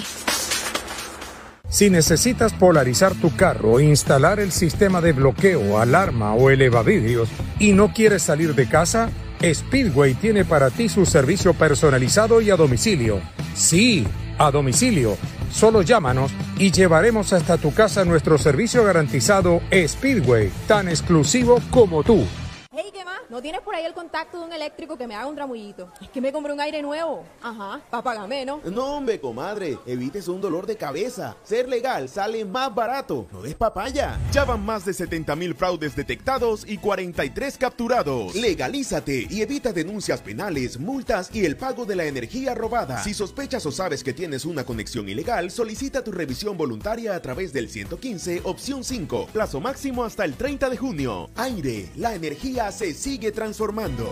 Si 1.67 1.89
necesitas 1.89 2.53
polarizar 2.53 3.13
tu 3.13 3.35
carro, 3.35 3.81
instalar 3.81 4.39
el 4.39 4.53
sistema 4.53 5.01
de 5.01 5.11
bloqueo, 5.11 5.79
alarma 5.81 6.33
o 6.33 6.49
elevavidrios 6.49 7.27
y 7.59 7.73
no 7.73 7.91
quieres 7.93 8.23
salir 8.23 8.55
de 8.55 8.69
casa, 8.69 9.09
Speedway 9.41 10.13
tiene 10.15 10.45
para 10.45 10.69
ti 10.69 10.89
su 10.89 11.05
servicio 11.05 11.53
personalizado 11.53 12.41
y 12.41 12.49
a 12.49 12.55
domicilio. 12.55 13.21
Sí, 13.55 14.05
a 14.37 14.51
domicilio. 14.51 15.17
Solo 15.51 15.81
llámanos 15.81 16.31
y 16.57 16.71
llevaremos 16.71 17.33
hasta 17.33 17.57
tu 17.57 17.73
casa 17.73 18.05
nuestro 18.05 18.37
servicio 18.37 18.83
garantizado 18.83 19.61
Speedway, 19.87 20.51
tan 20.67 20.87
exclusivo 20.87 21.59
como 21.71 22.03
tú. 22.03 22.25
Hey, 22.71 22.91
¿qué 22.93 23.03
más? 23.03 23.21
¿No 23.31 23.41
tienes 23.41 23.61
por 23.61 23.73
ahí 23.73 23.83
el 23.83 23.95
contacto 23.95 24.37
de 24.37 24.45
un 24.45 24.53
eléctrico 24.53 24.95
que 24.95 25.07
me 25.07 25.15
haga 25.15 25.25
un 25.25 25.33
tramullito? 25.33 25.91
Es 25.99 26.09
que 26.09 26.21
me 26.21 26.31
compré 26.31 26.53
un 26.53 26.61
aire 26.61 26.83
nuevo. 26.83 27.25
Ajá, 27.41 27.81
para 27.89 28.03
pagar 28.03 28.27
menos. 28.27 28.63
No, 28.63 28.97
hombre, 28.97 29.19
comadre, 29.19 29.79
evites 29.87 30.27
un 30.27 30.39
dolor 30.39 30.67
de 30.67 30.77
cabeza. 30.77 31.35
Ser 31.43 31.67
legal 31.67 32.07
sale 32.07 32.45
más 32.45 32.75
barato. 32.75 33.25
No 33.31 33.41
des 33.41 33.55
papaya. 33.55 34.19
Ya 34.31 34.45
van 34.45 34.63
más 34.63 34.85
de 34.85 34.93
70 34.93 35.35
mil 35.35 35.55
fraudes 35.55 35.95
detectados 35.95 36.63
y 36.63 36.77
43 36.77 37.57
capturados. 37.57 38.35
Legalízate 38.35 39.25
y 39.27 39.41
evita 39.41 39.73
denuncias 39.73 40.21
penales, 40.21 40.79
multas 40.79 41.31
y 41.33 41.45
el 41.45 41.57
pago 41.57 41.87
de 41.87 41.95
la 41.95 42.05
energía 42.05 42.53
robada. 42.53 43.01
Si 43.01 43.15
sospechas 43.15 43.65
o 43.65 43.71
sabes 43.71 44.03
que 44.03 44.13
tienes 44.13 44.45
una 44.45 44.63
conexión 44.63 45.09
ilegal, 45.09 45.49
solicita 45.49 46.03
tu 46.03 46.11
revisión 46.11 46.55
voluntaria 46.55 47.15
a 47.15 47.19
través 47.19 47.51
del 47.51 47.67
115, 47.67 48.41
opción 48.43 48.83
5. 48.83 49.29
Plazo 49.33 49.59
máximo 49.59 50.03
hasta 50.03 50.23
el 50.23 50.35
30 50.35 50.69
de 50.69 50.77
junio. 50.77 51.31
Aire, 51.35 51.89
la 51.95 52.13
energía 52.13 52.58
se 52.67 52.93
sigue 52.93 53.31
transformando. 53.31 54.05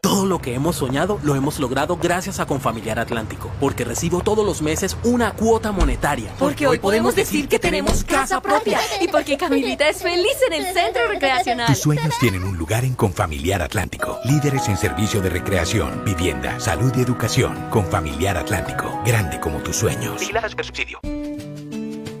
Todo 0.00 0.26
lo 0.26 0.40
que 0.40 0.54
hemos 0.54 0.76
soñado 0.76 1.18
lo 1.24 1.34
hemos 1.34 1.58
logrado 1.58 1.96
gracias 1.96 2.38
a 2.38 2.46
Confamiliar 2.46 3.00
Atlántico, 3.00 3.50
porque 3.60 3.84
recibo 3.84 4.20
todos 4.20 4.46
los 4.46 4.62
meses 4.62 4.96
una 5.02 5.32
cuota 5.32 5.72
monetaria. 5.72 6.32
Porque 6.38 6.66
hoy 6.66 6.78
podemos 6.78 7.16
decir 7.16 7.48
que 7.48 7.58
tenemos 7.58 8.04
casa 8.04 8.40
propia 8.40 8.78
y 9.00 9.08
porque 9.08 9.36
Camilita 9.36 9.88
es 9.88 10.00
feliz 10.00 10.36
en 10.46 10.52
el 10.54 10.72
centro 10.72 11.08
recreacional. 11.08 11.66
Tus 11.66 11.80
sueños 11.80 12.14
tienen 12.20 12.44
un 12.44 12.56
lugar 12.56 12.84
en 12.84 12.94
Confamiliar 12.94 13.60
Atlántico. 13.60 14.18
Líderes 14.24 14.68
en 14.68 14.76
servicio 14.76 15.20
de 15.20 15.30
recreación, 15.30 16.04
vivienda, 16.04 16.58
salud 16.60 16.92
y 16.96 17.00
educación. 17.00 17.68
Confamiliar 17.70 18.36
Atlántico. 18.36 19.02
Grande 19.04 19.40
como 19.40 19.58
tus 19.58 19.76
sueños. 19.76 20.22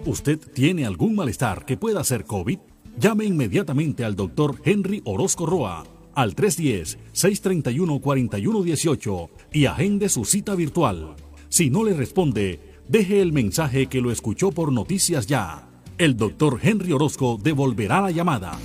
¿Usted 0.04 0.38
tiene 0.52 0.84
algún 0.84 1.14
malestar 1.14 1.64
que 1.64 1.76
pueda 1.76 2.02
ser 2.02 2.24
COVID? 2.24 2.58
Llame 2.98 3.24
inmediatamente 3.26 4.04
al 4.04 4.16
doctor 4.16 4.56
Henry 4.64 5.00
Orozco 5.04 5.46
Roa 5.46 5.84
al 6.14 6.34
310-631-4118 6.34 9.28
y 9.52 9.66
agende 9.66 10.08
su 10.08 10.24
cita 10.24 10.56
virtual. 10.56 11.14
Si 11.48 11.70
no 11.70 11.84
le 11.84 11.94
responde, 11.94 12.58
deje 12.88 13.22
el 13.22 13.32
mensaje 13.32 13.86
que 13.86 14.00
lo 14.00 14.10
escuchó 14.10 14.50
por 14.50 14.72
Noticias 14.72 15.28
Ya. 15.28 15.68
El 15.96 16.16
doctor 16.16 16.58
Henry 16.60 16.92
Orozco 16.92 17.38
devolverá 17.40 18.00
la 18.00 18.10
llamada. 18.10 18.58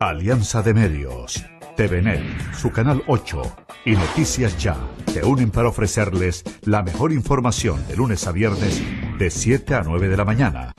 Alianza 0.00 0.62
de 0.62 0.74
Medios, 0.74 1.44
TVNet, 1.76 2.54
su 2.54 2.72
canal 2.72 3.04
8 3.06 3.42
y 3.84 3.92
Noticias 3.92 4.60
Ya 4.60 4.76
se 5.12 5.24
unen 5.24 5.52
para 5.52 5.68
ofrecerles 5.68 6.42
la 6.62 6.82
mejor 6.82 7.12
información 7.12 7.86
de 7.86 7.94
lunes 7.96 8.26
a 8.26 8.32
viernes 8.32 8.82
de 9.16 9.30
7 9.30 9.76
a 9.76 9.84
9 9.84 10.08
de 10.08 10.16
la 10.16 10.24
mañana. 10.24 10.72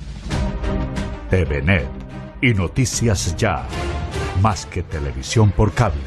TVNet 1.29 1.87
y 2.41 2.53
Noticias 2.53 3.35
Ya, 3.37 3.67
más 4.41 4.65
que 4.65 4.83
televisión 4.83 5.51
por 5.51 5.73
cable. 5.73 6.01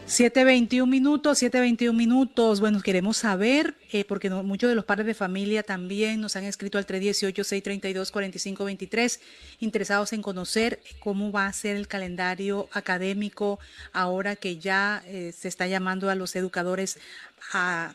7.21 0.06 0.86
minutos, 0.86 1.42
7.21 1.42 1.92
minutos. 1.94 2.60
Bueno, 2.60 2.80
queremos 2.82 3.16
saber, 3.16 3.74
eh, 3.92 4.04
porque 4.04 4.30
muchos 4.30 4.68
de 4.68 4.76
los 4.76 4.84
padres 4.84 5.06
de 5.06 5.14
familia 5.14 5.62
también 5.62 6.20
nos 6.20 6.36
han 6.36 6.44
escrito 6.44 6.76
al 6.78 6.86
318-632-4523, 6.86 9.20
interesados 9.58 10.12
en 10.12 10.20
conocer 10.22 10.80
cómo 11.00 11.32
va 11.32 11.46
a 11.46 11.52
ser 11.52 11.76
el 11.76 11.88
calendario 11.88 12.68
académico 12.72 13.58
ahora 13.92 14.36
que 14.36 14.58
ya 14.58 15.02
eh, 15.06 15.34
se 15.36 15.48
está 15.48 15.66
llamando 15.66 16.08
a 16.10 16.14
los 16.14 16.36
educadores 16.36 16.98
a 17.52 17.94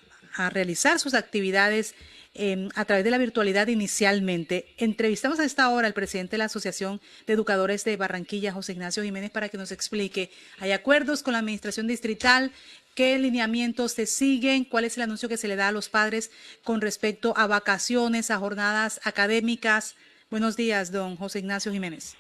realizar 0.52 1.00
sus 1.00 1.14
actividades 1.14 1.96
em, 2.38 2.70
a 2.76 2.86
través 2.86 3.04
de 3.04 3.12
la 3.12 3.18
virtualidad 3.18 3.68
inicialmente. 3.68 4.74
Entrevistamos 4.78 5.40
a 5.40 5.46
esta 5.46 5.70
hora 5.70 5.88
al 5.88 5.94
presidente 5.94 6.32
de 6.32 6.38
la 6.38 6.46
Asociación 6.46 7.02
de 7.26 7.34
Educadores 7.34 7.84
de 7.84 7.98
Barranquilla, 7.98 8.54
José 8.54 8.74
Ignacio 8.74 9.04
Jiménez, 9.04 9.32
para 9.32 9.50
que 9.50 9.58
nos 9.58 9.72
explique. 9.72 10.30
¿Hay 10.60 10.72
acuerdos 10.72 11.24
con 11.24 11.34
la 11.34 11.40
administración 11.40 11.88
distrital? 11.88 12.52
¿Qué 12.96 13.18
lineamientos 13.20 13.92
se 13.92 14.06
siguen? 14.06 14.64
¿Cuál 14.64 14.86
es 14.86 14.98
el 14.98 15.04
anuncio 15.04 15.30
que 15.30 15.38
se 15.38 15.48
le 15.48 15.56
da 15.56 15.68
a 15.68 15.72
los 15.72 15.90
padres 15.90 16.32
con 16.64 16.82
respecto 16.82 17.34
a 17.38 17.46
vacaciones, 17.46 18.32
a 18.32 18.38
jornadas 18.38 19.00
académicas? 19.04 19.96
Buenos 20.32 20.58
días, 20.58 20.92
don 20.92 21.16
José 21.16 21.40
Ignacio 21.40 21.72
Jiménez. 21.72 22.18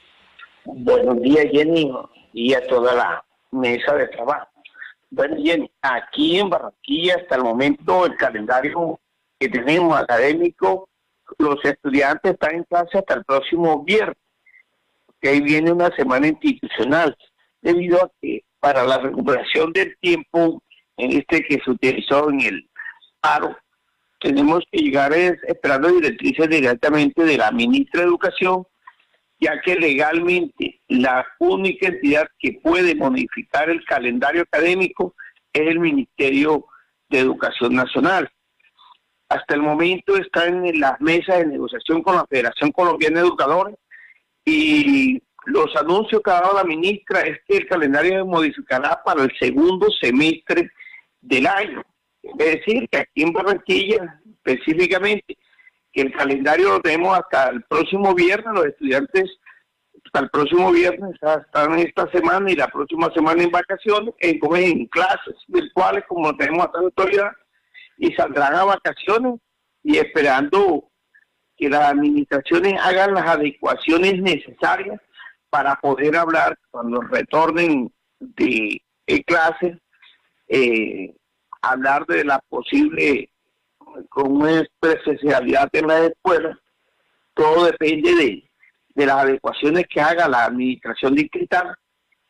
Buenos 0.66 1.22
días, 1.22 1.46
Jenny, 1.52 1.92
y 2.34 2.54
a 2.54 2.66
toda 2.68 2.94
la 2.94 3.26
mesa 3.52 3.96
de 3.96 4.08
trabajo. 4.08 4.50
Bueno, 5.10 5.38
Jenny, 5.42 5.72
aquí 5.82 6.40
en 6.40 6.50
Barranquilla 6.50 7.16
hasta 7.16 7.36
el 7.36 7.44
momento 7.44 8.06
el 8.06 8.16
calendario 8.16 9.00
que 9.40 9.50
tenemos 9.50 9.98
académico, 10.00 10.90
los 11.38 11.64
estudiantes 11.64 12.34
están 12.34 12.56
en 12.56 12.64
clase 12.64 12.98
hasta 12.98 13.16
el 13.16 13.26
próximo 13.26 13.84
viernes, 13.84 14.18
que 15.22 15.30
ahí 15.30 15.42
viene 15.42 15.72
una 15.72 15.96
semana 15.96 16.28
institucional, 16.28 17.16
debido 17.62 18.04
a 18.04 18.12
que 18.22 18.44
para 18.60 18.84
la 18.84 18.98
recuperación 19.00 19.72
del 19.74 19.96
tiempo 20.00 20.62
en 20.98 21.12
este 21.18 21.44
que 21.44 21.60
se 21.64 21.72
utilizó 21.72 22.30
en 22.30 22.42
el 22.42 22.70
paro, 23.20 23.56
tenemos 24.20 24.64
que 24.72 24.80
llegar 24.80 25.14
esperando 25.14 25.90
directrices 25.90 26.50
directamente 26.50 27.24
de 27.24 27.38
la 27.38 27.52
ministra 27.52 28.02
de 28.02 28.08
Educación, 28.08 28.66
ya 29.40 29.62
que 29.62 29.76
legalmente 29.76 30.82
la 30.88 31.26
única 31.40 31.88
entidad 31.88 32.28
que 32.40 32.54
puede 32.64 32.96
modificar 32.96 33.70
el 33.70 33.86
calendario 33.86 34.42
académico 34.42 35.14
es 35.54 35.68
el 35.68 35.80
Ministerio 35.80 36.66
de 37.10 37.20
Educación 37.20 37.76
Nacional. 37.76 38.30
Hasta 39.30 39.56
el 39.56 39.62
momento 39.62 40.16
están 40.16 40.66
en 40.66 40.80
las 40.80 41.00
mesas 41.02 41.40
de 41.40 41.48
negociación 41.48 42.02
con 42.02 42.16
la 42.16 42.26
Federación 42.28 42.72
Colombiana 42.72 43.22
de 43.22 43.28
Educadores 43.28 43.76
y 44.46 45.22
los 45.46 45.76
anuncios 45.76 46.22
que 46.24 46.32
ha 46.32 46.42
dado 46.42 46.56
la 46.56 46.64
ministra 46.64 47.22
es 47.22 47.40
que 47.48 47.58
el 47.58 47.68
calendario 47.68 48.20
se 48.20 48.24
modificará 48.24 49.02
para 49.04 49.24
el 49.24 49.32
segundo 49.40 49.88
semestre 50.02 50.70
del 51.22 51.48
año. 51.48 51.84
Es 52.22 52.38
decir, 52.38 52.88
que 52.90 53.00
aquí 53.00 53.24
en 53.24 53.34
Barranquilla, 53.34 54.22
específicamente, 54.26 55.38
que 55.92 56.02
el 56.02 56.14
calendario 56.14 56.70
lo 56.70 56.82
tenemos 56.82 57.18
hasta 57.18 57.50
el 57.50 57.64
próximo 57.64 58.14
viernes, 58.14 58.54
los 58.54 58.66
estudiantes 58.66 59.24
hasta 60.06 60.20
el 60.20 60.30
próximo 60.30 60.72
viernes 60.72 61.12
están 61.14 61.80
esta 61.80 62.10
semana 62.12 62.50
y 62.52 62.56
la 62.56 62.68
próxima 62.68 63.12
semana 63.14 63.44
en 63.44 63.52
vacaciones, 63.52 64.14
en, 64.20 64.40
en 64.56 64.86
clases 64.88 65.36
virtuales 65.48 66.04
como 66.08 66.36
tenemos 66.38 66.66
hasta 66.66 66.82
la 66.82 66.88
actualidad, 66.88 67.32
y 67.98 68.14
saldrán 68.14 68.56
a 68.56 68.64
vacaciones 68.64 69.40
y 69.84 69.98
esperando 69.98 70.90
que 71.56 71.70
las 71.70 71.92
administraciones 71.92 72.80
hagan 72.82 73.14
las 73.14 73.28
adecuaciones 73.28 74.22
necesarias 74.22 75.00
para 75.50 75.76
poder 75.76 76.16
hablar 76.16 76.58
cuando 76.70 77.02
retornen 77.02 77.92
de, 78.20 78.82
de 79.08 79.24
clases 79.24 79.78
eh, 80.48 81.14
hablar 81.62 82.06
de 82.06 82.24
la 82.24 82.40
posible 82.48 83.30
con 84.10 84.32
una 84.38 84.62
especialidad 84.62 85.70
en 85.74 85.88
la 85.88 86.06
escuela, 86.06 86.60
todo 87.34 87.66
depende 87.66 88.14
de, 88.16 88.52
de 88.96 89.06
las 89.06 89.18
adecuaciones 89.18 89.86
que 89.90 90.00
haga 90.00 90.28
la 90.28 90.46
administración 90.46 91.16
distrital 91.16 91.76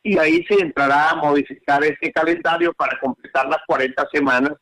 y 0.02 0.16
ahí 0.18 0.44
se 0.48 0.60
entrará 0.60 1.10
a 1.10 1.16
modificar 1.16 1.82
este 1.84 2.12
calendario 2.12 2.72
para 2.72 2.98
completar 3.00 3.46
las 3.48 3.60
40 3.66 4.08
semanas 4.12 4.52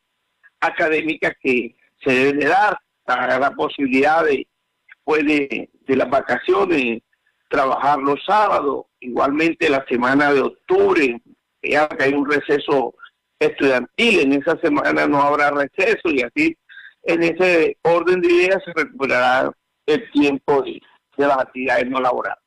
académicas 0.61 1.35
que 1.41 1.77
se 2.05 2.11
deben 2.11 2.41
de 2.41 2.47
dar, 2.47 2.79
para 3.05 3.39
la 3.39 3.53
posibilidad 3.53 4.25
de, 4.25 4.47
después 4.89 5.25
de, 5.25 5.71
de 5.87 5.97
las 5.97 6.11
vacaciones, 6.11 7.03
trabajar 7.49 7.99
los 7.99 8.19
sábados, 8.25 8.87
igualmente 9.01 9.71
la 9.71 9.85
semana 9.89 10.33
de 10.33 10.41
octubre, 10.41 11.21
ya 11.63 11.89
que 11.89 12.05
hay 12.05 12.13
un 12.13 12.29
receso 12.29 12.95
estudiantil. 13.39 14.21
En 14.21 14.33
esa 14.33 14.59
semana 14.61 15.07
no 15.07 15.23
habrá 15.23 15.51
receso 15.51 16.11
y 16.11 16.23
así 16.23 16.57
en 17.05 17.23
ese 17.23 17.79
orden 17.83 18.21
de 18.21 18.33
ideas 18.33 18.63
se 18.65 18.73
recuperará 18.73 19.53
el 19.87 20.11
tiempo 20.11 20.63
de, 20.63 20.81
las 21.17 21.39
actividades 21.39 21.89
no 21.89 22.01
laborales. 22.01 22.43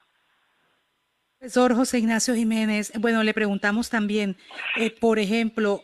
Profesor 1.40 1.74
José 1.74 2.00
Ignacio 2.00 2.36
Jiménez, 2.36 2.92
bueno, 3.00 3.24
le 3.24 3.34
preguntamos 3.34 3.90
también, 3.90 4.36
eh, 4.76 4.92
por 4.92 5.20
ejemplo, 5.20 5.84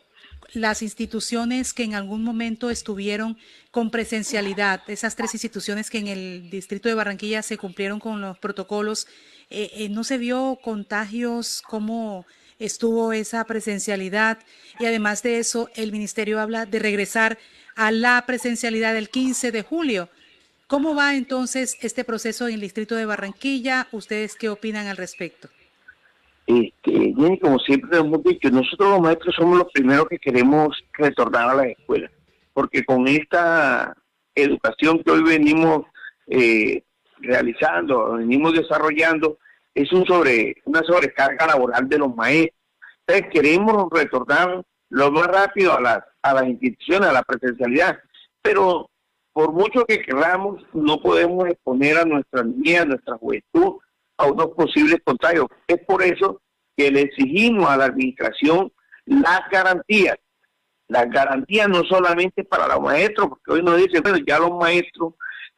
las 0.53 0.81
instituciones 0.81 1.73
que 1.73 1.83
en 1.83 1.95
algún 1.95 2.23
momento 2.23 2.69
estuvieron 2.69 3.37
con 3.71 3.91
presencialidad, 3.91 4.81
esas 4.87 5.15
tres 5.15 5.33
instituciones 5.33 5.89
que 5.89 5.97
en 5.99 6.07
el 6.07 6.49
distrito 6.49 6.89
de 6.89 6.95
Barranquilla 6.95 7.41
se 7.41 7.57
cumplieron 7.57 7.99
con 7.99 8.21
los 8.21 8.37
protocolos, 8.37 9.07
eh, 9.49 9.71
eh, 9.73 9.89
¿no 9.89 10.03
se 10.03 10.17
vio 10.17 10.59
contagios? 10.63 11.61
¿Cómo 11.61 12.25
estuvo 12.59 13.13
esa 13.13 13.43
presencialidad? 13.45 14.39
Y 14.79 14.85
además 14.85 15.23
de 15.23 15.39
eso, 15.39 15.69
el 15.75 15.91
ministerio 15.91 16.39
habla 16.39 16.65
de 16.65 16.79
regresar 16.79 17.37
a 17.75 17.91
la 17.91 18.23
presencialidad 18.25 18.93
del 18.93 19.09
15 19.09 19.51
de 19.51 19.61
julio. 19.61 20.09
¿Cómo 20.67 20.95
va 20.95 21.15
entonces 21.15 21.77
este 21.81 22.03
proceso 22.03 22.47
en 22.47 22.55
el 22.55 22.61
distrito 22.61 22.95
de 22.95 23.05
Barranquilla? 23.05 23.87
¿Ustedes 23.91 24.35
qué 24.35 24.49
opinan 24.49 24.87
al 24.87 24.97
respecto? 24.97 25.49
Este, 26.47 27.13
como 27.41 27.57
siempre 27.59 27.97
hemos 27.97 28.23
dicho, 28.23 28.49
nosotros 28.51 28.91
los 28.91 29.01
maestros 29.01 29.35
somos 29.35 29.57
los 29.57 29.71
primeros 29.71 30.07
que 30.07 30.19
queremos 30.19 30.77
retornar 30.93 31.49
a 31.49 31.55
las 31.55 31.65
escuelas, 31.67 32.11
porque 32.53 32.83
con 32.83 33.07
esta 33.07 33.95
educación 34.35 35.01
que 35.03 35.11
hoy 35.11 35.23
venimos 35.23 35.85
eh, 36.27 36.83
realizando, 37.19 38.13
venimos 38.13 38.53
desarrollando, 38.53 39.39
es 39.73 39.91
un 39.91 40.05
sobre, 40.05 40.55
una 40.65 40.83
sobrecarga 40.83 41.47
laboral 41.47 41.89
de 41.89 41.97
los 41.97 42.15
maestros. 42.15 42.59
Entonces 43.07 43.31
queremos 43.33 43.87
retornar 43.91 44.63
lo 44.89 45.11
más 45.11 45.27
rápido 45.27 45.75
a 45.75 45.81
las, 45.81 45.99
a 46.21 46.33
las 46.33 46.47
instituciones, 46.47 47.09
a 47.09 47.13
la 47.13 47.23
presencialidad, 47.23 47.99
pero 48.41 48.89
por 49.33 49.51
mucho 49.51 49.85
que 49.85 50.01
queramos, 50.01 50.63
no 50.73 51.01
podemos 51.01 51.47
exponer 51.49 51.97
a 51.97 52.05
nuestra 52.05 52.43
niña, 52.43 52.83
a 52.83 52.85
nuestra 52.85 53.17
juventud, 53.17 53.79
a 54.17 54.25
unos 54.25 54.47
posibles 54.49 54.99
contagios. 55.03 55.47
Es 55.67 55.79
por 55.85 56.03
eso 56.03 56.41
que 56.75 56.91
le 56.91 57.01
exigimos 57.01 57.69
a 57.69 57.77
la 57.77 57.85
administración 57.85 58.71
las 59.05 59.41
garantías. 59.51 60.17
Las 60.87 61.09
garantías 61.09 61.67
no 61.67 61.83
solamente 61.83 62.43
para 62.43 62.67
los 62.67 62.81
maestros, 62.81 63.29
porque 63.29 63.51
hoy 63.51 63.63
nos 63.63 63.77
dicen, 63.77 64.03
bueno, 64.03 64.19
ya 64.25 64.39
los 64.39 64.51
maestros, 64.51 65.13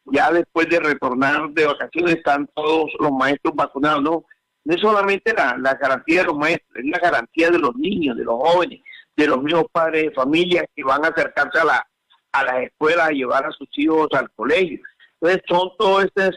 ya 0.06 0.32
después 0.32 0.70
de 0.70 0.80
retornar 0.80 1.50
de 1.50 1.66
vacaciones, 1.66 2.16
están 2.16 2.48
todos 2.56 2.92
los 3.00 3.12
maestros 3.12 3.54
vacunados. 3.56 4.02
No, 4.04 4.26
no 4.64 4.74
es 4.74 4.80
solamente 4.80 5.34
la, 5.34 5.78
garantía 5.80 6.22
de 6.22 6.28
los 6.28 6.38
maestros, 6.38 6.72
es 6.76 6.86
la 6.86 7.00
garantía 7.00 7.50
de 7.50 7.60
los 7.60 7.76
niños, 7.76 8.16
de 8.16 8.24
los 8.24 8.36
jóvenes, 8.36 8.82
de 9.16 9.28
los 9.28 9.42
mismos 9.44 9.66
padres 9.72 10.04
de 10.04 10.12
familia 10.12 10.66
que 10.74 10.84
van 10.84 11.04
a 11.04 11.10
acercarse 11.10 11.60
a 11.60 11.66
la 11.66 11.88
a 12.32 12.44
las 12.44 12.64
escuelas 12.64 13.10
a 13.10 13.12
llevar 13.12 13.46
a 13.46 13.52
sus 13.52 13.68
hijos 13.78 14.08
al 14.14 14.30
colegio. 14.32 14.80
Entonces 15.20 15.44
son 15.48 15.70
todas 15.78 16.06
estas 16.06 16.36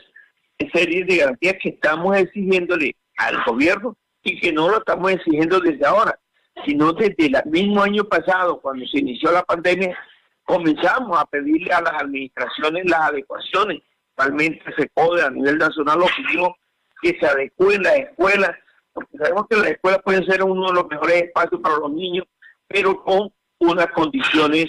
series 0.73 1.07
de 1.07 1.17
garantías 1.17 1.57
que 1.63 1.71
estamos 1.71 2.17
exigiéndole 2.17 2.97
al 3.17 3.43
gobierno 3.45 3.97
y 4.23 4.39
que 4.41 4.53
no 4.53 4.69
lo 4.69 4.79
estamos 4.79 5.13
exigiendo 5.13 5.61
desde 5.61 5.87
ahora, 5.87 6.19
sino 6.65 6.93
desde 6.93 7.27
el 7.27 7.37
mismo 7.47 7.83
año 7.83 8.05
pasado, 8.05 8.61
cuando 8.61 8.87
se 8.87 8.99
inició 8.99 9.33
la 9.33 9.43
pandemia, 9.43 9.97
comenzamos 10.45 11.19
a 11.19 11.25
pedirle 11.25 11.73
a 11.73 11.81
las 11.81 12.03
administraciones 12.03 12.89
las 12.89 13.01
adecuaciones. 13.01 13.83
Realmente 14.17 14.63
se 14.77 14.87
puede 14.89 15.23
a 15.23 15.31
nivel 15.31 15.59
nacional 15.59 16.01
lo 16.01 16.07
pedimos 16.07 16.53
que 17.01 17.17
se 17.19 17.27
adecúen 17.27 17.83
las 17.83 17.97
escuelas, 17.97 18.51
porque 18.93 19.17
sabemos 19.17 19.47
que 19.49 19.57
las 19.57 19.69
escuelas 19.69 20.03
pueden 20.05 20.27
ser 20.27 20.43
uno 20.43 20.69
de 20.69 20.75
los 20.75 20.89
mejores 20.89 21.23
espacios 21.23 21.61
para 21.63 21.79
los 21.79 21.93
niños, 21.93 22.27
pero 22.69 23.03
con 23.03 23.33
unas 23.59 23.87
condiciones 23.93 24.67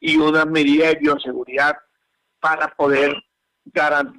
y 0.00 0.16
unas 0.16 0.46
medidas 0.46 0.94
de 0.94 1.00
bioseguridad 1.00 1.76
para 2.40 2.68
poder 2.68 3.14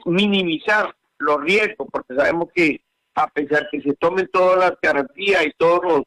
minimizar 0.06 0.95
los 1.19 1.42
riesgos, 1.42 1.88
porque 1.92 2.16
sabemos 2.16 2.50
que 2.53 2.82
a 3.16 3.27
pesar 3.27 3.68
que 3.72 3.82
se 3.82 3.94
tomen 3.95 4.30
todas 4.32 4.60
las 4.60 4.74
garantías 4.82 5.45
y 5.45 5.52
todos 5.58 5.82
los, 5.84 6.02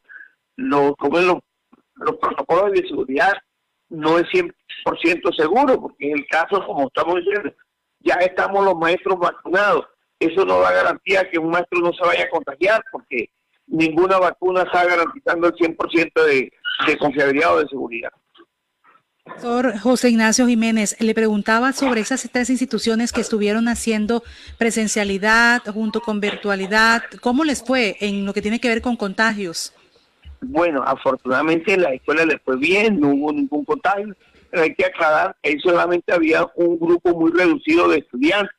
los, 0.56 0.94
los, 1.94 2.16
protocolos 2.16 2.72
de 2.72 2.86
seguridad, 2.86 3.32
no 3.88 4.18
es 4.18 4.26
100% 4.26 5.34
seguro, 5.34 5.80
porque 5.80 6.10
en 6.10 6.18
el 6.18 6.26
caso, 6.26 6.64
como 6.66 6.88
estamos 6.88 7.16
diciendo, 7.16 7.52
ya 8.00 8.14
estamos 8.16 8.64
los 8.64 8.76
maestros 8.76 9.18
vacunados. 9.18 9.86
Eso 10.20 10.44
no 10.44 10.60
da 10.60 10.72
garantía 10.72 11.28
que 11.30 11.38
un 11.38 11.50
maestro 11.50 11.80
no 11.80 11.92
se 11.92 12.04
vaya 12.04 12.24
a 12.24 12.30
contagiar, 12.30 12.84
porque 12.92 13.30
ninguna 13.66 14.18
vacuna 14.18 14.62
está 14.62 14.84
garantizando 14.84 15.48
el 15.48 15.54
100% 15.54 16.24
de, 16.24 16.52
de 16.86 16.98
confiabilidad 16.98 17.54
o 17.54 17.60
de 17.60 17.68
seguridad. 17.68 18.12
José 19.82 20.10
Ignacio 20.10 20.46
Jiménez, 20.46 20.96
le 21.00 21.14
preguntaba 21.14 21.72
sobre 21.72 22.00
esas 22.00 22.28
tres 22.32 22.50
instituciones 22.50 23.12
que 23.12 23.20
estuvieron 23.20 23.68
haciendo 23.68 24.22
presencialidad 24.58 25.62
junto 25.72 26.00
con 26.00 26.20
virtualidad. 26.20 27.02
¿Cómo 27.20 27.44
les 27.44 27.62
fue 27.62 27.96
en 28.00 28.26
lo 28.26 28.32
que 28.32 28.42
tiene 28.42 28.60
que 28.60 28.68
ver 28.68 28.82
con 28.82 28.96
contagios? 28.96 29.72
Bueno, 30.40 30.82
afortunadamente 30.84 31.76
la 31.76 31.94
escuela 31.94 32.24
les 32.24 32.40
fue 32.42 32.56
bien, 32.56 33.00
no 33.00 33.08
hubo 33.08 33.32
ningún 33.32 33.64
contagio. 33.64 34.14
hay 34.52 34.74
que 34.74 34.86
aclarar 34.86 35.36
que 35.42 35.58
solamente 35.60 36.12
había 36.12 36.46
un 36.56 36.78
grupo 36.78 37.10
muy 37.18 37.32
reducido 37.32 37.88
de 37.88 37.98
estudiantes, 37.98 38.54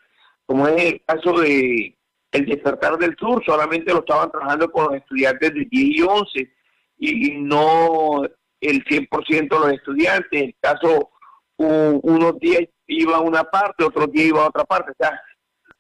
como 0.46 0.68
es 0.68 0.84
el 0.84 1.02
caso 1.06 1.40
de 1.40 1.96
el 2.32 2.46
despertar 2.46 2.98
del 2.98 3.16
sur, 3.18 3.44
solamente 3.46 3.92
lo 3.92 4.00
estaban 4.00 4.32
trabajando 4.32 4.72
con 4.72 4.86
los 4.86 4.96
estudiantes 4.96 5.54
de 5.54 5.66
10 5.66 5.70
y 5.72 6.02
11 6.02 6.54
y 7.00 7.32
no 7.38 8.24
el 8.62 8.84
100% 8.84 9.50
de 9.50 9.60
los 9.60 9.72
estudiantes. 9.72 10.30
En 10.32 10.46
el 10.46 10.56
caso, 10.60 11.12
unos 11.58 12.40
días 12.40 12.64
iba 12.88 13.18
a 13.18 13.22
una 13.22 13.44
parte, 13.44 13.84
otros 13.84 14.12
días 14.12 14.28
iba 14.28 14.44
a 14.44 14.50
otra 14.50 14.64
parte. 14.64 14.92
O 14.92 14.96
sea, 14.98 15.22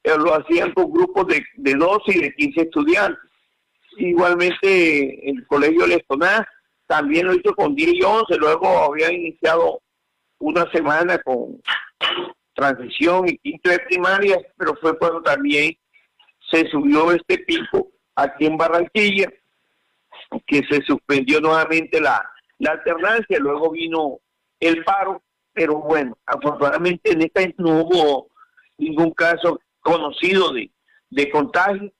eh, 0.03 0.17
lo 0.17 0.33
hacían 0.33 0.73
con 0.73 0.91
grupos 0.91 1.27
de, 1.27 1.43
de 1.55 1.73
12 1.75 2.03
y 2.07 2.19
de 2.19 2.33
15 2.33 2.61
estudiantes. 2.61 3.19
Igualmente, 3.97 5.29
el 5.29 5.45
colegio 5.47 5.85
Lestonás 5.85 6.45
también 6.87 7.27
lo 7.27 7.33
hizo 7.33 7.53
con 7.53 7.75
10 7.75 7.93
y 7.93 8.01
11, 8.01 8.37
luego 8.37 8.67
habían 8.67 9.13
iniciado 9.13 9.81
una 10.39 10.69
semana 10.71 11.17
con 11.19 11.61
transición 12.53 13.27
y 13.27 13.37
quinto 13.37 13.69
de 13.69 13.79
primaria, 13.79 14.37
pero 14.57 14.75
fue 14.75 14.97
cuando 14.97 15.21
también 15.21 15.77
se 16.49 16.67
subió 16.69 17.11
este 17.11 17.37
pico 17.39 17.91
aquí 18.15 18.45
en 18.45 18.57
Barranquilla, 18.57 19.31
que 20.45 20.61
se 20.69 20.81
suspendió 20.83 21.39
nuevamente 21.41 22.01
la, 22.01 22.29
la 22.59 22.71
alternancia, 22.71 23.39
luego 23.39 23.71
vino 23.71 24.19
el 24.59 24.83
paro, 24.83 25.23
pero 25.53 25.77
bueno, 25.77 26.17
afortunadamente 26.25 27.11
en 27.11 27.21
esta 27.21 27.41
no 27.57 27.81
hubo 27.81 28.29
ningún 28.77 29.11
caso 29.11 29.59
conocido 29.79 30.53
de, 30.53 30.71
de 31.09 31.29
contagio 31.29 31.91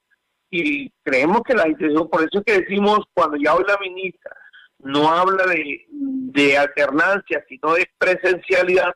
y 0.52 0.90
creemos 1.04 1.42
que 1.44 1.54
la 1.54 1.68
institución, 1.68 2.10
por 2.10 2.22
eso 2.22 2.40
es 2.40 2.44
que 2.46 2.62
decimos 2.62 3.00
cuando 3.14 3.38
ya 3.38 3.56
hoy 3.56 3.64
la 3.68 3.78
ministra 3.78 4.36
no 4.80 5.10
habla 5.10 5.46
de, 5.46 5.86
de 5.90 6.58
alternancia, 6.58 7.44
sino 7.48 7.74
de 7.74 7.90
presencialidad, 7.98 8.94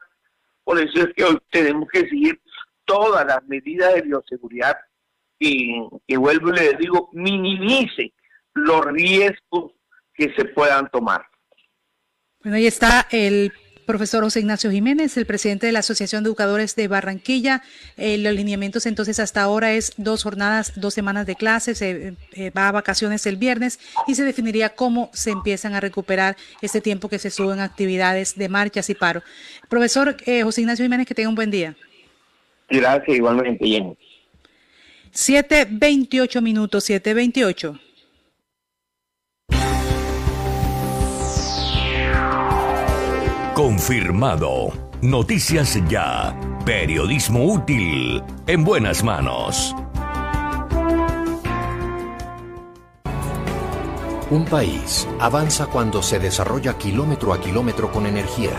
por 0.64 0.80
eso 0.80 1.08
es 1.08 1.14
que 1.16 1.24
hoy 1.25 1.38
tenemos 1.51 1.88
que 1.90 2.01
seguir 2.01 2.42
todas 2.85 3.25
las 3.25 3.43
medidas 3.45 3.93
de 3.93 4.01
bioseguridad 4.01 4.77
y 5.40 5.82
que 6.08 6.17
vuelvo 6.17 6.50
y 6.50 6.53
le 6.53 6.74
digo, 6.74 7.09
minimice 7.14 8.14
los 8.53 8.85
riesgos 8.85 9.74
que 10.14 10.33
se 10.35 10.45
puedan 10.45 10.90
tomar. 10.90 11.25
Bueno, 12.44 12.58
ahí 12.58 12.68
está 12.68 13.08
el 13.10 13.54
profesor 13.86 14.22
José 14.22 14.42
Ignacio 14.42 14.70
Jiménez, 14.70 15.16
el 15.16 15.26
presidente 15.26 15.66
de 15.66 15.72
la 15.72 15.80
Asociación 15.80 16.24
de 16.24 16.28
Educadores 16.28 16.76
de 16.76 16.90
Barranquilla. 16.90 17.62
Eh, 17.96 18.18
los 18.18 18.34
lineamientos 18.34 18.86
entonces 18.86 19.18
hasta 19.20 19.42
ahora 19.42 19.72
es 19.74 19.94
dos 19.96 20.24
jornadas, 20.24 20.74
dos 20.76 20.94
semanas 20.94 21.26
de 21.26 21.36
clases, 21.36 21.78
se 21.78 22.16
eh, 22.34 22.50
va 22.52 22.68
a 22.68 22.74
vacaciones 22.74 23.26
el 23.28 23.38
viernes 23.38 23.80
y 24.08 24.16
se 24.16 24.26
definiría 24.26 24.76
cómo 24.76 25.10
se 25.14 25.32
empiezan 25.32 25.74
a 25.74 25.80
recuperar 25.80 26.36
este 26.62 26.82
tiempo 26.82 27.08
que 27.08 27.18
se 27.18 27.30
suben 27.30 27.62
actividades 27.62 28.36
de 28.36 28.50
marchas 28.50 28.90
y 28.90 28.96
paro. 28.96 29.24
Profesor 29.70 30.18
eh, 30.26 30.44
José 30.44 30.62
Ignacio 30.62 30.84
Jiménez, 30.84 31.08
que 31.08 31.16
tenga 31.16 31.30
un 31.30 31.36
buen 31.36 31.52
día. 31.52 31.76
Gracias, 32.70 33.16
igualmente, 33.16 33.66
Jenny. 33.66 33.96
7.28 35.14 36.42
minutos, 36.42 36.90
7.28. 36.90 37.80
Confirmado. 43.74 44.72
Noticias 45.02 45.80
ya. 45.90 46.40
Periodismo 46.64 47.43
útil. 47.43 48.24
En 48.45 48.64
buenas 48.64 49.03
manos. 49.03 49.76
Un 54.30 54.45
país 54.45 55.08
avanza 55.19 55.66
cuando 55.66 56.03
se 56.03 56.19
desarrolla 56.19 56.77
kilómetro 56.77 57.34
a 57.34 57.42
kilómetro 57.42 57.92
con 57.92 58.06
energía. 58.06 58.52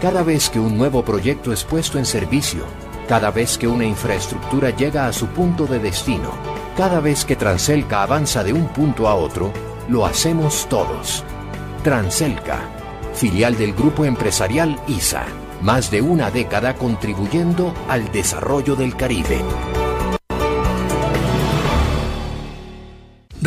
Cada 0.00 0.22
vez 0.22 0.48
que 0.48 0.58
un 0.58 0.78
nuevo 0.78 1.04
proyecto 1.04 1.52
es 1.52 1.62
puesto 1.62 1.98
en 1.98 2.06
servicio, 2.06 2.64
cada 3.06 3.30
vez 3.30 3.58
que 3.58 3.68
una 3.68 3.84
infraestructura 3.84 4.70
llega 4.70 5.08
a 5.08 5.12
su 5.12 5.26
punto 5.26 5.66
de 5.66 5.78
destino, 5.78 6.30
cada 6.74 7.00
vez 7.00 7.26
que 7.26 7.36
Transelca 7.36 8.02
avanza 8.02 8.42
de 8.42 8.54
un 8.54 8.68
punto 8.68 9.08
a 9.08 9.14
otro, 9.14 9.52
lo 9.90 10.06
hacemos 10.06 10.66
todos. 10.70 11.22
Transelca 11.84 12.77
filial 13.18 13.58
del 13.58 13.74
grupo 13.74 14.04
empresarial 14.04 14.80
ISA. 14.86 15.26
Más 15.60 15.90
de 15.90 16.00
una 16.00 16.30
década 16.30 16.74
contribuyendo 16.76 17.74
al 17.88 18.10
desarrollo 18.12 18.76
del 18.76 18.96
Caribe. 18.96 19.40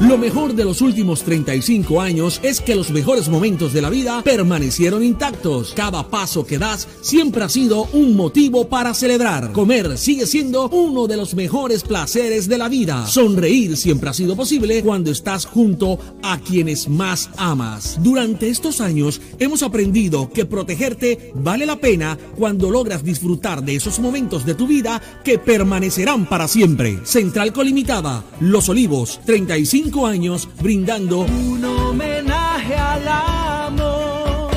Lo 0.00 0.16
mejor 0.16 0.54
de 0.54 0.64
los 0.64 0.80
últimos 0.80 1.24
35 1.24 2.00
años 2.00 2.40
es 2.42 2.62
que 2.62 2.74
los 2.74 2.90
mejores 2.90 3.28
momentos 3.28 3.74
de 3.74 3.82
la 3.82 3.90
vida 3.90 4.22
permanecieron 4.22 5.04
intactos. 5.04 5.74
Cada 5.76 6.08
paso 6.08 6.46
que 6.46 6.56
das 6.56 6.88
siempre 7.02 7.44
ha 7.44 7.50
sido 7.50 7.82
un 7.92 8.16
motivo 8.16 8.66
para 8.66 8.94
celebrar. 8.94 9.52
Comer 9.52 9.98
sigue 9.98 10.24
siendo 10.24 10.70
uno 10.70 11.06
de 11.06 11.18
los 11.18 11.34
mejores 11.34 11.82
placeres 11.82 12.48
de 12.48 12.56
la 12.56 12.70
vida. 12.70 13.06
Sonreír 13.06 13.76
siempre 13.76 14.08
ha 14.08 14.14
sido 14.14 14.36
posible 14.36 14.82
cuando 14.82 15.10
estás 15.10 15.44
junto 15.44 15.98
a 16.22 16.38
quienes 16.38 16.88
más 16.88 17.28
amas. 17.36 17.98
Durante 18.02 18.48
estos 18.48 18.80
años 18.80 19.20
hemos 19.38 19.62
aprendido 19.62 20.30
que 20.32 20.46
protegerte 20.46 21.30
vale 21.34 21.66
la 21.66 21.76
pena 21.76 22.16
cuando 22.38 22.70
logras 22.70 23.04
disfrutar 23.04 23.62
de 23.62 23.76
esos 23.76 23.98
momentos 23.98 24.46
de 24.46 24.54
tu 24.54 24.66
vida 24.66 25.02
que 25.22 25.38
permanecerán 25.38 26.26
para 26.26 26.48
siempre. 26.48 27.00
Central 27.04 27.52
Colimitada, 27.52 28.24
Los 28.40 28.70
Olivos, 28.70 29.20
35 29.26 29.89
años 29.98 30.48
brindando 30.60 31.20
un 31.20 31.64
homenaje 31.64 32.74
al 32.74 33.08
amor. 33.08 34.50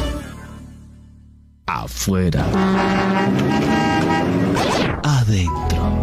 Afuera. 1.65 2.45
Adentro. 5.03 6.02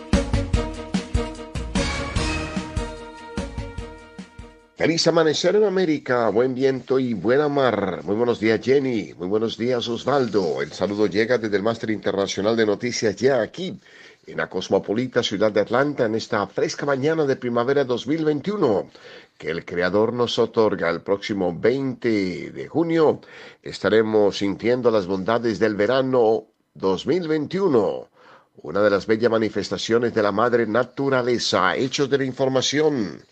Feliz 4.85 5.07
amanecer 5.07 5.57
en 5.57 5.65
América, 5.65 6.29
buen 6.29 6.55
viento 6.55 6.99
y 6.99 7.15
buena 7.15 7.49
mar. 7.49 8.03
Muy 8.05 8.17
buenos 8.17 8.39
días 8.39 8.61
Jenny, 8.63 9.15
muy 9.15 9.29
buenos 9.29 9.57
días 9.57 9.89
Osvaldo. 9.89 10.61
El 10.61 10.75
saludo 10.75 11.07
llega 11.07 11.39
desde 11.39 11.57
el 11.57 11.63
Máster 11.63 11.89
Internacional 11.89 12.55
de 12.55 12.67
Noticias 12.67 13.17
Ya 13.17 13.41
aquí 13.41 13.81
en 14.27 14.37
la 14.37 14.51
cosmopolita 14.51 15.23
ciudad 15.23 15.51
de 15.53 15.61
Atlanta 15.61 16.05
en 16.05 16.15
esta 16.15 16.47
fresca 16.49 16.85
mañana 16.85 17.25
de 17.25 17.37
primavera 17.37 17.83
2021 17.85 18.91
que 19.39 19.49
el 19.49 19.65
Creador 19.65 20.13
nos 20.13 20.39
otorga 20.39 20.91
el 20.91 21.01
próximo 21.01 21.59
20 21.59 22.51
de 22.51 22.69
junio. 22.69 23.23
Estaremos 23.63 24.37
sintiendo 24.37 24.91
las 24.91 25.07
bondades 25.07 25.59
del 25.59 25.77
verano 25.77 26.45
2021, 26.75 28.09
una 28.57 28.83
de 28.83 28.91
las 28.91 29.07
bellas 29.07 29.31
manifestaciones 29.31 30.13
de 30.13 30.23
la 30.23 30.31
madre 30.31 30.67
naturaleza, 30.67 31.75
hechos 31.75 32.11
de 32.11 32.19
la 32.19 32.25
información. 32.25 33.23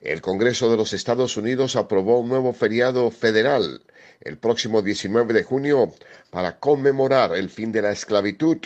El 0.00 0.20
Congreso 0.20 0.70
de 0.70 0.76
los 0.76 0.92
Estados 0.92 1.36
Unidos 1.36 1.76
aprobó 1.76 2.20
un 2.20 2.28
nuevo 2.28 2.52
feriado 2.52 3.10
federal 3.10 3.82
el 4.20 4.38
próximo 4.38 4.82
19 4.82 5.34
de 5.34 5.42
junio 5.42 5.92
para 6.30 6.58
conmemorar 6.58 7.36
el 7.36 7.50
fin 7.50 7.72
de 7.72 7.82
la 7.82 7.92
esclavitud 7.92 8.58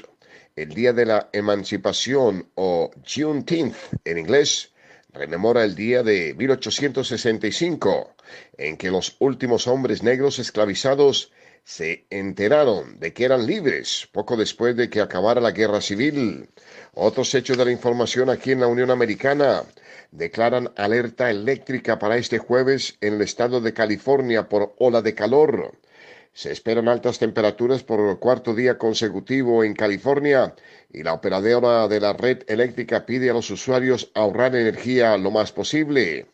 el 0.56 0.74
Día 0.74 0.92
de 0.92 1.06
la 1.06 1.30
Emancipación 1.32 2.50
o 2.54 2.90
Juneteenth 3.06 3.76
en 4.04 4.18
inglés 4.18 4.72
rememora 5.12 5.64
el 5.64 5.74
día 5.74 6.02
de 6.02 6.34
1865 6.34 8.14
en 8.58 8.76
que 8.76 8.90
los 8.90 9.16
últimos 9.20 9.66
hombres 9.66 10.02
negros 10.02 10.38
esclavizados 10.38 11.32
se 11.64 12.06
enteraron 12.10 12.98
de 12.98 13.12
que 13.12 13.24
eran 13.24 13.46
libres 13.46 14.08
poco 14.12 14.36
después 14.36 14.76
de 14.76 14.90
que 14.90 15.00
acabara 15.00 15.40
la 15.40 15.52
guerra 15.52 15.80
civil. 15.80 16.48
Otros 16.94 17.34
hechos 17.34 17.56
de 17.56 17.64
la 17.64 17.70
información 17.70 18.28
aquí 18.28 18.52
en 18.52 18.60
la 18.60 18.66
Unión 18.66 18.90
Americana 18.90 19.62
declaran 20.12 20.72
alerta 20.76 21.30
eléctrica 21.30 21.98
para 21.98 22.16
este 22.16 22.38
jueves 22.38 22.96
en 23.00 23.14
el 23.14 23.22
estado 23.22 23.60
de 23.60 23.72
California 23.72 24.48
por 24.48 24.74
ola 24.78 25.02
de 25.02 25.14
calor. 25.14 25.78
Se 26.32 26.52
esperan 26.52 26.88
altas 26.88 27.18
temperaturas 27.18 27.82
por 27.82 28.00
el 28.08 28.18
cuarto 28.18 28.54
día 28.54 28.78
consecutivo 28.78 29.64
en 29.64 29.74
California 29.74 30.54
y 30.92 31.02
la 31.02 31.12
operadora 31.12 31.88
de 31.88 32.00
la 32.00 32.12
red 32.12 32.44
eléctrica 32.46 33.04
pide 33.04 33.30
a 33.30 33.32
los 33.32 33.50
usuarios 33.50 34.10
ahorrar 34.14 34.54
energía 34.54 35.16
lo 35.16 35.30
más 35.30 35.52
posible. 35.52 36.26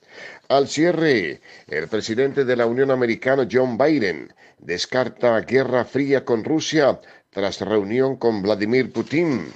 Al 0.48 0.68
cierre, 0.68 1.40
el 1.66 1.88
presidente 1.88 2.44
de 2.44 2.56
la 2.56 2.66
Unión 2.66 2.90
Americana, 2.90 3.48
John 3.50 3.76
Biden, 3.78 4.32
descarta 4.58 5.40
guerra 5.40 5.84
fría 5.84 6.24
con 6.24 6.44
Rusia 6.44 7.00
tras 7.30 7.60
reunión 7.60 8.16
con 8.16 8.42
Vladimir 8.42 8.92
Putin. 8.92 9.52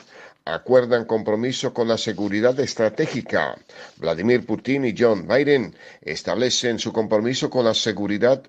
Acuerdan 0.53 1.05
compromiso 1.05 1.73
con 1.73 1.87
la 1.87 1.97
seguridad 1.97 2.59
estratégica. 2.59 3.57
Vladimir 3.99 4.45
Putin 4.45 4.85
y 4.85 4.95
John 4.99 5.29
Biden 5.29 5.77
establecen 6.01 6.81
su 6.81 6.93
compromiso 6.93 7.49
con 7.49 7.65
la 7.65 7.73
seguridad 7.75 8.43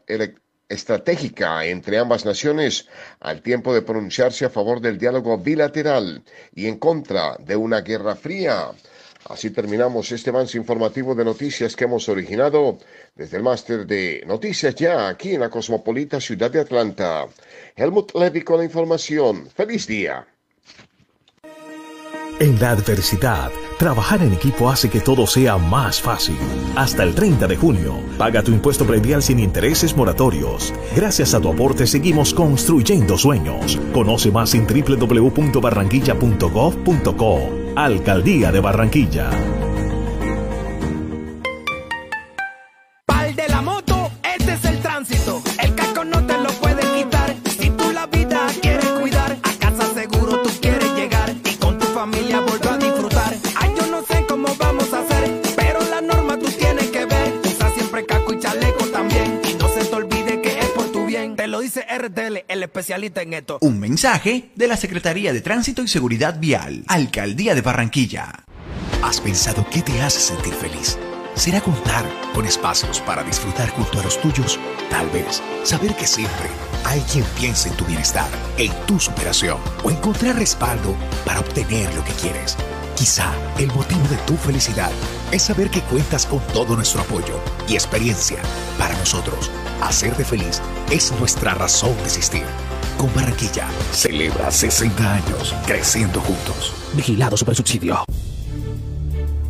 estratégica 0.67 1.63
entre 1.65 1.99
ambas 1.99 2.25
naciones 2.25 2.87
al 3.19 3.43
tiempo 3.43 3.71
de 3.73 3.83
pronunciarse 3.83 4.45
a 4.45 4.49
favor 4.49 4.81
del 4.81 4.97
diálogo 4.97 5.37
bilateral 5.37 6.23
y 6.55 6.65
en 6.65 6.79
contra 6.79 7.35
de 7.37 7.55
una 7.55 7.81
guerra 7.81 8.15
fría. 8.15 8.71
Así 9.25 9.51
terminamos 9.51 10.11
este 10.11 10.31
avance 10.31 10.57
informativo 10.57 11.13
de 11.13 11.23
noticias 11.23 11.75
que 11.75 11.83
hemos 11.83 12.09
originado 12.09 12.79
desde 13.13 13.37
el 13.37 13.43
máster 13.43 13.85
de 13.85 14.23
Noticias 14.25 14.73
Ya 14.73 15.07
aquí 15.07 15.35
en 15.35 15.41
la 15.41 15.49
cosmopolita 15.51 16.19
ciudad 16.19 16.49
de 16.49 16.61
Atlanta. 16.61 17.27
Helmut 17.75 18.15
Levy 18.15 18.41
con 18.41 18.57
la 18.57 18.65
información. 18.65 19.47
Feliz 19.51 19.85
día. 19.85 20.25
En 22.41 22.59
la 22.59 22.71
adversidad, 22.71 23.51
trabajar 23.77 24.21
en 24.23 24.33
equipo 24.33 24.71
hace 24.71 24.89
que 24.89 24.99
todo 24.99 25.27
sea 25.27 25.59
más 25.59 26.01
fácil. 26.01 26.39
Hasta 26.75 27.03
el 27.03 27.13
30 27.13 27.45
de 27.45 27.55
junio, 27.55 27.99
paga 28.17 28.41
tu 28.41 28.51
impuesto 28.51 28.83
predial 28.83 29.21
sin 29.21 29.39
intereses 29.39 29.95
moratorios. 29.95 30.73
Gracias 30.95 31.35
a 31.35 31.39
tu 31.39 31.49
aporte 31.49 31.85
seguimos 31.85 32.33
construyendo 32.33 33.15
sueños. 33.19 33.79
Conoce 33.93 34.31
más 34.31 34.55
en 34.55 34.65
www.barranquilla.gov.co. 34.65 37.49
Alcaldía 37.75 38.51
de 38.51 38.59
Barranquilla. 38.59 39.29
Dice 61.71 62.43
el 62.47 62.63
especialista 62.63 63.21
en 63.21 63.33
esto. 63.33 63.57
Un 63.61 63.79
mensaje 63.79 64.51
de 64.55 64.67
la 64.67 64.75
Secretaría 64.75 65.31
de 65.31 65.41
Tránsito 65.41 65.81
y 65.81 65.87
Seguridad 65.87 66.37
Vial, 66.39 66.83
Alcaldía 66.87 67.55
de 67.55 67.61
Barranquilla. 67.61 68.43
¿Has 69.01 69.21
pensado 69.21 69.65
qué 69.71 69.81
te 69.81 70.01
hace 70.01 70.19
sentir 70.19 70.53
feliz? 70.53 70.97
¿Será 71.33 71.61
contar 71.61 72.05
con 72.33 72.45
espacios 72.45 72.99
para 72.99 73.23
disfrutar 73.23 73.69
junto 73.69 73.99
a 73.99 74.03
los 74.03 74.19
tuyos? 74.19 74.59
Tal 74.89 75.09
vez 75.11 75.41
saber 75.63 75.95
que 75.95 76.05
siempre 76.05 76.49
hay 76.83 76.99
quien 77.01 77.23
piensa 77.39 77.69
en 77.69 77.77
tu 77.77 77.85
bienestar, 77.85 78.29
en 78.57 78.71
tu 78.85 78.99
superación 78.99 79.57
o 79.83 79.89
encontrar 79.89 80.35
respaldo 80.35 80.95
para 81.25 81.39
obtener 81.39 81.93
lo 81.95 82.03
que 82.03 82.13
quieres. 82.13 82.57
Quizá 83.01 83.33
el 83.57 83.65
motivo 83.69 84.07
de 84.09 84.17
tu 84.27 84.35
felicidad 84.37 84.91
es 85.31 85.41
saber 85.41 85.71
que 85.71 85.81
cuentas 85.81 86.27
con 86.27 86.39
todo 86.53 86.75
nuestro 86.75 87.01
apoyo 87.01 87.33
y 87.67 87.73
experiencia. 87.73 88.37
Para 88.77 88.95
nosotros, 88.95 89.49
hacerte 89.81 90.23
feliz 90.23 90.61
es 90.91 91.11
nuestra 91.19 91.55
razón 91.55 91.97
de 91.97 92.03
existir. 92.03 92.43
Con 92.99 93.11
Barranquilla, 93.15 93.67
celebra 93.91 94.51
60 94.51 95.15
años 95.15 95.55
creciendo 95.65 96.21
juntos. 96.21 96.75
Vigilado 96.93 97.35
Supersubsidio. 97.35 98.05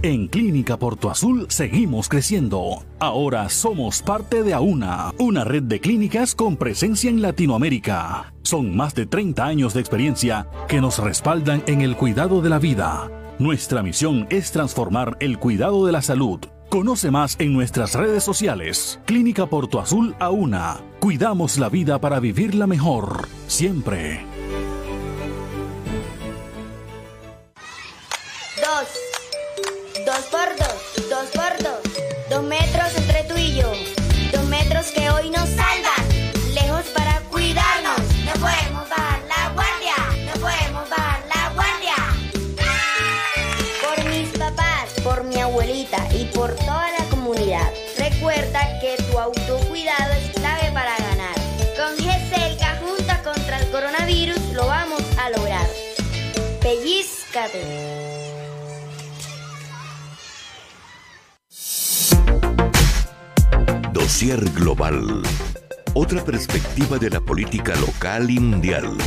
En 0.01 0.29
Clínica 0.29 0.79
Porto 0.79 1.11
Azul 1.11 1.47
seguimos 1.49 2.07
creciendo. 2.07 2.85
Ahora 2.99 3.49
somos 3.49 4.01
parte 4.01 4.43
de 4.43 4.53
AUNA, 4.53 5.11
una 5.19 5.43
red 5.43 5.63
de 5.63 5.81
clínicas 5.81 6.35
con 6.35 6.55
presencia 6.55 7.09
en 7.09 7.21
Latinoamérica. 7.21 8.33
Son 8.43 8.77
más 8.77 8.95
de 8.95 9.07
30 9.07 9.45
años 9.45 9.73
de 9.73 9.81
experiencia 9.81 10.47
que 10.69 10.79
nos 10.79 10.99
respaldan 10.99 11.63
en 11.67 11.81
el 11.81 11.97
cuidado 11.97 12.41
de 12.41 12.49
la 12.49 12.57
vida. 12.57 13.11
Nuestra 13.41 13.81
misión 13.81 14.27
es 14.29 14.51
transformar 14.51 15.17
el 15.19 15.39
cuidado 15.39 15.87
de 15.87 15.91
la 15.91 16.03
salud. 16.03 16.41
Conoce 16.69 17.09
más 17.09 17.35
en 17.39 17.53
nuestras 17.53 17.95
redes 17.95 18.23
sociales. 18.23 18.99
Clínica 19.05 19.47
Porto 19.47 19.79
Azul 19.79 20.15
AUNA. 20.19 20.79
Cuidamos 20.99 21.57
la 21.57 21.67
vida 21.67 21.99
para 21.99 22.19
vivirla 22.19 22.67
mejor. 22.67 23.27
Siempre. 23.47 24.23
Dos. 28.57 30.05
Dos 30.05 30.25
por 30.29 30.55
dos. 30.59 31.09
Dos 31.09 31.29
por 31.33 31.63
dos. 31.63 32.29
Dos 32.29 32.43
metros 32.43 32.95
entre 32.95 33.23
tú 33.23 33.33
y 33.37 33.55
yo. 33.55 33.71
Dos 34.31 34.47
metros 34.49 34.85
que 34.91 35.09
hoy 35.09 35.31
nos 35.31 35.49
salvan. 35.49 35.90
Dossier 63.93 64.43
Global. 64.51 65.23
Otra 65.93 66.25
perspectiva 66.25 66.97
de 66.97 67.09
la 67.09 67.21
política 67.21 67.73
local 67.77 68.29
y 68.29 68.39
mundial. 68.39 68.97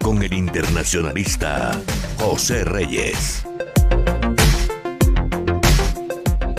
Con 0.00 0.20
el 0.24 0.32
internacionalista 0.32 1.80
José 2.18 2.64
Reyes. 2.64 3.44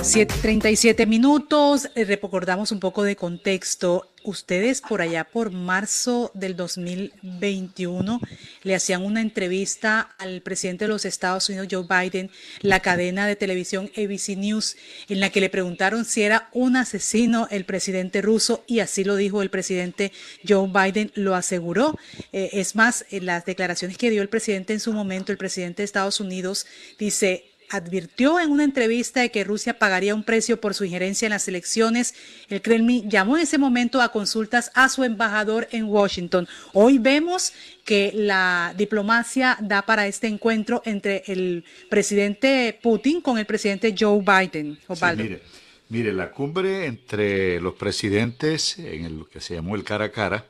37 0.04 1.06
minutos. 1.06 1.88
Eh, 1.94 2.06
recordamos 2.06 2.72
un 2.72 2.80
poco 2.80 3.04
de 3.04 3.16
contexto. 3.16 4.08
Ustedes 4.24 4.82
por 4.82 5.02
allá 5.02 5.24
por 5.24 5.52
marzo 5.52 6.32
del 6.34 6.56
2021 6.56 8.20
le 8.64 8.76
hacían 8.76 9.04
una 9.04 9.22
entrevista 9.22 10.16
al 10.18 10.42
presidente 10.42 10.86
de 10.86 10.90
los 10.90 11.06
Estados 11.06 11.50
Unidos, 11.50 11.68
Joe 11.70 11.86
Biden, 11.88 12.32
la 12.62 12.80
cadena 12.80 13.28
de 13.28 13.36
televisión 13.36 13.92
ABC 13.96 14.38
News, 14.38 14.76
en 15.08 15.20
la 15.20 15.30
que 15.30 15.42
le 15.42 15.50
preguntaron 15.50 16.06
si 16.06 16.24
era 16.24 16.50
un 16.52 16.78
asesino 16.78 17.48
el 17.52 17.66
presidente 17.66 18.22
ruso 18.22 18.64
y 18.68 18.80
así 18.80 19.04
lo 19.04 19.16
dijo 19.16 19.42
el 19.42 19.50
presidente 19.50 20.12
Joe 20.48 20.68
Biden, 20.68 21.12
lo 21.14 21.36
aseguró. 21.36 21.98
Eh, 22.32 22.50
es 22.54 22.76
más, 22.76 23.06
en 23.12 23.28
las 23.28 23.46
declaraciones 23.46 23.98
que 23.98 24.10
dio 24.10 24.24
el 24.24 24.30
presidente 24.30 24.74
en 24.74 24.80
su 24.80 24.94
momento, 24.94 25.32
el 25.32 25.38
presidente 25.38 25.82
de 25.82 25.86
Estados 25.86 26.20
Unidos 26.20 26.66
dice, 26.98 27.51
advirtió 27.72 28.40
en 28.40 28.52
una 28.52 28.64
entrevista 28.64 29.22
de 29.22 29.32
que 29.32 29.44
Rusia 29.44 29.80
pagaría 29.80 30.14
un 30.14 30.24
precio 30.24 30.60
por 30.60 30.74
su 30.74 30.84
injerencia 30.84 31.26
en 31.26 31.32
las 31.32 31.48
elecciones. 31.48 32.14
El 32.50 32.62
Kremlin 32.62 33.10
llamó 33.10 33.38
en 33.38 33.44
ese 33.44 33.58
momento 33.58 34.02
a 34.02 34.12
consultas 34.12 34.72
a 34.76 34.90
su 34.90 35.04
embajador 35.04 35.68
en 35.72 35.86
Washington. 35.86 36.48
Hoy 36.74 37.00
vemos 37.00 37.54
que 37.86 38.12
la 38.14 38.74
diplomacia 38.78 39.58
da 39.62 39.82
para 39.84 40.06
este 40.06 40.28
encuentro 40.28 40.82
entre 40.86 41.24
el 41.28 41.64
presidente 41.90 42.78
Putin 42.82 43.22
con 43.22 43.38
el 43.38 43.46
presidente 43.46 43.96
Joe 43.98 44.20
Biden. 44.20 44.78
mire, 45.18 45.42
mire, 45.90 46.14
la 46.14 46.32
cumbre 46.32 46.86
entre 46.86 47.62
los 47.62 47.76
presidentes 47.76 48.78
en 48.78 49.20
lo 49.20 49.30
que 49.30 49.40
se 49.40 49.56
llamó 49.56 49.76
el 49.76 49.84
cara 49.84 50.06
a 50.06 50.12
cara 50.12 50.46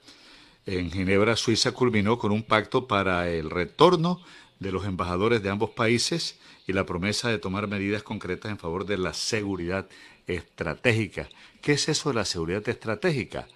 en 0.66 0.92
Ginebra, 0.92 1.36
Suiza, 1.36 1.72
culminó 1.72 2.18
con 2.18 2.32
un 2.32 2.44
pacto 2.44 2.88
para 2.88 3.30
el 3.30 3.50
retorno 3.50 4.22
de 4.60 4.72
los 4.72 4.86
embajadores 4.86 5.42
de 5.42 5.50
ambos 5.50 5.72
países 5.72 6.38
y 6.68 6.74
la 6.74 6.86
promesa 6.86 7.30
de 7.30 7.40
tomar 7.40 7.68
medidas 7.68 8.04
concretas 8.04 8.52
en 8.52 8.58
favor 8.58 8.86
de 8.86 8.98
la 8.98 9.14
seguridad 9.14 9.88
estratégica. 10.28 11.30
¿Qué 11.62 11.74
es 11.74 11.90
eso 11.90 12.10
de 12.10 12.16
la 12.16 12.26
seguridad 12.26 12.68
estratégica? 12.68 13.48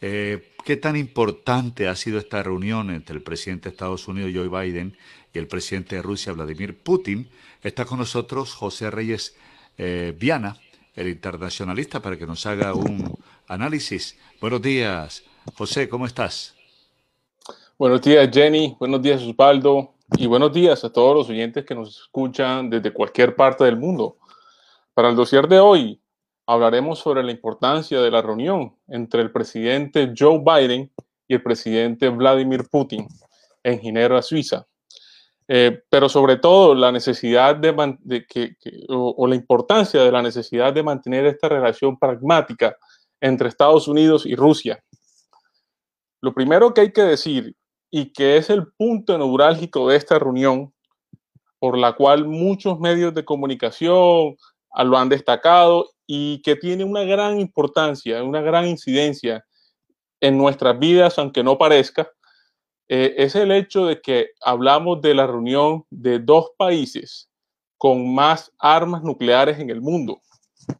Eh, 0.00 0.54
¿Qué 0.64 0.76
tan 0.76 0.96
importante 0.96 1.88
ha 1.88 1.96
sido 1.96 2.18
esta 2.18 2.42
reunión 2.42 2.90
entre 2.90 3.16
el 3.16 3.22
presidente 3.22 3.68
de 3.68 3.74
Estados 3.74 4.08
Unidos, 4.08 4.32
Joe 4.34 4.48
Biden, 4.48 4.96
y 5.32 5.38
el 5.38 5.46
presidente 5.46 5.96
de 5.96 6.02
Rusia, 6.02 6.32
Vladimir 6.32 6.78
Putin? 6.78 7.28
Está 7.62 7.84
con 7.84 7.98
nosotros 7.98 8.54
José 8.54 8.90
Reyes 8.90 9.36
eh, 9.76 10.14
Viana, 10.18 10.56
el 10.94 11.08
internacionalista, 11.08 12.00
para 12.00 12.16
que 12.18 12.26
nos 12.26 12.46
haga 12.46 12.74
un 12.74 13.14
análisis. 13.46 14.18
Buenos 14.40 14.62
días, 14.62 15.22
José, 15.54 15.88
¿cómo 15.88 16.06
estás? 16.06 16.54
Buenos 17.78 18.02
días, 18.02 18.28
Jenny. 18.32 18.76
Buenos 18.78 19.00
días, 19.00 19.22
Osvaldo. 19.22 19.94
Y 20.16 20.26
buenos 20.26 20.52
días 20.52 20.84
a 20.84 20.92
todos 20.92 21.14
los 21.14 21.28
oyentes 21.30 21.64
que 21.64 21.74
nos 21.74 21.96
escuchan 22.00 22.68
desde 22.68 22.92
cualquier 22.92 23.36
parte 23.36 23.64
del 23.64 23.76
mundo. 23.76 24.18
Para 24.92 25.08
el 25.08 25.16
dossier 25.16 25.46
de 25.48 25.60
hoy 25.60 26.02
hablaremos 26.46 26.98
sobre 26.98 27.22
la 27.22 27.30
importancia 27.30 28.00
de 28.00 28.10
la 28.10 28.20
reunión 28.20 28.76
entre 28.88 29.22
el 29.22 29.30
presidente 29.30 30.12
Joe 30.16 30.42
Biden 30.44 30.92
y 31.28 31.34
el 31.34 31.42
presidente 31.42 32.08
Vladimir 32.08 32.64
Putin 32.70 33.06
en 33.62 33.78
Ginebra, 33.78 34.20
Suiza. 34.20 34.66
Eh, 35.46 35.82
pero 35.88 36.08
sobre 36.08 36.36
todo 36.36 36.74
la 36.74 36.92
necesidad 36.92 37.56
de, 37.56 38.26
que, 38.26 38.56
o 38.88 39.26
la 39.26 39.34
importancia 39.34 40.02
de 40.02 40.12
la 40.12 40.22
necesidad 40.22 40.72
de 40.72 40.82
mantener 40.82 41.26
esta 41.26 41.48
relación 41.48 41.98
pragmática 41.98 42.76
entre 43.20 43.48
Estados 43.48 43.88
Unidos 43.88 44.26
y 44.26 44.34
Rusia. 44.34 44.82
Lo 46.20 46.34
primero 46.34 46.74
que 46.74 46.82
hay 46.82 46.92
que 46.92 47.02
decir 47.02 47.56
y 47.90 48.12
que 48.12 48.36
es 48.36 48.50
el 48.50 48.68
punto 48.72 49.16
neurálgico 49.18 49.88
de 49.88 49.96
esta 49.96 50.18
reunión, 50.18 50.72
por 51.58 51.76
la 51.76 51.92
cual 51.92 52.26
muchos 52.26 52.78
medios 52.78 53.14
de 53.14 53.24
comunicación 53.24 54.36
lo 54.84 54.98
han 54.98 55.08
destacado 55.08 55.90
y 56.06 56.40
que 56.42 56.56
tiene 56.56 56.84
una 56.84 57.02
gran 57.02 57.40
importancia, 57.40 58.22
una 58.22 58.40
gran 58.40 58.66
incidencia 58.66 59.44
en 60.20 60.38
nuestras 60.38 60.78
vidas, 60.78 61.18
aunque 61.18 61.42
no 61.42 61.58
parezca, 61.58 62.10
eh, 62.88 63.14
es 63.18 63.34
el 63.34 63.52
hecho 63.52 63.86
de 63.86 64.00
que 64.00 64.30
hablamos 64.40 65.00
de 65.00 65.14
la 65.14 65.26
reunión 65.26 65.84
de 65.90 66.18
dos 66.18 66.50
países 66.56 67.28
con 67.78 68.14
más 68.14 68.52
armas 68.58 69.02
nucleares 69.02 69.58
en 69.58 69.70
el 69.70 69.80
mundo, 69.80 70.20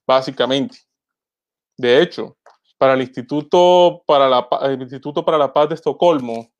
básicamente. 0.07 0.79
De 1.77 2.03
hecho, 2.03 2.37
para 2.77 2.95
el 2.95 3.03
Instituto 3.03 4.03
para 4.07 4.47
el 4.63 4.83
Instituto 4.83 5.25
para 5.25 5.39
la 5.39 5.53
Paz 5.53 5.69
de 5.69 5.77
Estocolmo, 5.77 6.51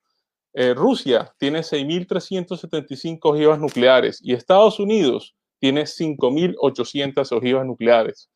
eh, 0.53 0.75
Rusia 0.75 1.33
tiene 1.39 1.61
6.375 1.61 3.19
ojivas 3.23 3.59
nucleares 3.59 4.21
y 4.23 4.35
Estados 4.35 4.79
Unidos 4.81 5.35
tiene 5.61 5.83
5.800 5.83 7.37
ojivas 7.37 7.67
nucleares. 7.67 8.29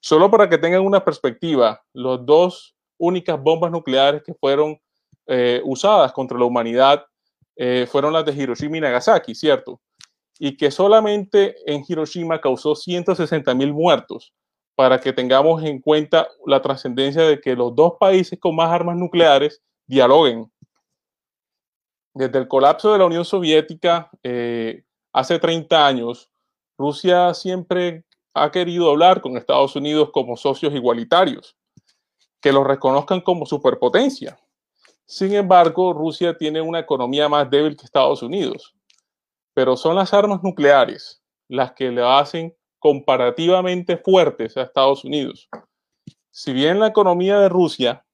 Solo 0.00 0.30
para 0.30 0.48
que 0.48 0.58
tengan 0.58 0.84
una 0.84 1.04
perspectiva, 1.04 1.82
las 1.94 2.24
dos 2.26 2.74
únicas 2.98 3.40
bombas 3.40 3.70
nucleares 3.70 4.22
que 4.22 4.34
fueron 4.34 4.78
eh, 5.26 5.62
usadas 5.64 6.12
contra 6.12 6.38
la 6.38 6.44
humanidad 6.44 7.04
eh, 7.56 7.86
fueron 7.90 8.12
las 8.12 8.24
de 8.24 8.32
Hiroshima 8.32 8.76
y 8.76 8.80
Nagasaki, 8.80 9.34
¿cierto? 9.34 9.80
Y 10.38 10.56
que 10.56 10.70
solamente 10.70 11.54
en 11.66 11.84
Hiroshima 11.88 12.40
causó 12.40 12.72
160.000 12.74 13.72
muertos, 13.72 14.34
para 14.74 15.00
que 15.00 15.12
tengamos 15.12 15.62
en 15.62 15.80
cuenta 15.80 16.28
la 16.46 16.60
trascendencia 16.60 17.22
de 17.22 17.40
que 17.40 17.54
los 17.54 17.74
dos 17.74 17.94
países 17.98 18.38
con 18.38 18.56
más 18.56 18.70
armas 18.70 18.96
nucleares 18.96 19.62
dialoguen 19.86 20.50
desde 22.14 22.38
el 22.38 22.48
colapso 22.48 22.92
de 22.92 22.98
la 22.98 23.06
Unión 23.06 23.24
Soviética 23.24 24.08
eh, 24.22 24.84
hace 25.12 25.38
30 25.38 25.86
años, 25.86 26.30
Rusia 26.78 27.34
siempre 27.34 28.04
ha 28.32 28.50
querido 28.50 28.90
hablar 28.90 29.20
con 29.20 29.36
Estados 29.36 29.76
Unidos 29.76 30.10
como 30.12 30.36
socios 30.36 30.72
igualitarios, 30.74 31.56
que 32.40 32.52
los 32.52 32.66
reconozcan 32.66 33.20
como 33.20 33.46
superpotencia. 33.46 34.38
Sin 35.06 35.34
embargo, 35.34 35.92
Rusia 35.92 36.36
tiene 36.36 36.60
una 36.60 36.78
economía 36.78 37.28
más 37.28 37.50
débil 37.50 37.76
que 37.76 37.84
Estados 37.84 38.22
Unidos, 38.22 38.74
pero 39.52 39.76
son 39.76 39.96
las 39.96 40.14
armas 40.14 40.42
nucleares 40.42 41.20
las 41.48 41.72
que 41.72 41.90
le 41.90 42.02
hacen 42.02 42.56
comparativamente 42.78 43.96
fuertes 43.96 44.56
a 44.56 44.62
Estados 44.62 45.04
Unidos. 45.04 45.48
Si 46.30 46.52
bien 46.52 46.80
la 46.80 46.88
economía 46.88 47.38
de 47.38 47.48
Rusia 47.48 48.04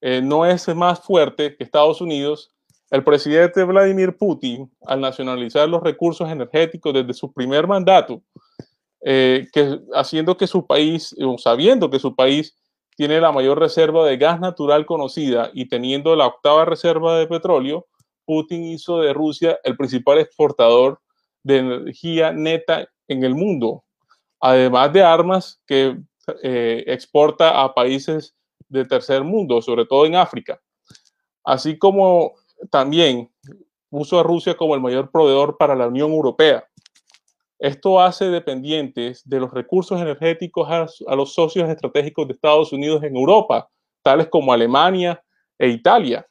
eh, 0.00 0.20
no 0.22 0.46
es 0.46 0.66
más 0.74 1.00
fuerte 1.00 1.56
que 1.56 1.64
Estados 1.64 2.00
Unidos, 2.00 2.52
el 2.90 3.04
presidente 3.04 3.64
Vladimir 3.64 4.16
Putin, 4.16 4.70
al 4.86 5.00
nacionalizar 5.00 5.68
los 5.68 5.82
recursos 5.82 6.28
energéticos 6.28 6.94
desde 6.94 7.12
su 7.12 7.32
primer 7.32 7.66
mandato, 7.66 8.22
eh, 9.04 9.46
haciendo 9.94 10.36
que 10.36 10.46
su 10.46 10.66
país, 10.66 11.14
o 11.22 11.38
sabiendo 11.38 11.90
que 11.90 11.98
su 11.98 12.14
país 12.14 12.56
tiene 12.96 13.20
la 13.20 13.30
mayor 13.30 13.58
reserva 13.60 14.06
de 14.06 14.16
gas 14.16 14.40
natural 14.40 14.86
conocida 14.86 15.50
y 15.54 15.68
teniendo 15.68 16.16
la 16.16 16.26
octava 16.26 16.64
reserva 16.64 17.18
de 17.18 17.26
petróleo, 17.26 17.86
Putin 18.24 18.64
hizo 18.64 19.00
de 19.00 19.12
Rusia 19.12 19.58
el 19.64 19.76
principal 19.76 20.18
exportador 20.18 21.00
de 21.42 21.58
energía 21.58 22.32
neta 22.32 22.88
en 23.06 23.22
el 23.24 23.34
mundo, 23.34 23.84
además 24.40 24.92
de 24.92 25.02
armas 25.02 25.60
que 25.66 25.96
eh, 26.42 26.84
exporta 26.86 27.62
a 27.62 27.72
países 27.72 28.34
de 28.68 28.84
tercer 28.84 29.24
mundo, 29.24 29.62
sobre 29.62 29.86
todo 29.86 30.04
en 30.04 30.16
África. 30.16 30.60
Así 31.44 31.78
como 31.78 32.34
también 32.70 33.30
puso 33.90 34.18
a 34.18 34.22
Rusia 34.22 34.56
como 34.56 34.74
el 34.74 34.80
mayor 34.80 35.10
proveedor 35.10 35.56
para 35.56 35.74
la 35.74 35.88
Unión 35.88 36.12
Europea. 36.12 36.64
Esto 37.58 38.00
hace 38.00 38.26
dependientes 38.26 39.28
de 39.28 39.40
los 39.40 39.52
recursos 39.52 40.00
energéticos 40.00 40.68
a, 40.70 41.14
los 41.16 41.34
socios 41.34 41.68
estratégicos 41.68 42.28
de 42.28 42.34
Estados 42.34 42.72
Unidos 42.72 43.02
en 43.02 43.16
Europa, 43.16 43.68
tales 44.02 44.28
como 44.28 44.52
Alemania 44.52 45.22
e 45.58 45.68
Italia. 45.68 46.24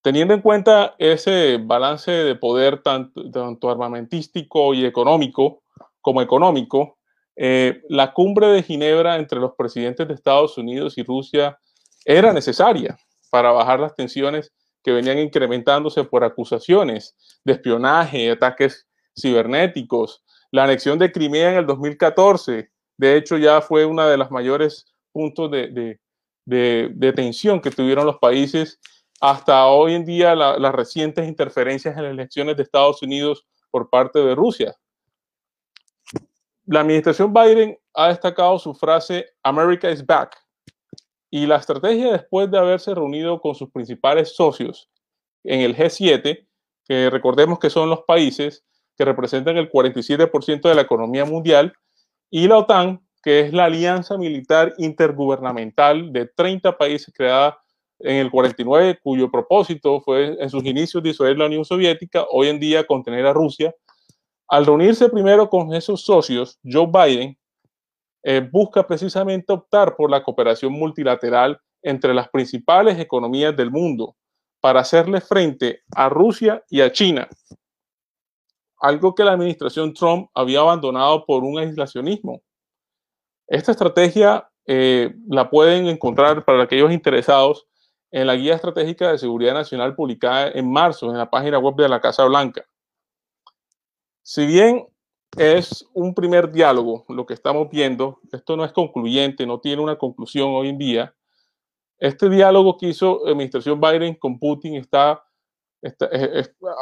Teniendo 0.00 0.32
en 0.32 0.40
cuenta 0.40 0.94
ese 0.98 1.58
balance 1.60 2.10
de 2.10 2.34
poder 2.36 2.82
tanto, 2.82 3.68
armamentístico 3.68 4.72
y 4.72 4.86
económico 4.86 5.62
como 6.00 6.22
económico, 6.22 6.98
eh, 7.34 7.82
la 7.90 8.14
cumbre 8.14 8.46
de 8.46 8.62
Ginebra 8.62 9.16
entre 9.16 9.40
los 9.40 9.52
presidentes 9.54 10.08
de 10.08 10.14
Estados 10.14 10.56
Unidos 10.56 10.96
y 10.96 11.02
Rusia 11.02 11.58
era 12.04 12.32
necesaria 12.32 12.96
para 13.30 13.52
bajar 13.52 13.80
las 13.80 13.94
tensiones 13.94 14.52
que 14.82 14.92
venían 14.92 15.18
incrementándose 15.18 16.04
por 16.04 16.22
acusaciones 16.22 17.16
de 17.44 17.54
espionaje, 17.54 18.30
ataques 18.30 18.86
cibernéticos, 19.18 20.24
la 20.52 20.64
anexión 20.64 20.98
de 20.98 21.10
Crimea 21.10 21.52
en 21.52 21.58
el 21.58 21.66
2014, 21.66 22.70
de 22.96 23.16
hecho 23.16 23.36
ya 23.36 23.60
fue 23.60 23.84
uno 23.84 24.06
de 24.06 24.16
los 24.16 24.30
mayores 24.30 24.86
puntos 25.12 25.50
de, 25.50 25.98
tensión 27.14 27.60
que 27.60 27.70
tuvieron 27.70 28.06
los 28.06 28.18
países 28.18 28.78
hasta 29.20 29.66
hoy 29.66 29.94
en 29.94 30.04
día 30.04 30.34
las 30.34 30.74
recientes 30.74 31.26
interferencias 31.26 31.96
en 31.96 32.04
las 32.04 32.12
elecciones 32.12 32.56
de 32.56 32.62
Estados 32.62 33.02
Unidos 33.02 33.46
por 33.70 33.90
parte 33.90 34.18
de 34.18 34.34
Rusia. 34.34 34.76
La 36.66 36.80
administración 36.80 37.32
Biden 37.32 37.78
ha 37.94 38.08
destacado 38.08 38.58
su 38.58 38.74
frase 38.74 39.26
America 39.42 39.90
is 39.90 40.04
back, 40.04 40.36
y 41.30 41.46
la 41.46 41.56
estrategia 41.56 42.12
después 42.12 42.50
de 42.50 42.58
haberse 42.58 42.94
reunido 42.94 43.40
con 43.40 43.54
sus 43.54 43.70
principales 43.70 44.34
socios 44.34 44.88
en 45.44 45.60
el 45.60 45.76
G7, 45.76 46.46
que 46.84 47.10
recordemos 47.10 47.58
que 47.58 47.70
son 47.70 47.90
los 47.90 48.02
países 48.02 48.64
que 48.96 49.04
representan 49.04 49.56
el 49.56 49.70
47% 49.70 50.68
de 50.68 50.74
la 50.74 50.82
economía 50.82 51.24
mundial 51.24 51.72
y 52.30 52.48
la 52.48 52.58
OTAN, 52.58 53.00
que 53.22 53.40
es 53.40 53.52
la 53.52 53.64
alianza 53.64 54.16
militar 54.16 54.74
intergubernamental 54.78 56.12
de 56.12 56.26
30 56.26 56.78
países 56.78 57.12
creada 57.14 57.58
en 57.98 58.16
el 58.16 58.30
49, 58.30 58.98
cuyo 59.02 59.30
propósito 59.30 60.00
fue 60.00 60.36
en 60.40 60.50
sus 60.50 60.64
inicios 60.64 61.02
disuadir 61.02 61.38
la 61.38 61.46
Unión 61.46 61.64
Soviética, 61.64 62.24
hoy 62.30 62.48
en 62.48 62.60
día 62.60 62.86
contener 62.86 63.26
a 63.26 63.32
Rusia. 63.32 63.74
Al 64.48 64.66
reunirse 64.66 65.08
primero 65.08 65.48
con 65.48 65.74
esos 65.74 66.02
socios, 66.02 66.58
Joe 66.62 66.86
Biden 66.86 67.36
eh, 68.28 68.40
busca 68.40 68.84
precisamente 68.84 69.52
optar 69.52 69.94
por 69.94 70.10
la 70.10 70.20
cooperación 70.20 70.72
multilateral 70.72 71.60
entre 71.80 72.12
las 72.12 72.28
principales 72.28 72.98
economías 72.98 73.56
del 73.56 73.70
mundo 73.70 74.16
para 74.60 74.80
hacerle 74.80 75.20
frente 75.20 75.84
a 75.94 76.08
Rusia 76.08 76.64
y 76.68 76.80
a 76.80 76.90
China, 76.90 77.28
algo 78.80 79.14
que 79.14 79.22
la 79.22 79.34
administración 79.34 79.94
Trump 79.94 80.28
había 80.34 80.58
abandonado 80.58 81.24
por 81.24 81.44
un 81.44 81.60
aislacionismo. 81.60 82.42
Esta 83.46 83.70
estrategia 83.70 84.50
eh, 84.66 85.14
la 85.28 85.48
pueden 85.48 85.86
encontrar 85.86 86.44
para 86.44 86.64
aquellos 86.64 86.90
interesados 86.90 87.68
en 88.10 88.26
la 88.26 88.34
Guía 88.34 88.56
Estratégica 88.56 89.12
de 89.12 89.18
Seguridad 89.18 89.54
Nacional 89.54 89.94
publicada 89.94 90.48
en 90.48 90.68
marzo 90.68 91.12
en 91.12 91.18
la 91.18 91.30
página 91.30 91.60
web 91.60 91.76
de 91.76 91.88
la 91.88 92.00
Casa 92.00 92.24
Blanca. 92.24 92.66
Si 94.24 94.44
bien 94.46 94.84
es 95.36 95.86
un 95.92 96.14
primer 96.14 96.50
diálogo, 96.50 97.04
lo 97.08 97.26
que 97.26 97.34
estamos 97.34 97.68
viendo, 97.70 98.20
esto 98.32 98.56
no 98.56 98.64
es 98.64 98.72
concluyente, 98.72 99.46
no 99.46 99.60
tiene 99.60 99.82
una 99.82 99.96
conclusión 99.96 100.50
hoy 100.50 100.68
en 100.68 100.78
día. 100.78 101.14
Este 101.98 102.28
diálogo 102.28 102.76
que 102.76 102.88
hizo 102.88 103.20
la 103.24 103.32
administración 103.32 103.80
Biden 103.80 104.14
con 104.14 104.38
Putin 104.38 104.76
está, 104.76 105.22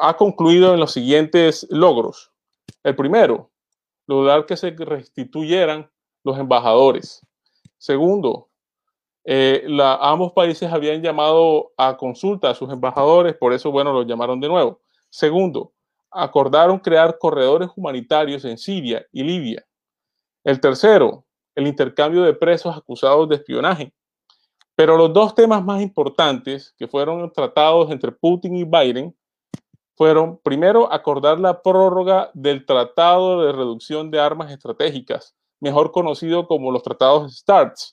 ha 0.01 0.17
concluido 0.17 0.75
en 0.75 0.81
los 0.81 0.93
siguientes 0.93 1.67
logros. 1.71 2.33
El 2.83 2.97
primero, 2.97 3.51
lograr 4.07 4.47
que 4.47 4.57
se 4.57 4.71
restituyeran 4.71 5.91
los 6.23 6.39
embajadores. 6.39 7.27
Segundo, 7.79 8.49
eh, 9.25 9.67
ambos 10.01 10.33
países 10.33 10.71
habían 10.71 11.03
llamado 11.03 11.73
a 11.77 11.97
consulta 11.97 12.51
a 12.51 12.55
sus 12.55 12.71
embajadores, 12.71 13.35
por 13.35 13.53
eso, 13.53 13.71
bueno, 13.71 13.93
los 13.93 14.07
llamaron 14.07 14.41
de 14.41 14.49
nuevo. 14.49 14.81
Segundo, 15.09 15.73
acordaron 16.15 16.79
crear 16.79 17.19
corredores 17.19 17.69
humanitarios 17.77 18.45
en 18.45 18.57
Siria 18.57 19.05
y 19.13 19.23
Libia. 19.23 19.67
El 20.45 20.61
tercero, 20.61 21.25
el 21.55 21.67
intercambio 21.67 22.23
de 22.23 22.35
presos 22.35 22.77
acusados 22.77 23.29
de 23.29 23.37
espionaje. 23.37 23.93
Pero 24.77 24.97
los 24.97 25.13
dos 25.13 25.35
temas 25.35 25.65
más 25.65 25.81
importantes 25.83 26.75
que 26.77 26.89
fueron 26.89 27.33
tratados 27.33 27.91
entre 27.91 28.13
Putin 28.13 28.57
y 28.57 28.65
Biden 28.65 29.15
fueron, 29.97 30.39
primero, 30.39 30.93
acordar 30.93 31.39
la 31.39 31.63
prórroga 31.63 32.31
del 32.35 32.67
Tratado 32.67 33.45
de 33.45 33.53
Reducción 33.53 34.11
de 34.11 34.21
Armas 34.21 34.51
Estratégicas, 34.51 35.37
mejor 35.61 35.93
conocido 35.93 36.49
como 36.49 36.73
los 36.73 36.83
tratados 36.83 37.37
STARTS, 37.39 37.93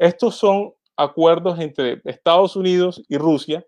estos 0.00 0.36
son 0.36 0.72
acuerdos 0.96 1.58
entre 1.58 2.00
Estados 2.04 2.56
Unidos 2.56 3.02
y 3.06 3.18
Rusia, 3.18 3.66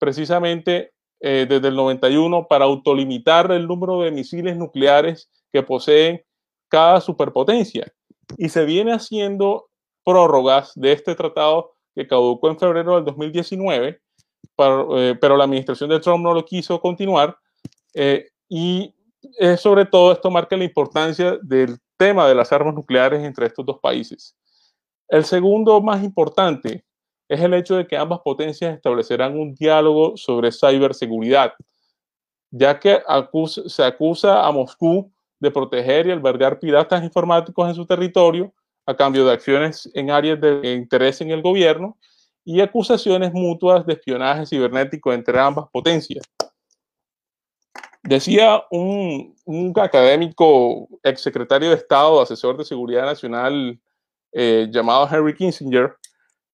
precisamente 0.00 0.91
eh, 1.24 1.46
desde 1.48 1.68
el 1.68 1.76
91, 1.76 2.48
para 2.48 2.64
autolimitar 2.64 3.50
el 3.52 3.68
número 3.68 4.00
de 4.00 4.10
misiles 4.10 4.56
nucleares 4.56 5.30
que 5.52 5.62
poseen 5.62 6.20
cada 6.68 7.00
superpotencia. 7.00 7.92
Y 8.36 8.48
se 8.48 8.64
viene 8.64 8.92
haciendo 8.92 9.68
prórrogas 10.04 10.72
de 10.74 10.92
este 10.92 11.14
tratado 11.14 11.74
que 11.94 12.08
caducó 12.08 12.48
en 12.48 12.58
febrero 12.58 12.96
del 12.96 13.04
2019, 13.04 13.88
eh, 13.88 15.16
pero 15.20 15.36
la 15.36 15.44
administración 15.44 15.90
de 15.90 16.00
Trump 16.00 16.24
no 16.24 16.34
lo 16.34 16.44
quiso 16.44 16.80
continuar. 16.80 17.36
Eh, 17.94 18.28
y 18.48 18.92
sobre 19.56 19.86
todo 19.86 20.10
esto 20.10 20.28
marca 20.30 20.56
la 20.56 20.64
importancia 20.64 21.38
del 21.40 21.78
tema 21.96 22.26
de 22.26 22.34
las 22.34 22.52
armas 22.52 22.74
nucleares 22.74 23.22
entre 23.22 23.46
estos 23.46 23.64
dos 23.64 23.78
países. 23.78 24.36
El 25.08 25.24
segundo 25.24 25.80
más 25.80 26.02
importante 26.02 26.84
es 27.32 27.40
el 27.40 27.54
hecho 27.54 27.76
de 27.76 27.86
que 27.86 27.96
ambas 27.96 28.20
potencias 28.20 28.74
establecerán 28.74 29.38
un 29.38 29.54
diálogo 29.54 30.18
sobre 30.18 30.52
ciberseguridad, 30.52 31.54
ya 32.50 32.78
que 32.78 33.00
se 33.66 33.82
acusa 33.82 34.46
a 34.46 34.52
Moscú 34.52 35.10
de 35.40 35.50
proteger 35.50 36.06
y 36.06 36.10
albergar 36.10 36.58
piratas 36.58 37.02
informáticos 37.02 37.66
en 37.66 37.74
su 37.74 37.86
territorio 37.86 38.52
a 38.84 38.94
cambio 38.94 39.24
de 39.24 39.32
acciones 39.32 39.90
en 39.94 40.10
áreas 40.10 40.42
de 40.42 40.74
interés 40.74 41.22
en 41.22 41.30
el 41.30 41.40
gobierno 41.40 41.96
y 42.44 42.60
acusaciones 42.60 43.32
mutuas 43.32 43.86
de 43.86 43.94
espionaje 43.94 44.44
cibernético 44.44 45.10
entre 45.10 45.38
ambas 45.40 45.70
potencias. 45.72 46.26
Decía 48.02 48.62
un, 48.70 49.34
un 49.46 49.72
académico, 49.80 50.86
exsecretario 51.02 51.70
de 51.70 51.76
Estado, 51.76 52.20
asesor 52.20 52.58
de 52.58 52.64
Seguridad 52.66 53.06
Nacional 53.06 53.80
eh, 54.32 54.68
llamado 54.70 55.08
Henry 55.10 55.34
Kissinger, 55.34 55.94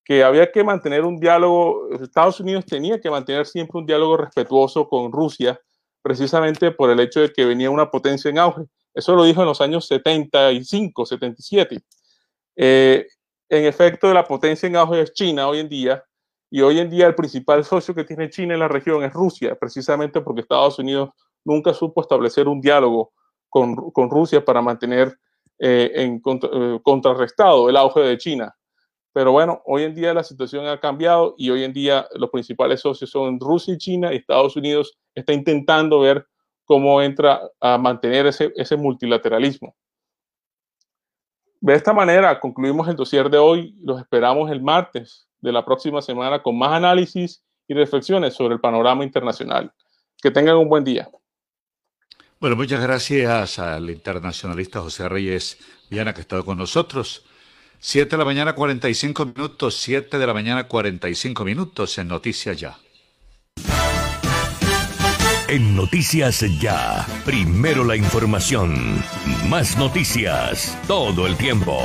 que 0.09 0.25
había 0.25 0.51
que 0.51 0.65
mantener 0.65 1.05
un 1.05 1.20
diálogo, 1.20 1.91
Estados 2.01 2.41
Unidos 2.41 2.65
tenía 2.65 2.99
que 2.99 3.11
mantener 3.11 3.45
siempre 3.45 3.78
un 3.78 3.85
diálogo 3.85 4.17
respetuoso 4.17 4.89
con 4.89 5.12
Rusia, 5.12 5.61
precisamente 6.01 6.70
por 6.70 6.89
el 6.89 6.99
hecho 7.01 7.20
de 7.20 7.31
que 7.31 7.45
venía 7.45 7.70
una 7.70 7.91
potencia 7.91 8.31
en 8.31 8.39
auge. 8.39 8.62
Eso 8.95 9.15
lo 9.15 9.25
dijo 9.25 9.43
en 9.43 9.49
los 9.49 9.61
años 9.61 9.87
75, 9.87 11.05
77. 11.05 11.83
Eh, 12.57 13.07
en 13.51 13.65
efecto, 13.67 14.15
la 14.15 14.25
potencia 14.25 14.67
en 14.67 14.77
auge 14.77 15.03
es 15.03 15.12
China 15.12 15.47
hoy 15.47 15.59
en 15.59 15.69
día, 15.69 16.03
y 16.51 16.62
hoy 16.62 16.78
en 16.78 16.89
día 16.89 17.07
el 17.07 17.15
principal 17.15 17.62
socio 17.62 17.95
que 17.95 18.05
tiene 18.05 18.31
China 18.31 18.55
en 18.55 18.61
la 18.61 18.69
región 18.69 19.05
es 19.05 19.12
Rusia, 19.12 19.59
precisamente 19.61 20.23
porque 20.23 20.41
Estados 20.41 20.78
Unidos 20.78 21.11
nunca 21.45 21.75
supo 21.75 22.01
establecer 22.01 22.49
un 22.49 22.62
diálogo 22.62 23.12
con, 23.51 23.91
con 23.91 24.09
Rusia 24.09 24.43
para 24.43 24.62
mantener 24.62 25.19
eh, 25.59 25.91
en 25.97 26.23
eh, 26.25 26.81
contrarrestado 26.83 27.69
el 27.69 27.77
auge 27.77 28.01
de 28.01 28.17
China. 28.17 28.55
Pero 29.19 29.33
bueno, 29.33 29.63
hoy 29.67 29.83
en 29.83 29.97
día 29.97 30.15
la 30.15 30.23
situación 30.23 30.69
ha 30.69 30.79
cambiado 30.79 31.35
y 31.37 31.51
hoy 31.51 31.65
en 31.65 31.73
día 31.73 32.07
los 32.15 32.31
principales 32.31 32.83
socios 32.83 33.11
son 33.11 33.41
Rusia 33.41 33.75
y 33.75 33.77
China 33.77 34.13
y 34.13 34.19
Estados 34.19 34.55
Unidos 34.55 34.97
está 35.13 35.33
intentando 35.33 35.99
ver 35.99 36.25
cómo 36.65 37.03
entra 37.03 37.41
a 37.59 37.79
mantener 37.79 38.27
ese, 38.27 38.53
ese 38.55 38.77
multilateralismo. 38.77 39.75
De 41.61 41.75
esta 41.75 41.93
manera 41.93 42.39
concluimos 42.39 42.87
el 42.87 42.95
dossier 42.95 43.29
de 43.29 43.39
hoy. 43.39 43.75
Los 43.83 43.99
esperamos 44.01 44.53
el 44.53 44.63
martes 44.63 45.27
de 45.41 45.51
la 45.51 45.65
próxima 45.65 46.01
semana 46.01 46.41
con 46.41 46.57
más 46.57 46.71
análisis 46.71 47.43
y 47.67 47.75
reflexiones 47.75 48.35
sobre 48.35 48.55
el 48.55 48.61
panorama 48.61 49.03
internacional. 49.03 49.73
Que 50.23 50.31
tengan 50.31 50.59
un 50.59 50.69
buen 50.69 50.85
día. 50.85 51.11
Bueno, 52.39 52.55
muchas 52.55 52.81
gracias 52.81 53.59
al 53.59 53.91
internacionalista 53.91 54.81
José 54.81 55.09
Reyes 55.09 55.59
Viana 55.91 56.13
que 56.13 56.21
ha 56.21 56.23
estado 56.23 56.45
con 56.45 56.57
nosotros. 56.57 57.28
Siete 57.81 58.11
de 58.11 58.19
la 58.19 58.25
mañana 58.25 58.55
45 58.55 59.27
minutos, 59.27 59.77
siete 59.77 60.19
de 60.19 60.27
la 60.27 60.35
mañana 60.35 60.65
45 60.65 61.45
minutos 61.45 61.97
en 61.99 62.09
Noticias 62.09 62.59
Ya. 62.59 62.77
En 65.47 65.77
Noticias 65.77 66.45
Ya, 66.61 67.07
primero 67.25 67.85
la 67.85 67.95
información, 67.95 69.01
más 69.49 69.79
noticias, 69.79 70.77
todo 70.89 71.29
el 71.29 71.37
tiempo. 71.37 71.79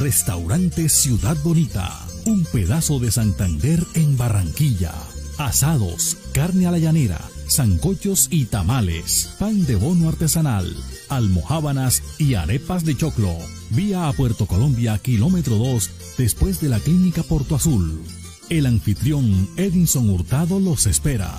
Restaurante 0.00 0.88
Ciudad 0.88 1.36
Bonita, 1.44 1.96
un 2.26 2.44
pedazo 2.44 2.98
de 2.98 3.12
Santander 3.12 3.78
en 3.94 4.16
Barranquilla 4.18 4.92
asados, 5.38 6.16
carne 6.32 6.66
a 6.66 6.70
la 6.70 6.78
llanera, 6.78 7.20
zancochos 7.48 8.28
y 8.30 8.46
tamales, 8.46 9.30
pan 9.38 9.64
de 9.66 9.76
bono 9.76 10.08
artesanal, 10.08 10.76
almohábanas 11.08 12.02
y 12.18 12.34
arepas 12.34 12.84
de 12.84 12.96
choclo. 12.96 13.36
Vía 13.70 14.08
a 14.08 14.12
Puerto 14.12 14.46
Colombia, 14.46 14.98
kilómetro 14.98 15.56
2, 15.56 15.90
después 16.18 16.60
de 16.60 16.68
la 16.68 16.78
clínica 16.78 17.22
Porto 17.22 17.54
Azul. 17.54 18.02
El 18.48 18.66
anfitrión 18.66 19.48
Edinson 19.56 20.10
Hurtado 20.10 20.60
los 20.60 20.86
espera. 20.86 21.38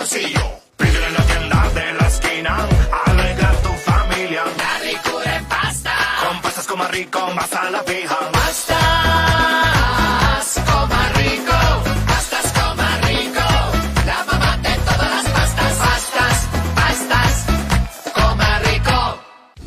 Bolsillo. 0.00 0.40
En 0.78 1.14
la 1.14 1.22
tienda 1.26 1.68
de 1.74 1.92
la 1.92 2.06
esquina, 2.08 2.68
alegra 3.06 3.52
tu 3.62 3.72
familia. 3.90 4.42
La 4.56 4.78
ricura 4.78 5.36
en 5.36 5.44
pasta, 5.44 5.92
con 6.22 6.40
pastas 6.40 6.66
coma 6.66 6.88
rico, 6.88 7.20
vas 7.36 7.52
a 7.52 7.70
la 7.70 7.82
fija. 7.82 8.18
Pastas 8.32 9.09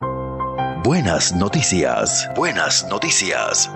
Buenas 0.83 1.33
noticias. 1.33 2.29
Buenas 2.35 2.85
noticias. 2.89 3.71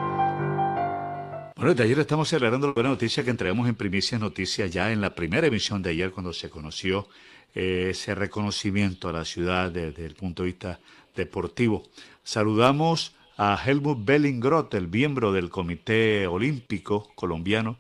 Bueno, 1.58 1.74
de 1.74 1.84
ayer 1.84 1.98
estamos 1.98 2.30
celebrando 2.30 2.68
la 2.68 2.74
buena 2.74 2.90
noticia 2.90 3.24
que 3.24 3.32
entregamos 3.32 3.68
en 3.68 3.74
Primicia 3.74 4.20
Noticias 4.20 4.70
ya 4.70 4.92
en 4.92 5.02
la 5.02 5.16
primera 5.16 5.48
emisión 5.48 5.82
de 5.82 5.90
ayer 5.90 6.12
cuando 6.12 6.32
se 6.32 6.52
conoció 6.52 7.08
eh, 7.56 7.88
ese 7.90 8.14
reconocimiento 8.14 9.10
a 9.10 9.14
la 9.14 9.26
ciudad 9.26 9.72
desde 9.72 10.06
el 10.06 10.14
punto 10.14 10.44
de 10.44 10.50
vista 10.50 10.80
deportivo. 11.16 11.82
Saludamos 12.24 13.16
a 13.38 13.60
Helmut 13.66 14.06
Bellingroth, 14.06 14.72
el 14.76 14.88
miembro 14.88 15.34
del 15.34 15.50
Comité 15.50 16.28
Olímpico 16.28 17.10
colombiano, 17.16 17.80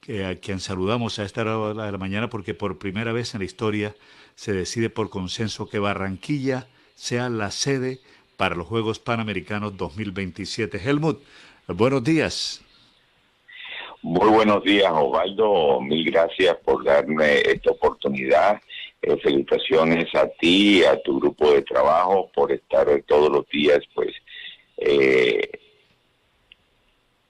que, 0.00 0.24
a 0.24 0.40
quien 0.40 0.58
saludamos 0.58 1.18
a 1.18 1.24
esta 1.24 1.42
hora 1.42 1.84
de 1.84 1.92
la 1.92 1.98
mañana 1.98 2.30
porque 2.30 2.54
por 2.54 2.78
primera 2.78 3.12
vez 3.12 3.34
en 3.34 3.40
la 3.40 3.44
historia 3.44 3.94
se 4.36 4.54
decide 4.54 4.88
por 4.88 5.10
consenso 5.10 5.68
que 5.68 5.78
Barranquilla 5.78 6.66
sea 6.94 7.28
la 7.28 7.50
sede 7.50 8.00
para 8.38 8.54
los 8.54 8.66
Juegos 8.66 9.00
Panamericanos 9.00 9.76
2027. 9.76 10.80
Helmut, 10.82 11.20
buenos 11.68 12.02
días. 12.02 12.62
Muy 14.02 14.28
buenos 14.30 14.64
días, 14.64 14.90
Osvaldo. 14.92 15.80
Mil 15.80 16.04
gracias 16.10 16.56
por 16.64 16.84
darme 16.84 17.38
esta 17.40 17.70
oportunidad. 17.70 18.60
Eh, 19.00 19.16
felicitaciones 19.22 20.12
a 20.14 20.26
ti, 20.28 20.84
a 20.84 21.00
tu 21.02 21.20
grupo 21.20 21.52
de 21.52 21.62
trabajo 21.62 22.28
por 22.34 22.50
estar 22.50 22.86
todos 23.06 23.30
los 23.30 23.48
días, 23.48 23.78
pues, 23.94 24.12
eh, 24.76 25.50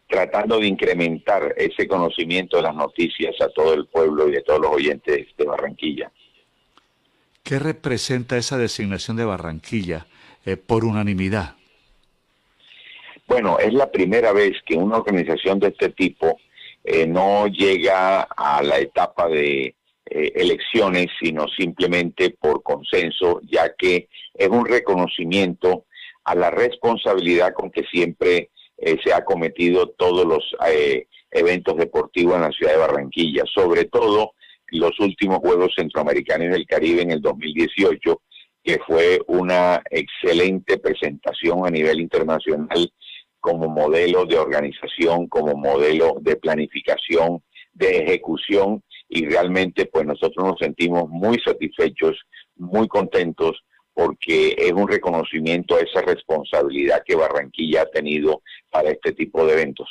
tratando 0.08 0.58
de 0.58 0.66
incrementar 0.66 1.54
ese 1.58 1.86
conocimiento 1.86 2.56
de 2.56 2.62
las 2.62 2.74
noticias 2.74 3.34
a 3.40 3.48
todo 3.50 3.74
el 3.74 3.86
pueblo 3.86 4.30
y 4.30 4.36
a 4.36 4.42
todos 4.42 4.60
los 4.60 4.72
oyentes 4.72 5.26
de 5.36 5.44
Barranquilla. 5.44 6.10
¿Qué 7.42 7.58
representa 7.58 8.38
esa 8.38 8.56
designación 8.56 9.18
de 9.18 9.24
Barranquilla 9.26 10.06
eh, 10.46 10.56
por 10.56 10.84
unanimidad? 10.84 11.56
Bueno, 13.26 13.58
es 13.58 13.72
la 13.74 13.90
primera 13.90 14.32
vez 14.32 14.52
que 14.64 14.74
una 14.74 14.96
organización 14.96 15.58
de 15.58 15.68
este 15.68 15.90
tipo 15.90 16.38
eh, 16.84 17.06
no 17.06 17.46
llega 17.46 18.22
a 18.22 18.62
la 18.62 18.78
etapa 18.78 19.28
de 19.28 19.76
eh, 20.06 20.32
elecciones, 20.34 21.06
sino 21.20 21.46
simplemente 21.48 22.30
por 22.30 22.62
consenso, 22.62 23.40
ya 23.44 23.74
que 23.76 24.08
es 24.34 24.48
un 24.48 24.66
reconocimiento 24.66 25.86
a 26.24 26.34
la 26.34 26.50
responsabilidad 26.50 27.52
con 27.52 27.70
que 27.70 27.84
siempre 27.84 28.50
se 29.04 29.12
ha 29.12 29.24
cometido 29.24 29.90
todos 29.90 30.26
los 30.26 30.56
eventos 31.30 31.76
deportivos 31.76 32.34
en 32.34 32.42
la 32.42 32.50
ciudad 32.50 32.72
de 32.72 32.78
Barranquilla, 32.78 33.44
sobre 33.46 33.84
todo 33.84 34.32
los 34.72 34.98
últimos 35.00 35.38
Juegos 35.38 35.72
Centroamericanos 35.76 36.50
del 36.50 36.66
Caribe 36.66 37.02
en 37.02 37.12
el 37.12 37.20
2018, 37.20 38.22
que 38.64 38.78
fue 38.86 39.20
una 39.26 39.82
excelente 39.90 40.78
presentación 40.78 41.66
a 41.66 41.70
nivel 41.70 42.00
internacional 42.00 42.92
como 43.42 43.68
modelo 43.68 44.24
de 44.24 44.38
organización, 44.38 45.26
como 45.26 45.54
modelo 45.56 46.14
de 46.20 46.36
planificación, 46.36 47.42
de 47.74 47.98
ejecución 47.98 48.82
y 49.08 49.26
realmente 49.26 49.86
pues 49.86 50.06
nosotros 50.06 50.46
nos 50.46 50.58
sentimos 50.60 51.08
muy 51.08 51.40
satisfechos, 51.40 52.16
muy 52.54 52.86
contentos 52.86 53.64
porque 53.92 54.54
es 54.56 54.72
un 54.72 54.86
reconocimiento 54.86 55.74
a 55.74 55.80
esa 55.80 56.02
responsabilidad 56.02 57.02
que 57.04 57.16
Barranquilla 57.16 57.82
ha 57.82 57.86
tenido 57.86 58.42
para 58.70 58.90
este 58.90 59.12
tipo 59.12 59.44
de 59.44 59.54
eventos. 59.54 59.88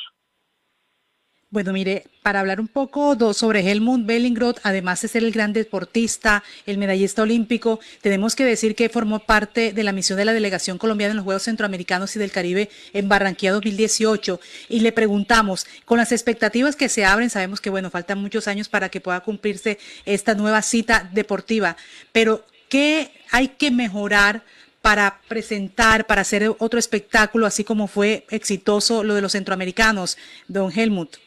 Bueno, 1.52 1.74
mire, 1.74 2.06
para 2.22 2.40
hablar 2.40 2.60
un 2.60 2.66
poco 2.66 3.34
sobre 3.34 3.60
Helmut 3.60 4.06
Bellingroth, 4.06 4.56
además 4.62 5.02
de 5.02 5.08
ser 5.08 5.22
el 5.22 5.32
gran 5.32 5.52
deportista, 5.52 6.42
el 6.64 6.78
medallista 6.78 7.20
olímpico, 7.20 7.78
tenemos 8.00 8.34
que 8.34 8.46
decir 8.46 8.74
que 8.74 8.88
formó 8.88 9.18
parte 9.18 9.74
de 9.74 9.82
la 9.82 9.92
misión 9.92 10.16
de 10.16 10.24
la 10.24 10.32
delegación 10.32 10.78
colombiana 10.78 11.10
en 11.10 11.16
los 11.16 11.24
Juegos 11.24 11.42
Centroamericanos 11.42 12.16
y 12.16 12.18
del 12.18 12.32
Caribe 12.32 12.70
en 12.94 13.06
Barranquilla 13.10 13.52
2018. 13.52 14.40
Y 14.70 14.80
le 14.80 14.92
preguntamos, 14.92 15.66
con 15.84 15.98
las 15.98 16.10
expectativas 16.10 16.74
que 16.74 16.88
se 16.88 17.04
abren, 17.04 17.28
sabemos 17.28 17.60
que, 17.60 17.68
bueno, 17.68 17.90
faltan 17.90 18.18
muchos 18.18 18.48
años 18.48 18.70
para 18.70 18.88
que 18.88 19.02
pueda 19.02 19.20
cumplirse 19.20 19.78
esta 20.06 20.34
nueva 20.34 20.62
cita 20.62 21.10
deportiva, 21.12 21.76
pero 22.12 22.46
¿qué 22.70 23.12
hay 23.30 23.48
que 23.48 23.70
mejorar? 23.70 24.42
para 24.80 25.20
presentar, 25.28 26.08
para 26.08 26.22
hacer 26.22 26.56
otro 26.58 26.76
espectáculo, 26.76 27.46
así 27.46 27.62
como 27.62 27.86
fue 27.86 28.26
exitoso 28.30 29.04
lo 29.04 29.14
de 29.14 29.20
los 29.20 29.30
centroamericanos, 29.30 30.18
don 30.48 30.72
Helmut. 30.76 31.18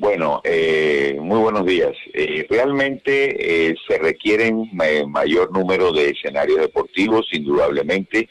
Bueno, 0.00 0.40
eh, 0.44 1.14
muy 1.20 1.40
buenos 1.40 1.66
días. 1.66 1.94
Eh, 2.14 2.46
realmente 2.48 3.68
eh, 3.68 3.74
se 3.86 3.98
requieren 3.98 4.70
mayor 4.72 5.52
número 5.52 5.92
de 5.92 6.08
escenarios 6.08 6.58
deportivos, 6.58 7.28
indudablemente, 7.32 8.30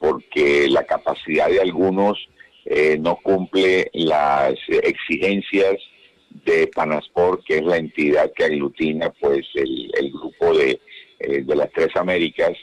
porque 0.00 0.66
la 0.70 0.84
capacidad 0.84 1.50
de 1.50 1.60
algunos 1.60 2.16
no 3.00 3.16
cumple 3.16 3.90
las 3.92 4.54
exigencias 4.68 5.76
de 6.46 6.68
Panasport, 6.68 7.44
que 7.44 7.56
es 7.56 7.64
la 7.64 7.76
entidad 7.76 8.32
que 8.34 8.44
aglutina 8.44 9.10
pues 9.20 9.46
el, 9.54 10.10
grupo 10.10 10.56
de, 10.56 10.80
de 11.18 11.56
las 11.56 11.70
tres 11.72 11.94
Américas. 11.96 12.56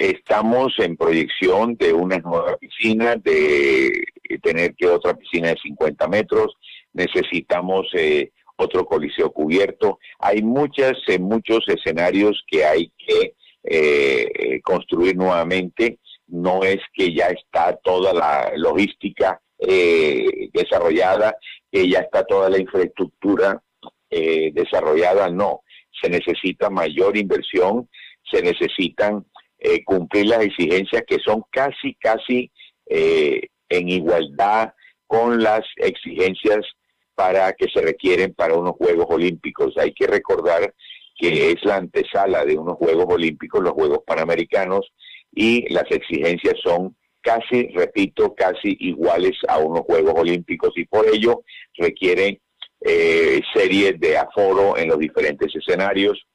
Estamos 0.00 0.72
en 0.78 0.96
proyección 0.96 1.76
de 1.76 1.92
una 1.92 2.16
nueva 2.20 2.56
piscina, 2.56 3.16
de 3.16 4.02
tener 4.42 4.74
que 4.74 4.86
otra 4.86 5.12
piscina 5.12 5.48
de 5.48 5.58
50 5.62 6.08
metros, 6.08 6.54
necesitamos 6.94 7.86
eh, 7.92 8.30
otro 8.56 8.86
coliseo 8.86 9.30
cubierto. 9.30 9.98
Hay 10.18 10.40
muchas, 10.40 10.94
eh, 11.06 11.18
muchos 11.18 11.68
escenarios 11.68 12.42
que 12.46 12.64
hay 12.64 12.90
que 12.96 13.34
eh, 13.62 14.62
construir 14.62 15.16
nuevamente. 15.16 15.98
No 16.28 16.62
es 16.62 16.78
que 16.94 17.14
ya 17.14 17.26
está 17.26 17.76
toda 17.84 18.14
la 18.14 18.52
logística 18.56 19.38
desarrollada, 19.58 21.36
que 21.70 21.86
ya 21.86 21.98
está 21.98 22.24
toda 22.24 22.48
la 22.48 22.58
infraestructura 22.58 23.62
desarrollada, 24.08 25.28
no. 25.28 25.60
Se 26.00 26.08
necesita 26.08 26.70
mayor 26.70 27.18
inversión, 27.18 27.86
se 28.30 28.42
necesitan 28.42 29.26
eh, 29.60 29.84
cumplir 29.84 30.26
las 30.26 30.42
exigencias 30.42 31.02
que 31.06 31.18
son 31.18 31.44
casi, 31.50 31.94
casi 32.00 32.50
eh, 32.86 33.48
en 33.68 33.88
igualdad 33.88 34.72
con 35.06 35.42
las 35.42 35.60
exigencias 35.76 36.66
para 37.14 37.52
que 37.52 37.66
se 37.68 37.82
requieren 37.82 38.34
para 38.34 38.54
unos 38.54 38.72
Juegos 38.76 39.06
Olímpicos. 39.10 39.76
Hay 39.76 39.92
que 39.92 40.06
recordar 40.06 40.74
que 41.16 41.50
es 41.50 41.62
la 41.64 41.76
antesala 41.76 42.44
de 42.44 42.56
unos 42.56 42.76
Juegos 42.76 43.06
Olímpicos, 43.08 43.62
los 43.62 43.74
Juegos 43.74 44.00
Panamericanos, 44.06 44.90
y 45.32 45.72
las 45.72 45.84
exigencias 45.90 46.54
son 46.62 46.96
casi, 47.20 47.68
repito, 47.68 48.34
casi 48.34 48.76
iguales 48.80 49.36
a 49.48 49.58
unos 49.58 49.82
Juegos 49.82 50.14
Olímpicos 50.16 50.70
y 50.76 50.86
por 50.86 51.06
ello 51.06 51.42
requieren 51.76 52.40
eh, 52.80 53.42
series 53.52 54.00
de 54.00 54.16
aforo 54.16 54.78
en 54.78 54.88
los 54.88 54.98
diferentes 54.98 55.54
escenarios, 55.54 56.26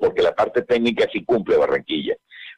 porque 0.00 0.22
la 0.22 0.34
parte 0.34 0.62
técnica 0.62 1.06
sí 1.12 1.24
cumple 1.24 1.56
Barranquilla 1.56 2.16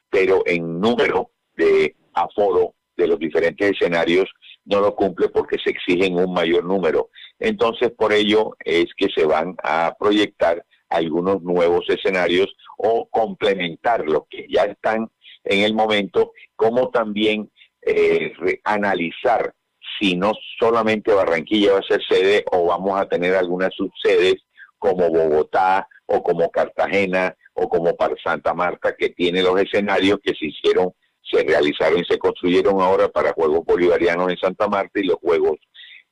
pero 0.09 0.43
en 0.45 0.79
número 0.79 1.31
de 1.55 1.95
aforo 2.13 2.75
de 2.95 3.07
los 3.07 3.19
diferentes 3.19 3.71
escenarios 3.71 4.29
no 4.65 4.81
lo 4.81 4.95
cumple 4.95 5.29
porque 5.29 5.57
se 5.63 5.71
exigen 5.71 6.17
un 6.17 6.33
mayor 6.33 6.65
número. 6.65 7.09
Entonces, 7.39 7.91
por 7.91 8.11
ello 8.11 8.55
es 8.63 8.87
que 8.97 9.07
se 9.15 9.25
van 9.25 9.55
a 9.63 9.95
proyectar 9.97 10.63
algunos 10.89 11.41
nuevos 11.41 11.85
escenarios 11.87 12.53
o 12.77 13.07
complementar 13.09 14.05
los 14.05 14.23
que 14.29 14.47
ya 14.49 14.63
están 14.63 15.09
en 15.43 15.63
el 15.63 15.73
momento, 15.73 16.33
como 16.55 16.89
también 16.89 17.49
eh, 17.81 18.33
analizar 18.63 19.53
si 19.99 20.15
no 20.15 20.33
solamente 20.59 21.13
Barranquilla 21.13 21.73
va 21.73 21.79
a 21.79 21.83
ser 21.83 22.01
sede 22.07 22.43
o 22.51 22.65
vamos 22.65 22.99
a 22.99 23.07
tener 23.07 23.35
algunas 23.35 23.73
subsedes 23.73 24.35
como 24.77 25.09
Bogotá 25.09 25.87
o 26.09 26.23
como 26.23 26.49
Cartagena 26.49 27.35
o 27.53 27.69
como 27.69 27.95
para 27.95 28.15
Santa 28.23 28.53
Marta, 28.53 28.95
que 28.97 29.09
tiene 29.09 29.41
los 29.41 29.59
escenarios 29.59 30.19
que 30.23 30.33
se 30.33 30.47
hicieron, 30.47 30.91
se 31.21 31.43
realizaron 31.43 31.99
y 31.99 32.05
se 32.05 32.17
construyeron 32.17 32.81
ahora 32.81 33.07
para 33.09 33.33
Juegos 33.33 33.63
Bolivarianos 33.65 34.31
en 34.31 34.37
Santa 34.37 34.67
Marta 34.67 34.99
y 34.99 35.03
los 35.03 35.17
Juegos 35.17 35.57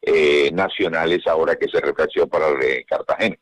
eh, 0.01 0.51
Nacionales 0.53 1.25
ahora 1.25 1.55
que 1.55 1.67
se 1.67 1.81
reflexió 1.81 2.27
para 2.27 2.47
Cartagena. 2.87 3.35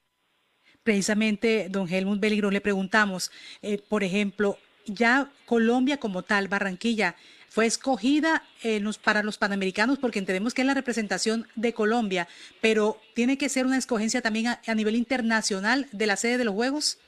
Precisamente, 0.83 1.67
don 1.69 1.89
Helmut 1.89 2.19
Beligro, 2.19 2.51
le 2.51 2.61
preguntamos, 2.61 3.31
eh, 3.61 3.79
por 3.89 4.03
ejemplo, 4.03 4.57
ya 4.85 5.31
Colombia 5.45 5.97
como 5.97 6.21
tal, 6.21 6.47
Barranquilla, 6.47 7.15
fue 7.55 7.67
escogida 7.67 8.43
eh, 8.65 8.81
para 9.01 9.23
los 9.23 9.37
Panamericanos 9.37 9.97
porque 9.97 10.19
entendemos 10.19 10.53
que 10.53 10.63
es 10.63 10.67
la 10.67 10.73
representación 10.73 11.47
de 11.55 11.71
Colombia, 11.71 12.27
pero 12.59 12.97
tiene 13.13 13.37
que 13.37 13.47
ser 13.47 13.65
una 13.65 13.77
escogencia 13.77 14.21
también 14.21 14.47
a 14.47 14.75
nivel 14.75 14.97
internacional 14.97 15.87
de 15.93 16.05
la 16.05 16.17
sede 16.17 16.37
de 16.37 16.43
los 16.43 16.53
Juegos. 16.53 16.99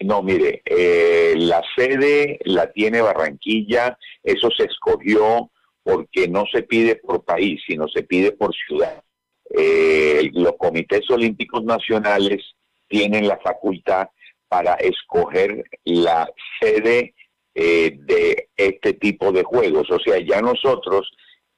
No, 0.00 0.24
mire, 0.24 0.62
eh, 0.64 1.34
la 1.36 1.62
sede 1.76 2.40
la 2.46 2.72
tiene 2.72 3.00
Barranquilla, 3.00 3.96
eso 4.24 4.50
se 4.50 4.64
escogió 4.64 5.52
porque 5.84 6.26
no 6.26 6.44
se 6.52 6.64
pide 6.64 6.96
por 6.96 7.24
país, 7.24 7.62
sino 7.64 7.86
se 7.86 8.02
pide 8.02 8.32
por 8.32 8.52
ciudad. 8.66 9.04
Eh, 9.56 10.32
los 10.32 10.56
comités 10.58 11.08
olímpicos 11.10 11.62
nacionales 11.62 12.42
tienen 12.88 13.28
la 13.28 13.38
facultad 13.38 14.08
para 14.48 14.74
escoger 14.74 15.62
la 15.84 16.28
sede 16.60 17.14
eh, 17.54 17.96
de 17.98 18.48
este 18.56 18.94
tipo 18.94 19.32
de 19.32 19.42
juegos. 19.42 19.90
O 19.90 19.98
sea, 19.98 20.18
ya 20.18 20.40
nosotros 20.40 21.10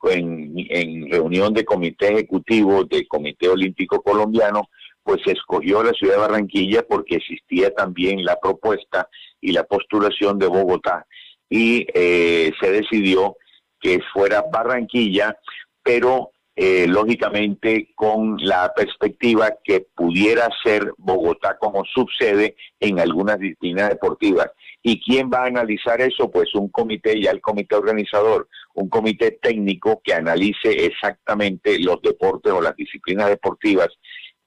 en, 0.05 0.55
en 0.57 1.11
reunión 1.11 1.55
de 1.55 1.65
comité 1.65 2.09
ejecutivo 2.09 2.85
del 2.85 3.09
Comité 3.09 3.49
Olímpico 3.49 4.03
Colombiano 4.03 4.69
pues 5.03 5.21
se 5.25 5.33
escogió 5.33 5.83
la 5.83 5.93
ciudad 5.93 6.15
de 6.15 6.21
Barranquilla 6.21 6.83
porque 6.83 7.17
existía 7.17 7.73
también 7.75 8.25
la 8.25 8.41
propuesta 8.41 9.09
y 9.41 9.53
la 9.53 9.65
postulación 9.65 10.39
de 10.39 10.47
Bogotá 10.47 11.07
y 11.49 11.87
eh, 11.95 12.51
se 12.59 12.73
decidió 12.73 13.37
que 13.81 14.01
fuera 14.13 14.45
Barranquilla, 14.51 15.37
pero 15.83 16.31
eh, 16.57 16.87
lógicamente 16.87 17.91
con 17.97 18.37
la 18.39 18.73
perspectiva 18.75 19.55
que 19.65 19.87
pudiera 19.95 20.49
ser 20.63 20.93
Bogotá 20.99 21.57
como 21.59 21.85
subsede 21.85 22.55
en 22.79 23.01
algunas 23.01 23.41
disciplinas 23.41 23.89
deportivas. 23.89 24.51
¿Y 24.81 25.01
quién 25.01 25.31
va 25.33 25.43
a 25.43 25.47
analizar 25.47 26.01
eso? 26.01 26.31
Pues 26.31 26.55
un 26.55 26.69
comité, 26.69 27.21
ya 27.21 27.33
el 27.33 27.41
comité 27.41 27.75
organizador, 27.75 28.49
un 28.75 28.89
comité 28.89 29.33
técnico 29.43 30.01
que 30.05 30.15
analice 30.15 30.85
exactamente 30.85 31.79
los 31.81 32.01
deportes 32.03 32.53
o 32.53 32.61
las 32.61 32.77
disciplinas 32.77 33.31
deportivas 33.31 33.89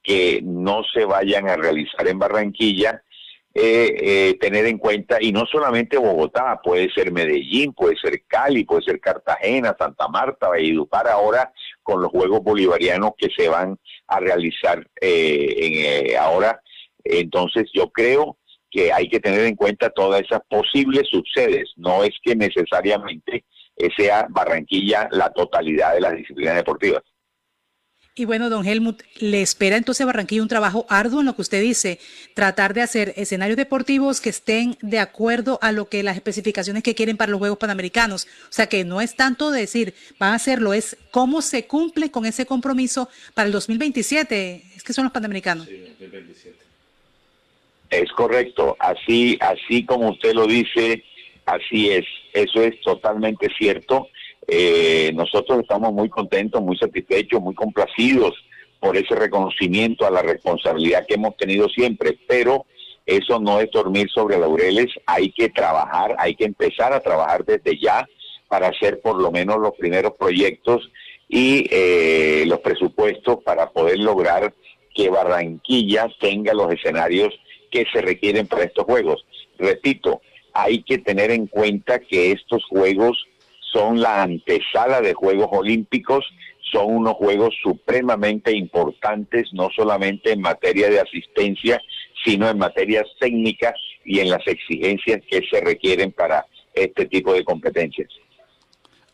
que 0.01 0.39
no 0.43 0.83
se 0.93 1.03
vayan 1.03 1.49
a 1.49 1.57
realizar 1.57 2.07
en 2.07 2.19
Barranquilla, 2.19 3.03
eh, 3.53 3.95
eh, 3.99 4.37
tener 4.39 4.67
en 4.67 4.77
cuenta, 4.77 5.17
y 5.19 5.31
no 5.31 5.45
solamente 5.47 5.97
Bogotá, 5.97 6.61
puede 6.63 6.91
ser 6.91 7.11
Medellín, 7.11 7.73
puede 7.73 7.97
ser 7.97 8.21
Cali, 8.27 8.63
puede 8.63 8.83
ser 8.83 8.99
Cartagena, 8.99 9.75
Santa 9.77 10.07
Marta, 10.07 10.49
Valledupar, 10.49 11.07
ahora 11.07 11.51
con 11.87 12.01
los 12.01 12.11
Juegos 12.11 12.43
Bolivarianos 12.43 13.11
que 13.17 13.29
se 13.35 13.47
van 13.47 13.79
a 14.07 14.19
realizar 14.19 14.85
eh, 14.99 16.09
en, 16.09 16.17
ahora 16.17 16.61
Entonces 17.05 17.69
yo 17.73 17.89
creo 17.91 18.37
que 18.69 18.91
hay 18.91 19.07
que 19.07 19.21
tener 19.21 19.45
en 19.45 19.55
cuenta 19.55 19.89
todas 19.89 20.21
esas 20.21 20.41
posibles 20.49 21.07
subsedes. 21.09 21.71
No 21.77 22.03
es 22.03 22.11
que 22.21 22.35
necesariamente 22.35 23.45
sea 23.95 24.27
Barranquilla 24.29 25.07
la 25.11 25.29
totalidad 25.29 25.93
de 25.93 26.01
las 26.01 26.17
disciplinas 26.17 26.55
deportivas. 26.55 27.03
Y 28.19 28.25
bueno, 28.25 28.49
don 28.49 28.65
Helmut, 28.65 29.03
¿le 29.19 29.43
espera 29.43 29.77
entonces 29.77 30.01
a 30.01 30.07
Barranquilla 30.07 30.41
un 30.41 30.47
trabajo 30.47 30.87
arduo 30.89 31.19
en 31.19 31.27
lo 31.27 31.35
que 31.35 31.43
usted 31.43 31.61
dice? 31.61 31.99
Tratar 32.33 32.73
de 32.73 32.81
hacer 32.81 33.13
escenarios 33.15 33.57
deportivos 33.57 34.21
que 34.21 34.31
estén 34.31 34.75
de 34.81 34.97
acuerdo 34.97 35.59
a 35.61 35.71
lo 35.71 35.87
que 35.87 36.01
las 36.01 36.15
especificaciones 36.15 36.81
que 36.81 36.95
quieren 36.95 37.15
para 37.15 37.29
los 37.29 37.37
Juegos 37.37 37.59
Panamericanos. 37.59 38.25
O 38.25 38.51
sea, 38.51 38.65
que 38.65 38.83
no 38.85 39.01
es 39.01 39.15
tanto 39.15 39.51
decir, 39.51 39.93
van 40.17 40.31
a 40.33 40.37
hacerlo, 40.37 40.73
es 40.73 40.97
cómo 41.11 41.43
se 41.43 41.67
cumple 41.67 42.09
con 42.09 42.25
ese 42.25 42.47
compromiso 42.47 43.07
para 43.35 43.45
el 43.45 43.51
2027. 43.51 44.63
Es 44.75 44.83
que 44.83 44.93
son 44.93 45.03
los 45.03 45.13
Panamericanos. 45.13 45.67
Sí, 45.67 45.77
2027. 45.99 46.57
Es 47.91 48.11
correcto, 48.13 48.75
así, 48.79 49.37
así 49.39 49.85
como 49.85 50.09
usted 50.09 50.33
lo 50.33 50.47
dice, 50.47 51.03
así 51.45 51.91
es, 51.91 52.05
eso 52.33 52.63
es 52.63 52.81
totalmente 52.81 53.47
cierto. 53.59 54.09
Eh, 54.47 55.11
nosotros 55.13 55.59
estamos 55.59 55.91
muy 55.93 56.09
contentos, 56.09 56.61
muy 56.61 56.77
satisfechos, 56.77 57.41
muy 57.41 57.53
complacidos 57.53 58.33
por 58.79 58.95
ese 58.95 59.15
reconocimiento 59.15 60.05
a 60.05 60.11
la 60.11 60.21
responsabilidad 60.21 61.05
que 61.05 61.15
hemos 61.15 61.35
tenido 61.35 61.67
siempre, 61.67 62.17
pero 62.27 62.65
eso 63.05 63.39
no 63.39 63.59
es 63.59 63.71
dormir 63.71 64.09
sobre 64.09 64.37
laureles, 64.37 64.87
hay 65.05 65.31
que 65.31 65.49
trabajar, 65.49 66.15
hay 66.19 66.35
que 66.35 66.45
empezar 66.45 66.93
a 66.93 66.99
trabajar 66.99 67.43
desde 67.45 67.79
ya 67.79 68.07
para 68.47 68.67
hacer 68.67 69.01
por 69.01 69.21
lo 69.21 69.31
menos 69.31 69.59
los 69.59 69.75
primeros 69.75 70.13
proyectos 70.17 70.89
y 71.27 71.67
eh, 71.71 72.43
los 72.47 72.59
presupuestos 72.59 73.43
para 73.43 73.69
poder 73.69 73.99
lograr 73.99 74.53
que 74.93 75.09
Barranquilla 75.09 76.07
tenga 76.19 76.53
los 76.53 76.71
escenarios 76.73 77.33
que 77.69 77.85
se 77.91 78.01
requieren 78.01 78.47
para 78.47 78.63
estos 78.63 78.85
juegos. 78.85 79.25
Repito, 79.57 80.21
hay 80.53 80.83
que 80.83 80.97
tener 80.97 81.31
en 81.31 81.47
cuenta 81.47 81.99
que 81.99 82.31
estos 82.31 82.63
juegos 82.65 83.27
son 83.71 83.99
la 84.01 84.23
antesala 84.23 85.01
de 85.01 85.13
Juegos 85.13 85.49
Olímpicos, 85.51 86.25
son 86.71 86.95
unos 86.95 87.13
juegos 87.13 87.53
supremamente 87.61 88.55
importantes, 88.55 89.49
no 89.53 89.69
solamente 89.75 90.31
en 90.31 90.41
materia 90.41 90.89
de 90.89 90.99
asistencia, 90.99 91.81
sino 92.23 92.49
en 92.49 92.57
materias 92.57 93.05
técnicas 93.19 93.75
y 94.03 94.19
en 94.19 94.29
las 94.29 94.45
exigencias 94.47 95.21
que 95.29 95.41
se 95.49 95.61
requieren 95.61 96.11
para 96.11 96.45
este 96.73 97.05
tipo 97.05 97.33
de 97.33 97.43
competencias. 97.43 98.09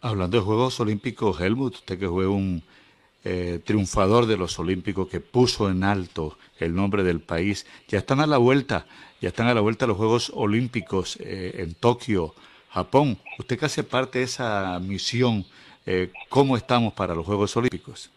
Hablando 0.02 0.38
de 0.38 0.44
Juegos 0.44 0.80
Olímpicos, 0.80 1.40
Helmut, 1.40 1.76
usted 1.76 2.00
que 2.00 2.08
fue 2.08 2.28
un 2.28 2.64
eh, 3.24 3.62
triunfador 3.64 4.26
de 4.26 4.36
los 4.36 4.60
Olímpicos 4.60 5.08
que 5.08 5.22
puso 5.22 5.70
en 5.70 5.84
alto 5.84 6.38
el 6.60 6.76
nombre 6.76 7.04
del 7.04 7.22
país. 7.22 7.66
Ya 7.88 8.00
están 8.00 8.20
a 8.20 8.28
la 8.28 8.38
vuelta, 8.38 8.86
ya 9.22 9.30
están 9.30 9.48
a 9.48 9.54
la 9.54 9.62
vuelta 9.62 9.88
los 9.88 9.96
Juegos 9.96 10.32
Olímpicos 10.36 11.18
eh, 11.22 11.56
en 11.60 11.74
Tokio, 11.74 12.36
Japón. 12.74 13.18
Usted 13.38 13.60
que 13.60 13.66
hace 13.66 13.84
parte 13.84 14.20
de 14.20 14.26
esa 14.26 14.80
misión, 14.80 15.46
eh, 15.86 16.10
¿cómo 16.28 16.58
estamos 16.58 16.94
para 16.94 17.14
los 17.14 17.26
Juegos 17.26 17.56
Olímpicos? 17.56 18.10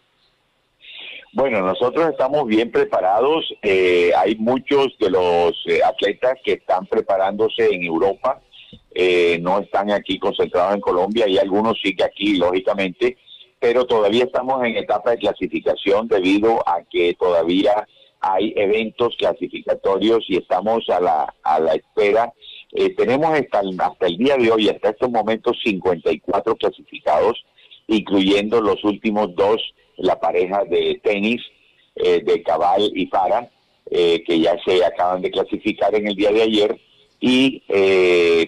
Bueno, 1.31 1.61
nosotros 1.61 2.09
estamos 2.09 2.47
bien 2.47 2.71
preparados. 2.71 3.45
Eh, 3.61 4.11
hay 4.17 4.35
muchos 4.35 4.97
de 4.99 5.11
los 5.11 5.53
atletas 5.85 6.39
que 6.43 6.53
están 6.53 6.87
preparándose 6.87 7.69
en 7.71 7.83
Europa. 7.83 8.41
no 9.41 9.59
están 9.59 9.91
aquí 9.91 10.17
concentrados 10.17 10.73
en 10.73 10.81
Colombia 10.81 11.27
y 11.27 11.37
algunos 11.37 11.79
sí 11.83 11.95
que 11.95 12.03
aquí, 12.03 12.37
lógicamente, 12.37 13.15
pero 13.59 13.85
todavía 13.85 14.23
estamos 14.23 14.65
en 14.65 14.75
etapa 14.75 15.11
de 15.11 15.17
clasificación 15.17 16.07
debido 16.07 16.67
a 16.67 16.81
que 16.89 17.13
todavía 17.13 17.87
hay 18.19 18.53
eventos 18.55 19.15
clasificatorios 19.17 20.25
y 20.27 20.37
estamos 20.37 20.89
a 20.89 20.99
la, 20.99 21.33
a 21.43 21.59
la 21.59 21.75
espera. 21.75 22.33
Eh, 22.73 22.93
tenemos 22.95 23.29
hasta 23.31 23.61
el, 24.07 24.17
día 24.17 24.37
de 24.37 24.51
hoy, 24.51 24.69
hasta 24.69 24.89
estos 24.89 25.09
momentos, 25.09 25.57
54 25.63 26.55
clasificados, 26.55 27.43
incluyendo 27.87 28.61
los 28.61 28.83
últimos 28.83 29.33
dos, 29.35 29.61
la 29.97 30.19
pareja 30.19 30.63
de 30.65 30.99
tenis 31.03 31.41
eh, 31.95 32.21
de 32.23 32.43
Cabal 32.43 32.91
y 32.93 33.07
Fara, 33.07 33.49
eh, 33.89 34.23
que 34.25 34.39
ya 34.39 34.55
se 34.65 34.83
acaban 34.83 35.21
de 35.21 35.31
clasificar 35.31 35.95
en 35.95 36.07
el 36.07 36.15
día 36.15 36.31
de 36.31 36.43
ayer. 36.43 36.79
Y 37.19 37.63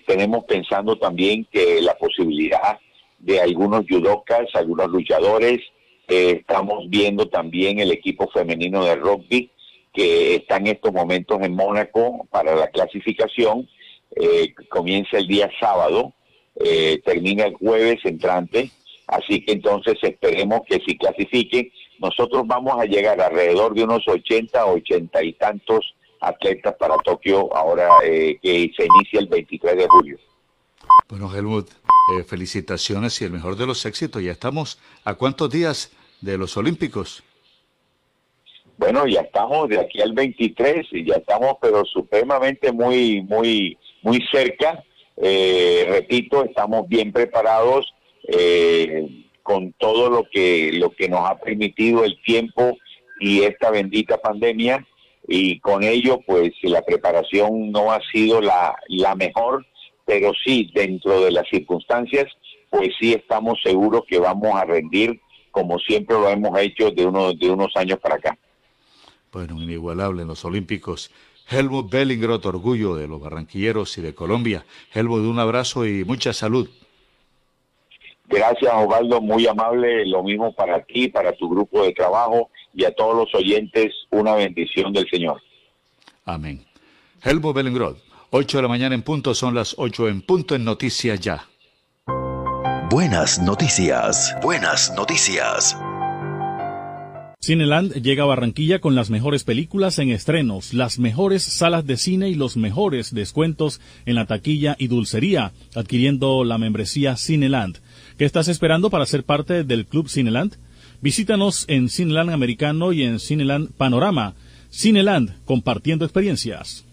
tenemos 0.05 0.43
pensando 0.43 0.95
también 0.99 1.47
que 1.51 1.81
la 1.81 1.95
posibilidad 1.95 2.77
de 3.17 3.41
algunos 3.41 3.83
judocas, 3.89 4.45
algunos 4.53 4.89
luchadores, 4.89 5.59
estamos 6.07 6.87
viendo 6.87 7.27
también 7.29 7.79
el 7.79 7.91
equipo 7.91 8.29
femenino 8.29 8.85
de 8.85 8.95
rugby 8.95 9.49
que 9.91 10.35
está 10.35 10.57
en 10.57 10.67
estos 10.67 10.93
momentos 10.93 11.39
en 11.41 11.55
Mónaco 11.55 12.27
para 12.29 12.55
la 12.55 12.67
clasificación. 12.67 13.67
Eh, 14.21 14.53
comienza 14.67 15.17
el 15.17 15.27
día 15.27 15.49
sábado, 15.61 16.13
eh, 16.55 17.01
termina 17.05 17.45
el 17.45 17.53
jueves 17.55 17.99
entrante, 18.03 18.69
así 19.07 19.45
que 19.45 19.53
entonces 19.53 19.97
esperemos 20.01 20.59
que 20.67 20.81
si 20.85 20.97
clasifiquen, 20.97 21.71
nosotros 21.99 22.43
vamos 22.45 22.73
a 22.77 22.83
llegar 22.83 23.21
alrededor 23.21 23.73
de 23.73 23.85
unos 23.85 24.05
80, 24.05 24.65
80 24.65 25.23
y 25.23 25.33
tantos 25.33 25.95
atletas 26.19 26.75
para 26.77 26.97
Tokio 26.97 27.55
ahora 27.55 27.87
eh, 28.03 28.37
que 28.41 28.69
se 28.75 28.87
inicia 28.93 29.21
el 29.21 29.27
23 29.27 29.77
de 29.77 29.87
julio. 29.87 30.17
Bueno, 31.07 31.33
Helmut, 31.33 31.69
felicitaciones 32.27 33.21
y 33.21 33.25
el 33.25 33.31
mejor 33.31 33.55
de 33.55 33.67
los 33.67 33.85
éxitos. 33.85 34.21
Ya 34.21 34.33
estamos 34.33 34.79
a 35.05 35.13
cuántos 35.13 35.49
días 35.49 35.93
de 36.19 36.37
los 36.37 36.57
Olímpicos. 36.57 37.23
Bueno, 38.77 39.07
ya 39.07 39.21
estamos 39.21 39.69
de 39.69 39.79
aquí 39.79 40.01
al 40.01 40.13
23 40.13 40.87
y 40.91 41.05
ya 41.05 41.15
estamos, 41.15 41.55
pero 41.61 41.85
supremamente 41.85 42.71
muy, 42.71 43.21
muy, 43.21 43.77
muy 44.01 44.21
cerca. 44.31 44.83
Eh, 45.17 45.85
repito, 45.89 46.43
estamos 46.43 46.87
bien 46.87 47.11
preparados 47.11 47.93
eh, 48.27 49.25
con 49.43 49.73
todo 49.73 50.09
lo 50.09 50.27
que, 50.31 50.71
lo 50.73 50.91
que 50.91 51.09
nos 51.09 51.29
ha 51.29 51.37
permitido 51.39 52.03
el 52.03 52.21
tiempo 52.23 52.77
y 53.19 53.43
esta 53.43 53.71
bendita 53.71 54.17
pandemia. 54.17 54.85
Y 55.27 55.59
con 55.59 55.83
ello, 55.83 56.19
pues 56.25 56.51
la 56.63 56.81
preparación 56.81 57.71
no 57.71 57.91
ha 57.91 57.99
sido 58.11 58.41
la, 58.41 58.75
la 58.87 59.15
mejor, 59.15 59.65
pero 60.05 60.31
sí, 60.43 60.71
dentro 60.73 61.21
de 61.21 61.31
las 61.31 61.47
circunstancias, 61.49 62.25
pues 62.69 62.89
sí 62.99 63.13
estamos 63.13 63.59
seguros 63.63 64.03
que 64.07 64.19
vamos 64.19 64.55
a 64.55 64.65
rendir 64.65 65.19
como 65.51 65.79
siempre 65.79 66.15
lo 66.15 66.29
hemos 66.29 66.57
hecho 66.59 66.91
de, 66.91 67.05
uno, 67.05 67.33
de 67.33 67.49
unos 67.49 67.75
años 67.75 67.99
para 67.99 68.15
acá. 68.15 68.37
Bueno, 69.31 69.61
inigualable 69.61 70.21
en 70.23 70.27
los 70.27 70.43
Olímpicos. 70.45 71.11
Helmut 71.49 71.89
Bellingrot, 71.89 72.45
orgullo 72.45 72.95
de 72.95 73.07
los 73.07 73.19
barranquilleros 73.19 73.97
y 73.97 74.01
de 74.01 74.13
Colombia. 74.13 74.65
Helmut, 74.93 75.21
un 75.21 75.39
abrazo 75.39 75.85
y 75.85 76.03
mucha 76.03 76.33
salud. 76.33 76.69
Gracias, 78.27 78.71
Osvaldo, 78.73 79.21
muy 79.21 79.47
amable. 79.47 80.05
Lo 80.05 80.23
mismo 80.23 80.53
para 80.53 80.83
ti, 80.83 81.07
para 81.07 81.31
tu 81.33 81.49
grupo 81.49 81.83
de 81.83 81.93
trabajo 81.93 82.49
y 82.73 82.85
a 82.85 82.91
todos 82.93 83.15
los 83.15 83.33
oyentes, 83.33 83.93
una 84.11 84.35
bendición 84.35 84.93
del 84.93 85.09
Señor. 85.09 85.41
Amén. 86.25 86.63
Helmut 87.23 87.55
Bellingrot, 87.55 87.97
8 88.29 88.57
de 88.57 88.61
la 88.61 88.69
mañana 88.69 88.93
en 88.93 89.01
punto, 89.01 89.33
son 89.33 89.55
las 89.55 89.73
8 89.77 90.09
en 90.09 90.21
punto 90.21 90.55
en 90.55 90.63
Noticias 90.63 91.19
Ya. 91.19 91.47
Buenas 92.89 93.39
noticias, 93.39 94.35
buenas 94.41 94.91
noticias. 94.95 95.77
Cineland 97.41 97.93
llega 97.93 98.23
a 98.23 98.25
Barranquilla 98.25 98.79
con 98.79 98.95
las 98.95 99.09
mejores 99.09 99.45
películas 99.45 99.97
en 99.99 100.11
estrenos, 100.11 100.73
las 100.73 100.99
mejores 100.99 101.41
salas 101.41 101.85
de 101.87 101.95
cine 101.95 102.27
y 102.27 102.35
los 102.35 102.57
mejores 102.57 103.13
descuentos 103.13 103.79
en 104.05 104.15
la 104.15 104.25
taquilla 104.25 104.75
y 104.77 104.87
dulcería, 104.87 105.53
adquiriendo 105.73 106.43
la 106.43 106.57
membresía 106.57 107.15
Cineland. 107.15 107.77
¿Qué 108.17 108.25
estás 108.25 108.49
esperando 108.49 108.89
para 108.89 109.05
ser 109.05 109.23
parte 109.23 109.63
del 109.63 109.85
Club 109.85 110.09
Cineland? 110.09 110.57
Visítanos 110.99 111.63
en 111.69 111.87
Cineland 111.87 112.29
Americano 112.31 112.91
y 112.91 113.03
en 113.03 113.19
Cineland 113.21 113.71
Panorama. 113.71 114.33
Cineland, 114.69 115.37
compartiendo 115.45 116.03
experiencias. 116.03 116.83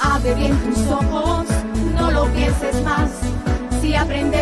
Abre 0.00 0.36
bien 0.36 0.56
tus 0.62 0.86
ojos, 0.86 1.48
no 1.94 2.12
lo 2.12 2.26
más. 2.84 3.10
Si 3.82 3.92
aprendes 3.92 4.37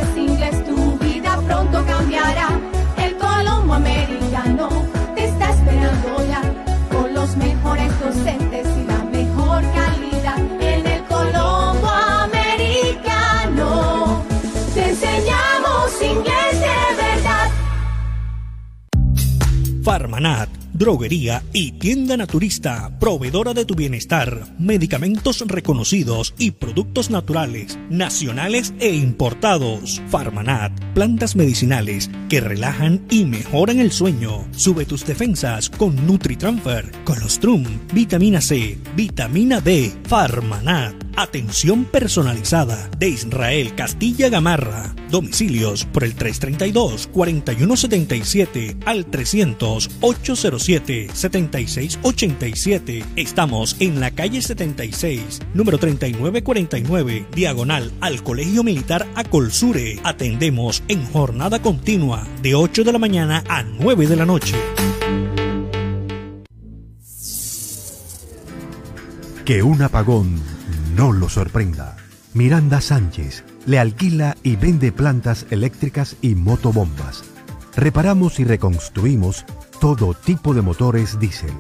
maná 20.17 20.46
droguería 20.77 21.43
y 21.53 21.73
tienda 21.73 22.17
naturista, 22.17 22.97
proveedora 22.99 23.55
de 23.55 23.65
tu 23.65 23.75
bienestar, 23.75 24.47
medicamentos 24.59 25.43
reconocidos 25.47 26.35
y 26.39 26.53
productos 26.53 27.11
naturales, 27.11 27.79
nacionales 27.91 28.75
e 28.79 28.95
importados. 28.95 30.01
Farmanat, 30.09 30.73
plantas 30.95 31.37
medicinales 31.37 32.11
que 32.29 32.41
relajan 32.41 33.05
y 33.11 33.25
mejoran 33.25 33.81
el 33.81 33.93
sueño. 33.93 34.47
Sube 34.53 34.85
tus 34.85 35.07
defensas 35.07 35.71
con 35.71 36.07
NutriTransfer, 36.07 36.93
Colostrum, 37.05 37.65
vitamina 37.93 38.41
C, 38.41 38.79
vitamina 38.95 39.61
D, 39.61 39.93
Farmanat. 40.05 41.07
Atención 41.19 41.87
personalizada 41.87 42.91
de 42.99 43.09
Israel 43.09 43.75
Castilla 43.75 44.29
Gamarra. 44.29 44.95
Domicilios 45.11 45.87
por 45.87 46.05
el 46.05 46.15
332-4177 46.15 48.77
al 48.85 49.07
300-807-7687. 50.67 53.05
Estamos 53.17 53.77
en 53.79 54.01
la 54.01 54.11
calle 54.11 54.43
76, 54.43 55.41
número 55.55 55.79
3949, 55.79 57.29
diagonal 57.35 57.93
al 58.01 58.23
Colegio 58.23 58.65
Militar 58.65 59.07
Acolsure. 59.15 59.99
Atendemos 60.05 60.83
en 60.89 61.07
jornada 61.07 61.63
continua 61.63 62.27
de 62.43 62.55
8 62.55 62.85
de 62.85 62.93
la 62.93 62.99
mañana 62.99 63.43
a 63.49 63.63
9 63.63 64.07
de 64.07 64.17
la 64.17 64.27
noche. 64.27 64.55
Que 69.45 69.63
un 69.63 69.81
apagón 69.81 70.43
no 70.97 71.13
lo 71.13 71.29
sorprenda. 71.29 71.97
Miranda 72.35 72.81
Sánchez 72.81 73.45
le 73.65 73.79
alquila 73.79 74.37
y 74.43 74.57
vende 74.57 74.91
plantas 74.93 75.47
eléctricas 75.51 76.17
y 76.21 76.35
motobombas. 76.35 77.23
Reparamos 77.77 78.41
y 78.41 78.45
reconstruimos 78.45 79.45
todo 79.81 80.15
tipo 80.15 80.55
de 80.55 80.63
motores 80.63 81.19
diésel, 81.19 81.51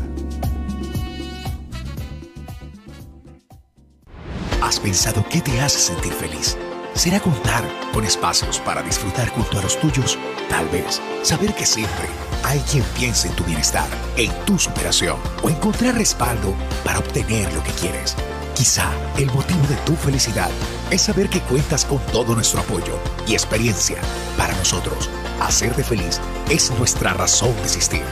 ¿Has 4.69 4.79
pensado 4.79 5.25
qué 5.31 5.41
te 5.41 5.59
hace 5.61 5.79
sentir 5.79 6.13
feliz? 6.13 6.55
¿Será 6.93 7.19
contar 7.19 7.63
con 7.91 8.05
espacios 8.05 8.59
para 8.59 8.83
disfrutar 8.83 9.27
junto 9.29 9.57
a 9.57 9.63
los 9.63 9.79
tuyos? 9.79 10.15
Tal 10.47 10.69
vez 10.69 11.01
saber 11.23 11.55
que 11.55 11.65
siempre 11.65 12.07
hay 12.43 12.59
quien 12.59 12.83
piensa 12.95 13.27
en 13.27 13.35
tu 13.35 13.43
bienestar, 13.45 13.87
en 14.15 14.31
tu 14.45 14.59
superación 14.59 15.17
o 15.41 15.49
encontrar 15.49 15.95
respaldo 15.95 16.53
para 16.83 16.99
obtener 16.99 17.51
lo 17.51 17.63
que 17.63 17.71
quieres. 17.71 18.15
Quizá 18.53 18.91
el 19.17 19.25
motivo 19.31 19.65
de 19.67 19.75
tu 19.87 19.95
felicidad 19.95 20.51
es 20.91 21.01
saber 21.01 21.29
que 21.29 21.41
cuentas 21.41 21.83
con 21.83 21.97
todo 22.11 22.35
nuestro 22.35 22.59
apoyo 22.59 22.99
y 23.25 23.33
experiencia. 23.33 23.97
Para 24.37 24.53
nosotros, 24.53 25.09
hacerte 25.41 25.83
feliz 25.83 26.21
es 26.47 26.69
nuestra 26.77 27.15
razón 27.15 27.55
de 27.55 27.63
existir. 27.63 28.03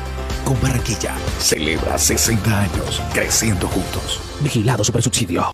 Con 0.43 0.59
Barranquilla, 0.59 1.13
celebra 1.37 1.99
60 1.99 2.61
años 2.61 2.99
creciendo 3.13 3.67
juntos. 3.67 4.19
Vigilado 4.41 4.83
Supersubsidio. 4.83 5.53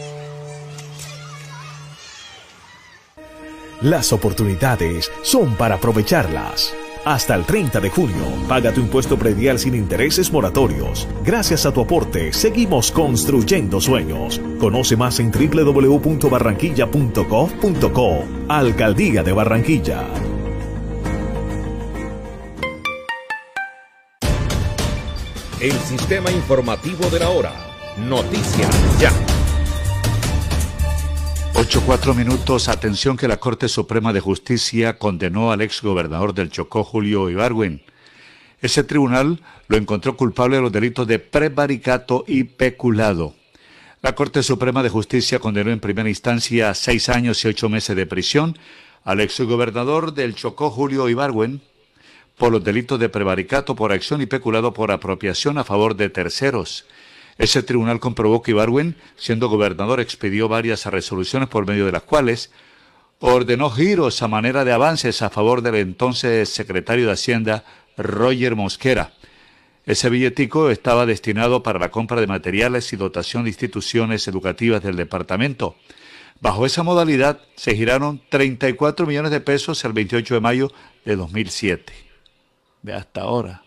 Las 3.81 4.13
oportunidades 4.13 5.11
son 5.23 5.55
para 5.55 5.75
aprovecharlas. 5.75 6.73
Hasta 7.03 7.33
el 7.33 7.45
30 7.45 7.79
de 7.79 7.89
junio, 7.89 8.23
paga 8.47 8.71
tu 8.71 8.79
impuesto 8.79 9.17
predial 9.17 9.57
sin 9.57 9.73
intereses 9.73 10.31
moratorios. 10.31 11.07
Gracias 11.23 11.65
a 11.65 11.73
tu 11.73 11.81
aporte, 11.81 12.31
seguimos 12.31 12.91
construyendo 12.91 13.81
sueños. 13.81 14.39
Conoce 14.59 14.95
más 14.95 15.19
en 15.19 15.31
www.barranquilla.gov.co. 15.31 18.23
Alcaldía 18.49 19.23
de 19.23 19.33
Barranquilla. 19.33 20.05
El 25.59 25.73
sistema 25.73 26.29
informativo 26.29 27.09
de 27.09 27.19
la 27.19 27.31
hora. 27.31 27.51
Noticias 27.97 28.69
ya. 28.99 29.11
8, 31.71 31.83
4 31.85 32.13
minutos. 32.15 32.67
Atención 32.67 33.15
que 33.15 33.29
la 33.29 33.37
Corte 33.37 33.69
Suprema 33.69 34.11
de 34.11 34.19
Justicia 34.19 34.97
condenó 34.97 35.53
al 35.53 35.61
ex 35.61 35.81
gobernador 35.81 36.33
del 36.33 36.51
Chocó, 36.51 36.83
Julio 36.83 37.29
Ibargüen. 37.29 37.81
Ese 38.61 38.83
tribunal 38.83 39.39
lo 39.69 39.77
encontró 39.77 40.17
culpable 40.17 40.57
de 40.57 40.63
los 40.63 40.73
delitos 40.73 41.07
de 41.07 41.19
prevaricato 41.19 42.25
y 42.27 42.43
peculado. 42.43 43.35
La 44.01 44.15
Corte 44.15 44.43
Suprema 44.43 44.83
de 44.83 44.89
Justicia 44.89 45.39
condenó 45.39 45.71
en 45.71 45.79
primera 45.79 46.09
instancia 46.09 46.69
a 46.69 46.73
seis 46.73 47.07
años 47.07 47.41
y 47.45 47.47
ocho 47.47 47.69
meses 47.69 47.95
de 47.95 48.05
prisión 48.05 48.59
al 49.05 49.21
ex 49.21 49.39
gobernador 49.39 50.13
del 50.13 50.35
Chocó, 50.35 50.71
Julio 50.71 51.07
Ibargüen, 51.07 51.61
por 52.37 52.51
los 52.51 52.65
delitos 52.65 52.99
de 52.99 53.07
prevaricato 53.07 53.77
por 53.77 53.93
acción 53.93 54.21
y 54.21 54.25
peculado 54.25 54.73
por 54.73 54.91
apropiación 54.91 55.57
a 55.57 55.63
favor 55.63 55.95
de 55.95 56.09
terceros. 56.09 56.85
Ese 57.41 57.63
tribunal 57.63 57.99
comprobó 57.99 58.43
que 58.43 58.51
Ibarwen, 58.51 58.95
siendo 59.15 59.49
gobernador, 59.49 59.99
expidió 59.99 60.47
varias 60.47 60.85
resoluciones 60.85 61.49
por 61.49 61.65
medio 61.65 61.87
de 61.87 61.91
las 61.91 62.03
cuales 62.03 62.51
ordenó 63.17 63.71
giros 63.71 64.21
a 64.21 64.27
manera 64.27 64.63
de 64.63 64.71
avances 64.71 65.23
a 65.23 65.31
favor 65.31 65.63
del 65.63 65.73
entonces 65.73 66.49
secretario 66.49 67.07
de 67.07 67.13
Hacienda, 67.13 67.63
Roger 67.97 68.55
Mosquera. 68.55 69.13
Ese 69.87 70.11
billetico 70.11 70.69
estaba 70.69 71.07
destinado 71.07 71.63
para 71.63 71.79
la 71.79 71.89
compra 71.89 72.21
de 72.21 72.27
materiales 72.27 72.93
y 72.93 72.95
dotación 72.95 73.45
de 73.45 73.49
instituciones 73.49 74.27
educativas 74.27 74.83
del 74.83 74.95
departamento. 74.95 75.75
Bajo 76.41 76.67
esa 76.67 76.83
modalidad 76.83 77.39
se 77.55 77.75
giraron 77.75 78.21
34 78.29 79.07
millones 79.07 79.31
de 79.31 79.41
pesos 79.41 79.83
el 79.83 79.93
28 79.93 80.35
de 80.35 80.41
mayo 80.41 80.71
de 81.05 81.15
2007. 81.15 81.91
De 82.83 82.93
hasta 82.93 83.21
ahora. 83.21 83.63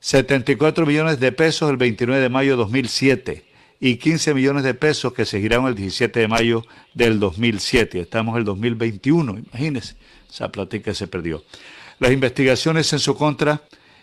74 0.00 0.86
millones 0.86 1.18
de 1.18 1.32
pesos 1.32 1.70
el 1.70 1.76
29 1.76 2.22
de 2.22 2.28
mayo 2.28 2.52
de 2.52 2.56
2007 2.58 3.44
y 3.80 3.96
15 3.96 4.32
millones 4.34 4.62
de 4.62 4.74
pesos 4.74 5.12
que 5.12 5.24
se 5.24 5.40
giraron 5.40 5.66
el 5.66 5.74
17 5.74 6.20
de 6.20 6.28
mayo 6.28 6.64
del 6.94 7.18
2007. 7.18 8.00
Estamos 8.00 8.34
en 8.34 8.38
el 8.38 8.44
2021, 8.44 9.38
imagínense, 9.38 9.96
esa 10.30 10.50
plática 10.50 10.94
se 10.94 11.08
perdió. 11.08 11.42
Las 11.98 12.12
investigaciones 12.12 12.92
en 12.92 13.00
su 13.00 13.16
contra 13.16 13.62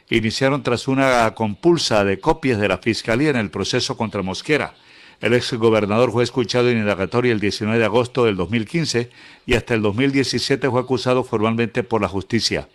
iniciaron 0.10 0.64
tras 0.64 0.88
una 0.90 1.34
compulsa 1.34 2.04
de 2.04 2.20
copias 2.20 2.60
de 2.60 2.68
la 2.68 2.78
Fiscalía 2.78 3.30
en 3.30 3.38
el 3.38 3.50
proceso 3.50 3.96
contra 3.96 4.22
Mosquera. 4.22 4.76
El 5.22 5.34
ex 5.34 5.54
gobernador 5.54 6.12
fue 6.12 6.26
escuchado 6.26 6.70
en 6.70 6.78
indagatoria 6.78 7.32
el 7.32 7.40
19 7.40 7.80
de 7.80 7.86
agosto 7.86 8.26
del 8.26 8.36
2015 8.36 9.10
y 9.46 9.54
hasta 9.54 9.74
el 9.74 9.82
2017 9.82 10.70
fue 10.70 10.82
acusado 10.82 11.24
formalmente 11.24 11.84
por 11.84 12.02
la 12.02 12.10
justicia 12.10 12.68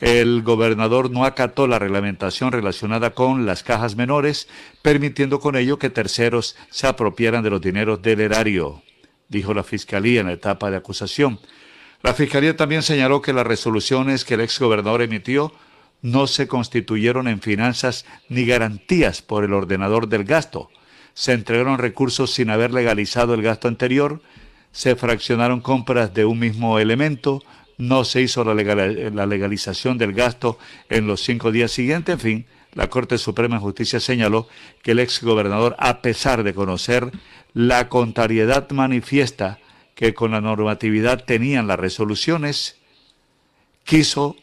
el 0.00 0.42
gobernador 0.42 1.10
no 1.10 1.24
acató 1.24 1.66
la 1.66 1.78
reglamentación 1.78 2.52
relacionada 2.52 3.14
con 3.14 3.46
las 3.46 3.62
cajas 3.62 3.96
menores, 3.96 4.48
permitiendo 4.82 5.40
con 5.40 5.56
ello 5.56 5.78
que 5.78 5.90
terceros 5.90 6.56
se 6.70 6.86
apropiaran 6.86 7.44
de 7.44 7.50
los 7.50 7.60
dineros 7.60 8.02
del 8.02 8.20
erario, 8.20 8.82
dijo 9.28 9.54
la 9.54 9.62
Fiscalía 9.62 10.20
en 10.20 10.26
la 10.26 10.32
etapa 10.32 10.70
de 10.70 10.76
acusación. 10.76 11.38
La 12.02 12.12
Fiscalía 12.12 12.56
también 12.56 12.82
señaló 12.82 13.22
que 13.22 13.32
las 13.32 13.46
resoluciones 13.46 14.24
que 14.24 14.34
el 14.34 14.40
exgobernador 14.40 15.00
emitió 15.00 15.52
no 16.02 16.26
se 16.26 16.46
constituyeron 16.48 17.28
en 17.28 17.40
finanzas 17.40 18.04
ni 18.28 18.44
garantías 18.44 19.22
por 19.22 19.42
el 19.42 19.54
ordenador 19.54 20.08
del 20.08 20.24
gasto. 20.24 20.68
Se 21.14 21.32
entregaron 21.32 21.78
recursos 21.78 22.30
sin 22.30 22.50
haber 22.50 22.74
legalizado 22.74 23.32
el 23.32 23.40
gasto 23.40 23.68
anterior, 23.68 24.20
se 24.70 24.96
fraccionaron 24.96 25.62
compras 25.62 26.12
de 26.12 26.26
un 26.26 26.40
mismo 26.40 26.78
elemento, 26.78 27.42
no 27.78 28.04
se 28.04 28.22
hizo 28.22 28.44
la, 28.44 28.54
legalización 29.26 29.98
del 29.98 30.12
gasto 30.12 30.58
en 30.88 31.06
los 31.06 31.22
cinco 31.22 31.52
días 31.52 31.70
siguientes, 31.70 32.14
en 32.14 32.20
fin, 32.20 32.46
la 32.72 32.88
Corte 32.88 33.18
Suprema 33.18 33.56
de 33.56 33.62
Justicia 33.62 34.00
señaló 34.00 34.48
que 34.82 34.92
el 34.92 34.98
ex 34.98 35.22
gobernador, 35.22 35.76
a 35.78 36.02
pesar 36.02 36.42
de 36.42 36.54
conocer 36.54 37.10
la 37.52 37.88
contrariedad 37.88 38.68
manifiesta 38.70 39.58
que 39.94 40.12
con 40.12 40.32
la 40.32 40.40
normatividad 40.40 41.24
tenían 41.24 41.68
las 41.68 41.78
resoluciones, 41.78 42.78
quiso 43.84 44.36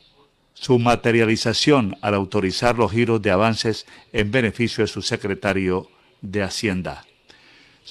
su 0.54 0.80
materialización 0.80 1.98
al 2.02 2.14
autorizar 2.14 2.78
los 2.78 2.92
giros 2.92 3.22
de 3.22 3.32
avances 3.32 3.86
en 4.14 4.32
beneficio 4.32 4.84
de 4.84 4.88
su 4.88 5.02
secretario 5.02 5.90
de 6.22 6.44
Hacienda. 6.44 7.06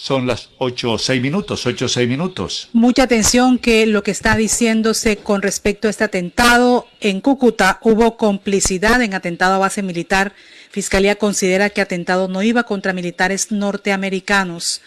Son 0.02 0.26
las 0.26 0.48
8 0.56 0.92
o 0.92 0.98
6 0.98 1.20
minutos, 1.20 1.66
8 1.66 1.84
o 1.84 1.88
6 1.88 2.08
minutos. 2.08 2.70
Mucha 2.72 3.02
atención 3.02 3.58
que 3.58 3.84
lo 3.84 4.02
que 4.02 4.12
está 4.12 4.34
diciéndose 4.34 5.18
con 5.18 5.42
respecto 5.42 5.88
a 5.88 5.90
este 5.90 6.04
atentado 6.04 6.86
en 7.02 7.20
Cúcuta, 7.20 7.78
hubo 7.82 8.16
complicidad 8.16 9.02
en 9.02 9.12
atentado 9.12 9.56
a 9.56 9.58
base 9.58 9.82
militar. 9.82 10.32
Fiscalía 10.70 11.16
considera 11.16 11.68
que 11.68 11.82
atentado 11.82 12.28
no 12.28 12.42
iba 12.42 12.62
contra 12.62 12.94
militares 12.94 13.52
norteamericanos. 13.52 14.80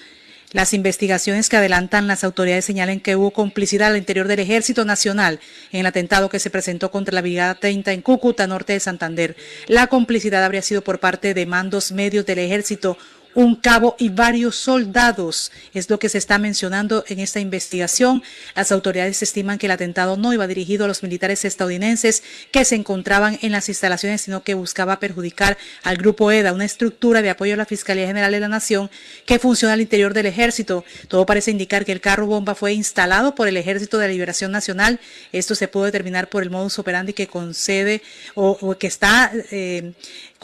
Las 0.51 0.73
investigaciones 0.73 1.47
que 1.47 1.57
adelantan 1.57 2.07
las 2.07 2.23
autoridades 2.23 2.65
señalan 2.65 2.99
que 2.99 3.15
hubo 3.15 3.29
complicidad 3.29 3.89
al 3.89 3.97
interior 3.97 4.27
del 4.27 4.39
Ejército 4.39 4.83
Nacional 4.83 5.39
en 5.71 5.81
el 5.81 5.85
atentado 5.85 6.29
que 6.29 6.39
se 6.39 6.49
presentó 6.49 6.89
contra 6.89 7.13
la 7.13 7.21
Brigada 7.21 7.53
30 7.53 7.93
en 7.93 8.01
Cúcuta, 8.01 8.47
norte 8.47 8.73
de 8.73 8.79
Santander. 8.79 9.35
La 9.67 9.85
complicidad 9.85 10.43
habría 10.43 10.63
sido 10.63 10.83
por 10.83 10.99
parte 10.99 11.35
de 11.35 11.45
mandos 11.45 11.91
medios 11.91 12.25
del 12.25 12.39
Ejército 12.39 12.97
un 13.35 13.55
cabo 13.55 13.95
y 13.99 14.09
varios 14.09 14.55
soldados. 14.55 15.51
Es 15.73 15.89
lo 15.89 15.99
que 15.99 16.09
se 16.09 16.17
está 16.17 16.37
mencionando 16.37 17.03
en 17.07 17.19
esta 17.19 17.39
investigación. 17.39 18.23
Las 18.55 18.71
autoridades 18.71 19.21
estiman 19.21 19.57
que 19.57 19.67
el 19.67 19.71
atentado 19.71 20.17
no 20.17 20.33
iba 20.33 20.47
dirigido 20.47 20.85
a 20.85 20.87
los 20.87 21.03
militares 21.03 21.45
estadounidenses 21.45 22.23
que 22.51 22.65
se 22.65 22.75
encontraban 22.75 23.39
en 23.41 23.51
las 23.51 23.69
instalaciones, 23.69 24.21
sino 24.21 24.43
que 24.43 24.53
buscaba 24.53 24.99
perjudicar 24.99 25.57
al 25.83 25.97
Grupo 25.97 26.31
EDA, 26.31 26.53
una 26.53 26.65
estructura 26.65 27.21
de 27.21 27.29
apoyo 27.29 27.53
a 27.53 27.57
la 27.57 27.65
Fiscalía 27.65 28.07
General 28.07 28.31
de 28.31 28.39
la 28.39 28.47
Nación 28.47 28.89
que 29.25 29.39
funciona 29.39 29.73
al 29.73 29.81
interior 29.81 30.13
del 30.13 30.25
ejército. 30.25 30.83
Todo 31.07 31.25
parece 31.25 31.51
indicar 31.51 31.85
que 31.85 31.91
el 31.91 32.01
carro 32.01 32.27
bomba 32.27 32.55
fue 32.55 32.73
instalado 32.73 33.35
por 33.35 33.47
el 33.47 33.57
Ejército 33.57 33.97
de 33.97 34.07
Liberación 34.07 34.51
Nacional. 34.51 34.99
Esto 35.31 35.55
se 35.55 35.67
pudo 35.67 35.85
determinar 35.85 36.29
por 36.29 36.43
el 36.43 36.49
modus 36.49 36.79
operandi 36.79 37.13
que 37.13 37.27
concede 37.27 38.01
o, 38.35 38.75
que 38.77 38.87
está 38.87 39.31
eh, 39.51 39.93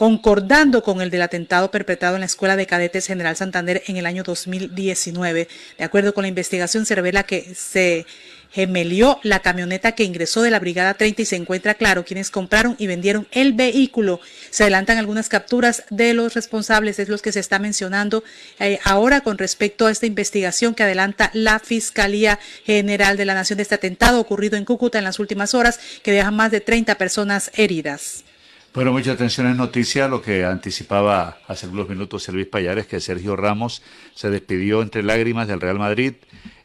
concordando 0.00 0.82
con 0.82 1.02
el 1.02 1.10
del 1.10 1.20
atentado 1.20 1.70
perpetrado 1.70 2.14
en 2.14 2.20
la 2.20 2.26
Escuela 2.26 2.56
de 2.56 2.66
Cadetes 2.66 3.06
General 3.06 3.36
Santander 3.36 3.82
en 3.86 3.98
el 3.98 4.06
año 4.06 4.22
2019. 4.22 5.46
De 5.76 5.84
acuerdo 5.84 6.14
con 6.14 6.22
la 6.22 6.28
investigación, 6.28 6.86
se 6.86 6.94
revela 6.94 7.24
que 7.24 7.54
se 7.54 8.06
gemelió 8.50 9.20
la 9.24 9.40
camioneta 9.40 9.92
que 9.92 10.04
ingresó 10.04 10.40
de 10.40 10.50
la 10.50 10.58
Brigada 10.58 10.94
30 10.94 11.20
y 11.20 11.24
se 11.26 11.36
encuentra 11.36 11.74
claro 11.74 12.06
quienes 12.06 12.30
compraron 12.30 12.76
y 12.78 12.86
vendieron 12.86 13.28
el 13.30 13.52
vehículo. 13.52 14.20
Se 14.48 14.62
adelantan 14.62 14.96
algunas 14.96 15.28
capturas 15.28 15.84
de 15.90 16.14
los 16.14 16.32
responsables, 16.32 16.98
es 16.98 17.10
los 17.10 17.20
que 17.20 17.32
se 17.32 17.40
está 17.40 17.58
mencionando 17.58 18.24
eh, 18.58 18.78
ahora 18.84 19.20
con 19.20 19.36
respecto 19.36 19.86
a 19.86 19.90
esta 19.90 20.06
investigación 20.06 20.74
que 20.74 20.84
adelanta 20.84 21.30
la 21.34 21.58
Fiscalía 21.58 22.38
General 22.64 23.18
de 23.18 23.26
la 23.26 23.34
Nación 23.34 23.58
de 23.58 23.64
este 23.64 23.74
atentado 23.74 24.18
ocurrido 24.18 24.56
en 24.56 24.64
Cúcuta 24.64 24.96
en 24.96 25.04
las 25.04 25.18
últimas 25.18 25.52
horas 25.52 25.78
que 26.02 26.12
deja 26.12 26.30
más 26.30 26.50
de 26.50 26.62
30 26.62 26.94
personas 26.94 27.50
heridas. 27.54 28.24
Bueno, 28.72 28.92
mucha 28.92 29.10
atención 29.10 29.48
en 29.48 29.56
noticia, 29.56 30.06
lo 30.06 30.22
que 30.22 30.44
anticipaba 30.44 31.38
hace 31.48 31.66
unos 31.66 31.88
minutos 31.88 32.28
Luis 32.28 32.46
Payares, 32.46 32.86
que 32.86 33.00
Sergio 33.00 33.34
Ramos 33.34 33.82
se 34.14 34.30
despidió 34.30 34.80
entre 34.82 35.02
lágrimas 35.02 35.48
del 35.48 35.60
Real 35.60 35.80
Madrid 35.80 36.14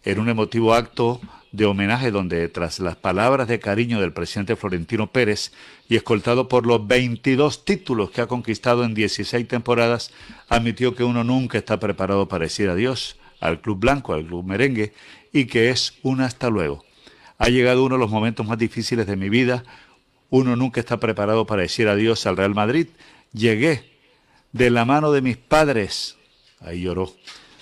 en 0.04 0.20
un 0.20 0.30
emotivo 0.30 0.76
acto 0.76 1.20
de 1.52 1.66
homenaje 1.66 2.12
donde 2.12 2.48
tras 2.48 2.80
las 2.80 2.96
palabras 2.96 3.48
de 3.48 3.58
cariño 3.58 4.00
del 4.00 4.14
presidente 4.14 4.56
Florentino 4.56 5.12
Pérez 5.12 5.52
y 5.90 5.96
escoltado 5.96 6.48
por 6.48 6.68
los 6.68 6.86
22 6.86 7.66
títulos 7.66 8.12
que 8.12 8.22
ha 8.22 8.28
conquistado 8.28 8.84
en 8.84 8.94
16 8.94 9.48
temporadas, 9.48 10.12
admitió 10.48 10.94
que 10.94 11.04
uno 11.04 11.24
nunca 11.24 11.58
está 11.58 11.80
preparado 11.80 12.28
para 12.28 12.44
decir 12.44 12.70
adiós 12.70 13.18
al 13.40 13.62
Club 13.62 13.80
Blanco, 13.80 14.14
al 14.14 14.28
Club 14.28 14.46
Merengue, 14.46 14.94
y 15.34 15.46
que 15.46 15.72
es 15.72 15.96
un 16.04 16.22
hasta 16.22 16.52
luego. 16.52 16.86
Ha 17.40 17.50
llegado 17.50 17.84
uno 17.84 17.96
de 17.96 18.00
los 18.00 18.12
momentos 18.12 18.46
más 18.46 18.60
difíciles 18.60 19.08
de 19.08 19.16
mi 19.16 19.28
vida, 19.28 19.64
uno 20.30 20.56
nunca 20.56 20.80
está 20.80 21.00
preparado 21.00 21.46
para 21.46 21.62
decir 21.62 21.88
adiós 21.88 22.26
al 22.26 22.38
Real 22.38 22.54
Madrid. 22.54 22.88
Llegué 23.34 23.84
de 24.52 24.70
la 24.70 24.86
mano 24.86 25.12
de 25.12 25.22
mis 25.22 25.38
padres, 25.38 26.18
ahí 26.60 26.82
lloró, 26.82 27.14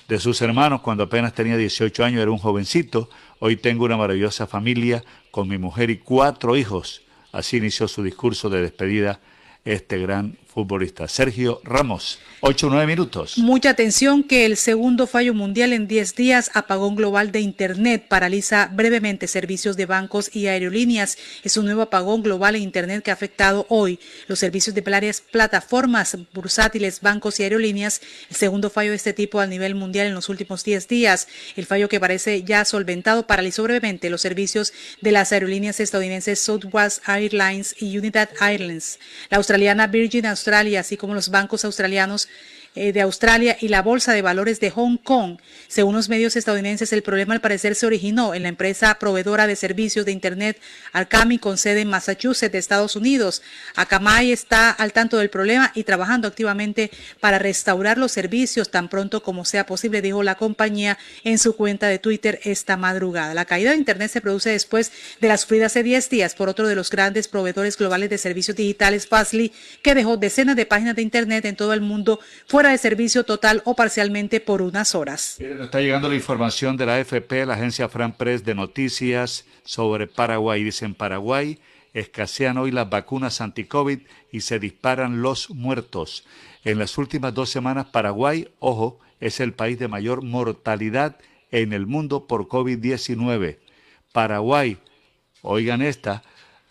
de 0.07 0.19
sus 0.19 0.41
hermanos 0.41 0.81
cuando 0.81 1.03
apenas 1.03 1.33
tenía 1.33 1.57
18 1.57 2.03
años, 2.03 2.21
era 2.21 2.31
un 2.31 2.37
jovencito. 2.37 3.09
Hoy 3.39 3.55
tengo 3.55 3.85
una 3.85 3.97
maravillosa 3.97 4.47
familia 4.47 5.03
con 5.31 5.47
mi 5.47 5.57
mujer 5.57 5.89
y 5.89 5.97
cuatro 5.97 6.55
hijos. 6.55 7.01
Así 7.31 7.57
inició 7.57 7.87
su 7.87 8.03
discurso 8.03 8.49
de 8.49 8.61
despedida 8.61 9.19
este 9.65 9.97
gran 9.97 10.37
futbolista. 10.53 11.07
Sergio 11.07 11.59
Ramos, 11.63 12.19
8 12.41 12.67
o 12.67 12.69
9 12.69 12.85
minutos. 12.85 13.37
Mucha 13.37 13.71
atención 13.71 14.23
que 14.23 14.45
el 14.45 14.55
segundo 14.57 15.07
fallo 15.07 15.33
mundial 15.33 15.73
en 15.73 15.87
10 15.87 16.15
días, 16.15 16.51
apagón 16.53 16.95
global 16.95 17.31
de 17.31 17.39
Internet, 17.39 18.05
paraliza 18.07 18.69
brevemente 18.71 19.27
servicios 19.27 19.77
de 19.77 19.87
bancos 19.87 20.33
y 20.35 20.47
aerolíneas. 20.47 21.17
Es 21.43 21.57
un 21.57 21.65
nuevo 21.65 21.81
apagón 21.81 22.21
global 22.21 22.55
en 22.55 22.61
Internet 22.61 23.03
que 23.03 23.11
ha 23.11 23.15
afectado 23.15 23.65
hoy 23.69 23.99
los 24.27 24.39
servicios 24.39 24.75
de 24.75 24.81
varias 24.81 25.21
plataformas 25.21 26.17
bursátiles, 26.33 27.01
bancos 27.01 27.39
y 27.39 27.43
aerolíneas. 27.43 28.01
El 28.29 28.35
segundo 28.35 28.69
fallo 28.69 28.91
de 28.91 28.97
este 28.97 29.13
tipo 29.13 29.39
a 29.39 29.47
nivel 29.47 29.73
mundial 29.73 30.07
en 30.07 30.13
los 30.13 30.29
últimos 30.29 30.63
10 30.63 30.87
días. 30.87 31.27
El 31.55 31.65
fallo 31.65 31.89
que 31.89 31.99
parece 31.99 32.43
ya 32.43 32.63
solventado 32.65 33.25
paralizó 33.25 33.63
brevemente 33.63 34.09
los 34.09 34.21
servicios 34.21 34.73
de 35.01 35.11
las 35.11 35.31
aerolíneas 35.31 35.79
estadounidenses 35.79 36.39
Southwest 36.39 37.07
Airlines 37.07 37.75
y 37.79 37.97
United 37.97 38.29
Airlines. 38.39 38.99
La 39.29 39.37
australiana 39.37 39.87
Virgin 39.87 40.25
Australia, 40.43 40.81
así 40.81 40.97
como 40.97 41.13
los 41.13 41.29
bancos 41.29 41.63
australianos 41.63 42.27
de 42.75 43.01
Australia 43.01 43.57
y 43.59 43.67
la 43.67 43.81
Bolsa 43.81 44.13
de 44.13 44.21
Valores 44.21 44.59
de 44.59 44.71
Hong 44.71 44.97
Kong. 44.97 45.37
Según 45.67 45.95
los 45.95 46.09
medios 46.09 46.35
estadounidenses, 46.35 46.91
el 46.93 47.03
problema 47.03 47.33
al 47.33 47.41
parecer 47.41 47.75
se 47.75 47.85
originó 47.85 48.33
en 48.33 48.43
la 48.43 48.49
empresa 48.49 48.97
proveedora 48.99 49.47
de 49.47 49.55
servicios 49.55 50.05
de 50.05 50.11
Internet 50.11 50.59
Alcami 50.91 51.37
con 51.37 51.57
sede 51.57 51.81
en 51.81 51.89
Massachusetts, 51.89 52.55
Estados 52.55 52.95
Unidos. 52.95 53.41
Akamai 53.75 54.31
está 54.31 54.71
al 54.71 54.93
tanto 54.93 55.17
del 55.17 55.29
problema 55.29 55.71
y 55.75 55.83
trabajando 55.83 56.27
activamente 56.27 56.89
para 57.19 57.39
restaurar 57.39 57.97
los 57.97 58.11
servicios 58.11 58.71
tan 58.71 58.89
pronto 58.89 59.21
como 59.21 59.45
sea 59.45 59.65
posible, 59.65 60.01
dijo 60.01 60.23
la 60.23 60.35
compañía 60.35 60.97
en 61.23 61.37
su 61.37 61.55
cuenta 61.55 61.87
de 61.87 61.99
Twitter 61.99 62.39
esta 62.43 62.77
madrugada. 62.77 63.33
La 63.33 63.45
caída 63.45 63.71
de 63.71 63.77
Internet 63.77 64.11
se 64.11 64.21
produce 64.21 64.49
después 64.49 64.91
de 65.21 65.27
la 65.27 65.37
sufrida 65.37 65.67
hace 65.67 65.83
10 65.83 66.09
días 66.09 66.35
por 66.35 66.49
otro 66.49 66.67
de 66.67 66.75
los 66.75 66.89
grandes 66.89 67.27
proveedores 67.27 67.77
globales 67.77 68.09
de 68.09 68.17
servicios 68.17 68.57
digitales, 68.57 69.07
Fastly, 69.07 69.51
que 69.81 69.95
dejó 69.95 70.17
decenas 70.17 70.55
de 70.55 70.65
páginas 70.65 70.95
de 70.95 71.01
Internet 71.01 71.45
en 71.45 71.55
todo 71.55 71.73
el 71.73 71.81
mundo 71.81 72.19
fuera 72.47 72.62
de 72.69 72.77
servicio 72.77 73.23
total 73.23 73.61
o 73.65 73.75
parcialmente 73.75 74.39
por 74.39 74.61
unas 74.61 74.95
horas. 74.95 75.39
Está 75.39 75.81
llegando 75.81 76.09
la 76.09 76.15
información 76.15 76.77
de 76.77 76.85
la 76.85 76.95
AFP, 76.95 77.45
la 77.45 77.53
agencia 77.55 77.89
Fran 77.89 78.13
Press 78.13 78.43
de 78.43 78.55
noticias 78.55 79.45
sobre 79.63 80.07
Paraguay. 80.07 80.63
Dice 80.63 80.85
en 80.85 80.95
Paraguay 80.95 81.59
escasean 81.93 82.57
hoy 82.57 82.71
las 82.71 82.89
vacunas 82.89 83.39
anti-COVID 83.39 83.99
y 84.31 84.41
se 84.41 84.59
disparan 84.59 85.21
los 85.21 85.49
muertos. 85.51 86.25
En 86.63 86.79
las 86.79 86.97
últimas 86.97 87.33
dos 87.33 87.49
semanas 87.49 87.87
Paraguay, 87.87 88.49
ojo, 88.59 88.99
es 89.19 89.39
el 89.39 89.53
país 89.53 89.79
de 89.79 89.87
mayor 89.87 90.23
mortalidad 90.23 91.17
en 91.51 91.71
el 91.71 91.85
mundo 91.85 92.27
por 92.27 92.47
COVID-19. 92.47 93.59
Paraguay, 94.11 94.77
oigan 95.41 95.81
esta, 95.81 96.23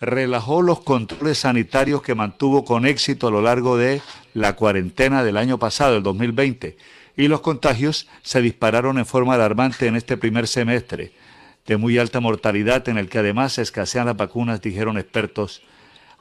relajó 0.02 0.62
los 0.62 0.80
controles 0.80 1.38
sanitarios 1.38 2.02
que 2.02 2.16
mantuvo 2.16 2.64
con 2.64 2.86
éxito 2.86 3.28
a 3.28 3.30
lo 3.30 3.40
largo 3.40 3.76
de 3.76 4.02
la 4.34 4.56
cuarentena 4.56 5.22
del 5.22 5.36
año 5.36 5.58
pasado, 5.58 5.96
el 5.96 6.02
2020, 6.02 6.76
y 7.16 7.28
los 7.28 7.40
contagios 7.40 8.08
se 8.22 8.42
dispararon 8.42 8.98
en 8.98 9.06
forma 9.06 9.34
alarmante 9.34 9.86
en 9.86 9.94
este 9.94 10.16
primer 10.16 10.48
semestre, 10.48 11.12
de 11.66 11.76
muy 11.76 11.98
alta 11.98 12.18
mortalidad 12.18 12.88
en 12.88 12.98
el 12.98 13.08
que 13.08 13.18
además 13.18 13.58
escasean 13.58 14.06
las 14.06 14.16
vacunas, 14.16 14.60
dijeron 14.60 14.98
expertos 14.98 15.62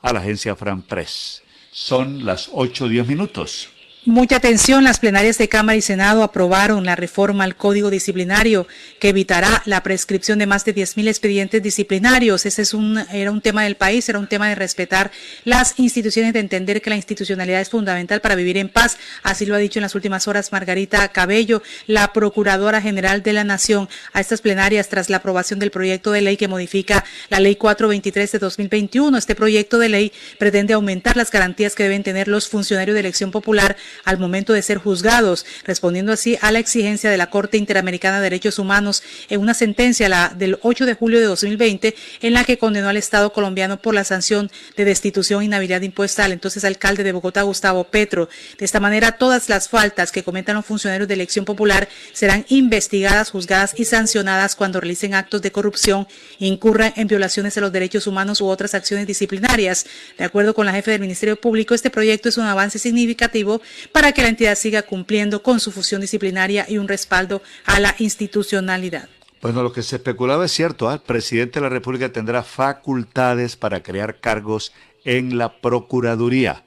a 0.04 0.14
la 0.14 0.20
agencia 0.20 0.56
Fran 0.56 0.84
Press. 0.84 1.42
Son 1.72 2.24
las 2.24 2.52
8 2.54 2.86
o 2.86 2.88
10 2.88 3.08
minutos. 3.08 3.70
Mucha 4.04 4.38
atención, 4.38 4.84
las 4.84 4.98
plenarias 4.98 5.38
de 5.38 5.48
Cámara 5.48 5.76
y 5.76 5.82
Senado 5.84 6.24
aprobaron 6.24 6.86
la 6.86 6.96
reforma 6.96 7.44
al 7.44 7.56
Código 7.56 7.92
Disciplinario 7.92 8.68
que 9.00 9.10
evitará 9.10 9.62
la 9.66 9.84
prescripción 9.84 10.40
de 10.40 10.48
más 10.48 10.66
de 10.66 10.74
10.000 10.74 11.08
expedientes 11.08 11.62
disciplinarios. 11.62 12.48
Ese 12.48 12.64
es 12.64 12.74
un, 12.74 12.98
era 13.14 13.30
un 13.30 13.42
tema 13.42 13.64
del 13.64 13.76
país, 13.76 14.10
era 14.10 14.18
un 14.18 14.26
tema 14.26 14.50
de 14.50 14.56
respetar 14.56 15.12
las 15.46 15.78
instituciones, 15.78 16.34
de 16.34 16.40
entender 16.40 16.82
que 16.82 16.90
la 16.90 16.96
institucionalidad 16.96 17.62
es 17.62 17.70
fundamental 17.70 18.22
para 18.22 18.34
vivir 18.34 18.58
en 18.58 18.70
paz. 18.70 18.98
Así 19.22 19.46
lo 19.46 19.54
ha 19.54 19.60
dicho 19.60 19.78
en 19.78 19.84
las 19.84 19.94
últimas 19.94 20.28
horas 20.28 20.52
Margarita 20.52 21.08
Cabello, 21.10 21.62
la 21.86 22.12
Procuradora 22.12 22.82
General 22.82 23.22
de 23.22 23.34
la 23.34 23.44
Nación, 23.44 23.88
a 24.14 24.20
estas 24.20 24.42
plenarias 24.42 24.90
tras 24.90 25.12
la 25.12 25.18
aprobación 25.18 25.60
del 25.60 25.70
proyecto 25.70 26.12
de 26.12 26.22
ley 26.22 26.38
que 26.38 26.48
modifica 26.48 27.06
la 27.30 27.40
Ley 27.40 27.56
423 27.56 28.32
de 28.32 28.40
2021. 28.40 29.16
Este 29.16 29.36
proyecto 29.36 29.78
de 29.78 29.90
ley 29.90 30.12
pretende 30.40 30.74
aumentar 30.74 31.18
las 31.18 31.30
garantías 31.30 31.76
que 31.76 31.84
deben 31.84 32.02
tener 32.02 32.28
los 32.28 32.50
funcionarios 32.50 32.96
de 32.96 33.02
elección 33.02 33.30
popular 33.30 33.78
al 34.04 34.18
momento 34.18 34.54
de 34.54 34.62
ser 34.62 34.78
juzgados, 34.78 35.46
respondiendo 35.66 36.12
así 36.12 36.38
a 36.42 36.52
la 36.52 36.60
exigencia 36.60 37.10
de 37.10 37.18
la 37.18 37.30
Corte 37.30 37.58
Interamericana 37.58 38.18
de 38.18 38.24
Derechos 38.24 38.60
Humanos 38.60 39.04
en 39.30 39.42
una 39.42 39.54
sentencia 39.54 40.10
la 40.10 40.34
del 40.36 40.60
8 40.62 40.86
de 40.86 40.94
julio 40.94 41.20
de 41.20 41.26
2020 41.26 41.96
en 42.22 42.34
la 42.34 42.44
que 42.44 42.58
condenó 42.58 42.90
al 42.90 42.98
Estado 42.98 43.34
colombiano 43.34 43.82
por 43.82 43.94
la 43.94 44.04
sanción 44.04 44.52
de 44.76 44.86
destitución 44.86 45.42
e 45.42 45.46
inhabilidad 45.46 45.82
impuesta 45.82 46.26
al 46.26 46.32
entonces 46.32 46.64
alcalde 46.64 47.04
de 47.04 47.12
Bogotá, 47.12 47.42
Gustavo 47.44 47.84
Petro. 47.86 48.30
De 48.58 48.66
esta 48.66 48.80
manera, 48.80 49.14
todas 49.14 49.50
las 49.50 49.70
faltas 49.70 50.12
que 50.12 50.24
cometan 50.24 50.56
los 50.56 50.66
funcionarios 50.66 51.08
de 51.08 51.14
elección 51.14 51.46
popular 51.46 51.90
serán 52.14 52.46
investigadas, 52.50 53.32
juzgadas 53.32 53.74
y 53.78 53.86
sancionadas 53.86 54.56
cuando 54.56 54.80
realicen 54.80 55.14
actos 55.14 55.42
de 55.42 55.52
corrupción, 55.52 56.08
incurran 56.40 56.94
en 56.96 57.08
violaciones 57.08 57.56
de 57.56 57.62
los 57.62 57.72
derechos 57.72 58.08
humanos 58.08 58.42
u 58.42 58.48
otras 58.48 58.74
acciones 58.74 59.08
disciplinarias. 59.08 59.86
De 60.18 60.24
acuerdo 60.24 60.54
con 60.54 60.66
la 60.66 60.74
jefe 60.74 60.92
del 60.92 61.02
Ministerio 61.02 61.36
Público, 61.40 61.74
este 61.74 61.90
proyecto 61.90 62.30
es 62.30 62.38
un 62.38 62.46
avance 62.46 62.80
significativo 62.80 63.62
para 63.92 64.12
que 64.12 64.22
la 64.22 64.30
entidad 64.30 64.56
siga 64.56 64.84
cumpliendo 64.84 65.44
con 65.44 65.60
su 65.60 65.72
función 65.72 66.02
disciplinaria 66.02 66.66
y 66.68 66.78
un 66.78 66.88
respaldo 66.88 67.42
a 67.66 67.80
la 67.80 67.96
institucionalidad. 68.00 69.10
Bueno, 69.42 69.64
lo 69.64 69.74
que 69.74 69.82
se 69.82 69.96
especulaba 69.96 70.46
es 70.46 70.52
cierto. 70.52 70.88
¿ah? 70.88 70.94
El 70.94 71.00
presidente 71.02 71.60
de 71.60 71.64
la 71.64 71.70
República 71.70 72.12
tendrá 72.12 72.44
facultades 72.44 73.56
para 73.56 73.82
crear 73.82 74.20
cargos 74.20 74.72
en 75.04 75.38
la 75.38 75.60
Procuraduría. 75.62 76.64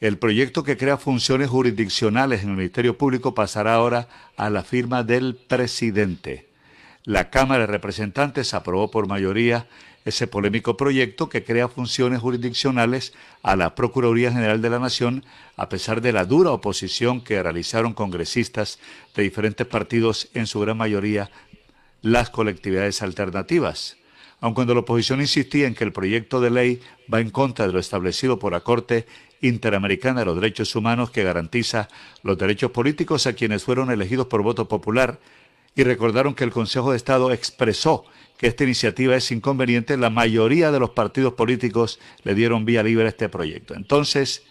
El 0.00 0.18
proyecto 0.18 0.62
que 0.62 0.76
crea 0.76 0.96
funciones 0.96 1.48
jurisdiccionales 1.48 2.42
en 2.42 2.50
el 2.50 2.56
Ministerio 2.56 2.98
Público 2.98 3.34
pasará 3.34 3.74
ahora 3.74 4.08
a 4.36 4.50
la 4.50 4.62
firma 4.62 5.02
del 5.02 5.36
presidente. 5.36 6.48
La 7.04 7.30
Cámara 7.30 7.62
de 7.62 7.72
Representantes 7.72 8.52
aprobó 8.52 8.90
por 8.90 9.08
mayoría 9.08 9.66
ese 10.08 10.26
polémico 10.26 10.76
proyecto 10.76 11.28
que 11.28 11.44
crea 11.44 11.68
funciones 11.68 12.20
jurisdiccionales 12.20 13.12
a 13.42 13.56
la 13.56 13.74
Procuraduría 13.74 14.32
General 14.32 14.60
de 14.60 14.70
la 14.70 14.78
Nación, 14.78 15.24
a 15.56 15.68
pesar 15.68 16.00
de 16.00 16.12
la 16.12 16.24
dura 16.24 16.50
oposición 16.50 17.20
que 17.20 17.42
realizaron 17.42 17.94
congresistas 17.94 18.78
de 19.14 19.22
diferentes 19.22 19.66
partidos, 19.66 20.28
en 20.34 20.46
su 20.46 20.60
gran 20.60 20.76
mayoría 20.76 21.30
las 22.02 22.30
colectividades 22.30 23.02
alternativas. 23.02 23.96
Aun 24.40 24.54
cuando 24.54 24.74
la 24.74 24.80
oposición 24.80 25.20
insistía 25.20 25.66
en 25.66 25.74
que 25.74 25.84
el 25.84 25.92
proyecto 25.92 26.40
de 26.40 26.50
ley 26.50 26.80
va 27.12 27.20
en 27.20 27.30
contra 27.30 27.66
de 27.66 27.72
lo 27.72 27.80
establecido 27.80 28.38
por 28.38 28.52
la 28.52 28.60
Corte 28.60 29.06
Interamericana 29.40 30.20
de 30.20 30.26
los 30.26 30.36
Derechos 30.36 30.74
Humanos 30.76 31.10
que 31.10 31.24
garantiza 31.24 31.88
los 32.22 32.38
derechos 32.38 32.70
políticos 32.70 33.26
a 33.26 33.32
quienes 33.32 33.64
fueron 33.64 33.90
elegidos 33.90 34.26
por 34.26 34.42
voto 34.42 34.68
popular, 34.68 35.18
y 35.74 35.84
recordaron 35.84 36.34
que 36.34 36.44
el 36.44 36.50
Consejo 36.50 36.90
de 36.90 36.96
Estado 36.96 37.30
expresó 37.30 38.04
que 38.38 38.46
esta 38.46 38.64
iniciativa 38.64 39.16
es 39.16 39.30
inconveniente, 39.32 39.96
la 39.96 40.10
mayoría 40.10 40.70
de 40.70 40.78
los 40.78 40.90
partidos 40.90 41.34
políticos 41.34 41.98
le 42.22 42.34
dieron 42.34 42.64
vía 42.64 42.82
libre 42.82 43.06
a 43.06 43.08
este 43.08 43.28
proyecto. 43.28 43.74
Entonces, 43.74 44.44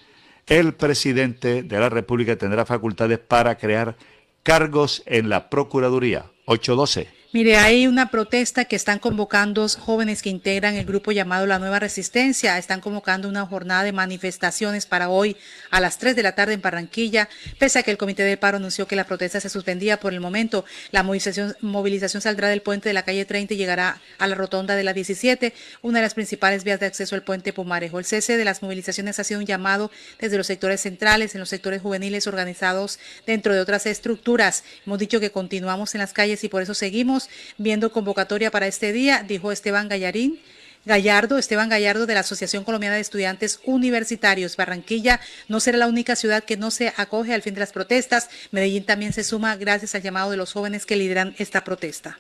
el 0.46 0.74
presidente 0.74 1.64
de 1.64 1.80
la 1.80 1.90
República 1.90 2.36
tendrá 2.36 2.66
facultades 2.66 3.20
para 3.20 3.58
crear 3.58 3.98
cargos 4.44 5.04
en 5.06 5.30
la 5.30 5.50
Procuraduría. 5.50 6.26
812. 6.46 7.17
Mire, 7.38 7.58
hay 7.58 7.86
una 7.86 8.10
protesta 8.10 8.66
que 8.66 8.76
están 8.76 8.98
convocando 8.98 9.68
jóvenes 9.70 10.24
que 10.24 10.30
integran 10.32 10.74
el 10.74 10.88
grupo 10.88 11.12
llamado 11.12 11.46
La 11.46 11.60
Nueva 11.60 11.78
Resistencia. 11.78 12.58
Están 12.58 12.82
convocando 12.82 13.30
una 13.30 13.46
jornada 13.46 13.84
de 13.84 13.92
manifestaciones 13.92 14.88
para 14.88 15.10
hoy 15.10 15.38
a 15.70 15.80
las 15.80 16.00
3 16.00 16.16
de 16.16 16.24
la 16.24 16.34
tarde 16.34 16.56
en 16.56 16.64
Barranquilla. 16.64 17.30
Pese 17.60 17.78
a 17.78 17.84
que 17.84 17.92
el 17.92 18.00
Comité 18.00 18.24
del 18.24 18.40
Paro 18.40 18.58
anunció 18.58 18.88
que 18.88 18.96
la 18.96 19.04
protesta 19.04 19.40
se 19.40 19.50
suspendía 19.50 20.00
por 20.00 20.14
el 20.14 20.20
momento, 20.20 20.66
la 20.90 21.04
movilización, 21.04 21.56
movilización 21.62 22.24
saldrá 22.24 22.48
del 22.48 22.64
puente 22.64 22.90
de 22.90 22.94
la 22.94 23.04
calle 23.04 23.24
30 23.24 23.54
y 23.54 23.58
llegará 23.58 24.02
a 24.18 24.26
la 24.26 24.34
rotonda 24.34 24.76
de 24.76 24.84
la 24.84 24.94
17, 24.94 25.54
una 25.84 26.00
de 26.00 26.06
las 26.06 26.16
principales 26.16 26.64
vías 26.64 26.80
de 26.80 26.88
acceso 26.88 27.14
al 27.14 27.22
puente 27.22 27.54
Pumarejo. 27.54 28.00
El 28.00 28.06
cese 28.06 28.36
de 28.36 28.46
las 28.46 28.64
movilizaciones 28.64 29.20
ha 29.20 29.24
sido 29.24 29.42
un 29.42 29.46
llamado 29.46 29.92
desde 30.18 30.38
los 30.38 30.48
sectores 30.48 30.82
centrales, 30.82 31.36
en 31.36 31.42
los 31.42 31.50
sectores 31.50 31.84
juveniles 31.84 32.26
organizados 32.26 32.98
dentro 33.28 33.54
de 33.54 33.60
otras 33.60 33.86
estructuras. 33.86 34.64
Hemos 34.88 34.98
dicho 34.98 35.20
que 35.20 35.30
continuamos 35.30 35.94
en 35.94 36.00
las 36.00 36.14
calles 36.14 36.44
y 36.44 36.50
por 36.50 36.64
eso 36.64 36.74
seguimos 36.74 37.27
viendo 37.58 37.92
convocatoria 37.92 38.52
para 38.52 38.68
este 38.68 38.92
día, 38.92 39.24
dijo 39.28 39.52
Esteban 39.52 39.90
Gallarín. 39.90 40.40
Gallardo, 40.86 41.38
Esteban 41.38 41.68
Gallardo 41.68 42.06
de 42.06 42.14
la 42.14 42.22
Asociación 42.22 42.64
Colombiana 42.64 42.96
de 42.96 43.02
Estudiantes 43.02 43.60
Universitarios. 43.66 44.56
Barranquilla 44.56 45.20
no 45.50 45.60
será 45.60 45.78
la 45.78 45.88
única 45.88 46.16
ciudad 46.16 46.46
que 46.46 46.56
no 46.56 46.72
se 46.72 46.94
acoge 46.96 47.34
al 47.34 47.42
fin 47.42 47.56
de 47.56 47.60
las 47.60 47.74
protestas. 47.74 48.30
Medellín 48.52 48.86
también 48.86 49.12
se 49.12 49.26
suma 49.26 49.58
gracias 49.58 49.96
al 49.96 50.02
llamado 50.02 50.32
de 50.32 50.38
los 50.38 50.54
jóvenes 50.54 50.86
que 50.86 50.96
lideran 50.96 51.36
esta 51.40 51.66
protesta. 51.66 52.20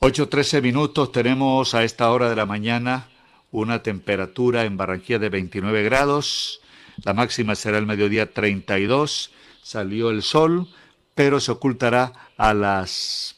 8.13 0.00 0.60
minutos, 0.62 1.12
tenemos 1.12 1.74
a 1.74 1.84
esta 1.84 2.10
hora 2.10 2.28
de 2.28 2.34
la 2.34 2.46
mañana 2.46 3.06
una 3.50 3.82
temperatura 3.82 4.64
en 4.64 4.76
Barranquilla 4.76 5.18
de 5.18 5.28
29 5.28 5.82
grados, 5.82 6.60
la 7.04 7.14
máxima 7.14 7.54
será 7.54 7.78
el 7.78 7.86
mediodía 7.86 8.32
32, 8.32 9.30
salió 9.62 10.10
el 10.10 10.22
sol, 10.22 10.68
pero 11.14 11.40
se 11.40 11.52
ocultará 11.52 12.12
a 12.36 12.54
las 12.54 13.36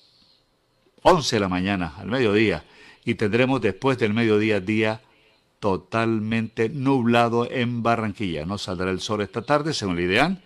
11 1.03 1.37
de 1.37 1.41
la 1.41 1.49
mañana, 1.49 1.95
al 1.99 2.07
mediodía, 2.07 2.65
y 3.05 3.15
tendremos 3.15 3.61
después 3.61 3.99
del 3.99 4.15
mediodía 4.15 4.61
día 4.61 5.01
totalmente 5.61 6.69
nublado 6.69 7.49
en 7.51 7.83
Barranquilla. 7.83 8.45
No 8.45 8.59
saldrá 8.59 8.91
el 8.91 9.01
sol 9.01 9.21
esta 9.21 9.43
tarde, 9.43 9.75
según 9.75 9.99
el 9.99 10.07
ideal. 10.07 10.43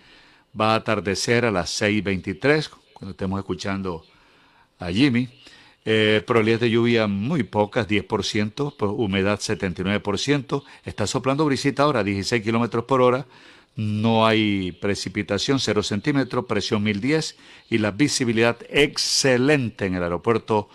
Va 0.59 0.73
a 0.73 0.77
atardecer 0.77 1.45
a 1.45 1.51
las 1.51 1.81
6.23, 1.81 2.71
cuando 2.93 3.13
estemos 3.13 3.39
escuchando 3.39 4.05
a 4.79 4.91
Jimmy. 4.91 5.29
Eh, 5.85 6.23
probabilidades 6.27 6.63
de 6.63 6.71
lluvia 6.71 7.07
muy 7.07 7.45
pocas, 7.45 7.87
10%, 7.87 8.75
humedad 8.97 9.39
79%. 9.39 10.65
Está 10.85 11.07
soplando 11.07 11.45
brisita 11.45 11.85
ahora, 11.85 12.03
16 12.03 12.43
kilómetros 12.43 12.85
por 12.85 13.01
hora. 13.01 13.25
No 13.77 14.27
hay 14.27 14.73
precipitación, 14.73 15.61
0 15.61 15.83
centímetros, 15.83 16.47
presión 16.47 16.83
1010 16.83 17.37
y 17.69 17.79
la 17.79 17.91
visibilidad 17.91 18.57
excelente 18.71 19.85
en 19.85 19.95
el 19.95 20.03
aeropuerto 20.03 20.71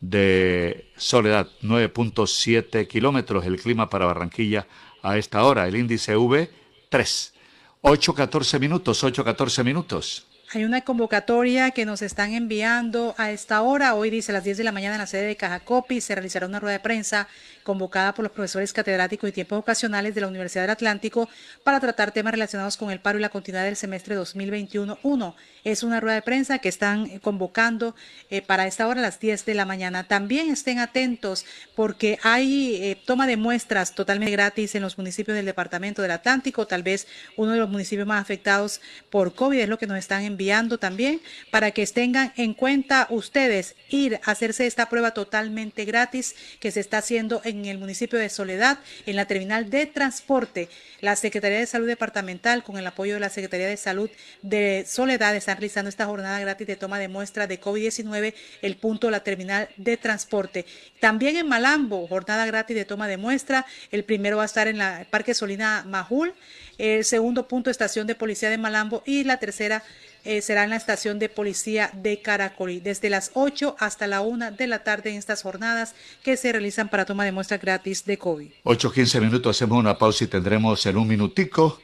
de 0.00 0.92
Soledad, 0.96 1.48
9.7 1.62 2.86
kilómetros. 2.86 3.44
El 3.44 3.60
clima 3.60 3.90
para 3.90 4.06
Barranquilla 4.06 4.68
a 5.02 5.18
esta 5.18 5.44
hora, 5.44 5.66
el 5.66 5.74
índice 5.74 6.16
V, 6.16 6.48
3. 6.90 7.34
8.14 7.82 8.60
minutos, 8.60 9.02
8.14 9.02 9.64
minutos. 9.64 10.26
Hay 10.54 10.64
una 10.64 10.82
convocatoria 10.82 11.72
que 11.72 11.84
nos 11.84 12.00
están 12.00 12.32
enviando 12.32 13.14
a 13.18 13.32
esta 13.32 13.62
hora. 13.62 13.94
Hoy 13.94 14.08
dice 14.08 14.30
a 14.30 14.34
las 14.34 14.44
10 14.44 14.58
de 14.58 14.64
la 14.64 14.72
mañana 14.72 14.94
en 14.94 15.00
la 15.00 15.06
sede 15.06 15.26
de 15.26 15.36
Cajacopi 15.36 16.00
se 16.00 16.14
realizará 16.14 16.46
una 16.46 16.60
rueda 16.60 16.74
de 16.74 16.80
prensa 16.80 17.26
convocada 17.64 18.14
por 18.14 18.22
los 18.22 18.32
profesores 18.32 18.72
catedráticos 18.72 19.28
y 19.28 19.32
tiempos 19.32 19.58
ocasionales 19.58 20.14
de 20.14 20.20
la 20.20 20.28
Universidad 20.28 20.62
del 20.62 20.70
Atlántico 20.70 21.28
para 21.64 21.80
tratar 21.80 22.12
temas 22.12 22.32
relacionados 22.32 22.76
con 22.76 22.90
el 22.90 23.00
paro 23.00 23.18
y 23.18 23.22
la 23.22 23.30
continuidad 23.30 23.64
del 23.64 23.76
semestre 23.76 24.16
2021-1. 24.16 25.34
Es 25.64 25.82
una 25.82 25.98
rueda 25.98 26.16
de 26.16 26.22
prensa 26.22 26.58
que 26.58 26.68
están 26.68 27.18
convocando 27.20 27.96
eh, 28.28 28.42
para 28.42 28.66
esta 28.66 28.86
hora 28.86 29.00
a 29.00 29.02
las 29.02 29.18
10 29.18 29.46
de 29.46 29.54
la 29.54 29.64
mañana. 29.64 30.04
También 30.04 30.50
estén 30.50 30.78
atentos 30.78 31.46
porque 31.74 32.18
hay 32.22 32.76
eh, 32.76 33.02
toma 33.06 33.26
de 33.26 33.38
muestras 33.38 33.94
totalmente 33.94 34.30
gratis 34.30 34.74
en 34.74 34.82
los 34.82 34.98
municipios 34.98 35.34
del 35.34 35.46
Departamento 35.46 36.02
del 36.02 36.10
Atlántico, 36.10 36.66
tal 36.66 36.82
vez 36.82 37.06
uno 37.36 37.52
de 37.52 37.58
los 37.58 37.70
municipios 37.70 38.06
más 38.06 38.20
afectados 38.20 38.82
por 39.08 39.34
COVID, 39.34 39.60
es 39.60 39.68
lo 39.68 39.78
que 39.78 39.86
nos 39.86 39.98
están 39.98 40.22
enviando 40.22 40.78
también, 40.78 41.20
para 41.50 41.70
que 41.70 41.86
tengan 41.86 42.32
en 42.36 42.54
cuenta 42.54 43.06
ustedes 43.10 43.76
ir 43.88 44.20
a 44.24 44.32
hacerse 44.32 44.66
esta 44.66 44.88
prueba 44.88 45.12
totalmente 45.12 45.84
gratis 45.84 46.34
que 46.60 46.70
se 46.70 46.80
está 46.80 46.98
haciendo 46.98 47.40
en 47.44 47.53
en 47.54 47.66
el 47.66 47.78
municipio 47.78 48.18
de 48.18 48.28
Soledad, 48.28 48.78
en 49.06 49.16
la 49.16 49.26
terminal 49.26 49.70
de 49.70 49.86
transporte. 49.86 50.68
La 51.00 51.16
Secretaría 51.16 51.58
de 51.58 51.66
Salud 51.66 51.86
Departamental, 51.86 52.62
con 52.62 52.76
el 52.76 52.86
apoyo 52.86 53.14
de 53.14 53.20
la 53.20 53.30
Secretaría 53.30 53.68
de 53.68 53.76
Salud 53.76 54.10
de 54.42 54.84
Soledad, 54.86 55.34
están 55.36 55.56
realizando 55.56 55.88
esta 55.88 56.06
jornada 56.06 56.40
gratis 56.40 56.66
de 56.66 56.76
toma 56.76 56.98
de 56.98 57.08
muestra 57.08 57.46
de 57.46 57.60
COVID-19, 57.60 58.34
el 58.62 58.76
punto 58.76 59.10
la 59.10 59.20
terminal 59.20 59.68
de 59.76 59.96
transporte. 59.96 60.66
También 61.00 61.36
en 61.36 61.48
Malambo, 61.48 62.06
jornada 62.08 62.46
gratis 62.46 62.76
de 62.76 62.84
toma 62.84 63.08
de 63.08 63.16
muestra. 63.16 63.66
El 63.90 64.04
primero 64.04 64.38
va 64.38 64.42
a 64.42 64.46
estar 64.46 64.68
en 64.68 64.78
la 64.78 65.06
Parque 65.10 65.34
Solina 65.34 65.84
Majul, 65.86 66.34
el 66.78 67.04
segundo 67.04 67.46
punto, 67.46 67.70
estación 67.70 68.06
de 68.06 68.14
policía 68.14 68.50
de 68.50 68.58
Malambo 68.58 69.02
y 69.06 69.24
la 69.24 69.38
tercera 69.38 69.82
eh, 70.24 70.40
será 70.40 70.64
en 70.64 70.70
la 70.70 70.76
estación 70.76 71.18
de 71.18 71.28
policía 71.28 71.90
de 71.92 72.22
Caracolí, 72.22 72.80
desde 72.80 73.10
las 73.10 73.30
8 73.34 73.76
hasta 73.78 74.06
la 74.06 74.22
1 74.22 74.52
de 74.52 74.66
la 74.66 74.82
tarde 74.82 75.10
en 75.10 75.16
estas 75.16 75.42
jornadas 75.42 75.94
que 76.22 76.36
se 76.36 76.50
realizan 76.50 76.88
para 76.88 77.04
toma 77.04 77.24
de 77.24 77.32
muestra 77.32 77.58
gratis 77.58 78.04
de 78.04 78.16
COVID. 78.16 78.50
8.15 78.64 79.20
minutos, 79.20 79.56
hacemos 79.56 79.78
una 79.78 79.98
pausa 79.98 80.24
y 80.24 80.28
tendremos 80.28 80.84
en 80.86 80.96
un 80.96 81.06
minutico 81.06 81.78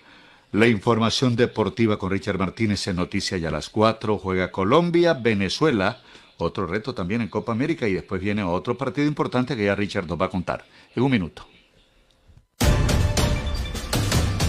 la 0.52 0.66
información 0.66 1.36
deportiva 1.36 1.98
con 1.98 2.10
Richard 2.10 2.38
Martínez 2.38 2.86
en 2.86 2.96
Noticias 2.96 3.40
y 3.40 3.44
a 3.44 3.50
las 3.50 3.68
4 3.68 4.18
juega 4.18 4.50
Colombia, 4.50 5.14
Venezuela, 5.14 6.00
otro 6.38 6.66
reto 6.66 6.94
también 6.94 7.20
en 7.20 7.28
Copa 7.28 7.52
América 7.52 7.86
y 7.86 7.92
después 7.92 8.20
viene 8.20 8.42
otro 8.42 8.76
partido 8.76 9.06
importante 9.06 9.54
que 9.54 9.66
ya 9.66 9.74
Richard 9.74 10.06
nos 10.06 10.20
va 10.20 10.26
a 10.26 10.30
contar 10.30 10.64
en 10.96 11.02
un 11.02 11.10
minuto. 11.10 11.46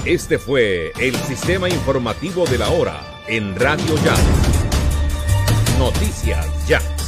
Este 0.05 0.39
fue 0.39 0.91
el 0.99 1.15
sistema 1.15 1.69
informativo 1.69 2.45
de 2.45 2.57
la 2.57 2.69
hora 2.69 3.10
en 3.31 3.55
Radio 3.55 3.95
Ya. 4.03 4.13
Noticias 5.79 6.45
Ya. 6.67 7.00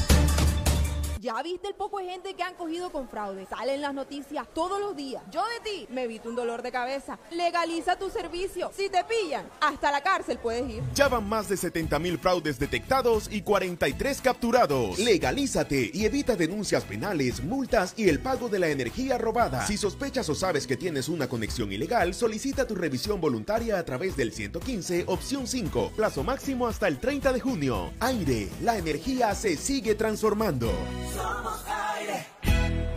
Ya 1.36 1.42
viste 1.42 1.70
el 1.70 1.74
poco 1.74 1.98
de 1.98 2.06
gente 2.06 2.36
que 2.36 2.44
han 2.44 2.54
cogido 2.54 2.92
con 2.92 3.10
fraude. 3.10 3.48
Salen 3.48 3.82
las 3.82 3.92
noticias 3.92 4.46
todos 4.54 4.80
los 4.80 4.96
días. 4.96 5.24
Yo 5.32 5.42
de 5.44 5.68
ti 5.68 5.88
me 5.90 6.04
evito 6.04 6.30
un 6.30 6.36
dolor 6.36 6.62
de 6.62 6.72
cabeza. 6.72 7.18
Legaliza 7.32 7.98
tu 7.98 8.12
servicio. 8.12 8.70
Si 8.78 8.88
te 8.88 9.04
pillan, 9.04 9.48
hasta 9.60 9.92
la 9.92 10.02
cárcel 10.02 10.38
puedes 10.38 10.70
ir. 10.70 10.84
Ya 10.94 11.08
van 11.08 11.28
más 11.28 11.50
de 11.50 11.58
70 11.58 11.98
mil 11.98 12.20
fraudes 12.20 12.60
detectados 12.60 13.28
y 13.32 13.42
43 13.42 14.22
capturados. 14.22 15.00
Legalízate 15.00 15.90
y 15.92 16.06
evita 16.06 16.36
denuncias 16.36 16.84
penales, 16.84 17.44
multas 17.44 17.96
y 17.98 18.10
el 18.10 18.20
pago 18.20 18.48
de 18.48 18.60
la 18.60 18.68
energía 18.68 19.18
robada. 19.18 19.66
Si 19.66 19.76
sospechas 19.76 20.30
o 20.30 20.36
sabes 20.36 20.68
que 20.68 20.78
tienes 20.78 21.10
una 21.10 21.28
conexión 21.28 21.72
ilegal, 21.72 22.14
solicita 22.14 22.68
tu 22.68 22.76
revisión 22.76 23.20
voluntaria 23.20 23.80
a 23.80 23.86
través 23.86 24.16
del 24.16 24.34
115, 24.34 25.06
opción 25.08 25.48
5. 25.48 25.94
Plazo 25.96 26.24
máximo 26.24 26.68
hasta 26.68 26.88
el 26.88 27.00
30 27.00 27.34
de 27.34 27.40
junio. 27.40 27.92
Aire, 28.02 28.50
la 28.62 28.78
energía 28.78 29.34
se 29.34 29.58
sigue 29.58 29.96
transformando. 29.96 30.72
Somos 31.24 31.64
aire. 31.70 32.93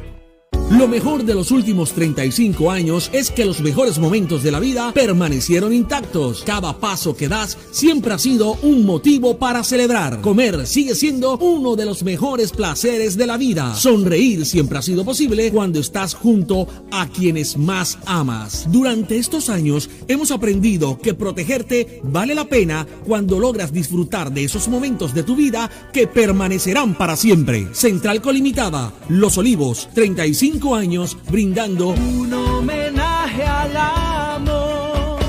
Lo 0.70 0.88
mejor 0.88 1.24
de 1.24 1.32
los 1.32 1.52
últimos 1.52 1.92
35 1.92 2.72
años 2.72 3.08
es 3.12 3.30
que 3.30 3.44
los 3.44 3.60
mejores 3.60 4.00
momentos 4.00 4.42
de 4.42 4.50
la 4.50 4.58
vida 4.58 4.90
permanecieron 4.92 5.72
intactos. 5.72 6.42
Cada 6.44 6.80
paso 6.80 7.16
que 7.16 7.28
das 7.28 7.56
siempre 7.70 8.12
ha 8.12 8.18
sido 8.18 8.54
un 8.62 8.84
motivo 8.84 9.38
para 9.38 9.62
celebrar. 9.62 10.20
Comer 10.22 10.66
sigue 10.66 10.96
siendo 10.96 11.38
uno 11.38 11.76
de 11.76 11.84
los 11.84 12.02
mejores 12.02 12.50
placeres 12.50 13.16
de 13.16 13.28
la 13.28 13.36
vida. 13.36 13.76
Sonreír 13.76 14.44
siempre 14.44 14.78
ha 14.78 14.82
sido 14.82 15.04
posible 15.04 15.52
cuando 15.52 15.78
estás 15.78 16.14
junto 16.14 16.66
a 16.90 17.06
quienes 17.06 17.56
más 17.56 17.96
amas. 18.04 18.66
Durante 18.68 19.18
estos 19.18 19.48
años 19.48 19.88
hemos 20.08 20.32
aprendido 20.32 20.98
que 20.98 21.14
protegerte 21.14 22.00
vale 22.02 22.34
la 22.34 22.48
pena 22.48 22.88
cuando 23.06 23.38
logras 23.38 23.72
disfrutar 23.72 24.32
de 24.32 24.42
esos 24.42 24.66
momentos 24.66 25.14
de 25.14 25.22
tu 25.22 25.36
vida 25.36 25.70
que 25.92 26.08
permanecerán 26.08 26.98
para 26.98 27.14
siempre. 27.14 27.68
Central 27.72 28.20
Colimitada, 28.20 28.92
Los 29.08 29.38
Olivos, 29.38 29.88
35 29.94 30.55
años 30.64 31.16
brindando 31.30 31.88
un 31.88 32.32
homenaje 32.32 33.42
al 33.44 33.76
amor. 33.76 35.20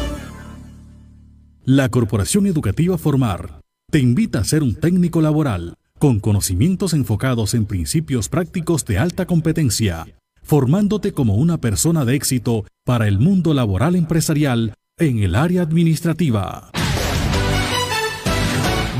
La 1.66 1.90
Corporación 1.90 2.48
Educativa 2.48 2.98
Formar 2.98 3.60
te 3.92 4.00
invita 4.00 4.40
a 4.40 4.44
ser 4.46 4.64
un 4.64 4.76
técnico 4.76 5.22
laboral 5.22 5.76
con 6.00 6.20
conocimientos 6.20 6.94
enfocados 6.94 7.54
en 7.54 7.66
principios 7.66 8.30
prácticos 8.30 8.86
de 8.86 9.00
alta 9.00 9.26
competencia, 9.26 10.08
formándote 10.44 11.12
como 11.12 11.36
una 11.36 11.58
persona 11.58 12.06
de 12.06 12.16
éxito 12.16 12.66
para 12.86 13.08
el 13.08 13.20
mundo 13.20 13.54
laboral 13.54 13.96
empresarial 13.96 14.76
en 14.98 15.20
el 15.20 15.36
área 15.36 15.62
administrativa. 15.62 16.72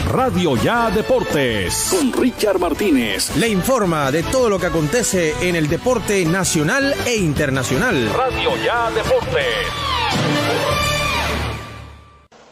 Radio 0.08 0.56
Ya 0.56 0.90
Deportes 0.90 1.90
con 1.92 2.14
Richard 2.14 2.60
Martínez. 2.60 3.36
Le 3.36 3.50
informa 3.50 4.10
de 4.10 4.24
todo 4.24 4.50
lo 4.50 4.58
que 4.58 4.68
acontece 4.68 5.34
en 5.42 5.58
el 5.58 5.68
deporte 5.68 6.24
nacional 6.24 6.96
e 7.06 7.18
internacional. 7.18 8.10
Radio 8.14 8.56
Ya 8.64 8.90
Deportes. 8.92 9.68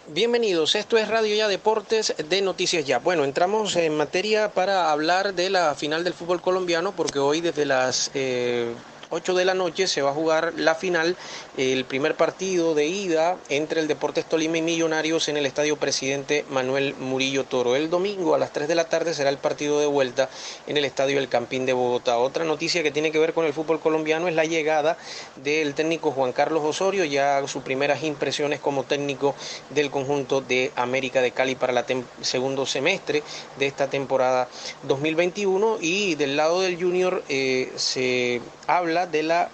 Bienvenidos, 0.08 0.75
esto 0.75 0.98
es 0.98 1.08
Radio 1.08 1.34
Ya 1.34 1.48
Deportes 1.48 2.14
de 2.27 2.42
Noticias 2.42 2.85
Ya. 2.85 3.00
Bueno, 3.00 3.24
entramos 3.24 3.77
en 3.77 3.95
materia 3.95 4.50
para 4.50 4.92
hablar 4.92 5.34
de 5.34 5.50
la 5.50 5.75
final 5.75 6.03
del 6.03 6.14
fútbol 6.14 6.42
colombiano 6.42 6.92
porque 6.92 7.19
hoy 7.19 7.40
desde 7.40 7.66
las... 7.66 8.11
Eh, 8.14 8.74
8 9.09 9.34
de 9.34 9.45
la 9.45 9.53
noche 9.53 9.88
se 9.88 10.01
va 10.01 10.11
a 10.11 10.14
jugar 10.14 10.53
la 10.58 10.75
final, 10.75 11.16
el 11.58 11.85
primer 11.85 12.16
partido 12.16 12.74
de 12.75 12.88
ida 12.88 13.38
entre 13.50 13.82
el 13.82 13.88
Deportes 13.88 14.25
Tolima 14.25 14.58
y 14.58 14.61
Millonarios 14.61 15.27
en 15.27 15.38
el 15.38 15.45
Estadio 15.45 15.77
Presidente 15.77 16.45
Manuel 16.50 16.95
Murillo 16.95 17.43
Toro. 17.43 17.75
El 17.75 17.90
domingo 17.90 18.35
a 18.35 18.38
las 18.38 18.51
3 18.53 18.67
de 18.67 18.75
la 18.75 18.85
tarde 18.85 19.14
será 19.14 19.30
el 19.30 19.38
partido 19.38 19.80
de 19.80 19.85
vuelta 19.85 20.30
en 20.67 20.77
el 20.77 20.85
Estadio 20.85 21.19
El 21.19 21.30
Campín 21.30 21.66
de 21.66 21.74
Bogotá. 21.74 22.17
Otra 22.17 22.45
noticia 22.45 22.84
que 22.84 22.92
tiene 22.92 23.11
que 23.11 23.19
ver 23.19 23.34
con 23.34 23.45
el 23.45 23.53
fútbol 23.53 23.80
colombiano 23.80 24.27
es 24.27 24.35
la 24.35 24.45
llegada 24.45 24.98
del 25.35 25.74
técnico 25.74 26.11
Juan 26.11 26.32
Carlos 26.32 26.64
Osorio, 26.64 27.06
ya 27.06 27.45
sus 27.48 27.64
primeras 27.64 28.03
impresiones 28.03 28.59
como 28.59 28.84
técnico 28.84 29.35
del 29.69 29.92
conjunto 29.92 30.42
de 30.42 30.72
América 30.75 31.22
de 31.22 31.32
Cali 31.32 31.56
para 31.56 31.80
el 31.80 32.03
segundo 32.22 32.66
semestre 32.66 33.24
de 33.59 33.67
esta 33.67 33.90
temporada 33.90 34.48
2021 34.84 35.77
y 35.82 36.16
del 36.16 36.38
lado 36.38 36.61
del 36.61 36.82
Junior 36.82 37.24
eh, 37.30 37.72
se 37.75 38.42
habla 38.67 38.94
de 39.06 39.24
la 39.24 39.49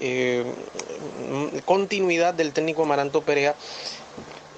eh, 0.00 0.44
continuidad 1.66 2.32
del 2.32 2.54
técnico 2.54 2.84
Amaranto 2.84 3.20
Perea 3.20 3.54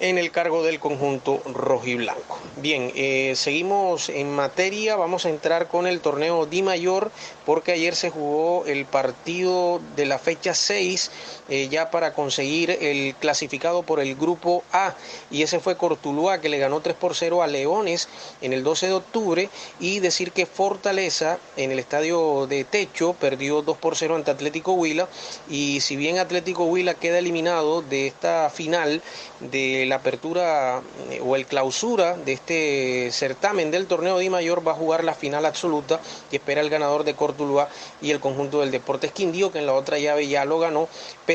en 0.00 0.18
el 0.18 0.30
cargo 0.30 0.62
del 0.62 0.78
conjunto 0.78 1.42
rojiblanco. 1.44 2.38
Bien, 2.56 2.92
eh, 2.94 3.32
seguimos 3.34 4.08
en 4.08 4.30
materia, 4.30 4.96
vamos 4.96 5.26
a 5.26 5.30
entrar 5.30 5.66
con 5.66 5.86
el 5.86 6.00
torneo 6.00 6.46
Di 6.46 6.62
Mayor 6.62 7.10
porque 7.44 7.72
ayer 7.72 7.96
se 7.96 8.10
jugó 8.10 8.64
el 8.66 8.86
partido 8.86 9.80
de 9.96 10.06
la 10.06 10.18
fecha 10.18 10.54
6 10.54 11.10
eh, 11.48 11.68
ya 11.68 11.90
para 11.90 12.12
conseguir 12.12 12.70
el 12.70 13.14
clasificado 13.16 13.82
por 13.82 14.00
el 14.00 14.14
grupo 14.14 14.64
A. 14.72 14.94
Y 15.30 15.42
ese 15.42 15.60
fue 15.60 15.76
Cortuluá 15.76 16.40
que 16.40 16.48
le 16.48 16.58
ganó 16.58 16.80
3 16.80 16.96
por 16.96 17.14
0 17.14 17.42
a 17.42 17.46
Leones 17.46 18.08
en 18.40 18.52
el 18.52 18.62
12 18.62 18.88
de 18.88 18.92
octubre. 18.92 19.50
Y 19.80 20.00
decir 20.00 20.32
que 20.32 20.46
Fortaleza 20.46 21.38
en 21.56 21.70
el 21.70 21.78
estadio 21.78 22.46
de 22.46 22.64
Techo 22.64 23.14
perdió 23.14 23.62
2 23.62 23.76
por 23.78 23.96
0 23.96 24.16
ante 24.16 24.30
Atlético 24.30 24.72
Huila. 24.72 25.08
Y 25.48 25.80
si 25.80 25.96
bien 25.96 26.18
Atlético 26.18 26.64
Huila 26.64 26.94
queda 26.94 27.18
eliminado 27.18 27.82
de 27.82 28.06
esta 28.06 28.50
final 28.50 29.02
de 29.40 29.86
la 29.86 29.96
apertura 29.96 30.82
eh, 31.10 31.20
o 31.24 31.36
el 31.36 31.46
clausura 31.46 32.16
de 32.16 32.32
este 32.32 33.10
certamen 33.12 33.70
del 33.70 33.86
torneo 33.86 34.18
Di 34.18 34.30
Mayor 34.30 34.66
va 34.66 34.72
a 34.72 34.74
jugar 34.74 35.04
la 35.04 35.14
final 35.14 35.46
absoluta 35.46 36.00
y 36.30 36.36
espera 36.36 36.60
el 36.60 36.70
ganador 36.70 37.04
de 37.04 37.14
Cortuluá 37.14 37.68
y 38.00 38.10
el 38.10 38.20
conjunto 38.20 38.60
del 38.60 38.70
Deportes 38.70 39.12
Quindío 39.12 39.52
que 39.52 39.58
en 39.58 39.66
la 39.66 39.74
otra 39.74 39.98
llave 39.98 40.26
ya 40.26 40.44
lo 40.44 40.58
ganó 40.58 40.88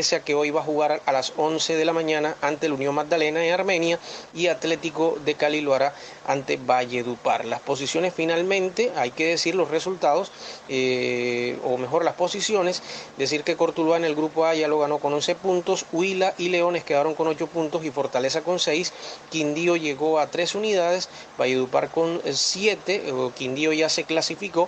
que 0.04 0.36
hoy 0.36 0.52
va 0.52 0.60
a 0.60 0.64
jugar 0.64 1.02
a 1.06 1.12
las 1.14 1.32
11 1.38 1.76
de 1.76 1.86
la 1.86 1.94
mañana 1.94 2.36
ante 2.42 2.66
el 2.66 2.74
Unión 2.74 2.94
Magdalena 2.94 3.40
de 3.40 3.54
Armenia 3.54 4.00
y 4.34 4.48
Atlético 4.48 5.18
de 5.24 5.36
Cali 5.36 5.62
lo 5.62 5.74
hará 5.74 5.96
ante 6.28 6.58
Valledupar. 6.58 7.46
Las 7.46 7.62
posiciones 7.62 8.14
finalmente, 8.14 8.92
hay 8.98 9.12
que 9.12 9.28
decir 9.28 9.56
los 9.56 9.70
resultados, 9.70 10.32
eh, 10.68 11.58
o 11.64 11.78
mejor 11.78 12.04
las 12.04 12.16
posiciones, 12.16 12.84
decir 13.18 13.44
que 13.44 13.56
Cortuluá 13.56 13.96
en 13.96 14.04
el 14.04 14.14
grupo 14.14 14.46
A 14.46 14.56
ya 14.56 14.68
lo 14.68 14.80
ganó 14.80 15.00
con 15.00 15.14
11 15.14 15.36
puntos, 15.36 15.86
Huila 15.94 16.34
y 16.38 16.50
Leones 16.50 16.84
quedaron 16.84 17.16
con 17.16 17.28
8 17.28 17.48
puntos 17.48 17.86
y 17.86 17.92
Fortaleza 17.92 18.42
con 18.42 18.60
6, 18.60 18.92
Quindío 19.30 19.78
llegó 19.78 20.20
a 20.20 20.28
3 20.28 20.56
unidades, 20.56 21.08
Valledupar 21.38 21.90
con 21.90 22.22
7, 22.30 23.04
Quindío 23.36 23.72
ya 23.72 23.88
se 23.88 24.04
clasificó 24.04 24.68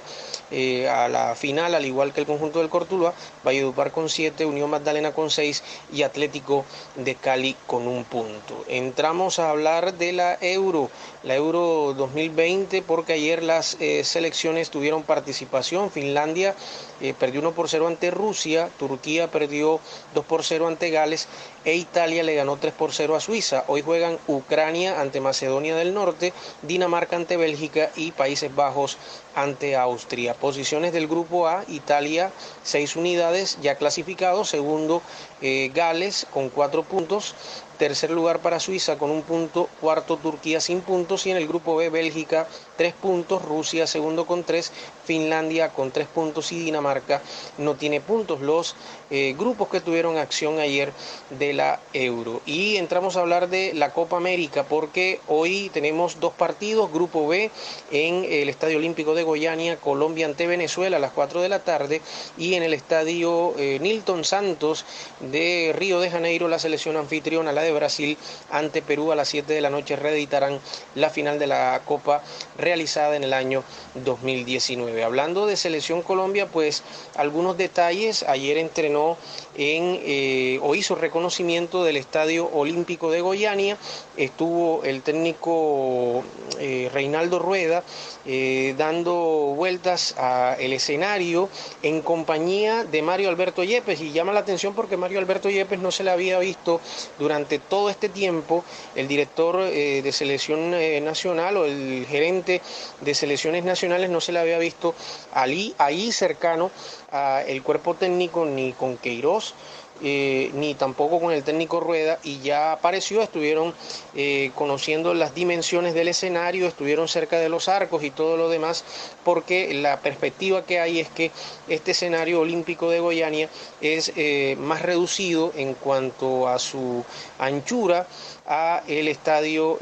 eh, 0.51 0.87
a 0.87 1.09
la 1.09 1.35
final 1.35 1.75
al 1.75 1.85
igual 1.85 2.13
que 2.13 2.21
el 2.21 2.25
conjunto 2.25 2.59
del 2.59 2.69
Cortuluá, 2.69 3.13
Valledupar 3.43 3.91
con 3.91 4.09
7, 4.09 4.45
Unión 4.45 4.69
Magdalena 4.69 5.11
con 5.11 5.24
6 5.29 5.63
y 5.93 6.03
Atlético 6.03 6.65
de 6.95 7.15
Cali 7.15 7.55
con 7.67 7.87
un 7.87 8.03
punto. 8.03 8.63
Entramos 8.67 9.39
a 9.39 9.49
hablar 9.49 9.95
de 9.95 10.13
la 10.13 10.37
Euro 10.41 10.89
la 11.25 11.35
Euro 11.35 11.93
2020 11.97 12.83
porque 12.83 13.13
ayer 13.13 13.41
las 13.43 13.77
eh, 13.79 14.03
selecciones 14.03 14.69
tuvieron 14.69 15.03
participación. 15.03 15.89
Finlandia 15.89 16.55
eh, 17.01 17.13
perdió 17.17 17.41
1 17.41 17.53
por 17.53 17.67
0 17.67 17.87
ante 17.87 18.11
Rusia, 18.11 18.69
Turquía 18.77 19.29
perdió 19.29 19.79
2 20.13 20.25
por 20.25 20.43
0 20.43 20.67
ante 20.67 20.91
Gales 20.91 21.27
e 21.65 21.75
Italia 21.75 22.21
le 22.21 22.35
ganó 22.35 22.57
3 22.57 22.73
por 22.73 22.93
0 22.93 23.15
a 23.15 23.19
Suiza. 23.19 23.65
Hoy 23.67 23.81
juegan 23.81 24.19
Ucrania 24.27 25.01
ante 25.01 25.19
Macedonia 25.19 25.75
del 25.75 25.95
Norte, 25.95 26.31
Dinamarca 26.61 27.15
ante 27.15 27.37
Bélgica 27.37 27.89
y 27.95 28.11
Países 28.11 28.53
Bajos 28.53 28.99
ante 29.33 29.75
Austria. 29.75 30.35
Posiciones 30.35 30.93
del 30.93 31.07
grupo 31.07 31.47
A, 31.47 31.65
Italia 31.67 32.31
6 32.63 32.95
unidades 32.97 33.57
ya 33.61 33.75
clasificado, 33.75 34.45
segundo 34.45 35.01
eh, 35.41 35.71
Gales 35.73 36.27
con 36.31 36.49
4 36.49 36.83
puntos, 36.83 37.33
tercer 37.75 38.11
lugar 38.11 38.39
para 38.39 38.59
Suiza 38.59 38.97
con 38.97 39.11
un 39.11 39.21
punto, 39.21 39.69
cuarto 39.79 40.17
Turquía 40.17 40.59
sin 40.59 40.81
puntos 40.81 41.25
y 41.25 41.31
en 41.31 41.37
el 41.37 41.47
grupo 41.47 41.75
B 41.75 41.89
Bélgica 41.89 42.47
tres 42.75 42.93
puntos, 42.93 43.41
Rusia 43.41 43.87
segundo 43.87 44.25
con 44.25 44.43
tres, 44.43 44.71
Finlandia 45.05 45.69
con 45.69 45.91
tres 45.91 46.07
puntos 46.07 46.51
y 46.51 46.59
Dinamarca 46.59 47.21
no 47.57 47.75
tiene 47.75 48.01
puntos. 48.01 48.41
Los 48.41 48.75
eh, 49.09 49.35
grupos 49.37 49.69
que 49.69 49.81
tuvieron 49.81 50.17
acción 50.17 50.59
ayer 50.59 50.91
de 51.29 51.53
la 51.53 51.79
Euro. 51.93 52.41
Y 52.45 52.77
entramos 52.77 53.17
a 53.17 53.21
hablar 53.21 53.49
de 53.49 53.73
la 53.73 53.91
Copa 53.91 54.17
América 54.17 54.63
porque 54.63 55.19
hoy 55.27 55.69
tenemos 55.73 56.19
dos 56.19 56.33
partidos, 56.33 56.91
grupo 56.91 57.27
B 57.27 57.51
en 57.91 58.25
el 58.25 58.49
Estadio 58.49 58.77
Olímpico 58.77 59.13
de 59.13 59.23
Goiânia, 59.23 59.77
Colombia 59.77 60.25
ante 60.25 60.47
Venezuela 60.47 60.97
a 60.97 60.99
las 60.99 61.11
4 61.11 61.41
de 61.41 61.49
la 61.49 61.59
tarde 61.59 62.01
y 62.37 62.55
en 62.55 62.63
el 62.63 62.73
Estadio 62.73 63.53
eh, 63.57 63.79
Nilton 63.79 64.23
Santos 64.23 64.85
de 65.19 65.73
Río 65.75 65.99
de 65.99 66.09
Janeiro 66.09 66.47
la 66.47 66.59
selección 66.59 66.97
anfitriona, 66.97 67.51
la 67.51 67.61
de 67.61 67.73
Brasil 67.73 68.17
ante 68.51 68.81
Perú 68.81 69.11
a 69.11 69.15
las 69.15 69.29
7 69.29 69.53
de 69.53 69.61
la 69.61 69.69
noche 69.69 69.95
reeditarán 69.95 70.59
la 70.95 71.09
final 71.09 71.39
de 71.39 71.47
la 71.47 71.81
Copa 71.85 72.23
realizada 72.57 73.15
en 73.15 73.23
el 73.23 73.33
año 73.33 73.63
2019. 73.95 75.03
Hablando 75.03 75.45
de 75.45 75.57
selección 75.57 76.01
Colombia, 76.01 76.47
pues 76.47 76.83
algunos 77.15 77.57
detalles. 77.57 78.23
Ayer 78.23 78.57
entrenó 78.57 79.17
en, 79.57 79.99
eh, 80.03 80.59
o 80.61 80.75
hizo 80.75 80.95
reconocimiento 80.95 81.83
del 81.83 81.97
Estadio 81.97 82.49
Olímpico 82.51 83.11
de 83.11 83.21
Goiania. 83.21 83.77
Estuvo 84.17 84.83
el 84.83 85.01
técnico 85.01 86.23
eh, 86.59 86.89
Reinaldo 86.93 87.39
Rueda 87.39 87.83
eh, 88.25 88.75
dando 88.77 89.13
vueltas 89.55 90.15
al 90.17 90.73
escenario 90.73 91.49
en 91.83 92.01
compañía 92.01 92.83
de 92.83 93.01
Mario 93.01 93.29
Alberto 93.29 93.63
Yepes. 93.63 94.01
Y 94.01 94.11
llama 94.11 94.33
la 94.33 94.41
atención 94.41 94.73
porque 94.73 94.97
Mario 94.97 95.19
Alberto 95.19 95.49
Yepes 95.49 95.79
no 95.79 95.91
se 95.91 96.03
le 96.03 96.11
había 96.11 96.39
visto 96.39 96.81
durante 97.19 97.59
todo 97.59 97.89
este 97.89 98.09
tiempo. 98.09 98.63
El 98.95 99.07
director 99.07 99.69
de 99.69 100.11
selección 100.11 100.71
nacional 101.03 101.57
o 101.57 101.65
el 101.65 102.05
gerente 102.09 102.61
de 103.01 103.15
selecciones 103.15 103.63
nacionales 103.63 104.09
no 104.09 104.21
se 104.21 104.31
le 104.31 104.39
había 104.39 104.59
visto 104.59 104.95
allí, 105.33 105.73
ahí 105.77 106.11
cercano 106.11 106.71
al 107.11 107.61
cuerpo 107.63 107.93
técnico 107.95 108.45
ni 108.45 108.73
con 108.73 108.97
Queiroz. 108.97 109.53
Eh, 110.01 110.51
ni 110.55 110.75
tampoco 110.75 111.21
con 111.21 111.31
el 111.31 111.41
técnico 111.43 111.79
Rueda 111.79 112.19
y 112.21 112.39
ya 112.39 112.73
apareció, 112.73 113.21
estuvieron 113.21 113.73
eh, 114.13 114.51
conociendo 114.53 115.13
las 115.13 115.33
dimensiones 115.33 115.93
del 115.93 116.09
escenario, 116.09 116.67
estuvieron 116.67 117.07
cerca 117.07 117.39
de 117.39 117.47
los 117.47 117.69
arcos 117.69 118.03
y 118.03 118.11
todo 118.11 118.35
lo 118.35 118.49
demás, 118.49 118.83
porque 119.23 119.73
la 119.73 120.01
perspectiva 120.01 120.65
que 120.65 120.81
hay 120.81 120.99
es 120.99 121.07
que 121.07 121.31
este 121.69 121.91
escenario 121.91 122.41
olímpico 122.41 122.89
de 122.89 122.99
Goiania 122.99 123.49
es 123.79 124.11
eh, 124.17 124.57
más 124.59 124.81
reducido 124.81 125.53
en 125.55 125.75
cuanto 125.75 126.49
a 126.49 126.59
su 126.59 127.05
anchura 127.39 128.05
a 128.47 128.83
el 128.87 129.07
estadio 129.07 129.79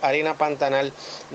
Arena 0.00 0.38
Pantanal 0.38 0.92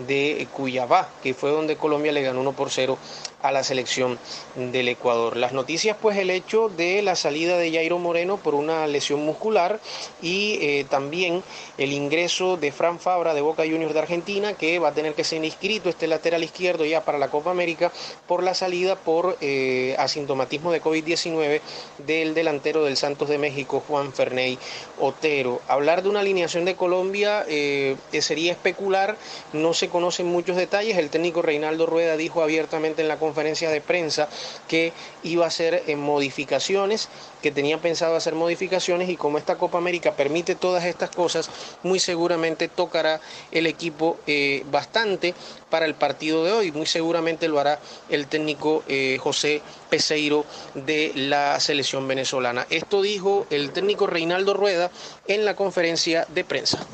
de 0.07 0.47
Cuyabá, 0.53 1.09
que 1.21 1.33
fue 1.33 1.49
donde 1.49 1.75
Colombia 1.75 2.13
le 2.13 2.21
ganó 2.21 2.39
1 2.39 2.53
por 2.53 2.69
0 2.69 2.97
a 3.41 3.51
la 3.51 3.63
selección 3.63 4.19
del 4.55 4.89
Ecuador. 4.89 5.37
Las 5.37 5.53
noticias, 5.53 5.95
pues 5.99 6.17
el 6.17 6.29
hecho 6.29 6.69
de 6.69 7.01
la 7.01 7.15
salida 7.15 7.57
de 7.57 7.71
Jairo 7.71 7.97
Moreno 7.97 8.37
por 8.37 8.55
una 8.55 8.85
lesión 8.87 9.25
muscular 9.25 9.79
y 10.21 10.57
eh, 10.61 10.85
también 10.89 11.43
el 11.77 11.93
ingreso 11.93 12.57
de 12.57 12.71
Fran 12.71 12.99
Fabra 12.99 13.33
de 13.33 13.41
Boca 13.41 13.63
Juniors 13.63 13.93
de 13.93 13.99
Argentina, 13.99 14.53
que 14.53 14.79
va 14.79 14.89
a 14.89 14.93
tener 14.93 15.13
que 15.13 15.23
ser 15.23 15.43
inscrito 15.43 15.89
este 15.89 16.07
lateral 16.07 16.43
izquierdo 16.43 16.85
ya 16.85 17.05
para 17.05 17.17
la 17.17 17.29
Copa 17.29 17.51
América 17.51 17.91
por 18.27 18.43
la 18.43 18.53
salida 18.53 18.95
por 18.95 19.37
eh, 19.41 19.95
asintomatismo 19.97 20.71
de 20.71 20.81
COVID-19 20.81 21.61
del 21.99 22.33
delantero 22.33 22.83
del 22.83 22.97
Santos 22.97 23.29
de 23.29 23.37
México, 23.37 23.83
Juan 23.87 24.11
Ferney 24.11 24.57
Otero. 24.99 25.61
Hablar 25.67 26.03
de 26.03 26.09
una 26.09 26.19
alineación 26.19 26.65
de 26.65 26.75
Colombia 26.75 27.45
eh, 27.47 27.95
sería 28.19 28.51
especular, 28.51 29.15
no 29.53 29.73
se 29.73 29.89
conocen 29.89 30.27
muchos 30.27 30.57
detalles. 30.57 30.97
El 30.97 31.09
técnico 31.09 31.41
Reinaldo 31.41 31.85
Rueda 31.85 32.17
dijo 32.17 32.43
abiertamente 32.43 33.01
en 33.01 33.07
la 33.07 33.15
conferencia 33.15 33.28
de 33.33 33.81
prensa 33.81 34.27
que 34.67 34.93
iba 35.23 35.45
a 35.45 35.47
hacer 35.47 35.83
en 35.87 35.99
modificaciones, 35.99 37.09
que 37.41 37.51
tenía 37.51 37.79
pensado 37.79 38.15
hacer 38.15 38.35
modificaciones 38.35 39.09
y 39.09 39.15
como 39.17 39.37
esta 39.37 39.57
Copa 39.57 39.77
América 39.77 40.13
permite 40.13 40.55
todas 40.55 40.85
estas 40.85 41.09
cosas, 41.09 41.49
muy 41.83 41.99
seguramente 41.99 42.67
tocará 42.67 43.21
el 43.51 43.65
equipo 43.65 44.17
eh, 44.27 44.63
bastante 44.71 45.33
para 45.69 45.85
el 45.85 45.95
partido 45.95 46.43
de 46.43 46.51
hoy. 46.51 46.71
Muy 46.71 46.85
seguramente 46.85 47.47
lo 47.47 47.59
hará 47.59 47.79
el 48.09 48.27
técnico 48.27 48.83
eh, 48.87 49.17
José 49.19 49.61
Peseiro 49.89 50.45
de 50.73 51.11
la 51.15 51.59
selección 51.59 52.07
venezolana. 52.07 52.65
Esto 52.69 53.01
dijo 53.01 53.45
el 53.49 53.71
técnico 53.71 54.07
Reinaldo 54.07 54.53
Rueda 54.53 54.91
en 55.27 55.45
la 55.45 55.55
conferencia 55.55 56.25
de 56.29 56.43
prensa. 56.43 56.85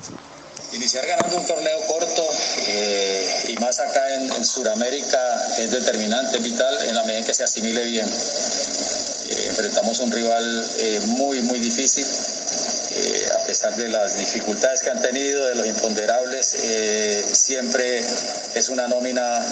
Iniciar 0.75 1.05
ganando 1.07 1.37
un 1.37 1.45
torneo 1.45 1.79
corto 1.87 2.29
eh, 2.67 3.45
y 3.47 3.55
más 3.59 3.79
acá 3.79 4.13
en, 4.13 4.43
Sudamérica 4.43 5.47
es 5.57 5.71
determinante, 5.71 6.37
vital, 6.39 6.77
en 6.85 6.95
la 6.95 7.03
medida 7.03 7.19
en 7.19 7.25
que 7.25 7.33
se 7.33 7.45
asimile 7.45 7.85
bien. 7.85 8.05
Eh, 8.05 9.45
enfrentamos 9.47 9.99
un 10.01 10.11
rival 10.11 10.69
eh, 10.77 10.99
muy, 11.05 11.41
muy 11.43 11.59
difícil, 11.59 12.05
a 13.39 13.47
pesar 13.47 13.73
de 13.77 13.87
las 13.87 14.17
dificultades 14.17 14.81
que 14.81 14.89
han 14.89 15.01
tenido, 15.01 15.47
de 15.47 15.55
los 15.55 15.65
imponderables, 15.65 16.57
siempre 17.31 18.03
es 18.53 18.69
una 18.69 18.87
nómina 18.87 19.45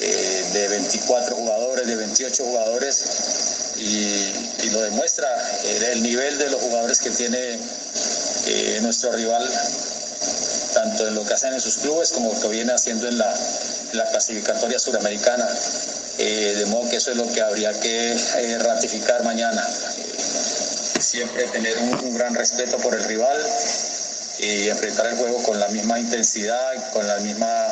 de 0.00 0.68
24 0.68 1.36
jugadores, 1.36 1.86
de 1.86 1.96
28 1.96 2.44
jugadores, 2.44 3.04
y 3.76 4.70
lo 4.70 4.82
demuestra 4.82 5.28
el 5.92 6.02
nivel 6.02 6.36
de 6.38 6.50
los 6.50 6.60
jugadores 6.60 6.98
que 6.98 7.10
tiene 7.10 7.58
nuestro 8.80 9.12
rival 9.12 9.48
tanto 10.78 11.08
en 11.08 11.14
lo 11.16 11.24
que 11.24 11.34
hacen 11.34 11.52
en 11.52 11.60
sus 11.60 11.78
clubes 11.78 12.12
como 12.12 12.32
lo 12.32 12.40
que 12.40 12.48
viene 12.48 12.72
haciendo 12.72 13.08
en 13.08 13.18
la, 13.18 13.34
clasificatoria 14.12 14.78
suramericana. 14.78 15.48
Eh, 16.18 16.54
de 16.56 16.66
modo 16.66 16.88
que 16.88 16.96
eso 16.96 17.10
es 17.10 17.16
lo 17.16 17.26
que 17.32 17.40
habría 17.40 17.72
que 17.72 18.12
eh, 18.12 18.58
ratificar 18.60 19.24
mañana. 19.24 19.66
Eh, 19.98 21.00
siempre 21.00 21.48
tener 21.48 21.76
un, 21.78 22.14
gran 22.14 22.34
respeto 22.34 22.76
por 22.76 22.94
el 22.94 23.02
rival 23.04 23.36
y 24.38 24.68
enfrentar 24.68 25.06
el 25.06 25.16
juego 25.16 25.42
con 25.42 25.58
la 25.58 25.68
misma 25.68 25.98
intensidad, 25.98 26.92
con 26.92 27.06
la 27.08 27.18
misma 27.18 27.66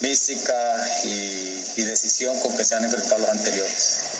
mística 0.00 0.56
y 1.04 1.82
decisión 1.82 2.38
con 2.40 2.56
que 2.56 2.64
se 2.64 2.74
han 2.74 2.84
enfrentado 2.84 3.20
los 3.20 3.30
anteriores. 3.30 4.17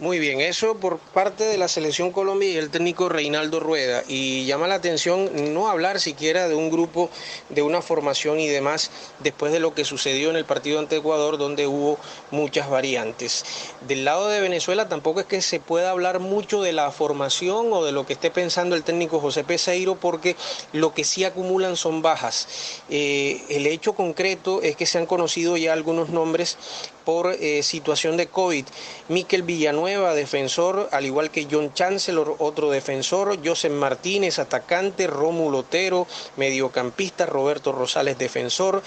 Muy 0.00 0.18
bien, 0.18 0.40
eso 0.40 0.74
por 0.78 0.98
parte 0.98 1.44
de 1.44 1.56
la 1.56 1.68
selección 1.68 2.10
Colombia 2.10 2.50
y 2.50 2.56
el 2.56 2.70
técnico 2.70 3.08
Reinaldo 3.08 3.60
Rueda. 3.60 4.02
Y 4.08 4.44
llama 4.44 4.66
la 4.66 4.74
atención 4.74 5.54
no 5.54 5.68
hablar 5.68 6.00
siquiera 6.00 6.48
de 6.48 6.56
un 6.56 6.68
grupo, 6.68 7.10
de 7.48 7.62
una 7.62 7.80
formación 7.80 8.40
y 8.40 8.48
demás, 8.48 8.90
después 9.20 9.52
de 9.52 9.60
lo 9.60 9.72
que 9.72 9.84
sucedió 9.84 10.30
en 10.30 10.36
el 10.36 10.46
partido 10.46 10.80
ante 10.80 10.96
Ecuador, 10.96 11.38
donde 11.38 11.68
hubo 11.68 11.98
muchas 12.32 12.68
variantes. 12.68 13.44
Del 13.86 14.04
lado 14.04 14.26
de 14.26 14.40
Venezuela 14.40 14.88
tampoco 14.88 15.20
es 15.20 15.26
que 15.26 15.40
se 15.40 15.60
pueda 15.60 15.92
hablar 15.92 16.18
mucho 16.18 16.60
de 16.60 16.72
la 16.72 16.90
formación 16.90 17.72
o 17.72 17.84
de 17.84 17.92
lo 17.92 18.04
que 18.04 18.14
esté 18.14 18.32
pensando 18.32 18.74
el 18.74 18.82
técnico 18.82 19.20
José 19.20 19.44
Peseiro, 19.44 19.94
porque 19.94 20.34
lo 20.72 20.92
que 20.92 21.04
sí 21.04 21.22
acumulan 21.22 21.76
son 21.76 22.02
bajas. 22.02 22.48
Eh, 22.90 23.40
el 23.48 23.64
hecho 23.68 23.92
concreto 23.92 24.60
es 24.60 24.74
que 24.74 24.86
se 24.86 24.98
han 24.98 25.06
conocido 25.06 25.56
ya 25.56 25.72
algunos 25.72 26.08
nombres 26.08 26.58
por 27.04 27.32
eh, 27.32 27.62
situación 27.62 28.16
de 28.16 28.28
COVID. 28.28 28.64
Miquel 29.08 29.42
Villanueva, 29.42 30.14
defensor, 30.14 30.88
al 30.92 31.04
igual 31.04 31.30
que 31.30 31.46
John 31.50 31.72
Chancellor, 31.74 32.36
otro 32.38 32.70
defensor, 32.70 33.38
Joseph 33.44 33.72
Martínez, 33.72 34.38
atacante, 34.38 35.06
Rómulo 35.06 35.58
Otero, 35.58 36.06
mediocampista, 36.36 37.26
Roberto 37.26 37.72
Rosales, 37.72 38.18
defensor, 38.18 38.82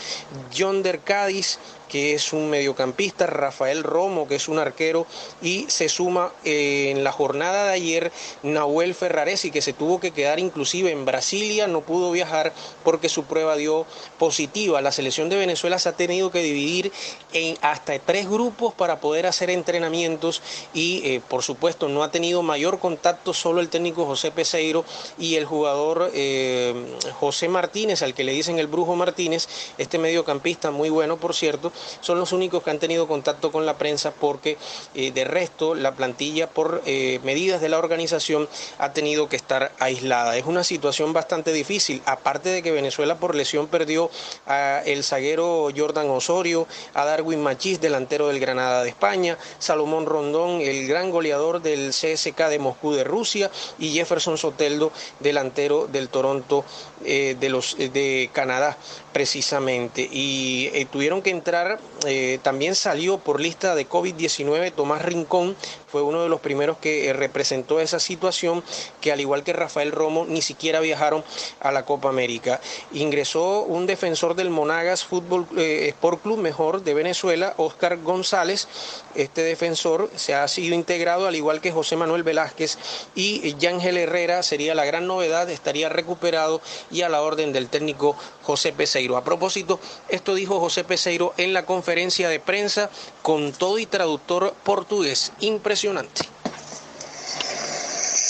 John 0.55 0.83
Der 0.83 0.99
Cádiz, 0.99 1.59
que 1.87 2.13
es 2.13 2.33
un 2.33 2.49
mediocampista, 2.49 3.27
Rafael 3.27 3.83
Romo, 3.83 4.27
que 4.27 4.35
es 4.35 4.47
un 4.47 4.59
arquero, 4.59 5.05
y 5.41 5.65
se 5.69 5.89
suma 5.89 6.31
eh, 6.43 6.91
en 6.91 7.03
la 7.03 7.11
jornada 7.11 7.65
de 7.65 7.73
ayer 7.73 8.11
Nahuel 8.43 8.95
Ferraresi, 8.95 9.51
que 9.51 9.61
se 9.61 9.73
tuvo 9.73 9.99
que 9.99 10.11
quedar 10.11 10.39
inclusive 10.39 10.91
en 10.91 11.05
Brasilia, 11.05 11.67
no 11.67 11.81
pudo 11.81 12.11
viajar 12.11 12.53
porque 12.83 13.09
su 13.09 13.23
prueba 13.25 13.55
dio 13.55 13.85
positiva. 14.17 14.81
La 14.81 14.91
selección 14.91 15.29
de 15.29 15.35
Venezuela 15.37 15.79
se 15.79 15.89
ha 15.89 15.93
tenido 15.93 16.31
que 16.31 16.41
dividir 16.41 16.91
en 17.33 17.57
hasta 17.61 17.97
tres 17.99 18.29
grupos 18.29 18.73
para 18.73 18.99
poder 18.99 19.25
hacer 19.25 19.49
entrenamientos 19.49 20.41
y 20.73 21.01
eh, 21.05 21.21
por 21.27 21.43
supuesto 21.43 21.87
no 21.87 22.03
ha 22.03 22.11
tenido 22.11 22.41
mayor 22.43 22.79
contacto 22.79 23.33
solo 23.33 23.61
el 23.61 23.69
técnico 23.69 24.05
José 24.05 24.31
Peseiro 24.31 24.85
y 25.17 25.35
el 25.35 25.45
jugador 25.45 26.11
eh, 26.13 26.73
José 27.19 27.47
Martínez, 27.47 28.01
al 28.01 28.13
que 28.13 28.23
le 28.23 28.31
dicen 28.31 28.59
el 28.59 28.67
Brujo 28.67 28.95
Martínez, 28.95 29.47
este 29.77 29.97
mediocampista 29.97 30.71
muy 30.71 30.89
bueno 30.89 31.17
por 31.17 31.33
cierto, 31.33 31.71
son 32.01 32.19
los 32.19 32.31
únicos 32.31 32.63
que 32.63 32.69
han 32.69 32.79
tenido 32.79 33.07
contacto 33.07 33.51
con 33.51 33.65
la 33.65 33.77
prensa 33.77 34.11
porque 34.11 34.57
eh, 34.95 35.11
de 35.11 35.23
resto 35.25 35.75
la 35.75 35.93
plantilla 35.95 36.49
por 36.49 36.81
eh, 36.85 37.19
medidas 37.23 37.61
de 37.61 37.69
la 37.69 37.77
organización 37.77 38.47
ha 38.77 38.93
tenido 38.93 39.29
que 39.29 39.35
estar 39.35 39.71
aislada. 39.79 40.37
Es 40.37 40.45
una 40.45 40.63
situación 40.63 41.13
bastante 41.13 41.51
difícil, 41.53 42.01
aparte 42.05 42.49
de 42.49 42.63
que 42.63 42.71
Venezuela 42.71 43.17
por 43.17 43.35
lesión 43.35 43.67
perdió 43.67 44.09
a 44.45 44.81
el 44.85 45.03
zaguero 45.03 45.69
Jordan 45.75 46.09
Osorio, 46.09 46.67
a 46.93 47.05
Darwin 47.05 47.41
Machís, 47.41 47.81
delantero 47.81 48.27
del 48.27 48.39
Granada 48.39 48.83
de 48.83 48.89
España, 48.89 49.37
Salomón 49.59 50.05
Rondón, 50.05 50.61
el 50.61 50.87
gran 50.87 51.11
goleador 51.11 51.61
del 51.61 51.89
CSK 51.89 52.49
de 52.49 52.59
Moscú 52.59 52.93
de 52.93 53.03
Rusia 53.03 53.51
y 53.79 53.93
Jefferson 53.93 54.37
Soteldo, 54.37 54.91
delantero 55.19 55.87
del 55.87 56.09
Toronto 56.09 56.65
eh, 57.03 57.35
de, 57.39 57.49
los, 57.49 57.77
de 57.77 58.29
Canadá 58.33 58.77
precisamente. 59.13 60.07
Y 60.11 60.85
tuvieron 60.91 61.21
que 61.21 61.31
entrar 61.31 61.66
eh, 62.05 62.39
también 62.43 62.75
salió 62.75 63.17
por 63.17 63.39
lista 63.39 63.75
de 63.75 63.87
COVID-19 63.87 64.73
Tomás 64.73 65.01
Rincón, 65.03 65.55
fue 65.87 66.01
uno 66.01 66.21
de 66.21 66.29
los 66.29 66.41
primeros 66.41 66.77
que 66.77 67.07
eh, 67.07 67.13
representó 67.13 67.79
esa 67.79 67.99
situación, 67.99 68.63
que 69.01 69.11
al 69.11 69.21
igual 69.21 69.43
que 69.43 69.53
Rafael 69.53 69.91
Romo, 69.91 70.25
ni 70.27 70.41
siquiera 70.41 70.79
viajaron 70.81 71.23
a 71.59 71.71
la 71.71 71.85
Copa 71.85 72.09
América. 72.09 72.59
Ingresó 72.91 73.61
un 73.61 73.85
defensor 73.85 74.35
del 74.35 74.49
Monagas 74.49 75.05
Fútbol 75.05 75.47
eh, 75.57 75.87
Sport 75.89 76.21
Club, 76.23 76.39
mejor, 76.39 76.83
de 76.83 76.93
Venezuela, 76.93 77.53
Oscar 77.57 77.97
González. 77.97 78.67
Este 79.15 79.41
defensor 79.43 80.11
se 80.15 80.35
ha 80.35 80.47
sido 80.47 80.75
integrado 80.75 81.27
al 81.27 81.35
igual 81.35 81.61
que 81.61 81.71
José 81.71 81.95
Manuel 81.95 82.23
Velázquez 82.23 82.77
y 83.15 83.55
Yángel 83.55 83.97
Herrera 83.97 84.43
sería 84.43 84.75
la 84.75 84.85
gran 84.85 85.07
novedad, 85.07 85.49
estaría 85.49 85.89
recuperado 85.89 86.61
y 86.91 87.01
a 87.01 87.09
la 87.09 87.21
orden 87.21 87.53
del 87.53 87.69
técnico 87.69 88.15
José 88.43 88.73
Peseiro. 88.73 89.17
A 89.17 89.23
propósito, 89.23 89.79
esto 90.09 90.35
dijo 90.35 90.59
José 90.59 90.83
Peseiro 90.83 91.33
en 91.37 91.53
la 91.53 91.65
conferencia 91.65 92.29
de 92.29 92.39
prensa 92.39 92.89
con 93.27 93.51
todo 93.51 93.77
y 93.77 93.85
traductor 93.85 94.55
portugués. 94.63 95.33
Impresionante. 95.41 96.21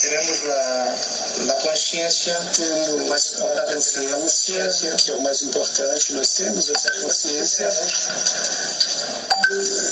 Teremos 0.01 0.39
a, 0.49 0.95
a 1.51 1.55
consciência, 1.61 2.35
temos 2.57 3.39
a 3.39 3.61
consciência, 4.15 4.95
que 4.95 5.11
é 5.11 5.13
o 5.13 5.21
mais 5.21 5.43
importante, 5.43 6.13
nós 6.13 6.33
temos 6.33 6.71
essa 6.71 6.89
consciência 6.99 7.69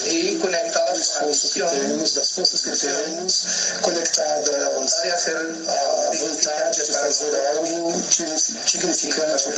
e 0.09 0.39
conectada 0.41 0.93
às 0.93 1.11
forças 1.11 1.53
que 1.53 1.61
temos, 1.61 2.15
das 2.15 2.31
forças 2.31 2.61
que 2.61 2.71
temos, 2.71 3.43
conectada 3.83 4.65
à 4.65 4.69
vontade 4.71 5.21
de 6.83 6.91
fazer 6.91 7.31
algo 7.57 7.93
significante 8.65 9.49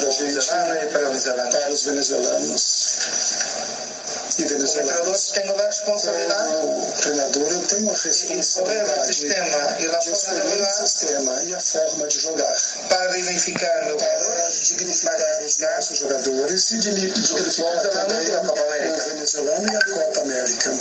para 0.52 1.48
para 1.48 1.72
os 1.72 1.84
venezuelanos 1.84 3.97
e 4.40 4.46
venezuelanos. 4.46 5.32
Tenho 5.32 5.60
a 5.60 5.66
responsabilidade. 5.66 6.54
O 6.54 6.92
treinador 7.02 7.52
eu 7.52 7.68
tenho 7.68 7.90
a 7.90 7.94
responsabilidade. 7.94 9.16
sistema 9.16 9.78
e 9.80 9.88
a 9.88 10.02
forma 10.02 10.58
de 10.58 10.74
sistema 10.74 11.44
e 11.44 11.56
a 11.56 11.60
forma 11.60 12.08
de 12.08 12.20
jogar. 12.20 12.56
Para 12.90 13.08
dignificar, 13.08 13.96
para 13.98 14.50
dignificar 14.50 15.42
os 15.46 15.58
nossos 15.58 15.98
jogadores 16.00 16.72
e 16.72 16.80
dignificar 16.80 17.82
também 17.82 18.28
o 18.90 19.10
venezuelano 19.10 19.72
e 19.72 19.76
a 19.76 19.82
Copa 19.82 20.22
América. 20.22 20.78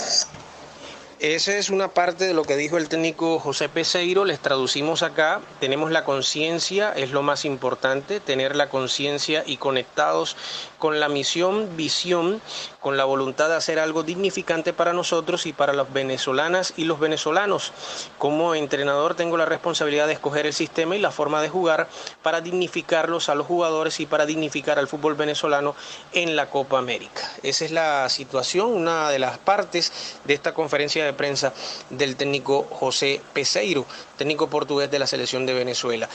Esa 1.19 1.57
es 1.57 1.71
una 1.71 1.87
parte 1.87 2.27
de 2.27 2.35
lo 2.35 2.43
que 2.43 2.55
dijo 2.55 2.77
el 2.77 2.89
técnico 2.89 3.39
José 3.39 3.69
Peseiro, 3.69 4.23
les 4.23 4.39
traducimos 4.39 5.01
acá, 5.01 5.41
tenemos 5.59 5.89
la 5.89 6.03
conciencia, 6.03 6.93
es 6.95 7.09
lo 7.09 7.23
más 7.23 7.43
importante, 7.43 8.19
tener 8.19 8.55
la 8.55 8.69
conciencia 8.69 9.41
y 9.43 9.57
conectados 9.57 10.37
con 10.77 10.99
la 10.99 11.09
misión, 11.09 11.75
visión, 11.75 12.39
con 12.79 12.97
la 12.97 13.05
voluntad 13.05 13.49
de 13.49 13.55
hacer 13.55 13.79
algo 13.79 14.03
dignificante 14.03 14.73
para 14.73 14.93
nosotros 14.93 15.47
y 15.47 15.53
para 15.53 15.73
las 15.73 15.91
venezolanas 15.91 16.75
y 16.77 16.83
los 16.83 16.99
venezolanos. 16.99 17.73
Como 18.19 18.53
entrenador 18.53 19.15
tengo 19.15 19.37
la 19.37 19.45
responsabilidad 19.45 20.05
de 20.05 20.13
escoger 20.13 20.45
el 20.45 20.53
sistema 20.53 20.95
y 20.95 20.99
la 20.99 21.09
forma 21.09 21.41
de 21.41 21.49
jugar 21.49 21.87
para 22.21 22.41
dignificarlos 22.41 23.29
a 23.29 23.35
los 23.35 23.47
jugadores 23.47 23.99
y 23.99 24.05
para 24.05 24.27
dignificar 24.27 24.77
al 24.77 24.87
fútbol 24.87 25.15
venezolano 25.15 25.75
en 26.13 26.35
la 26.35 26.51
Copa 26.51 26.77
América. 26.77 27.23
Esa 27.41 27.65
es 27.65 27.71
la 27.71 28.07
situación, 28.09 28.69
una 28.69 29.09
de 29.09 29.17
las 29.17 29.39
partes 29.39 30.19
de 30.23 30.35
esta 30.35 30.53
conferencia 30.53 31.03
de 31.03 31.06
prensa 31.13 31.53
del 31.89 32.15
técnico 32.15 32.67
José 32.69 33.21
Peseiro, 33.33 33.85
técnico 34.17 34.49
portugués 34.49 34.91
de 34.91 34.99
la 34.99 35.07
selección 35.07 35.45
de 35.45 35.53
Venezuela. 35.53 36.09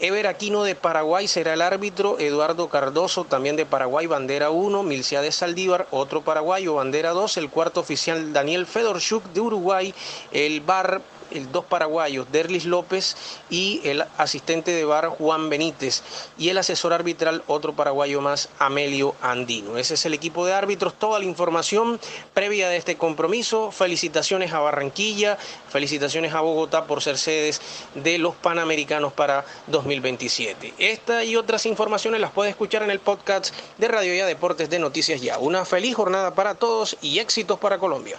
Ever 0.00 0.26
Aquino 0.26 0.64
de 0.64 0.74
Paraguay 0.74 1.28
será 1.28 1.52
el 1.52 1.62
árbitro, 1.62 2.18
Eduardo 2.18 2.68
Cardoso 2.68 3.24
también 3.24 3.54
de 3.54 3.64
Paraguay, 3.64 4.06
bandera 4.06 4.50
1, 4.50 4.82
de 4.82 5.32
Saldívar, 5.32 5.86
otro 5.92 6.22
paraguayo, 6.22 6.74
bandera 6.74 7.10
2, 7.10 7.36
el 7.36 7.48
cuarto 7.48 7.80
oficial 7.80 8.32
Daniel 8.32 8.66
Fedorchuk 8.66 9.24
de 9.32 9.40
Uruguay, 9.40 9.94
el 10.32 10.60
bar 10.62 11.00
el 11.30 11.50
dos 11.52 11.64
paraguayos, 11.64 12.30
Derlis 12.30 12.64
López 12.64 13.16
y 13.50 13.80
el 13.84 14.04
asistente 14.18 14.70
de 14.70 14.84
bar 14.84 15.08
Juan 15.08 15.48
Benítez 15.48 16.02
y 16.38 16.48
el 16.48 16.58
asesor 16.58 16.92
arbitral 16.92 17.42
otro 17.46 17.74
paraguayo 17.74 18.20
más, 18.20 18.48
Amelio 18.58 19.14
Andino. 19.20 19.78
Ese 19.78 19.94
es 19.94 20.06
el 20.06 20.14
equipo 20.14 20.46
de 20.46 20.52
árbitros, 20.52 20.94
toda 20.94 21.18
la 21.18 21.24
información 21.24 22.00
previa 22.32 22.68
de 22.68 22.76
este 22.76 22.96
compromiso. 22.96 23.70
Felicitaciones 23.70 24.52
a 24.52 24.60
Barranquilla, 24.60 25.38
felicitaciones 25.68 26.34
a 26.34 26.40
Bogotá 26.40 26.84
por 26.86 27.02
ser 27.02 27.18
sedes 27.18 27.60
de 27.94 28.18
los 28.18 28.34
Panamericanos 28.34 29.12
para 29.12 29.44
2027. 29.68 30.74
Esta 30.78 31.24
y 31.24 31.36
otras 31.36 31.66
informaciones 31.66 32.20
las 32.20 32.30
puede 32.30 32.50
escuchar 32.50 32.82
en 32.82 32.90
el 32.90 33.00
podcast 33.00 33.54
de 33.78 33.88
Radio 33.88 34.14
Ya 34.14 34.26
Deportes 34.26 34.70
de 34.70 34.78
Noticias 34.78 35.20
Ya. 35.20 35.38
Una 35.38 35.64
feliz 35.64 35.94
jornada 35.94 36.34
para 36.34 36.54
todos 36.54 36.96
y 37.00 37.18
éxitos 37.18 37.58
para 37.58 37.78
Colombia. 37.78 38.18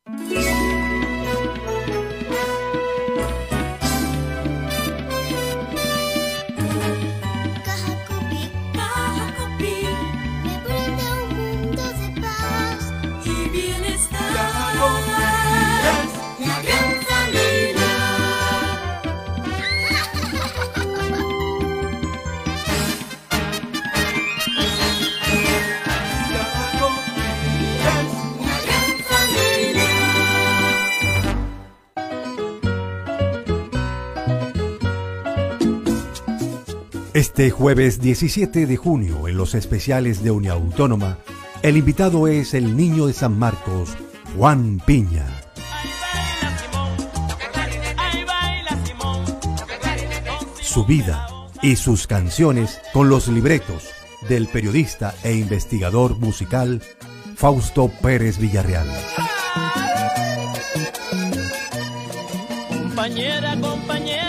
Este 37.13 37.51
jueves 37.51 37.99
17 37.99 38.65
de 38.65 38.77
junio, 38.77 39.27
en 39.27 39.35
los 39.35 39.53
especiales 39.53 40.23
de 40.23 40.31
Uniautónoma, 40.31 41.17
el 41.61 41.75
invitado 41.75 42.25
es 42.29 42.53
el 42.53 42.77
niño 42.77 43.07
de 43.07 43.11
San 43.11 43.37
Marcos, 43.37 43.97
Juan 44.37 44.81
Piña. 44.85 45.25
Su 50.61 50.85
vida 50.85 51.27
y 51.61 51.75
sus 51.75 52.07
canciones 52.07 52.79
con 52.93 53.09
los 53.09 53.27
libretos 53.27 53.89
del 54.29 54.47
periodista 54.47 55.13
e 55.25 55.33
investigador 55.33 56.17
musical 56.17 56.81
Fausto 57.35 57.91
Pérez 58.01 58.37
Villarreal. 58.37 58.87
Compañera, 62.69 63.59
compañera 63.59 64.20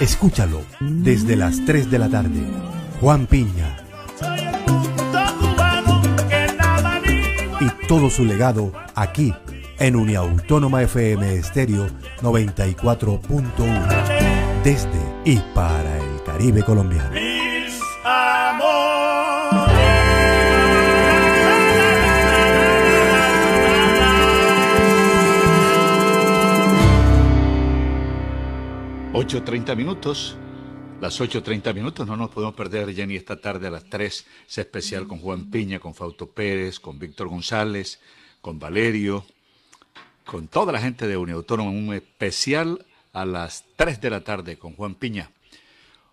Escúchalo 0.00 0.62
desde 0.80 1.36
las 1.36 1.64
3 1.66 1.90
de 1.90 1.98
la 1.98 2.08
tarde. 2.08 2.40
Juan 3.00 3.26
Piña 3.26 3.76
y 7.60 7.68
todo 7.86 8.08
su 8.08 8.24
legado 8.24 8.72
aquí 8.94 9.34
en 9.78 9.96
Uniautónoma 9.96 10.82
FM 10.82 11.34
Estéreo 11.34 11.88
94.1 12.22 14.64
desde 14.64 14.88
y 15.24 15.36
para 15.54 15.98
el 15.98 16.22
Caribe 16.24 16.62
colombiano. 16.62 17.29
8.30 29.12 29.74
minutos. 29.74 30.36
Las 31.00 31.20
8.30 31.20 31.74
minutos, 31.74 32.06
no 32.06 32.16
nos 32.16 32.30
podemos 32.30 32.54
perder, 32.54 32.94
Jenny, 32.94 33.16
esta 33.16 33.40
tarde 33.40 33.66
a 33.66 33.70
las 33.70 33.84
3, 33.90 34.26
ese 34.46 34.60
especial 34.60 35.08
con 35.08 35.18
Juan 35.18 35.50
Piña, 35.50 35.80
con 35.80 35.96
Fausto 35.96 36.30
Pérez, 36.30 36.78
con 36.78 37.00
Víctor 37.00 37.28
González, 37.28 37.98
con 38.40 38.60
Valerio, 38.60 39.24
con 40.24 40.46
toda 40.46 40.72
la 40.72 40.80
gente 40.80 41.08
de 41.08 41.16
Uniautónoma, 41.16 41.70
un 41.70 41.92
especial 41.92 42.86
a 43.12 43.24
las 43.24 43.64
3 43.74 44.00
de 44.00 44.10
la 44.10 44.20
tarde 44.20 44.58
con 44.58 44.76
Juan 44.76 44.94
Piña. 44.94 45.30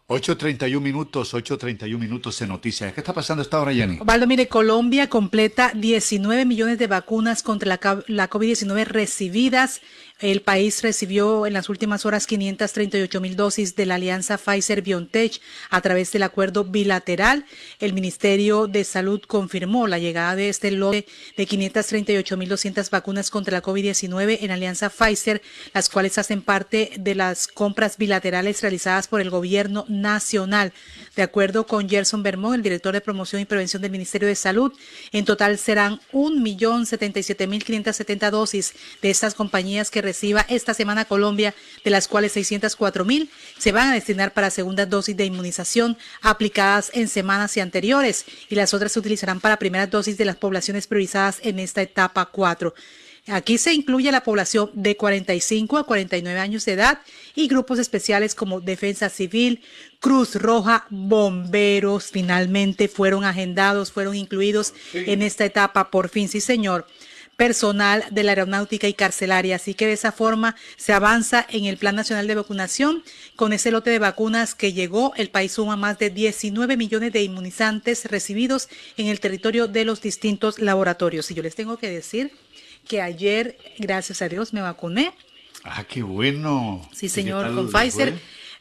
8.31 0.10 0.80
minutos, 0.80 1.34
8.31 1.34 2.00
minutos 2.00 2.42
en 2.42 2.48
noticias. 2.48 2.94
¿Qué 2.94 3.02
está 3.02 3.14
pasando 3.14 3.44
esta 3.44 3.60
hora, 3.60 3.74
Jenny? 3.74 4.00
Osvaldo, 4.00 4.26
mire, 4.26 4.48
Colombia 4.48 5.10
completa 5.10 5.74
19 5.76 6.46
millones 6.46 6.80
de 6.80 6.88
vacunas 6.88 7.44
contra 7.44 7.68
la, 7.68 8.04
la 8.08 8.30
COVID-19 8.30 8.86
recibidas. 8.86 9.82
El 10.20 10.42
país 10.42 10.82
recibió 10.82 11.46
en 11.46 11.54
las 11.54 11.70
últimas 11.70 12.04
horas 12.04 12.26
538 12.26 13.22
mil 13.22 13.36
dosis 13.36 13.76
de 13.76 13.86
la 13.86 13.94
alianza 13.96 14.40
Pfizer-BioNTech 14.40 15.40
a 15.70 15.82
través 15.82 16.12
del 16.12 16.24
acuerdo 16.24 16.64
bilateral. 16.64 17.46
El 17.80 17.94
Ministerio 17.94 18.66
de 18.66 18.84
Salud 18.84 19.22
confirmó 19.28 19.86
la 19.86 20.00
llegada 20.00 20.36
de 20.36 20.50
este 20.50 20.72
lote 20.72 21.06
de 21.38 21.46
538 21.46 22.36
mil 22.36 22.50
200 22.50 22.90
vacunas 22.90 23.30
contra 23.30 23.58
la 23.58 23.62
COVID-19 23.62 24.40
en 24.42 24.50
alianza 24.50 24.90
Pfizer, 24.90 25.44
las 25.76 25.88
cuales 25.88 26.18
hacen 26.18 26.42
parte 26.42 26.94
de 26.98 27.14
las 27.14 27.48
compras 27.48 28.00
bilaterales 28.00 28.64
realizadas 28.64 29.08
por 29.08 29.22
el 29.22 29.30
gobierno 29.30 29.86
nacional. 29.88 30.74
De 31.16 31.22
acuerdo 31.22 31.68
con 31.68 31.88
Gerson 31.88 32.24
Bermón, 32.24 32.56
el 32.56 32.64
director 32.64 32.92
de 32.92 33.02
promoción 33.02 33.40
y 33.40 33.46
prevención 33.46 33.84
del 33.84 33.92
Ministerio 33.92 34.28
de 34.28 34.34
Salud, 34.34 34.74
en 35.12 35.26
total 35.26 35.60
serán 35.60 36.02
1.077.570 36.12 38.32
dosis 38.32 38.74
de 39.04 39.12
estas 39.12 39.36
compañías 39.36 39.92
que 39.92 40.07
reciba 40.08 40.46
esta 40.48 40.74
semana 40.74 41.04
Colombia, 41.04 41.54
de 41.84 41.92
las 41.92 42.08
cuales 42.08 42.36
604.000 42.38 43.30
se 43.58 43.72
van 43.74 43.90
a 43.90 43.94
destinar 43.94 44.34
para 44.34 44.50
segundas 44.50 44.90
dosis 44.90 45.18
de 45.18 45.26
inmunización 45.26 45.98
aplicadas 46.22 46.92
en 46.94 47.10
semanas 47.10 47.58
y 47.58 47.60
anteriores 47.60 48.26
y 48.50 48.56
las 48.56 48.74
otras 48.74 48.94
se 48.94 49.00
utilizarán 49.00 49.42
para 49.42 49.60
primeras 49.60 49.92
dosis 49.92 50.18
de 50.18 50.26
las 50.26 50.38
poblaciones 50.38 50.88
priorizadas 50.88 51.40
en 51.44 51.60
esta 51.60 51.82
etapa 51.82 52.26
4. 52.26 52.74
Aquí 53.28 53.58
se 53.58 53.74
incluye 53.74 54.10
la 54.10 54.24
población 54.24 54.72
de 54.74 54.96
45 54.96 55.78
a 55.78 55.84
49 55.84 56.40
años 56.40 56.64
de 56.64 56.74
edad 56.74 57.00
y 57.36 57.50
grupos 57.50 57.78
especiales 57.78 58.34
como 58.34 58.62
Defensa 58.62 59.10
Civil, 59.10 59.62
Cruz 60.00 60.36
Roja, 60.36 60.86
bomberos, 60.90 62.06
finalmente 62.06 62.88
fueron 62.88 63.26
agendados, 63.26 63.92
fueron 63.92 64.16
incluidos 64.16 64.74
en 64.94 65.22
esta 65.22 65.44
etapa, 65.44 65.92
por 65.92 66.08
fin, 66.08 66.30
sí 66.30 66.40
señor 66.40 66.88
personal 67.38 68.04
de 68.12 68.24
la 68.24 68.32
aeronáutica 68.32 68.88
y 68.88 68.94
carcelaria. 68.94 69.56
Así 69.56 69.76
que 69.76 69.86
de 69.86 69.94
esa 69.94 70.12
forma 70.12 70.56
se 70.76 70.92
avanza 70.92 71.46
en 71.50 71.66
el 71.66 71.78
Plan 71.78 71.96
Nacional 71.96 72.28
de 72.28 72.36
Vacunación. 72.36 73.04
Con 73.36 73.54
ese 73.54 73.72
lote 73.72 73.92
de 73.92 74.00
vacunas 74.00 74.56
que 74.56 74.74
llegó, 74.74 75.14
el 75.16 75.30
país 75.30 75.54
suma 75.54 75.78
más 75.78 76.00
de 76.00 76.10
19 76.10 76.76
millones 76.76 77.14
de 77.14 77.24
inmunizantes 77.24 78.06
recibidos 78.06 78.68
en 78.98 79.08
el 79.08 79.20
territorio 79.20 79.68
de 79.68 79.86
los 79.86 80.02
distintos 80.02 80.60
laboratorios. 80.60 81.30
Y 81.32 81.36
yo 81.36 81.44
les 81.44 81.56
tengo 81.56 81.78
que 81.78 81.90
decir 81.90 82.32
que 82.88 83.02
ayer, 83.02 83.58
gracias 83.78 84.22
a 84.22 84.30
Dios, 84.30 84.52
me 84.52 84.62
vacuné. 84.62 85.14
Ah, 85.64 85.84
qué 85.84 86.02
bueno. 86.02 86.82
Sí, 86.92 87.06
¿Y 87.06 87.10
qué 87.10 87.16
señor, 87.16 87.54
con 87.54 87.70
fue? 87.70 87.90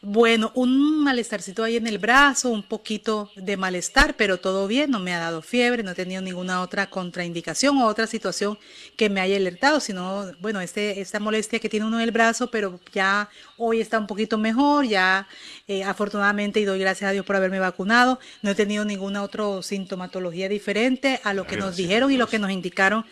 Bueno, 0.03 0.53
un 0.55 1.03
malestarcito 1.03 1.65
ahí 1.65 1.77
en 1.77 1.87
el 1.87 1.99
brazo, 1.99 2.51
un 2.51 2.63
poquito 2.63 3.31
de 3.35 3.57
malestar, 3.57 4.15
pero 4.15 4.39
todo 4.39 4.67
bien, 4.69 4.91
no 4.91 4.99
me 5.01 5.15
ha 5.15 5.19
dado 5.19 5.41
fiebre, 5.41 5.83
no 5.83 5.93
he 5.93 5.95
tenido 5.95 6.21
ninguna 6.21 6.61
otra 6.61 6.91
contraindicación 6.91 7.79
o 7.79 7.87
otra 7.87 8.07
situación 8.07 8.59
que 8.97 9.09
me 9.09 9.23
haya 9.23 9.37
alertado, 9.37 9.81
sino, 9.81 10.33
bueno, 10.41 10.61
este, 10.61 11.01
esta 11.01 11.19
molestia 11.19 11.61
que 11.61 11.71
tiene 11.71 11.87
uno 11.87 11.97
en 11.97 12.05
el 12.05 12.11
brazo, 12.11 12.51
pero 12.51 12.79
ya 12.93 13.31
hoy 13.57 13.81
está 13.81 13.99
un 13.99 14.07
poquito 14.07 14.37
mejor, 14.37 14.85
ya 14.85 15.27
eh, 15.67 15.83
afortunadamente 15.83 16.61
y 16.61 16.65
doy 16.65 16.79
gracias 16.79 17.09
a 17.09 17.13
Dios 17.13 17.25
por 17.25 17.37
haberme 17.37 17.59
vacunado, 17.59 18.21
no 18.43 18.51
he 18.51 18.55
tenido 18.55 18.85
ninguna 18.85 19.23
otra 19.23 19.63
sintomatología 19.63 20.49
diferente 20.49 21.21
a 21.25 21.33
lo 21.33 21.47
que 21.47 21.57
nos 21.57 21.75
dijeron 21.75 22.13
y 22.13 22.19
lo 22.19 22.27
que 22.27 22.39
nos 22.39 22.51
indicaron 22.51 23.07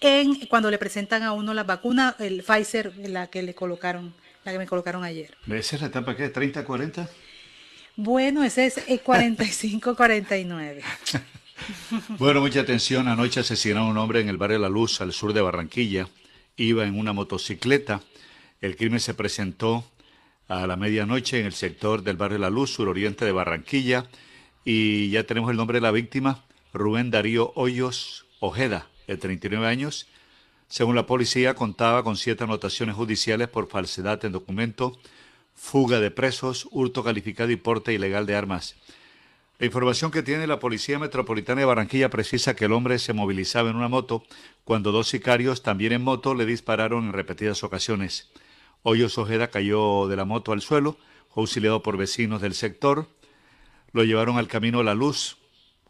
en 0.00 0.46
cuando 0.46 0.70
le 0.70 0.78
presentan 0.78 1.22
a 1.22 1.32
uno 1.32 1.52
la 1.52 1.64
vacuna, 1.64 2.16
el 2.18 2.42
Pfizer, 2.42 2.96
la 2.96 3.26
que 3.26 3.42
le 3.42 3.54
colocaron, 3.54 4.14
la 4.44 4.52
que 4.52 4.58
me 4.58 4.66
colocaron 4.66 5.04
ayer. 5.04 5.34
¿Esa 5.50 5.76
es 5.76 5.82
la 5.82 5.88
etapa 5.88 6.16
qué? 6.16 6.32
¿30, 6.32 6.64
40? 6.64 7.08
Bueno, 7.96 8.42
ese 8.42 8.66
es 8.66 8.78
el 8.88 9.02
45-49. 9.04 10.82
Bueno, 12.18 12.40
mucha 12.40 12.60
atención. 12.60 13.08
Anoche 13.08 13.40
asesinaron 13.40 13.88
a 13.88 13.90
un 13.90 13.98
hombre 13.98 14.20
en 14.20 14.28
el 14.28 14.36
barrio 14.38 14.58
La 14.58 14.68
Luz, 14.68 15.00
al 15.00 15.12
sur 15.12 15.32
de 15.32 15.40
Barranquilla. 15.42 16.08
Iba 16.56 16.84
en 16.84 16.98
una 16.98 17.12
motocicleta. 17.12 18.00
El 18.60 18.76
crimen 18.76 19.00
se 19.00 19.14
presentó 19.14 19.84
a 20.48 20.66
la 20.66 20.76
medianoche 20.76 21.38
en 21.40 21.46
el 21.46 21.52
sector 21.52 22.02
del 22.02 22.16
barrio 22.16 22.38
La 22.38 22.50
Luz, 22.50 22.72
suroriente 22.72 23.24
de 23.24 23.32
Barranquilla. 23.32 24.06
Y 24.64 25.10
ya 25.10 25.24
tenemos 25.24 25.50
el 25.50 25.56
nombre 25.56 25.76
de 25.78 25.82
la 25.82 25.90
víctima, 25.90 26.44
Rubén 26.72 27.10
Darío 27.10 27.52
Hoyos 27.54 28.26
Ojeda, 28.40 28.88
de 29.06 29.16
39 29.16 29.66
años. 29.66 30.06
Según 30.70 30.94
la 30.94 31.04
policía, 31.04 31.56
contaba 31.56 32.04
con 32.04 32.16
siete 32.16 32.44
anotaciones 32.44 32.94
judiciales 32.94 33.48
por 33.48 33.68
falsedad 33.68 34.24
en 34.24 34.30
documento, 34.30 34.96
fuga 35.56 35.98
de 35.98 36.12
presos, 36.12 36.68
hurto 36.70 37.02
calificado 37.02 37.50
y 37.50 37.56
porte 37.56 37.92
ilegal 37.92 38.24
de 38.24 38.36
armas. 38.36 38.76
La 39.58 39.66
información 39.66 40.12
que 40.12 40.22
tiene 40.22 40.46
la 40.46 40.60
Policía 40.60 41.00
Metropolitana 41.00 41.62
de 41.62 41.64
Barranquilla 41.64 42.08
precisa 42.08 42.54
que 42.54 42.66
el 42.66 42.72
hombre 42.72 43.00
se 43.00 43.12
movilizaba 43.12 43.68
en 43.68 43.74
una 43.74 43.88
moto 43.88 44.22
cuando 44.62 44.92
dos 44.92 45.08
sicarios, 45.08 45.64
también 45.64 45.90
en 45.90 46.02
moto, 46.02 46.36
le 46.36 46.46
dispararon 46.46 47.06
en 47.06 47.14
repetidas 47.14 47.64
ocasiones. 47.64 48.30
Hoyos 48.84 49.18
Ojeda 49.18 49.50
cayó 49.50 50.06
de 50.06 50.14
la 50.14 50.24
moto 50.24 50.52
al 50.52 50.60
suelo, 50.60 50.98
fue 51.30 51.42
auxiliado 51.42 51.82
por 51.82 51.96
vecinos 51.96 52.42
del 52.42 52.54
sector, 52.54 53.08
lo 53.90 54.04
llevaron 54.04 54.38
al 54.38 54.46
camino 54.46 54.84
La 54.84 54.94
Luz, 54.94 55.36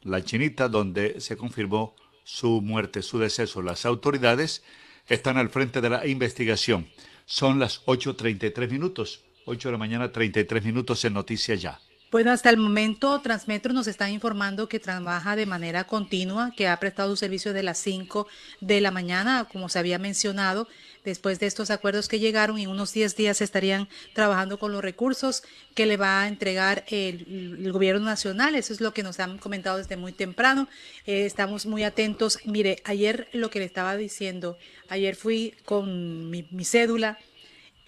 La 0.00 0.24
Chinita, 0.24 0.70
donde 0.70 1.20
se 1.20 1.36
confirmó 1.36 1.94
su 2.24 2.60
muerte, 2.60 3.02
su 3.02 3.18
deceso. 3.18 3.62
Las 3.62 3.86
autoridades 3.86 4.62
están 5.08 5.36
al 5.36 5.50
frente 5.50 5.80
de 5.80 5.90
la 5.90 6.06
investigación. 6.06 6.88
Son 7.26 7.58
las 7.58 7.84
8.33 7.86 8.70
minutos, 8.70 9.24
8 9.44 9.68
de 9.68 9.72
la 9.72 9.78
mañana, 9.78 10.12
33 10.12 10.64
minutos 10.64 11.04
en 11.04 11.14
Noticias 11.14 11.60
Ya. 11.60 11.80
Bueno, 12.10 12.32
hasta 12.32 12.50
el 12.50 12.56
momento 12.56 13.20
Transmetro 13.20 13.72
nos 13.72 13.86
está 13.86 14.10
informando 14.10 14.68
que 14.68 14.80
trabaja 14.80 15.36
de 15.36 15.46
manera 15.46 15.84
continua, 15.84 16.52
que 16.56 16.66
ha 16.66 16.76
prestado 16.80 17.10
sus 17.10 17.20
servicios 17.20 17.54
de 17.54 17.62
las 17.62 17.78
5 17.78 18.26
de 18.60 18.80
la 18.80 18.90
mañana, 18.90 19.46
como 19.52 19.68
se 19.68 19.78
había 19.78 20.00
mencionado. 20.00 20.66
Después 21.04 21.38
de 21.40 21.46
estos 21.46 21.70
acuerdos 21.70 22.08
que 22.08 22.18
llegaron, 22.18 22.58
en 22.58 22.68
unos 22.68 22.92
10 22.92 23.16
días 23.16 23.40
estarían 23.40 23.88
trabajando 24.12 24.58
con 24.58 24.70
los 24.72 24.82
recursos 24.82 25.42
que 25.74 25.86
le 25.86 25.96
va 25.96 26.22
a 26.22 26.28
entregar 26.28 26.84
el, 26.88 27.56
el 27.64 27.72
gobierno 27.72 28.04
nacional. 28.04 28.54
Eso 28.54 28.72
es 28.74 28.80
lo 28.82 28.92
que 28.92 29.02
nos 29.02 29.18
han 29.18 29.38
comentado 29.38 29.78
desde 29.78 29.96
muy 29.96 30.12
temprano. 30.12 30.68
Eh, 31.06 31.24
estamos 31.24 31.64
muy 31.64 31.84
atentos. 31.84 32.38
Mire, 32.44 32.82
ayer 32.84 33.28
lo 33.32 33.48
que 33.50 33.60
le 33.60 33.64
estaba 33.64 33.96
diciendo, 33.96 34.58
ayer 34.88 35.16
fui 35.16 35.54
con 35.64 36.28
mi, 36.28 36.46
mi 36.50 36.64
cédula, 36.66 37.18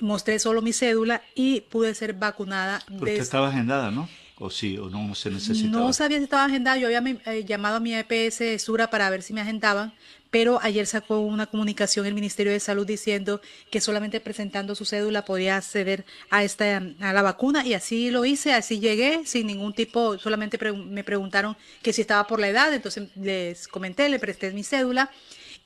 mostré 0.00 0.38
solo 0.38 0.62
mi 0.62 0.72
cédula 0.72 1.22
y 1.34 1.60
pude 1.62 1.94
ser 1.94 2.14
vacunada. 2.14 2.82
Des- 2.88 3.20
estaba 3.20 3.48
agendada, 3.48 3.90
¿no? 3.90 4.08
¿O 4.38 4.50
sí, 4.50 4.76
o 4.78 4.88
no 4.90 5.14
se 5.14 5.30
necesitaba? 5.30 5.84
no 5.86 5.92
sabía 5.92 6.18
si 6.18 6.24
estaba 6.24 6.46
agendada. 6.46 6.76
Yo 6.76 6.86
había 6.88 7.02
eh, 7.26 7.44
llamado 7.44 7.76
a 7.76 7.80
mi 7.80 7.94
EPS 7.94 8.60
Sura 8.60 8.90
para 8.90 9.08
ver 9.10 9.22
si 9.22 9.32
me 9.32 9.40
agendaban, 9.40 9.92
pero 10.32 10.58
ayer 10.62 10.88
sacó 10.88 11.20
una 11.20 11.46
comunicación 11.46 12.06
el 12.06 12.14
Ministerio 12.14 12.50
de 12.50 12.58
Salud 12.58 12.84
diciendo 12.86 13.40
que 13.70 13.80
solamente 13.80 14.18
presentando 14.18 14.74
su 14.74 14.84
cédula 14.84 15.24
podía 15.24 15.56
acceder 15.56 16.04
a 16.30 16.42
esta 16.42 16.82
a 17.00 17.12
la 17.12 17.22
vacuna 17.22 17.64
y 17.64 17.74
así 17.74 18.10
lo 18.10 18.24
hice, 18.24 18.52
así 18.52 18.80
llegué 18.80 19.22
sin 19.26 19.46
ningún 19.46 19.74
tipo, 19.74 20.18
solamente 20.18 20.58
me 20.74 21.04
preguntaron 21.04 21.56
que 21.82 21.92
si 21.92 22.00
estaba 22.00 22.26
por 22.26 22.40
la 22.40 22.48
edad, 22.48 22.74
entonces 22.74 23.10
les 23.14 23.68
comenté, 23.68 24.08
le 24.08 24.18
presté 24.18 24.50
mi 24.50 24.64
cédula 24.64 25.10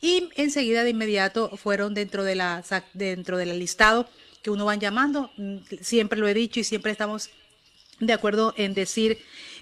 y 0.02 0.28
enseguida 0.34 0.84
de 0.84 0.90
inmediato 0.90 1.56
fueron 1.56 1.94
dentro 1.94 2.24
de 2.24 2.34
la 2.34 2.62
dentro 2.92 3.38
del 3.38 3.58
listado 3.58 4.08
que 4.42 4.50
uno 4.50 4.64
van 4.64 4.80
llamando, 4.80 5.30
Mm, 5.36 5.58
siempre 5.80 6.18
lo 6.18 6.28
he 6.28 6.34
dicho 6.34 6.60
y 6.60 6.64
siempre 6.64 6.92
estamos 6.92 7.30
de 8.00 8.12
acuerdo 8.12 8.54
en 8.56 8.74
decir 8.74 9.18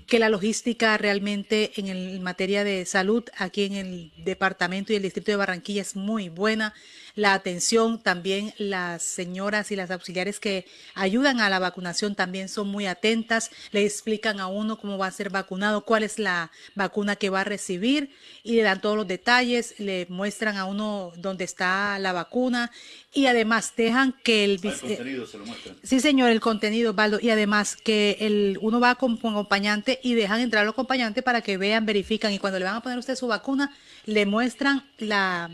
que 0.06 0.18
la 0.18 0.28
logística 0.28 0.96
realmente 0.98 1.72
en, 1.76 1.88
el- 1.88 2.20
materia 2.20 2.64
de 2.64 2.84
salud 2.86 3.24
aquí 3.38 3.64
en 3.64 3.74
el 3.74 4.12
departamento 4.24 4.92
y 4.92 4.96
el 4.96 5.02
distrito 5.02 5.30
de 5.32 5.36
Barranquilla 5.36 5.82
es 5.82 5.96
muy 5.96 6.28
buena. 6.28 6.74
La 7.16 7.34
atención, 7.34 8.00
también 8.02 8.52
las 8.58 9.02
señoras 9.02 9.70
y 9.70 9.76
las 9.76 9.90
auxiliares 9.92 10.40
que 10.40 10.66
ayudan 10.94 11.40
a 11.40 11.48
la 11.48 11.60
vacunación 11.60 12.16
también 12.16 12.48
son 12.48 12.66
muy 12.68 12.86
atentas, 12.86 13.50
le 13.70 13.84
explican 13.84 14.40
a 14.40 14.48
uno 14.48 14.78
cómo 14.80 14.98
va 14.98 15.06
a 15.06 15.10
ser 15.12 15.30
vacunado, 15.30 15.84
cuál 15.84 16.02
es 16.02 16.18
la 16.18 16.50
vacuna 16.74 17.14
que 17.14 17.30
va 17.30 17.42
a 17.42 17.44
recibir 17.44 18.10
y 18.42 18.56
le 18.56 18.62
dan 18.62 18.80
todos 18.80 18.96
los 18.96 19.06
detalles, 19.06 19.74
le 19.78 20.06
muestran 20.08 20.56
a 20.56 20.64
uno 20.64 21.12
dónde 21.16 21.44
está 21.44 21.98
la 22.00 22.12
vacuna 22.12 22.72
y 23.12 23.26
además 23.26 23.72
dejan 23.76 24.14
que 24.24 24.44
el... 24.44 24.50
El 24.52 24.58
vice- 24.58 24.80
contenido 24.96 25.26
se 25.26 25.38
lo 25.38 25.46
muestran. 25.46 25.76
Sí, 25.84 26.00
señor, 26.00 26.30
el 26.30 26.40
contenido, 26.40 26.90
Osvaldo. 26.90 27.20
Y 27.22 27.30
además 27.30 27.76
que 27.76 28.16
el, 28.18 28.58
uno 28.60 28.80
va 28.80 28.96
con, 28.96 29.18
con 29.18 29.34
acompañante 29.34 30.00
y 30.02 30.14
dejan 30.14 30.40
entrar 30.40 30.64
al 30.64 30.70
acompañante 30.70 31.22
para 31.22 31.42
que 31.42 31.56
vean, 31.56 31.86
verifican. 31.86 32.32
Y 32.32 32.40
cuando 32.40 32.58
le 32.58 32.64
van 32.64 32.74
a 32.74 32.80
poner 32.82 32.96
a 32.96 32.98
usted 32.98 33.14
su 33.14 33.28
vacuna, 33.28 33.72
le 34.04 34.26
muestran 34.26 34.84
la, 34.98 35.48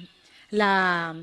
la, 0.48 1.14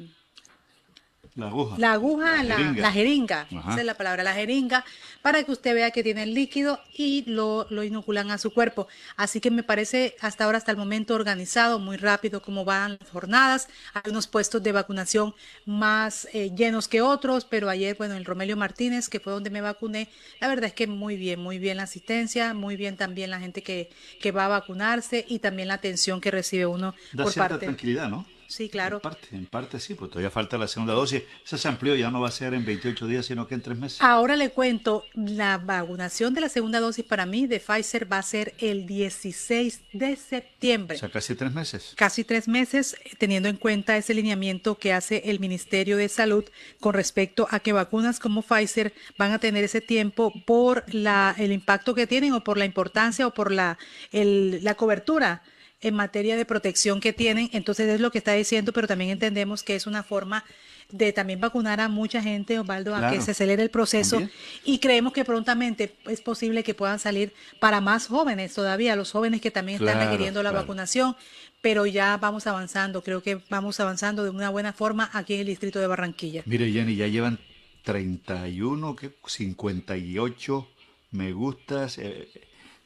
La 1.37 1.47
aguja. 1.49 1.75
la 1.77 1.91
aguja, 1.93 2.43
la, 2.43 2.55
jeringa. 2.57 2.81
la 2.81 2.91
jeringa, 2.91 3.47
Ajá. 3.55 3.71
esa 3.71 3.79
es 3.81 3.85
la 3.85 3.93
palabra, 3.93 4.23
la 4.23 4.33
jeringa, 4.33 4.83
para 5.21 5.43
que 5.43 5.51
usted 5.51 5.75
vea 5.75 5.91
que 5.91 6.01
tiene 6.01 6.23
el 6.23 6.33
líquido 6.33 6.79
y 6.95 7.23
lo, 7.27 7.67
lo 7.69 7.83
inoculan 7.83 8.31
a 8.31 8.39
su 8.39 8.51
cuerpo. 8.51 8.87
Así 9.17 9.39
que 9.39 9.51
me 9.51 9.61
parece 9.61 10.15
hasta 10.19 10.45
ahora, 10.45 10.57
hasta 10.57 10.71
el 10.71 10.77
momento, 10.77 11.13
organizado, 11.13 11.77
muy 11.77 11.97
rápido 11.97 12.41
cómo 12.41 12.65
van 12.65 12.97
las 12.99 13.09
jornadas. 13.11 13.67
Hay 13.93 14.09
unos 14.09 14.25
puestos 14.25 14.63
de 14.63 14.71
vacunación 14.71 15.35
más 15.65 16.27
eh, 16.33 16.51
llenos 16.55 16.87
que 16.87 17.01
otros, 17.01 17.45
pero 17.45 17.69
ayer, 17.69 17.95
bueno, 17.97 18.15
el 18.15 18.25
Romelio 18.25 18.57
Martínez, 18.57 19.07
que 19.07 19.19
fue 19.19 19.31
donde 19.31 19.51
me 19.51 19.61
vacuné, 19.61 20.09
la 20.41 20.47
verdad 20.47 20.65
es 20.65 20.73
que 20.73 20.87
muy 20.87 21.17
bien, 21.17 21.39
muy 21.39 21.59
bien 21.59 21.77
la 21.77 21.83
asistencia, 21.83 22.55
muy 22.55 22.75
bien 22.77 22.97
también 22.97 23.29
la 23.29 23.39
gente 23.39 23.61
que, 23.61 23.91
que 24.19 24.31
va 24.31 24.45
a 24.45 24.47
vacunarse 24.47 25.23
y 25.27 25.37
también 25.37 25.67
la 25.67 25.75
atención 25.75 26.19
que 26.19 26.31
recibe 26.31 26.65
uno 26.65 26.95
Da 27.11 27.25
por 27.25 27.31
cierta 27.33 27.49
parte. 27.49 27.65
tranquilidad, 27.67 28.09
¿no? 28.09 28.25
Sí, 28.47 28.69
claro. 28.69 28.97
En 28.97 29.01
parte, 29.01 29.27
en 29.33 29.45
parte 29.45 29.79
sí, 29.79 29.93
pues 29.93 30.09
todavía 30.09 30.29
falta 30.31 30.57
la 30.57 30.67
segunda 30.67 30.93
dosis. 30.93 31.23
Esa 31.45 31.57
se 31.57 31.67
amplió, 31.67 31.95
ya 31.95 32.09
no 32.11 32.21
va 32.21 32.29
a 32.29 32.31
ser 32.31 32.53
en 32.53 32.65
28 32.65 33.05
días, 33.07 33.25
sino 33.25 33.47
que 33.47 33.55
en 33.55 33.61
tres 33.61 33.77
meses. 33.77 34.01
Ahora 34.01 34.35
le 34.35 34.49
cuento, 34.51 35.03
la 35.13 35.57
vacunación 35.57 36.33
de 36.33 36.41
la 36.41 36.49
segunda 36.49 36.79
dosis 36.79 37.03
para 37.05 37.25
mí 37.25 37.45
de 37.47 37.59
Pfizer 37.59 38.11
va 38.11 38.19
a 38.19 38.23
ser 38.23 38.53
el 38.59 38.85
16 38.87 39.81
de 39.93 40.15
septiembre. 40.15 40.95
O 40.95 40.99
sea, 40.99 41.09
casi 41.09 41.35
tres 41.35 41.53
meses. 41.53 41.93
Casi 41.97 42.23
tres 42.23 42.47
meses, 42.47 42.95
eh, 43.03 43.11
teniendo 43.17 43.49
en 43.49 43.57
cuenta 43.57 43.97
ese 43.97 44.13
lineamiento 44.13 44.75
que 44.75 44.93
hace 44.93 45.23
el 45.25 45.39
Ministerio 45.39 45.97
de 45.97 46.09
Salud 46.09 46.45
con 46.79 46.93
respecto 46.93 47.47
a 47.51 47.59
que 47.59 47.73
vacunas 47.73 48.19
como 48.19 48.41
Pfizer 48.41 48.93
van 49.17 49.31
a 49.33 49.39
tener 49.39 49.63
ese 49.63 49.81
tiempo 49.81 50.31
por 50.45 50.83
la, 50.93 51.35
el 51.37 51.51
impacto 51.51 51.93
que 51.93 52.07
tienen 52.07 52.33
o 52.33 52.43
por 52.43 52.57
la 52.57 52.65
importancia 52.65 53.27
o 53.27 53.33
por 53.33 53.51
la, 53.51 53.77
el- 54.11 54.63
la 54.63 54.75
cobertura 54.75 55.43
en 55.81 55.95
materia 55.95 56.35
de 56.35 56.45
protección 56.45 56.99
que 56.99 57.13
tienen. 57.13 57.49
Entonces 57.53 57.87
es 57.87 57.99
lo 58.01 58.11
que 58.11 58.17
está 58.17 58.33
diciendo, 58.33 58.73
pero 58.73 58.87
también 58.87 59.11
entendemos 59.11 59.63
que 59.63 59.75
es 59.75 59.87
una 59.87 60.03
forma 60.03 60.43
de 60.89 61.11
también 61.11 61.41
vacunar 61.41 61.81
a 61.81 61.89
mucha 61.89 62.21
gente, 62.21 62.57
Osvaldo, 62.59 62.95
a 62.95 63.11
que 63.11 63.21
se 63.21 63.31
acelere 63.31 63.61
el 63.61 63.69
proceso 63.69 64.17
También. 64.17 64.31
y 64.63 64.79
creemos 64.79 65.11
que 65.11 65.25
prontamente 65.25 65.97
es 66.05 66.21
posible 66.21 66.63
que 66.63 66.73
puedan 66.73 66.97
salir 66.97 67.33
para 67.59 67.81
más 67.81 68.07
jóvenes 68.07 68.53
todavía, 68.53 68.95
los 68.95 69.11
jóvenes 69.11 69.41
que 69.41 69.51
también 69.51 69.81
están 69.83 69.99
requiriendo 69.99 70.41
la 70.43 70.51
claro. 70.51 70.63
vacunación, 70.63 71.17
pero 71.61 71.85
ya 71.85 72.15
vamos 72.17 72.47
avanzando, 72.47 73.03
creo 73.03 73.21
que 73.21 73.41
vamos 73.49 73.79
avanzando 73.81 74.23
de 74.23 74.29
una 74.29 74.49
buena 74.49 74.71
forma 74.71 75.09
aquí 75.11 75.33
en 75.33 75.41
el 75.41 75.47
distrito 75.47 75.79
de 75.79 75.87
Barranquilla. 75.87 76.43
Mire, 76.45 76.71
Jenny, 76.71 76.95
ya 76.95 77.07
llevan 77.07 77.37
31, 77.83 78.95
¿qué? 78.95 79.11
58 79.25 80.67
me 81.11 81.33
gustas. 81.33 81.97
eh, 81.97 82.29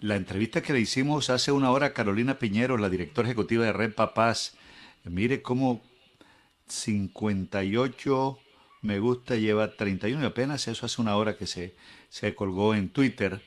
la 0.02 0.16
entrevista 0.16 0.62
que 0.62 0.74
le 0.74 0.80
hicimos 0.82 1.30
hace 1.30 1.52
una 1.52 1.72
hora 1.72 1.88
a 1.88 1.94
Carolina 1.94 2.40
Piñero, 2.40 2.78
la 2.78 2.90
directora 2.90 3.28
ejecutiva 3.30 3.66
de 3.66 3.74
Red 3.74 3.94
Papás, 3.94 4.58
mire 5.06 5.42
cómo 5.42 5.82
58 6.68 8.40
me 8.82 9.00
gusta 9.00 9.36
lleva 9.36 9.76
31 9.76 10.22
y 10.24 10.26
apenas 10.26 10.68
eso 10.68 10.86
hace 10.86 11.02
una 11.02 11.16
hora 11.16 11.38
que 11.38 11.46
se, 11.46 11.76
se 12.10 12.34
colgó 12.34 12.74
en 12.74 12.90
Twitter. 12.90 13.42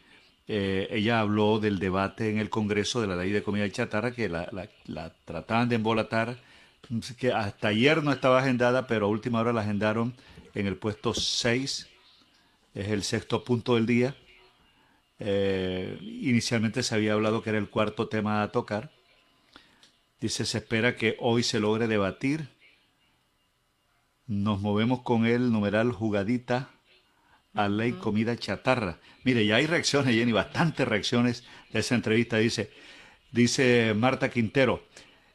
Eh, 0.47 0.87
ella 0.91 1.21
habló 1.21 1.59
del 1.59 1.79
debate 1.79 2.31
en 2.31 2.39
el 2.39 2.51
Congreso 2.51 3.01
de 3.01 3.07
la 3.09 3.17
ley 3.17 3.31
de 3.33 3.43
comida 3.43 3.69
chatarra 3.71 4.13
que 4.13 4.29
la, 4.29 4.49
la- 4.53 4.69
la 4.87 5.13
trataban 5.25 5.69
de 5.69 5.77
embolatar, 5.77 6.39
que 7.19 7.33
hasta 7.33 7.69
ayer 7.69 8.03
no 8.05 8.13
estaba 8.13 8.41
agendada, 8.41 8.87
pero 8.87 9.07
a 9.07 9.09
última 9.09 9.41
hora 9.41 9.53
la 9.53 9.63
agendaron 9.63 10.15
en 10.55 10.67
el 10.67 10.77
puesto 10.77 11.15
6, 11.15 11.89
es 12.75 12.89
el 12.89 13.03
sexto 13.03 13.43
punto 13.43 13.75
del 13.75 13.87
día. 13.87 14.15
Eh, 15.19 15.99
inicialmente 16.01 16.83
se 16.83 16.95
había 16.95 17.13
hablado 17.13 17.43
que 17.43 17.51
era 17.51 17.59
el 17.59 17.71
cuarto 17.71 18.09
tema 18.09 18.43
a 18.43 18.53
tocar. 18.53 18.91
Dice, 20.21 20.45
se 20.45 20.59
espera 20.59 20.97
que 20.97 21.17
hoy 21.21 21.43
se 21.43 21.61
logre 21.61 21.87
debatir. 21.87 22.49
Nos 24.27 24.61
movemos 24.61 25.03
con 25.03 25.27
el 25.27 25.53
numeral 25.53 25.93
jugadita 25.93 26.71
a 27.53 27.69
ley 27.69 27.93
comida 27.93 28.37
chatarra. 28.37 28.99
Mire, 29.23 29.47
ya 29.47 29.57
hay 29.57 29.67
reacciones, 29.67 30.15
Jenny, 30.15 30.33
bastantes 30.33 30.87
reacciones 30.89 31.45
de 31.73 31.81
esa 31.81 31.95
entrevista. 31.95 32.39
Dice, 32.39 32.71
dice 33.33 33.95
Marta 33.95 34.31
Quintero, 34.31 34.85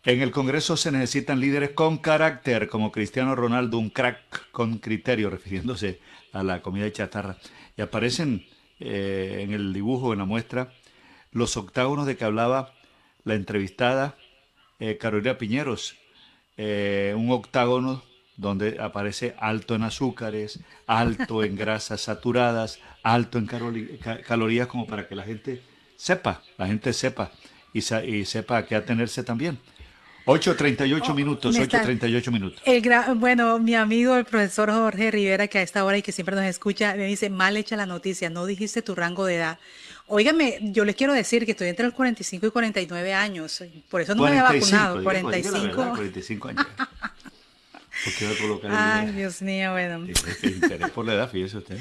en 0.04 0.22
el 0.22 0.32
Congreso 0.32 0.78
se 0.78 0.92
necesitan 0.92 1.40
líderes 1.40 1.72
con 1.72 1.98
carácter, 1.98 2.70
como 2.70 2.92
Cristiano 2.92 3.36
Ronaldo, 3.36 3.78
un 3.78 3.90
crack 3.90 4.50
con 4.52 4.80
criterio, 4.80 5.30
refiriéndose 5.30 6.00
a 6.34 6.44
la 6.44 6.62
comida 6.62 6.92
chatarra. 6.92 7.38
Y 7.78 7.82
aparecen 7.82 8.46
eh, 8.80 9.40
en 9.42 9.54
el 9.54 9.74
dibujo, 9.74 10.14
en 10.14 10.20
la 10.20 10.26
muestra, 10.26 10.72
los 11.32 11.58
octágonos 11.58 12.06
de 12.06 12.18
que 12.18 12.26
hablaba 12.26 12.74
la 13.24 13.36
entrevistada 13.36 14.18
eh, 14.80 14.98
Carolina 14.98 15.38
Piñeros. 15.38 15.96
Eh, 16.58 17.14
un 17.16 17.32
octágono 17.32 18.04
donde 18.36 18.78
aparece 18.80 19.36
alto 19.40 19.76
en 19.76 19.84
azúcares, 19.84 20.60
alto 20.88 21.44
en 21.44 21.56
grasas 21.56 22.02
saturadas, 22.02 22.80
alto 23.04 23.38
en 23.38 23.48
calorías, 23.48 24.68
como 24.68 24.88
para 24.88 25.08
que 25.08 25.16
la 25.16 25.24
gente 25.24 25.62
sepa, 25.98 26.42
la 26.58 26.68
gente 26.68 26.94
sepa 26.94 27.32
y, 27.74 27.80
y 27.80 28.26
sepa 28.26 28.58
a 28.58 28.66
qué 28.66 28.76
atenerse 28.76 29.24
también. 29.24 29.60
8.38 30.30 31.16
minutos, 31.16 31.58
me 31.58 31.64
está- 31.64 31.84
8.38 31.84 32.32
minutos. 32.32 32.62
El 32.66 32.84
bueno, 33.16 33.58
mi 33.60 33.74
amigo 33.76 34.16
el 34.16 34.26
profesor 34.26 34.72
Jorge 34.72 35.10
Rivera, 35.12 35.48
que 35.48 35.58
a 35.58 35.62
esta 35.62 35.84
hora 35.84 35.98
y 35.98 36.02
que 36.02 36.12
siempre 36.12 36.36
nos 36.36 36.46
escucha, 36.46 36.94
me 36.96 37.06
dice, 37.06 37.30
mal 37.30 37.58
hecha 37.58 37.76
la 37.76 37.86
noticia, 37.86 38.30
no 38.30 38.46
dijiste 38.46 38.82
tu 38.82 38.94
rango 38.96 39.26
de 39.26 39.36
edad. 39.36 39.60
Óigame, 40.08 40.60
yo 40.62 40.86
les 40.86 40.96
quiero 40.96 41.14
decir 41.14 41.46
que 41.46 41.52
estoy 41.52 41.68
entre 41.68 41.86
los 41.86 41.94
45 41.94 42.48
y 42.48 42.52
49 42.52 43.14
años, 43.14 43.64
por 43.90 44.02
eso 44.02 44.16
no 44.16 44.24
me 44.24 44.30
había 44.30 44.42
45, 44.46 44.78
vacunado, 44.78 45.00
diga, 45.00 45.04
pues, 45.04 45.36
diga 45.38 45.52
la 45.52 45.52
45. 45.74 45.78
verdad, 45.82 45.96
45 45.96 46.48
años. 46.48 46.66
¿Por 48.04 48.14
qué 48.14 48.26
va 48.26 48.32
a 48.32 48.36
colocar 48.38 48.72
Ay? 48.74 49.12
Dios 49.12 49.42
mío, 49.42 49.72
bueno. 49.72 50.08
Interés 50.44 50.90
por 50.92 51.06
la 51.06 51.14
edad, 51.16 51.30
fíjese 51.30 51.58
usted. 51.58 51.78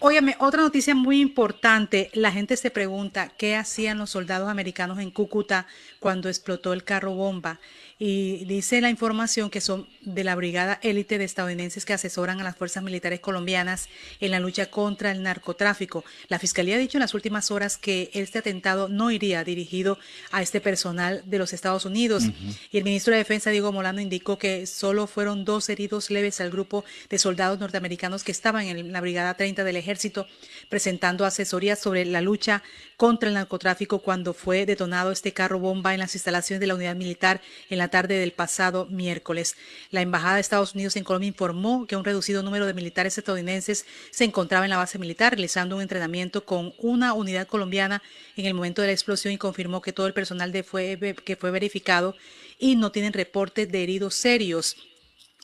Óyeme, 0.00 0.36
otra 0.38 0.62
noticia 0.62 0.94
muy 0.94 1.20
importante. 1.20 2.08
La 2.14 2.30
gente 2.30 2.56
se 2.56 2.70
pregunta 2.70 3.32
qué 3.36 3.56
hacían 3.56 3.98
los 3.98 4.10
soldados 4.10 4.48
americanos 4.48 5.00
en 5.00 5.10
Cúcuta 5.10 5.66
cuando 5.98 6.28
explotó 6.28 6.72
el 6.72 6.84
carro 6.84 7.14
bomba. 7.14 7.58
Y 7.98 8.44
dice 8.44 8.80
la 8.80 8.90
información 8.90 9.50
que 9.50 9.60
son 9.60 9.88
de 10.14 10.24
la 10.24 10.34
brigada 10.34 10.78
élite 10.82 11.18
de 11.18 11.24
estadounidenses 11.24 11.84
que 11.84 11.92
asesoran 11.92 12.40
a 12.40 12.44
las 12.44 12.56
fuerzas 12.56 12.82
militares 12.82 13.20
colombianas 13.20 13.88
en 14.20 14.30
la 14.30 14.40
lucha 14.40 14.66
contra 14.66 15.10
el 15.10 15.22
narcotráfico. 15.22 16.04
La 16.28 16.38
fiscalía 16.38 16.76
ha 16.76 16.78
dicho 16.78 16.98
en 16.98 17.02
las 17.02 17.14
últimas 17.14 17.50
horas 17.50 17.76
que 17.76 18.10
este 18.14 18.38
atentado 18.38 18.88
no 18.88 19.10
iría 19.10 19.44
dirigido 19.44 19.98
a 20.30 20.42
este 20.42 20.60
personal 20.60 21.22
de 21.26 21.38
los 21.38 21.52
Estados 21.52 21.84
Unidos. 21.84 22.24
Y 22.70 22.78
el 22.78 22.84
ministro 22.84 23.12
de 23.12 23.18
Defensa, 23.18 23.50
Diego 23.50 23.72
Molano, 23.72 24.00
indicó 24.00 24.38
que 24.38 24.66
solo 24.66 25.06
fueron 25.06 25.44
dos 25.44 25.68
heridos 25.68 26.10
leves 26.10 26.40
al 26.40 26.50
grupo 26.50 26.84
de 27.08 27.18
soldados 27.18 27.58
norteamericanos 27.58 28.24
que 28.24 28.32
estaban 28.32 28.66
en 28.66 28.92
la 28.92 29.00
Brigada 29.00 29.34
30 29.34 29.64
del 29.64 29.76
Ejército 29.76 30.26
presentando 30.68 31.24
asesoría 31.24 31.76
sobre 31.76 32.04
la 32.04 32.20
lucha 32.20 32.62
contra 32.96 33.28
el 33.28 33.34
narcotráfico 33.34 34.00
cuando 34.00 34.34
fue 34.34 34.66
detonado 34.66 35.12
este 35.12 35.32
carro 35.32 35.58
bomba 35.58 35.94
en 35.94 36.00
las 36.00 36.14
instalaciones 36.14 36.60
de 36.60 36.66
la 36.66 36.74
unidad 36.74 36.96
militar 36.96 37.40
en 37.70 37.78
la 37.78 37.88
tarde 37.88 38.18
del 38.18 38.32
pasado 38.32 38.86
miércoles. 38.86 39.56
La 39.90 39.97
Embajada 40.02 40.36
de 40.36 40.40
Estados 40.40 40.74
Unidos 40.74 40.96
en 40.96 41.04
Colombia 41.04 41.28
informó 41.28 41.86
que 41.86 41.96
un 41.96 42.04
reducido 42.04 42.42
número 42.42 42.66
de 42.66 42.74
militares 42.74 43.16
estadounidenses 43.18 43.86
se 44.10 44.24
encontraba 44.24 44.64
en 44.64 44.70
la 44.70 44.76
base 44.76 44.98
militar 44.98 45.32
realizando 45.32 45.76
un 45.76 45.82
entrenamiento 45.82 46.44
con 46.44 46.74
una 46.78 47.12
unidad 47.12 47.46
colombiana 47.46 48.02
en 48.36 48.46
el 48.46 48.54
momento 48.54 48.82
de 48.82 48.88
la 48.88 48.92
explosión 48.92 49.32
y 49.32 49.38
confirmó 49.38 49.82
que 49.82 49.92
todo 49.92 50.06
el 50.06 50.14
personal 50.14 50.52
de 50.52 50.62
fue, 50.62 50.98
que 51.24 51.36
fue 51.36 51.50
verificado 51.50 52.14
y 52.58 52.76
no 52.76 52.92
tienen 52.92 53.12
reportes 53.12 53.70
de 53.70 53.82
heridos 53.82 54.14
serios. 54.14 54.76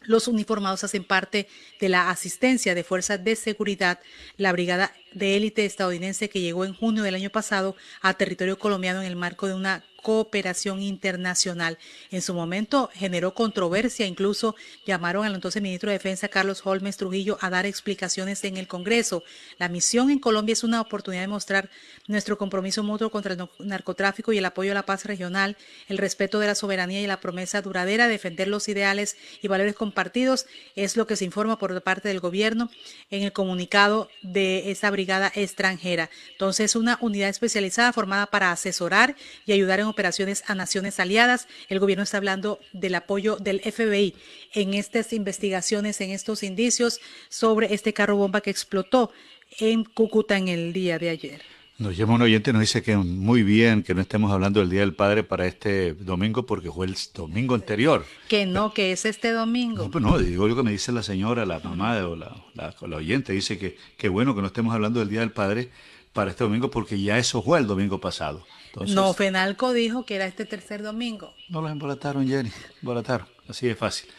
Los 0.06 0.28
uniformados 0.28 0.84
hacen 0.84 1.04
parte 1.04 1.48
de 1.80 1.88
la 1.88 2.10
asistencia 2.10 2.74
de 2.74 2.84
fuerzas 2.84 3.24
de 3.24 3.36
seguridad, 3.36 4.00
la 4.36 4.52
brigada 4.52 4.92
de 5.12 5.36
élite 5.36 5.64
estadounidense 5.64 6.28
que 6.28 6.40
llegó 6.40 6.64
en 6.64 6.74
junio 6.74 7.02
del 7.02 7.14
año 7.14 7.30
pasado 7.30 7.74
a 8.02 8.14
territorio 8.14 8.58
colombiano 8.58 9.00
en 9.00 9.06
el 9.06 9.16
marco 9.16 9.46
de 9.46 9.54
una 9.54 9.84
cooperación 10.04 10.82
internacional. 10.82 11.78
En 12.10 12.20
su 12.20 12.34
momento 12.34 12.90
generó 12.92 13.32
controversia, 13.32 14.06
incluso 14.06 14.54
llamaron 14.86 15.24
al 15.24 15.34
entonces 15.34 15.62
ministro 15.62 15.88
de 15.88 15.96
Defensa 15.96 16.28
Carlos 16.28 16.60
Holmes 16.62 16.98
Trujillo 16.98 17.38
a 17.40 17.48
dar 17.48 17.64
explicaciones 17.64 18.44
en 18.44 18.58
el 18.58 18.68
Congreso. 18.68 19.24
La 19.58 19.70
misión 19.70 20.10
en 20.10 20.18
Colombia 20.18 20.52
es 20.52 20.62
una 20.62 20.82
oportunidad 20.82 21.22
de 21.22 21.28
mostrar 21.28 21.70
nuestro 22.06 22.36
compromiso 22.36 22.82
mutuo 22.82 23.10
contra 23.10 23.32
el 23.32 23.48
narcotráfico 23.58 24.34
y 24.34 24.38
el 24.38 24.44
apoyo 24.44 24.72
a 24.72 24.74
la 24.74 24.84
paz 24.84 25.06
regional, 25.06 25.56
el 25.88 25.96
respeto 25.96 26.38
de 26.38 26.48
la 26.48 26.54
soberanía 26.54 27.00
y 27.00 27.06
la 27.06 27.20
promesa 27.20 27.62
duradera 27.62 28.04
de 28.04 28.12
defender 28.12 28.48
los 28.48 28.68
ideales 28.68 29.16
y 29.40 29.48
valores 29.48 29.74
compartidos, 29.74 30.46
es 30.76 30.98
lo 30.98 31.06
que 31.06 31.16
se 31.16 31.24
informa 31.24 31.58
por 31.58 31.82
parte 31.82 32.08
del 32.08 32.20
gobierno 32.20 32.70
en 33.08 33.22
el 33.22 33.32
comunicado 33.32 34.10
de 34.20 34.70
esa 34.70 34.90
brigada 34.90 35.32
extranjera. 35.34 36.10
Entonces, 36.32 36.76
una 36.76 36.98
unidad 37.00 37.30
especializada 37.30 37.94
formada 37.94 38.26
para 38.26 38.52
asesorar 38.52 39.16
y 39.46 39.52
ayudar 39.52 39.80
en 39.80 39.93
operaciones 39.94 40.42
a 40.48 40.54
naciones 40.54 40.98
aliadas. 40.98 41.46
El 41.68 41.78
gobierno 41.78 42.02
está 42.02 42.16
hablando 42.16 42.58
del 42.72 42.96
apoyo 42.96 43.36
del 43.36 43.60
FBI 43.60 44.14
en 44.52 44.74
estas 44.74 45.12
investigaciones, 45.12 46.00
en 46.00 46.10
estos 46.10 46.42
indicios 46.42 47.00
sobre 47.28 47.72
este 47.72 47.92
carro 47.92 48.16
bomba 48.16 48.40
que 48.40 48.50
explotó 48.50 49.12
en 49.60 49.84
Cúcuta 49.84 50.36
en 50.36 50.48
el 50.48 50.72
día 50.72 50.98
de 50.98 51.10
ayer. 51.10 51.42
Nos 51.76 51.96
llama 51.96 52.14
un 52.14 52.22
oyente 52.22 52.50
y 52.50 52.52
nos 52.52 52.60
dice 52.60 52.82
que 52.82 52.96
muy 52.96 53.42
bien 53.42 53.82
que 53.82 53.94
no 53.94 54.00
estemos 54.00 54.30
hablando 54.30 54.60
del 54.60 54.70
Día 54.70 54.80
del 54.80 54.94
Padre 54.94 55.24
para 55.24 55.46
este 55.46 55.94
domingo 55.94 56.46
porque 56.46 56.70
fue 56.70 56.86
el 56.86 56.96
domingo 57.12 57.54
anterior. 57.54 58.04
Que 58.28 58.46
no, 58.46 58.72
que 58.72 58.92
es 58.92 59.04
este 59.04 59.32
domingo. 59.32 59.84
No, 59.84 59.90
pues 59.90 60.04
no, 60.04 60.18
digo 60.18 60.46
lo 60.46 60.54
que 60.54 60.62
me 60.62 60.70
dice 60.70 60.92
la 60.92 61.02
señora, 61.02 61.44
la 61.44 61.58
mamá 61.58 61.96
o 62.06 62.14
la, 62.14 62.36
la, 62.54 62.74
la 62.80 62.96
oyente, 62.96 63.32
dice 63.32 63.58
que 63.58 63.76
qué 63.96 64.08
bueno 64.08 64.36
que 64.36 64.40
no 64.40 64.48
estemos 64.48 64.72
hablando 64.72 65.00
del 65.00 65.08
Día 65.08 65.20
del 65.20 65.32
Padre 65.32 65.70
para 66.12 66.30
este 66.30 66.44
domingo 66.44 66.70
porque 66.70 67.00
ya 67.00 67.18
eso 67.18 67.42
fue 67.42 67.58
el 67.58 67.66
domingo 67.66 68.00
pasado. 68.00 68.46
Entonces, 68.74 68.96
no, 68.96 69.14
Fenalco 69.14 69.72
dijo 69.72 70.04
que 70.04 70.16
era 70.16 70.26
este 70.26 70.44
tercer 70.44 70.82
domingo. 70.82 71.32
No 71.48 71.62
los 71.62 71.70
embolataron, 71.70 72.26
Jenny, 72.26 72.50
embolataron, 72.82 73.28
así 73.48 73.68
de 73.68 73.76
fácil. 73.76 74.10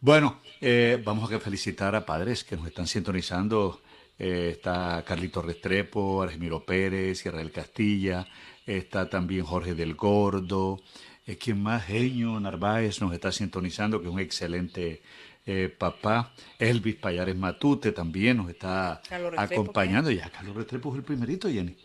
Bueno, 0.00 0.40
eh, 0.60 1.02
vamos 1.04 1.32
a 1.32 1.40
felicitar 1.40 1.96
a 1.96 2.06
padres 2.06 2.44
que 2.44 2.56
nos 2.56 2.68
están 2.68 2.86
sintonizando. 2.86 3.82
Eh, 4.20 4.50
está 4.52 5.02
Carlito 5.04 5.42
Restrepo, 5.42 6.22
Argemiro 6.22 6.64
Pérez, 6.64 7.18
Sierra 7.18 7.38
del 7.38 7.50
Castilla, 7.50 8.28
está 8.64 9.10
también 9.10 9.44
Jorge 9.44 9.74
del 9.74 9.94
Gordo, 9.94 10.80
eh, 11.26 11.36
¿quién 11.36 11.60
más? 11.60 11.84
Genio 11.84 12.38
Narváez 12.38 13.00
nos 13.00 13.12
está 13.12 13.32
sintonizando, 13.32 14.00
que 14.00 14.06
es 14.06 14.12
un 14.12 14.20
excelente 14.20 15.02
eh, 15.44 15.74
papá. 15.76 16.32
Elvis 16.56 16.94
Payares 16.96 17.34
Matute 17.34 17.90
también 17.90 18.36
nos 18.36 18.48
está 18.48 19.02
Restrepo, 19.10 19.40
acompañando. 19.40 20.10
Ya, 20.12 20.30
Carlos 20.30 20.54
Restrepo 20.54 20.92
es 20.92 20.98
el 20.98 21.04
primerito, 21.04 21.48
Jenny. 21.48 21.76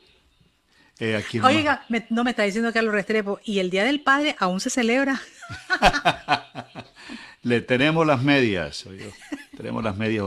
Eh, 1.00 1.16
¿a? 1.16 1.46
Oiga, 1.48 1.86
me- 1.90 2.06
no 2.10 2.24
me 2.24 2.32
está 2.32 2.44
diciendo 2.44 2.74
Carlos 2.74 2.94
Restrepo. 2.94 3.40
¿Y 3.44 3.60
el 3.60 3.70
Día 3.70 3.84
del 3.84 4.02
Padre 4.02 4.36
aún 4.40 4.60
se 4.60 4.70
celebra? 4.70 5.22
Le 7.44 7.62
tenemos 7.62 8.06
las 8.06 8.22
medias. 8.24 8.86
oye, 8.88 9.10
tenemos 9.56 9.84
las 9.84 9.96
medias. 9.96 10.26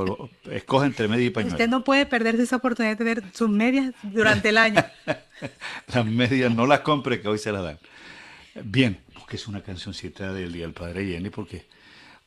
Escoge 0.51 0.87
entre 0.87 1.09
media 1.09 1.27
y 1.27 1.31
pañuelo. 1.31 1.55
Usted 1.55 1.69
no 1.69 1.85
puede 1.85 2.07
perderse 2.07 2.43
esa 2.45 2.57
oportunidad 2.57 2.93
de 2.97 3.05
tener 3.05 3.23
sus 3.35 3.51
medias 3.51 3.93
durante 4.03 4.49
el 4.51 4.59
año. 4.59 4.83
Las 5.95 6.05
medias 6.07 6.55
no 6.55 6.67
las 6.67 6.81
compre 6.81 7.21
que 7.21 7.29
hoy 7.29 7.39
se 7.39 7.51
las 7.53 7.63
dan. 7.65 7.79
Bien, 8.63 9.01
porque 9.15 9.37
es 9.37 9.49
una 9.49 9.63
cancioncita 9.63 10.33
del 10.33 10.53
Día 10.53 10.63
del 10.67 10.75
Padre 10.75 11.07
Jenny, 11.07 11.31
porque 11.31 11.65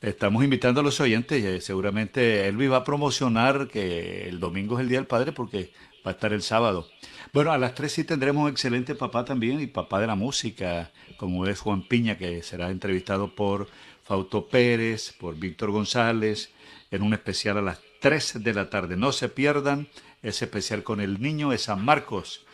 estamos 0.00 0.42
invitando 0.44 0.80
a 0.80 0.84
los 0.84 1.00
oyentes. 1.00 1.42
eh, 1.44 1.60
Seguramente 1.60 2.46
Elvis 2.48 2.70
va 2.72 2.78
a 2.78 2.84
promocionar 2.84 3.68
que 3.68 4.28
el 4.28 4.40
domingo 4.40 4.76
es 4.78 4.82
el 4.82 4.88
Día 4.88 4.98
del 4.98 5.06
Padre 5.06 5.30
porque 5.32 5.72
va 6.06 6.10
a 6.10 6.14
estar 6.14 6.32
el 6.32 6.42
sábado. 6.42 6.88
Bueno, 7.34 7.50
a 7.50 7.58
las 7.58 7.74
tres 7.74 7.90
sí 7.90 8.04
tendremos 8.04 8.44
un 8.44 8.48
excelente 8.48 8.94
papá 8.94 9.24
también 9.24 9.60
y 9.60 9.66
papá 9.66 9.98
de 9.98 10.06
la 10.06 10.14
música, 10.14 10.92
como 11.16 11.48
es 11.48 11.58
Juan 11.58 11.82
Piña, 11.82 12.16
que 12.16 12.44
será 12.44 12.70
entrevistado 12.70 13.34
por 13.34 13.66
Fausto 14.04 14.46
Pérez, 14.46 15.12
por 15.18 15.34
Víctor 15.34 15.72
González, 15.72 16.52
en 16.92 17.02
un 17.02 17.12
especial 17.12 17.58
a 17.58 17.62
las 17.62 17.80
3 18.00 18.44
de 18.44 18.54
la 18.54 18.70
tarde. 18.70 18.96
No 18.96 19.10
se 19.10 19.28
pierdan 19.28 19.88
ese 20.22 20.44
especial 20.44 20.84
con 20.84 21.00
el 21.00 21.20
niño 21.20 21.50
de 21.50 21.58
San 21.58 21.84
Marcos, 21.84 22.46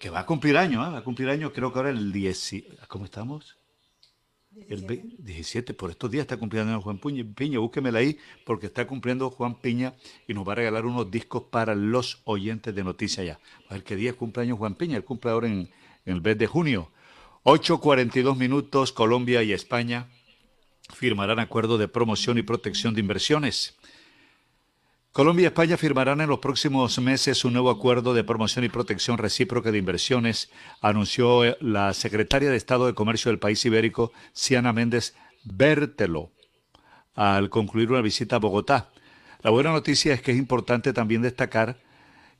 que 0.00 0.10
va 0.10 0.18
a 0.18 0.26
cumplir 0.26 0.58
año, 0.58 0.82
¿ah? 0.82 0.90
va 0.90 0.98
a 0.98 1.04
cumplir 1.04 1.28
año 1.28 1.52
creo 1.52 1.72
que 1.72 1.78
ahora 1.78 1.90
el 1.90 2.10
10. 2.10 2.54
¿Cómo 2.88 3.04
estamos? 3.04 3.56
El 4.68 4.82
ve- 4.82 5.04
17, 5.18 5.74
por 5.74 5.90
estos 5.90 6.10
días 6.10 6.22
está 6.22 6.36
cumpliendo 6.36 6.80
Juan 6.80 6.98
Piña, 6.98 7.58
búsquemela 7.58 7.98
ahí, 7.98 8.18
porque 8.44 8.66
está 8.66 8.86
cumpliendo 8.86 9.30
Juan 9.30 9.56
Piña 9.60 9.94
y 10.28 10.34
nos 10.34 10.46
va 10.46 10.52
a 10.52 10.56
regalar 10.56 10.86
unos 10.86 11.10
discos 11.10 11.44
para 11.50 11.74
los 11.74 12.20
oyentes 12.24 12.74
de 12.74 12.84
Noticias 12.84 13.26
Ya. 13.26 13.40
A 13.68 13.74
ver 13.74 13.84
qué 13.84 13.96
día 13.96 14.12
cumple 14.12 14.42
años 14.44 14.58
Juan 14.58 14.74
Piña, 14.74 14.96
él 14.96 15.04
cumple 15.04 15.30
ahora 15.32 15.48
en, 15.48 15.70
en 16.06 16.14
el 16.14 16.20
mes 16.22 16.38
de 16.38 16.46
junio. 16.46 16.90
8.42 17.44 18.36
minutos, 18.36 18.92
Colombia 18.92 19.42
y 19.42 19.52
España 19.52 20.08
firmarán 20.94 21.38
acuerdo 21.40 21.76
de 21.78 21.88
promoción 21.88 22.38
y 22.38 22.42
protección 22.42 22.94
de 22.94 23.00
inversiones. 23.00 23.76
Colombia 25.14 25.44
y 25.44 25.46
España 25.46 25.76
firmarán 25.76 26.20
en 26.22 26.28
los 26.28 26.40
próximos 26.40 26.98
meses 26.98 27.44
un 27.44 27.52
nuevo 27.52 27.70
acuerdo 27.70 28.14
de 28.14 28.24
promoción 28.24 28.64
y 28.64 28.68
protección 28.68 29.16
recíproca 29.16 29.70
de 29.70 29.78
inversiones, 29.78 30.50
anunció 30.80 31.44
eh, 31.44 31.56
la 31.60 31.94
secretaria 31.94 32.50
de 32.50 32.56
Estado 32.56 32.86
de 32.86 32.94
Comercio 32.94 33.30
del 33.30 33.38
país 33.38 33.64
ibérico, 33.64 34.10
Siana 34.32 34.72
Méndez 34.72 35.14
Bertelo, 35.44 36.32
al 37.14 37.48
concluir 37.48 37.92
una 37.92 38.00
visita 38.00 38.34
a 38.34 38.38
Bogotá. 38.40 38.90
La 39.44 39.52
buena 39.52 39.70
noticia 39.70 40.14
es 40.14 40.20
que 40.20 40.32
es 40.32 40.36
importante 40.36 40.92
también 40.92 41.22
destacar 41.22 41.78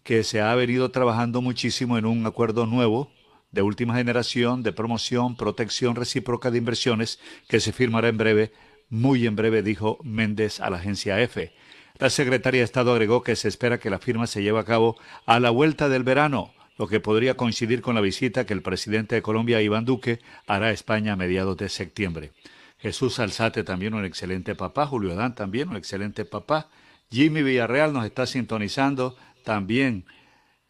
que 0.03 0.25
se 0.25 0.41
ha 0.41 0.53
venido 0.57 0.91
trabajando 0.91 1.41
muchísimo 1.43 1.97
en 1.97 2.07
un 2.07 2.27
acuerdo 2.27 2.67
nuevo 2.67 3.13
de 3.53 3.63
última 3.63 3.95
generación 3.95 4.65
de 4.65 4.73
promoción, 4.73 5.37
protección 5.37 5.95
recíproca 5.95 6.51
de 6.51 6.59
inversiones 6.59 7.21
que 7.47 7.61
se 7.61 7.71
firmará 7.71 8.09
en 8.09 8.17
breve, 8.17 8.53
muy 8.89 9.29
en 9.29 9.37
breve, 9.37 9.63
dijo 9.63 10.01
Méndez 10.03 10.59
a 10.59 10.71
la 10.71 10.79
agencia 10.79 11.21
EFE. 11.21 11.53
La 12.01 12.11
secretaria 12.11 12.61
de 12.61 12.65
Estado 12.65 12.91
agregó 12.91 13.23
que 13.23 13.37
se 13.37 13.47
espera 13.47 13.79
que 13.79 13.89
la 13.89 14.01
firma 14.01 14.27
se 14.27 14.43
lleve 14.43 14.59
a 14.59 14.65
cabo 14.65 14.97
a 15.27 15.39
la 15.39 15.51
vuelta 15.51 15.89
del 15.89 16.03
verano, 16.03 16.53
lo 16.77 16.89
que 16.89 16.99
podría 16.99 17.37
coincidir 17.37 17.83
con 17.83 17.95
la 17.95 18.01
visita 18.01 18.47
que 18.47 18.53
el 18.53 18.63
presidente 18.63 19.15
de 19.15 19.23
Colombia, 19.23 19.63
Iván 19.63 19.85
Duque, 19.85 20.19
hará 20.49 20.67
a 20.67 20.73
España 20.73 21.13
a 21.13 21.17
mediados 21.17 21.57
de 21.57 21.69
septiembre. 21.69 22.33
Jesús 22.79 23.21
Alzate 23.21 23.63
también 23.63 23.95
un 23.95 24.05
excelente 24.05 24.57
papá, 24.57 24.87
Julio 24.87 25.13
Adán 25.13 25.37
también 25.37 25.69
un 25.69 25.77
excelente 25.77 26.25
papá, 26.25 26.69
Jimmy 27.13 27.45
Villarreal 27.45 27.93
nos 27.93 28.05
está 28.05 28.27
sintonizando 28.27 29.17
también. 29.45 30.05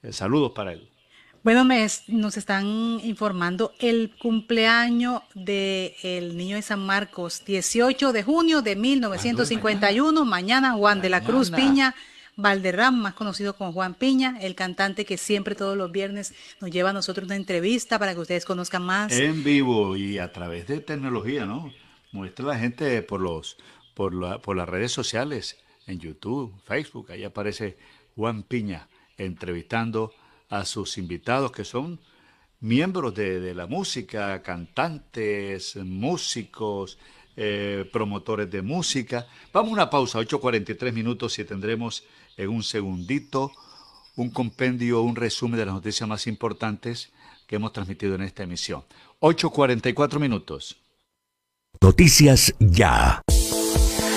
Eh, 0.03 0.13
saludos 0.13 0.53
para 0.55 0.75
él. 0.75 0.91
Bueno, 1.45 1.65
me 1.67 1.85
es- 1.85 2.09
nos 2.09 2.37
están 2.39 2.67
informando 3.05 3.73
el 3.79 4.11
cumpleaños 4.19 5.21
del 5.35 6.37
niño 6.39 6.57
de 6.57 6.63
San 6.63 6.85
Marcos, 6.85 7.45
18 7.45 8.13
de 8.15 8.23
junio 8.23 8.63
de 8.63 8.77
1951. 8.77 10.25
Mañana 10.25 10.73
Juan 10.73 11.03
de 11.03 11.11
la 11.11 11.23
Cruz. 11.23 11.51
Piña 11.51 11.95
Valderrama, 12.37 12.97
más 12.99 13.15
conocido 13.15 13.55
como 13.57 13.73
Juan 13.75 13.93
Piña, 13.95 14.39
el 14.41 14.55
cantante 14.55 15.05
que 15.05 15.19
siempre 15.19 15.55
todos 15.55 15.77
los 15.77 15.93
viernes 15.93 16.35
nos 16.63 16.71
lleva 16.71 16.91
a 16.91 16.93
nosotros 16.95 17.27
una 17.27 17.37
entrevista 17.37 17.99
para 17.99 18.15
que 18.15 18.21
ustedes 18.21 18.47
conozcan 18.47 18.83
más. 18.83 19.13
En 19.13 19.45
vivo 19.45 19.97
y 19.97 20.19
a 20.19 20.33
través 20.33 20.67
de 20.67 20.81
tecnología, 20.81 21.45
¿no? 21.45 21.71
Muestra 22.11 22.47
la 22.47 22.59
gente 22.59 23.03
por 23.03 23.21
los 23.21 23.57
por, 23.93 24.13
la- 24.15 24.39
por 24.39 24.57
las 24.57 24.69
redes 24.69 24.91
sociales, 24.93 25.57
en 25.87 26.01
YouTube, 26.01 26.53
Facebook, 26.65 27.13
ahí 27.13 27.23
aparece 27.23 27.77
Juan 28.17 28.43
Piña 28.43 28.89
entrevistando 29.19 30.13
a 30.61 30.65
sus 30.65 30.99
invitados 30.99 31.53
que 31.53 31.65
son 31.65 32.01
miembros 32.61 33.15
de, 33.15 33.41
de 33.41 33.55
la 33.55 33.67
música, 33.67 34.43
cantantes, 34.43 35.77
músicos, 35.77 36.99
eh, 37.37 37.89
promotores 37.93 38.51
de 38.51 38.63
música. 38.63 39.27
Vamos 39.53 39.71
a 39.71 39.75
una 39.75 39.91
pausa, 39.91 40.21
8.43 40.21 40.93
minutos 40.93 41.39
y 41.39 41.45
tendremos 41.45 42.05
en 42.37 42.49
un 42.49 42.63
segundito 42.63 43.51
un 44.17 44.31
compendio, 44.31 45.03
un 45.03 45.17
resumen 45.17 45.59
de 45.59 45.67
las 45.67 45.75
noticias 45.75 46.09
más 46.09 46.27
importantes 46.27 47.13
que 47.47 47.57
hemos 47.57 47.73
transmitido 47.73 48.15
en 48.15 48.23
esta 48.23 48.45
emisión. 48.45 48.85
8.44 49.21 50.21
minutos. 50.21 50.77
Noticias 51.81 52.55
Ya. 52.61 53.24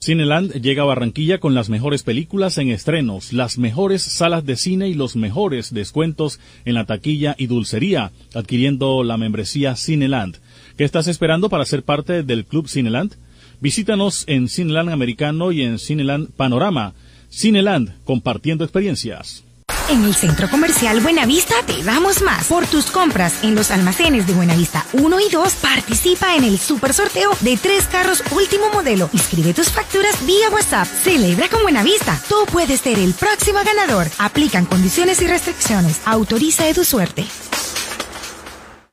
Cineland 0.00 0.52
llega 0.62 0.82
a 0.82 0.86
Barranquilla 0.86 1.38
con 1.38 1.54
las 1.54 1.70
mejores 1.70 2.04
películas 2.04 2.56
en 2.58 2.70
estrenos, 2.70 3.32
las 3.32 3.58
mejores 3.58 4.00
salas 4.00 4.46
de 4.46 4.54
cine 4.54 4.88
y 4.88 4.94
los 4.94 5.16
mejores 5.16 5.74
descuentos 5.74 6.38
en 6.64 6.74
la 6.74 6.84
taquilla 6.84 7.34
y 7.36 7.48
dulcería, 7.48 8.12
adquiriendo 8.32 9.02
la 9.02 9.16
membresía 9.16 9.74
Cineland. 9.74 10.36
¿Qué 10.76 10.84
estás 10.84 11.08
esperando 11.08 11.48
para 11.48 11.64
ser 11.64 11.82
parte 11.82 12.22
del 12.22 12.44
Club 12.44 12.68
Cineland? 12.68 13.16
Visítanos 13.60 14.22
en 14.28 14.48
Cineland 14.48 14.90
Americano 14.90 15.50
y 15.50 15.62
en 15.62 15.80
Cineland 15.80 16.30
Panorama. 16.30 16.94
Cineland, 17.28 17.96
compartiendo 18.04 18.62
experiencias. 18.62 19.42
En 19.90 20.04
el 20.04 20.14
Centro 20.14 20.50
Comercial 20.50 21.00
Buenavista 21.00 21.54
te 21.66 21.82
damos 21.82 22.20
más. 22.20 22.46
Por 22.48 22.66
tus 22.66 22.90
compras 22.90 23.42
en 23.42 23.54
los 23.54 23.70
almacenes 23.70 24.26
de 24.26 24.34
Buenavista 24.34 24.84
1 24.92 25.20
y 25.20 25.32
2, 25.32 25.54
participa 25.54 26.36
en 26.36 26.44
el 26.44 26.58
super 26.58 26.92
sorteo 26.92 27.30
de 27.40 27.56
tres 27.56 27.86
carros 27.86 28.22
último 28.32 28.68
modelo. 28.70 29.08
Inscribe 29.14 29.54
tus 29.54 29.70
facturas 29.70 30.26
vía 30.26 30.50
WhatsApp. 30.52 30.86
Celebra 30.86 31.48
con 31.48 31.62
Buenavista. 31.62 32.20
Tú 32.28 32.34
puedes 32.52 32.82
ser 32.82 32.98
el 32.98 33.14
próximo 33.14 33.60
ganador. 33.64 34.06
Aplican 34.18 34.66
condiciones 34.66 35.22
y 35.22 35.26
restricciones. 35.26 36.02
Autoriza 36.04 36.68
Edu 36.68 36.84
Suerte. 36.84 37.24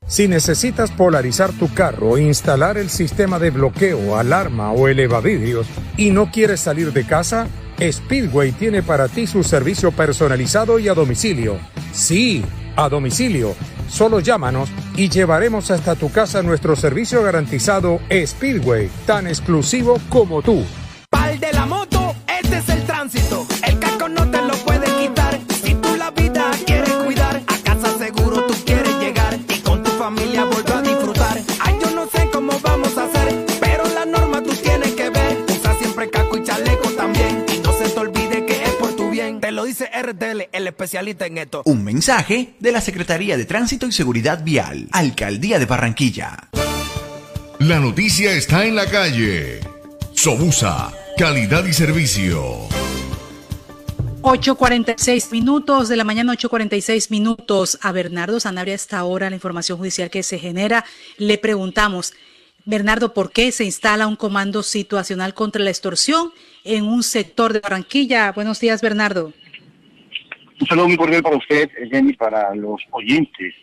Si 0.08 0.30
necesitas 0.30 0.92
polarizar 0.92 1.52
tu 1.52 1.74
carro, 1.74 2.18
instalar 2.18 2.78
el 2.78 2.90
sistema 2.90 3.38
de 3.38 3.50
bloqueo, 3.50 4.18
alarma 4.18 4.72
o 4.72 4.88
elevavidrios 4.88 5.68
y 5.98 6.12
no 6.12 6.32
quieres 6.32 6.62
salir 6.62 6.94
de 6.94 7.06
casa, 7.06 7.48
Speedway 7.80 8.52
tiene 8.54 8.84
para 8.84 9.08
ti 9.08 9.28
su 9.28 9.44
servicio 9.44 9.92
personalizado 9.92 10.80
y 10.80 10.88
a 10.88 10.94
domicilio. 10.94 11.58
Sí, 11.92 12.44
a 12.76 12.90
domicilio. 12.90 13.56
Solo 13.90 14.20
llámanos 14.20 14.70
y 14.96 15.10
llevaremos 15.10 15.72
hasta 15.72 15.96
tu 15.96 16.12
casa 16.12 16.42
nuestro 16.42 16.76
servicio 16.76 17.22
garantizado 17.24 18.00
Speedway, 18.10 18.90
tan 19.06 19.28
exclusivo 19.28 20.00
como 20.10 20.42
tú. 20.42 20.64
Pal 21.10 21.40
de 21.40 21.54
la 21.54 21.66
moto, 21.66 22.16
este 22.28 22.58
es 22.58 22.70
el 22.70 22.84
tránsito. 22.84 23.46
Lo 39.56 39.64
dice 39.64 39.90
RTL, 39.90 40.50
el 40.52 40.68
especialista 40.68 41.26
en 41.26 41.38
esto. 41.38 41.64
Un 41.66 41.84
mensaje 41.84 42.56
de 42.60 42.72
la 42.72 42.82
Secretaría 42.82 43.38
de 43.38 43.46
Tránsito 43.46 43.88
y 43.88 43.92
Seguridad 43.92 44.44
Vial, 44.44 44.90
Alcaldía 44.92 45.58
de 45.58 45.66
Barranquilla. 45.66 46.50
La 47.60 47.80
noticia 47.80 48.34
está 48.34 48.66
en 48.66 48.76
la 48.76 48.86
calle. 48.86 49.62
Sobusa, 50.14 50.92
calidad 51.18 51.66
y 51.66 51.74
servicio. 51.74 52.68
8.46 54.22 55.32
minutos 55.32 55.88
de 55.88 55.96
la 55.96 56.04
mañana, 56.04 56.34
8.46 56.34 57.10
minutos. 57.12 57.78
A 57.82 57.92
Bernardo 57.92 58.40
Sanabria 58.40 58.74
a 58.74 58.76
esta 58.76 59.04
hora, 59.06 59.30
la 59.30 59.36
información 59.36 59.78
judicial 59.78 60.10
que 60.10 60.24
se 60.24 60.38
genera. 60.38 60.84
Le 61.18 61.38
preguntamos, 61.38 62.14
Bernardo, 62.66 63.14
¿por 63.14 63.32
qué 63.32 63.52
se 63.52 63.64
instala 63.64 64.08
un 64.08 64.16
comando 64.16 64.64
situacional 64.64 65.34
contra 65.34 65.64
la 65.64 65.70
extorsión 65.70 66.34
en 66.64 66.86
un 66.86 67.04
sector 67.04 67.54
de 67.54 67.60
Barranquilla? 67.60 68.32
Buenos 68.32 68.60
días, 68.60 68.82
Bernardo. 68.82 69.32
Un 70.58 70.68
saludo 70.68 70.88
muy 70.88 70.96
cordial 70.96 71.22
para 71.22 71.36
usted, 71.36 71.70
Jenny, 71.92 72.14
para 72.14 72.56
los 72.56 72.82
oyentes 72.92 73.54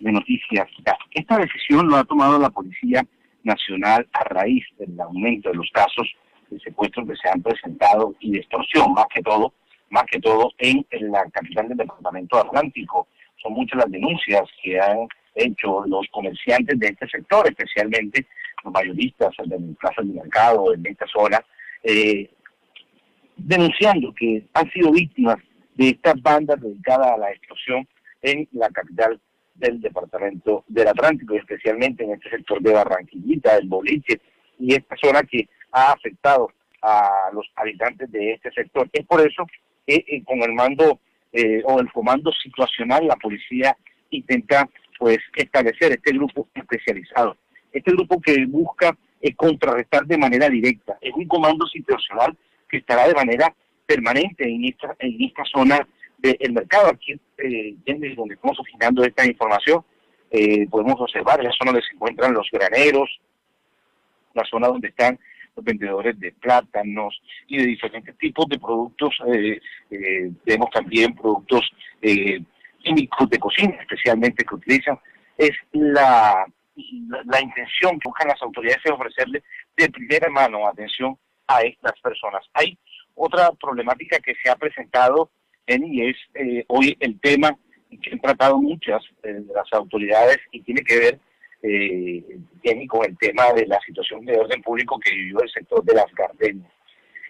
de 0.00 0.10
Noticias. 0.10 0.66
Esta 1.12 1.38
decisión 1.38 1.86
lo 1.86 1.94
ha 1.94 2.02
tomado 2.02 2.40
la 2.40 2.50
Policía 2.50 3.06
Nacional 3.44 4.08
a 4.12 4.24
raíz 4.24 4.64
del 4.76 5.00
aumento 5.00 5.50
de 5.50 5.54
los 5.54 5.70
casos 5.72 6.12
de 6.50 6.58
secuestros 6.58 7.06
que 7.06 7.14
se 7.14 7.28
han 7.28 7.40
presentado 7.40 8.16
y 8.18 8.32
de 8.32 8.38
extorsión, 8.38 8.92
más 8.94 9.06
que 9.14 9.22
todo, 9.22 9.54
más 9.90 10.02
que 10.10 10.18
todo 10.18 10.50
en, 10.58 10.84
en 10.90 11.12
la 11.12 11.24
capital 11.30 11.68
del 11.68 11.78
departamento 11.78 12.38
atlántico. 12.38 13.06
Son 13.40 13.52
muchas 13.52 13.78
las 13.78 13.90
denuncias 13.92 14.42
que 14.60 14.80
han 14.80 15.06
hecho 15.36 15.84
los 15.86 16.04
comerciantes 16.10 16.76
de 16.80 16.88
este 16.88 17.08
sector, 17.08 17.46
especialmente 17.46 18.26
los 18.64 18.72
mayoristas 18.72 19.30
de 19.44 19.56
plazas 19.78 20.04
de 20.04 20.14
mercado 20.14 20.74
en 20.74 20.84
esta 20.84 21.06
zona, 21.06 21.40
eh, 21.84 22.28
denunciando 23.36 24.12
que 24.12 24.44
han 24.52 24.68
sido 24.72 24.90
víctimas 24.90 25.36
de 25.80 25.88
estas 25.88 26.20
bandas 26.20 26.60
dedicadas 26.60 27.06
a 27.06 27.16
la 27.16 27.30
extorsión 27.30 27.88
en 28.20 28.46
la 28.52 28.68
capital 28.68 29.18
del 29.54 29.80
departamento 29.80 30.62
del 30.68 30.88
Atlántico, 30.88 31.34
y 31.34 31.38
especialmente 31.38 32.04
en 32.04 32.12
este 32.12 32.28
sector 32.28 32.60
de 32.60 32.74
Barranquillita, 32.74 33.56
el 33.56 33.66
Boliche, 33.66 34.20
y 34.58 34.74
esta 34.74 34.94
zona 35.02 35.22
que 35.22 35.48
ha 35.72 35.92
afectado 35.92 36.52
a 36.82 37.30
los 37.32 37.46
habitantes 37.56 38.12
de 38.12 38.32
este 38.32 38.50
sector. 38.52 38.90
Es 38.92 39.06
por 39.06 39.26
eso 39.26 39.46
que 39.86 40.04
eh, 40.06 40.22
con 40.26 40.42
el 40.42 40.52
mando 40.52 41.00
eh, 41.32 41.62
o 41.64 41.80
el 41.80 41.90
comando 41.92 42.30
situacional 42.30 43.06
la 43.06 43.16
policía 43.16 43.74
intenta 44.10 44.68
pues 44.98 45.18
establecer 45.34 45.92
este 45.92 46.12
grupo 46.12 46.46
especializado. 46.54 47.38
Este 47.72 47.90
grupo 47.92 48.20
que 48.20 48.44
busca 48.44 48.94
eh, 49.22 49.34
contrarrestar 49.34 50.04
de 50.04 50.18
manera 50.18 50.50
directa. 50.50 50.98
Es 51.00 51.14
un 51.14 51.26
comando 51.26 51.66
situacional 51.68 52.36
que 52.68 52.78
estará 52.78 53.08
de 53.08 53.14
manera 53.14 53.54
permanente 53.90 54.44
en 54.44 54.64
esta, 54.64 54.94
en 55.00 55.16
esta 55.20 55.44
zona 55.44 55.86
del 56.18 56.52
mercado. 56.52 56.90
Aquí, 56.90 57.12
eh, 57.38 57.74
en 57.86 58.14
donde 58.14 58.34
estamos 58.34 58.58
originando 58.60 59.02
esta 59.02 59.26
información, 59.26 59.84
eh, 60.30 60.66
podemos 60.68 61.00
observar 61.00 61.42
la 61.42 61.50
zona 61.50 61.72
donde 61.72 61.86
se 61.86 61.94
encuentran 61.94 62.32
los 62.32 62.48
graneros, 62.52 63.08
la 64.34 64.44
zona 64.44 64.68
donde 64.68 64.88
están 64.88 65.18
los 65.56 65.64
vendedores 65.64 66.14
de 66.20 66.30
plátanos 66.32 67.20
y 67.48 67.56
de 67.58 67.66
diferentes 67.66 68.16
tipos 68.16 68.46
de 68.48 68.58
productos. 68.60 69.12
Eh, 69.26 69.60
eh, 69.90 70.30
vemos 70.46 70.70
también 70.70 71.16
productos 71.16 71.68
eh, 72.00 72.40
químicos 72.78 73.28
de 73.28 73.38
cocina, 73.38 73.76
especialmente 73.80 74.44
que 74.44 74.54
utilizan. 74.54 74.98
Es 75.36 75.56
la, 75.72 76.46
la, 77.08 77.22
la 77.24 77.40
intención 77.42 77.98
que 77.98 78.08
buscan 78.08 78.28
las 78.28 78.42
autoridades 78.42 78.82
es 78.84 78.92
ofrecerle 78.92 79.42
de 79.76 79.90
primera 79.90 80.30
mano 80.30 80.68
atención 80.68 81.18
a 81.48 81.62
estas 81.62 81.98
personas. 82.00 82.44
Hay 82.54 82.78
otra 83.14 83.50
problemática 83.52 84.18
que 84.18 84.34
se 84.42 84.50
ha 84.50 84.56
presentado 84.56 85.30
en 85.66 85.84
y 85.84 86.08
es 86.08 86.16
eh, 86.34 86.64
hoy 86.68 86.96
el 87.00 87.20
tema 87.20 87.56
que 88.02 88.12
han 88.12 88.20
tratado 88.20 88.58
muchas 88.58 89.02
eh, 89.22 89.32
de 89.32 89.54
las 89.54 89.72
autoridades 89.72 90.38
y 90.52 90.62
tiene 90.62 90.82
que 90.82 90.98
ver 90.98 91.20
eh, 91.62 92.24
con 92.88 93.04
el 93.04 93.16
tema 93.18 93.52
de 93.52 93.66
la 93.66 93.78
situación 93.80 94.24
de 94.24 94.38
orden 94.38 94.62
público 94.62 94.98
que 94.98 95.14
vivió 95.14 95.40
el 95.42 95.50
sector 95.50 95.84
de 95.84 95.94
las 95.94 96.12
gardenias. 96.14 96.70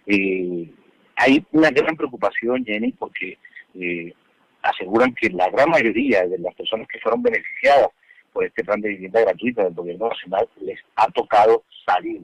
Eh, 0.07 0.71
hay 1.17 1.45
una 1.53 1.71
gran 1.71 1.97
preocupación, 1.97 2.65
Jenny, 2.65 2.93
porque 2.93 3.39
eh, 3.75 4.13
aseguran 4.63 5.15
que 5.15 5.29
la 5.31 5.49
gran 5.51 5.71
mayoría 5.71 6.27
de 6.27 6.39
las 6.39 6.55
personas 6.55 6.87
que 6.89 7.01
fueron 7.01 7.23
beneficiadas 7.23 7.89
por 8.33 8.45
este 8.45 8.65
plan 8.65 8.81
de 8.81 8.91
vivienda 8.91 9.21
gratuita 9.21 9.65
del 9.65 9.75
gobierno 9.75 10.09
nacional 10.09 10.49
les 10.61 10.81
ha 10.97 11.09
tocado 11.11 11.65
salir, 11.85 12.23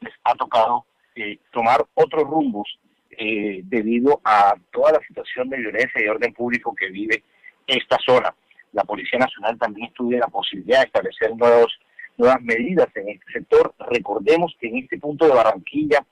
les 0.00 0.14
ha 0.24 0.34
tocado 0.34 0.84
eh, 1.16 1.38
tomar 1.52 1.84
otros 1.94 2.24
rumbos 2.24 2.78
eh, 3.22 3.60
debido 3.64 4.18
a 4.24 4.54
toda 4.72 4.92
la 4.92 5.00
situación 5.06 5.50
de 5.50 5.58
violencia 5.58 6.02
y 6.02 6.08
orden 6.08 6.32
público 6.32 6.74
que 6.74 6.88
vive 6.88 7.22
esta 7.66 7.98
zona. 7.98 8.34
La 8.72 8.82
Policía 8.84 9.18
Nacional 9.18 9.58
también 9.58 9.88
estudia 9.88 10.20
la 10.20 10.28
posibilidad 10.28 10.78
de 10.78 10.86
establecer 10.86 11.36
nuevos, 11.36 11.78
nuevas 12.16 12.40
medidas 12.40 12.88
en 12.94 13.10
este 13.10 13.30
sector. 13.30 13.74
Recordemos 13.90 14.56
que 14.58 14.68
en 14.68 14.78
este 14.78 14.98
punto 14.98 15.26
de 15.26 15.34
Barranquilla 15.34 16.02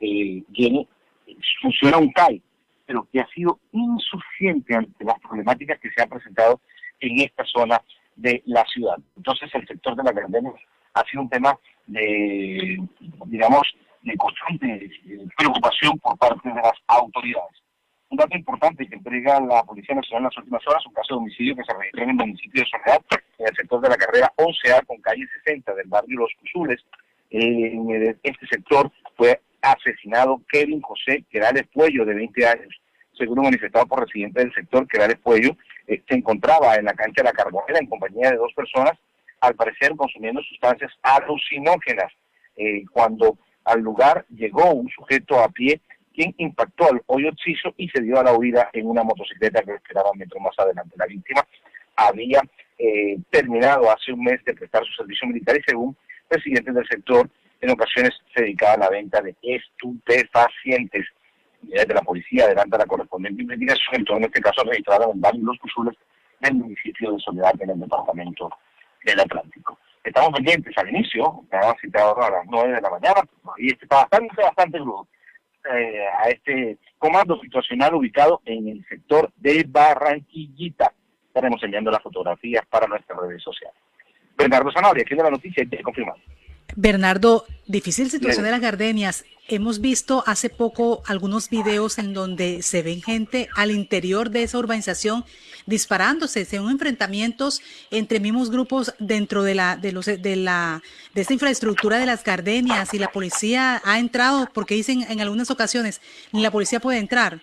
eh, 0.00 0.42
funciona 1.60 1.98
un 1.98 2.10
CAI, 2.12 2.40
pero 2.86 3.06
que 3.12 3.20
ha 3.20 3.26
sido 3.28 3.60
insuficiente 3.72 4.74
ante 4.74 5.04
las 5.04 5.20
problemáticas 5.20 5.78
que 5.80 5.90
se 5.90 6.00
han 6.00 6.08
presentado 6.08 6.62
en 6.98 7.20
esta 7.20 7.44
zona 7.44 7.82
de 8.16 8.42
la 8.46 8.64
ciudad. 8.64 8.96
Entonces 9.18 9.50
el 9.54 9.66
sector 9.66 9.96
de 9.96 10.02
la 10.02 10.12
Gardenia 10.12 10.52
ha 10.94 11.04
sido 11.04 11.24
un 11.24 11.28
tema 11.28 11.58
de, 11.86 12.78
digamos, 13.26 13.76
de 14.04 14.16
constante 14.16 14.66
eh, 14.84 15.26
preocupación 15.36 15.98
por 15.98 16.16
parte 16.18 16.48
de 16.48 16.54
las 16.54 16.72
autoridades. 16.86 17.62
Un 18.10 18.18
dato 18.18 18.36
importante 18.36 18.86
que 18.86 18.94
entrega 18.94 19.40
la 19.40 19.64
Policía 19.64 19.94
Nacional 19.94 20.22
en 20.22 20.24
las 20.24 20.38
últimas 20.38 20.66
horas, 20.68 20.86
un 20.86 20.92
caso 20.92 21.14
de 21.14 21.20
homicidio 21.20 21.56
que 21.56 21.64
se 21.64 21.72
registró 21.72 22.02
en 22.04 22.10
el 22.10 22.16
municipio 22.16 22.62
de 22.62 22.68
Soledad, 22.68 23.02
en 23.38 23.48
el 23.48 23.56
sector 23.56 23.80
de 23.80 23.88
la 23.88 23.96
carrera 23.96 24.32
11A 24.36 24.86
con 24.86 25.00
calle 25.00 25.26
60 25.44 25.74
del 25.74 25.88
barrio 25.88 26.20
Los 26.20 26.32
Cusules. 26.38 26.84
En 27.30 27.90
este 28.22 28.46
sector 28.46 28.92
fue 29.16 29.40
asesinado 29.62 30.40
Kevin 30.48 30.82
José 30.82 31.24
Querales 31.30 31.66
Puello, 31.72 32.04
de 32.04 32.14
20 32.14 32.46
años. 32.46 32.80
Según 33.16 33.42
manifestado 33.42 33.86
por 33.86 34.00
residentes 34.00 34.44
del 34.44 34.54
sector, 34.54 34.86
Querales 34.86 35.18
Puello 35.18 35.56
eh, 35.86 36.02
se 36.06 36.14
encontraba 36.14 36.76
en 36.76 36.84
la 36.84 36.94
cancha 36.94 37.22
de 37.22 37.30
la 37.30 37.32
Carbonera 37.32 37.78
en 37.80 37.86
compañía 37.86 38.30
de 38.30 38.36
dos 38.36 38.52
personas, 38.54 38.92
al 39.40 39.54
parecer 39.54 39.96
consumiendo 39.96 40.42
sustancias 40.42 40.92
alucinógenas. 41.02 42.12
Eh, 42.56 42.84
cuando 42.92 43.36
al 43.64 43.80
lugar 43.80 44.26
llegó 44.28 44.72
un 44.72 44.88
sujeto 44.90 45.38
a 45.40 45.48
pie 45.48 45.80
quien 46.14 46.34
impactó 46.38 46.90
al 46.90 47.02
hoyo 47.06 47.30
occiso 47.30 47.74
y 47.76 47.88
se 47.88 48.00
dio 48.00 48.18
a 48.18 48.22
la 48.22 48.32
huida 48.32 48.70
en 48.72 48.86
una 48.86 49.02
motocicleta 49.02 49.62
que 49.62 49.74
esperaba 49.74 50.12
metros 50.14 50.40
más 50.40 50.56
adelante. 50.58 50.94
La 50.96 51.06
víctima 51.06 51.44
había 51.96 52.40
eh, 52.78 53.18
terminado 53.30 53.90
hace 53.90 54.12
un 54.12 54.22
mes 54.22 54.42
de 54.44 54.54
prestar 54.54 54.84
su 54.84 54.92
servicio 54.92 55.26
militar 55.26 55.56
y 55.56 55.62
según 55.66 55.96
residentes 56.30 56.74
del 56.74 56.86
sector, 56.86 57.28
en 57.60 57.70
ocasiones 57.70 58.12
se 58.34 58.42
dedicaba 58.42 58.74
a 58.74 58.78
la 58.78 58.90
venta 58.90 59.20
de 59.20 59.34
estupefacientes. 59.42 61.06
Desde 61.62 61.94
la 61.94 62.02
policía 62.02 62.44
adelanta 62.44 62.78
la 62.78 62.86
correspondiente 62.86 63.42
investigación, 63.42 63.96
en 63.96 64.04
todo 64.04 64.16
en 64.18 64.24
este 64.24 64.40
caso 64.40 64.62
registrada 64.64 65.06
en 65.12 65.20
varios 65.20 65.44
Los 65.44 65.58
del 66.40 66.54
municipio 66.54 67.12
de 67.12 67.18
Soledad 67.20 67.54
en 67.60 67.70
el 67.70 67.80
departamento 67.80 68.50
del 69.04 69.20
Atlántico. 69.20 69.78
Estamos 70.04 70.34
pendientes 70.34 70.76
al 70.76 70.90
inicio, 70.90 71.44
han 71.50 71.76
citado 71.80 72.22
a 72.22 72.30
las 72.30 72.44
9 72.46 72.74
de 72.74 72.80
la 72.82 72.90
mañana, 72.90 73.22
y 73.56 73.68
este 73.68 73.86
está 73.86 73.96
bastante, 74.02 74.42
bastante 74.42 74.78
crudo, 74.78 75.08
eh, 75.72 76.04
a 76.18 76.28
este 76.28 76.76
comando 76.98 77.40
situacional 77.40 77.94
ubicado 77.94 78.42
en 78.44 78.68
el 78.68 78.84
sector 78.86 79.32
de 79.36 79.64
Barranquillita. 79.66 80.92
Estaremos 81.28 81.62
enviando 81.62 81.90
las 81.90 82.02
fotografías 82.02 82.66
para 82.66 82.86
nuestras 82.86 83.18
redes 83.18 83.42
sociales. 83.42 83.76
Bernardo 84.36 84.70
Zanabria, 84.72 85.02
aquí 85.02 85.14
de 85.14 85.22
la 85.22 85.30
noticia, 85.30 85.62
y 85.62 85.66
te 85.66 85.82
confirmamos. 85.82 86.22
Bernardo, 86.76 87.46
difícil 87.66 88.10
situación 88.10 88.44
de 88.44 88.50
las 88.50 88.60
gardenias. 88.60 89.24
Hemos 89.46 89.80
visto 89.80 90.24
hace 90.26 90.48
poco 90.48 91.02
algunos 91.06 91.50
videos 91.50 91.98
en 91.98 92.14
donde 92.14 92.62
se 92.62 92.82
ven 92.82 93.02
gente 93.02 93.48
al 93.54 93.70
interior 93.70 94.30
de 94.30 94.42
esa 94.42 94.58
urbanización 94.58 95.24
disparándose, 95.66 96.44
según 96.46 96.70
enfrentamientos 96.70 97.60
entre 97.90 98.20
mismos 98.20 98.50
grupos 98.50 98.94
dentro 98.98 99.42
de 99.42 99.54
la 99.54 99.76
de 99.76 99.92
los 99.92 100.06
de 100.06 100.36
la 100.36 100.82
de 101.14 101.20
esta 101.20 101.34
infraestructura 101.34 101.98
de 101.98 102.06
las 102.06 102.24
gardenias 102.24 102.94
y 102.94 102.98
la 102.98 103.08
policía 103.08 103.82
ha 103.84 103.98
entrado 103.98 104.48
porque 104.52 104.74
dicen 104.74 105.04
en 105.08 105.20
algunas 105.20 105.50
ocasiones 105.50 106.00
ni 106.32 106.42
la 106.42 106.50
policía 106.50 106.80
puede 106.80 106.98
entrar. 106.98 107.40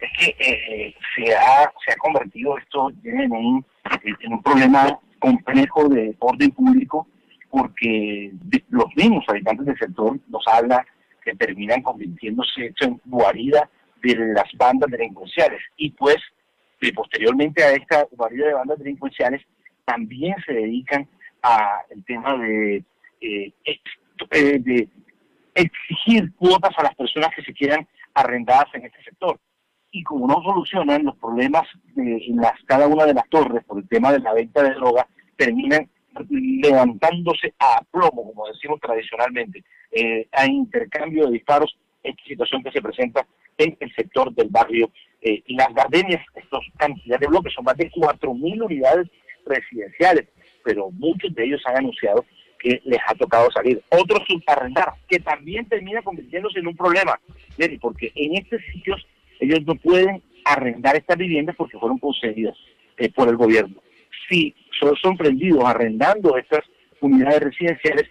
es 0.00 0.10
que 0.18 0.36
eh, 0.38 0.94
se, 1.16 1.34
ha, 1.34 1.72
se 1.84 1.92
ha 1.92 1.96
convertido 1.96 2.58
esto 2.58 2.90
en 3.02 3.32
un, 3.32 3.64
en 4.04 4.32
un 4.32 4.42
problema 4.42 4.98
complejo 5.18 5.88
de 5.88 6.14
orden 6.18 6.50
público 6.50 7.06
porque 7.52 8.32
los 8.70 8.86
mismos 8.96 9.26
habitantes 9.28 9.66
del 9.66 9.78
sector 9.78 10.18
nos 10.28 10.42
hablan 10.48 10.80
que 11.22 11.34
terminan 11.34 11.82
convirtiéndose 11.82 12.72
en 12.80 12.98
guarida 13.04 13.68
de 14.02 14.16
las 14.32 14.50
bandas 14.54 14.90
delincuenciales. 14.90 15.60
Y 15.76 15.90
pues 15.90 16.16
eh, 16.80 16.94
posteriormente 16.94 17.62
a 17.62 17.72
esta 17.72 18.08
guarida 18.12 18.46
de 18.46 18.54
bandas 18.54 18.78
delincuenciales 18.78 19.42
también 19.84 20.34
se 20.46 20.54
dedican 20.54 21.06
a 21.42 21.82
el 21.90 22.02
tema 22.06 22.38
de, 22.38 22.84
eh, 23.20 23.52
eh, 24.30 24.58
de 24.58 24.88
exigir 25.54 26.32
cuotas 26.36 26.72
a 26.78 26.84
las 26.84 26.94
personas 26.94 27.34
que 27.36 27.42
se 27.42 27.52
quieran 27.52 27.86
arrendadas 28.14 28.68
en 28.72 28.86
este 28.86 29.02
sector. 29.02 29.38
Y 29.90 30.02
como 30.04 30.26
no 30.26 30.42
solucionan 30.42 31.04
los 31.04 31.18
problemas 31.18 31.68
de, 31.96 32.16
en 32.28 32.36
las, 32.36 32.54
cada 32.64 32.86
una 32.88 33.04
de 33.04 33.12
las 33.12 33.28
torres 33.28 33.62
por 33.66 33.76
el 33.76 33.86
tema 33.88 34.10
de 34.10 34.20
la 34.20 34.32
venta 34.32 34.62
de 34.62 34.72
droga, 34.72 35.06
terminan 35.36 35.90
levantándose 36.28 37.54
a 37.58 37.82
plomo, 37.90 38.32
como 38.32 38.48
decimos 38.48 38.80
tradicionalmente, 38.80 39.64
eh, 39.90 40.26
a 40.32 40.46
intercambio 40.46 41.26
de 41.26 41.32
disparos, 41.32 41.76
esta 42.02 42.22
situación 42.24 42.62
que 42.62 42.72
se 42.72 42.82
presenta 42.82 43.26
en 43.58 43.76
el 43.80 43.94
sector 43.94 44.34
del 44.34 44.48
barrio. 44.48 44.90
Eh, 45.20 45.42
las 45.48 45.72
gardenias, 45.74 46.24
estos 46.34 46.64
cantidad 46.76 47.18
de 47.18 47.28
bloques, 47.28 47.52
son 47.54 47.64
más 47.64 47.76
de 47.76 47.90
4.000 47.90 48.64
unidades 48.64 49.08
residenciales, 49.46 50.28
pero 50.64 50.90
muchos 50.90 51.32
de 51.34 51.44
ellos 51.44 51.62
han 51.66 51.76
anunciado 51.76 52.24
que 52.58 52.80
les 52.84 53.00
ha 53.06 53.14
tocado 53.14 53.50
salir. 53.50 53.82
Otros 53.90 54.22
subarrendar, 54.26 54.92
que 55.08 55.18
también 55.18 55.68
termina 55.68 56.00
convirtiéndose 56.02 56.60
en 56.60 56.68
un 56.68 56.76
problema, 56.76 57.18
porque 57.80 58.12
en 58.14 58.36
estos 58.36 58.60
sitios 58.72 59.04
ellos 59.40 59.60
no 59.66 59.74
pueden 59.74 60.22
arrendar 60.44 60.96
estas 60.96 61.18
viviendas 61.18 61.56
porque 61.56 61.78
fueron 61.78 61.98
concedidas 61.98 62.56
eh, 62.96 63.10
por 63.10 63.28
el 63.28 63.36
gobierno. 63.36 63.80
Si 64.32 64.54
son 64.80 64.96
sorprendidos 64.96 65.62
arrendando 65.62 66.38
estas 66.38 66.64
unidades 67.00 67.40
residenciales, 67.40 68.08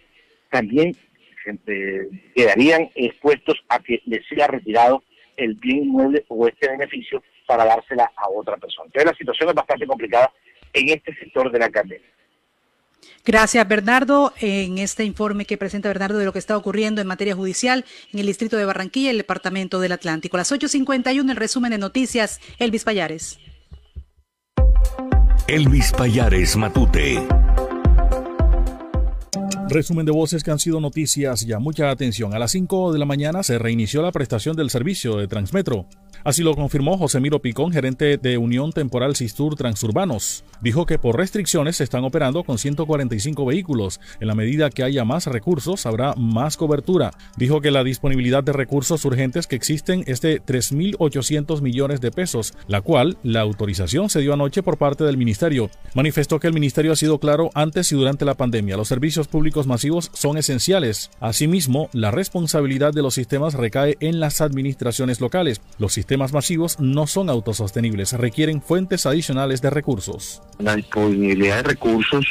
también 0.51 0.95
eh, 1.65 2.09
quedarían 2.35 2.89
expuestos 2.93 3.57
a 3.69 3.79
que 3.79 4.03
les 4.05 4.23
sea 4.27 4.45
retirado 4.45 5.01
el 5.35 5.55
bien 5.55 5.85
inmueble 5.85 6.23
o 6.27 6.47
este 6.47 6.69
beneficio 6.69 7.23
para 7.47 7.65
dársela 7.65 8.11
a 8.15 8.29
otra 8.29 8.55
persona. 8.57 8.85
Entonces 8.85 9.11
la 9.11 9.17
situación 9.17 9.49
es 9.49 9.55
bastante 9.55 9.87
complicada 9.87 10.31
en 10.73 10.89
este 10.89 11.15
sector 11.15 11.51
de 11.51 11.57
la 11.57 11.69
cadena. 11.69 12.05
Gracias, 13.25 13.67
Bernardo. 13.67 14.31
En 14.39 14.77
este 14.77 15.03
informe 15.03 15.45
que 15.45 15.57
presenta 15.57 15.89
Bernardo 15.89 16.19
de 16.19 16.25
lo 16.25 16.33
que 16.33 16.39
está 16.39 16.55
ocurriendo 16.55 17.01
en 17.01 17.07
materia 17.07 17.33
judicial 17.33 17.83
en 18.13 18.19
el 18.19 18.27
distrito 18.27 18.57
de 18.57 18.65
Barranquilla 18.65 19.07
y 19.07 19.11
el 19.11 19.17
departamento 19.17 19.79
del 19.79 19.93
Atlántico. 19.93 20.37
Las 20.37 20.51
8.51, 20.51 21.31
el 21.31 21.35
resumen 21.35 21.71
de 21.71 21.79
noticias, 21.79 22.39
Elvis 22.59 22.83
Payares. 22.83 23.39
Elvis 25.47 25.91
Payares 25.91 26.55
Matute. 26.55 27.50
Resumen 29.71 30.05
de 30.05 30.11
voces 30.11 30.43
que 30.43 30.51
han 30.51 30.59
sido 30.59 30.81
noticias 30.81 31.45
ya. 31.45 31.57
Mucha 31.57 31.89
atención. 31.89 32.33
A 32.33 32.39
las 32.39 32.51
5 32.51 32.91
de 32.91 32.99
la 32.99 33.05
mañana 33.05 33.41
se 33.41 33.57
reinició 33.57 34.01
la 34.01 34.11
prestación 34.11 34.57
del 34.57 34.69
servicio 34.69 35.15
de 35.15 35.29
Transmetro. 35.29 35.85
Así 36.25 36.43
lo 36.43 36.55
confirmó 36.55 36.97
José 36.97 37.19
Miro 37.19 37.41
Picón, 37.41 37.71
gerente 37.71 38.17
de 38.17 38.37
Unión 38.37 38.73
Temporal 38.73 39.15
Sistur 39.15 39.55
Transurbanos. 39.55 40.43
Dijo 40.61 40.85
que 40.85 40.99
por 40.99 41.17
restricciones 41.17 41.77
se 41.77 41.83
están 41.83 42.03
operando 42.03 42.43
con 42.43 42.59
145 42.59 43.45
vehículos. 43.45 43.99
En 44.19 44.27
la 44.27 44.35
medida 44.35 44.69
que 44.69 44.83
haya 44.83 45.03
más 45.03 45.25
recursos, 45.25 45.85
habrá 45.85 46.13
más 46.15 46.57
cobertura. 46.57 47.11
Dijo 47.37 47.61
que 47.61 47.71
la 47.71 47.83
disponibilidad 47.83 48.43
de 48.43 48.53
recursos 48.53 49.03
urgentes 49.05 49.47
que 49.47 49.55
existen 49.55 50.03
es 50.05 50.21
de 50.21 50.43
3.800 50.43 51.61
millones 51.61 52.01
de 52.01 52.11
pesos, 52.11 52.53
la 52.67 52.81
cual 52.81 53.17
la 53.23 53.41
autorización 53.41 54.09
se 54.09 54.19
dio 54.19 54.33
anoche 54.33 54.61
por 54.61 54.77
parte 54.77 55.03
del 55.03 55.17
ministerio. 55.17 55.71
Manifestó 55.95 56.39
que 56.39 56.47
el 56.47 56.53
ministerio 56.53 56.91
ha 56.91 56.97
sido 56.97 57.19
claro 57.19 57.49
antes 57.55 57.91
y 57.91 57.95
durante 57.95 58.25
la 58.25 58.35
pandemia. 58.35 58.77
Los 58.77 58.89
servicios 58.89 59.27
públicos 59.27 59.60
masivos 59.67 60.11
son 60.13 60.37
esenciales. 60.37 61.11
Asimismo, 61.19 61.89
la 61.93 62.11
responsabilidad 62.11 62.93
de 62.93 63.01
los 63.01 63.13
sistemas 63.13 63.53
recae 63.53 63.97
en 63.99 64.19
las 64.19 64.41
administraciones 64.41 65.21
locales. 65.21 65.61
Los 65.79 65.93
sistemas 65.93 66.33
masivos 66.33 66.79
no 66.79 67.07
son 67.07 67.29
autosostenibles, 67.29 68.13
requieren 68.13 68.61
fuentes 68.61 69.05
adicionales 69.05 69.61
de 69.61 69.69
recursos. 69.69 70.41
La 70.59 70.75
disponibilidad 70.75 71.57
de 71.57 71.63
recursos 71.63 72.25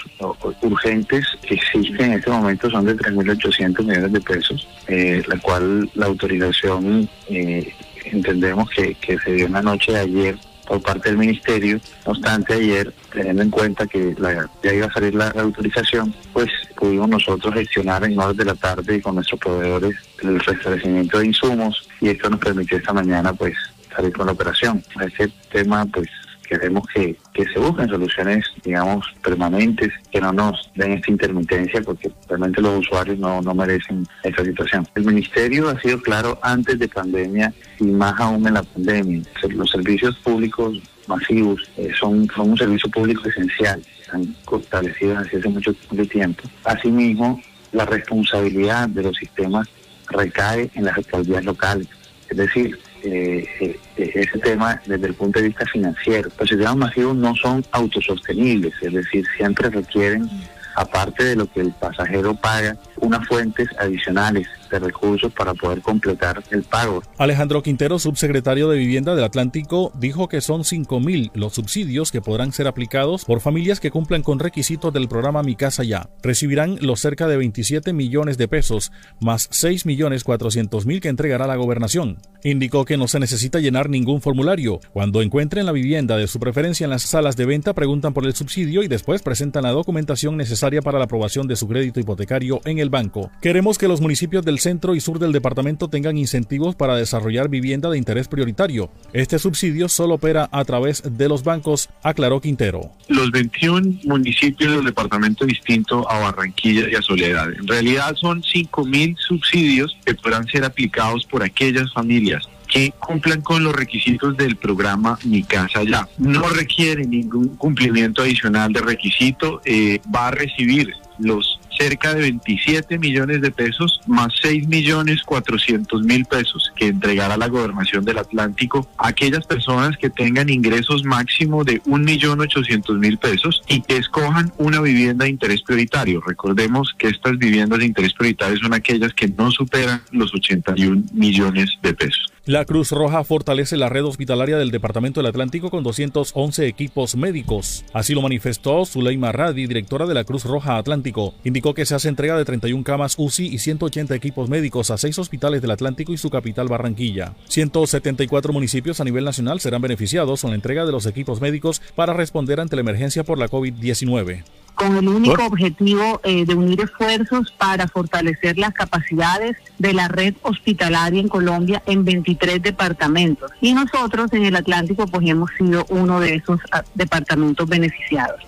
urgentes 0.62 1.26
que 1.42 1.54
existen 1.54 2.12
en 2.12 2.18
este 2.18 2.30
momento 2.30 2.70
son 2.70 2.84
de 2.84 2.96
3.800 2.96 3.82
millones 3.84 4.12
de 4.12 4.20
pesos, 4.20 4.68
eh, 4.88 5.22
la 5.26 5.38
cual 5.38 5.90
la 5.94 6.06
autorización 6.06 7.08
eh, 7.28 7.72
entendemos 8.04 8.68
que, 8.70 8.94
que 8.94 9.18
se 9.18 9.32
dio 9.32 9.46
en 9.46 9.52
la 9.52 9.62
noche 9.62 9.92
de 9.92 10.00
ayer 10.00 10.38
por 10.70 10.80
parte 10.80 11.08
del 11.08 11.18
ministerio. 11.18 11.80
No 12.06 12.12
obstante, 12.12 12.54
ayer, 12.54 12.94
teniendo 13.12 13.42
en 13.42 13.50
cuenta 13.50 13.88
que 13.88 14.14
la- 14.16 14.48
ya 14.62 14.72
iba 14.72 14.86
a 14.86 14.92
salir 14.92 15.16
la, 15.16 15.26
autorización, 15.30 16.14
pues 16.32 16.48
pudimos 16.76 17.08
nosotros 17.08 17.52
gestionar 17.52 18.04
en 18.04 18.16
horas 18.16 18.36
de 18.36 18.44
la 18.44 18.54
tarde 18.54 19.02
con 19.02 19.16
nuestros 19.16 19.40
proveedores 19.40 19.96
el 20.22 20.38
restablecimiento 20.38 21.18
de 21.18 21.26
insumos 21.26 21.88
y 22.00 22.10
esto 22.10 22.30
nos 22.30 22.38
permitió 22.38 22.76
esta 22.78 22.92
mañana 22.92 23.32
pues 23.32 23.54
salir 23.96 24.12
con 24.12 24.26
la 24.26 24.32
operación. 24.32 24.80
A 24.94 25.06
este 25.06 25.28
tema 25.50 25.84
pues 25.86 26.08
queremos 26.50 26.84
que, 26.92 27.16
se 27.34 27.58
busquen 27.58 27.88
soluciones, 27.88 28.44
digamos, 28.64 29.06
permanentes, 29.22 29.92
que 30.10 30.20
no 30.20 30.32
nos 30.32 30.70
den 30.74 30.92
esta 30.92 31.10
intermitencia, 31.10 31.80
porque 31.80 32.10
realmente 32.28 32.60
los 32.60 32.80
usuarios 32.80 33.18
no, 33.18 33.40
no 33.40 33.54
merecen 33.54 34.06
esta 34.24 34.44
situación. 34.44 34.86
El 34.96 35.04
ministerio 35.04 35.68
ha 35.68 35.80
sido 35.80 36.00
claro 36.02 36.38
antes 36.42 36.78
de 36.78 36.88
pandemia 36.88 37.54
y 37.78 37.84
más 37.84 38.18
aún 38.20 38.46
en 38.46 38.54
la 38.54 38.62
pandemia. 38.64 39.22
Los 39.48 39.70
servicios 39.70 40.16
públicos 40.16 40.82
masivos 41.06 41.62
eh, 41.76 41.90
son, 41.98 42.28
son 42.34 42.50
un 42.50 42.58
servicio 42.58 42.90
público 42.90 43.28
esencial, 43.28 43.82
están 44.00 44.34
establecidos 44.60 45.18
hace 45.18 45.48
mucho, 45.48 45.72
tiempo. 46.10 46.42
Asimismo, 46.64 47.40
la 47.72 47.84
responsabilidad 47.84 48.88
de 48.88 49.04
los 49.04 49.16
sistemas 49.16 49.68
recae 50.08 50.68
en 50.74 50.84
las 50.84 50.96
alcaldías 50.96 51.44
locales. 51.44 51.86
Es 52.28 52.36
decir, 52.36 52.78
eh, 53.02 53.46
eh, 53.60 53.80
eh, 53.96 54.10
ese 54.14 54.38
tema 54.38 54.80
desde 54.86 55.06
el 55.06 55.14
punto 55.14 55.38
de 55.38 55.46
vista 55.46 55.64
financiero. 55.66 56.30
Los 56.38 56.48
sistemas 56.48 56.76
masivos 56.76 57.16
no 57.16 57.34
son 57.34 57.64
autosostenibles, 57.72 58.74
es 58.80 58.92
decir, 58.92 59.24
siempre 59.36 59.70
requieren, 59.70 60.28
aparte 60.76 61.24
de 61.24 61.36
lo 61.36 61.50
que 61.50 61.60
el 61.60 61.72
pasajero 61.72 62.34
paga, 62.34 62.76
unas 62.96 63.26
fuentes 63.26 63.68
adicionales 63.78 64.46
recursos 64.78 65.32
para 65.32 65.54
poder 65.54 65.80
completar 65.82 66.42
el 66.50 66.62
pago. 66.62 67.02
Alejandro 67.18 67.62
Quintero, 67.62 67.98
subsecretario 67.98 68.68
de 68.68 68.78
Vivienda 68.78 69.14
del 69.14 69.24
Atlántico, 69.24 69.92
dijo 69.98 70.28
que 70.28 70.40
son 70.40 70.62
5.000 70.62 71.30
los 71.34 71.54
subsidios 71.54 72.12
que 72.12 72.20
podrán 72.20 72.52
ser 72.52 72.66
aplicados 72.66 73.24
por 73.24 73.40
familias 73.40 73.80
que 73.80 73.90
cumplan 73.90 74.22
con 74.22 74.38
requisitos 74.38 74.92
del 74.92 75.08
programa 75.08 75.42
Mi 75.42 75.56
Casa 75.56 75.84
Ya. 75.84 76.08
Recibirán 76.22 76.78
los 76.80 77.00
cerca 77.00 77.26
de 77.26 77.36
27 77.36 77.92
millones 77.92 78.38
de 78.38 78.48
pesos, 78.48 78.92
más 79.20 79.48
6 79.50 79.86
millones 79.86 80.24
400 80.24 80.86
mil 80.86 81.00
que 81.00 81.08
entregará 81.08 81.46
la 81.46 81.56
gobernación. 81.56 82.18
Indicó 82.42 82.84
que 82.84 82.96
no 82.96 83.08
se 83.08 83.20
necesita 83.20 83.58
llenar 83.58 83.90
ningún 83.90 84.20
formulario. 84.20 84.80
Cuando 84.92 85.22
encuentren 85.22 85.66
la 85.66 85.72
vivienda 85.72 86.16
de 86.16 86.28
su 86.28 86.38
preferencia 86.38 86.84
en 86.84 86.90
las 86.90 87.02
salas 87.02 87.36
de 87.36 87.46
venta, 87.46 87.74
preguntan 87.74 88.14
por 88.14 88.24
el 88.24 88.34
subsidio 88.34 88.82
y 88.82 88.88
después 88.88 89.22
presentan 89.22 89.64
la 89.64 89.70
documentación 89.70 90.36
necesaria 90.36 90.82
para 90.82 90.98
la 90.98 91.04
aprobación 91.04 91.46
de 91.48 91.56
su 91.56 91.68
crédito 91.68 92.00
hipotecario 92.00 92.60
en 92.64 92.78
el 92.78 92.90
banco. 92.90 93.30
Queremos 93.42 93.78
que 93.78 93.88
los 93.88 94.00
municipios 94.00 94.44
del 94.44 94.59
centro 94.60 94.94
y 94.94 95.00
sur 95.00 95.18
del 95.18 95.32
departamento 95.32 95.88
tengan 95.88 96.16
incentivos 96.18 96.74
para 96.74 96.96
desarrollar 96.96 97.48
vivienda 97.48 97.90
de 97.90 97.98
interés 97.98 98.28
prioritario. 98.28 98.90
Este 99.12 99.38
subsidio 99.38 99.88
solo 99.88 100.14
opera 100.14 100.48
a 100.52 100.64
través 100.64 101.02
de 101.04 101.28
los 101.28 101.44
bancos, 101.44 101.88
aclaró 102.02 102.40
Quintero. 102.40 102.92
los 103.08 103.30
21 103.30 104.00
municipios 104.04 104.76
del 104.76 104.84
departamento 104.84 105.44
distinto 105.44 106.08
a 106.10 106.18
Barranquilla 106.18 106.88
y 106.90 106.94
a 106.94 107.02
Soledad. 107.02 107.52
En 107.52 107.66
realidad 107.66 108.14
son 108.16 108.42
5.000 108.42 109.16
subsidios 109.18 109.96
que 110.04 110.14
podrán 110.14 110.46
ser 110.46 110.64
aplicados 110.64 111.26
por 111.26 111.42
aquellas 111.42 111.92
familias 111.92 112.48
que 112.70 112.92
cumplan 112.98 113.40
con 113.42 113.64
los 113.64 113.74
requisitos 113.74 114.36
del 114.36 114.56
programa 114.56 115.18
Mi 115.24 115.42
Casa 115.42 115.82
Ya. 115.82 116.08
No 116.18 116.48
requiere 116.48 117.04
ningún 117.04 117.56
cumplimiento 117.56 118.22
adicional 118.22 118.72
de 118.72 118.80
requisito, 118.80 119.60
eh, 119.64 120.00
va 120.14 120.28
a 120.28 120.30
recibir 120.30 120.92
los 121.18 121.59
cerca 121.80 122.12
de 122.14 122.20
27 122.20 122.98
millones 122.98 123.40
de 123.40 123.50
pesos 123.50 124.00
más 124.06 124.34
6 124.42 124.68
millones 124.68 125.22
400 125.22 126.02
mil 126.02 126.26
pesos 126.26 126.70
que 126.76 126.88
entregará 126.88 127.38
la 127.38 127.48
gobernación 127.48 128.04
del 128.04 128.18
Atlántico 128.18 128.86
a 128.98 129.08
aquellas 129.08 129.46
personas 129.46 129.96
que 129.96 130.10
tengan 130.10 130.50
ingresos 130.50 131.04
máximo 131.04 131.64
de 131.64 131.80
1 131.86 132.04
millón 132.04 132.40
800 132.40 132.98
mil 132.98 133.16
pesos 133.16 133.62
y 133.66 133.80
que 133.80 133.96
escojan 133.96 134.52
una 134.58 134.82
vivienda 134.82 135.24
de 135.24 135.30
interés 135.30 135.62
prioritario. 135.62 136.20
Recordemos 136.20 136.94
que 136.98 137.08
estas 137.08 137.38
viviendas 137.38 137.78
de 137.78 137.86
interés 137.86 138.12
prioritario 138.12 138.58
son 138.58 138.74
aquellas 138.74 139.14
que 139.14 139.28
no 139.28 139.50
superan 139.50 140.02
los 140.10 140.34
81 140.34 141.04
millones 141.14 141.70
de 141.82 141.94
pesos. 141.94 142.30
La 142.50 142.64
Cruz 142.64 142.90
Roja 142.90 143.22
fortalece 143.22 143.76
la 143.76 143.88
red 143.88 144.04
hospitalaria 144.04 144.58
del 144.58 144.72
Departamento 144.72 145.20
del 145.20 145.28
Atlántico 145.28 145.70
con 145.70 145.84
211 145.84 146.66
equipos 146.66 147.14
médicos. 147.14 147.84
Así 147.92 148.12
lo 148.12 148.22
manifestó 148.22 148.84
Zuleima 148.84 149.30
Radi, 149.30 149.68
directora 149.68 150.04
de 150.04 150.14
la 150.14 150.24
Cruz 150.24 150.44
Roja 150.44 150.76
Atlántico. 150.76 151.32
Indicó 151.44 151.74
que 151.74 151.86
se 151.86 151.94
hace 151.94 152.08
entrega 152.08 152.36
de 152.36 152.44
31 152.44 152.82
camas 152.82 153.14
UCI 153.16 153.46
y 153.46 153.58
180 153.58 154.16
equipos 154.16 154.48
médicos 154.48 154.90
a 154.90 154.98
seis 154.98 155.16
hospitales 155.20 155.62
del 155.62 155.70
Atlántico 155.70 156.12
y 156.12 156.16
su 156.16 156.28
capital 156.28 156.66
Barranquilla. 156.66 157.36
174 157.46 158.52
municipios 158.52 159.00
a 159.00 159.04
nivel 159.04 159.24
nacional 159.24 159.60
serán 159.60 159.82
beneficiados 159.82 160.40
con 160.40 160.50
la 160.50 160.56
entrega 160.56 160.84
de 160.84 160.90
los 160.90 161.06
equipos 161.06 161.40
médicos 161.40 161.80
para 161.94 162.14
responder 162.14 162.58
ante 162.58 162.74
la 162.74 162.80
emergencia 162.82 163.22
por 163.22 163.38
la 163.38 163.48
COVID-19 163.48 164.42
con 164.80 164.96
el 164.96 165.08
único 165.08 165.44
objetivo 165.44 166.22
eh, 166.24 166.46
de 166.46 166.54
unir 166.54 166.80
esfuerzos 166.80 167.52
para 167.58 167.86
fortalecer 167.86 168.56
las 168.56 168.72
capacidades 168.72 169.58
de 169.78 169.92
la 169.92 170.08
red 170.08 170.34
hospitalaria 170.40 171.20
en 171.20 171.28
Colombia 171.28 171.82
en 171.84 172.02
23 172.02 172.39
departamentos. 172.62 173.50
Y 173.60 173.74
nosotros 173.74 174.32
en 174.32 174.46
el 174.46 174.56
Atlántico 174.56 175.06
pues 175.06 175.28
hemos 175.28 175.50
sido 175.58 175.84
uno 175.88 176.20
de 176.20 176.36
esos 176.36 176.60
ah, 176.72 176.82
departamentos 176.94 177.68
beneficiados. 177.68 178.40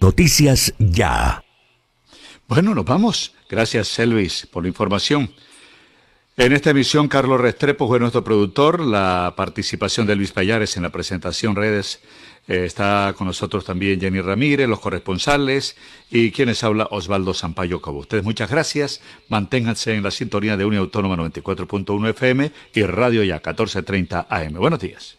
Noticias 0.00 0.74
Ya. 0.78 1.42
Bueno, 2.48 2.74
nos 2.74 2.84
vamos. 2.84 3.34
Gracias, 3.48 3.98
Elvis, 3.98 4.46
por 4.46 4.62
la 4.62 4.68
información. 4.68 5.30
En 6.36 6.52
esta 6.52 6.70
emisión, 6.70 7.08
Carlos 7.08 7.40
Restrepo 7.40 7.88
fue 7.88 7.98
nuestro 7.98 8.22
productor. 8.22 8.80
La 8.80 9.34
participación 9.36 10.06
de 10.06 10.16
Luis 10.16 10.32
Payares 10.32 10.76
en 10.76 10.82
la 10.82 10.90
presentación 10.90 11.56
redes 11.56 12.00
eh, 12.48 12.64
está 12.64 13.14
con 13.16 13.26
nosotros 13.26 13.64
también 13.64 14.00
Jenny 14.00 14.20
Ramírez, 14.20 14.68
los 14.68 14.80
corresponsales 14.80 15.76
y 16.10 16.30
quienes 16.30 16.62
habla 16.62 16.88
Osvaldo 16.90 17.34
Sampaio 17.34 17.80
Cobo. 17.80 18.00
Ustedes 18.00 18.24
muchas 18.24 18.50
gracias. 18.50 19.00
Manténganse 19.28 19.94
en 19.94 20.02
la 20.02 20.10
sintonía 20.10 20.56
de 20.56 20.64
Unión 20.64 20.82
Autónoma 20.82 21.16
94.1 21.16 22.10
FM 22.10 22.52
y 22.74 22.82
Radio 22.82 23.24
Ya 23.24 23.36
1430 23.36 24.26
AM. 24.28 24.54
Buenos 24.54 24.80
días. 24.80 25.16